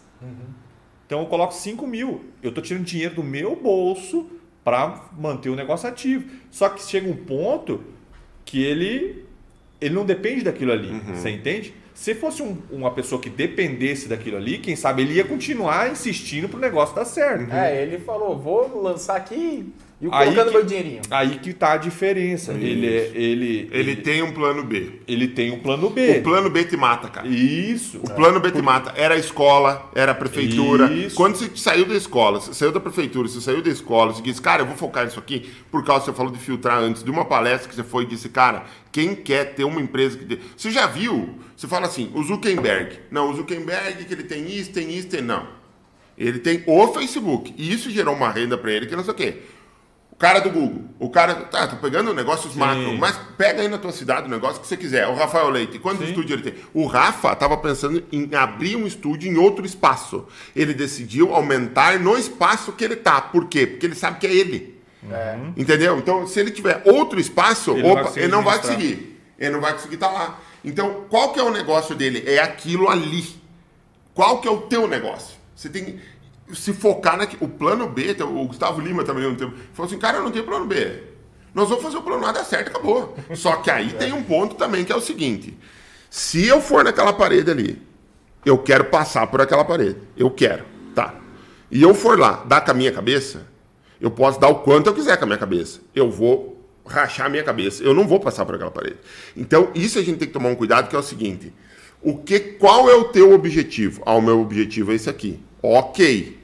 Então 1.05 1.19
eu 1.19 1.25
coloco 1.27 1.53
5 1.53 1.85
mil. 1.87 2.25
Eu 2.41 2.49
estou 2.49 2.63
tirando 2.63 2.83
dinheiro 2.83 3.15
do 3.15 3.23
meu 3.23 3.55
bolso 3.55 4.27
para 4.63 5.09
manter 5.17 5.49
o 5.49 5.55
negócio 5.55 5.87
ativo. 5.89 6.25
Só 6.49 6.69
que 6.69 6.81
chega 6.81 7.09
um 7.09 7.15
ponto 7.15 7.83
que 8.45 8.63
ele, 8.63 9.25
ele 9.81 9.93
não 9.93 10.05
depende 10.05 10.43
daquilo 10.43 10.71
ali. 10.71 10.89
Você 11.15 11.29
entende? 11.29 11.73
Se 11.93 12.15
fosse 12.15 12.41
um- 12.41 12.57
uma 12.71 12.89
pessoa 12.91 13.21
que 13.21 13.29
dependesse 13.29 14.07
daquilo 14.07 14.37
ali, 14.37 14.57
quem 14.57 14.75
sabe 14.75 15.03
ele 15.03 15.13
ia 15.13 15.23
continuar 15.23 15.91
insistindo 15.91 16.49
pro 16.49 16.59
negócio 16.59 16.95
dar 16.95 17.05
certo. 17.05 17.51
É, 17.53 17.83
ele 17.83 17.99
falou, 17.99 18.37
vou 18.39 18.81
lançar 18.81 19.15
aqui 19.17 19.71
e 20.03 20.09
Aí 20.11 20.25
colocando 20.25 20.47
que- 20.51 20.53
meu 20.57 20.65
dinheirinho. 20.65 21.01
Aí 21.09 21.39
que 21.39 21.53
tá 21.53 21.73
a 21.73 21.77
diferença. 21.77 22.51
Ele, 22.53 22.87
é- 22.87 23.11
ele, 23.13 23.69
Ele 23.71 23.95
tem 23.95 24.21
um 24.21 24.31
plano 24.33 24.63
B. 24.63 24.99
ele 25.07 25.27
tem 25.29 25.51
um 25.51 25.59
plano 25.59 25.89
B. 25.89 26.17
O 26.19 26.23
plano 26.23 26.49
B 26.49 26.63
te 26.65 26.75
mata, 26.75 27.07
cara. 27.07 27.27
Isso. 27.27 27.97
O 27.99 28.09
plano 28.13 28.39
B 28.39 28.51
te 28.51 28.61
mata. 28.61 28.93
Era 28.97 29.15
a 29.15 29.17
escola, 29.17 29.89
era 29.95 30.11
a 30.11 30.15
prefeitura. 30.15 30.91
Isso. 30.91 31.15
Quando 31.15 31.35
você 31.35 31.49
saiu 31.55 31.85
da 31.85 31.95
escola, 31.95 32.39
você 32.41 32.53
saiu 32.53 32.71
da 32.71 32.79
prefeitura, 32.79 33.27
você 33.27 33.39
saiu 33.41 33.61
da 33.61 33.69
escola, 33.69 34.13
você 34.13 34.21
disse, 34.21 34.41
cara, 34.41 34.61
eu 34.61 34.65
vou 34.65 34.75
focar 34.75 35.05
nisso 35.05 35.19
aqui, 35.19 35.49
por 35.71 35.83
causa 35.85 36.01
que 36.05 36.11
você 36.11 36.17
falou 36.17 36.31
de 36.31 36.39
filtrar 36.39 36.79
antes, 36.79 37.03
de 37.03 37.09
uma 37.09 37.25
palestra 37.25 37.69
que 37.69 37.75
você 37.75 37.83
foi 37.83 38.03
e 38.03 38.07
disse, 38.07 38.29
cara, 38.29 38.65
quem 38.91 39.15
quer 39.15 39.53
ter 39.55 39.63
uma 39.63 39.79
empresa 39.81 40.17
que. 40.17 40.25
dê- 40.25 40.37
Você 40.57 40.69
já 40.69 40.85
viu? 40.85 41.39
Você 41.55 41.67
fala 41.67 41.85
assim, 41.85 42.11
o 42.13 42.21
Zuckerberg. 42.23 42.97
Não, 43.09 43.31
o 43.31 43.35
Zuckerberg, 43.35 44.03
que 44.05 44.13
ele 44.13 44.23
tem 44.23 44.45
isso, 44.53 44.71
tem 44.71 44.91
isso, 44.93 45.07
tem. 45.07 45.21
Não. 45.21 45.47
Ele 46.17 46.37
tem 46.37 46.63
o 46.67 46.87
Facebook. 46.89 47.53
E 47.57 47.73
isso 47.73 47.89
gerou 47.89 48.13
uma 48.13 48.29
renda 48.29 48.55
para 48.57 48.71
ele 48.71 48.85
que 48.85 48.95
não 48.95 49.03
sei 49.03 49.13
o 49.13 49.15
quê. 49.15 49.37
O 50.13 50.15
cara 50.15 50.39
do 50.39 50.51
Google. 50.51 50.83
O 50.99 51.09
cara. 51.09 51.33
Tá, 51.33 51.65
tô 51.65 51.75
pegando 51.77 52.13
negócios 52.13 52.55
macro, 52.55 52.95
mas 52.99 53.19
pega 53.35 53.63
aí 53.63 53.67
na 53.67 53.79
tua 53.79 53.91
cidade 53.91 54.27
o 54.27 54.29
negócio 54.29 54.61
que 54.61 54.67
você 54.67 54.77
quiser. 54.77 55.07
O 55.07 55.15
Rafael 55.15 55.49
Leite, 55.49 55.79
quantos 55.79 56.07
estúdios 56.07 56.39
ele 56.39 56.51
tem? 56.51 56.63
O 56.71 56.85
Rafa 56.85 57.33
estava 57.33 57.57
pensando 57.57 58.03
em 58.11 58.29
abrir 58.35 58.75
um 58.75 58.85
estúdio 58.85 59.29
em 59.31 59.37
outro 59.37 59.65
espaço. 59.65 60.27
Ele 60.55 60.71
decidiu 60.71 61.33
aumentar 61.33 61.99
no 61.99 62.15
espaço 62.15 62.73
que 62.73 62.83
ele 62.83 62.95
tá. 62.95 63.21
Por 63.21 63.47
quê? 63.47 63.65
Porque 63.65 63.87
ele 63.87 63.95
sabe 63.95 64.19
que 64.19 64.27
é 64.27 64.31
ele. 64.31 64.79
Entendeu? 65.57 65.97
Então, 65.97 66.27
se 66.27 66.39
ele 66.39 66.51
tiver 66.51 66.83
outro 66.85 67.19
espaço, 67.19 67.71
Ele 67.71 67.81
não 67.81 67.89
vai 67.89 67.93
opa, 67.93 68.03
conseguir 68.03 68.23
ele 68.23 68.31
não 68.31 68.43
vai 68.43 68.59
conseguir. 68.59 69.19
Ele 69.39 69.49
não 69.49 69.61
vai 69.61 69.73
conseguir 69.73 69.95
estar 69.95 70.11
lá. 70.11 70.39
Então, 70.63 71.05
qual 71.09 71.33
que 71.33 71.39
é 71.39 71.43
o 71.43 71.51
negócio 71.51 71.95
dele? 71.95 72.23
É 72.27 72.37
aquilo 72.37 72.87
ali. 72.87 73.35
Qual 74.13 74.39
que 74.39 74.47
é 74.47 74.51
o 74.51 74.61
teu 74.61 74.87
negócio? 74.87 75.35
Você 75.55 75.69
tem 75.69 75.85
que 75.85 75.99
se 76.51 76.73
focar 76.73 77.17
naquilo. 77.17 77.45
O 77.45 77.47
plano 77.49 77.87
B, 77.87 78.15
o 78.21 78.47
Gustavo 78.47 78.81
Lima 78.81 79.03
também 79.03 79.23
não 79.23 79.35
tem. 79.35 79.51
Falou 79.73 79.87
assim, 79.87 79.99
cara, 79.99 80.17
eu 80.17 80.23
não 80.23 80.31
tenho 80.31 80.45
plano 80.45 80.65
B. 80.65 81.03
Nós 81.53 81.69
vamos 81.69 81.83
fazer 81.83 81.97
o 81.97 82.01
plano 82.01 82.25
A 82.25 82.31
dar 82.31 82.43
certo, 82.43 82.69
acabou. 82.69 83.15
Só 83.35 83.57
que 83.57 83.69
aí 83.69 83.93
tem 83.93 84.11
um 84.11 84.23
ponto 84.23 84.55
também 84.55 84.83
que 84.83 84.91
é 84.91 84.95
o 84.95 85.01
seguinte: 85.01 85.57
se 86.09 86.45
eu 86.45 86.59
for 86.61 86.83
naquela 86.83 87.13
parede 87.13 87.51
ali, 87.51 87.81
eu 88.45 88.57
quero 88.57 88.85
passar 88.85 89.27
por 89.27 89.39
aquela 89.39 89.63
parede. 89.63 89.99
Eu 90.17 90.31
quero, 90.31 90.65
tá. 90.95 91.15
E 91.69 91.81
eu 91.81 91.93
for 91.93 92.17
lá, 92.19 92.43
dar 92.45 92.61
com 92.61 92.71
a 92.71 92.73
minha 92.73 92.91
cabeça, 92.91 93.47
eu 94.01 94.11
posso 94.11 94.39
dar 94.39 94.47
o 94.49 94.55
quanto 94.55 94.87
eu 94.87 94.93
quiser 94.93 95.17
com 95.17 95.23
a 95.23 95.27
minha 95.27 95.37
cabeça. 95.37 95.79
Eu 95.93 96.09
vou 96.09 96.59
rachar 96.85 97.27
a 97.27 97.29
minha 97.29 97.43
cabeça. 97.43 97.83
Eu 97.83 97.93
não 97.93 98.07
vou 98.07 98.19
passar 98.19 98.45
por 98.45 98.55
aquela 98.55 98.71
parede. 98.71 98.97
Então, 99.35 99.69
isso 99.73 99.97
a 99.97 100.01
gente 100.01 100.17
tem 100.17 100.27
que 100.27 100.33
tomar 100.33 100.49
um 100.49 100.55
cuidado, 100.55 100.89
que 100.89 100.95
é 100.95 100.99
o 100.99 101.03
seguinte: 101.03 101.53
o 102.01 102.17
que, 102.17 102.39
qual 102.39 102.89
é 102.89 102.95
o 102.95 103.05
teu 103.05 103.31
objetivo? 103.31 104.01
Ah, 104.05 104.15
o 104.15 104.21
meu 104.21 104.41
objetivo 104.41 104.91
é 104.91 104.95
esse 104.95 105.09
aqui. 105.09 105.39
Ok. 105.63 106.37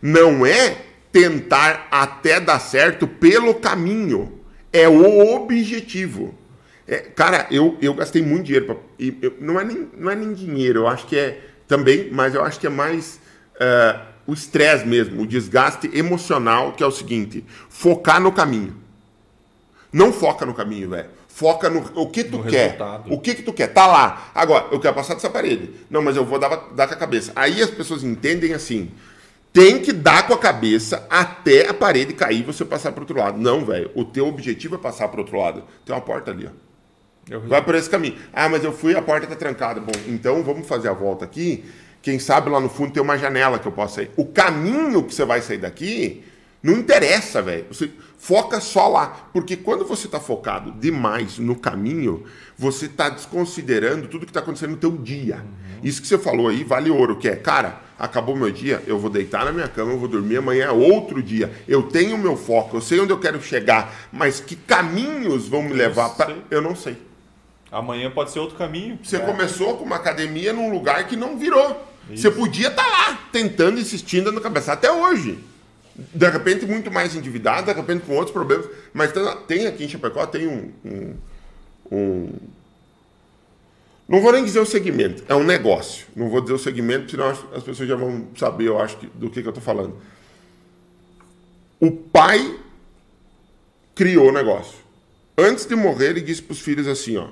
Não 0.00 0.46
é 0.46 0.76
tentar 1.10 1.88
até 1.90 2.38
dar 2.40 2.60
certo 2.60 3.06
pelo 3.06 3.54
caminho. 3.54 4.40
É 4.72 4.88
o 4.88 5.34
objetivo. 5.34 6.34
É, 6.86 6.98
cara, 6.98 7.46
eu, 7.50 7.76
eu 7.82 7.92
gastei 7.94 8.22
muito 8.22 8.44
dinheiro. 8.44 8.66
Pra, 8.66 8.76
eu- 8.98 9.34
não, 9.40 9.58
é 9.58 9.64
nem, 9.64 9.88
não 9.96 10.10
é 10.10 10.14
nem 10.14 10.32
dinheiro, 10.32 10.80
eu 10.80 10.88
acho 10.88 11.06
que 11.06 11.16
é 11.18 11.40
também, 11.66 12.08
mas 12.12 12.34
eu 12.34 12.42
acho 12.44 12.58
que 12.60 12.66
é 12.66 12.70
mais 12.70 13.20
eh, 13.60 14.00
o 14.26 14.32
estresse 14.32 14.86
mesmo, 14.86 15.20
o 15.22 15.26
desgaste 15.26 15.90
emocional, 15.92 16.72
que 16.72 16.82
é 16.82 16.86
o 16.86 16.90
seguinte: 16.90 17.44
focar 17.68 18.20
no 18.20 18.32
caminho. 18.32 18.74
Não 19.92 20.12
foca 20.12 20.46
no 20.46 20.54
caminho, 20.54 20.90
velho. 20.90 21.08
Foca 21.38 21.70
no 21.70 21.88
o 21.94 22.10
que 22.10 22.24
tu 22.24 22.38
No 22.38 22.44
quer. 22.50 22.64
resultado. 22.64 23.14
O 23.14 23.20
que 23.20 23.32
que 23.36 23.42
tu 23.42 23.52
quer? 23.52 23.68
Tá 23.68 23.86
lá. 23.86 24.32
Agora, 24.34 24.66
eu 24.72 24.80
quero 24.80 24.92
passar 24.92 25.14
dessa 25.14 25.30
parede. 25.30 25.70
Não, 25.88 26.02
mas 26.02 26.16
eu 26.16 26.24
vou 26.24 26.36
dar, 26.36 26.48
dar 26.74 26.88
com 26.88 26.94
a 26.94 26.96
cabeça. 26.96 27.30
Aí 27.36 27.62
as 27.62 27.70
pessoas 27.70 28.02
entendem 28.02 28.52
assim. 28.54 28.90
Tem 29.52 29.78
que 29.78 29.92
dar 29.92 30.26
com 30.26 30.34
a 30.34 30.38
cabeça 30.38 31.06
até 31.08 31.68
a 31.68 31.74
parede 31.74 32.12
cair 32.12 32.40
e 32.40 32.42
você 32.42 32.64
passar 32.64 32.90
pro 32.90 33.02
outro 33.02 33.16
lado. 33.16 33.38
Não, 33.38 33.64
velho. 33.64 33.88
O 33.94 34.04
teu 34.04 34.26
objetivo 34.26 34.74
é 34.74 34.78
passar 34.78 35.06
pro 35.06 35.20
outro 35.20 35.38
lado. 35.38 35.62
Tem 35.86 35.94
uma 35.94 36.00
porta 36.00 36.32
ali, 36.32 36.46
ó. 36.46 36.50
Eu- 37.32 37.40
Vai 37.42 37.62
por 37.64 37.76
esse 37.76 37.88
caminho. 37.88 38.16
Ah, 38.32 38.48
mas 38.48 38.64
eu 38.64 38.72
fui 38.72 38.96
a 38.96 39.00
porta 39.02 39.26
tá 39.28 39.36
trancada. 39.36 39.80
Bom, 39.80 39.92
então 40.08 40.42
vamos 40.42 40.66
fazer 40.66 40.88
a 40.88 40.92
volta 40.92 41.24
aqui. 41.24 41.64
Quem 42.02 42.18
sabe 42.18 42.50
lá 42.50 42.58
no 42.58 42.68
fundo 42.68 42.92
tem 42.92 43.02
uma 43.02 43.16
janela 43.16 43.60
que 43.60 43.68
eu 43.68 43.72
possa 43.72 43.96
sair. 43.96 44.10
O 44.16 44.24
caminho 44.26 45.04
que 45.04 45.14
você 45.14 45.24
vai 45.24 45.40
sair 45.40 45.58
daqui 45.58 46.24
não 46.60 46.72
interessa, 46.74 47.40
velho. 47.40 47.66
Você 47.70 47.90
foca 48.18 48.60
só 48.60 48.88
lá. 48.88 49.30
Porque 49.32 49.56
quando 49.56 49.86
você 49.86 50.06
está 50.06 50.20
focado 50.20 50.72
demais 50.72 51.38
no 51.38 51.56
caminho, 51.56 52.24
você 52.58 52.86
está 52.86 53.08
desconsiderando 53.08 54.08
tudo 54.08 54.26
que 54.26 54.30
está 54.30 54.40
acontecendo 54.40 54.72
no 54.72 54.76
teu 54.76 54.90
dia. 54.90 55.42
Isso 55.82 56.02
que 56.02 56.08
você 56.08 56.18
falou 56.18 56.48
aí 56.48 56.64
vale 56.64 56.90
ouro, 56.90 57.16
que 57.16 57.28
é, 57.28 57.36
cara, 57.36 57.80
acabou 57.98 58.36
meu 58.36 58.50
dia, 58.50 58.82
eu 58.86 58.98
vou 58.98 59.08
deitar 59.08 59.44
na 59.44 59.52
minha 59.52 59.68
cama, 59.68 59.92
eu 59.92 59.98
vou 59.98 60.08
dormir, 60.08 60.38
amanhã 60.38 60.66
é 60.66 60.70
outro 60.70 61.22
dia. 61.22 61.52
Eu 61.68 61.84
tenho 61.84 62.16
o 62.16 62.18
meu 62.18 62.36
foco, 62.36 62.76
eu 62.76 62.80
sei 62.80 63.00
onde 63.00 63.12
eu 63.12 63.18
quero 63.18 63.40
chegar, 63.40 63.94
mas 64.12 64.40
que 64.40 64.56
caminhos 64.56 65.46
vão 65.46 65.62
me 65.62 65.72
levar 65.72 66.10
para... 66.10 66.34
Eu 66.50 66.60
não 66.60 66.74
sei. 66.74 66.96
Amanhã 67.70 68.10
pode 68.10 68.32
ser 68.32 68.40
outro 68.40 68.56
caminho. 68.56 68.98
Você 69.02 69.18
começou 69.18 69.76
com 69.76 69.84
uma 69.84 69.96
academia 69.96 70.52
num 70.52 70.70
lugar 70.72 71.06
que 71.06 71.16
não 71.16 71.38
virou. 71.38 71.86
Você 72.10 72.30
podia 72.30 72.68
estar 72.68 72.86
lá, 72.86 73.18
tentando, 73.30 73.78
insistindo 73.78 74.32
na 74.32 74.40
cabeça, 74.40 74.72
até 74.72 74.90
hoje. 74.90 75.38
De 76.14 76.28
repente, 76.30 76.64
muito 76.64 76.92
mais 76.92 77.16
endividado, 77.16 77.66
de 77.66 77.72
repente 77.72 78.06
com 78.06 78.12
outros 78.14 78.30
problemas. 78.32 78.68
Mas 78.92 79.10
tem, 79.48 79.66
aqui 79.66 79.84
em 79.84 79.88
Chapecó, 79.88 80.24
tem 80.26 80.46
um, 80.46 80.72
um, 80.84 81.14
um- 81.90 82.32
Não 84.08 84.20
vou 84.22 84.32
nem 84.32 84.44
dizer 84.44 84.60
o 84.60 84.64
segmento, 84.66 85.24
é 85.28 85.34
um 85.34 85.42
negócio. 85.44 86.06
Não 86.14 86.30
vou 86.30 86.40
dizer 86.40 86.54
o 86.54 86.58
segmento, 86.58 87.10
senão 87.10 87.28
as- 87.28 87.44
as 87.52 87.62
pessoas 87.64 87.88
já 87.88 87.96
vão 87.96 88.28
saber, 88.36 88.68
eu 88.68 88.80
acho, 88.80 88.96
do 89.14 89.28
que, 89.28 89.42
que 89.42 89.48
eu 89.48 89.50
estou 89.50 89.62
falando. 89.62 89.96
O 91.80 91.90
pai 91.90 92.58
criou 93.94 94.28
o 94.28 94.32
negócio. 94.32 94.78
Antes 95.36 95.66
de 95.66 95.74
morrer, 95.76 96.10
ele 96.10 96.20
disse 96.20 96.42
para 96.42 96.52
os 96.52 96.60
filhos 96.60 96.86
assim, 96.88 97.16
ó. 97.16 97.28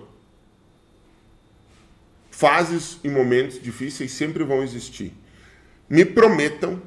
Fases 2.31 2.99
e 3.03 3.09
momentos 3.09 3.61
difíceis 3.62 4.12
sempre 4.12 4.45
vão 4.45 4.62
existir. 4.62 5.12
Me 5.89 6.05
prometam, 6.05 6.81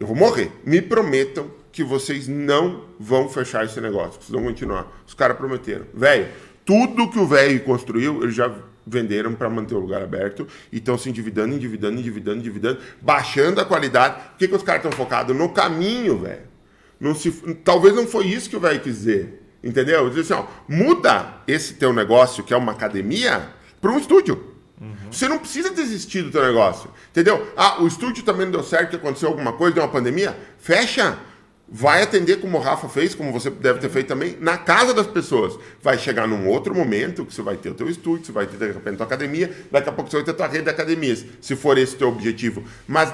eu 0.00 0.06
vou 0.06 0.16
morrer, 0.16 0.50
me 0.64 0.80
prometam 0.80 1.50
que 1.70 1.84
vocês 1.84 2.26
não 2.26 2.84
vão 2.98 3.28
fechar 3.28 3.66
esse 3.66 3.78
negócio, 3.82 4.20
vocês 4.20 4.30
vão 4.30 4.42
continuar. 4.42 4.90
Os 5.06 5.12
caras 5.12 5.36
prometeram. 5.36 5.84
Velho, 5.92 6.26
tudo 6.64 7.10
que 7.10 7.18
o 7.18 7.26
velho 7.26 7.60
construiu, 7.60 8.22
ele 8.22 8.32
já 8.32 8.50
venderam 8.86 9.34
para 9.34 9.50
manter 9.50 9.74
o 9.74 9.78
lugar 9.78 10.02
aberto 10.02 10.48
e 10.72 10.78
estão 10.78 10.96
se 10.96 11.10
endividando, 11.10 11.54
endividando, 11.54 12.00
endividando, 12.00 12.38
endividando, 12.38 12.80
baixando 13.00 13.60
a 13.60 13.64
qualidade. 13.64 14.14
Por 14.30 14.38
que, 14.38 14.48
que 14.48 14.56
os 14.56 14.62
caras 14.62 14.82
estão 14.82 14.96
focados? 14.96 15.36
No 15.36 15.50
caminho, 15.50 16.18
velho. 16.18 16.48
Não 16.98 17.14
se, 17.14 17.30
talvez 17.62 17.94
não 17.94 18.06
foi 18.06 18.26
isso 18.26 18.48
que 18.48 18.56
o 18.56 18.60
velho 18.60 18.80
quis 18.80 18.96
dizer. 18.96 19.42
Entendeu? 19.62 20.08
Diz 20.08 20.30
assim, 20.30 20.42
ó, 20.42 20.46
muda 20.66 21.42
esse 21.46 21.74
teu 21.74 21.92
negócio, 21.92 22.42
que 22.42 22.54
é 22.54 22.56
uma 22.56 22.72
academia, 22.72 23.50
para 23.80 23.92
um 23.92 23.98
estúdio. 23.98 24.49
Uhum. 24.80 24.94
Você 25.10 25.28
não 25.28 25.38
precisa 25.38 25.70
desistir 25.70 26.22
do 26.22 26.30
teu 26.30 26.42
negócio. 26.42 26.90
Entendeu? 27.10 27.52
Ah, 27.56 27.82
o 27.82 27.86
estúdio 27.86 28.24
também 28.24 28.46
não 28.46 28.52
deu 28.52 28.62
certo, 28.62 28.96
aconteceu 28.96 29.28
alguma 29.28 29.52
coisa, 29.52 29.74
deu 29.74 29.84
uma 29.84 29.90
pandemia. 29.90 30.36
Fecha 30.58 31.18
vai 31.72 32.02
atender 32.02 32.40
como 32.40 32.58
o 32.58 32.60
Rafa 32.60 32.88
fez, 32.88 33.14
como 33.14 33.30
você 33.30 33.48
deve 33.48 33.78
ter 33.78 33.88
feito 33.88 34.08
também, 34.08 34.36
na 34.40 34.58
casa 34.58 34.92
das 34.92 35.06
pessoas. 35.06 35.56
Vai 35.80 35.98
chegar 35.98 36.26
num 36.26 36.48
outro 36.48 36.74
momento 36.74 37.24
que 37.24 37.32
você 37.32 37.42
vai 37.42 37.56
ter 37.56 37.70
o 37.70 37.74
teu 37.74 37.88
estúdio, 37.88 38.26
você 38.26 38.32
vai 38.32 38.46
ter 38.46 38.56
de 38.56 38.66
repente 38.72 38.94
a 38.94 38.96
tua 38.96 39.06
academia, 39.06 39.54
daqui 39.70 39.88
a 39.88 39.92
pouco 39.92 40.10
você 40.10 40.16
vai 40.16 40.24
ter 40.24 40.32
a 40.32 40.34
tua 40.34 40.46
rede 40.48 40.64
de 40.64 40.70
academias, 40.70 41.24
se 41.40 41.54
for 41.54 41.78
esse 41.78 41.94
o 41.94 41.98
teu 41.98 42.08
objetivo. 42.08 42.64
Mas 42.88 43.12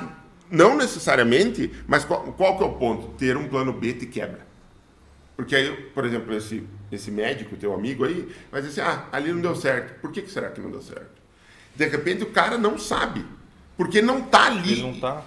não 0.50 0.76
necessariamente, 0.76 1.70
mas 1.86 2.04
qual, 2.04 2.22
qual 2.32 2.56
que 2.56 2.62
é 2.62 2.66
o 2.66 2.72
ponto? 2.74 3.08
Ter 3.18 3.36
um 3.36 3.48
plano 3.48 3.72
B 3.72 3.92
te 3.92 4.06
quebra. 4.06 4.46
Porque 5.36 5.54
aí, 5.54 5.70
por 5.92 6.06
exemplo, 6.06 6.34
esse, 6.34 6.64
esse 6.90 7.10
médico, 7.10 7.56
teu 7.56 7.74
amigo 7.74 8.04
aí, 8.04 8.26
vai 8.50 8.62
dizer 8.62 8.80
assim, 8.80 8.90
ah, 8.90 9.06
ali 9.12 9.30
não 9.32 9.40
deu 9.42 9.54
certo. 9.54 10.00
Por 10.00 10.10
que, 10.10 10.22
que 10.22 10.30
será 10.30 10.48
que 10.48 10.60
não 10.62 10.70
deu 10.70 10.80
certo? 10.80 11.25
De 11.76 11.86
repente 11.86 12.22
o 12.22 12.30
cara 12.30 12.56
não 12.56 12.78
sabe, 12.78 13.24
porque 13.76 14.00
não 14.00 14.20
está 14.20 14.46
ali 14.46 14.72
Ele 14.72 14.82
não 14.82 14.94
tá 15.00 15.24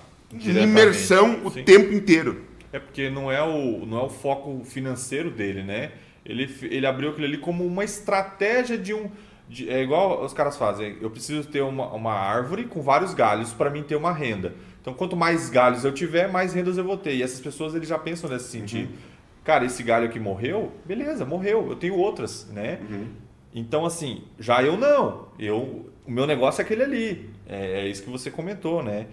imersão 0.63 1.45
o 1.45 1.51
Sim. 1.51 1.63
tempo 1.63 1.93
inteiro. 1.93 2.43
É 2.71 2.79
porque 2.79 3.09
não 3.09 3.31
é 3.31 3.41
o, 3.41 3.85
não 3.85 3.99
é 3.99 4.03
o 4.03 4.09
foco 4.09 4.63
financeiro 4.63 5.31
dele, 5.31 5.63
né? 5.63 5.91
Ele, 6.25 6.53
ele 6.63 6.85
abriu 6.85 7.09
aquilo 7.09 7.25
ali 7.25 7.37
como 7.37 7.65
uma 7.65 7.83
estratégia 7.83 8.77
de 8.77 8.93
um. 8.93 9.09
De, 9.47 9.67
é 9.67 9.81
igual 9.81 10.23
os 10.23 10.33
caras 10.33 10.55
fazem. 10.55 10.97
Eu 11.01 11.09
preciso 11.09 11.47
ter 11.47 11.61
uma, 11.61 11.87
uma 11.87 12.13
árvore 12.13 12.65
com 12.65 12.81
vários 12.81 13.15
galhos 13.15 13.51
para 13.51 13.71
mim 13.71 13.81
ter 13.81 13.95
uma 13.95 14.13
renda. 14.13 14.53
Então, 14.79 14.93
quanto 14.93 15.15
mais 15.17 15.49
galhos 15.49 15.83
eu 15.83 15.91
tiver, 15.91 16.31
mais 16.31 16.53
rendas 16.53 16.77
eu 16.77 16.83
vou 16.83 16.97
ter. 16.97 17.15
E 17.15 17.23
essas 17.23 17.39
pessoas 17.39 17.73
eles 17.73 17.87
já 17.87 17.97
pensam 17.97 18.29
nesse 18.29 18.49
sentido. 18.49 18.89
Uhum. 18.89 18.97
Cara, 19.43 19.65
esse 19.65 19.81
galho 19.81 20.05
aqui 20.05 20.19
morreu, 20.19 20.71
beleza, 20.85 21.25
morreu. 21.25 21.67
Eu 21.69 21.75
tenho 21.75 21.95
outras, 21.95 22.47
né? 22.51 22.79
Uhum. 22.87 23.07
Então, 23.53 23.83
assim, 23.83 24.23
já 24.37 24.61
eu 24.61 24.77
não. 24.77 25.29
Eu, 25.39 25.89
o 26.09 26.11
meu 26.11 26.27
negócio 26.27 26.61
é 26.61 26.65
aquele 26.65 26.83
ali. 26.83 27.29
É, 27.47 27.81
é 27.81 27.88
isso 27.88 28.03
que 28.03 28.09
você 28.09 28.29
comentou, 28.29 28.83
né? 28.83 29.07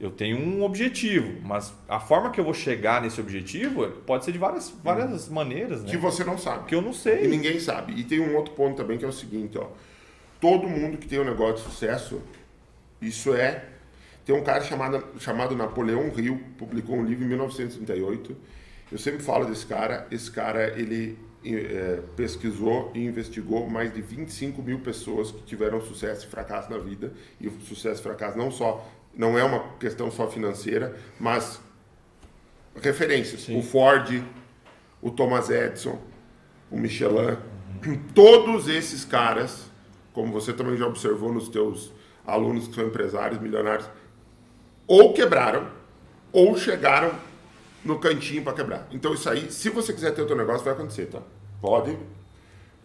eu 0.00 0.10
tenho 0.10 0.38
um 0.38 0.62
objetivo, 0.62 1.42
mas 1.44 1.74
a 1.86 2.00
forma 2.00 2.30
que 2.30 2.40
eu 2.40 2.44
vou 2.44 2.54
chegar 2.54 3.02
nesse 3.02 3.20
objetivo 3.20 3.86
pode 4.06 4.24
ser 4.24 4.32
de 4.32 4.38
várias, 4.38 4.70
várias 4.82 5.28
hum. 5.28 5.34
maneiras, 5.34 5.82
né? 5.82 5.90
Que 5.90 5.98
você 5.98 6.24
não 6.24 6.38
sabe. 6.38 6.64
Que 6.64 6.74
eu 6.74 6.80
não 6.80 6.94
sei. 6.94 7.24
E 7.24 7.28
ninguém 7.28 7.60
sabe. 7.60 7.92
E 7.92 8.02
tem 8.02 8.18
um 8.18 8.34
outro 8.34 8.54
ponto 8.54 8.78
também 8.78 8.96
que 8.96 9.04
é 9.04 9.08
o 9.08 9.12
seguinte, 9.12 9.58
ó. 9.58 9.68
Todo 10.40 10.66
mundo 10.66 10.96
que 10.96 11.06
tem 11.06 11.20
um 11.20 11.24
negócio 11.24 11.56
de 11.56 11.60
sucesso, 11.70 12.22
isso 13.02 13.34
é... 13.34 13.66
Tem 14.24 14.34
um 14.34 14.42
cara 14.42 14.64
chamado, 14.64 15.04
chamado 15.18 15.54
Napoleão 15.54 16.08
Rio, 16.08 16.40
publicou 16.56 16.96
um 16.96 17.04
livro 17.04 17.24
em 17.24 17.28
1938. 17.28 18.34
Eu 18.90 18.98
sempre 18.98 19.22
falo 19.22 19.44
desse 19.44 19.66
cara. 19.66 20.06
Esse 20.10 20.30
cara, 20.30 20.78
ele 20.80 21.18
é, 21.44 22.02
pesquisou 22.16 22.90
e 22.94 23.04
investigou 23.04 23.68
mais 23.68 23.92
de 23.92 24.02
25 24.02 24.62
mil 24.62 24.80
pessoas 24.80 25.30
que 25.30 25.42
tiveram 25.42 25.80
sucesso 25.80 26.26
e 26.26 26.28
fracasso 26.28 26.70
na 26.70 26.78
vida. 26.78 27.12
E 27.40 27.50
sucesso 27.66 28.00
e 28.00 28.02
fracasso 28.02 28.36
não 28.36 28.50
só 28.50 28.86
não 29.14 29.38
é 29.38 29.42
uma 29.42 29.76
questão 29.78 30.10
só 30.10 30.28
financeira, 30.28 30.96
mas 31.18 31.60
referências. 32.80 33.42
Sim. 33.42 33.58
O 33.58 33.62
Ford, 33.62 34.22
o 35.02 35.10
Thomas 35.10 35.50
Edison, 35.50 35.98
o 36.70 36.78
Michelin, 36.78 37.36
uhum. 37.84 38.00
todos 38.14 38.68
esses 38.68 39.04
caras, 39.04 39.66
como 40.12 40.32
você 40.32 40.52
também 40.52 40.76
já 40.76 40.86
observou 40.86 41.32
nos 41.32 41.48
teus 41.48 41.92
alunos 42.26 42.68
que 42.68 42.74
são 42.74 42.86
empresários, 42.86 43.40
milionários, 43.40 43.88
ou 44.86 45.12
quebraram, 45.12 45.68
ou 46.32 46.56
chegaram 46.56 47.12
no 47.84 47.98
cantinho 47.98 48.42
para 48.42 48.52
quebrar. 48.52 48.88
Então 48.92 49.14
isso 49.14 49.28
aí, 49.28 49.50
se 49.50 49.70
você 49.70 49.92
quiser 49.92 50.12
ter 50.12 50.22
o 50.22 50.26
teu 50.26 50.36
negócio, 50.36 50.64
vai 50.64 50.74
acontecer, 50.74 51.06
tá? 51.06 51.20
Pode 51.60 51.96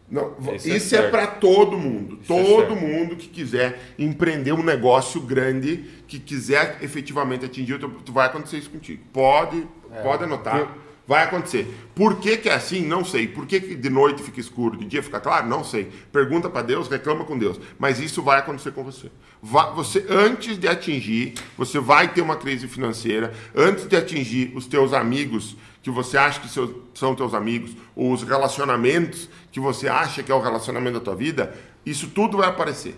não, 0.09 0.35
isso, 0.53 0.69
é 0.69 0.77
isso 0.77 0.95
é, 0.95 0.99
é 0.99 1.09
para 1.09 1.25
todo 1.25 1.77
mundo. 1.77 2.19
Isso 2.21 2.31
é 2.31 2.43
todo 2.43 2.73
é 2.73 2.75
mundo 2.75 3.15
que 3.15 3.27
quiser 3.27 3.79
empreender 3.97 4.53
um 4.53 4.63
negócio 4.63 5.19
grande, 5.19 5.77
que 6.07 6.19
quiser 6.19 6.77
efetivamente 6.81 7.45
atingir 7.45 7.73
o 7.73 7.79
teu, 7.79 7.91
vai 8.13 8.27
acontecer 8.27 8.57
isso 8.57 8.69
contigo. 8.69 9.03
Pode, 9.11 9.67
é, 9.91 10.01
pode 10.03 10.23
anotar. 10.23 10.71
Vai 11.07 11.23
acontecer. 11.23 11.71
Por 11.93 12.15
que, 12.19 12.35
que 12.37 12.49
é 12.49 12.53
assim? 12.55 12.81
Não 12.81 13.05
sei. 13.05 13.27
Por 13.27 13.45
que, 13.45 13.61
que 13.61 13.75
de 13.75 13.89
noite 13.89 14.23
fica 14.23 14.39
escuro, 14.39 14.75
de 14.75 14.85
dia 14.85 15.03
fica 15.03 15.19
claro? 15.19 15.47
Não 15.47 15.63
sei. 15.63 15.91
Pergunta 16.11 16.49
para 16.49 16.63
Deus, 16.63 16.87
reclama 16.87 17.23
com 17.23 17.37
Deus. 17.37 17.59
Mas 17.77 17.99
isso 17.99 18.23
vai 18.23 18.39
acontecer 18.39 18.71
com 18.71 18.83
você. 18.83 19.11
Vai, 19.41 19.71
você 19.73 20.03
antes 20.09 20.57
de 20.57 20.67
atingir, 20.67 21.35
você 21.55 21.79
vai 21.79 22.11
ter 22.11 22.21
uma 22.21 22.35
crise 22.35 22.67
financeira. 22.67 23.31
Antes 23.55 23.87
de 23.87 23.95
atingir 23.95 24.51
os 24.55 24.65
teus 24.65 24.93
amigos 24.93 25.55
que 25.83 25.91
você 25.91 26.17
acha 26.17 26.39
que 26.39 26.49
seus, 26.49 26.71
são 26.95 27.13
teus 27.13 27.35
amigos, 27.35 27.77
ou 27.95 28.11
os 28.11 28.23
relacionamentos 28.23 29.29
que 29.51 29.59
você 29.59 29.87
acha 29.87 30.23
que 30.23 30.31
é 30.31 30.35
o 30.35 30.41
relacionamento 30.41 30.97
da 30.97 31.05
tua 31.05 31.15
vida, 31.15 31.55
isso 31.85 32.07
tudo 32.07 32.37
vai 32.37 32.49
aparecer. 32.49 32.95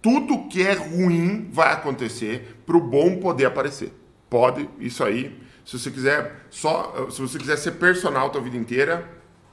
Tudo 0.00 0.46
que 0.48 0.62
é 0.62 0.74
ruim 0.74 1.48
vai 1.52 1.72
acontecer 1.72 2.62
para 2.64 2.76
o 2.76 2.80
bom 2.80 3.16
poder 3.16 3.46
aparecer. 3.46 3.92
Pode, 4.30 4.68
isso 4.78 5.02
aí. 5.02 5.36
Se 5.70 5.78
você 5.78 5.90
quiser 5.90 6.46
só, 6.50 7.08
se 7.10 7.20
você 7.20 7.38
quiser 7.38 7.56
ser 7.56 7.72
personal 7.72 8.26
a 8.26 8.30
tua 8.30 8.40
vida 8.40 8.56
inteira, 8.56 9.08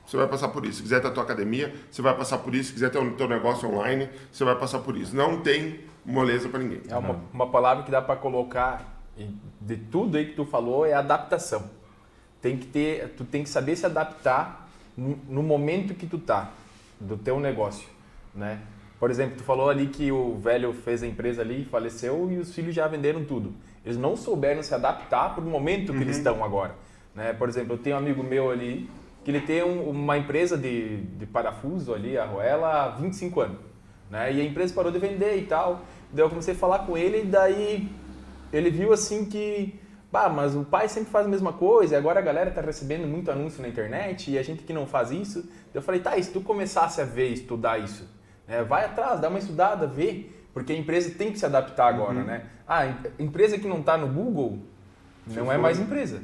você 0.05 0.17
vai 0.17 0.27
passar 0.27 0.49
por 0.49 0.65
isso. 0.65 0.77
Se 0.77 0.83
quiser 0.83 1.01
ter 1.01 1.07
a 1.07 1.11
tua 1.11 1.23
academia, 1.23 1.73
você 1.91 2.01
vai 2.01 2.15
passar 2.15 2.39
por 2.39 2.55
isso. 2.55 2.69
Se 2.69 2.73
quiser 2.73 2.89
ter 2.89 2.99
o 2.99 3.11
teu 3.11 3.27
negócio 3.27 3.69
online, 3.69 4.09
você 4.31 4.43
vai 4.43 4.55
passar 4.55 4.79
por 4.79 4.97
isso. 4.97 5.15
Não 5.15 5.41
tem 5.41 5.81
moleza 6.05 6.49
para 6.49 6.59
ninguém. 6.59 6.81
É 6.89 6.97
uma, 6.97 7.21
uma 7.33 7.47
palavra 7.49 7.83
que 7.83 7.91
dá 7.91 8.01
para 8.01 8.15
colocar 8.15 9.01
de 9.59 9.77
tudo 9.77 10.17
aí 10.17 10.27
que 10.27 10.33
tu 10.33 10.45
falou 10.45 10.85
é 10.85 10.93
adaptação 10.93 11.77
tem 12.41 12.57
que 12.57 12.67
ter, 12.67 13.09
tu 13.17 13.23
tem 13.23 13.43
que 13.43 13.49
saber 13.49 13.75
se 13.75 13.85
adaptar 13.85 14.69
no, 14.95 15.43
momento 15.43 15.93
que 15.93 16.07
tu 16.07 16.17
tá 16.17 16.51
do 16.99 17.17
teu 17.17 17.39
negócio, 17.39 17.87
né? 18.33 18.61
Por 18.99 19.11
exemplo, 19.11 19.37
tu 19.37 19.43
falou 19.43 19.69
ali 19.69 19.87
que 19.87 20.11
o 20.11 20.37
velho 20.37 20.73
fez 20.73 21.03
a 21.03 21.07
empresa 21.07 21.41
ali, 21.41 21.65
faleceu 21.65 22.31
e 22.31 22.37
os 22.37 22.53
filhos 22.53 22.73
já 22.73 22.87
venderam 22.87 23.23
tudo. 23.23 23.53
Eles 23.87 23.97
não 23.97 24.17
souberam 24.17 24.61
se 24.61 24.75
adaptar 24.75 25.33
para 25.33 25.41
o 25.43 25.47
momento 25.47 25.91
que 25.93 25.97
uhum. 25.97 26.01
eles 26.01 26.17
estão 26.17 26.43
agora. 26.43 26.75
Né? 27.15 27.31
Por 27.31 27.47
exemplo, 27.47 27.75
eu 27.75 27.77
tenho 27.77 27.95
um 27.95 27.99
amigo 27.99 28.21
meu 28.21 28.51
ali 28.51 28.89
que 29.23 29.31
ele 29.31 29.39
tem 29.39 29.63
um, 29.63 29.89
uma 29.89 30.17
empresa 30.17 30.57
de, 30.57 30.97
de 31.03 31.25
parafuso 31.25 31.93
ali, 31.93 32.17
a 32.17 32.25
Ruela, 32.25 32.83
há 32.83 32.89
25 32.89 33.39
anos. 33.39 33.57
Né? 34.09 34.33
E 34.33 34.41
a 34.41 34.43
empresa 34.43 34.73
parou 34.73 34.91
de 34.91 34.99
vender 34.99 35.37
e 35.37 35.43
tal. 35.43 35.81
Daí 36.11 36.23
eu 36.23 36.29
comecei 36.29 36.53
a 36.53 36.57
falar 36.57 36.79
com 36.79 36.97
ele 36.97 37.21
e 37.21 37.25
daí 37.25 37.89
ele 38.51 38.69
viu 38.69 38.91
assim 38.91 39.23
que 39.23 39.79
Bah, 40.11 40.29
mas 40.29 40.55
o 40.55 40.63
pai 40.63 40.87
sempre 40.87 41.11
faz 41.11 41.25
a 41.25 41.29
mesma 41.29 41.51
coisa 41.51 41.93
e 41.93 41.97
agora 41.97 42.19
a 42.19 42.23
galera 42.23 42.49
tá 42.49 42.61
recebendo 42.61 43.05
muito 43.05 43.29
anúncio 43.29 43.61
na 43.61 43.67
internet 43.67 44.31
e 44.31 44.37
a 44.37 44.43
gente 44.43 44.63
que 44.63 44.71
não 44.71 44.87
faz 44.87 45.11
isso. 45.11 45.49
Eu 45.73 45.81
falei, 45.81 45.99
tá, 45.99 46.17
e 46.17 46.23
se 46.23 46.31
tu 46.31 46.39
começasse 46.39 47.01
a 47.01 47.03
ver, 47.03 47.27
estudar 47.29 47.77
isso, 47.77 48.09
né? 48.47 48.63
vai 48.63 48.85
atrás, 48.85 49.19
dá 49.19 49.27
uma 49.27 49.39
estudada, 49.39 49.85
vê, 49.85 50.29
porque 50.57 50.73
a 50.73 50.75
empresa 50.75 51.11
tem 51.11 51.31
que 51.31 51.37
se 51.37 51.45
adaptar 51.45 51.87
agora, 51.87 52.17
uhum. 52.17 52.23
né? 52.23 52.41
Ah, 52.67 52.91
empresa 53.19 53.59
que 53.59 53.67
não 53.67 53.81
está 53.81 53.95
no 53.95 54.07
Google 54.07 54.57
não 55.27 55.33
Se 55.35 55.39
é 55.39 55.43
for. 55.43 55.59
mais 55.59 55.79
empresa. 55.79 56.23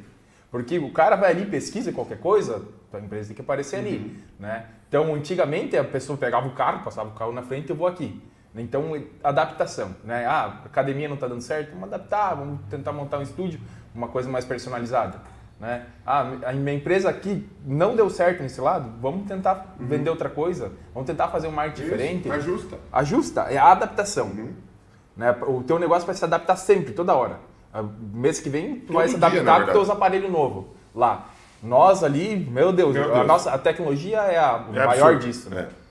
Porque 0.50 0.76
o 0.76 0.90
cara 0.90 1.14
vai 1.14 1.30
ali, 1.30 1.46
pesquisa 1.46 1.92
qualquer 1.92 2.18
coisa, 2.18 2.66
a 2.92 2.98
empresa 2.98 3.28
tem 3.28 3.36
que 3.36 3.42
aparecer 3.42 3.78
uhum. 3.78 3.86
ali, 3.86 4.24
né? 4.40 4.66
Então, 4.88 5.14
antigamente 5.14 5.76
a 5.76 5.84
pessoa 5.84 6.18
pegava 6.18 6.48
o 6.48 6.50
carro, 6.50 6.82
passava 6.82 7.10
o 7.10 7.12
carro 7.12 7.30
na 7.30 7.42
frente 7.42 7.68
e 7.68 7.70
eu 7.70 7.76
vou 7.76 7.86
aqui. 7.86 8.20
Então, 8.56 9.00
adaptação, 9.22 9.94
né? 10.02 10.26
Ah, 10.26 10.62
academia 10.64 11.06
não 11.06 11.14
está 11.14 11.28
dando 11.28 11.40
certo, 11.40 11.70
vamos 11.70 11.84
adaptar, 11.84 12.34
vamos 12.34 12.58
tentar 12.68 12.92
montar 12.92 13.20
um 13.20 13.22
estúdio, 13.22 13.60
uma 13.94 14.08
coisa 14.08 14.28
mais 14.28 14.44
personalizada, 14.44 15.20
né? 15.60 15.86
Ah, 16.04 16.20
a 16.46 16.52
minha 16.52 16.76
empresa 16.76 17.08
aqui 17.08 17.48
não 17.64 17.94
deu 17.94 18.10
certo 18.10 18.42
nesse 18.42 18.60
lado, 18.60 18.90
vamos 19.00 19.26
tentar 19.26 19.76
uhum. 19.78 19.86
vender 19.86 20.10
outra 20.10 20.28
coisa, 20.28 20.72
vamos 20.92 21.06
tentar 21.06 21.28
fazer 21.28 21.48
um 21.48 21.52
marketing 21.52 21.82
Isso, 21.82 21.90
diferente. 21.90 22.30
Ajusta. 22.30 22.78
Ajusta, 22.92 23.40
é 23.42 23.56
a 23.56 23.70
adaptação. 23.70 24.26
Uhum. 24.26 24.52
Né? 25.16 25.34
O 25.46 25.62
teu 25.62 25.78
negócio 25.78 26.06
vai 26.06 26.14
se 26.14 26.24
adaptar 26.24 26.56
sempre, 26.56 26.92
toda 26.92 27.14
hora. 27.14 27.38
Ah, 27.72 27.82
mês 28.12 28.40
que 28.40 28.48
vem, 28.48 28.80
tu 28.80 28.88
Todo 28.88 28.96
vai 28.96 29.08
se 29.08 29.16
adaptar 29.16 29.62
com 29.62 29.66
os 29.66 29.72
teus 29.72 29.90
aparelhos 29.90 30.30
novos 30.30 30.66
lá. 30.94 31.26
Nós 31.62 32.04
ali, 32.04 32.36
meu 32.36 32.72
Deus, 32.72 32.94
meu 32.94 33.04
Deus. 33.04 33.16
A, 33.16 33.24
nossa, 33.24 33.50
a 33.50 33.58
tecnologia 33.58 34.18
é 34.18 34.38
a 34.38 34.64
é 34.72 34.86
maior 34.86 35.14
absurdo. 35.14 35.18
disso. 35.18 35.50
Né? 35.50 35.68
É. 35.70 35.84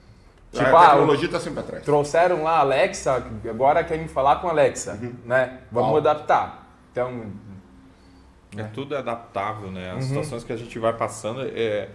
Tipo, 0.56 0.76
a 0.76 0.90
tecnologia 0.90 1.26
está 1.26 1.40
sempre 1.40 1.60
atrás. 1.60 1.84
Trouxeram 1.84 2.44
lá 2.44 2.58
a 2.58 2.60
Alexa, 2.60 3.24
agora 3.50 3.82
querem 3.82 4.06
falar 4.06 4.36
com 4.36 4.46
a 4.46 4.50
Alexa, 4.50 4.96
uhum. 5.02 5.14
né? 5.24 5.58
Vamos 5.72 5.90
Uau. 5.90 5.98
adaptar. 5.98 6.68
Então... 6.92 7.24
É, 8.60 8.64
tudo 8.64 8.94
é 8.94 8.98
adaptável, 8.98 9.70
né? 9.70 9.90
As 9.90 10.04
uhum. 10.04 10.08
situações 10.08 10.44
que 10.44 10.52
a 10.52 10.56
gente 10.56 10.78
vai 10.78 10.92
passando, 10.92 11.42
é, 11.42 11.88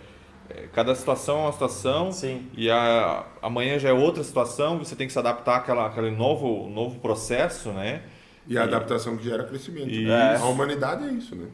é, 0.50 0.68
cada 0.74 0.96
situação 0.96 1.40
é 1.40 1.42
uma 1.44 1.54
situação 1.54 2.12
Sim. 2.12 2.50
e 2.56 2.70
a, 2.70 3.26
amanhã 3.42 3.78
já 3.78 3.90
é 3.90 3.94
outra 3.94 4.24
situação, 4.24 4.80
você 4.80 4.96
tem 4.96 5.06
que 5.08 5.14
se 5.14 5.20
adaptar 5.20 5.58
àquela, 5.58 5.88
àquele 5.88 6.12
novo, 6.12 6.70
novo 6.70 7.00
processo, 7.00 7.72
né? 7.72 8.04
E 8.48 8.58
a 8.58 8.64
adaptação 8.64 9.16
que 9.16 9.24
gera 9.24 9.44
crescimento. 9.44 9.92
Né? 9.92 10.36
A 10.36 10.46
humanidade 10.46 11.08
é 11.08 11.12
isso, 11.12 11.36
né? 11.36 11.48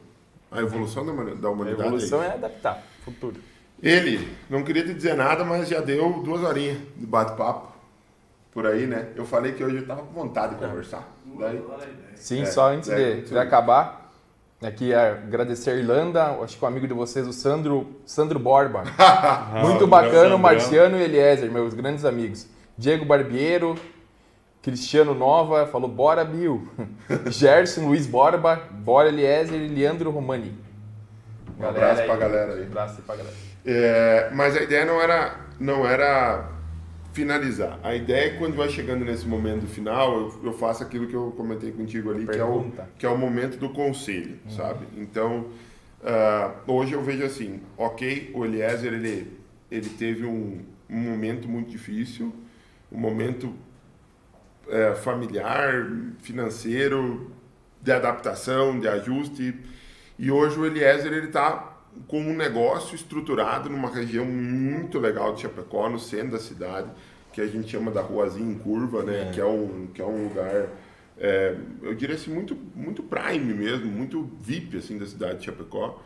A 0.50 0.60
evolução 0.60 1.04
da, 1.04 1.12
da 1.34 1.50
humanidade 1.50 1.82
A 1.82 1.86
evolução 1.86 2.22
é, 2.22 2.28
é 2.28 2.32
adaptar, 2.32 2.82
futuro. 3.04 3.36
Ele, 3.82 4.26
não 4.48 4.62
queria 4.64 4.82
te 4.82 4.94
dizer 4.94 5.14
nada, 5.14 5.44
mas 5.44 5.68
já 5.68 5.80
deu 5.80 6.22
duas 6.22 6.42
horinhas 6.42 6.78
de 6.96 7.04
bate-papo. 7.04 7.72
por 8.50 8.66
aí, 8.66 8.86
né? 8.86 9.08
Eu 9.14 9.26
falei 9.26 9.52
que 9.52 9.62
hoje 9.62 9.76
eu 9.76 9.86
tava 9.86 10.02
com 10.02 10.12
vontade 10.14 10.54
de 10.54 10.60
conversar. 10.60 11.06
Daí, 11.38 11.62
Sim, 12.14 12.42
É, 12.42 12.46
só 12.46 12.72
antes 12.72 12.88
é, 12.88 13.16
de, 13.16 13.22
de 13.28 13.38
acabar, 13.38 14.05
aqui 14.62 14.92
é 14.92 15.10
agradecer 15.10 15.70
a 15.70 15.74
Irlanda, 15.74 16.38
acho 16.42 16.56
que 16.56 16.64
um 16.64 16.68
amigo 16.68 16.86
de 16.86 16.94
vocês, 16.94 17.26
o 17.26 17.32
Sandro, 17.32 17.86
Sandro 18.04 18.38
Borba. 18.38 18.84
Muito 19.62 19.84
o 19.84 19.86
bacana, 19.86 20.34
o 20.34 20.38
Marciano 20.38 20.98
e 20.98 21.02
Eliezer, 21.02 21.50
meus 21.50 21.74
grandes 21.74 22.04
amigos. 22.04 22.46
Diego 22.78 23.04
Barbiero, 23.04 23.76
Cristiano 24.62 25.14
Nova, 25.14 25.66
falou 25.66 25.88
bora 25.88 26.24
Bill. 26.24 26.68
Gerson, 27.30 27.86
Luiz 27.86 28.06
Borba, 28.06 28.62
bora 28.70 29.08
Eliezer 29.08 29.60
e 29.60 29.68
Leandro 29.68 30.10
Romani. 30.10 30.56
Um 31.58 31.66
abraço 31.66 32.02
pra 32.02 32.16
galera 32.16 32.54
aí. 32.54 32.62
Um 32.62 32.66
abraço 32.66 32.96
aí 32.98 33.02
pra 33.02 33.16
galera. 33.16 33.36
É, 33.64 34.30
mas 34.32 34.56
a 34.56 34.62
ideia 34.62 34.84
não 34.84 35.00
era, 35.00 35.36
não 35.58 35.86
era 35.86 36.55
finalizar. 37.16 37.80
A 37.82 37.94
ideia 37.94 38.26
é 38.26 38.30
que 38.30 38.38
quando 38.38 38.54
vai 38.54 38.68
chegando 38.68 39.02
nesse 39.02 39.26
momento 39.26 39.66
final, 39.66 40.14
eu, 40.14 40.40
eu 40.44 40.52
faço 40.52 40.82
aquilo 40.82 41.06
que 41.06 41.14
eu 41.14 41.32
comentei 41.34 41.72
contigo 41.72 42.10
ali, 42.10 42.26
que 42.26 42.38
é, 42.38 42.44
o, 42.44 42.70
que 42.98 43.06
é 43.06 43.08
o 43.08 43.16
momento 43.16 43.56
do 43.56 43.70
conselho, 43.70 44.38
sabe? 44.50 44.86
Então, 44.98 45.46
ah, 46.04 46.52
hoje 46.66 46.92
eu 46.92 47.02
vejo 47.02 47.24
assim, 47.24 47.60
ok, 47.78 48.30
o 48.34 48.44
Eliezer, 48.44 48.92
ele, 48.92 49.32
ele 49.70 49.88
teve 49.88 50.26
um, 50.26 50.60
um 50.90 50.98
momento 50.98 51.48
muito 51.48 51.70
difícil, 51.70 52.34
um 52.92 52.98
momento 52.98 53.54
é, 54.68 54.94
familiar, 54.94 55.90
financeiro, 56.18 57.32
de 57.80 57.92
adaptação, 57.92 58.78
de 58.78 58.88
ajuste. 58.88 59.58
E 60.18 60.30
hoje 60.30 60.58
o 60.58 60.66
Eliezer 60.66 61.12
ele 61.14 61.28
está 61.28 61.75
com 62.06 62.20
um 62.20 62.36
negócio 62.36 62.94
estruturado 62.94 63.68
numa 63.68 63.90
região 63.90 64.24
muito 64.24 64.98
legal 64.98 65.34
de 65.34 65.42
Chapecó, 65.42 65.88
no 65.88 65.98
centro 65.98 66.32
da 66.32 66.38
cidade, 66.38 66.90
que 67.32 67.40
a 67.40 67.46
gente 67.46 67.68
chama 67.68 67.90
da 67.90 68.00
Ruazinha 68.00 68.50
em 68.50 68.58
Curva, 68.58 69.02
né? 69.02 69.30
Que, 69.32 69.40
é 69.40 69.44
um, 69.44 69.88
que 69.92 70.00
é 70.00 70.04
um 70.04 70.28
lugar, 70.28 70.68
é, 71.18 71.56
eu 71.82 71.94
diria 71.94 72.14
assim, 72.14 72.32
muito, 72.32 72.56
muito 72.74 73.02
prime 73.02 73.52
mesmo, 73.52 73.86
muito 73.86 74.30
VIP 74.40 74.78
assim, 74.78 74.98
da 74.98 75.06
cidade 75.06 75.40
de 75.40 75.46
Chapecó, 75.46 76.02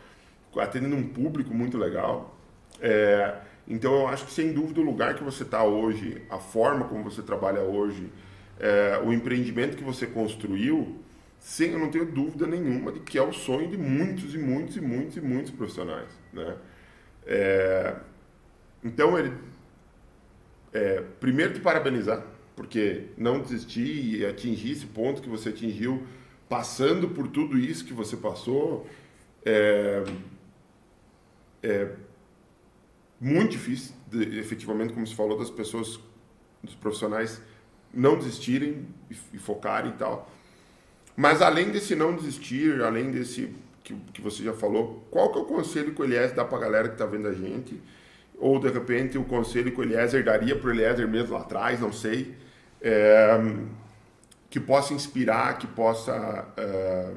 atendendo 0.57 0.97
um 0.97 1.07
público 1.07 1.55
muito 1.55 1.79
legal. 1.79 2.37
É, 2.81 3.37
então 3.69 3.93
eu 3.93 4.09
acho 4.09 4.27
que 4.27 4.33
sem 4.33 4.53
dúvida 4.53 4.81
o 4.81 4.85
lugar 4.85 5.15
que 5.15 5.23
você 5.23 5.43
está 5.43 5.63
hoje, 5.63 6.23
a 6.31 6.39
forma 6.39 6.87
como 6.87 7.05
você 7.05 7.23
trabalha 7.23 7.61
hoje, 7.61 8.11
é, 8.59 9.01
o 9.05 9.13
empreendimento 9.13 9.77
que 9.77 9.85
você 9.85 10.07
construiu, 10.07 11.00
sem 11.41 11.73
eu 11.73 11.79
não 11.79 11.91
tenho 11.91 12.05
dúvida 12.05 12.47
nenhuma 12.47 12.93
de 12.93 13.01
que 13.01 13.17
é 13.19 13.23
o 13.23 13.33
sonho 13.33 13.69
de 13.69 13.79
muitos 13.79 14.35
e 14.35 14.39
muitos 14.39 14.77
e 14.77 14.81
muitos 14.81 15.17
e 15.17 15.21
muitos 15.23 15.51
profissionais, 15.51 16.11
né? 16.33 16.57
É, 17.27 17.97
então 18.85 19.19
ele, 19.19 19.33
é, 20.73 21.01
primeiro 21.19 21.55
te 21.55 21.61
parabenizar, 21.61 22.25
porque 22.55 23.07
não 23.17 23.41
desistir 23.41 24.19
e 24.21 24.27
atingir 24.27 24.73
esse 24.73 24.87
ponto 24.87 25.23
que 25.23 25.29
você 25.31 25.49
atingiu, 25.49 26.07
passando 26.47 27.09
por 27.09 27.27
tudo 27.29 27.59
isso 27.59 27.87
que 27.87 27.95
você 27.95 28.19
passou, 28.19 28.87
é, 29.45 30.05
é 31.63 31.91
muito 33.19 33.53
difícil, 33.53 33.95
de, 34.11 34.39
efetivamente, 34.39 34.93
como 34.93 35.07
você 35.07 35.15
falou, 35.15 35.39
das 35.39 35.51
pessoas, 35.51 35.99
dos 36.63 36.75
profissionais 36.75 37.41
não 37.95 38.19
desistirem 38.19 38.87
e, 39.11 39.17
e 39.33 39.39
focarem 39.39 39.93
e 39.93 39.95
tal. 39.95 40.31
Mas 41.21 41.43
além 41.43 41.71
desse 41.71 41.95
não 41.95 42.17
desistir, 42.17 42.81
além 42.81 43.11
desse 43.11 43.55
que, 43.85 43.95
que 44.11 44.23
você 44.23 44.43
já 44.43 44.55
falou, 44.55 45.07
qual 45.11 45.31
que 45.31 45.39
é 45.39 45.43
o 45.43 45.45
conselho 45.45 45.93
que 45.95 46.01
o 46.01 46.05
Eliezer 46.07 46.35
dá 46.35 46.47
para 46.47 46.57
a 46.57 46.61
galera 46.63 46.89
que 46.89 46.95
está 46.95 47.05
vendo 47.05 47.29
a 47.29 47.35
gente? 47.35 47.79
Ou, 48.39 48.59
de 48.59 48.71
repente, 48.71 49.19
o 49.19 49.25
conselho 49.25 49.71
que 49.71 49.79
o 49.79 49.83
Eliezer 49.83 50.25
daria 50.25 50.57
para 50.57 50.69
o 50.69 50.71
Eliezer 50.71 51.07
mesmo 51.07 51.35
lá 51.35 51.43
atrás, 51.43 51.79
não 51.79 51.93
sei, 51.93 52.35
é, 52.81 53.39
que 54.49 54.59
possa 54.59 54.95
inspirar, 54.95 55.59
que 55.59 55.67
possa 55.67 56.49
é, 56.57 57.11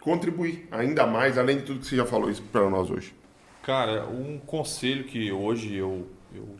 contribuir 0.00 0.66
ainda 0.72 1.06
mais, 1.06 1.38
além 1.38 1.58
de 1.58 1.62
tudo 1.62 1.78
que 1.78 1.86
você 1.86 1.94
já 1.94 2.04
falou 2.04 2.28
isso 2.28 2.42
para 2.42 2.68
nós 2.68 2.90
hoje. 2.90 3.14
Cara, 3.62 4.04
um 4.06 4.36
conselho 4.40 5.04
que 5.04 5.30
hoje 5.30 5.76
eu, 5.76 6.08
eu 6.34 6.56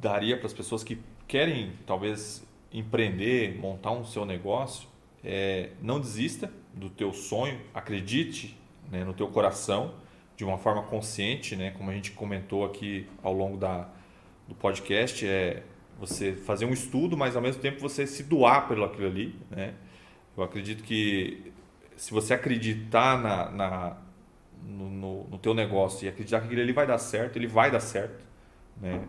daria 0.00 0.38
para 0.38 0.46
as 0.46 0.54
pessoas 0.54 0.82
que 0.82 0.98
querem 1.28 1.74
talvez 1.86 2.42
empreender, 2.72 3.58
montar 3.58 3.90
um 3.90 4.06
seu 4.06 4.24
negócio, 4.24 4.95
é 5.26 5.70
não 5.82 5.98
desista 5.98 6.50
do 6.72 6.88
teu 6.88 7.12
sonho, 7.12 7.60
acredite 7.74 8.56
né, 8.90 9.04
no 9.04 9.12
teu 9.12 9.26
coração 9.28 9.94
de 10.36 10.44
uma 10.44 10.56
forma 10.56 10.82
consciente, 10.82 11.56
né, 11.56 11.72
como 11.72 11.90
a 11.90 11.94
gente 11.94 12.12
comentou 12.12 12.64
aqui 12.64 13.08
ao 13.22 13.32
longo 13.32 13.56
da, 13.56 13.88
do 14.46 14.54
podcast, 14.54 15.26
é 15.26 15.62
você 15.98 16.32
fazer 16.32 16.66
um 16.66 16.72
estudo, 16.72 17.16
mas 17.16 17.34
ao 17.34 17.42
mesmo 17.42 17.60
tempo 17.60 17.80
você 17.80 18.06
se 18.06 18.22
doar 18.22 18.68
pelo 18.68 18.84
aquilo 18.84 19.06
ali, 19.06 19.34
né? 19.50 19.74
Eu 20.36 20.42
acredito 20.42 20.82
que 20.82 21.52
se 21.96 22.10
você 22.12 22.34
acreditar 22.34 23.18
na, 23.18 23.50
na 23.50 23.96
no, 24.62 24.90
no, 24.90 25.24
no 25.24 25.38
teu 25.38 25.54
negócio 25.54 26.04
e 26.04 26.08
acreditar 26.08 26.40
que 26.40 26.46
aquilo 26.46 26.60
ali 26.60 26.72
vai 26.72 26.86
dar 26.86 26.98
certo, 26.98 27.36
ele 27.36 27.46
vai 27.46 27.70
dar 27.70 27.80
certo, 27.80 28.22
né? 28.80 29.04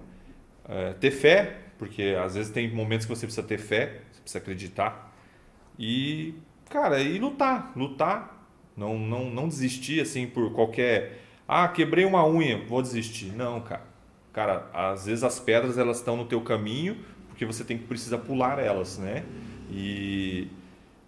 É, 0.69 0.93
ter 0.93 1.11
fé, 1.11 1.57
porque 1.77 2.15
às 2.21 2.35
vezes 2.35 2.51
tem 2.51 2.73
momentos 2.73 3.05
que 3.05 3.13
você 3.13 3.25
precisa 3.25 3.45
ter 3.45 3.57
fé, 3.57 4.01
você 4.11 4.21
precisa 4.21 4.39
acreditar 4.39 5.06
e, 5.77 6.33
cara, 6.69 6.99
e 6.99 7.17
lutar, 7.17 7.71
lutar, 7.75 8.47
não, 8.75 8.97
não, 8.97 9.29
não 9.29 9.47
desistir 9.47 10.01
assim 10.01 10.27
por 10.27 10.51
qualquer, 10.51 11.21
ah, 11.47 11.67
quebrei 11.67 12.05
uma 12.05 12.27
unha, 12.27 12.63
vou 12.65 12.81
desistir, 12.81 13.31
não, 13.33 13.61
cara, 13.61 13.85
cara, 14.33 14.69
às 14.73 15.05
vezes 15.05 15.23
as 15.23 15.39
pedras 15.39 15.77
elas 15.77 15.97
estão 15.97 16.17
no 16.17 16.25
teu 16.25 16.41
caminho 16.41 16.97
porque 17.27 17.45
você 17.45 17.63
tem 17.63 17.77
que 17.77 17.85
precisa 17.85 18.17
pular 18.17 18.57
elas, 18.57 18.97
né? 18.97 19.23
E 19.69 20.47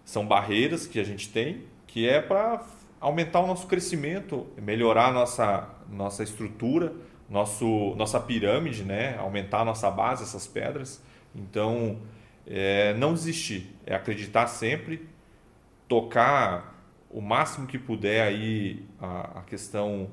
são 0.04 0.24
barreiras 0.26 0.86
que 0.86 1.00
a 1.00 1.04
gente 1.04 1.28
tem 1.28 1.64
que 1.90 2.08
é 2.08 2.20
para 2.20 2.64
aumentar 3.00 3.40
o 3.40 3.46
nosso 3.48 3.66
crescimento, 3.66 4.46
melhorar 4.56 5.12
nossa, 5.12 5.68
nossa 5.90 6.22
estrutura, 6.22 6.92
nosso, 7.28 7.94
nossa 7.96 8.20
pirâmide, 8.20 8.84
né? 8.84 9.16
aumentar 9.18 9.60
a 9.60 9.64
nossa 9.64 9.90
base, 9.90 10.22
essas 10.22 10.46
pedras. 10.46 11.02
Então, 11.34 11.98
é, 12.50 12.92
não 12.94 13.14
desistir, 13.14 13.70
é 13.86 13.94
acreditar 13.94 14.48
sempre, 14.48 15.08
tocar 15.86 16.76
o 17.08 17.20
máximo 17.20 17.66
que 17.66 17.78
puder 17.78 18.22
aí 18.22 18.82
a, 19.00 19.38
a 19.38 19.42
questão 19.42 20.10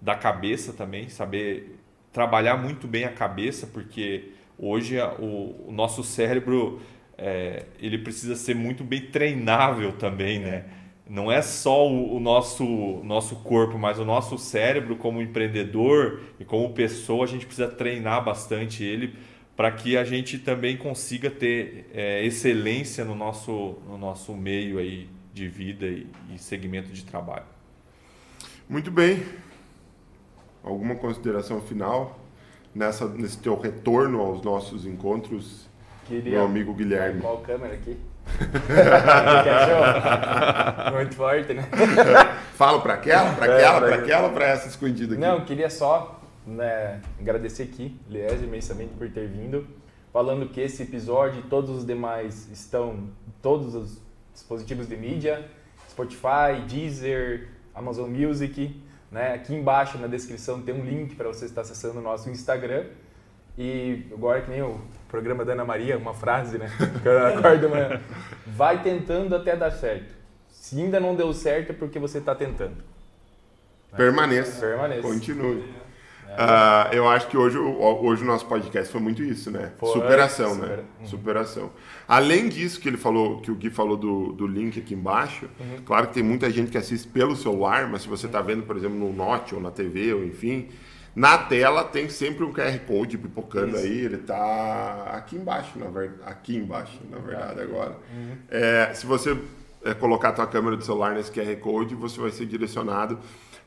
da 0.00 0.14
cabeça 0.14 0.72
também, 0.72 1.08
saber 1.08 1.78
trabalhar 2.12 2.56
muito 2.56 2.86
bem 2.86 3.04
a 3.04 3.12
cabeça, 3.12 3.66
porque 3.66 4.30
hoje 4.56 4.96
o, 5.18 5.68
o 5.68 5.72
nosso 5.72 6.04
cérebro 6.04 6.80
é, 7.18 7.66
ele 7.80 7.98
precisa 7.98 8.36
ser 8.36 8.54
muito 8.54 8.84
bem 8.84 9.00
treinável 9.06 9.92
também, 9.92 10.38
né? 10.38 10.64
Não 11.08 11.30
é 11.30 11.42
só 11.42 11.88
o, 11.88 12.16
o 12.16 12.20
nosso, 12.20 12.64
nosso 13.02 13.36
corpo, 13.36 13.76
mas 13.76 13.98
o 13.98 14.04
nosso 14.04 14.38
cérebro 14.38 14.96
como 14.96 15.20
empreendedor 15.20 16.20
e 16.38 16.44
como 16.44 16.72
pessoa, 16.72 17.24
a 17.24 17.28
gente 17.28 17.44
precisa 17.44 17.68
treinar 17.68 18.24
bastante 18.24 18.84
ele 18.84 19.14
para 19.56 19.70
que 19.70 19.96
a 19.96 20.04
gente 20.04 20.38
também 20.38 20.76
consiga 20.76 21.30
ter 21.30 21.90
é, 21.94 22.24
excelência 22.24 23.04
no 23.04 23.14
nosso, 23.14 23.76
no 23.86 23.96
nosso 23.98 24.34
meio 24.34 24.78
aí 24.78 25.08
de 25.32 25.48
vida 25.48 25.86
e, 25.86 26.06
e 26.34 26.38
segmento 26.38 26.90
de 26.90 27.04
trabalho. 27.04 27.44
Muito 28.68 28.90
bem. 28.90 29.22
Alguma 30.64 30.94
consideração 30.94 31.60
final 31.60 32.18
nessa, 32.74 33.06
nesse 33.08 33.38
teu 33.38 33.58
retorno 33.58 34.20
aos 34.20 34.42
nossos 34.42 34.86
encontros, 34.86 35.68
Queria... 36.06 36.32
meu 36.32 36.44
amigo 36.44 36.72
Guilherme? 36.74 37.20
Qual 37.20 37.38
câmera 37.38 37.74
aqui? 37.74 37.96
Muito 40.94 41.14
forte, 41.16 41.52
né? 41.54 41.68
Falo 42.54 42.80
para 42.80 42.94
aquela, 42.94 43.32
para 43.34 43.46
É, 43.46 43.56
aquela, 43.56 43.78
pra- 43.80 43.88
para 43.88 43.96
aquela, 43.96 44.28
para 44.30 44.44
essa 44.46 44.68
escondida 44.68 45.14
aqui. 45.14 45.20
Não, 45.20 45.44
queria 45.44 45.68
só 45.68 46.21
né, 46.46 47.00
agradecer 47.20 47.64
aqui, 47.64 47.98
Lies, 48.08 48.42
imensamente 48.42 48.94
por 48.94 49.08
ter 49.10 49.28
vindo. 49.28 49.66
Falando 50.12 50.48
que 50.48 50.60
esse 50.60 50.82
episódio 50.82 51.40
e 51.40 51.42
todos 51.44 51.70
os 51.70 51.86
demais 51.86 52.48
estão 52.50 52.94
em 53.26 53.32
todos 53.40 53.74
os 53.74 54.02
dispositivos 54.32 54.86
de 54.86 54.96
mídia, 54.96 55.48
Spotify, 55.88 56.60
Deezer, 56.68 57.48
Amazon 57.74 58.10
Music. 58.10 58.78
Né? 59.10 59.34
Aqui 59.34 59.54
embaixo 59.54 59.98
na 59.98 60.06
descrição 60.06 60.60
tem 60.62 60.74
um 60.74 60.84
link 60.84 61.14
para 61.14 61.28
você 61.28 61.44
estar 61.46 61.62
acessando 61.62 61.98
o 61.98 62.02
nosso 62.02 62.28
Instagram. 62.28 62.86
E 63.56 64.06
agora 64.12 64.40
que 64.40 64.50
nem 64.50 64.62
o 64.62 64.80
programa 65.08 65.44
da 65.44 65.52
Ana 65.52 65.64
Maria, 65.64 65.98
uma 65.98 66.14
frase, 66.14 66.56
né? 66.58 66.70
Que 67.02 67.08
eu 67.08 67.26
acordo 67.26 67.68
manhã. 67.68 68.00
Vai 68.46 68.82
tentando 68.82 69.34
até 69.36 69.54
dar 69.54 69.70
certo. 69.70 70.14
Se 70.48 70.80
ainda 70.80 70.98
não 70.98 71.14
deu 71.14 71.32
certo 71.34 71.70
é 71.70 71.74
porque 71.74 71.98
você 71.98 72.18
está 72.18 72.34
tentando. 72.34 72.76
Permaneça. 73.94 74.60
Permaneça. 74.60 75.02
Continue. 75.02 75.81
Ah, 76.38 76.88
eu 76.92 77.08
acho 77.08 77.28
que 77.28 77.36
hoje, 77.36 77.58
o- 77.58 78.04
hoje 78.04 78.22
o 78.22 78.26
nosso 78.26 78.46
podcast 78.46 78.90
foi 78.92 79.00
muito 79.00 79.22
isso, 79.22 79.50
né? 79.50 79.72
Foi, 79.78 79.92
Superação, 79.92 80.54
supera- 80.54 80.76
né? 80.76 80.82
Uhum. 81.00 81.06
Superação. 81.06 81.70
Além 82.08 82.48
disso 82.48 82.80
que 82.80 82.88
ele 82.88 82.96
falou, 82.96 83.40
que 83.40 83.50
o 83.50 83.54
Gui 83.54 83.70
falou 83.70 83.96
do, 83.96 84.32
do 84.32 84.46
link 84.46 84.78
aqui 84.78 84.94
embaixo, 84.94 85.46
Uhum. 85.60 85.82
claro 85.84 86.08
que 86.08 86.14
tem 86.14 86.22
muita 86.22 86.50
gente 86.50 86.70
que 86.70 86.78
assiste 86.78 87.06
pelo 87.08 87.36
celular, 87.36 87.88
mas 87.88 88.02
se 88.02 88.08
você 88.08 88.26
está 88.26 88.40
vendo, 88.40 88.62
por 88.62 88.76
exemplo, 88.76 88.98
no 88.98 89.12
Note 89.12 89.54
ou 89.54 89.60
na 89.60 89.70
TV, 89.70 90.12
ou 90.14 90.24
enfim, 90.24 90.68
Na 91.14 91.36
tela 91.36 91.84
tem 91.84 92.08
sempre 92.08 92.42
um 92.42 92.50
QR 92.54 92.78
Code 92.86 93.18
pipocando 93.18 93.76
Isso. 93.76 93.84
aí, 93.84 93.98
ele 94.06 94.14
está 94.16 95.10
aqui 95.12 95.36
embaixo, 95.36 95.78
na 95.78 95.90
verdade, 95.90 96.22
aqui 96.24 96.56
embaixo, 96.56 96.98
na 97.10 97.18
verdade, 97.18 97.60
agora. 97.60 97.98
Uhum. 98.16 98.36
É, 98.48 98.94
se 98.94 99.04
você 99.04 99.36
é, 99.84 99.92
colocar 99.92 100.30
a 100.30 100.32
tua 100.32 100.46
câmera 100.46 100.74
do 100.74 100.82
celular 100.82 101.12
nesse 101.14 101.30
QR 101.30 101.54
Code, 101.56 101.94
você 101.94 102.18
vai 102.18 102.30
ser 102.30 102.46
direcionado 102.46 103.18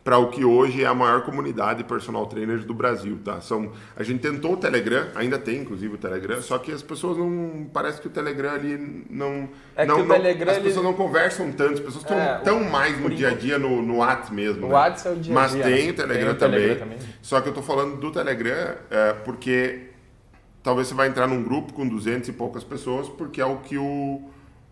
para 0.05 0.19
o 0.19 0.29
que 0.29 0.45
hoje 0.45 0.83
é 0.83 0.85
a 0.85 0.93
maior 0.93 1.23
comunidade 1.23 1.79
de 1.79 1.83
personal 1.83 2.27
trainers 2.27 2.63
do 2.63 2.75
Brasil, 2.75 3.17
tá? 3.25 3.41
São, 3.41 3.71
a 3.97 4.03
gente 4.03 4.19
tentou 4.19 4.53
o 4.53 4.57
Telegram, 4.57 5.07
ainda 5.15 5.39
tem 5.39 5.61
inclusive 5.61 5.95
o 5.95 5.97
Telegram, 5.97 6.39
só 6.43 6.59
que 6.59 6.71
as 6.71 6.83
pessoas 6.83 7.17
não 7.17 7.67
parece 7.73 7.99
que 7.99 8.05
o 8.05 8.11
Telegram 8.11 8.51
ali 8.51 9.07
não 9.09 9.49
é 9.75 9.83
não, 9.83 9.95
que 9.95 10.01
o 10.03 10.07
Telegram 10.07 10.51
as 10.51 10.57
pessoas 10.59 10.77
ele... 10.77 10.85
não 10.85 10.93
conversam 10.93 11.51
tanto, 11.51 11.73
as 11.73 11.79
pessoas 11.79 12.03
estão 12.03 12.19
é, 12.19 12.37
tão 12.37 12.63
mais 12.65 12.99
no 12.99 13.09
dia 13.09 13.29
a 13.29 13.33
dia 13.33 13.57
no, 13.57 13.81
no 13.81 13.97
WhatsApp 13.97 14.35
mesmo. 14.35 14.67
O 14.67 14.69
né? 14.69 14.75
WhatsApp 14.75 15.07
é 15.07 15.11
o 15.11 15.21
dia 15.21 15.21
a 15.21 15.23
dia. 15.23 15.33
Mas 15.33 15.51
tem 15.53 15.89
o 15.89 15.93
Telegram, 15.95 16.25
tem 16.25 16.35
o 16.35 16.37
Telegram 16.37 16.75
também, 16.75 16.97
também, 16.97 17.15
Só 17.23 17.41
que 17.41 17.47
eu 17.47 17.51
estou 17.51 17.63
falando 17.63 17.97
do 17.99 18.11
Telegram 18.11 18.75
é, 18.91 19.13
porque 19.25 19.87
talvez 20.61 20.87
você 20.87 20.93
vai 20.93 21.07
entrar 21.07 21.25
num 21.25 21.41
grupo 21.41 21.73
com 21.73 21.87
200 21.87 22.29
e 22.29 22.31
poucas 22.31 22.63
pessoas, 22.63 23.09
porque 23.09 23.41
é 23.41 23.45
o 23.45 23.57
que 23.57 23.79
o, 23.79 24.21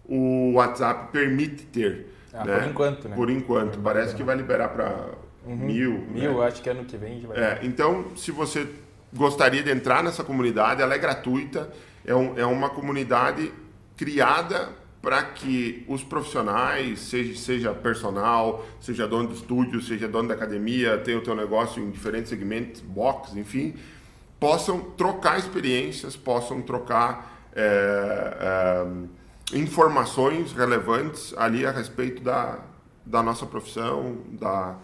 o 0.07 0.51
WhatsApp 0.53 1.11
permite 1.11 1.65
ter. 1.65 2.13
Ah, 2.33 2.43
né? 2.43 2.59
Por 2.59 2.67
enquanto, 2.69 3.09
né? 3.09 3.15
Por 3.15 3.29
enquanto. 3.29 3.79
Parece 3.79 4.15
que 4.15 4.23
vai 4.23 4.35
liberar 4.35 4.69
para 4.69 5.09
uhum. 5.45 5.55
mil. 5.55 5.99
Mil, 6.09 6.39
né? 6.39 6.47
acho 6.47 6.61
que 6.61 6.69
ano 6.69 6.83
que 6.83 6.97
vem 6.97 7.21
vai. 7.21 7.37
É, 7.37 7.59
então, 7.61 8.07
se 8.15 8.31
você 8.31 8.67
gostaria 9.13 9.61
de 9.61 9.71
entrar 9.71 10.03
nessa 10.03 10.23
comunidade, 10.23 10.81
ela 10.81 10.95
é 10.95 10.97
gratuita, 10.97 11.69
é, 12.05 12.15
um, 12.15 12.37
é 12.37 12.45
uma 12.45 12.69
comunidade 12.69 13.53
criada 13.95 14.69
para 15.03 15.21
que 15.21 15.85
os 15.87 16.01
profissionais, 16.01 16.99
seja, 16.99 17.37
seja 17.37 17.73
personal, 17.73 18.65
seja 18.79 19.05
dono 19.05 19.27
do 19.27 19.35
estúdio, 19.35 19.81
seja 19.81 20.07
dono 20.07 20.29
da 20.29 20.33
academia, 20.33 20.97
tenha 20.97 21.17
o 21.17 21.21
teu 21.21 21.35
negócio 21.35 21.83
em 21.83 21.91
diferentes 21.91 22.29
segmentos, 22.29 22.79
box, 22.79 23.35
enfim, 23.35 23.75
possam 24.39 24.79
trocar 24.79 25.37
experiências, 25.37 26.15
possam 26.15 26.61
trocar 26.61 27.49
é, 27.53 28.37
é, 28.39 28.87
informações 29.51 30.53
relevantes 30.53 31.33
ali 31.37 31.65
a 31.65 31.71
respeito 31.71 32.23
da, 32.23 32.59
da 33.05 33.21
nossa 33.21 33.45
profissão, 33.45 34.17
da, 34.31 34.75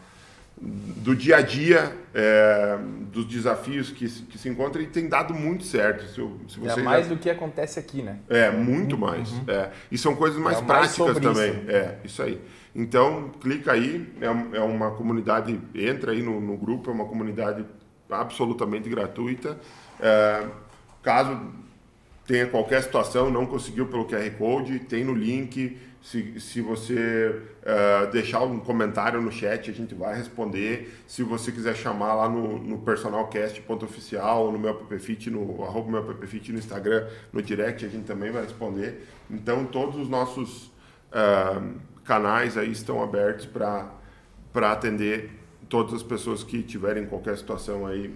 do 0.62 1.16
dia 1.16 1.38
a 1.38 1.42
dia, 1.42 1.96
é, 2.14 2.78
dos 3.12 3.26
desafios 3.26 3.92
que, 3.92 4.08
que 4.08 4.38
se 4.38 4.50
encontram 4.50 4.82
e 4.82 4.88
tem 4.88 5.08
dado 5.08 5.34
muito 5.34 5.64
certo. 5.64 6.06
Se, 6.06 6.54
se 6.54 6.60
você 6.60 6.80
é 6.80 6.84
mais 6.84 7.08
já... 7.08 7.14
do 7.14 7.20
que 7.20 7.30
acontece 7.30 7.80
aqui, 7.80 8.02
né? 8.02 8.20
É, 8.28 8.52
muito 8.52 8.94
uhum. 8.96 9.02
mais. 9.02 9.32
É. 9.48 9.72
E 9.92 9.98
são 9.98 10.16
coisas 10.16 10.40
mais 10.40 10.58
é 10.58 10.62
práticas 10.62 11.18
também. 11.20 11.52
Isso. 11.52 11.72
É, 11.72 11.98
isso 12.04 12.22
aí. 12.22 12.42
Então, 12.76 13.32
clica 13.42 13.72
aí, 13.72 14.14
é, 14.22 14.58
é 14.58 14.62
uma 14.62 14.92
comunidade, 14.92 15.60
entra 15.74 16.12
aí 16.12 16.22
no, 16.22 16.40
no, 16.40 16.58
grupo, 16.58 16.90
é 16.90 16.94
uma 16.94 17.06
comunidade 17.06 17.66
absolutamente 18.10 18.90
gratuita. 18.90 19.58
É, 20.00 20.46
caso 21.02 21.40
tenha 22.30 22.45
qualquer 22.45 22.83
situação, 22.83 23.32
não 23.32 23.43
conseguiu 23.48 23.88
pelo 23.88 24.06
QR 24.06 24.30
Code, 24.38 24.77
tem 24.82 25.03
no 25.03 25.16
link 25.16 25.75
se, 25.99 26.40
se 26.40 26.61
você 26.61 27.41
uh, 27.64 28.11
deixar 28.11 28.41
um 28.43 28.59
comentário 28.59 29.19
no 29.19 29.32
chat, 29.32 29.72
a 29.72 29.74
gente 29.74 29.95
vai 29.95 30.16
responder. 30.16 30.93
Se 31.08 31.24
você 31.24 31.51
quiser 31.51 31.75
chamar 31.75 32.14
lá 32.14 32.30
no, 32.30 32.59
no 32.59 32.77
personalcast.oficial, 32.77 34.51
no 34.51 34.59
meu 34.59 34.69
appfit, 34.69 35.32
no 35.32 35.64
arroba 35.64 35.90
meu 35.90 36.11
appfit 36.11 36.51
no 36.51 36.59
Instagram, 36.59 37.08
no 37.33 37.41
direct, 37.41 37.83
a 37.83 37.90
gente 37.90 38.06
também 38.06 38.30
vai 38.30 38.43
responder. 38.43 39.08
Então, 39.27 39.66
todos 39.66 39.99
os 39.99 40.08
nossos 40.08 40.67
uh, 41.11 41.80
canais 42.06 42.59
aí 42.59 42.72
estão 42.72 43.01
abertos 43.01 43.48
para 43.48 44.72
atender 44.72 45.32
todas 45.67 45.95
as 45.95 46.03
pessoas 46.03 46.43
que 46.43 46.61
tiverem 46.61 47.08
qualquer 47.08 47.35
situação 47.38 47.88
aí 47.88 48.14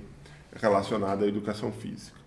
relacionada 0.62 1.26
à 1.26 1.28
educação 1.28 1.72
física. 1.72 2.23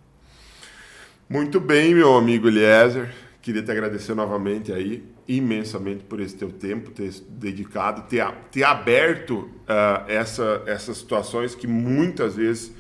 Muito 1.28 1.58
bem, 1.58 1.92
meu 1.92 2.16
amigo 2.16 2.46
Eliezer. 2.46 3.12
Queria 3.42 3.60
te 3.60 3.68
agradecer 3.72 4.14
novamente 4.14 4.72
aí 4.72 5.02
imensamente 5.26 6.04
por 6.04 6.20
esse 6.20 6.36
teu 6.36 6.52
tempo, 6.52 6.92
ter 6.92 7.12
dedicado, 7.28 8.02
ter, 8.02 8.24
ter 8.52 8.62
aberto 8.62 9.34
uh, 9.34 10.06
essa, 10.06 10.62
essas 10.66 10.98
situações 10.98 11.52
que 11.52 11.66
muitas 11.66 12.36
vezes 12.36 12.72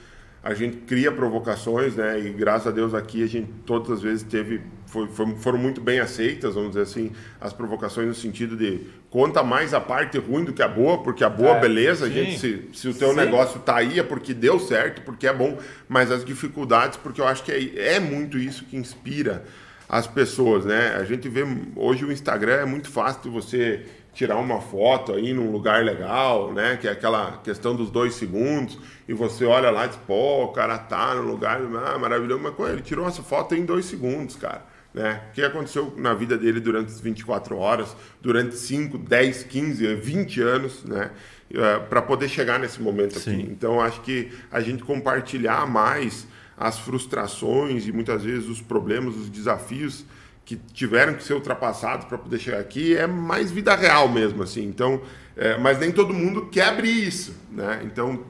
a 0.44 0.54
gente 0.54 0.76
cria 0.76 1.10
provocações, 1.10 1.96
né? 1.96 2.20
E 2.20 2.32
graças 2.32 2.68
a 2.68 2.70
Deus 2.70 2.94
aqui 2.94 3.24
a 3.24 3.26
gente 3.26 3.50
todas 3.64 3.90
as 3.90 4.00
vezes 4.00 4.22
teve 4.22 4.62
foi, 4.96 5.08
foi, 5.08 5.36
foram 5.36 5.58
muito 5.58 5.78
bem 5.78 6.00
aceitas, 6.00 6.54
vamos 6.54 6.70
dizer 6.70 6.82
assim, 6.82 7.12
as 7.38 7.52
provocações 7.52 8.08
no 8.08 8.14
sentido 8.14 8.56
de 8.56 8.80
conta 9.10 9.42
mais 9.42 9.74
a 9.74 9.80
parte 9.80 10.16
ruim 10.16 10.44
do 10.44 10.54
que 10.54 10.62
a 10.62 10.68
boa, 10.68 11.02
porque 11.02 11.22
a 11.22 11.28
boa, 11.28 11.56
é, 11.56 11.60
beleza, 11.60 12.06
sim. 12.06 12.14
gente, 12.14 12.38
se, 12.38 12.68
se 12.72 12.88
o 12.88 12.94
teu 12.94 13.10
sim. 13.10 13.16
negócio 13.16 13.60
tá 13.60 13.76
aí 13.76 13.98
é 13.98 14.02
porque 14.02 14.32
deu 14.32 14.58
certo, 14.58 15.02
porque 15.02 15.26
é 15.26 15.34
bom, 15.34 15.58
mas 15.86 16.10
as 16.10 16.24
dificuldades, 16.24 16.98
porque 16.98 17.20
eu 17.20 17.26
acho 17.26 17.42
que 17.42 17.52
é, 17.52 17.96
é 17.96 18.00
muito 18.00 18.38
isso 18.38 18.64
que 18.64 18.76
inspira 18.76 19.44
as 19.86 20.06
pessoas, 20.06 20.64
né? 20.64 20.96
A 20.96 21.04
gente 21.04 21.28
vê 21.28 21.44
hoje 21.76 22.04
o 22.04 22.10
Instagram 22.10 22.54
é 22.54 22.64
muito 22.64 22.90
fácil 22.90 23.22
de 23.22 23.28
você 23.28 23.84
tirar 24.14 24.36
uma 24.38 24.62
foto 24.62 25.12
aí 25.12 25.34
num 25.34 25.52
lugar 25.52 25.84
legal, 25.84 26.50
né? 26.52 26.78
Que 26.80 26.88
é 26.88 26.90
aquela 26.90 27.38
questão 27.44 27.76
dos 27.76 27.90
dois 27.90 28.14
segundos 28.14 28.78
e 29.06 29.12
você 29.12 29.44
olha 29.44 29.70
lá 29.70 29.84
e 29.84 29.88
diz, 29.88 29.98
pô, 30.06 30.44
o 30.44 30.48
cara 30.48 30.78
tá 30.78 31.14
no 31.14 31.22
lugar 31.22 31.60
ah, 31.60 31.98
maravilhoso, 31.98 32.42
mas 32.42 32.70
ele 32.70 32.80
tirou 32.80 33.06
essa 33.06 33.22
foto 33.22 33.54
em 33.54 33.64
dois 33.64 33.84
segundos, 33.84 34.34
cara. 34.34 34.75
Né? 34.96 35.20
O 35.28 35.32
que 35.34 35.42
aconteceu 35.42 35.92
na 35.98 36.14
vida 36.14 36.38
dele 36.38 36.58
durante 36.58 36.90
as 36.90 36.98
24 37.02 37.54
horas, 37.58 37.94
durante 38.22 38.56
5, 38.56 38.96
10, 38.96 39.42
15, 39.42 39.94
20 39.94 40.40
anos, 40.40 40.84
né? 40.84 41.10
Eh, 41.52 41.78
Para 41.80 42.00
poder 42.00 42.30
chegar 42.30 42.58
nesse 42.58 42.80
momento 42.80 43.18
Sim. 43.18 43.34
aqui. 43.34 43.42
Então, 43.42 43.78
acho 43.78 44.00
que 44.00 44.32
a 44.50 44.62
gente 44.62 44.82
compartilhar 44.82 45.66
mais 45.66 46.26
as 46.56 46.78
frustrações 46.78 47.86
e 47.86 47.92
muitas 47.92 48.24
vezes 48.24 48.48
os 48.48 48.62
problemas, 48.62 49.14
os 49.16 49.28
desafios 49.28 50.06
que 50.46 50.56
tiveram 50.56 51.12
que 51.12 51.22
ser 51.22 51.34
ultrapassados 51.34 52.06
para 52.06 52.16
poder 52.16 52.38
chegar 52.38 52.60
aqui 52.60 52.96
é 52.96 53.06
mais 53.06 53.50
vida 53.50 53.76
real 53.76 54.08
mesmo 54.08 54.42
assim. 54.42 54.64
Então, 54.64 55.02
é, 55.36 55.58
mas 55.58 55.78
nem 55.78 55.92
todo 55.92 56.14
mundo 56.14 56.46
quer 56.46 56.68
abrir 56.68 57.06
isso, 57.06 57.36
né? 57.52 57.82
Então, 57.84 58.24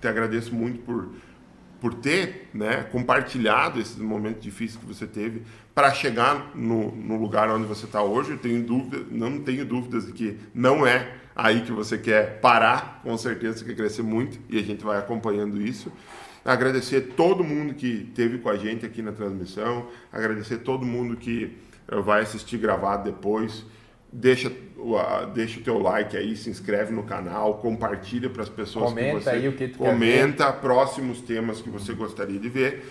te 0.00 0.06
agradeço 0.06 0.54
muito 0.54 0.78
por 0.82 1.08
por 1.84 1.92
ter, 1.92 2.48
né, 2.54 2.82
compartilhado 2.90 3.78
esses 3.78 3.98
momentos 3.98 4.42
difíceis 4.42 4.80
que 4.80 4.86
você 4.86 5.06
teve 5.06 5.42
para 5.74 5.92
chegar 5.92 6.52
no, 6.54 6.94
no, 6.94 7.16
lugar 7.16 7.50
onde 7.50 7.66
você 7.66 7.84
está 7.84 8.02
hoje. 8.02 8.32
Eu 8.32 8.38
tenho 8.38 8.62
dúvida, 8.62 9.04
não 9.10 9.40
tenho 9.40 9.64
dúvidas 9.64 10.06
de 10.06 10.12
que 10.12 10.38
não 10.54 10.86
é 10.86 11.14
aí 11.34 11.62
que 11.62 11.72
você 11.72 11.98
quer 11.98 12.38
parar. 12.40 13.00
Com 13.02 13.16
certeza 13.18 13.58
você 13.58 13.64
quer 13.64 13.74
crescer 13.74 14.02
muito 14.02 14.38
e 14.48 14.58
a 14.58 14.62
gente 14.62 14.84
vai 14.84 14.98
acompanhando 14.98 15.60
isso. 15.60 15.90
Agradecer 16.44 17.00
todo 17.16 17.42
mundo 17.42 17.74
que 17.74 18.12
teve 18.14 18.38
com 18.38 18.50
a 18.50 18.56
gente 18.56 18.84
aqui 18.84 19.00
na 19.00 19.12
transmissão, 19.12 19.88
agradecer 20.12 20.58
todo 20.58 20.84
mundo 20.84 21.16
que 21.16 21.56
eh, 21.88 22.00
vai 22.00 22.20
assistir 22.22 22.58
gravado 22.58 23.04
depois. 23.10 23.64
Deixa, 24.12 24.52
deixa 25.34 25.58
o 25.58 25.62
teu 25.62 25.78
like 25.78 26.16
aí, 26.16 26.36
se 26.36 26.48
inscreve 26.48 26.92
no 26.92 27.02
canal, 27.02 27.54
compartilha 27.58 28.30
para 28.30 28.42
as 28.42 28.48
pessoas 28.48 28.90
comenta 28.90 29.18
que 29.18 29.24
você 29.24 29.30
aí 29.30 29.48
o 29.48 29.52
que 29.54 29.68
tu 29.68 29.78
comenta 29.78 30.52
próximos 30.52 31.20
temas 31.20 31.60
que 31.60 31.68
você 31.68 31.94
gostaria 31.94 32.38
de 32.38 32.48
ver. 32.48 32.84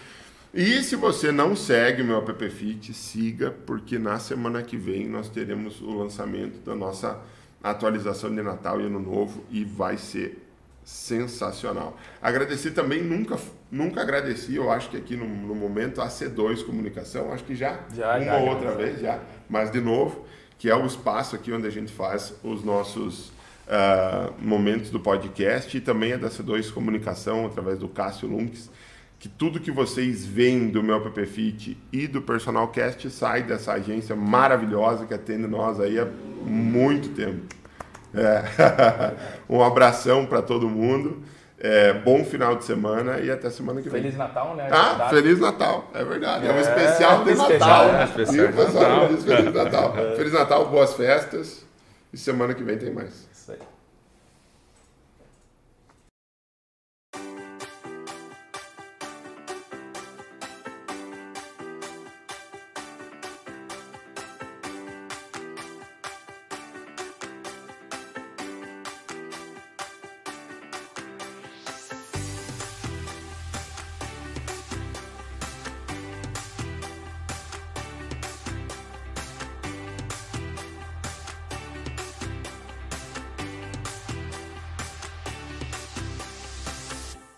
E 0.53 0.83
se 0.83 0.95
você 0.95 1.31
não 1.31 1.55
segue 1.55 2.03
o 2.03 2.05
meu 2.05 2.19
app 2.19 2.49
Fit, 2.49 2.93
siga, 2.93 3.49
porque 3.49 3.97
na 3.97 4.19
semana 4.19 4.61
que 4.61 4.77
vem 4.77 5.09
nós 5.09 5.27
teremos 5.27 5.81
o 5.81 5.89
lançamento 5.97 6.59
da 6.63 6.75
nossa 6.75 7.19
atualização 7.63 8.29
de 8.29 8.43
Natal 8.43 8.79
e 8.79 8.85
Ano 8.85 8.99
Novo 8.99 9.43
e 9.49 9.63
vai 9.65 9.97
ser 9.97 10.45
sensacional. 10.85 11.97
Agradecer 12.21 12.69
também, 12.71 13.01
nunca, 13.01 13.39
nunca 13.71 14.01
agradeci, 14.01 14.55
eu 14.55 14.69
acho 14.69 14.91
que 14.91 14.97
aqui 14.97 15.15
no, 15.15 15.27
no 15.27 15.55
momento, 15.55 16.01
a 16.01 16.07
C2 16.07 16.63
Comunicação, 16.63 17.31
acho 17.33 17.45
que 17.45 17.55
já, 17.55 17.79
já 17.91 18.17
uma 18.17 18.25
já, 18.25 18.37
outra 18.37 18.69
já. 18.69 18.75
vez 18.75 19.01
já, 19.01 19.19
mas 19.49 19.71
de 19.71 19.81
novo, 19.81 20.23
que 20.59 20.69
é 20.69 20.75
o 20.75 20.85
espaço 20.85 21.35
aqui 21.35 21.51
onde 21.51 21.65
a 21.65 21.71
gente 21.71 21.91
faz 21.91 22.31
os 22.43 22.63
nossos 22.63 23.29
uh, 23.29 24.31
momentos 24.37 24.91
do 24.91 24.99
podcast 24.99 25.75
e 25.75 25.81
também 25.81 26.11
é 26.11 26.17
da 26.17 26.29
C2 26.29 26.71
Comunicação, 26.71 27.47
através 27.47 27.79
do 27.79 27.87
Cássio 27.87 28.27
Lunks, 28.27 28.69
que 29.23 29.29
tudo 29.29 29.57
que 29.57 29.71
vocês 29.71 30.25
veem 30.25 30.67
do 30.67 30.83
meu 30.83 30.97
app 30.97 31.25
Fit 31.25 31.77
e 31.93 32.07
do 32.07 32.21
Personal 32.21 32.67
Cast 32.67 33.09
sai 33.09 33.41
dessa 33.41 33.71
agência 33.71 34.17
maravilhosa 34.17 35.05
que 35.05 35.13
atende 35.13 35.47
nós 35.47 35.79
aí 35.79 35.97
há 35.97 36.05
muito 36.45 37.07
tempo. 37.07 37.41
É. 38.13 38.43
um 39.49 39.63
abração 39.63 40.25
para 40.25 40.41
todo 40.41 40.67
mundo. 40.67 41.23
É, 41.57 41.93
bom 41.93 42.25
final 42.25 42.57
de 42.57 42.65
semana 42.65 43.19
e 43.19 43.31
até 43.31 43.49
semana 43.49 43.81
que 43.81 43.87
vem. 43.87 44.01
Feliz 44.01 44.17
Natal, 44.17 44.57
né? 44.57 44.67
Ah, 44.69 45.07
Feliz 45.09 45.39
Natal, 45.39 45.89
é 45.93 46.03
verdade. 46.03 46.45
É, 46.45 46.49
é 46.49 46.53
um 46.53 46.59
especial 46.59 47.23
de 47.23 47.31
especial, 47.31 47.59
Natal. 47.59 47.93
Né? 47.93 48.03
Especial 48.03 48.51
Natal. 48.51 49.07
Feliz 49.07 49.53
Natal. 49.53 49.93
Feliz 50.17 50.33
Natal, 50.33 50.67
boas 50.67 50.93
festas. 50.95 51.65
E 52.11 52.17
semana 52.17 52.53
que 52.53 52.61
vem 52.61 52.77
tem 52.77 52.93
mais. 52.93 53.29